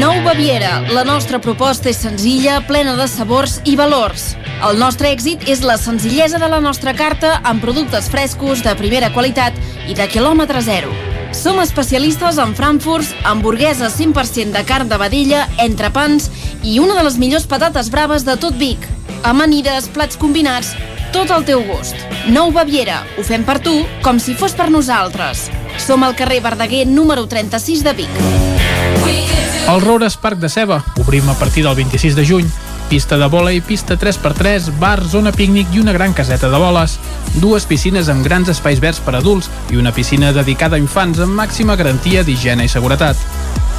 Nou 0.00 0.22
Baviera. 0.24 0.78
La 0.94 1.04
nostra 1.04 1.40
proposta 1.42 1.90
és 1.90 2.00
senzilla, 2.00 2.62
plena 2.64 2.94
de 2.96 3.04
sabors 3.12 3.58
i 3.68 3.74
valors. 3.76 4.30
El 4.64 4.80
nostre 4.80 5.10
èxit 5.12 5.44
és 5.52 5.60
la 5.66 5.76
senzillesa 5.76 6.40
de 6.40 6.48
la 6.48 6.60
nostra 6.64 6.94
carta 6.96 7.34
amb 7.44 7.60
productes 7.60 8.08
frescos, 8.08 8.64
de 8.64 8.72
primera 8.78 9.10
qualitat 9.12 9.56
i 9.88 9.96
de 9.98 10.06
quilòmetre 10.08 10.62
zero. 10.64 10.94
Som 11.36 11.60
especialistes 11.60 12.40
en 12.42 12.56
frankfurts, 12.56 13.12
hamburgueses 13.28 13.98
100% 14.00 14.56
de 14.56 14.64
carn 14.64 14.88
de 14.88 14.96
vedella, 14.98 15.44
entrepans 15.60 16.30
i 16.64 16.78
una 16.80 16.96
de 16.96 17.04
les 17.04 17.20
millors 17.20 17.46
patates 17.50 17.92
braves 17.92 18.24
de 18.24 18.38
tot 18.40 18.56
Vic. 18.56 18.88
Amanides, 19.22 19.88
plats 19.92 20.16
combinats, 20.16 20.72
tot 21.12 21.30
al 21.30 21.44
teu 21.44 21.60
gust. 21.68 21.96
Nou 22.32 22.52
Baviera. 22.54 23.02
Ho 23.18 23.24
fem 23.26 23.44
per 23.44 23.58
tu, 23.60 23.74
com 24.04 24.20
si 24.22 24.32
fos 24.38 24.54
per 24.56 24.70
nosaltres. 24.72 25.48
Som 25.80 26.04
al 26.06 26.16
carrer 26.16 26.40
Verdaguer 26.44 26.86
número 26.88 27.26
36 27.28 27.84
de 27.84 27.92
Vic. 27.98 28.22
El 29.68 29.80
Roures 29.84 30.16
Parc 30.16 30.40
de 30.40 30.48
Ceba. 30.48 30.80
Obrim 30.98 31.28
a 31.28 31.36
partir 31.38 31.64
del 31.66 31.76
26 31.76 32.16
de 32.16 32.24
juny. 32.26 32.48
Pista 32.88 33.18
de 33.20 33.28
vòlei, 33.30 33.60
pista 33.62 33.94
3x3, 33.94 34.72
bar, 34.80 35.04
zona 35.06 35.30
pícnic 35.30 35.68
i 35.76 35.84
una 35.84 35.92
gran 35.92 36.16
caseta 36.16 36.48
de 36.50 36.58
boles. 36.58 36.96
Dues 37.38 37.68
piscines 37.68 38.08
amb 38.10 38.24
grans 38.26 38.48
espais 38.50 38.80
verds 38.82 38.98
per 39.04 39.14
adults 39.14 39.50
i 39.70 39.78
una 39.78 39.92
piscina 39.94 40.32
dedicada 40.34 40.74
a 40.74 40.82
infants 40.82 41.20
amb 41.22 41.36
màxima 41.38 41.76
garantia 41.78 42.24
d'higiene 42.24 42.66
i 42.66 42.72
seguretat. 42.72 43.20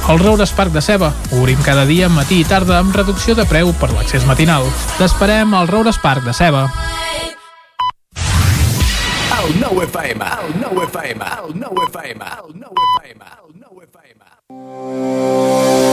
El 0.08 0.18
Roures 0.18 0.50
Parc 0.50 0.72
de 0.72 0.82
Ceba. 0.82 1.12
Obrim 1.38 1.60
cada 1.62 1.84
dia, 1.86 2.08
matí 2.10 2.40
i 2.42 2.44
tarda, 2.48 2.78
amb 2.82 2.94
reducció 2.96 3.36
de 3.38 3.44
preu 3.46 3.70
per 3.78 3.92
l'accés 3.92 4.26
matinal. 4.26 4.66
T'esperem 4.98 5.54
al 5.54 5.68
Roures 5.70 5.98
Parc 6.02 6.24
de 6.26 6.34
Ceba. 6.34 6.66
El 9.42 9.60
9 9.60 9.84
FM, 9.88 10.24
el 10.24 10.60
9 10.60 10.84
FM, 10.90 11.24
el 11.24 11.60
9 11.60 11.74
FM, 11.88 12.24
el 12.24 12.60
9 12.60 12.74
FM, 12.98 13.24
el 13.24 13.60
9 13.62 13.88
FM. 13.90 15.91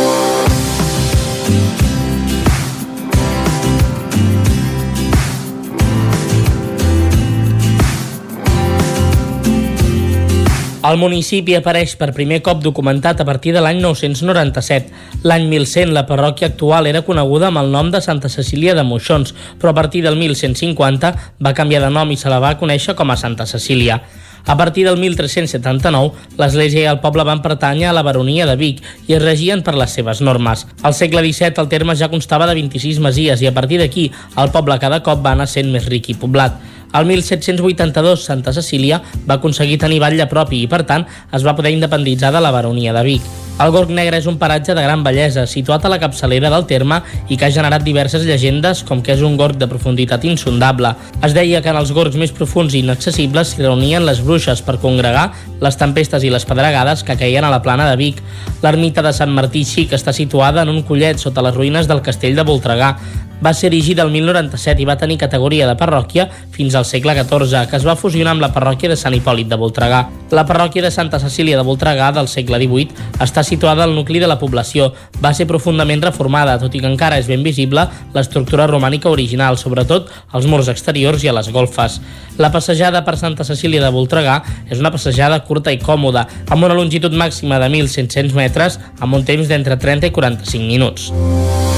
El 10.79 10.95
municipi 10.95 11.57
apareix 11.57 11.97
per 11.99 12.13
primer 12.15 12.37
cop 12.39 12.61
documentat 12.63 13.19
a 13.19 13.25
partir 13.27 13.51
de 13.51 13.59
l'any 13.59 13.81
997. 13.83 14.93
L'any 15.27 15.49
1100 15.51 15.91
la 15.91 16.05
parròquia 16.07 16.47
actual 16.53 16.87
era 16.87 17.01
coneguda 17.03 17.49
amb 17.49 17.59
el 17.59 17.67
nom 17.73 17.89
de 17.91 17.99
Santa 17.99 18.31
Cecília 18.31 18.77
de 18.77 18.85
Moixons, 18.87 19.33
però 19.59 19.73
a 19.73 19.75
partir 19.75 20.05
del 20.07 20.15
1150 20.15 21.11
va 21.43 21.53
canviar 21.57 21.83
de 21.83 21.91
nom 21.91 22.15
i 22.15 22.17
se 22.17 22.31
la 22.31 22.39
va 22.39 22.55
conèixer 22.61 22.95
com 22.95 23.11
a 23.11 23.19
Santa 23.19 23.45
Cecília. 23.45 23.99
A 24.47 24.55
partir 24.55 24.85
del 24.87 24.95
1379, 25.03 26.15
l'església 26.39 26.85
i 26.85 26.87
el 26.87 27.03
poble 27.03 27.27
van 27.27 27.43
pertànyer 27.43 27.91
a 27.91 27.93
la 27.93 28.05
baronia 28.07 28.47
de 28.47 28.55
Vic 28.55 28.79
i 29.11 29.19
es 29.19 29.21
regien 29.21 29.67
per 29.67 29.75
les 29.75 29.91
seves 29.91 30.23
normes. 30.23 30.63
Al 30.81 30.95
segle 30.95 31.25
XVII 31.27 31.59
el 31.59 31.67
terme 31.67 31.99
ja 31.99 32.07
constava 32.07 32.47
de 32.47 32.55
26 32.55 33.03
masies 33.03 33.43
i 33.43 33.51
a 33.51 33.53
partir 33.53 33.83
d'aquí 33.83 34.13
el 34.39 34.55
poble 34.55 34.79
cada 34.79 35.03
cop 35.03 35.19
va 35.25 35.35
anar 35.35 35.51
sent 35.51 35.75
més 35.75 35.91
ric 35.91 36.07
i 36.09 36.15
poblat. 36.15 36.55
El 36.93 37.05
1782 37.05 38.23
Santa 38.25 38.53
Cecília 38.53 39.01
va 39.29 39.37
aconseguir 39.37 39.77
tenir 39.77 39.99
batlle 40.01 40.25
propi 40.31 40.63
i, 40.63 40.71
per 40.71 40.81
tant, 40.89 41.05
es 41.31 41.45
va 41.45 41.53
poder 41.55 41.75
independitzar 41.75 42.33
de 42.33 42.41
la 42.41 42.51
baronia 42.55 42.95
de 42.95 43.03
Vic. 43.05 43.29
El 43.59 43.73
Gorg 43.75 43.89
Negre 43.91 44.21
és 44.21 44.27
un 44.31 44.37
paratge 44.39 44.71
de 44.71 44.81
gran 44.81 45.01
bellesa, 45.03 45.43
situat 45.43 45.83
a 45.83 45.89
la 45.91 45.99
capçalera 45.99 46.47
del 46.49 46.63
terme 46.65 47.01
i 47.27 47.35
que 47.35 47.43
ha 47.45 47.51
generat 47.51 47.83
diverses 47.83 48.23
llegendes 48.23 48.85
com 48.87 49.03
que 49.03 49.11
és 49.11 49.21
un 49.21 49.35
gorg 49.37 49.59
de 49.59 49.67
profunditat 49.67 50.23
insondable. 50.23 50.93
Es 51.21 51.35
deia 51.35 51.59
que 51.61 51.69
en 51.69 51.77
els 51.77 51.91
gorgs 51.91 52.15
més 52.15 52.31
profuns 52.31 52.73
i 52.73 52.79
inaccessibles 52.79 53.51
s'hi 53.51 53.65
reunien 53.65 54.07
les 54.07 54.23
bruixes 54.23 54.63
per 54.63 54.79
congregar 54.79 55.33
les 55.59 55.77
tempestes 55.77 56.23
i 56.23 56.31
les 56.31 56.47
pedregades 56.47 57.03
que 57.03 57.19
caien 57.19 57.43
a 57.43 57.51
la 57.51 57.61
plana 57.61 57.89
de 57.91 57.99
Vic. 57.99 58.23
L'ermita 58.63 59.03
de 59.03 59.11
Sant 59.13 59.35
Martí 59.35 59.65
Xic 59.67 59.91
està 59.99 60.15
situada 60.15 60.63
en 60.63 60.71
un 60.71 60.85
collet 60.87 61.19
sota 61.19 61.43
les 61.43 61.59
ruïnes 61.59 61.91
del 61.91 62.01
castell 62.01 62.39
de 62.39 62.47
Voltregà. 62.47 62.95
Va 63.43 63.53
ser 63.53 63.69
erigida 63.69 64.03
el 64.03 64.11
1097 64.11 64.83
i 64.83 64.87
va 64.87 64.97
tenir 64.99 65.17
categoria 65.17 65.67
de 65.67 65.75
parròquia 65.79 66.27
fins 66.51 66.75
al 66.75 66.85
segle 66.85 67.15
XIV, 67.15 67.69
que 67.69 67.77
es 67.77 67.85
va 67.87 67.95
fusionar 67.95 68.33
amb 68.35 68.43
la 68.43 68.51
parròquia 68.51 68.89
de 68.91 68.97
Sant 68.99 69.15
Hipòlit 69.15 69.47
de 69.47 69.55
Voltregà. 69.59 70.01
La 70.35 70.43
parròquia 70.45 70.83
de 70.83 70.91
Santa 70.91 71.21
Cecília 71.23 71.57
de 71.57 71.63
Voltregà 71.63 72.11
del 72.15 72.27
segle 72.27 72.59
XVIII 72.59 73.21
està 73.23 73.43
situada 73.47 73.85
al 73.85 73.95
nucli 73.95 74.19
de 74.19 74.27
la 74.27 74.37
població. 74.41 74.91
Va 75.23 75.31
ser 75.33 75.47
profundament 75.47 76.03
reformada, 76.03 76.57
tot 76.59 76.75
i 76.75 76.83
que 76.83 76.91
encara 76.91 77.17
és 77.17 77.31
ben 77.31 77.43
visible 77.45 77.87
l'estructura 78.13 78.67
romànica 78.67 79.09
original, 79.09 79.57
sobretot 79.57 80.11
als 80.35 80.45
murs 80.45 80.67
exteriors 80.67 81.23
i 81.23 81.31
a 81.31 81.37
les 81.39 81.49
golfes. 81.55 81.99
La 82.37 82.51
passejada 82.51 83.05
per 83.07 83.17
Santa 83.17 83.47
Cecília 83.47 83.81
de 83.83 83.93
Voltregà 83.95 84.41
és 84.69 84.79
una 84.79 84.91
passejada 84.91 85.39
curta 85.47 85.71
i 85.71 85.79
còmoda, 85.79 86.27
amb 86.49 86.63
una 86.63 86.75
longitud 86.75 87.15
màxima 87.15 87.59
de 87.59 87.71
1.100 87.71 88.35
metres, 88.35 88.79
amb 88.99 89.15
un 89.15 89.25
temps 89.27 89.47
d'entre 89.47 89.79
30 89.79 90.11
i 90.11 90.15
45 90.15 90.67
minuts. 90.67 91.68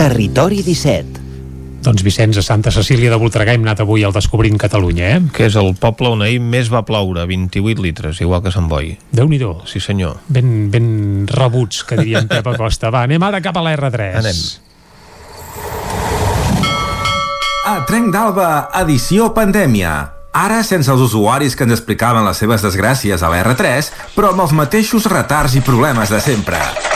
Territori 0.00 0.62
17 0.64 1.20
Doncs 1.84 2.00
Vicenç, 2.00 2.38
a 2.40 2.42
Santa 2.42 2.70
Cecília 2.72 3.10
de 3.12 3.18
Voltregà 3.20 3.52
hem 3.52 3.66
anat 3.66 3.82
avui 3.84 4.00
al 4.00 4.14
Descobrint 4.16 4.56
Catalunya, 4.56 5.10
eh? 5.12 5.18
Que 5.36 5.44
és 5.50 5.56
el 5.60 5.74
poble 5.76 6.08
on 6.08 6.24
ahir 6.24 6.38
més 6.40 6.70
va 6.72 6.80
ploure, 6.88 7.26
28 7.28 7.84
litres, 7.84 8.20
igual 8.24 8.40
que 8.40 8.48
Sant 8.52 8.64
Boi. 8.68 8.94
Déu-n'hi-do. 9.12 9.50
Sí, 9.68 9.76
senyor. 9.76 10.16
Ben, 10.32 10.70
ben 10.72 11.28
rebuts, 11.28 11.82
que 11.84 12.00
diria 12.00 12.22
en 12.24 12.30
Pep 12.32 12.48
Acosta. 12.48 12.88
Va, 12.88 13.04
anem 13.04 13.20
ara 13.28 13.42
cap 13.44 13.60
a 13.60 13.64
la 13.66 13.74
R3. 13.76 14.16
Anem. 14.22 14.40
A 17.68 17.74
Trenc 17.88 18.08
d'Alba, 18.16 18.50
edició 18.80 19.34
pandèmia. 19.36 19.98
Ara 20.32 20.62
sense 20.64 20.88
els 20.88 21.04
usuaris 21.10 21.52
que 21.52 21.68
ens 21.68 21.76
explicaven 21.76 22.24
les 22.24 22.40
seves 22.40 22.64
desgràcies 22.64 23.20
a 23.20 23.28
la 23.32 23.44
R3, 23.44 23.92
però 24.16 24.32
amb 24.32 24.48
els 24.48 24.56
mateixos 24.56 25.12
retards 25.12 25.60
i 25.60 25.64
problemes 25.64 26.08
de 26.08 26.24
sempre. 26.24 26.89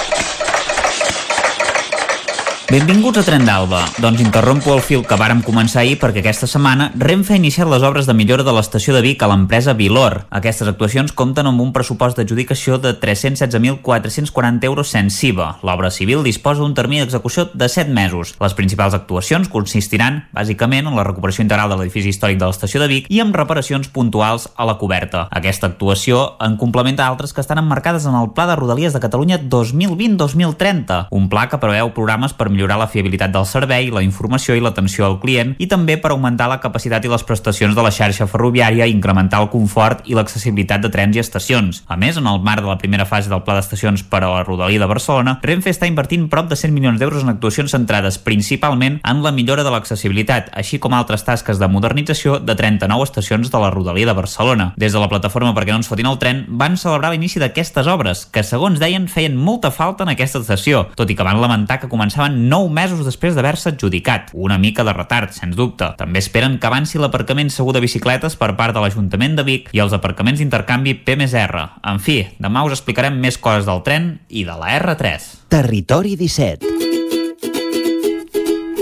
Benvinguts 2.65 3.18
a 3.20 3.23
Tren 3.23 3.44
d'Alba. 3.44 3.83
Doncs 4.01 4.23
interrompo 4.25 4.73
el 4.73 4.81
fil 4.81 5.02
que 5.05 5.18
vàrem 5.20 5.43
començar 5.44 5.83
ahir 5.83 5.99
perquè 6.01 6.23
aquesta 6.23 6.47
setmana 6.49 6.86
Renfe 6.97 7.34
ha 7.34 7.36
iniciat 7.36 7.68
les 7.68 7.83
obres 7.84 8.07
de 8.09 8.15
millora 8.17 8.43
de 8.43 8.55
l'estació 8.57 8.94
de 8.97 9.02
Vic 9.05 9.20
a 9.23 9.28
l'empresa 9.28 9.75
Vilor. 9.76 10.23
Aquestes 10.33 10.70
actuacions 10.70 11.12
compten 11.12 11.44
amb 11.47 11.60
un 11.60 11.75
pressupost 11.76 12.17
d'adjudicació 12.17 12.78
de 12.81 12.94
316.440 13.02 14.65
euros 14.65 14.94
sense 14.97 15.20
IVA. 15.28 15.59
L'obra 15.60 15.91
civil 15.93 16.25
disposa 16.25 16.65
d'un 16.65 16.73
termini 16.75 17.02
d'execució 17.05 17.51
de 17.52 17.68
7 17.68 17.93
mesos. 17.93 18.33
Les 18.41 18.57
principals 18.57 18.97
actuacions 18.97 19.52
consistiran, 19.52 20.23
bàsicament, 20.33 20.89
en 20.89 20.97
la 20.97 21.05
recuperació 21.05 21.44
integral 21.44 21.68
de 21.68 21.78
l'edifici 21.83 22.15
històric 22.15 22.41
de 22.41 22.49
l'estació 22.49 22.81
de 22.81 22.89
Vic 22.89 23.12
i 23.12 23.20
amb 23.20 23.36
reparacions 23.36 23.93
puntuals 23.93 24.49
a 24.57 24.65
la 24.65 24.78
coberta. 24.81 25.26
Aquesta 25.31 25.68
actuació 25.68 26.39
en 26.41 26.57
complementa 26.57 27.05
altres 27.07 27.36
que 27.36 27.44
estan 27.44 27.60
emmarcades 27.60 28.09
en 28.09 28.17
el 28.17 28.33
Pla 28.33 28.49
de 28.49 28.57
Rodalies 28.57 28.97
de 28.97 29.05
Catalunya 29.05 29.43
2020-2030, 29.52 31.05
un 31.12 31.28
pla 31.28 31.47
que 31.52 31.60
preveu 31.60 31.93
programes 31.93 32.33
per 32.33 32.49
millorar 32.55 32.64
la 32.73 32.89
fiabilitat 32.89 33.33
del 33.34 33.44
servei, 33.44 33.91
la 33.93 34.02
informació 34.02 34.57
i 34.57 34.62
l'atenció 34.65 35.05
al 35.05 35.18
client 35.20 35.52
i 35.60 35.68
també 35.68 35.99
per 36.01 36.15
augmentar 36.15 36.49
la 36.49 36.60
capacitat 36.62 37.05
i 37.05 37.12
les 37.12 37.25
prestacions 37.28 37.76
de 37.76 37.84
la 37.84 37.93
xarxa 37.93 38.26
ferroviària, 38.31 38.89
incrementar 38.89 39.43
el 39.44 39.51
confort 39.52 40.09
i 40.09 40.17
l'accessibilitat 40.17 40.81
de 40.81 40.91
trens 40.94 41.17
i 41.17 41.20
estacions. 41.20 41.83
A 41.86 41.99
més, 42.01 42.17
en 42.17 42.26
el 42.31 42.41
marc 42.41 42.65
de 42.65 42.70
la 42.70 42.78
primera 42.81 43.05
fase 43.05 43.28
del 43.28 43.44
Pla 43.44 43.59
d'Estacions 43.59 44.07
per 44.09 44.23
a 44.25 44.33
la 44.33 44.44
Rodalia 44.44 44.81
de 44.81 44.89
Barcelona, 44.89 45.36
Renfe 45.44 45.68
està 45.75 45.89
invertint 45.91 46.31
prop 46.33 46.49
de 46.49 46.57
100 46.57 46.73
milions 46.73 47.01
d'euros 47.01 47.23
en 47.23 47.34
actuacions 47.34 47.75
centrades 47.76 48.18
principalment 48.18 49.01
en 49.05 49.23
la 49.23 49.33
millora 49.36 49.65
de 49.67 49.73
l'accessibilitat, 49.75 50.49
així 50.57 50.81
com 50.81 50.97
altres 50.97 51.26
tasques 51.26 51.60
de 51.60 51.68
modernització 51.68 52.39
de 52.41 52.57
39 52.57 53.05
estacions 53.10 53.52
de 53.52 53.60
la 53.60 53.70
Rodalia 53.75 54.09
de 54.09 54.17
Barcelona. 54.17 54.73
Des 54.81 54.93
de 54.97 55.02
la 55.02 55.10
plataforma 55.12 55.55
perquè 55.55 55.75
no 55.75 55.83
ens 55.83 55.91
fotin 55.91 56.09
el 56.09 56.18
tren, 56.23 56.44
van 56.49 56.78
celebrar 56.81 57.12
l'inici 57.12 57.43
d'aquestes 57.43 57.89
obres, 57.91 58.25
que 58.31 58.44
segons 58.47 58.81
deien 58.81 59.09
feien 59.09 59.36
molta 59.36 59.70
falta 59.75 60.05
en 60.05 60.12
aquesta 60.15 60.41
estació, 60.43 60.86
tot 60.97 61.10
i 61.10 61.17
que 61.18 61.26
van 61.26 61.41
lamentar 61.43 61.81
que 61.83 61.91
començaven 61.91 62.43
9 62.44 62.70
mesos 62.74 63.05
després 63.06 63.34
d'haver-se 63.34 63.73
adjudicat. 63.73 64.31
Una 64.32 64.58
mica 64.58 64.84
de 64.84 64.92
retard, 64.92 65.32
sens 65.32 65.56
dubte. 65.56 65.90
També 65.98 66.20
esperen 66.23 66.58
que 66.60 66.68
avanci 66.68 67.00
l'aparcament 67.00 67.50
segur 67.52 67.74
de 67.74 67.82
bicicletes 67.84 68.36
per 68.40 68.52
part 68.58 68.76
de 68.76 68.82
l'Ajuntament 68.84 69.36
de 69.39 69.47
Vic 69.47 69.70
i 69.73 69.82
els 69.84 69.97
aparcaments 69.97 70.40
d'intercanvi 70.42 70.97
P+R. 71.06 71.66
En 71.82 72.00
fi, 72.00 72.20
demà 72.39 72.64
us 72.66 72.76
explicarem 72.78 73.18
més 73.20 73.39
coses 73.39 73.68
del 73.68 73.82
tren 73.86 74.10
i 74.28 74.44
de 74.44 74.58
la 74.60 74.76
R3. 74.78 75.31
Territori 75.55 76.16
17. 76.20 76.73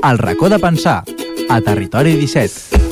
El 0.03 0.19
racó 0.19 0.49
de 0.51 0.59
pensar, 0.59 1.05
a 1.49 1.61
Territori 1.61 2.17
17. 2.19 2.92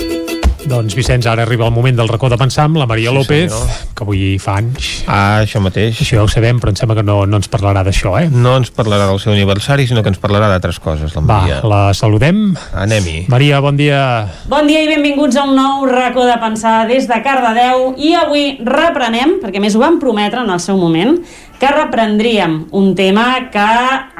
Doncs 0.68 0.94
Vicenç, 0.94 1.24
ara 1.26 1.42
arriba 1.46 1.64
el 1.66 1.72
moment 1.72 1.96
del 1.96 2.08
racó 2.08 2.28
de 2.28 2.36
pensar 2.38 2.66
amb 2.68 2.76
la 2.78 2.86
Maria 2.86 3.10
Sí, 3.10 3.16
López, 3.16 3.50
senyor. 3.52 3.68
que 3.96 4.04
avui 4.04 4.38
fa 4.38 4.58
anys. 4.60 5.04
Ah, 5.08 5.40
això 5.42 5.58
mateix. 5.60 5.98
Això 6.02 6.18
ja 6.18 6.22
ho 6.22 6.28
sabem, 6.28 6.60
però 6.60 6.70
em 6.70 6.76
sembla 6.76 6.94
que 6.98 7.02
no, 7.02 7.24
no 7.26 7.40
ens 7.40 7.48
parlarà 7.50 7.82
d'això, 7.82 8.12
eh? 8.20 8.28
No 8.30 8.56
ens 8.60 8.70
parlarà 8.70 9.06
del 9.08 9.18
seu 9.18 9.32
aniversari, 9.32 9.86
sinó 9.88 10.02
que 10.04 10.12
ens 10.12 10.20
parlarà 10.20 10.50
d'altres 10.52 10.78
coses, 10.78 11.14
la 11.16 11.22
Va, 11.22 11.40
Maria. 11.40 11.60
la 11.64 11.80
saludem. 11.94 12.54
Anem-hi. 12.76 13.24
Maria, 13.32 13.58
bon 13.64 13.76
dia. 13.80 14.28
Bon 14.52 14.66
dia 14.68 14.84
i 14.84 14.88
benvinguts 14.92 15.36
a 15.40 15.44
un 15.48 15.56
nou 15.56 15.86
racó 15.90 16.26
de 16.28 16.36
pensar 16.38 16.86
des 16.86 17.08
de 17.08 17.22
Cardedeu 17.24 17.94
i 17.98 18.14
avui 18.14 18.58
reprenem, 18.62 19.38
perquè 19.42 19.58
a 19.58 19.64
més 19.64 19.74
ho 19.74 19.80
vam 19.82 19.98
prometre 19.98 20.44
en 20.44 20.50
el 20.50 20.60
seu 20.60 20.76
moment, 20.78 21.16
que 21.58 21.68
reprendríem 21.68 22.66
un 22.72 22.94
tema 22.94 23.48
que 23.52 23.66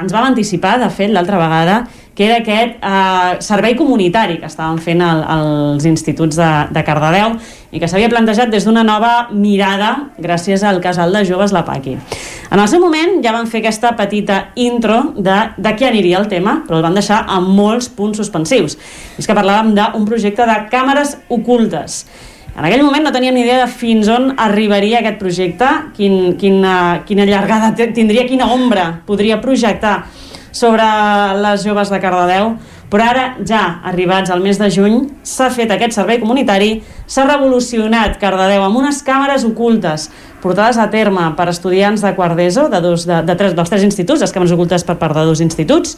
ens 0.01 0.11
vam 0.13 0.25
anticipar, 0.33 0.79
de 0.81 0.89
fet, 0.93 1.09
l'altra 1.13 1.37
vegada, 1.41 1.83
que 2.21 2.27
era 2.27 2.35
aquest 2.37 2.83
eh, 2.85 3.41
servei 3.41 3.73
comunitari 3.73 4.35
que 4.37 4.45
estaven 4.45 4.77
fent 4.77 4.99
el, 5.01 5.23
els 5.25 5.87
instituts 5.89 6.37
de, 6.37 6.49
de 6.69 6.83
Cardedeu 6.85 7.33
i 7.73 7.81
que 7.81 7.89
s'havia 7.89 8.11
plantejat 8.11 8.51
des 8.53 8.67
d'una 8.67 8.83
nova 8.85 9.31
mirada 9.33 10.11
gràcies 10.21 10.61
al 10.61 10.77
casal 10.83 11.17
de 11.17 11.23
joves 11.25 11.49
La 11.55 11.63
Paqui. 11.65 11.95
En 12.51 12.61
el 12.61 12.69
seu 12.69 12.83
moment 12.83 13.17
ja 13.25 13.33
van 13.33 13.49
fer 13.49 13.63
aquesta 13.63 13.95
petita 13.97 14.51
intro 14.53 15.15
de, 15.17 15.39
de 15.57 15.73
què 15.73 15.89
aniria 15.89 16.21
el 16.21 16.29
tema, 16.29 16.59
però 16.67 16.77
el 16.77 16.85
van 16.85 17.01
deixar 17.01 17.23
amb 17.25 17.49
molts 17.57 17.89
punts 17.89 18.21
suspensius. 18.21 18.77
És 19.17 19.25
que 19.25 19.33
parlàvem 19.33 19.73
d'un 19.73 20.05
projecte 20.05 20.45
de 20.45 20.61
càmeres 20.69 21.17
ocultes. 21.25 22.03
En 22.53 22.67
aquell 22.67 22.85
moment 22.85 23.07
no 23.07 23.15
teníem 23.15 23.33
ni 23.33 23.47
idea 23.47 23.63
de 23.65 23.71
fins 23.71 24.13
on 24.13 24.35
arribaria 24.37 25.01
aquest 25.01 25.17
projecte, 25.17 25.73
quin, 25.97 26.35
quina, 26.37 26.73
quina 27.07 27.25
llargada 27.25 27.73
tindria, 27.81 28.29
quina 28.29 28.53
ombra 28.53 28.91
podria 29.09 29.41
projectar 29.41 30.03
sobre 30.51 30.85
les 31.41 31.65
joves 31.65 31.91
de 31.91 31.99
Cardedeu, 32.03 32.55
però 32.91 33.07
ara, 33.07 33.25
ja 33.47 33.79
arribats 33.87 34.31
al 34.33 34.43
mes 34.43 34.59
de 34.59 34.67
juny, 34.71 34.97
s'ha 35.23 35.49
fet 35.53 35.71
aquest 35.71 35.95
servei 35.95 36.19
comunitari, 36.19 36.81
s'ha 37.07 37.27
revolucionat 37.29 38.17
Cardedeu 38.19 38.65
amb 38.65 38.81
unes 38.81 38.99
càmeres 39.07 39.47
ocultes 39.47 40.09
portades 40.41 40.79
a 40.81 40.89
terme 40.91 41.29
per 41.37 41.47
estudiants 41.51 42.03
de 42.03 42.11
quart 42.17 42.35
d'ESO, 42.35 42.67
de, 42.73 42.81
dos, 42.83 43.05
de, 43.07 43.21
de 43.27 43.37
tres, 43.39 43.55
dels 43.55 43.71
tres 43.71 43.85
instituts, 43.87 44.25
les 44.25 44.33
càmeres 44.33 44.53
ocultes 44.57 44.83
per 44.87 44.97
part 44.99 45.15
de 45.15 45.23
dos 45.29 45.43
instituts, 45.43 45.95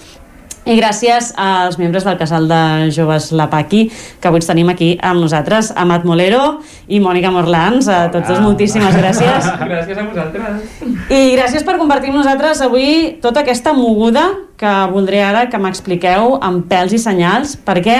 i 0.66 0.76
gràcies 0.78 1.32
als 1.40 1.78
membres 1.80 2.06
del 2.08 2.18
casal 2.20 2.48
de 2.48 2.90
joves 2.96 3.32
La 3.36 3.50
Paqui, 3.52 3.86
que 4.22 4.30
avui 4.30 4.44
tenim 4.44 4.70
aquí 4.72 4.94
amb 5.04 5.24
nosaltres, 5.24 5.74
Amat 5.76 6.06
Molero 6.08 6.60
i 6.88 7.02
Mònica 7.04 7.32
Morlans. 7.34 7.90
A 7.92 8.08
tots 8.14 8.30
dos 8.32 8.40
moltíssimes 8.44 8.96
gràcies. 8.96 9.50
Gràcies 9.74 9.98
a 9.98 10.06
vosaltres. 10.08 10.78
I 11.12 11.36
gràcies 11.36 11.66
per 11.68 11.78
compartir 11.82 12.14
amb 12.14 12.22
nosaltres 12.22 12.62
avui 12.64 13.18
tota 13.24 13.44
aquesta 13.44 13.74
moguda 13.76 14.30
que 14.60 14.74
voldré 14.94 15.24
ara 15.24 15.48
que 15.52 15.60
m'expliqueu 15.60 16.38
amb 16.42 16.68
pèls 16.72 16.96
i 16.96 17.02
senyals, 17.02 17.58
perquè 17.58 17.98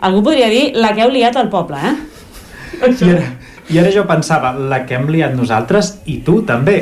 algú 0.00 0.22
podria 0.30 0.48
dir 0.52 0.72
la 0.78 0.94
que 0.94 1.04
heu 1.04 1.12
liat 1.12 1.36
al 1.36 1.50
poble, 1.52 1.76
eh? 1.76 1.94
Ara, 2.78 3.24
I 3.68 3.76
ara 3.78 3.90
jo 3.92 4.06
pensava, 4.08 4.54
la 4.56 4.78
que 4.88 4.96
hem 4.96 5.08
liat 5.12 5.34
nosaltres 5.36 5.90
i 6.08 6.18
tu 6.24 6.38
també. 6.48 6.78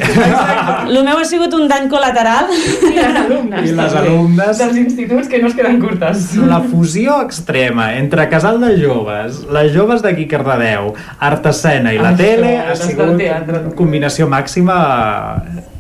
El 0.86 1.00
meu 1.02 1.18
ha 1.18 1.24
sigut 1.26 1.52
un 1.58 1.66
dany 1.70 1.89
col·lateral. 1.90 2.52
I 2.55 2.92
les 2.94 3.16
alumnes. 3.24 3.66
I 3.66 3.74
les 3.74 3.97
alumnes. 4.02 4.60
Dels 4.60 4.78
instituts 4.84 5.26
que 5.32 5.40
no 5.42 5.50
es 5.50 5.56
queden 5.58 5.81
curtes. 5.82 6.28
La 6.47 6.60
fusió 6.62 7.18
extrema 7.24 7.89
entre 7.98 8.28
Casal 8.31 8.60
de 8.62 8.76
Joves, 8.78 9.42
les 9.52 9.73
joves 9.74 10.05
d'aquí 10.06 10.28
Cardedeu, 10.31 10.92
Art 11.18 11.47
Escena 11.50 11.92
i 11.94 11.98
la 11.98 12.12
Això, 12.15 12.23
tele 12.23 12.52
ha 12.62 12.76
sigut 12.78 13.16
teatre. 13.18 13.65
combinació 13.74 14.28
màxima 14.31 14.76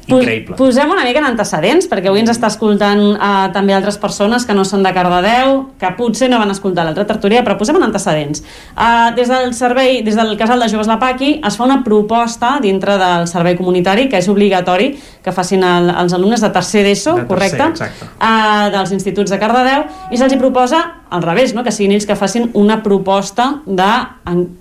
increïble. 0.08 0.56
Posem 0.58 0.90
una 0.90 1.04
mica 1.06 1.20
en 1.22 1.28
antecedents, 1.28 1.88
perquè 1.90 2.10
avui 2.10 2.22
ens 2.22 2.30
està 2.32 2.50
escoltant 2.52 3.02
uh, 3.16 3.48
també 3.54 3.74
altres 3.74 3.98
persones 3.98 4.46
que 4.46 4.54
no 4.54 4.64
són 4.64 4.84
de 4.86 4.92
Cardedeu, 4.94 5.56
que 5.80 5.90
potser 5.98 6.28
no 6.30 6.38
van 6.42 6.52
escoltar 6.54 6.84
l'altra 6.86 7.06
tertúlia, 7.08 7.42
però 7.46 7.56
posem 7.58 7.78
en 7.80 7.86
antecedents. 7.88 8.42
Uh, 8.76 9.14
des 9.16 9.30
del 9.32 9.52
servei, 9.54 10.02
des 10.06 10.18
del 10.18 10.36
casal 10.38 10.62
de 10.62 10.68
joves 10.72 10.90
La 10.90 10.98
Paqui, 11.02 11.40
es 11.44 11.56
fa 11.58 11.64
una 11.66 11.82
proposta 11.84 12.56
dintre 12.62 12.98
del 13.00 13.26
servei 13.30 13.56
comunitari 13.58 14.08
que 14.08 14.20
és 14.20 14.28
obligatori 14.32 14.92
que 15.24 15.34
facin 15.34 15.64
el, 15.66 15.90
els 15.90 16.14
alumnes 16.14 16.40
de 16.40 16.52
tercer 16.54 16.84
d'ESO, 16.86 17.16
De 17.16 17.24
tercer, 17.24 17.28
correcte? 17.32 17.70
exacte. 17.74 18.10
Uh, 18.20 18.70
dels 18.74 18.94
instituts 18.96 19.34
de 19.34 19.40
Cardedeu, 19.42 19.88
i 20.10 20.20
se'ls 20.20 20.36
proposa 20.38 20.84
al 21.10 21.22
revés, 21.22 21.54
no? 21.54 21.64
que 21.64 21.72
siguin 21.72 21.94
ells 21.96 22.06
que 22.06 22.16
facin 22.18 22.50
una 22.54 22.82
proposta 22.82 23.60
de 23.66 23.90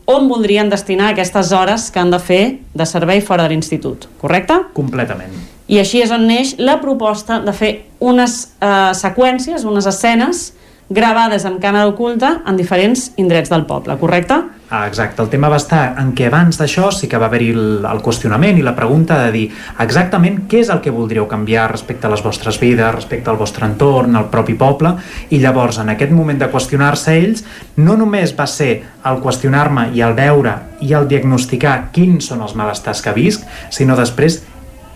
on 0.05 0.29
voldrien 0.29 0.69
destinar 0.69 1.11
aquestes 1.11 1.51
hores 1.51 1.89
que 1.91 1.99
han 1.99 2.13
de 2.13 2.19
fer 2.19 2.43
de 2.73 2.85
servei 2.85 3.21
fora 3.21 3.43
de 3.43 3.53
l'institut, 3.53 4.07
correcte? 4.21 4.59
Completament. 4.77 5.33
I 5.67 5.79
així 5.81 6.03
és 6.05 6.11
on 6.13 6.27
neix 6.29 6.55
la 6.61 6.77
proposta 6.81 7.39
de 7.41 7.53
fer 7.55 7.71
unes 7.99 8.37
eh, 8.61 8.93
seqüències, 8.93 9.65
unes 9.65 9.87
escenes 9.89 10.51
gravades 10.89 11.45
amb 11.49 11.57
càmera 11.61 11.87
oculta 11.89 12.41
en 12.45 12.57
diferents 12.57 13.09
indrets 13.17 13.49
del 13.49 13.65
poble, 13.65 13.95
correcte? 13.97 14.37
Ah, 14.69 14.87
exacte, 14.87 15.21
el 15.21 15.29
tema 15.29 15.49
va 15.49 15.57
estar 15.61 15.95
en 16.01 16.11
què 16.17 16.27
abans 16.27 16.57
d'això 16.57 16.91
sí 16.93 17.07
que 17.09 17.19
va 17.21 17.27
haver-hi 17.29 17.51
el, 17.53 17.65
el 17.85 18.01
qüestionament 18.05 18.57
i 18.57 18.63
la 18.65 18.75
pregunta 18.77 19.17
de 19.23 19.31
dir 19.33 19.43
exactament 19.81 20.43
què 20.49 20.61
és 20.63 20.71
el 20.73 20.81
que 20.85 20.93
voldríeu 20.93 21.27
canviar 21.29 21.67
respecte 21.71 22.07
a 22.07 22.13
les 22.13 22.23
vostres 22.25 22.59
vides, 22.61 22.93
respecte 22.93 23.29
al 23.29 23.41
vostre 23.41 23.65
entorn, 23.69 24.17
al 24.17 24.29
propi 24.33 24.57
poble, 24.57 24.95
i 25.29 25.41
llavors 25.41 25.81
en 25.81 25.93
aquest 25.93 26.13
moment 26.13 26.41
de 26.41 26.49
qüestionar-se 26.53 27.17
ells, 27.17 27.45
no 27.77 27.97
només 27.97 28.33
va 28.37 28.49
ser 28.49 28.71
el 29.05 29.21
qüestionar-me 29.25 29.91
i 29.93 30.05
el 30.05 30.17
veure 30.17 30.57
i 30.81 30.93
el 30.97 31.09
diagnosticar 31.09 31.91
quins 31.93 32.29
són 32.29 32.45
els 32.45 32.57
malestars 32.57 33.05
que 33.05 33.13
visc, 33.13 33.45
sinó 33.69 33.97
després 33.97 34.43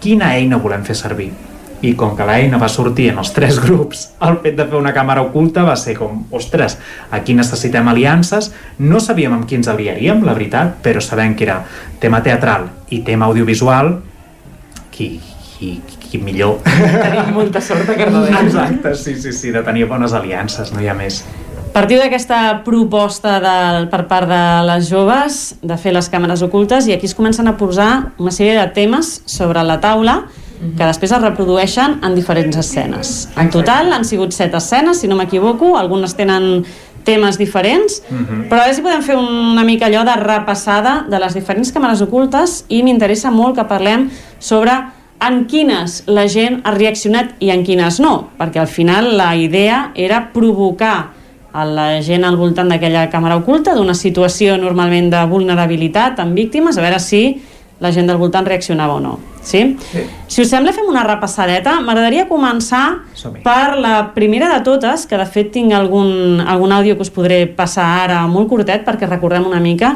quina 0.01 0.33
eina 0.37 0.61
volem 0.61 0.85
fer 0.85 0.97
servir. 0.97 1.48
I 1.81 1.93
com 1.95 2.11
que 2.17 2.25
l'eina 2.27 2.59
va 2.59 2.67
sortir 2.67 3.07
en 3.13 3.21
els 3.21 3.31
tres 3.31 3.59
grups, 3.63 4.09
el 4.27 4.39
fet 4.43 4.57
de 4.57 4.65
fer 4.67 4.75
una 4.79 4.91
càmera 4.95 5.23
oculta 5.23 5.63
va 5.63 5.77
ser 5.79 5.95
com, 5.95 6.25
ostres, 6.35 6.75
aquí 7.15 7.35
necessitem 7.37 7.87
aliances, 7.87 8.51
no 8.79 8.99
sabíem 8.99 9.37
amb 9.37 9.47
qui 9.47 9.55
ens 9.59 9.71
aliaríem, 9.71 10.25
la 10.27 10.35
veritat, 10.35 10.75
però 10.83 10.99
sabem 11.03 11.37
que 11.39 11.47
era 11.47 11.61
tema 12.03 12.19
teatral 12.25 12.67
i 12.91 12.99
tema 13.07 13.29
audiovisual, 13.31 13.93
qui, 14.91 15.13
qui, 15.55 15.77
qui 16.03 16.19
millor. 16.19 16.59
Tenim 16.65 17.31
molta 17.37 17.63
sort 17.63 17.87
a 17.87 17.95
Cardedeu. 17.95 18.33
Exacte, 18.43 18.95
sí, 18.99 19.15
sí, 19.21 19.31
sí, 19.31 19.53
de 19.55 19.63
tenir 19.63 19.87
bones 19.87 20.15
aliances, 20.17 20.73
no 20.75 20.83
hi 20.83 20.91
ha 20.91 20.97
més. 20.97 21.23
Partiu 21.69 21.99
d'aquesta 22.01 22.63
proposta 22.65 23.37
del, 23.43 23.85
per 23.91 24.01
part 24.09 24.27
de 24.27 24.43
les 24.65 24.89
joves 24.89 25.39
de 25.61 25.77
fer 25.77 25.93
les 25.93 26.09
càmeres 26.09 26.41
ocultes 26.41 26.89
i 26.89 26.95
aquí 26.95 27.05
es 27.05 27.13
comencen 27.15 27.47
a 27.47 27.55
posar 27.59 28.15
una 28.17 28.33
sèrie 28.33 28.57
de 28.57 28.65
temes 28.73 29.19
sobre 29.29 29.61
la 29.63 29.77
taula 29.79 30.23
que 30.59 30.83
després 30.85 31.11
es 31.15 31.21
reprodueixen 31.23 31.99
en 32.03 32.15
diferents 32.15 32.57
escenes. 32.59 33.29
En 33.39 33.49
total 33.53 33.93
han 33.95 34.05
sigut 34.05 34.35
set 34.35 34.55
escenes, 34.57 34.99
si 34.99 35.07
no 35.07 35.15
m'equivoco, 35.15 35.77
algunes 35.79 36.15
tenen 36.17 36.65
temes 37.07 37.37
diferents, 37.39 38.01
uh 38.11 38.15
-huh. 38.15 38.49
però 38.49 38.61
ara 38.61 38.73
sí 38.73 38.81
podem 38.81 39.01
fer 39.01 39.15
una 39.15 39.63
mica 39.63 39.87
allò 39.87 40.03
de 40.03 40.15
repassada 40.15 41.05
de 41.09 41.19
les 41.19 41.33
diferents 41.33 41.73
càmeres 41.73 42.01
ocultes 42.01 42.65
i 42.67 42.83
m'interessa 42.83 43.31
molt 43.31 43.55
que 43.55 43.63
parlem 43.63 44.09
sobre 44.39 44.71
en 45.19 45.45
quines 45.45 46.03
la 46.07 46.27
gent 46.27 46.61
ha 46.63 46.71
reaccionat 46.71 47.35
i 47.39 47.51
en 47.51 47.63
quines 47.63 47.99
no, 47.99 48.29
perquè 48.37 48.59
al 48.59 48.67
final 48.67 49.17
la 49.17 49.35
idea 49.35 49.91
era 49.95 50.31
provocar 50.33 51.11
a 51.51 51.65
la 51.65 52.01
gent 52.01 52.23
al 52.23 52.37
voltant 52.37 52.69
d'aquella 52.69 53.09
càmera 53.09 53.37
oculta 53.37 53.73
d'una 53.75 53.93
situació 53.93 54.57
normalment 54.57 55.09
de 55.09 55.25
vulnerabilitat 55.25 56.19
amb 56.19 56.35
víctimes, 56.35 56.77
a 56.77 56.81
veure 56.81 56.99
si 56.99 57.41
la 57.79 57.91
gent 57.95 58.07
del 58.09 58.19
voltant 58.19 58.47
reaccionava 58.47 58.95
o 58.95 58.99
no. 58.99 59.17
Sí? 59.41 59.77
sí. 59.91 60.03
Si 60.27 60.41
us 60.43 60.49
sembla, 60.51 60.73
fem 60.75 60.87
una 60.91 61.05
repassadeta. 61.07 61.77
M'agradaria 61.81 62.27
començar 62.29 62.83
per 63.43 63.77
la 63.79 64.11
primera 64.15 64.51
de 64.53 64.59
totes, 64.67 65.07
que 65.07 65.17
de 65.17 65.27
fet 65.29 65.53
tinc 65.55 65.73
algun, 65.73 66.43
algun 66.43 66.75
àudio 66.75 66.97
que 66.97 67.07
us 67.07 67.13
podré 67.13 67.45
passar 67.47 67.87
ara 68.03 68.25
molt 68.27 68.51
curtet 68.51 68.83
perquè 68.87 69.07
recordem 69.07 69.47
una 69.47 69.61
mica, 69.63 69.95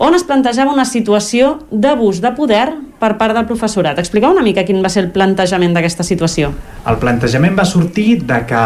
on 0.00 0.14
es 0.16 0.22
plantejava 0.24 0.72
una 0.72 0.86
situació 0.88 1.58
d'abús 1.70 2.22
de 2.24 2.30
poder 2.32 2.70
per 3.00 3.14
part 3.20 3.36
del 3.36 3.44
professorat. 3.48 3.98
Expliqueu 4.00 4.32
una 4.32 4.44
mica 4.44 4.64
quin 4.64 4.80
va 4.84 4.88
ser 4.92 5.02
el 5.04 5.10
plantejament 5.12 5.76
d'aquesta 5.76 6.04
situació. 6.04 6.50
El 6.88 6.96
plantejament 7.00 7.56
va 7.56 7.66
sortir 7.68 8.22
de 8.28 8.38
que 8.48 8.60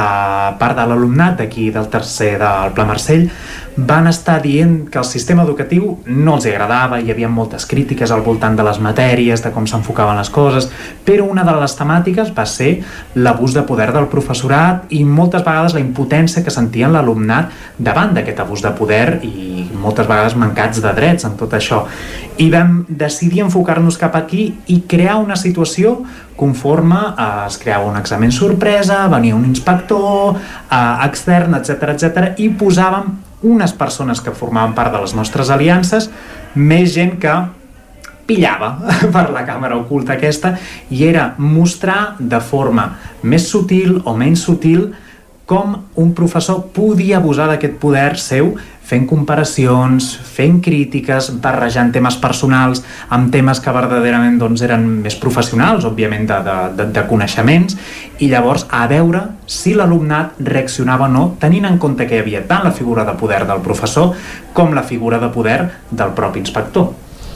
part 0.61 0.79
de 0.79 0.87
l'alumnat 0.91 1.39
d'aquí 1.43 1.73
del 1.75 1.89
tercer 1.91 2.37
del 2.39 2.75
Pla 2.75 2.87
Marcell 2.87 3.29
van 3.77 4.07
estar 4.07 4.41
dient 4.43 4.85
que 4.87 5.01
el 5.01 5.07
sistema 5.07 5.43
educatiu 5.43 5.97
no 6.07 6.37
els 6.37 6.47
agradava, 6.47 7.01
hi 7.03 7.11
havia 7.11 7.31
moltes 7.31 7.67
crítiques 7.67 8.13
al 8.15 8.23
voltant 8.23 8.55
de 8.55 8.67
les 8.67 8.79
matèries, 8.79 9.43
de 9.43 9.51
com 9.55 9.67
s'enfocaven 9.67 10.19
les 10.19 10.31
coses, 10.31 10.69
però 11.07 11.27
una 11.31 11.43
de 11.43 11.55
les 11.59 11.75
temàtiques 11.75 12.31
va 12.37 12.47
ser 12.47 12.77
l'abús 13.19 13.55
de 13.55 13.67
poder 13.67 13.91
del 13.95 14.07
professorat 14.13 14.87
i 14.95 15.03
moltes 15.05 15.43
vegades 15.43 15.75
la 15.75 15.83
impotència 15.83 16.45
que 16.47 16.55
sentien 16.55 16.95
l'alumnat 16.95 17.51
davant 17.79 18.15
d'aquest 18.15 18.47
abús 18.47 18.63
de 18.63 18.71
poder 18.79 19.19
i 19.27 19.54
moltes 19.85 20.09
vegades 20.09 20.37
mancats 20.41 20.81
de 20.83 20.93
drets 20.97 21.29
en 21.29 21.37
tot 21.41 21.55
això. 21.57 21.85
I 22.41 22.49
vam 22.51 22.81
decidir 22.89 23.45
enfocar-nos 23.45 23.99
cap 24.01 24.17
aquí 24.19 24.49
i 24.73 24.81
crear 24.91 25.19
una 25.23 25.37
situació 25.37 25.99
conforme 26.37 26.99
eh, 27.13 27.29
es 27.47 27.59
creava 27.63 27.91
un 27.91 27.99
examen 28.01 28.33
sorpresa, 28.33 29.05
venia 29.13 29.37
un 29.37 29.45
inspector 29.47 30.39
eh, 30.39 31.07
extern, 31.07 31.55
etc 31.61 31.93
etc 31.95 32.41
i 32.43 32.51
posàvem 32.59 33.13
unes 33.45 33.75
persones 33.77 34.23
que 34.25 34.33
formaven 34.33 34.73
part 34.75 34.95
de 34.95 35.03
les 35.03 35.13
nostres 35.15 35.51
aliances, 35.53 36.09
més 36.55 36.95
gent 36.95 37.19
que 37.21 37.35
pillava 38.27 38.75
per 39.15 39.29
la 39.35 39.45
càmera 39.47 39.77
oculta 39.79 40.17
aquesta 40.17 40.55
i 40.91 41.05
era 41.07 41.35
mostrar 41.39 42.17
de 42.19 42.41
forma 42.41 42.89
més 43.23 43.49
sutil 43.51 44.01
o 44.05 44.17
menys 44.17 44.47
sutil 44.49 44.89
com 45.45 45.75
un 46.01 46.15
professor 46.17 46.63
podia 46.73 47.19
abusar 47.19 47.51
d'aquest 47.51 47.77
poder 47.81 48.15
seu 48.21 48.55
fent 48.85 49.07
comparacions, 49.09 50.11
fent 50.37 50.59
crítiques, 50.65 51.31
barrejant 51.43 51.93
temes 51.95 52.19
personals 52.21 52.83
amb 53.15 53.31
temes 53.33 53.61
que 53.65 53.73
verdaderament 53.75 54.37
doncs, 54.41 54.65
eren 54.67 54.85
més 55.05 55.17
professionals, 55.21 55.87
òbviament 55.89 56.29
de, 56.29 56.41
de, 56.77 56.89
de 56.93 57.07
coneixements, 57.09 57.79
i 58.21 58.29
llavors 58.33 58.67
a 58.71 58.85
veure 58.91 59.25
si 59.51 59.75
l'alumnat 59.75 60.37
reaccionava 60.45 61.09
o 61.09 61.13
no, 61.13 61.25
tenint 61.41 61.69
en 61.71 61.81
compte 61.81 62.07
que 62.09 62.19
hi 62.19 62.25
havia 62.25 62.45
tant 62.49 62.67
la 62.69 62.75
figura 62.77 63.07
de 63.09 63.17
poder 63.19 63.45
del 63.49 63.65
professor 63.65 64.13
com 64.53 64.77
la 64.77 64.85
figura 64.85 65.19
de 65.23 65.33
poder 65.33 65.59
del 65.91 66.15
propi 66.15 66.45
inspector 66.45 66.93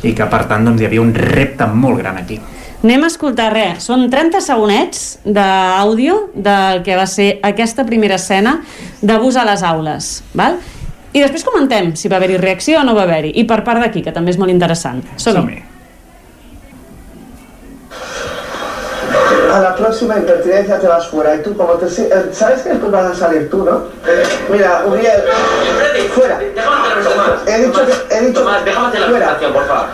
i 0.07 0.15
que 0.15 0.28
per 0.31 0.44
tant 0.47 0.68
doncs, 0.68 0.83
hi 0.83 0.86
havia 0.86 1.02
un 1.02 1.15
repte 1.17 1.67
molt 1.67 1.99
gran 1.99 2.20
aquí. 2.20 2.39
Anem 2.78 3.02
a 3.02 3.09
escoltar 3.10 3.49
res, 3.51 3.89
són 3.89 4.05
30 4.07 4.39
segonets 4.44 5.07
d'àudio 5.27 6.28
del 6.36 6.85
que 6.86 6.94
va 6.94 7.09
ser 7.10 7.33
aquesta 7.43 7.83
primera 7.89 8.20
escena 8.20 8.60
d'abús 9.02 9.35
a 9.35 9.43
les 9.49 9.65
aules. 9.67 10.12
Val? 10.39 10.60
I 11.12 11.24
després 11.24 11.44
comentem 11.46 11.94
si 11.96 12.10
va 12.12 12.20
haver-hi 12.20 12.36
reacció 12.36 12.82
o 12.82 12.84
no 12.84 12.94
va 12.98 13.06
haver-hi. 13.08 13.32
I 13.40 13.48
per 13.48 13.62
part 13.64 13.80
d'aquí, 13.80 14.04
que 14.04 14.12
també 14.12 14.34
és 14.34 14.40
molt 14.40 14.52
interessant. 14.52 15.02
Som-hi. 15.16 15.64
a 19.58 19.60
la 19.60 19.74
próxima 19.74 20.16
impertinencia 20.16 20.78
te 20.78 20.86
vas 20.86 21.06
fuera. 21.08 21.34
Y 21.34 21.42
tú, 21.42 21.56
como 21.56 21.74
te. 21.74 21.86
Eh, 21.86 22.30
¿Sabes 22.32 22.62
que 22.62 22.70
después 22.70 22.92
vas 22.92 23.12
a 23.12 23.14
salir 23.14 23.50
tú, 23.50 23.64
no? 23.64 23.84
Mira, 24.50 24.84
Uriel. 24.86 25.22
Fuera. 26.14 26.40
He 27.46 27.58
dicho 27.66 27.86
que. 27.86 28.14
He 28.14 28.20
dicho 28.26 28.40
Tomás, 28.40 28.64
déjame 28.64 28.88
hacer 28.88 29.00
la 29.00 29.06
presentación, 29.06 29.52
por 29.52 29.66
favor. 29.66 29.86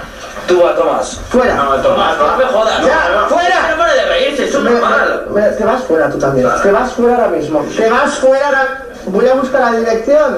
Tú 0.46 0.66
a 0.66 0.74
Tomás. 0.74 1.20
Fuera. 1.30 1.54
No, 1.54 1.74
Tomás, 1.76 2.18
no 2.18 2.36
me 2.36 2.44
jodas. 2.44 2.86
Ya, 2.86 3.26
fuera. 3.28 3.70
No 3.70 3.76
pare 3.78 3.94
de 3.94 4.06
reírse, 4.06 4.44
es 4.44 4.52
súper 4.52 4.80
mal. 4.80 5.26
Te 5.56 5.64
vas 5.64 5.82
fuera 5.84 6.10
tú 6.10 6.18
también. 6.18 6.48
Te 6.62 6.70
vas 6.70 6.92
fuera 6.92 7.14
ahora 7.16 7.28
mismo. 7.28 7.64
Te 7.76 7.88
vas 7.88 8.18
fuera 8.18 8.46
ahora. 8.46 8.82
Voy 9.07 9.28
a 9.28 9.34
buscar 9.34 9.60
la 9.73 9.78
dirección. 9.78 10.34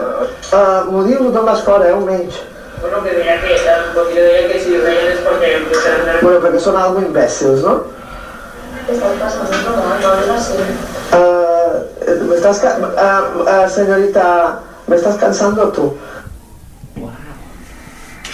Uh, 0.52 0.90
M'ho 0.90 1.02
diu 1.06 1.18
tothom 1.28 1.46
l'escola, 1.46 1.86
eh, 1.88 1.94
un 1.94 2.04
menys. 2.08 2.34
Bueno, 2.80 3.02
que 3.02 3.10
diría 3.16 3.40
que, 3.40 3.54
porque 3.94 4.14
yo 4.16 4.24
diría 4.24 4.48
que 4.52 4.60
si 4.60 4.76
reían 4.76 5.12
es 5.12 5.20
porque 5.24 5.54
empiezan 5.56 6.00
Bueno, 6.22 6.40
perquè 6.44 6.60
són 6.60 6.76
algo 6.76 7.00
imbècils, 7.00 7.62
no? 7.64 7.76
Están 8.86 9.16
pasando, 9.18 9.70
no, 9.70 9.86
no 10.02 10.10
es 10.22 10.30
así. 10.30 10.58
Uh, 11.16 12.24
me 12.28 12.36
estás, 12.36 12.58
ca- 12.60 12.76
uh, 12.78 13.42
uh, 13.42 13.68
señorita, 13.70 14.60
¿me 14.86 14.96
estás 14.96 15.16
cansando 15.16 15.68
tú? 15.72 15.94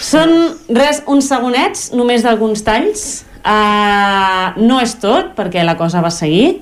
Són, 0.03 0.33
res, 0.75 0.99
uns 1.07 1.29
segonets, 1.31 1.87
només 1.95 2.25
d'alguns 2.25 2.61
talls. 2.67 3.23
Uh, 3.43 4.53
no 4.63 4.77
és 4.83 4.93
tot, 5.01 5.33
perquè 5.37 5.63
la 5.67 5.75
cosa 5.79 6.01
va 6.03 6.11
seguir 6.11 6.61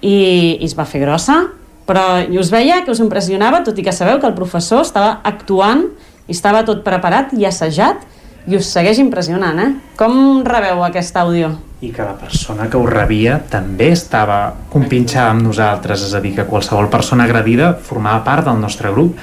i, 0.00 0.12
i 0.60 0.64
es 0.64 0.72
va 0.78 0.84
fer 0.88 1.02
grossa, 1.04 1.42
però 1.88 2.22
i 2.22 2.38
us 2.38 2.52
veia 2.52 2.82
que 2.84 2.92
us 2.92 3.02
impressionava, 3.02 3.64
tot 3.66 3.78
i 3.78 3.84
que 3.86 3.92
sabeu 3.92 4.20
que 4.20 4.28
el 4.28 4.38
professor 4.38 4.84
estava 4.86 5.20
actuant 5.24 5.88
i 6.28 6.36
estava 6.36 6.62
tot 6.64 6.84
preparat 6.86 7.34
i 7.34 7.46
assajat 7.48 8.06
i 8.46 8.56
us 8.58 8.70
segueix 8.74 8.98
impressionant, 8.98 9.58
eh? 9.62 9.70
Com 9.98 10.42
rebeu 10.46 10.82
aquest 10.86 11.16
àudio? 11.16 11.52
i 11.82 11.90
que 11.90 12.04
la 12.06 12.14
persona 12.14 12.68
que 12.70 12.78
ho 12.78 12.86
rebia 12.86 13.40
també 13.50 13.88
estava 13.90 14.52
compinxada 14.70 15.32
amb 15.32 15.42
nosaltres, 15.48 16.04
és 16.06 16.12
a 16.14 16.20
dir, 16.22 16.30
que 16.36 16.46
qualsevol 16.46 16.86
persona 16.92 17.26
agredida 17.26 17.72
formava 17.74 18.22
part 18.22 18.46
del 18.46 18.60
nostre 18.62 18.92
grup, 18.94 19.18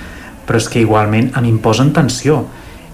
però 0.45 0.59
és 0.59 0.67
que 0.67 0.83
igualment 0.83 1.31
em 1.39 1.59
posen 1.63 1.93
tensió 1.95 2.41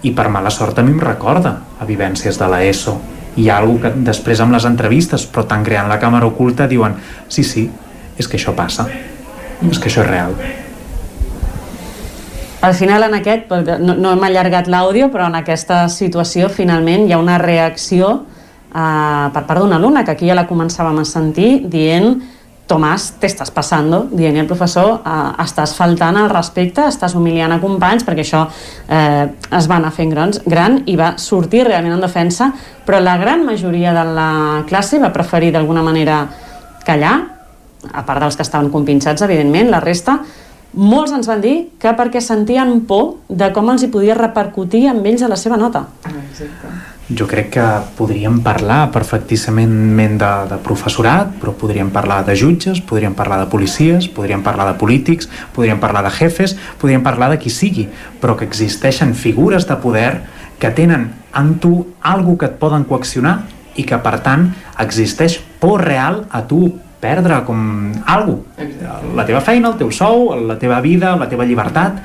i 0.06 0.12
per 0.14 0.28
mala 0.30 0.52
sort 0.54 0.78
a 0.78 0.86
mi 0.86 0.94
em 0.94 1.02
recorda 1.02 1.56
a 1.80 1.88
vivències 1.88 2.38
de 2.38 2.50
l'ESO. 2.52 2.94
Hi 3.36 3.48
ha 3.50 3.58
alguna 3.58 3.90
que 3.90 4.06
després 4.06 4.40
amb 4.40 4.54
les 4.54 4.68
entrevistes, 4.70 5.26
però 5.26 5.44
tant 5.50 5.66
creant 5.66 5.90
la 5.90 5.98
càmera 5.98 6.30
oculta, 6.30 6.70
diuen 6.70 6.94
sí, 7.26 7.42
sí, 7.42 7.66
és 8.16 8.30
que 8.30 8.38
això 8.38 8.54
passa, 8.54 8.86
és 9.64 9.78
que 9.78 9.88
això 9.90 10.04
és 10.04 10.10
real. 10.10 10.36
Al 12.66 12.74
final 12.74 13.04
en 13.06 13.14
aquest, 13.14 13.50
no, 13.78 13.94
no 13.94 14.12
hem 14.14 14.24
allargat 14.26 14.66
l'àudio, 14.66 15.10
però 15.12 15.28
en 15.30 15.36
aquesta 15.38 15.84
situació 15.92 16.48
finalment 16.50 17.06
hi 17.06 17.14
ha 17.14 17.20
una 17.20 17.36
reacció 17.38 18.08
eh, 18.72 19.26
per 19.32 19.42
part 19.46 19.60
d'un 19.60 19.76
alumne, 19.76 20.04
que 20.04 20.16
aquí 20.16 20.26
ja 20.26 20.38
la 20.38 20.48
començàvem 20.48 20.98
a 21.02 21.04
sentir, 21.06 21.50
dient 21.70 22.16
Tomàs, 22.66 23.12
t'estàs 23.22 23.52
passando, 23.54 24.00
dient 24.10 24.40
al 24.40 24.48
professor, 24.50 24.96
eh, 25.06 25.44
estàs 25.44 25.76
faltant 25.78 26.16
al 26.18 26.32
respecte, 26.32 26.82
estàs 26.90 27.14
humiliant 27.14 27.54
a 27.54 27.60
companys, 27.62 28.02
perquè 28.02 28.24
això 28.24 28.42
eh, 28.88 29.28
es 29.54 29.70
va 29.70 29.78
anar 29.78 29.92
fent 29.94 30.10
grans, 30.10 30.40
gran 30.50 30.80
i 30.90 30.96
va 30.98 31.12
sortir 31.22 31.62
realment 31.68 31.94
en 31.94 32.02
defensa, 32.02 32.50
però 32.88 32.98
la 32.98 33.14
gran 33.22 33.46
majoria 33.46 33.94
de 33.94 34.04
la 34.18 34.30
classe 34.66 34.98
va 34.98 35.14
preferir 35.14 35.52
d'alguna 35.54 35.86
manera 35.86 36.24
callar, 36.82 37.35
a 37.92 38.04
part 38.06 38.22
dels 38.24 38.36
que 38.36 38.44
estaven 38.46 38.70
compinxats, 38.72 39.24
evidentment, 39.26 39.70
la 39.70 39.80
resta, 39.84 40.18
molts 40.76 41.14
ens 41.16 41.28
van 41.30 41.40
dir 41.40 41.56
que 41.80 41.94
perquè 41.96 42.20
sentien 42.20 42.82
por 42.88 43.16
de 43.28 43.48
com 43.54 43.70
els 43.72 43.86
hi 43.86 43.92
podia 43.92 44.16
repercutir 44.18 44.86
amb 44.90 45.06
ells 45.08 45.24
a 45.24 45.30
la 45.32 45.38
seva 45.40 45.56
nota. 45.56 45.86
Exacte. 46.10 46.74
Jo 47.06 47.28
crec 47.30 47.52
que 47.54 47.64
podríem 47.94 48.40
parlar 48.42 48.88
perfectíssimament 48.90 50.16
de, 50.18 50.30
de 50.50 50.56
professorat, 50.58 51.36
però 51.38 51.52
podríem 51.54 51.92
parlar 51.94 52.24
de 52.26 52.34
jutges, 52.34 52.80
podríem 52.82 53.14
parlar 53.14 53.38
de 53.44 53.46
policies, 53.52 54.08
podríem 54.10 54.42
parlar 54.42 54.72
de 54.72 54.78
polítics, 54.80 55.30
podríem 55.54 55.78
parlar 55.78 56.02
de 56.02 56.10
jefes, 56.10 56.56
podríem 56.80 57.04
parlar 57.06 57.30
de 57.30 57.38
qui 57.38 57.52
sigui, 57.54 57.86
però 58.18 58.34
que 58.34 58.48
existeixen 58.48 59.14
figures 59.14 59.68
de 59.70 59.78
poder 59.78 60.24
que 60.58 60.72
tenen 60.74 61.12
en 61.36 61.54
tu 61.62 61.86
algo 62.02 62.34
que 62.36 62.50
et 62.50 62.58
poden 62.58 62.88
coaccionar 62.90 63.44
i 63.76 63.84
que, 63.86 64.00
per 64.02 64.18
tant, 64.24 64.48
existeix 64.82 65.38
por 65.60 65.84
real 65.86 66.24
a 66.34 66.42
tu 66.48 66.72
perdre 67.00 67.42
com 67.44 67.92
algo. 68.06 68.40
La 69.16 69.26
teva 69.28 69.42
feina, 69.44 69.72
el 69.72 69.78
teu 69.80 69.92
sou, 69.92 70.32
la 70.46 70.58
teva 70.58 70.80
vida, 70.84 71.14
la 71.16 71.28
teva 71.28 71.46
llibertat 71.48 72.00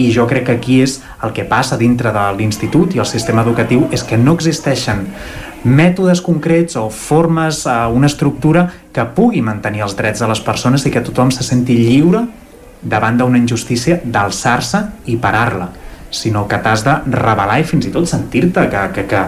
i 0.00 0.08
jo 0.12 0.24
crec 0.26 0.46
que 0.48 0.56
aquí 0.56 0.80
és 0.82 0.98
el 1.22 1.34
que 1.36 1.44
passa 1.44 1.76
dintre 1.76 2.12
de 2.14 2.26
l'institut 2.38 2.94
i 2.96 3.00
el 3.02 3.08
sistema 3.08 3.44
educatiu 3.44 3.88
és 3.92 4.04
que 4.04 4.16
no 4.16 4.34
existeixen 4.38 5.04
mètodes 5.62 6.22
concrets 6.24 6.76
o 6.80 6.88
formes, 6.90 7.66
eh, 7.66 7.74
una 7.86 8.08
estructura 8.08 8.66
que 8.92 9.04
pugui 9.14 9.42
mantenir 9.42 9.84
els 9.84 9.96
drets 9.96 10.20
de 10.20 10.28
les 10.28 10.40
persones 10.40 10.86
i 10.86 10.90
que 10.90 11.04
tothom 11.04 11.30
se 11.30 11.44
senti 11.44 11.76
lliure 11.76 12.24
davant 12.82 13.18
d'una 13.18 13.38
injustícia 13.38 14.00
d'alçar-se 14.04 14.86
i 15.06 15.16
parar-la. 15.16 15.70
sinó 16.12 16.46
que 16.46 16.58
t'has 16.60 16.82
de 16.84 16.92
revelar 17.08 17.54
i 17.60 17.64
fins 17.64 17.86
i 17.88 17.90
tot 17.90 18.04
sentir-te 18.04 18.66
que, 18.68 18.80
que, 18.92 19.04
que 19.08 19.20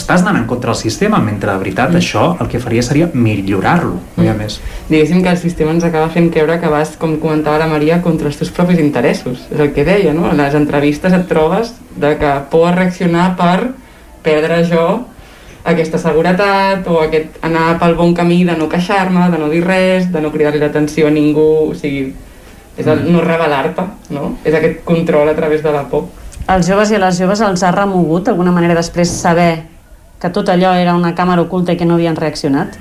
estàs 0.00 0.22
anant 0.22 0.36
en 0.42 0.46
contra 0.46 0.72
del 0.72 0.80
sistema, 0.80 1.18
mentre 1.18 1.50
de 1.52 1.58
veritat 1.58 1.90
mm. 1.90 1.96
això 1.96 2.36
el 2.40 2.48
que 2.48 2.58
faria 2.60 2.82
seria 2.82 3.10
millorar-lo, 3.12 3.98
no 4.16 4.24
hi 4.24 4.28
ha 4.28 4.34
Mm. 4.34 4.38
més. 4.38 4.60
Diguéssim 4.88 5.22
que 5.22 5.30
el 5.30 5.38
sistema 5.38 5.70
ens 5.70 5.84
acaba 5.84 6.08
fent 6.10 6.30
creure 6.32 6.58
que 6.60 6.68
vas, 6.68 6.96
com 6.96 7.16
comentava 7.18 7.58
la 7.58 7.66
Maria, 7.66 8.00
contra 8.02 8.26
els 8.28 8.36
teus 8.36 8.50
propis 8.50 8.78
interessos. 8.78 9.46
És 9.52 9.60
el 9.60 9.72
que 9.72 9.84
deia, 9.84 10.12
no? 10.12 10.26
A 10.30 10.34
les 10.34 10.54
entrevistes 10.54 11.12
et 11.12 11.26
trobes 11.28 11.74
de 11.96 12.16
que 12.18 12.32
pots 12.50 12.74
reaccionar 12.76 13.36
per 13.36 13.70
perdre 14.22 14.64
jo 14.64 15.04
aquesta 15.64 15.96
seguretat 15.98 16.86
o 16.88 16.98
aquest 17.00 17.38
anar 17.42 17.78
pel 17.80 17.94
bon 17.94 18.12
camí 18.14 18.44
de 18.44 18.56
no 18.56 18.68
queixar-me, 18.68 19.30
de 19.30 19.38
no 19.38 19.48
dir 19.48 19.62
res, 19.64 20.10
de 20.12 20.20
no 20.20 20.30
cridar-li 20.32 20.58
l'atenció 20.60 21.06
a 21.08 21.10
ningú, 21.10 21.70
o 21.70 21.74
sigui, 21.74 22.12
és 22.76 22.86
el 22.86 22.98
Mm. 23.04 23.12
no 23.12 23.20
revelar-te, 23.22 23.82
no? 24.10 24.36
És 24.44 24.52
aquest 24.54 24.82
control 24.84 25.28
a 25.28 25.34
través 25.34 25.62
de 25.62 25.72
la 25.72 25.84
por. 25.88 26.04
als 26.46 26.66
joves 26.68 26.90
i 26.90 26.96
a 26.96 26.98
les 26.98 27.18
joves 27.18 27.40
els 27.40 27.62
ha 27.62 27.70
remogut 27.72 28.24
d'alguna 28.26 28.50
manera 28.52 28.74
després 28.74 29.08
saber 29.08 29.62
que 30.24 30.30
tot 30.32 30.48
allò 30.48 30.70
era 30.72 30.94
una 30.96 31.10
càmera 31.12 31.42
oculta 31.44 31.74
i 31.74 31.76
que 31.76 31.84
no 31.84 31.98
havien 31.98 32.16
reaccionat? 32.16 32.78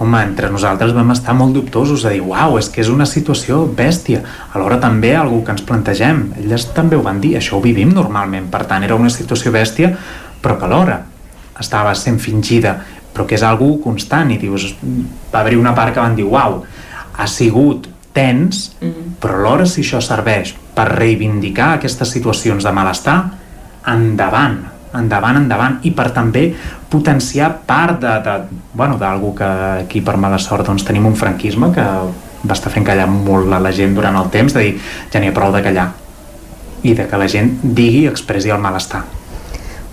Home, 0.00 0.16
entre 0.24 0.48
nosaltres 0.48 0.94
vam 0.96 1.10
estar 1.12 1.34
molt 1.36 1.52
dubtosos 1.52 2.06
de 2.06 2.14
dir, 2.14 2.22
uau, 2.24 2.54
és 2.56 2.70
que 2.72 2.80
és 2.80 2.88
una 2.88 3.04
situació 3.04 3.58
bèstia. 3.68 4.22
Alhora 4.56 4.78
també 4.80 5.10
algú 5.12 5.42
que 5.44 5.52
ens 5.52 5.60
plantegem, 5.68 6.22
elles 6.40 6.64
també 6.72 6.96
ho 6.96 7.02
van 7.04 7.18
dir, 7.20 7.34
això 7.36 7.58
ho 7.58 7.60
vivim 7.60 7.90
normalment, 7.92 8.46
per 8.48 8.62
tant 8.70 8.86
era 8.86 8.96
una 8.96 9.10
situació 9.12 9.52
bèstia, 9.52 9.90
però 10.40 10.56
que 10.56 10.64
alhora 10.64 10.94
estava 11.60 11.92
sent 12.00 12.16
fingida, 12.16 12.72
però 13.12 13.26
que 13.28 13.36
és 13.36 13.44
algú 13.44 13.74
constant 13.84 14.32
i 14.32 14.38
dius, 14.40 14.64
va 15.34 15.42
haver-hi 15.42 15.58
una 15.60 15.74
part 15.76 15.92
que 15.92 16.00
van 16.00 16.16
dir, 16.16 16.24
uau, 16.24 16.62
ha 17.12 17.26
sigut 17.28 17.90
tens, 18.16 18.70
però 19.20 19.36
alhora 19.42 19.68
si 19.68 19.84
això 19.84 20.00
serveix 20.00 20.54
per 20.72 20.88
reivindicar 20.94 21.74
aquestes 21.74 22.16
situacions 22.16 22.64
de 22.64 22.72
malestar, 22.72 23.18
endavant, 23.92 24.56
endavant, 24.98 25.40
endavant, 25.40 25.80
i 25.84 25.92
per 25.96 26.10
també 26.16 26.48
potenciar 26.90 27.50
part 27.66 28.00
de, 28.02 28.14
de 28.24 28.36
bueno, 28.74 28.98
d'algú 29.00 29.34
que 29.36 29.50
aquí 29.82 30.02
per 30.04 30.16
mala 30.20 30.38
sort 30.42 30.66
doncs, 30.66 30.86
tenim 30.86 31.06
un 31.06 31.16
franquisme 31.18 31.72
que 31.74 31.84
va 32.46 32.54
estar 32.54 32.72
fent 32.72 32.86
callar 32.86 33.08
molt 33.10 33.52
a 33.52 33.60
la 33.62 33.72
gent 33.74 33.94
durant 33.96 34.16
el 34.16 34.30
temps, 34.30 34.54
de 34.54 34.64
dir, 34.64 34.74
ja 35.12 35.20
n'hi 35.20 35.32
ha 35.32 35.36
prou 35.36 35.54
de 35.54 35.62
callar 35.64 35.90
i 36.86 36.94
de 36.94 37.06
que 37.08 37.18
la 37.18 37.28
gent 37.28 37.56
digui 37.62 38.04
i 38.04 38.10
expressi 38.10 38.52
el 38.52 38.62
malestar. 38.62 39.02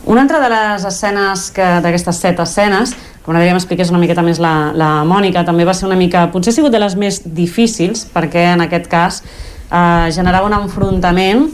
Una 0.06 0.26
altra 0.26 0.42
de 0.44 0.50
les 0.52 0.84
escenes 0.86 1.48
que 1.56 1.66
d'aquestes 1.84 2.20
set 2.20 2.40
escenes, 2.44 2.92
que 2.94 3.32
m'agradaria 3.32 3.56
m'expliqués 3.56 3.92
una 3.94 4.02
miqueta 4.02 4.24
més 4.26 4.42
la, 4.44 4.74
la 4.76 4.92
Mònica, 5.08 5.46
també 5.48 5.64
va 5.64 5.74
ser 5.74 5.88
una 5.88 5.96
mica, 5.96 6.26
potser 6.34 6.52
ha 6.52 6.58
sigut 6.58 6.76
de 6.76 6.82
les 6.84 6.98
més 7.00 7.22
difícils, 7.24 8.04
perquè 8.12 8.50
en 8.52 8.66
aquest 8.66 8.90
cas 8.92 9.22
eh, 9.24 10.12
generava 10.12 10.50
un 10.50 10.58
enfrontament 10.58 11.48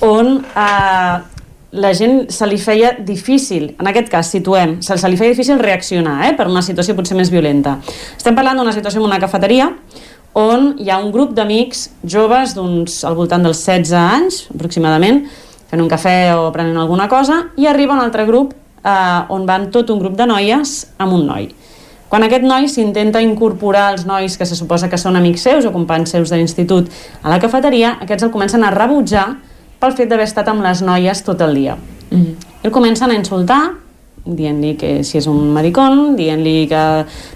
on 0.00 0.38
eh, 0.40 1.35
la 1.72 1.92
gent 1.94 2.30
se 2.30 2.46
li 2.46 2.58
feia 2.62 2.92
difícil, 2.98 3.72
en 3.80 3.88
aquest 3.90 4.10
cas 4.12 4.30
situem, 4.30 4.76
se, 4.82 4.96
li 5.08 5.18
feia 5.18 5.34
difícil 5.34 5.58
reaccionar 5.58 6.20
eh, 6.28 6.34
per 6.38 6.46
una 6.50 6.62
situació 6.62 6.94
potser 6.96 7.16
més 7.18 7.32
violenta. 7.32 7.78
Estem 8.16 8.36
parlant 8.38 8.60
d'una 8.60 8.74
situació 8.76 9.02
en 9.02 9.08
una 9.08 9.20
cafeteria 9.22 9.72
on 10.36 10.74
hi 10.78 10.90
ha 10.92 11.00
un 11.00 11.10
grup 11.12 11.32
d'amics 11.34 11.88
joves 12.04 12.54
d'uns 12.54 13.00
al 13.08 13.16
voltant 13.16 13.42
dels 13.42 13.62
16 13.64 13.96
anys 13.96 14.42
aproximadament, 14.54 15.24
fent 15.66 15.82
un 15.82 15.90
cafè 15.90 16.34
o 16.36 16.50
prenent 16.54 16.78
alguna 16.78 17.08
cosa, 17.08 17.46
i 17.56 17.66
arriba 17.66 17.96
un 17.96 18.04
altre 18.04 18.26
grup 18.28 18.54
eh, 18.54 19.34
on 19.34 19.46
van 19.48 19.70
tot 19.74 19.90
un 19.90 20.02
grup 20.02 20.16
de 20.18 20.28
noies 20.28 20.78
amb 20.98 21.18
un 21.18 21.26
noi. 21.26 21.48
Quan 22.06 22.22
aquest 22.22 22.44
noi 22.46 22.68
s'intenta 22.70 23.18
incorporar 23.24 23.88
als 23.90 24.04
nois 24.06 24.36
que 24.38 24.46
se 24.46 24.54
suposa 24.54 24.86
que 24.86 24.98
són 25.00 25.18
amics 25.18 25.42
seus 25.42 25.66
o 25.66 25.72
companys 25.74 26.12
seus 26.14 26.30
de 26.30 26.38
l'institut 26.38 26.86
a 27.22 27.32
la 27.32 27.40
cafeteria, 27.42 27.96
aquests 28.00 28.28
el 28.28 28.30
comencen 28.30 28.62
a 28.62 28.70
rebutjar 28.70 29.26
pel 29.80 29.96
fet 29.96 30.08
d'haver 30.10 30.26
estat 30.28 30.48
amb 30.48 30.64
les 30.64 30.82
noies 30.82 31.22
tot 31.24 31.40
el 31.40 31.54
dia. 31.54 31.76
Mm 32.10 32.22
-hmm. 32.22 32.34
El 32.62 32.70
comencen 32.70 33.10
a 33.10 33.14
insultar, 33.14 33.72
dient-li 34.24 34.74
que 34.76 35.04
si 35.04 35.18
és 35.18 35.26
un 35.26 35.52
maricón, 35.54 36.16
dient-li 36.16 36.66
que, 36.68 36.82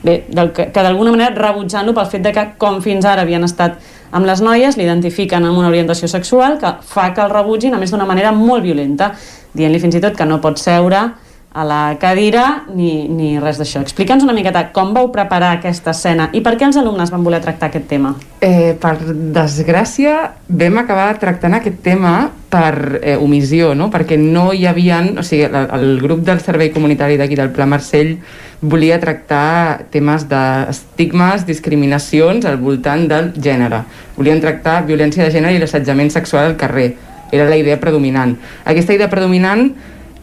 bé, 0.02 0.24
del, 0.28 0.52
que, 0.52 0.70
que 0.72 0.82
d'alguna 0.82 1.12
manera 1.14 1.34
rebutjant-lo 1.34 1.94
pel 1.94 2.06
fet 2.06 2.22
de 2.22 2.32
que 2.32 2.46
com 2.58 2.80
fins 2.82 3.04
ara 3.04 3.22
havien 3.22 3.44
estat 3.44 3.78
amb 4.10 4.26
les 4.26 4.42
noies, 4.42 4.76
l'identifiquen 4.76 5.44
amb 5.44 5.58
una 5.58 5.68
orientació 5.68 6.08
sexual 6.08 6.58
que 6.58 6.74
fa 6.82 7.12
que 7.14 7.22
el 7.22 7.30
rebutgin 7.30 7.74
a 7.74 7.78
més 7.78 7.90
d'una 7.90 8.06
manera 8.06 8.32
molt 8.32 8.62
violenta, 8.62 9.12
dient-li 9.54 9.78
fins 9.78 9.94
i 9.94 10.00
tot 10.00 10.16
que 10.16 10.26
no 10.26 10.40
pot 10.40 10.58
seure 10.58 11.12
a 11.52 11.64
la 11.64 11.96
cadira 11.98 12.64
ni, 12.70 13.08
ni 13.10 13.32
res 13.42 13.58
d'això. 13.58 13.82
Explica'ns 13.82 14.22
una 14.22 14.34
miqueta 14.36 14.68
com 14.74 14.92
vau 14.94 15.08
preparar 15.10 15.56
aquesta 15.56 15.90
escena 15.90 16.28
i 16.36 16.42
per 16.46 16.54
què 16.58 16.68
els 16.68 16.78
alumnes 16.78 17.10
van 17.10 17.24
voler 17.26 17.40
tractar 17.42 17.70
aquest 17.70 17.88
tema. 17.90 18.12
Eh, 18.38 18.76
per 18.78 18.94
desgràcia, 19.34 20.14
vam 20.46 20.78
acabar 20.78 21.08
tractant 21.18 21.58
aquest 21.58 21.82
tema 21.82 22.14
per 22.50 23.00
eh, 23.02 23.16
omissió, 23.18 23.74
no? 23.74 23.90
perquè 23.90 24.18
no 24.20 24.50
hi 24.54 24.64
havia... 24.70 25.02
O 25.18 25.26
sigui, 25.26 25.48
el, 25.48 25.58
el 25.74 25.98
grup 26.02 26.22
del 26.26 26.42
servei 26.44 26.70
comunitari 26.74 27.18
d'aquí 27.18 27.38
del 27.38 27.50
Pla 27.54 27.66
Marcell 27.66 28.16
volia 28.60 29.00
tractar 29.02 29.90
temes 29.90 30.28
d'estigmes, 30.30 31.46
discriminacions 31.48 32.46
al 32.46 32.60
voltant 32.62 33.08
del 33.10 33.32
gènere. 33.34 33.82
Volien 34.16 34.42
tractar 34.42 34.84
violència 34.86 35.26
de 35.26 35.34
gènere 35.34 35.58
i 35.58 35.62
l'assetjament 35.62 36.14
sexual 36.14 36.52
al 36.52 36.58
carrer. 36.60 36.92
Era 37.34 37.50
la 37.50 37.58
idea 37.58 37.78
predominant. 37.82 38.36
Aquesta 38.66 38.94
idea 38.94 39.10
predominant 39.10 39.72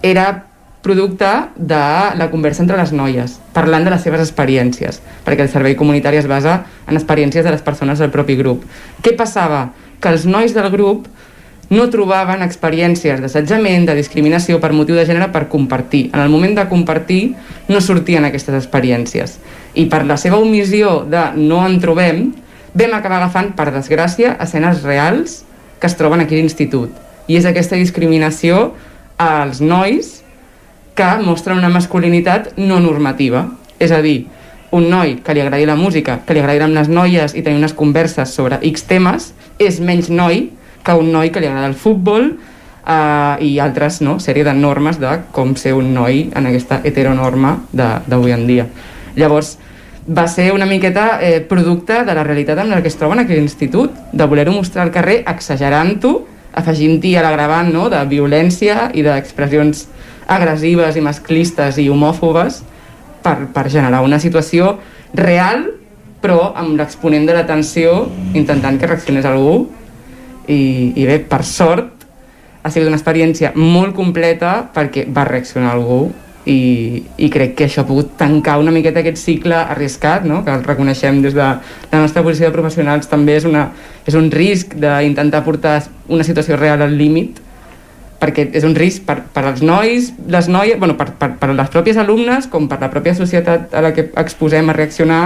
era 0.05 0.46
producte 0.87 1.27
de 1.59 1.83
la 2.15 2.29
conversa 2.31 2.63
entre 2.63 2.79
les 2.79 2.93
noies, 2.95 3.35
parlant 3.51 3.83
de 3.83 3.91
les 3.91 4.05
seves 4.07 4.23
experiències, 4.23 5.01
perquè 5.27 5.43
el 5.43 5.51
servei 5.51 5.75
comunitari 5.75 6.21
es 6.21 6.29
basa 6.31 6.61
en 6.87 6.95
experiències 6.95 7.43
de 7.43 7.51
les 7.51 7.63
persones 7.65 7.99
del 7.99 8.13
propi 8.13 8.37
grup. 8.39 8.63
Què 9.03 9.17
passava? 9.19 9.65
Que 9.99 10.13
els 10.15 10.23
nois 10.29 10.55
del 10.55 10.69
grup 10.71 11.09
no 11.67 11.89
trobaven 11.91 12.45
experiències 12.45 13.19
d'assetjament, 13.19 13.89
de 13.89 13.97
discriminació 13.97 14.61
per 14.63 14.71
motiu 14.71 14.95
de 14.95 15.03
gènere 15.09 15.27
per 15.33 15.49
compartir. 15.51 16.05
En 16.13 16.21
el 16.23 16.31
moment 16.31 16.55
de 16.55 16.67
compartir 16.71 17.35
no 17.67 17.81
sortien 17.83 18.23
aquestes 18.23 18.55
experiències. 18.55 19.35
I 19.75 19.89
per 19.91 20.05
la 20.07 20.15
seva 20.15 20.39
omissió 20.39 21.01
de 21.03 21.25
no 21.35 21.65
en 21.67 21.81
trobem, 21.83 22.29
vam 22.77 22.95
acabar 22.95 23.19
agafant, 23.19 23.51
per 23.57 23.73
desgràcia, 23.75 24.37
escenes 24.39 24.85
reals 24.87 25.41
que 25.81 25.91
es 25.91 25.97
troben 25.99 26.23
aquí 26.23 26.37
a 26.37 26.39
l'institut. 26.39 26.95
I 27.27 27.35
és 27.41 27.49
aquesta 27.49 27.75
discriminació 27.75 28.71
als 29.19 29.59
nois 29.59 30.21
que 30.97 31.11
mostren 31.21 31.61
una 31.61 31.69
masculinitat 31.69 32.55
no 32.57 32.81
normativa. 32.81 33.45
És 33.79 33.93
a 33.93 34.01
dir, 34.01 34.25
un 34.73 34.89
noi 34.89 35.19
que 35.23 35.35
li 35.37 35.41
agradi 35.43 35.67
la 35.69 35.77
música, 35.77 36.19
que 36.25 36.35
li 36.35 36.41
agradi 36.41 36.65
amb 36.65 36.75
les 36.75 36.89
noies 36.89 37.35
i 37.37 37.43
tenir 37.45 37.61
unes 37.61 37.75
converses 37.77 38.33
sobre 38.33 38.59
X 38.73 38.87
temes, 38.89 39.31
és 39.61 39.79
menys 39.79 40.09
noi 40.09 40.47
que 40.83 40.95
un 40.97 41.11
noi 41.13 41.31
que 41.31 41.43
li 41.43 41.47
agrada 41.47 41.69
el 41.69 41.77
futbol 41.77 42.31
eh, 42.31 43.45
i 43.45 43.57
altres 43.63 44.01
no, 44.01 44.17
sèrie 44.23 44.45
de 44.47 44.55
normes 44.57 44.99
de 44.99 45.13
com 45.35 45.53
ser 45.55 45.75
un 45.77 45.93
noi 45.93 46.25
en 46.35 46.49
aquesta 46.49 46.81
heteronorma 46.83 47.55
d'avui 47.71 48.33
en 48.33 48.47
dia. 48.49 48.67
Llavors, 49.17 49.57
va 50.07 50.27
ser 50.31 50.53
una 50.55 50.65
miqueta 50.65 51.19
eh, 51.21 51.41
producte 51.41 52.03
de 52.07 52.15
la 52.15 52.23
realitat 52.23 52.59
amb 52.59 52.71
la 52.71 52.81
que 52.81 52.87
es 52.87 52.97
troben 52.97 53.19
aquí 53.19 53.35
a 53.35 53.39
l'institut, 53.39 53.93
de 54.13 54.25
voler-ho 54.25 54.55
mostrar 54.55 54.85
al 54.85 54.93
carrer 54.95 55.21
exagerant-ho, 55.27 56.13
afegint-hi 56.57 57.13
a 57.17 57.23
l'agravant 57.25 57.69
no, 57.73 57.85
de 57.91 57.99
violència 58.09 58.87
i 58.95 59.03
d'expressions 59.05 59.85
agressives 60.27 60.97
i 60.97 61.03
masclistes 61.03 61.79
i 61.81 61.87
homòfobes 61.89 62.61
per, 63.23 63.37
per 63.53 63.67
generar 63.71 64.03
una 64.05 64.19
situació 64.19 64.75
real 65.15 65.65
però 66.21 66.51
amb 66.57 66.77
l'exponent 66.79 67.27
de 67.27 67.35
l'atenció 67.37 68.07
intentant 68.35 68.79
que 68.79 68.89
reaccionés 68.89 69.27
algú 69.27 69.67
i, 70.47 70.93
i 70.95 71.05
bé, 71.07 71.19
per 71.19 71.43
sort 71.45 72.07
ha 72.63 72.71
sigut 72.71 72.89
una 72.89 72.99
experiència 72.99 73.53
molt 73.55 73.95
completa 73.95 74.59
perquè 74.75 75.05
va 75.13 75.27
reaccionar 75.27 75.75
algú 75.75 76.07
i, 76.47 77.03
i 77.19 77.27
crec 77.31 77.55
que 77.59 77.65
això 77.67 77.83
ha 77.83 77.87
pogut 77.87 78.13
tancar 78.19 78.57
una 78.61 78.71
miqueta 78.71 79.01
aquest 79.01 79.19
cicle 79.19 79.55
arriscat, 79.57 80.23
no? 80.27 80.43
que 80.45 80.53
el 80.53 80.63
reconeixem 80.63 81.19
des 81.23 81.35
de 81.35 81.43
la 81.43 81.99
nostra 81.99 82.23
posició 82.23 82.47
de 82.47 82.55
professionals 82.55 83.09
també 83.11 83.35
és, 83.37 83.47
una, 83.47 83.67
és 84.07 84.15
un 84.15 84.29
risc 84.31 84.77
d'intentar 84.79 85.43
portar 85.43 85.81
una 86.07 86.23
situació 86.27 86.59
real 86.59 86.83
al 86.85 86.95
límit 86.97 87.41
perquè 88.19 88.47
és 88.57 88.65
un 88.65 88.73
risc 88.75 89.05
per, 89.05 89.19
per 89.33 89.43
als 89.45 89.61
nois, 89.61 90.11
les 90.27 90.47
noies, 90.49 90.79
bueno, 90.79 90.97
per, 90.97 91.11
per, 91.19 91.35
per 91.39 91.51
les 91.53 91.69
pròpies 91.73 91.99
alumnes 92.01 92.47
com 92.51 92.67
per 92.69 92.79
la 92.81 92.89
pròpia 92.93 93.13
societat 93.17 93.73
a 93.73 93.83
la 93.85 93.93
que 93.93 94.09
exposem 94.17 94.69
a 94.69 94.75
reaccionar 94.77 95.21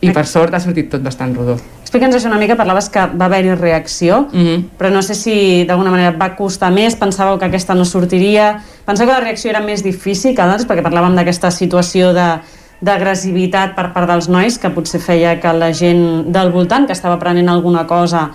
i 0.00 0.12
per 0.16 0.24
sort 0.26 0.54
ha 0.56 0.60
sortit 0.62 0.88
tot 0.92 1.02
bastant 1.04 1.34
rodó. 1.36 1.58
Explica'ns 1.82 2.16
això 2.16 2.30
una 2.30 2.38
mica, 2.40 2.56
parlaves 2.56 2.88
que 2.88 3.02
va 3.18 3.26
haver-hi 3.26 3.54
reacció, 3.58 4.28
mm 4.32 4.44
-hmm. 4.44 4.64
però 4.78 4.90
no 4.90 5.02
sé 5.02 5.14
si 5.14 5.64
d'alguna 5.66 5.90
manera 5.90 6.16
va 6.16 6.36
costar 6.36 6.70
més, 6.70 6.96
pensàveu 6.96 7.38
que 7.38 7.44
aquesta 7.44 7.74
no 7.74 7.84
sortiria, 7.84 8.62
penseu 8.86 9.06
que 9.06 9.12
la 9.12 9.20
reacció 9.20 9.50
era 9.50 9.60
més 9.60 9.82
difícil 9.82 10.34
que 10.34 10.42
d'altres, 10.42 10.68
perquè 10.68 10.82
parlàvem 10.82 11.14
d'aquesta 11.16 11.50
situació 11.50 12.12
de 12.12 12.40
d'agressivitat 12.80 13.74
per 13.76 13.92
part 13.92 14.08
dels 14.08 14.28
nois 14.28 14.58
que 14.58 14.70
potser 14.70 15.00
feia 15.00 15.38
que 15.40 15.52
la 15.52 15.72
gent 15.72 16.32
del 16.32 16.50
voltant 16.50 16.86
que 16.86 16.92
estava 16.92 17.18
prenent 17.18 17.48
alguna 17.48 17.86
cosa 17.86 18.30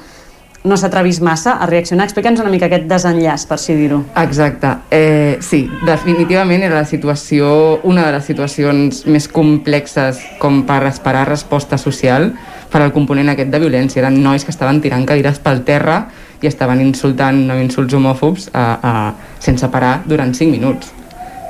no 0.66 0.77
s'atrevís 0.77 1.22
massa 1.22 1.56
a 1.61 1.68
reaccionar. 1.69 2.08
Explica'ns 2.10 2.42
una 2.42 2.50
mica 2.50 2.66
aquest 2.68 2.88
desenllaç, 2.90 3.45
per 3.45 3.60
si 3.61 3.76
dir-ho. 3.77 4.02
Exacte. 4.18 4.72
Eh, 4.90 5.38
sí, 5.45 5.61
definitivament 5.85 6.66
era 6.66 6.82
la 6.82 6.90
situació, 6.90 7.80
una 7.85 8.08
de 8.08 8.16
les 8.18 8.26
situacions 8.26 9.03
més 9.06 9.30
complexes 9.30 10.19
com 10.42 10.64
per 10.66 10.82
esperar 10.90 11.27
resposta 11.30 11.77
social 11.77 12.32
per 12.74 12.82
al 12.82 12.94
component 12.95 13.30
aquest 13.32 13.53
de 13.53 13.61
violència. 13.61 14.02
Eren 14.02 14.18
nois 14.24 14.44
que 14.44 14.53
estaven 14.53 14.82
tirant 14.82 15.06
cadires 15.06 15.38
pel 15.40 15.61
terra 15.68 16.02
i 16.42 16.50
estaven 16.50 16.82
insultant 16.84 17.45
amb 17.45 17.61
insults 17.61 17.94
homòfobs 17.95 18.50
a, 18.53 18.66
a, 18.82 18.94
sense 19.40 19.69
parar 19.72 20.00
durant 20.10 20.34
5 20.34 20.52
minuts. 20.52 20.92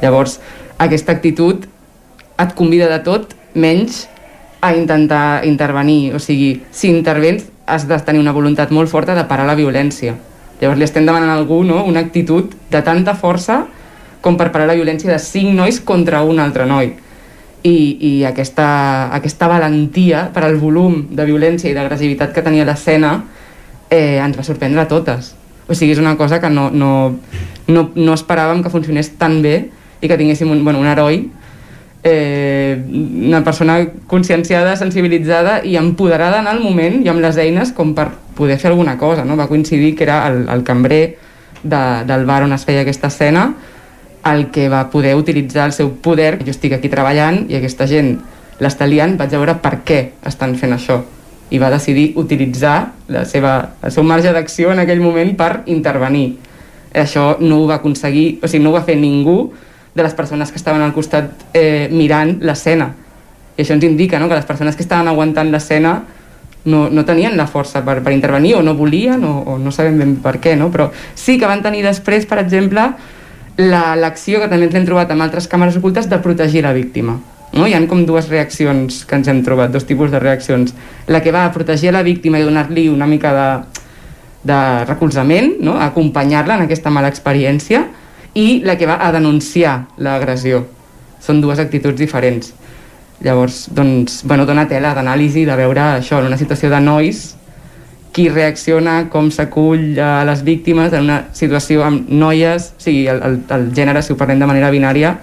Llavors, 0.03 0.37
aquesta 0.77 1.15
actitud 1.15 1.65
et 2.43 2.53
convida 2.53 2.91
de 2.91 2.99
tot 3.07 3.31
menys 3.55 4.05
a 4.61 4.75
intentar 4.75 5.45
intervenir. 5.47 6.13
O 6.15 6.19
sigui, 6.19 6.59
si 6.71 6.91
intervens 6.91 7.47
has 7.65 7.87
de 7.87 7.97
tenir 8.05 8.21
una 8.21 8.33
voluntat 8.35 8.71
molt 8.71 8.89
forta 8.89 9.15
de 9.15 9.25
parar 9.29 9.47
la 9.47 9.55
violència. 9.57 10.15
Llavors 10.61 10.79
li 10.79 10.85
estem 10.87 11.05
demanant 11.05 11.31
a 11.33 11.37
algú 11.39 11.63
no? 11.67 11.83
una 11.83 11.99
actitud 12.05 12.53
de 12.71 12.81
tanta 12.81 13.15
força 13.15 13.65
com 14.21 14.37
per 14.37 14.51
parar 14.53 14.69
la 14.69 14.77
violència 14.77 15.11
de 15.11 15.19
cinc 15.19 15.53
nois 15.57 15.79
contra 15.81 16.23
un 16.23 16.39
altre 16.39 16.65
noi. 16.65 16.93
I, 17.65 17.77
i 18.07 18.11
aquesta, 18.25 18.67
aquesta 19.13 19.49
valentia 19.49 20.27
per 20.33 20.43
al 20.45 20.59
volum 20.61 21.07
de 21.17 21.25
violència 21.25 21.71
i 21.71 21.73
d'agressivitat 21.73 22.33
que 22.33 22.43
tenia 22.45 22.65
l'escena 22.65 23.15
eh, 23.89 24.21
ens 24.21 24.37
va 24.37 24.45
sorprendre 24.45 24.83
a 24.83 24.89
totes. 24.89 25.33
O 25.65 25.73
sigui, 25.73 25.95
és 25.95 26.01
una 26.01 26.13
cosa 26.17 26.39
que 26.39 26.49
no, 26.49 26.69
no, 26.69 26.91
no, 27.67 27.87
no 27.95 28.13
esperàvem 28.13 28.61
que 28.61 28.69
funcionés 28.73 29.15
tan 29.17 29.41
bé 29.41 29.55
i 30.01 30.07
que 30.07 30.17
tinguéssim 30.17 30.51
un, 30.53 30.61
bueno, 30.63 30.79
un 30.79 30.89
heroi 30.89 31.23
eh, 32.05 32.85
una 33.27 33.43
persona 33.43 33.79
conscienciada, 34.05 34.75
sensibilitzada 34.77 35.63
i 35.65 35.75
empoderada 35.75 36.39
en 36.39 36.47
el 36.47 36.59
moment 36.61 36.99
i 37.01 37.09
amb 37.09 37.23
les 37.23 37.39
eines 37.41 37.71
com 37.73 37.95
per 37.97 38.11
poder 38.37 38.59
fer 38.61 38.69
alguna 38.69 38.93
cosa. 39.01 39.25
No? 39.25 39.35
Va 39.35 39.49
coincidir 39.49 39.95
que 39.97 40.05
era 40.05 40.19
el, 40.29 40.45
el 40.47 40.63
cambrer 40.63 41.17
de, 41.63 41.81
del 42.05 42.27
bar 42.29 42.43
on 42.45 42.53
es 42.53 42.67
feia 42.69 42.85
aquesta 42.85 43.09
escena 43.09 43.47
el 44.29 44.51
que 44.53 44.69
va 44.69 44.85
poder 44.93 45.15
utilitzar 45.17 45.65
el 45.65 45.73
seu 45.73 45.89
poder. 45.97 46.37
Jo 46.45 46.53
estic 46.53 46.77
aquí 46.77 46.93
treballant 46.93 47.47
i 47.49 47.57
aquesta 47.57 47.89
gent 47.89 48.19
l'està 48.61 48.85
liant, 48.85 49.17
vaig 49.17 49.33
veure 49.33 49.57
per 49.65 49.79
què 49.83 49.99
estan 50.29 50.53
fent 50.61 50.77
això 50.77 51.01
i 51.49 51.57
va 51.61 51.73
decidir 51.73 52.11
utilitzar 52.21 52.93
la 53.09 53.25
seva, 53.25 53.77
el 53.81 53.91
seu 53.93 54.05
marge 54.05 54.31
d'acció 54.33 54.71
en 54.73 54.81
aquell 54.81 55.01
moment 55.01 55.33
per 55.37 55.63
intervenir. 55.65 56.35
Això 56.93 57.35
no 57.41 57.63
ho 57.63 57.67
va 57.69 57.81
aconseguir, 57.81 58.39
o 58.41 58.47
sigui, 58.47 58.63
no 58.63 58.71
ho 58.71 58.77
va 58.77 58.85
fer 58.85 58.95
ningú 58.97 59.53
de 59.95 60.03
les 60.03 60.13
persones 60.13 60.51
que 60.51 60.59
estaven 60.59 60.83
al 60.83 60.93
costat 60.93 61.31
eh, 61.55 61.87
mirant 61.91 62.35
l'escena. 62.43 62.91
I 63.55 63.63
això 63.63 63.73
ens 63.77 63.85
indica 63.87 64.19
no? 64.19 64.27
que 64.27 64.35
les 64.35 64.45
persones 64.45 64.75
que 64.75 64.83
estaven 64.83 65.07
aguantant 65.07 65.49
l'escena 65.51 66.01
no, 66.65 66.89
no 66.89 67.05
tenien 67.05 67.37
la 67.37 67.47
força 67.47 67.81
per, 67.85 68.01
per 68.03 68.11
intervenir 68.11 68.55
o 68.59 68.63
no 68.65 68.75
volien 68.75 69.23
o, 69.23 69.37
o 69.53 69.57
no 69.61 69.71
sabem 69.71 70.01
ben 70.01 70.17
per 70.19 70.35
què, 70.43 70.57
no? 70.59 70.67
però 70.73 70.89
sí 71.15 71.39
que 71.39 71.47
van 71.47 71.63
tenir 71.63 71.85
després, 71.85 72.27
per 72.27 72.41
exemple, 72.43 72.89
l'acció 73.55 74.41
la, 74.41 74.43
que 74.43 74.51
també 74.51 74.67
ens 74.67 74.75
hem 74.75 74.89
trobat 74.89 75.13
amb 75.15 75.23
altres 75.23 75.47
càmeres 75.47 75.79
ocultes 75.79 76.09
de 76.11 76.19
protegir 76.19 76.65
la 76.65 76.75
víctima. 76.75 77.15
No? 77.55 77.63
Hi 77.69 77.77
han 77.77 77.87
com 77.87 78.03
dues 78.03 78.27
reaccions 78.27 79.05
que 79.07 79.15
ens 79.15 79.29
hem 79.31 79.39
trobat, 79.45 79.71
dos 79.71 79.87
tipus 79.87 80.11
de 80.11 80.19
reaccions. 80.19 80.73
La 81.07 81.21
que 81.23 81.31
va 81.31 81.45
a 81.45 81.53
protegir 81.55 81.93
la 81.95 82.03
víctima 82.03 82.41
i 82.41 82.43
donar-li 82.43 82.89
una 82.91 83.07
mica 83.07 83.31
de, 83.31 83.49
de 84.51 84.59
recolzament, 84.89 85.53
no? 85.63 85.77
acompanyar-la 85.79 86.59
en 86.59 86.65
aquesta 86.65 86.91
mala 86.91 87.13
experiència, 87.13 87.85
i 88.35 88.61
la 88.67 88.75
que 88.77 88.87
va 88.87 88.99
a 89.01 89.11
denunciar 89.15 89.85
l'agressió. 89.97 90.65
Són 91.23 91.39
dues 91.41 91.59
actituds 91.59 91.97
diferents. 91.97 92.51
Llavors, 93.23 93.65
doncs, 93.73 94.19
bueno, 94.27 94.45
dona 94.45 94.67
tela 94.67 94.91
d'anàlisi 94.93 95.45
de 95.47 95.55
veure 95.55 95.81
això, 95.95 96.19
en 96.19 96.27
una 96.27 96.37
situació 96.37 96.69
de 96.69 96.81
nois, 96.83 97.23
qui 98.15 98.27
reacciona, 98.29 99.09
com 99.11 99.31
s'acull 99.31 99.97
a 99.99 100.23
les 100.27 100.43
víctimes 100.47 100.93
en 100.93 101.07
una 101.07 101.17
situació 101.35 101.83
amb 101.83 102.11
noies, 102.11 102.69
o 102.77 102.83
sigui, 102.83 103.07
el, 103.11 103.23
el, 103.23 103.39
el 103.55 103.65
gènere, 103.75 104.03
si 104.03 104.13
ho 104.13 104.19
parlem 104.19 104.43
de 104.43 104.47
manera 104.47 104.69
binària, 104.71 105.15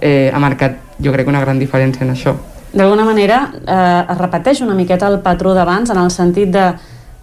eh, 0.00 0.32
ha 0.32 0.40
marcat, 0.40 0.80
jo 1.00 1.12
crec, 1.12 1.28
una 1.28 1.40
gran 1.44 1.60
diferència 1.60 2.04
en 2.04 2.12
això. 2.12 2.34
D'alguna 2.74 3.06
manera, 3.06 3.38
eh, 3.60 4.12
es 4.12 4.18
repeteix 4.18 4.60
una 4.64 4.74
miqueta 4.76 5.08
el 5.08 5.20
patró 5.24 5.54
d'abans, 5.54 5.92
en 5.94 6.00
el 6.00 6.10
sentit 6.10 6.52
de 6.52 6.66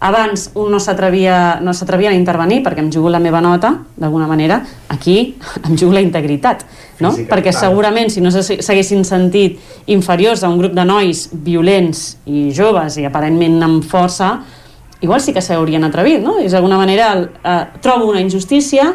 abans 0.02 0.50
un 0.58 0.72
no 0.74 0.80
s'atrevia 0.82 1.60
no 1.62 1.76
s'atrevia 1.78 2.10
a 2.10 2.18
intervenir 2.18 2.64
perquè 2.66 2.82
em 2.82 2.90
jugo 2.92 3.10
la 3.14 3.20
meva 3.22 3.40
nota, 3.42 3.76
d'alguna 3.96 4.26
manera, 4.28 4.58
aquí 4.90 5.36
em 5.68 5.78
jugo 5.78 5.94
la 5.94 6.02
integritat, 6.02 6.66
no? 7.00 7.12
Física, 7.14 7.30
perquè 7.30 7.54
segurament 7.54 8.10
si 8.10 8.24
no 8.24 8.32
s'haguessin 8.34 9.06
sentit 9.06 9.60
inferiors 9.94 10.44
a 10.44 10.50
un 10.50 10.58
grup 10.58 10.74
de 10.74 10.86
nois 10.90 11.28
violents 11.32 12.18
i 12.26 12.50
joves 12.50 12.98
i 12.98 13.06
aparentment 13.06 13.62
amb 13.68 13.86
força, 13.86 14.34
igual 15.06 15.22
sí 15.22 15.38
que 15.38 15.46
s'haurien 15.46 15.86
atrevit, 15.86 16.26
no? 16.26 16.40
I 16.42 16.50
d'alguna 16.50 16.82
manera 16.82 17.14
eh, 17.22 17.62
trobo 17.86 18.10
una 18.10 18.26
injustícia, 18.26 18.90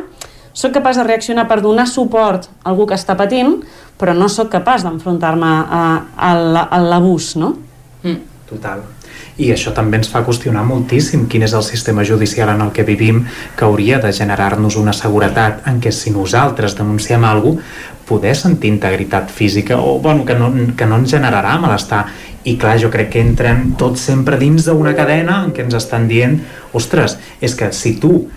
sóc 0.57 0.75
capaç 0.75 0.99
de 0.99 1.07
reaccionar 1.07 1.47
per 1.47 1.61
donar 1.63 1.87
suport 1.87 2.51
a 2.51 2.73
algú 2.73 2.89
que 2.91 2.99
està 2.99 3.15
patint, 3.15 3.61
però 3.95 4.11
no 4.17 4.27
sóc 4.27 4.51
capaç 4.51 4.83
d'enfrontar-me 4.83 5.55
a, 5.55 5.87
a, 6.19 6.35
a 6.67 6.83
l'abús, 6.83 7.37
no? 7.39 7.55
Mm. 8.03 8.21
Total 8.51 8.96
i 9.37 9.51
això 9.53 9.73
també 9.77 9.99
ens 10.01 10.09
fa 10.09 10.23
qüestionar 10.25 10.63
moltíssim 10.65 11.27
quin 11.29 11.45
és 11.45 11.53
el 11.53 11.65
sistema 11.65 12.05
judicial 12.09 12.55
en 12.55 12.63
el 12.65 12.73
que 12.73 12.87
vivim 12.89 13.25
que 13.57 13.67
hauria 13.67 13.99
de 14.01 14.13
generar-nos 14.17 14.79
una 14.81 14.95
seguretat 14.97 15.67
en 15.69 15.81
què 15.81 15.93
si 15.93 16.13
nosaltres 16.15 16.77
denunciem 16.79 17.25
alguna 17.25 17.65
poder 18.07 18.37
sentir 18.37 18.71
integritat 18.71 19.31
física 19.31 19.81
o 19.81 19.99
bueno, 19.99 20.25
que, 20.25 20.35
no, 20.35 20.53
que 20.77 20.87
no 20.87 21.01
ens 21.03 21.11
generarà 21.11 21.59
malestar. 21.59 22.07
I 22.47 22.55
clar, 22.57 22.77
jo 22.79 22.89
crec 22.95 23.11
que 23.11 23.21
entren 23.21 23.73
tots 23.77 24.05
sempre 24.07 24.39
dins 24.39 24.69
d'una 24.69 24.95
cadena 24.95 25.41
en 25.43 25.51
què 25.51 25.65
ens 25.67 25.75
estan 25.75 26.07
dient 26.07 26.39
ostres, 26.79 27.19
és 27.43 27.57
que 27.59 27.73
si 27.75 27.97
tu 27.99 28.29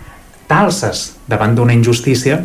t'alces 0.50 1.12
davant 1.30 1.54
d'una 1.54 1.76
injustícia 1.76 2.40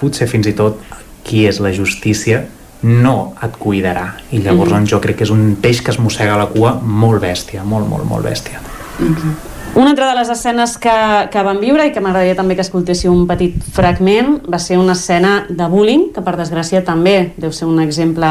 potser 0.00 0.26
fins 0.26 0.50
i 0.50 0.56
tot 0.58 0.82
qui 1.22 1.46
és 1.46 1.62
la 1.62 1.70
justícia 1.72 2.42
no 2.82 3.34
et 3.42 3.56
cuidarà 3.58 4.14
i 4.30 4.38
llavors 4.38 4.72
mm 4.72 4.76
-hmm. 4.76 4.90
jo 4.90 5.00
crec 5.00 5.16
que 5.16 5.24
és 5.24 5.30
un 5.30 5.56
peix 5.60 5.82
que 5.82 5.90
es 5.90 5.98
mossega 5.98 6.36
la 6.36 6.46
cua 6.46 6.80
molt 6.82 7.22
bèstia, 7.22 7.64
molt, 7.64 7.88
molt, 7.88 8.04
molt 8.04 8.24
bèstia 8.24 8.60
mm 8.98 9.14
-hmm. 9.14 9.54
Una 9.76 9.90
altra 9.90 10.08
de 10.08 10.14
les 10.14 10.28
escenes 10.30 10.78
que, 10.78 11.28
que 11.28 11.42
vam 11.42 11.58
viure 11.60 11.84
i 11.84 11.90
que 11.92 12.00
m'agradaria 12.00 12.34
també 12.34 12.54
que 12.56 12.64
escoltéssiu 12.64 13.12
un 13.12 13.26
petit 13.28 13.58
fragment 13.76 14.38
va 14.48 14.56
ser 14.58 14.78
una 14.78 14.94
escena 14.96 15.44
de 15.50 15.66
bullying, 15.68 16.14
que 16.14 16.22
per 16.24 16.32
desgràcia 16.38 16.80
també 16.82 17.34
deu 17.36 17.52
ser 17.52 17.66
un 17.68 17.82
exemple 17.82 18.26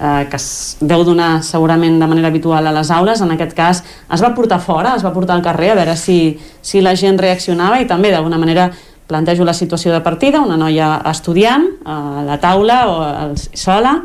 eh, 0.00 0.26
que 0.30 0.36
es 0.40 0.78
deu 0.80 1.04
donar 1.04 1.42
segurament 1.44 2.00
de 2.00 2.08
manera 2.08 2.28
habitual 2.32 2.66
a 2.66 2.72
les 2.72 2.90
aules. 2.90 3.20
En 3.20 3.34
aquest 3.34 3.52
cas 3.52 3.82
es 3.84 4.24
va 4.24 4.32
portar 4.32 4.62
fora, 4.64 4.94
es 4.96 5.04
va 5.04 5.12
portar 5.12 5.36
al 5.36 5.44
carrer 5.44 5.74
a 5.74 5.76
veure 5.82 5.96
si, 6.00 6.38
si 6.62 6.80
la 6.80 6.96
gent 6.96 7.20
reaccionava 7.20 7.82
i 7.82 7.86
també 7.90 8.08
d'alguna 8.10 8.40
manera 8.40 8.70
plantejo 9.06 9.44
la 9.44 9.54
situació 9.54 9.92
de 9.92 10.00
partida, 10.00 10.40
una 10.40 10.56
noia 10.56 10.94
estudiant 11.10 11.66
a 11.84 12.24
la 12.26 12.38
taula 12.40 12.78
o 12.88 12.96
sola, 13.36 13.96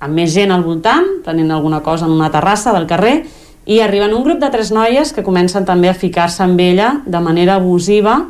amb 0.00 0.14
més 0.14 0.32
gent 0.34 0.52
al 0.52 0.64
voltant, 0.64 1.06
tenint 1.24 1.50
alguna 1.50 1.80
cosa 1.82 2.06
en 2.06 2.14
una 2.14 2.30
terrassa 2.30 2.74
del 2.76 2.86
carrer, 2.86 3.22
i 3.66 3.80
arriben 3.82 4.14
un 4.14 4.22
grup 4.22 4.38
de 4.38 4.50
tres 4.50 4.70
noies 4.70 5.12
que 5.12 5.24
comencen 5.26 5.64
també 5.66 5.90
a 5.90 5.94
ficar-se 5.94 6.44
amb 6.44 6.60
ella 6.62 7.00
de 7.06 7.20
manera 7.20 7.56
abusiva 7.56 8.20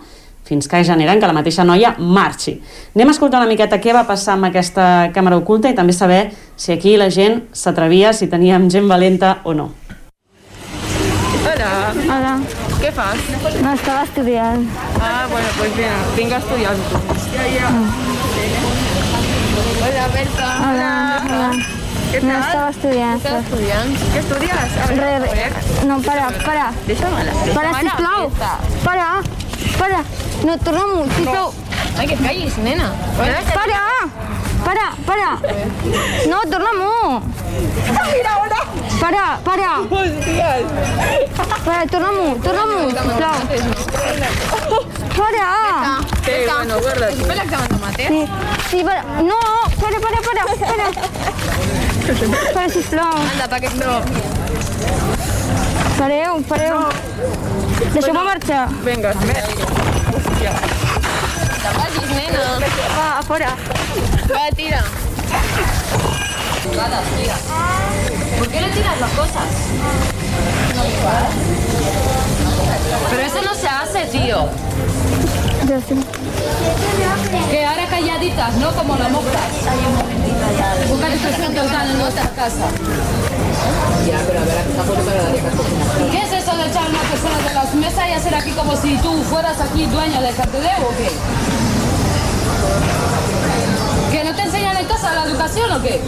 fins 0.47 0.69
que 0.71 0.85
generen 0.87 1.19
que 1.21 1.27
la 1.27 1.35
mateixa 1.35 1.65
noia 1.67 1.97
marxi. 1.99 2.61
Anem 2.95 3.11
a 3.11 3.15
escoltar 3.17 3.43
una 3.43 3.51
miqueta 3.51 3.81
què 3.83 3.93
va 3.93 4.07
passar 4.07 4.37
amb 4.37 4.49
aquesta 4.49 5.11
càmera 5.15 5.41
oculta 5.43 5.69
i 5.69 5.75
també 5.75 5.93
saber 5.93 6.31
si 6.57 6.73
aquí 6.73 6.95
la 6.97 7.11
gent 7.11 7.43
s'atrevia, 7.53 8.15
si 8.15 8.31
teníem 8.31 8.71
gent 8.71 8.87
valenta 8.89 9.41
o 9.45 9.57
no. 9.59 9.73
Hola. 11.43 11.75
Hola. 12.07 12.66
Què 12.81 12.91
fas? 12.93 13.21
No, 13.63 13.73
estava 13.73 14.03
estudiant. 14.05 14.67
Ah, 15.01 15.27
bueno, 15.31 15.49
pues 15.59 15.75
bien, 15.77 15.93
vinc 16.17 16.33
a 16.33 16.39
estudiar 16.43 16.75
ja. 17.55 17.71
Hola, 19.87 20.07
Berta. 20.15 20.49
Hola. 20.67 20.93
Hola. 21.25 21.51
Què 22.13 22.21
No 22.23 22.33
tal? 22.33 22.43
estava 22.47 22.71
estudiant. 22.71 23.17
Estava 23.21 23.41
estudiant? 23.45 23.95
Què 24.13 24.21
estudies? 24.23 24.77
A 24.83 24.87
Re, 24.91 24.97
veure, 25.01 25.31
re. 25.33 25.87
No, 25.89 25.99
para, 26.07 26.29
para. 26.45 26.67
Deixa'm 26.87 27.17
la. 27.17 27.35
Para, 27.57 27.73
sisplau. 27.81 28.31
Para, 28.85 29.09
para. 29.79 30.03
No, 30.47 30.59
torna-m'ho, 30.65 31.07
sisplau. 31.17 31.53
Ai, 31.99 32.07
que 32.07 32.15
et 32.15 32.23
callis, 32.23 32.57
nena. 32.65 32.91
Para, 33.17 33.81
para, 34.65 34.87
para. 35.07 35.31
No, 36.31 36.41
torna-m'ho. 36.51 37.23
Mira, 38.13 38.37
ara. 38.47 38.63
Para, 39.01 39.39
para. 39.45 39.81
Hòsties. 39.91 40.67
Para, 41.65 41.87
torna-m'ho, 41.87 42.37
torna-m'ho, 42.43 42.91
sisplau. 42.91 43.39
Para. 45.17 46.01
Sí, 46.25 46.33
bueno, 46.47 46.81
guarda. 46.81 47.07
¿Has 47.09 47.15
fet 47.15 47.37
l'examen 47.37 47.69
de 47.69 47.79
mates? 47.79 48.09
Sí, 48.09 48.27
sí, 48.71 48.85
para. 48.85 49.03
No, 49.23 49.39
para, 49.81 50.01
para, 50.01 50.21
para, 50.27 50.43
para. 50.61 50.85
Para, 52.55 52.69
sisplau. 52.69 53.17
Anda, 53.33 53.49
pa 53.49 53.61
que 53.61 53.71
no. 53.71 54.01
Pareu, 55.99 56.43
pareu. 56.49 56.79
Deixeu-me 57.93 58.23
marxar. 58.25 58.69
Vinga, 58.85 59.11
Hòstia. 60.13 60.53
Te 61.63 61.71
vagis, 61.79 62.11
nena. 62.11 62.45
Va, 62.97 63.19
a 63.19 63.23
fora. 63.23 63.57
Va, 64.31 64.51
tira. 64.57 64.83
Va, 66.77 67.03
tira. 67.17 68.06
¿Por 68.47 68.55
qué 68.55 68.61
le 68.61 68.69
tiras 68.69 69.01
las 69.01 69.11
cosas? 69.11 69.43
Pero 73.11 73.23
eso 73.23 73.43
no 73.43 73.55
se 73.57 73.67
hace, 73.67 74.05
tío. 74.07 74.49
Que 77.51 77.67
ahora 77.67 77.87
calladitas, 77.89 78.55
¿no? 78.59 78.71
Como 78.71 78.95
la 78.99 79.09
mosca. 79.09 79.41
Busca 80.89 81.09
que 81.09 81.19
se 81.19 81.33
siente 81.35 81.59
en 81.59 81.99
nuestra 81.99 82.31
casa. 82.37 82.69
Ya, 84.07 84.19
pero 84.29 84.39
a 84.39 84.45
ver, 84.45 84.65
tampoco 84.77 85.01
agradaría 85.01 85.43
que 85.43 85.57
cocina. 85.57 85.85
¿Qué 86.13 86.19
es 86.19 86.45
eso 86.45 86.57
de 86.57 86.69
echar 86.69 86.89
una 86.89 87.01
persona 87.01 87.49
de 87.49 87.53
las 87.53 87.75
mesas 87.75 88.09
y 88.09 88.13
hacer 88.13 88.35
aquí 88.37 88.53
como 88.53 88.77
si 88.77 88.97
tú 88.99 89.25
fueras 89.25 89.61
aquí 89.61 89.87
dueña 89.87 90.21
del 90.21 90.37
cartelero 90.37 90.87
o 90.87 90.97
qué? 90.97 91.11
¿Que 94.17 94.23
no 94.23 94.37
te 94.37 94.43
enseñan 94.43 94.77
en 94.77 94.87
casa 94.87 95.13
la 95.15 95.25
educación 95.25 95.73
o 95.73 95.83
qué? 95.83 96.01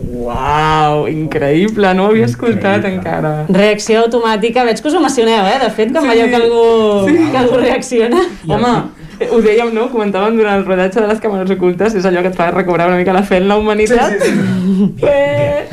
Uau, 0.00 1.04
increïble, 1.10 1.90
no 1.94 2.06
ho 2.06 2.10
havia 2.12 2.24
escoltat 2.24 2.86
encara. 2.88 3.32
Reacció 3.52 4.06
automàtica, 4.06 4.64
veig 4.64 4.80
que 4.80 4.88
us 4.88 4.96
emocioneu, 4.96 5.44
eh? 5.50 5.58
De 5.60 5.68
fet, 5.76 5.92
quan 5.92 6.06
sí. 6.06 6.10
veieu 6.14 6.30
que 6.32 6.38
algú, 6.40 6.64
sí. 7.08 7.28
que 7.30 7.40
algú 7.42 7.60
reacciona. 7.60 8.22
Home, 8.48 8.72
ho 9.28 9.40
dèiem, 9.44 9.70
no? 9.76 9.86
Comentàvem 9.92 10.38
durant 10.40 10.58
el 10.58 10.64
rodatge 10.66 11.02
de 11.02 11.10
les 11.10 11.20
càmeres 11.22 11.52
ocultes, 11.54 11.96
és 11.98 12.08
allò 12.08 12.24
que 12.24 12.32
et 12.32 12.38
fa 12.38 12.48
recobrar 12.54 12.88
una 12.88 12.98
mica 13.02 13.14
la 13.14 13.22
fe 13.26 13.42
en 13.42 13.50
la 13.50 13.58
humanitat. 13.60 14.16
Sí, 14.16 14.32
sí, 14.32 14.88
sí. 14.96 15.06
Eh. 15.06 15.68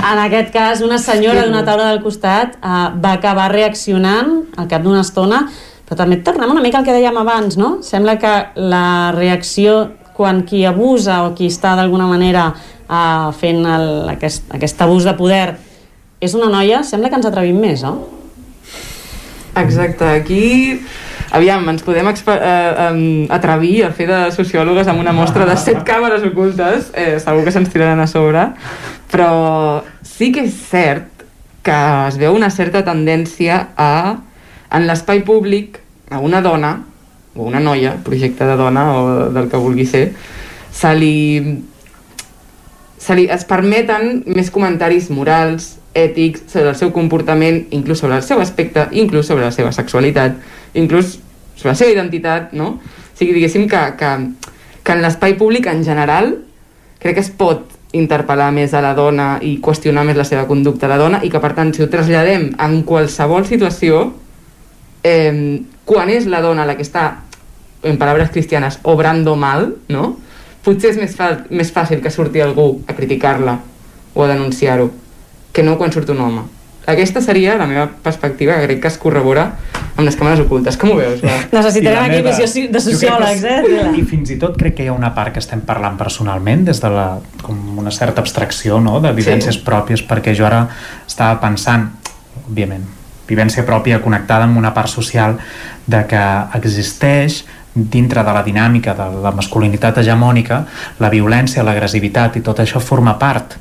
En 0.00 0.18
aquest 0.26 0.50
cas, 0.52 0.82
una 0.84 0.98
senyora 0.98 1.46
d'una 1.46 1.62
taula 1.64 1.92
del 1.92 2.02
costat 2.02 2.58
uh, 2.58 2.90
va 3.00 3.14
acabar 3.16 3.50
reaccionant 3.54 4.34
al 4.58 4.68
cap 4.68 4.82
d'una 4.82 5.04
estona, 5.06 5.44
però 5.86 6.02
també 6.02 6.20
tornem 6.26 6.50
una 6.50 6.62
mica 6.64 6.80
al 6.80 6.86
que 6.86 6.96
dèiem 6.96 7.22
abans, 7.22 7.56
no? 7.60 7.78
Sembla 7.86 8.18
que 8.18 8.34
la 8.58 9.12
reacció 9.16 9.80
quan 10.16 10.42
qui 10.44 10.66
abusa 10.68 11.22
o 11.24 11.32
qui 11.36 11.48
està 11.48 11.72
d'alguna 11.78 12.10
manera 12.10 12.50
uh, 12.90 13.30
fent 13.38 13.62
el, 13.64 13.90
aquest, 14.16 14.50
aquest 14.58 14.82
abús 14.82 15.06
de 15.06 15.14
poder. 15.18 15.44
És 16.20 16.34
una 16.36 16.50
noia, 16.52 16.82
sembla 16.84 17.08
que 17.08 17.16
ens 17.16 17.30
atrevim 17.30 17.62
més, 17.62 17.86
no? 17.86 17.94
Exacte, 19.56 20.04
aquí 20.04 20.80
aviam, 21.30 21.64
ens 21.70 21.82
podem 21.86 22.08
eh, 22.10 23.26
atrevir 23.30 23.84
a 23.86 23.92
fer 23.94 24.06
de 24.10 24.18
sociòlogues 24.34 24.88
amb 24.90 25.02
una 25.02 25.14
mostra 25.14 25.46
de 25.46 25.56
set 25.58 25.80
càmeres 25.86 26.24
ocultes, 26.26 26.90
eh, 26.94 27.18
segur 27.22 27.44
que 27.46 27.54
se'ns 27.54 27.70
tiraran 27.72 28.02
a 28.02 28.08
sobre, 28.10 28.48
però 29.10 29.30
sí 30.06 30.30
que 30.34 30.44
és 30.46 30.58
cert 30.70 31.24
que 31.66 31.78
es 32.08 32.18
veu 32.18 32.34
una 32.34 32.50
certa 32.50 32.82
tendència 32.86 33.60
a, 33.76 34.18
en 34.72 34.86
l'espai 34.88 35.22
públic, 35.26 35.78
a 36.10 36.18
una 36.18 36.40
dona, 36.42 36.76
o 37.36 37.46
una 37.46 37.60
noia, 37.62 37.94
projecte 38.04 38.46
de 38.46 38.56
dona 38.58 38.86
o 38.96 39.02
del 39.30 39.50
que 39.50 39.60
vulgui 39.60 39.86
ser, 39.86 40.08
se 40.72 40.94
li 40.98 41.14
se 43.00 43.16
li 43.16 43.26
es 43.32 43.46
permeten 43.48 44.22
més 44.28 44.50
comentaris 44.52 45.08
morals, 45.10 45.72
ètics, 45.96 46.44
sobre 46.52 46.70
el 46.74 46.78
seu 46.78 46.92
comportament, 46.94 47.64
inclús 47.74 48.02
sobre 48.04 48.20
el 48.20 48.22
seu 48.22 48.42
aspecte, 48.44 48.86
inclús 48.92 49.26
sobre 49.26 49.46
la 49.46 49.54
seva 49.54 49.72
sexualitat, 49.72 50.36
inclús 50.78 51.16
sobre 51.56 51.72
la 51.72 51.78
seva 51.80 51.94
identitat, 51.96 52.52
no? 52.52 52.76
O 52.76 53.16
sigui, 53.16 53.32
diguéssim 53.38 53.66
que, 53.68 53.80
que, 53.98 54.12
que 54.84 54.96
en 54.96 55.02
l'espai 55.02 55.34
públic 55.40 55.66
en 55.72 55.82
general 55.84 56.34
crec 57.00 57.16
que 57.16 57.24
es 57.24 57.32
pot 57.32 57.66
interpel·lar 57.96 58.50
més 58.54 58.74
a 58.76 58.84
la 58.84 58.92
dona 58.94 59.30
i 59.42 59.56
qüestionar 59.64 60.04
més 60.06 60.18
la 60.18 60.28
seva 60.28 60.46
conducta 60.46 60.86
a 60.86 60.92
la 60.92 61.00
dona 61.00 61.24
i 61.26 61.30
que 61.32 61.40
per 61.42 61.54
tant 61.56 61.72
si 61.74 61.82
ho 61.82 61.88
traslladem 61.90 62.52
en 62.54 62.76
qualsevol 62.86 63.48
situació 63.48 64.04
eh, 65.02 65.58
quan 65.88 66.12
és 66.12 66.28
la 66.30 66.42
dona 66.44 66.68
la 66.68 66.76
que 66.78 66.86
està 66.86 67.06
en 67.82 67.98
paraules 67.98 68.30
cristianes 68.30 68.78
obrando 68.84 69.34
mal 69.34 69.72
no? 69.88 70.12
Potser 70.64 70.94
és 70.94 71.00
més, 71.00 71.16
fa 71.16 71.32
més 71.50 71.72
fàcil 71.72 72.02
que 72.04 72.12
surti 72.12 72.42
algú 72.44 72.70
a 72.88 72.96
criticar-la 72.96 73.58
o 74.14 74.24
a 74.24 74.30
denunciar-ho 74.30 74.90
que 75.52 75.62
no 75.66 75.76
quan 75.78 75.92
surt 75.92 76.10
un 76.14 76.20
home. 76.20 76.46
Aquesta 76.90 77.20
seria 77.20 77.56
la 77.60 77.66
meva 77.68 77.86
perspectiva, 78.02 78.56
que 78.58 78.66
crec 78.66 78.80
que 78.82 78.88
es 78.88 78.96
corrobora 78.98 79.44
amb 79.96 80.06
les 80.06 80.16
càmeres 80.16 80.40
ocultes. 80.42 80.78
Com 80.80 80.94
ho 80.94 80.96
veus? 80.98 81.20
Va? 81.22 81.36
Necessitarem 81.58 82.06
aquí 82.06 82.20
meva, 82.22 82.32
visió 82.32 82.70
de 82.72 82.82
sociòlegs, 82.82 83.44
eh? 83.44 83.58
I 84.00 84.04
fins 84.08 84.32
i 84.34 84.38
tot 84.40 84.56
crec 84.58 84.78
que 84.78 84.86
hi 84.86 84.90
ha 84.90 84.96
una 84.96 85.12
part 85.14 85.34
que 85.34 85.42
estem 85.42 85.62
parlant 85.66 85.98
personalment, 86.00 86.64
des 86.70 86.80
de 86.82 86.90
la, 86.92 87.08
com 87.44 87.78
una 87.82 87.92
certa 87.94 88.24
abstracció 88.24 88.80
no? 88.82 88.98
de 89.04 89.12
vivències 89.16 89.60
sí. 89.60 89.66
pròpies, 89.66 90.02
perquè 90.08 90.34
jo 90.36 90.48
ara 90.48 90.64
estava 91.06 91.36
pensant, 91.42 91.90
òbviament, 92.46 92.88
vivència 93.30 93.62
pròpia 93.66 94.00
connectada 94.02 94.48
amb 94.48 94.58
una 94.58 94.72
part 94.74 94.90
social 94.90 95.36
de 95.90 96.02
que 96.10 96.24
existeix 96.58 97.44
dintre 97.74 98.24
de 98.26 98.32
la 98.34 98.42
dinàmica 98.42 98.94
de 98.98 99.08
la 99.22 99.32
masculinitat 99.34 99.98
hegemònica, 100.02 100.64
la 100.98 101.10
violència, 101.12 101.64
l'agressivitat 101.66 102.40
i 102.40 102.44
tot 102.46 102.62
això 102.62 102.82
forma 102.82 103.18
part 103.18 103.58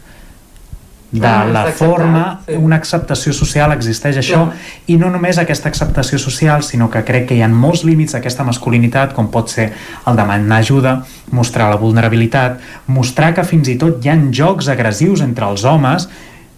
de 1.11 1.25
ah, 1.25 1.45
la 1.45 1.65
forma, 1.73 2.41
sí. 2.45 2.53
una 2.53 2.77
acceptació 2.77 3.33
social 3.33 3.71
existeix 3.73 4.19
això, 4.21 4.43
ja. 4.45 4.73
i 4.93 4.97
no 5.01 5.09
només 5.09 5.39
aquesta 5.41 5.69
acceptació 5.71 6.19
social, 6.21 6.61
sinó 6.61 6.89
que 6.93 7.01
crec 7.05 7.25
que 7.31 7.37
hi 7.37 7.41
ha 7.41 7.49
molts 7.49 7.81
límits 7.83 8.13
d'aquesta 8.13 8.45
masculinitat, 8.45 9.15
com 9.17 9.31
pot 9.33 9.49
ser 9.49 9.71
el 10.05 10.19
demanar 10.19 10.59
ajuda, 10.61 10.99
mostrar 11.33 11.71
la 11.71 11.81
vulnerabilitat, 11.81 12.59
mostrar 12.93 13.33
que 13.33 13.45
fins 13.47 13.71
i 13.73 13.77
tot 13.81 14.05
hi 14.05 14.13
han 14.13 14.29
jocs 14.29 14.69
agressius 14.69 15.25
entre 15.25 15.49
els 15.49 15.65
homes 15.65 16.05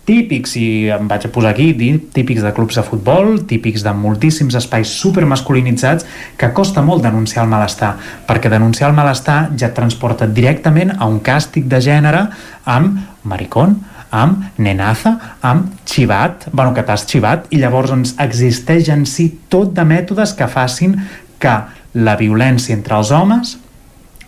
típics, 0.07 0.55
i 0.57 0.89
em 0.93 1.07
vaig 1.09 1.27
a 1.27 1.31
posar 1.33 1.51
aquí, 1.53 1.71
típics 2.13 2.41
de 2.43 2.51
clubs 2.55 2.77
de 2.79 2.83
futbol, 2.85 3.45
típics 3.47 3.83
de 3.85 3.93
moltíssims 3.93 4.57
espais 4.57 4.89
supermasculinitzats, 5.01 6.07
que 6.37 6.51
costa 6.57 6.81
molt 6.81 7.05
denunciar 7.05 7.45
el 7.45 7.51
malestar, 7.51 7.93
perquè 8.27 8.49
denunciar 8.49 8.89
el 8.89 8.97
malestar 8.97 9.39
ja 9.55 9.69
et 9.69 9.77
transporta 9.77 10.27
directament 10.27 10.95
a 10.97 11.07
un 11.07 11.21
càstig 11.23 11.69
de 11.69 11.81
gènere 11.83 12.27
amb 12.65 12.99
maricón, 13.23 13.77
amb 14.11 14.59
nenaza, 14.59 15.15
amb 15.41 15.71
xivat, 15.87 16.49
bueno, 16.51 16.73
que 16.75 16.83
t'has 16.83 17.07
xivat, 17.07 17.47
i 17.49 17.61
llavors 17.61 17.93
doncs, 17.93 18.15
existeix 18.19 18.91
en 18.91 19.05
si 19.07 19.29
tot 19.49 19.71
de 19.77 19.85
mètodes 19.87 20.35
que 20.35 20.49
facin 20.51 20.97
que 21.41 21.55
la 21.93 22.15
violència 22.19 22.75
entre 22.75 22.97
els 22.99 23.11
homes 23.15 23.57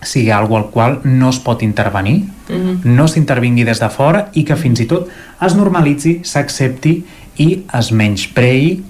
sigui 0.06 0.32
algo 0.32 0.58
al 0.58 0.70
qual 0.70 1.00
no 1.04 1.30
es 1.30 1.40
pot 1.40 1.62
intervenir, 1.64 2.24
mm 2.50 2.56
-hmm. 2.56 2.80
no 2.84 3.08
s'intervingui 3.08 3.64
des 3.64 3.80
de 3.80 3.90
fora 3.90 4.30
i 4.34 4.44
que 4.44 4.56
fins 4.56 4.80
i 4.80 4.86
tot 4.86 5.10
es 5.42 5.56
normalitzi, 5.56 6.20
s'accepti 6.24 7.04
i 7.38 7.64
es 7.74 7.92
menysprei 7.92 8.84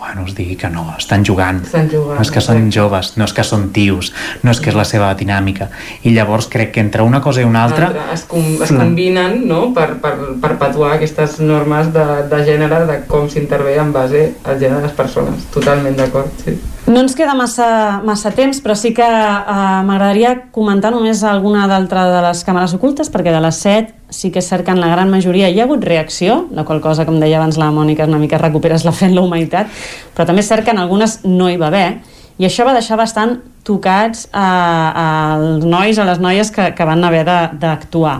bueno, 0.00 0.26
es 0.26 0.34
digui 0.34 0.56
que 0.56 0.68
no, 0.68 0.86
estan 0.98 1.24
jugant. 1.24 1.60
Estan 1.62 1.88
jugant. 1.90 2.16
No 2.16 2.24
és 2.24 2.30
que 2.32 2.40
són 2.40 2.70
joves, 2.72 3.12
no 3.20 3.26
és 3.28 3.34
que 3.36 3.44
són 3.44 3.68
tios, 3.76 4.08
no 4.42 4.50
és 4.54 4.60
que 4.62 4.72
és 4.72 4.78
la 4.78 4.86
seva 4.88 5.10
dinàmica. 5.14 5.68
I 6.08 6.14
llavors 6.16 6.48
crec 6.50 6.72
que 6.74 6.80
entre 6.80 7.04
una 7.06 7.20
cosa 7.20 7.44
i 7.44 7.46
una 7.46 7.66
altra... 7.68 7.90
Es, 8.14 8.24
com, 8.30 8.48
es 8.64 8.72
combinen 8.72 9.44
no? 9.46 9.60
per, 9.76 10.00
per 10.02 10.14
perpetuar 10.40 10.94
aquestes 10.96 11.38
normes 11.44 11.92
de, 11.94 12.06
de 12.32 12.42
gènere, 12.48 12.82
de 12.88 12.98
com 13.10 13.28
s'intervé 13.30 13.76
en 13.78 13.92
base 13.92 14.24
al 14.42 14.58
gènere 14.58 14.80
de 14.80 14.88
les 14.88 14.96
persones. 14.96 15.46
Totalment 15.54 16.00
d'acord, 16.00 16.32
sí. 16.42 16.56
No 16.90 17.04
ens 17.04 17.12
queda 17.14 17.36
massa, 17.38 18.00
massa 18.02 18.32
temps, 18.34 18.58
però 18.64 18.74
sí 18.74 18.90
que 18.96 19.04
eh, 19.06 19.56
m'agradaria 19.86 20.32
comentar 20.50 20.90
només 20.90 21.20
alguna 21.22 21.68
d'altra 21.70 22.08
de 22.10 22.22
les 22.24 22.40
càmeres 22.42 22.72
ocultes, 22.74 23.12
perquè 23.14 23.30
de 23.30 23.42
les 23.44 23.60
set 23.62 23.92
sí 24.10 24.32
que 24.34 24.40
és 24.42 24.48
cert 24.50 24.66
que 24.66 24.74
en 24.74 24.80
la 24.82 24.88
gran 24.90 25.12
majoria 25.12 25.46
hi 25.52 25.60
ha 25.60 25.68
hagut 25.68 25.84
reacció, 25.86 26.48
la 26.50 26.64
qual 26.66 26.80
cosa, 26.82 27.06
com 27.06 27.20
deia 27.22 27.38
abans 27.38 27.60
la 27.62 27.68
Mònica, 27.70 28.08
una 28.10 28.18
mica 28.18 28.40
recuperes 28.42 28.82
la 28.82 28.94
fe 28.96 29.06
en 29.06 29.14
la 29.14 29.22
humanitat, 29.22 29.70
però 30.16 30.26
també 30.26 30.42
és 30.42 30.50
cert 30.50 30.66
que 30.66 30.74
en 30.74 30.82
algunes 30.82 31.20
no 31.28 31.46
hi 31.46 31.60
va 31.60 31.68
haver, 31.70 32.00
i 32.42 32.48
això 32.48 32.66
va 32.66 32.74
deixar 32.74 32.98
bastant 32.98 33.38
tocats 33.62 34.26
eh, 34.32 34.42
als 34.42 35.62
nois, 35.62 35.94
a 35.94 36.08
les 36.10 36.18
noies 36.18 36.50
que, 36.50 36.72
que 36.74 36.90
van 36.90 37.06
haver 37.06 37.22
d'actuar. 37.28 38.16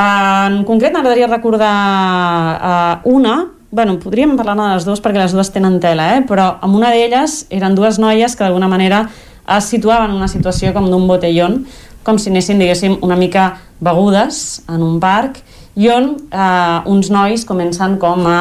En 0.00 0.64
concret 0.66 0.90
m'agradaria 0.96 1.30
recordar 1.30 1.72
eh, 2.58 3.10
una 3.14 3.38
bueno, 3.70 3.98
podríem 4.02 4.36
parlar 4.36 4.56
de 4.58 4.68
les 4.74 4.86
dues 4.88 5.02
perquè 5.02 5.22
les 5.22 5.34
dues 5.34 5.52
tenen 5.54 5.78
tela, 5.82 6.16
eh? 6.16 6.24
però 6.26 6.56
amb 6.60 6.76
una 6.76 6.90
d'elles 6.90 7.44
eren 7.54 7.76
dues 7.78 8.00
noies 8.02 8.34
que 8.34 8.44
d'alguna 8.44 8.68
manera 8.68 9.04
es 9.56 9.70
situaven 9.70 10.10
en 10.10 10.16
una 10.18 10.28
situació 10.30 10.72
com 10.74 10.88
d'un 10.90 11.06
botellón, 11.08 11.64
com 12.02 12.18
si 12.18 12.30
anessin, 12.30 12.58
diguéssim, 12.58 12.98
una 13.06 13.18
mica 13.18 13.52
begudes 13.80 14.62
en 14.68 14.82
un 14.82 14.98
parc, 15.02 15.40
i 15.78 15.88
on 15.92 16.16
eh, 16.18 16.90
uns 16.90 17.10
nois 17.14 17.46
comencen 17.46 17.96
com 18.02 18.26
a 18.26 18.40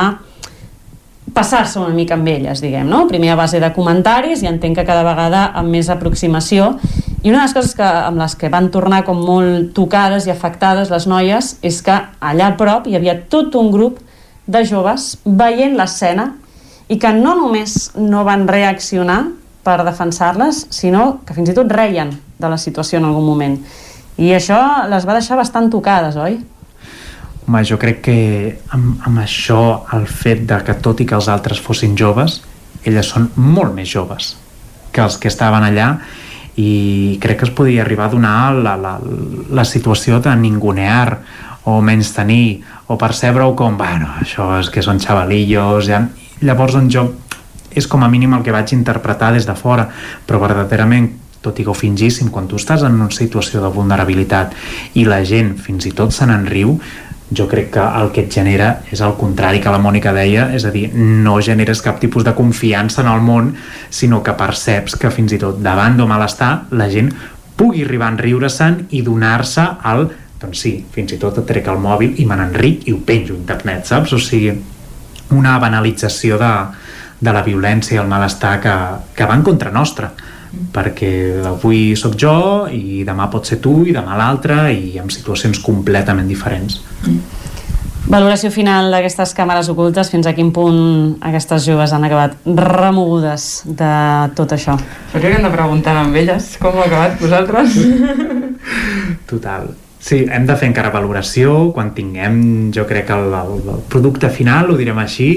passar-se 1.33 1.79
una 1.79 1.93
mica 1.93 2.17
amb 2.17 2.27
elles, 2.27 2.61
diguem, 2.61 2.89
no? 2.89 3.05
Primer 3.07 3.31
a 3.33 3.37
base 3.37 3.61
de 3.61 3.69
comentaris 3.75 4.41
i 4.43 4.49
entenc 4.49 4.79
que 4.79 4.85
cada 4.87 5.05
vegada 5.05 5.45
amb 5.55 5.69
més 5.71 5.91
aproximació 5.93 6.73
i 7.21 7.29
una 7.29 7.41
de 7.41 7.45
les 7.45 7.53
coses 7.55 7.75
que, 7.77 7.85
amb 7.85 8.19
les 8.19 8.35
que 8.39 8.49
van 8.49 8.69
tornar 8.73 9.03
com 9.05 9.19
molt 9.21 9.73
tocades 9.77 10.25
i 10.25 10.33
afectades 10.33 10.89
les 10.91 11.05
noies 11.07 11.55
és 11.61 11.81
que 11.85 11.95
allà 12.19 12.49
a 12.49 12.57
prop 12.59 12.87
hi 12.87 12.97
havia 12.97 13.17
tot 13.29 13.55
un 13.59 13.69
grup 13.71 13.99
de 14.49 14.63
joves 14.65 15.13
veient 15.25 15.75
l'escena 15.77 16.31
i 16.89 16.97
que 16.97 17.11
no 17.13 17.35
només 17.37 17.91
no 17.95 18.23
van 18.25 18.47
reaccionar 18.49 19.21
per 19.63 19.83
defensar-les, 19.85 20.65
sinó 20.73 21.19
que 21.25 21.35
fins 21.37 21.51
i 21.51 21.55
tot 21.57 21.69
reien 21.71 22.15
de 22.39 22.49
la 22.49 22.57
situació 22.57 22.97
en 22.97 23.09
algun 23.09 23.27
moment. 23.27 23.57
I 24.17 24.33
això 24.35 24.59
les 24.89 25.05
va 25.07 25.15
deixar 25.19 25.37
bastant 25.37 25.69
tocades, 25.71 26.17
oi? 26.17 26.39
Home, 27.45 27.61
jo 27.65 27.77
crec 27.81 28.01
que 28.05 28.17
amb, 28.75 29.03
amb 29.07 29.21
això, 29.21 29.61
el 29.95 30.07
fet 30.09 30.45
de 30.49 30.59
que 30.65 30.75
tot 30.81 30.99
i 31.01 31.07
que 31.07 31.17
els 31.17 31.29
altres 31.31 31.61
fossin 31.61 31.95
joves, 31.97 32.41
elles 32.83 33.13
són 33.13 33.29
molt 33.35 33.75
més 33.75 33.89
joves 33.89 34.33
que 34.91 35.03
els 35.03 35.17
que 35.21 35.29
estaven 35.29 35.65
allà 35.65 35.91
i 36.59 37.17
crec 37.21 37.39
que 37.39 37.47
es 37.47 37.53
podia 37.55 37.83
arribar 37.83 38.07
a 38.07 38.13
donar 38.13 38.37
la, 38.55 38.75
la, 38.79 38.95
la 39.53 39.65
situació 39.65 40.19
de 40.23 40.33
ningunear 40.35 41.19
o 41.69 41.79
menys 41.85 42.11
tenir 42.15 42.61
o 42.87 42.97
percebre-ho 42.97 43.55
com, 43.55 43.77
bueno, 43.77 44.09
això 44.21 44.51
és 44.59 44.69
que 44.73 44.83
són 44.85 45.01
xavalillos, 45.01 45.87
ja... 45.89 46.03
llavors 46.41 46.77
on 46.79 46.89
jo 46.89 47.07
és 47.75 47.87
com 47.87 48.03
a 48.03 48.09
mínim 48.09 48.33
el 48.33 48.43
que 48.43 48.53
vaig 48.55 48.73
interpretar 48.73 49.33
des 49.35 49.45
de 49.45 49.55
fora, 49.55 49.85
però 50.25 50.39
verdaderament 50.41 51.11
tot 51.41 51.59
i 51.59 51.63
que 51.63 51.71
ho 51.71 51.77
fingíssim, 51.77 52.31
quan 52.33 52.47
tu 52.47 52.57
estàs 52.59 52.83
en 52.83 52.97
una 52.97 53.11
situació 53.15 53.61
de 53.63 53.69
vulnerabilitat 53.71 54.55
i 54.99 55.05
la 55.07 55.21
gent 55.23 55.53
fins 55.61 55.87
i 55.87 55.93
tot 55.95 56.11
se 56.15 56.27
n'enriu, 56.27 56.73
jo 57.31 57.45
crec 57.47 57.69
que 57.75 57.83
el 58.01 58.09
que 58.11 58.23
et 58.25 58.33
genera 58.33 58.69
és 58.91 59.01
el 59.05 59.13
contrari 59.19 59.61
que 59.61 59.71
la 59.71 59.81
Mònica 59.81 60.11
deia, 60.15 60.49
és 60.55 60.65
a 60.65 60.71
dir, 60.73 60.89
no 60.95 61.37
generes 61.45 61.83
cap 61.85 61.99
tipus 62.01 62.25
de 62.25 62.33
confiança 62.35 63.03
en 63.03 63.11
el 63.11 63.21
món, 63.21 63.53
sinó 63.89 64.23
que 64.25 64.33
perceps 64.33 64.97
que 64.99 65.13
fins 65.13 65.37
i 65.37 65.41
tot 65.41 65.61
davant 65.63 65.97
d'un 65.97 66.09
malestar 66.09 66.65
la 66.71 66.89
gent 66.89 67.13
pugui 67.59 67.83
arribar 67.85 68.09
a 68.09 68.15
enriure-se'n 68.15 68.87
i 68.95 69.03
donar-se 69.05 69.65
al 69.83 70.09
doncs 70.39 70.63
sí, 70.65 70.73
fins 70.93 71.13
i 71.15 71.19
tot 71.21 71.41
et 71.41 71.47
trec 71.49 71.67
el 71.67 71.79
mòbil 71.81 72.19
i 72.21 72.25
me 72.25 72.37
n'enric 72.39 72.87
i 72.87 72.95
ho 72.95 72.99
penjo 73.05 73.35
a 73.35 73.39
internet, 73.39 73.87
saps? 73.89 74.13
O 74.15 74.19
sigui, 74.23 74.53
una 75.35 75.57
banalització 75.59 76.39
de, 76.41 76.53
de 77.19 77.35
la 77.35 77.43
violència 77.45 77.97
i 77.97 78.01
el 78.01 78.09
malestar 78.09 78.57
que, 78.63 78.75
que 79.15 79.27
va 79.29 79.37
en 79.37 79.45
contra 79.45 79.71
nostra 79.71 80.11
perquè 80.73 81.11
avui 81.45 81.93
sóc 81.99 82.15
jo 82.17 82.65
i 82.73 83.03
demà 83.05 83.27
pot 83.29 83.45
ser 83.45 83.59
tu 83.61 83.83
i 83.85 83.93
demà 83.93 84.17
l'altre 84.17 84.71
i 84.73 84.97
en 84.97 85.11
situacions 85.13 85.61
completament 85.61 86.25
diferents 86.29 86.79
Valoració 88.09 88.49
final 88.49 88.87
d'aquestes 88.89 89.35
càmeres 89.37 89.67
ocultes, 89.69 90.09
fins 90.09 90.25
a 90.25 90.31
quin 90.33 90.49
punt 90.55 91.19
aquestes 91.29 91.61
joves 91.67 91.91
han 91.93 92.07
acabat 92.07 92.39
remogudes 92.57 93.45
de 93.67 93.91
tot 94.39 94.55
això? 94.55 94.73
Però 95.11 95.29
hem 95.29 95.45
de 95.45 95.51
preguntar 95.53 95.93
amb 95.99 96.17
elles 96.17 96.55
com 96.63 96.73
ho 96.73 96.81
ha 96.81 96.87
acabat 96.87 97.21
vosaltres. 97.21 97.77
Total. 99.29 99.69
Sí, 99.99 100.23
hem 100.31 100.45
de 100.47 100.55
fer 100.55 100.69
encara 100.71 100.93
valoració. 100.93 101.71
Quan 101.75 101.91
tinguem, 101.95 102.71
jo 102.75 102.85
crec, 102.87 103.11
el, 103.11 103.33
el, 103.35 103.57
el 103.75 103.81
producte 103.91 104.31
final, 104.31 104.71
ho 104.71 104.77
direm 104.79 105.01
així, 105.01 105.31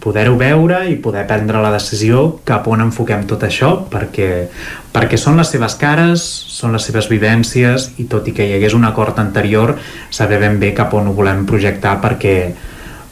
poder-ho 0.00 0.36
veure 0.40 0.80
i 0.88 0.96
poder 0.96 1.26
prendre 1.28 1.60
la 1.60 1.70
decisió 1.74 2.40
cap 2.48 2.66
on 2.72 2.86
enfoquem 2.86 3.26
tot 3.28 3.44
això 3.44 3.74
perquè, 3.92 4.48
perquè 4.94 5.20
són 5.20 5.36
les 5.38 5.52
seves 5.52 5.76
cares, 5.80 6.24
són 6.48 6.72
les 6.74 6.88
seves 6.88 7.10
vivències 7.12 7.90
i 8.00 8.08
tot 8.10 8.26
i 8.28 8.34
que 8.36 8.48
hi 8.48 8.56
hagués 8.56 8.74
un 8.74 8.88
acord 8.88 9.20
anterior 9.20 9.76
saber 10.10 10.40
ben 10.40 10.58
bé 10.60 10.72
cap 10.76 10.94
on 10.96 11.10
ho 11.10 11.16
volem 11.16 11.44
projectar 11.46 11.98
perquè, 12.00 12.36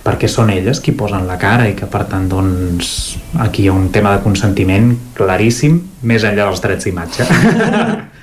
perquè 0.04 0.32
són 0.32 0.50
elles 0.54 0.80
qui 0.80 0.96
posen 0.96 1.28
la 1.28 1.38
cara 1.38 1.68
i 1.68 1.76
que 1.76 1.86
per 1.92 2.06
tant 2.08 2.28
doncs 2.32 3.18
aquí 3.44 3.66
hi 3.66 3.68
ha 3.68 3.76
un 3.76 3.90
tema 3.92 4.16
de 4.16 4.24
consentiment 4.24 4.94
claríssim 5.18 5.82
més 6.08 6.24
enllà 6.24 6.48
dels 6.48 6.64
drets 6.64 6.88
d'imatge 6.88 7.28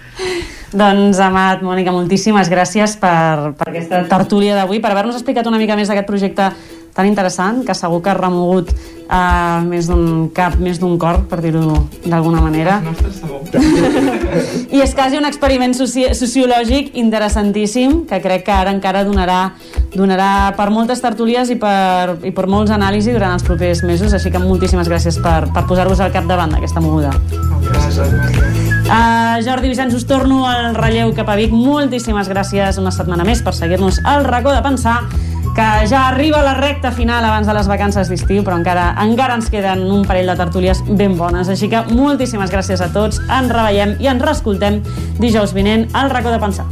Doncs, 0.76 1.20
Amat, 1.24 1.62
Mònica, 1.64 1.94
moltíssimes 1.96 2.50
gràcies 2.52 2.98
per, 3.00 3.54
per 3.56 3.70
aquesta 3.72 4.02
tertúlia 4.12 4.58
d'avui, 4.58 4.82
per 4.84 4.92
haver-nos 4.92 5.16
explicat 5.16 5.48
una 5.48 5.60
mica 5.62 5.78
més 5.80 5.88
d'aquest 5.88 6.10
projecte 6.10 6.50
tan 6.96 7.08
interessant, 7.08 7.62
que 7.68 7.76
segur 7.76 8.02
que 8.04 8.12
ha 8.12 8.16
remogut 8.16 8.72
uh, 8.72 9.64
més 9.68 9.88
d'un 9.88 10.30
cap, 10.36 10.56
més 10.60 10.80
d'un 10.80 10.98
cor, 11.00 11.22
per 11.32 11.42
dir-ho 11.44 11.76
d'alguna 12.06 12.44
manera. 12.44 12.78
I 14.76 14.84
és 14.84 14.96
quasi 14.96 15.20
un 15.20 15.28
experiment 15.28 15.76
soci 15.76 16.08
sociològic 16.16 16.96
interessantíssim, 17.00 18.02
que 18.10 18.20
crec 18.24 18.48
que 18.48 18.56
ara 18.56 18.72
encara 18.76 19.04
donarà, 19.08 19.40
donarà 19.96 20.30
per 20.56 20.70
moltes 20.76 21.04
tertúlies 21.04 21.52
i 21.52 21.60
per, 21.60 22.20
i 22.24 22.32
per 22.36 22.48
molts 22.52 22.72
anàlisis 22.76 23.16
durant 23.16 23.36
els 23.36 23.48
propers 23.48 23.84
mesos, 23.88 24.16
així 24.16 24.32
que 24.32 24.44
moltíssimes 24.44 24.92
gràcies 24.92 25.20
per, 25.24 25.42
per 25.56 25.68
posar-vos 25.68 26.04
al 26.04 26.16
capdavant 26.16 26.56
d'aquesta 26.56 26.84
moguda. 26.84 27.16
Gràcies. 27.72 28.65
Uh, 28.86 29.42
Jordi 29.42 29.72
Vicenç, 29.72 29.96
us 29.98 30.04
torno 30.06 30.44
al 30.46 30.76
relleu 30.78 31.10
cap 31.18 31.30
a 31.34 31.36
Vic. 31.40 31.50
Moltíssimes 31.50 32.28
gràcies 32.30 32.78
una 32.78 32.92
setmana 32.94 33.26
més 33.26 33.42
per 33.42 33.56
seguir-nos 33.58 33.98
al 34.06 34.28
racó 34.28 34.54
de 34.54 34.62
pensar 34.62 35.00
que 35.56 35.88
ja 35.88 36.08
arriba 36.10 36.42
la 36.44 36.56
recta 36.58 36.92
final 36.92 37.24
abans 37.26 37.48
de 37.48 37.54
les 37.54 37.68
vacances 37.68 38.10
d'estiu, 38.10 38.44
però 38.44 38.58
encara 38.58 38.94
encara 39.04 39.36
ens 39.38 39.50
queden 39.52 39.86
un 39.92 40.06
parell 40.08 40.32
de 40.32 40.38
tertúlies 40.40 40.82
ben 40.88 41.18
bones. 41.18 41.50
Així 41.52 41.70
que 41.72 41.84
moltíssimes 41.92 42.52
gràcies 42.52 42.82
a 42.82 42.90
tots, 42.94 43.22
ens 43.30 43.52
reveiem 43.54 43.96
i 44.02 44.10
ens 44.12 44.24
reescoltem 44.24 44.82
dijous 45.20 45.54
vinent 45.56 45.90
al 45.94 46.10
racó 46.10 46.34
de 46.34 46.40
pensar. 46.42 46.66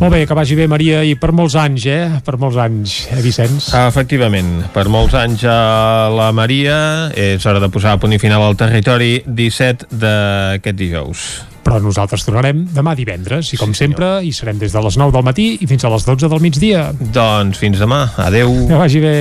Molt 0.00 0.14
bé, 0.14 0.22
que 0.24 0.32
vagi 0.32 0.56
bé, 0.56 0.64
Maria, 0.64 1.02
i 1.04 1.12
per 1.20 1.28
molts 1.36 1.58
anys, 1.60 1.84
eh? 1.84 2.20
Per 2.24 2.38
molts 2.40 2.56
anys, 2.56 2.94
eh, 3.12 3.20
Vicenç? 3.20 3.68
Efectivament, 3.76 4.62
per 4.72 4.86
molts 4.88 5.12
anys 5.18 5.44
a 5.44 6.08
la 6.08 6.30
Maria 6.32 7.10
és 7.12 7.44
hora 7.44 7.60
de 7.60 7.68
posar 7.68 7.92
a 7.92 8.00
punt 8.00 8.16
i 8.16 8.18
final 8.22 8.40
al 8.46 8.56
territori 8.56 9.18
17 9.26 9.90
d'aquest 9.92 10.78
dijous. 10.80 11.28
Però 11.64 11.80
nosaltres 11.82 12.24
tornarem 12.24 12.64
demà 12.74 12.94
divendres, 12.96 13.52
i 13.54 13.58
com 13.60 13.74
sí, 13.74 13.84
sempre, 13.84 14.08
hi 14.24 14.32
serem 14.32 14.58
des 14.60 14.72
de 14.72 14.82
les 14.84 14.96
9 15.00 15.12
del 15.16 15.26
matí 15.26 15.48
i 15.60 15.68
fins 15.70 15.84
a 15.84 15.92
les 15.92 16.06
12 16.08 16.30
del 16.32 16.40
migdia. 16.44 16.86
Doncs 17.14 17.60
fins 17.60 17.80
demà, 17.82 18.06
adeu. 18.24 18.54
Que 18.70 18.80
vagi 18.80 19.02
bé. 19.04 19.16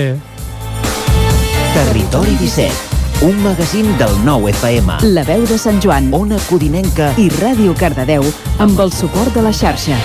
Territori 1.75 2.33
17, 2.39 3.25
un 3.27 3.43
magazín 3.43 3.91
del 3.99 4.15
nou 4.25 4.47
FM. 4.49 5.01
La 5.13 5.25
veu 5.27 5.45
de 5.49 5.59
Sant 5.61 5.81
Joan, 5.83 6.09
Ona 6.15 6.39
Codinenca 6.47 7.11
i 7.19 7.27
Ràdio 7.37 7.75
Cardedeu 7.77 8.25
amb 8.63 8.79
el 8.79 8.95
suport 8.95 9.35
de 9.35 9.45
la 9.45 9.53
xarxa. 9.53 9.99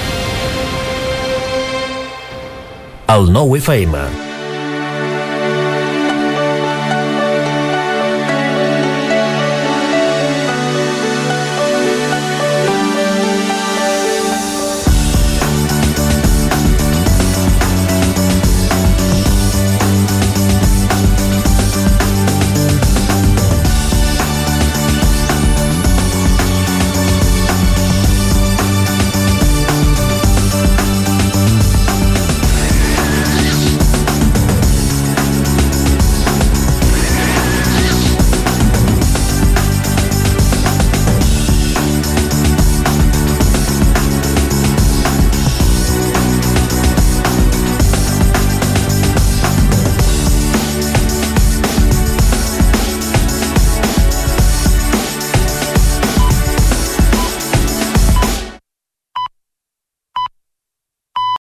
El 3.15 3.29
nou 3.33 3.57
FM. 3.57 4.24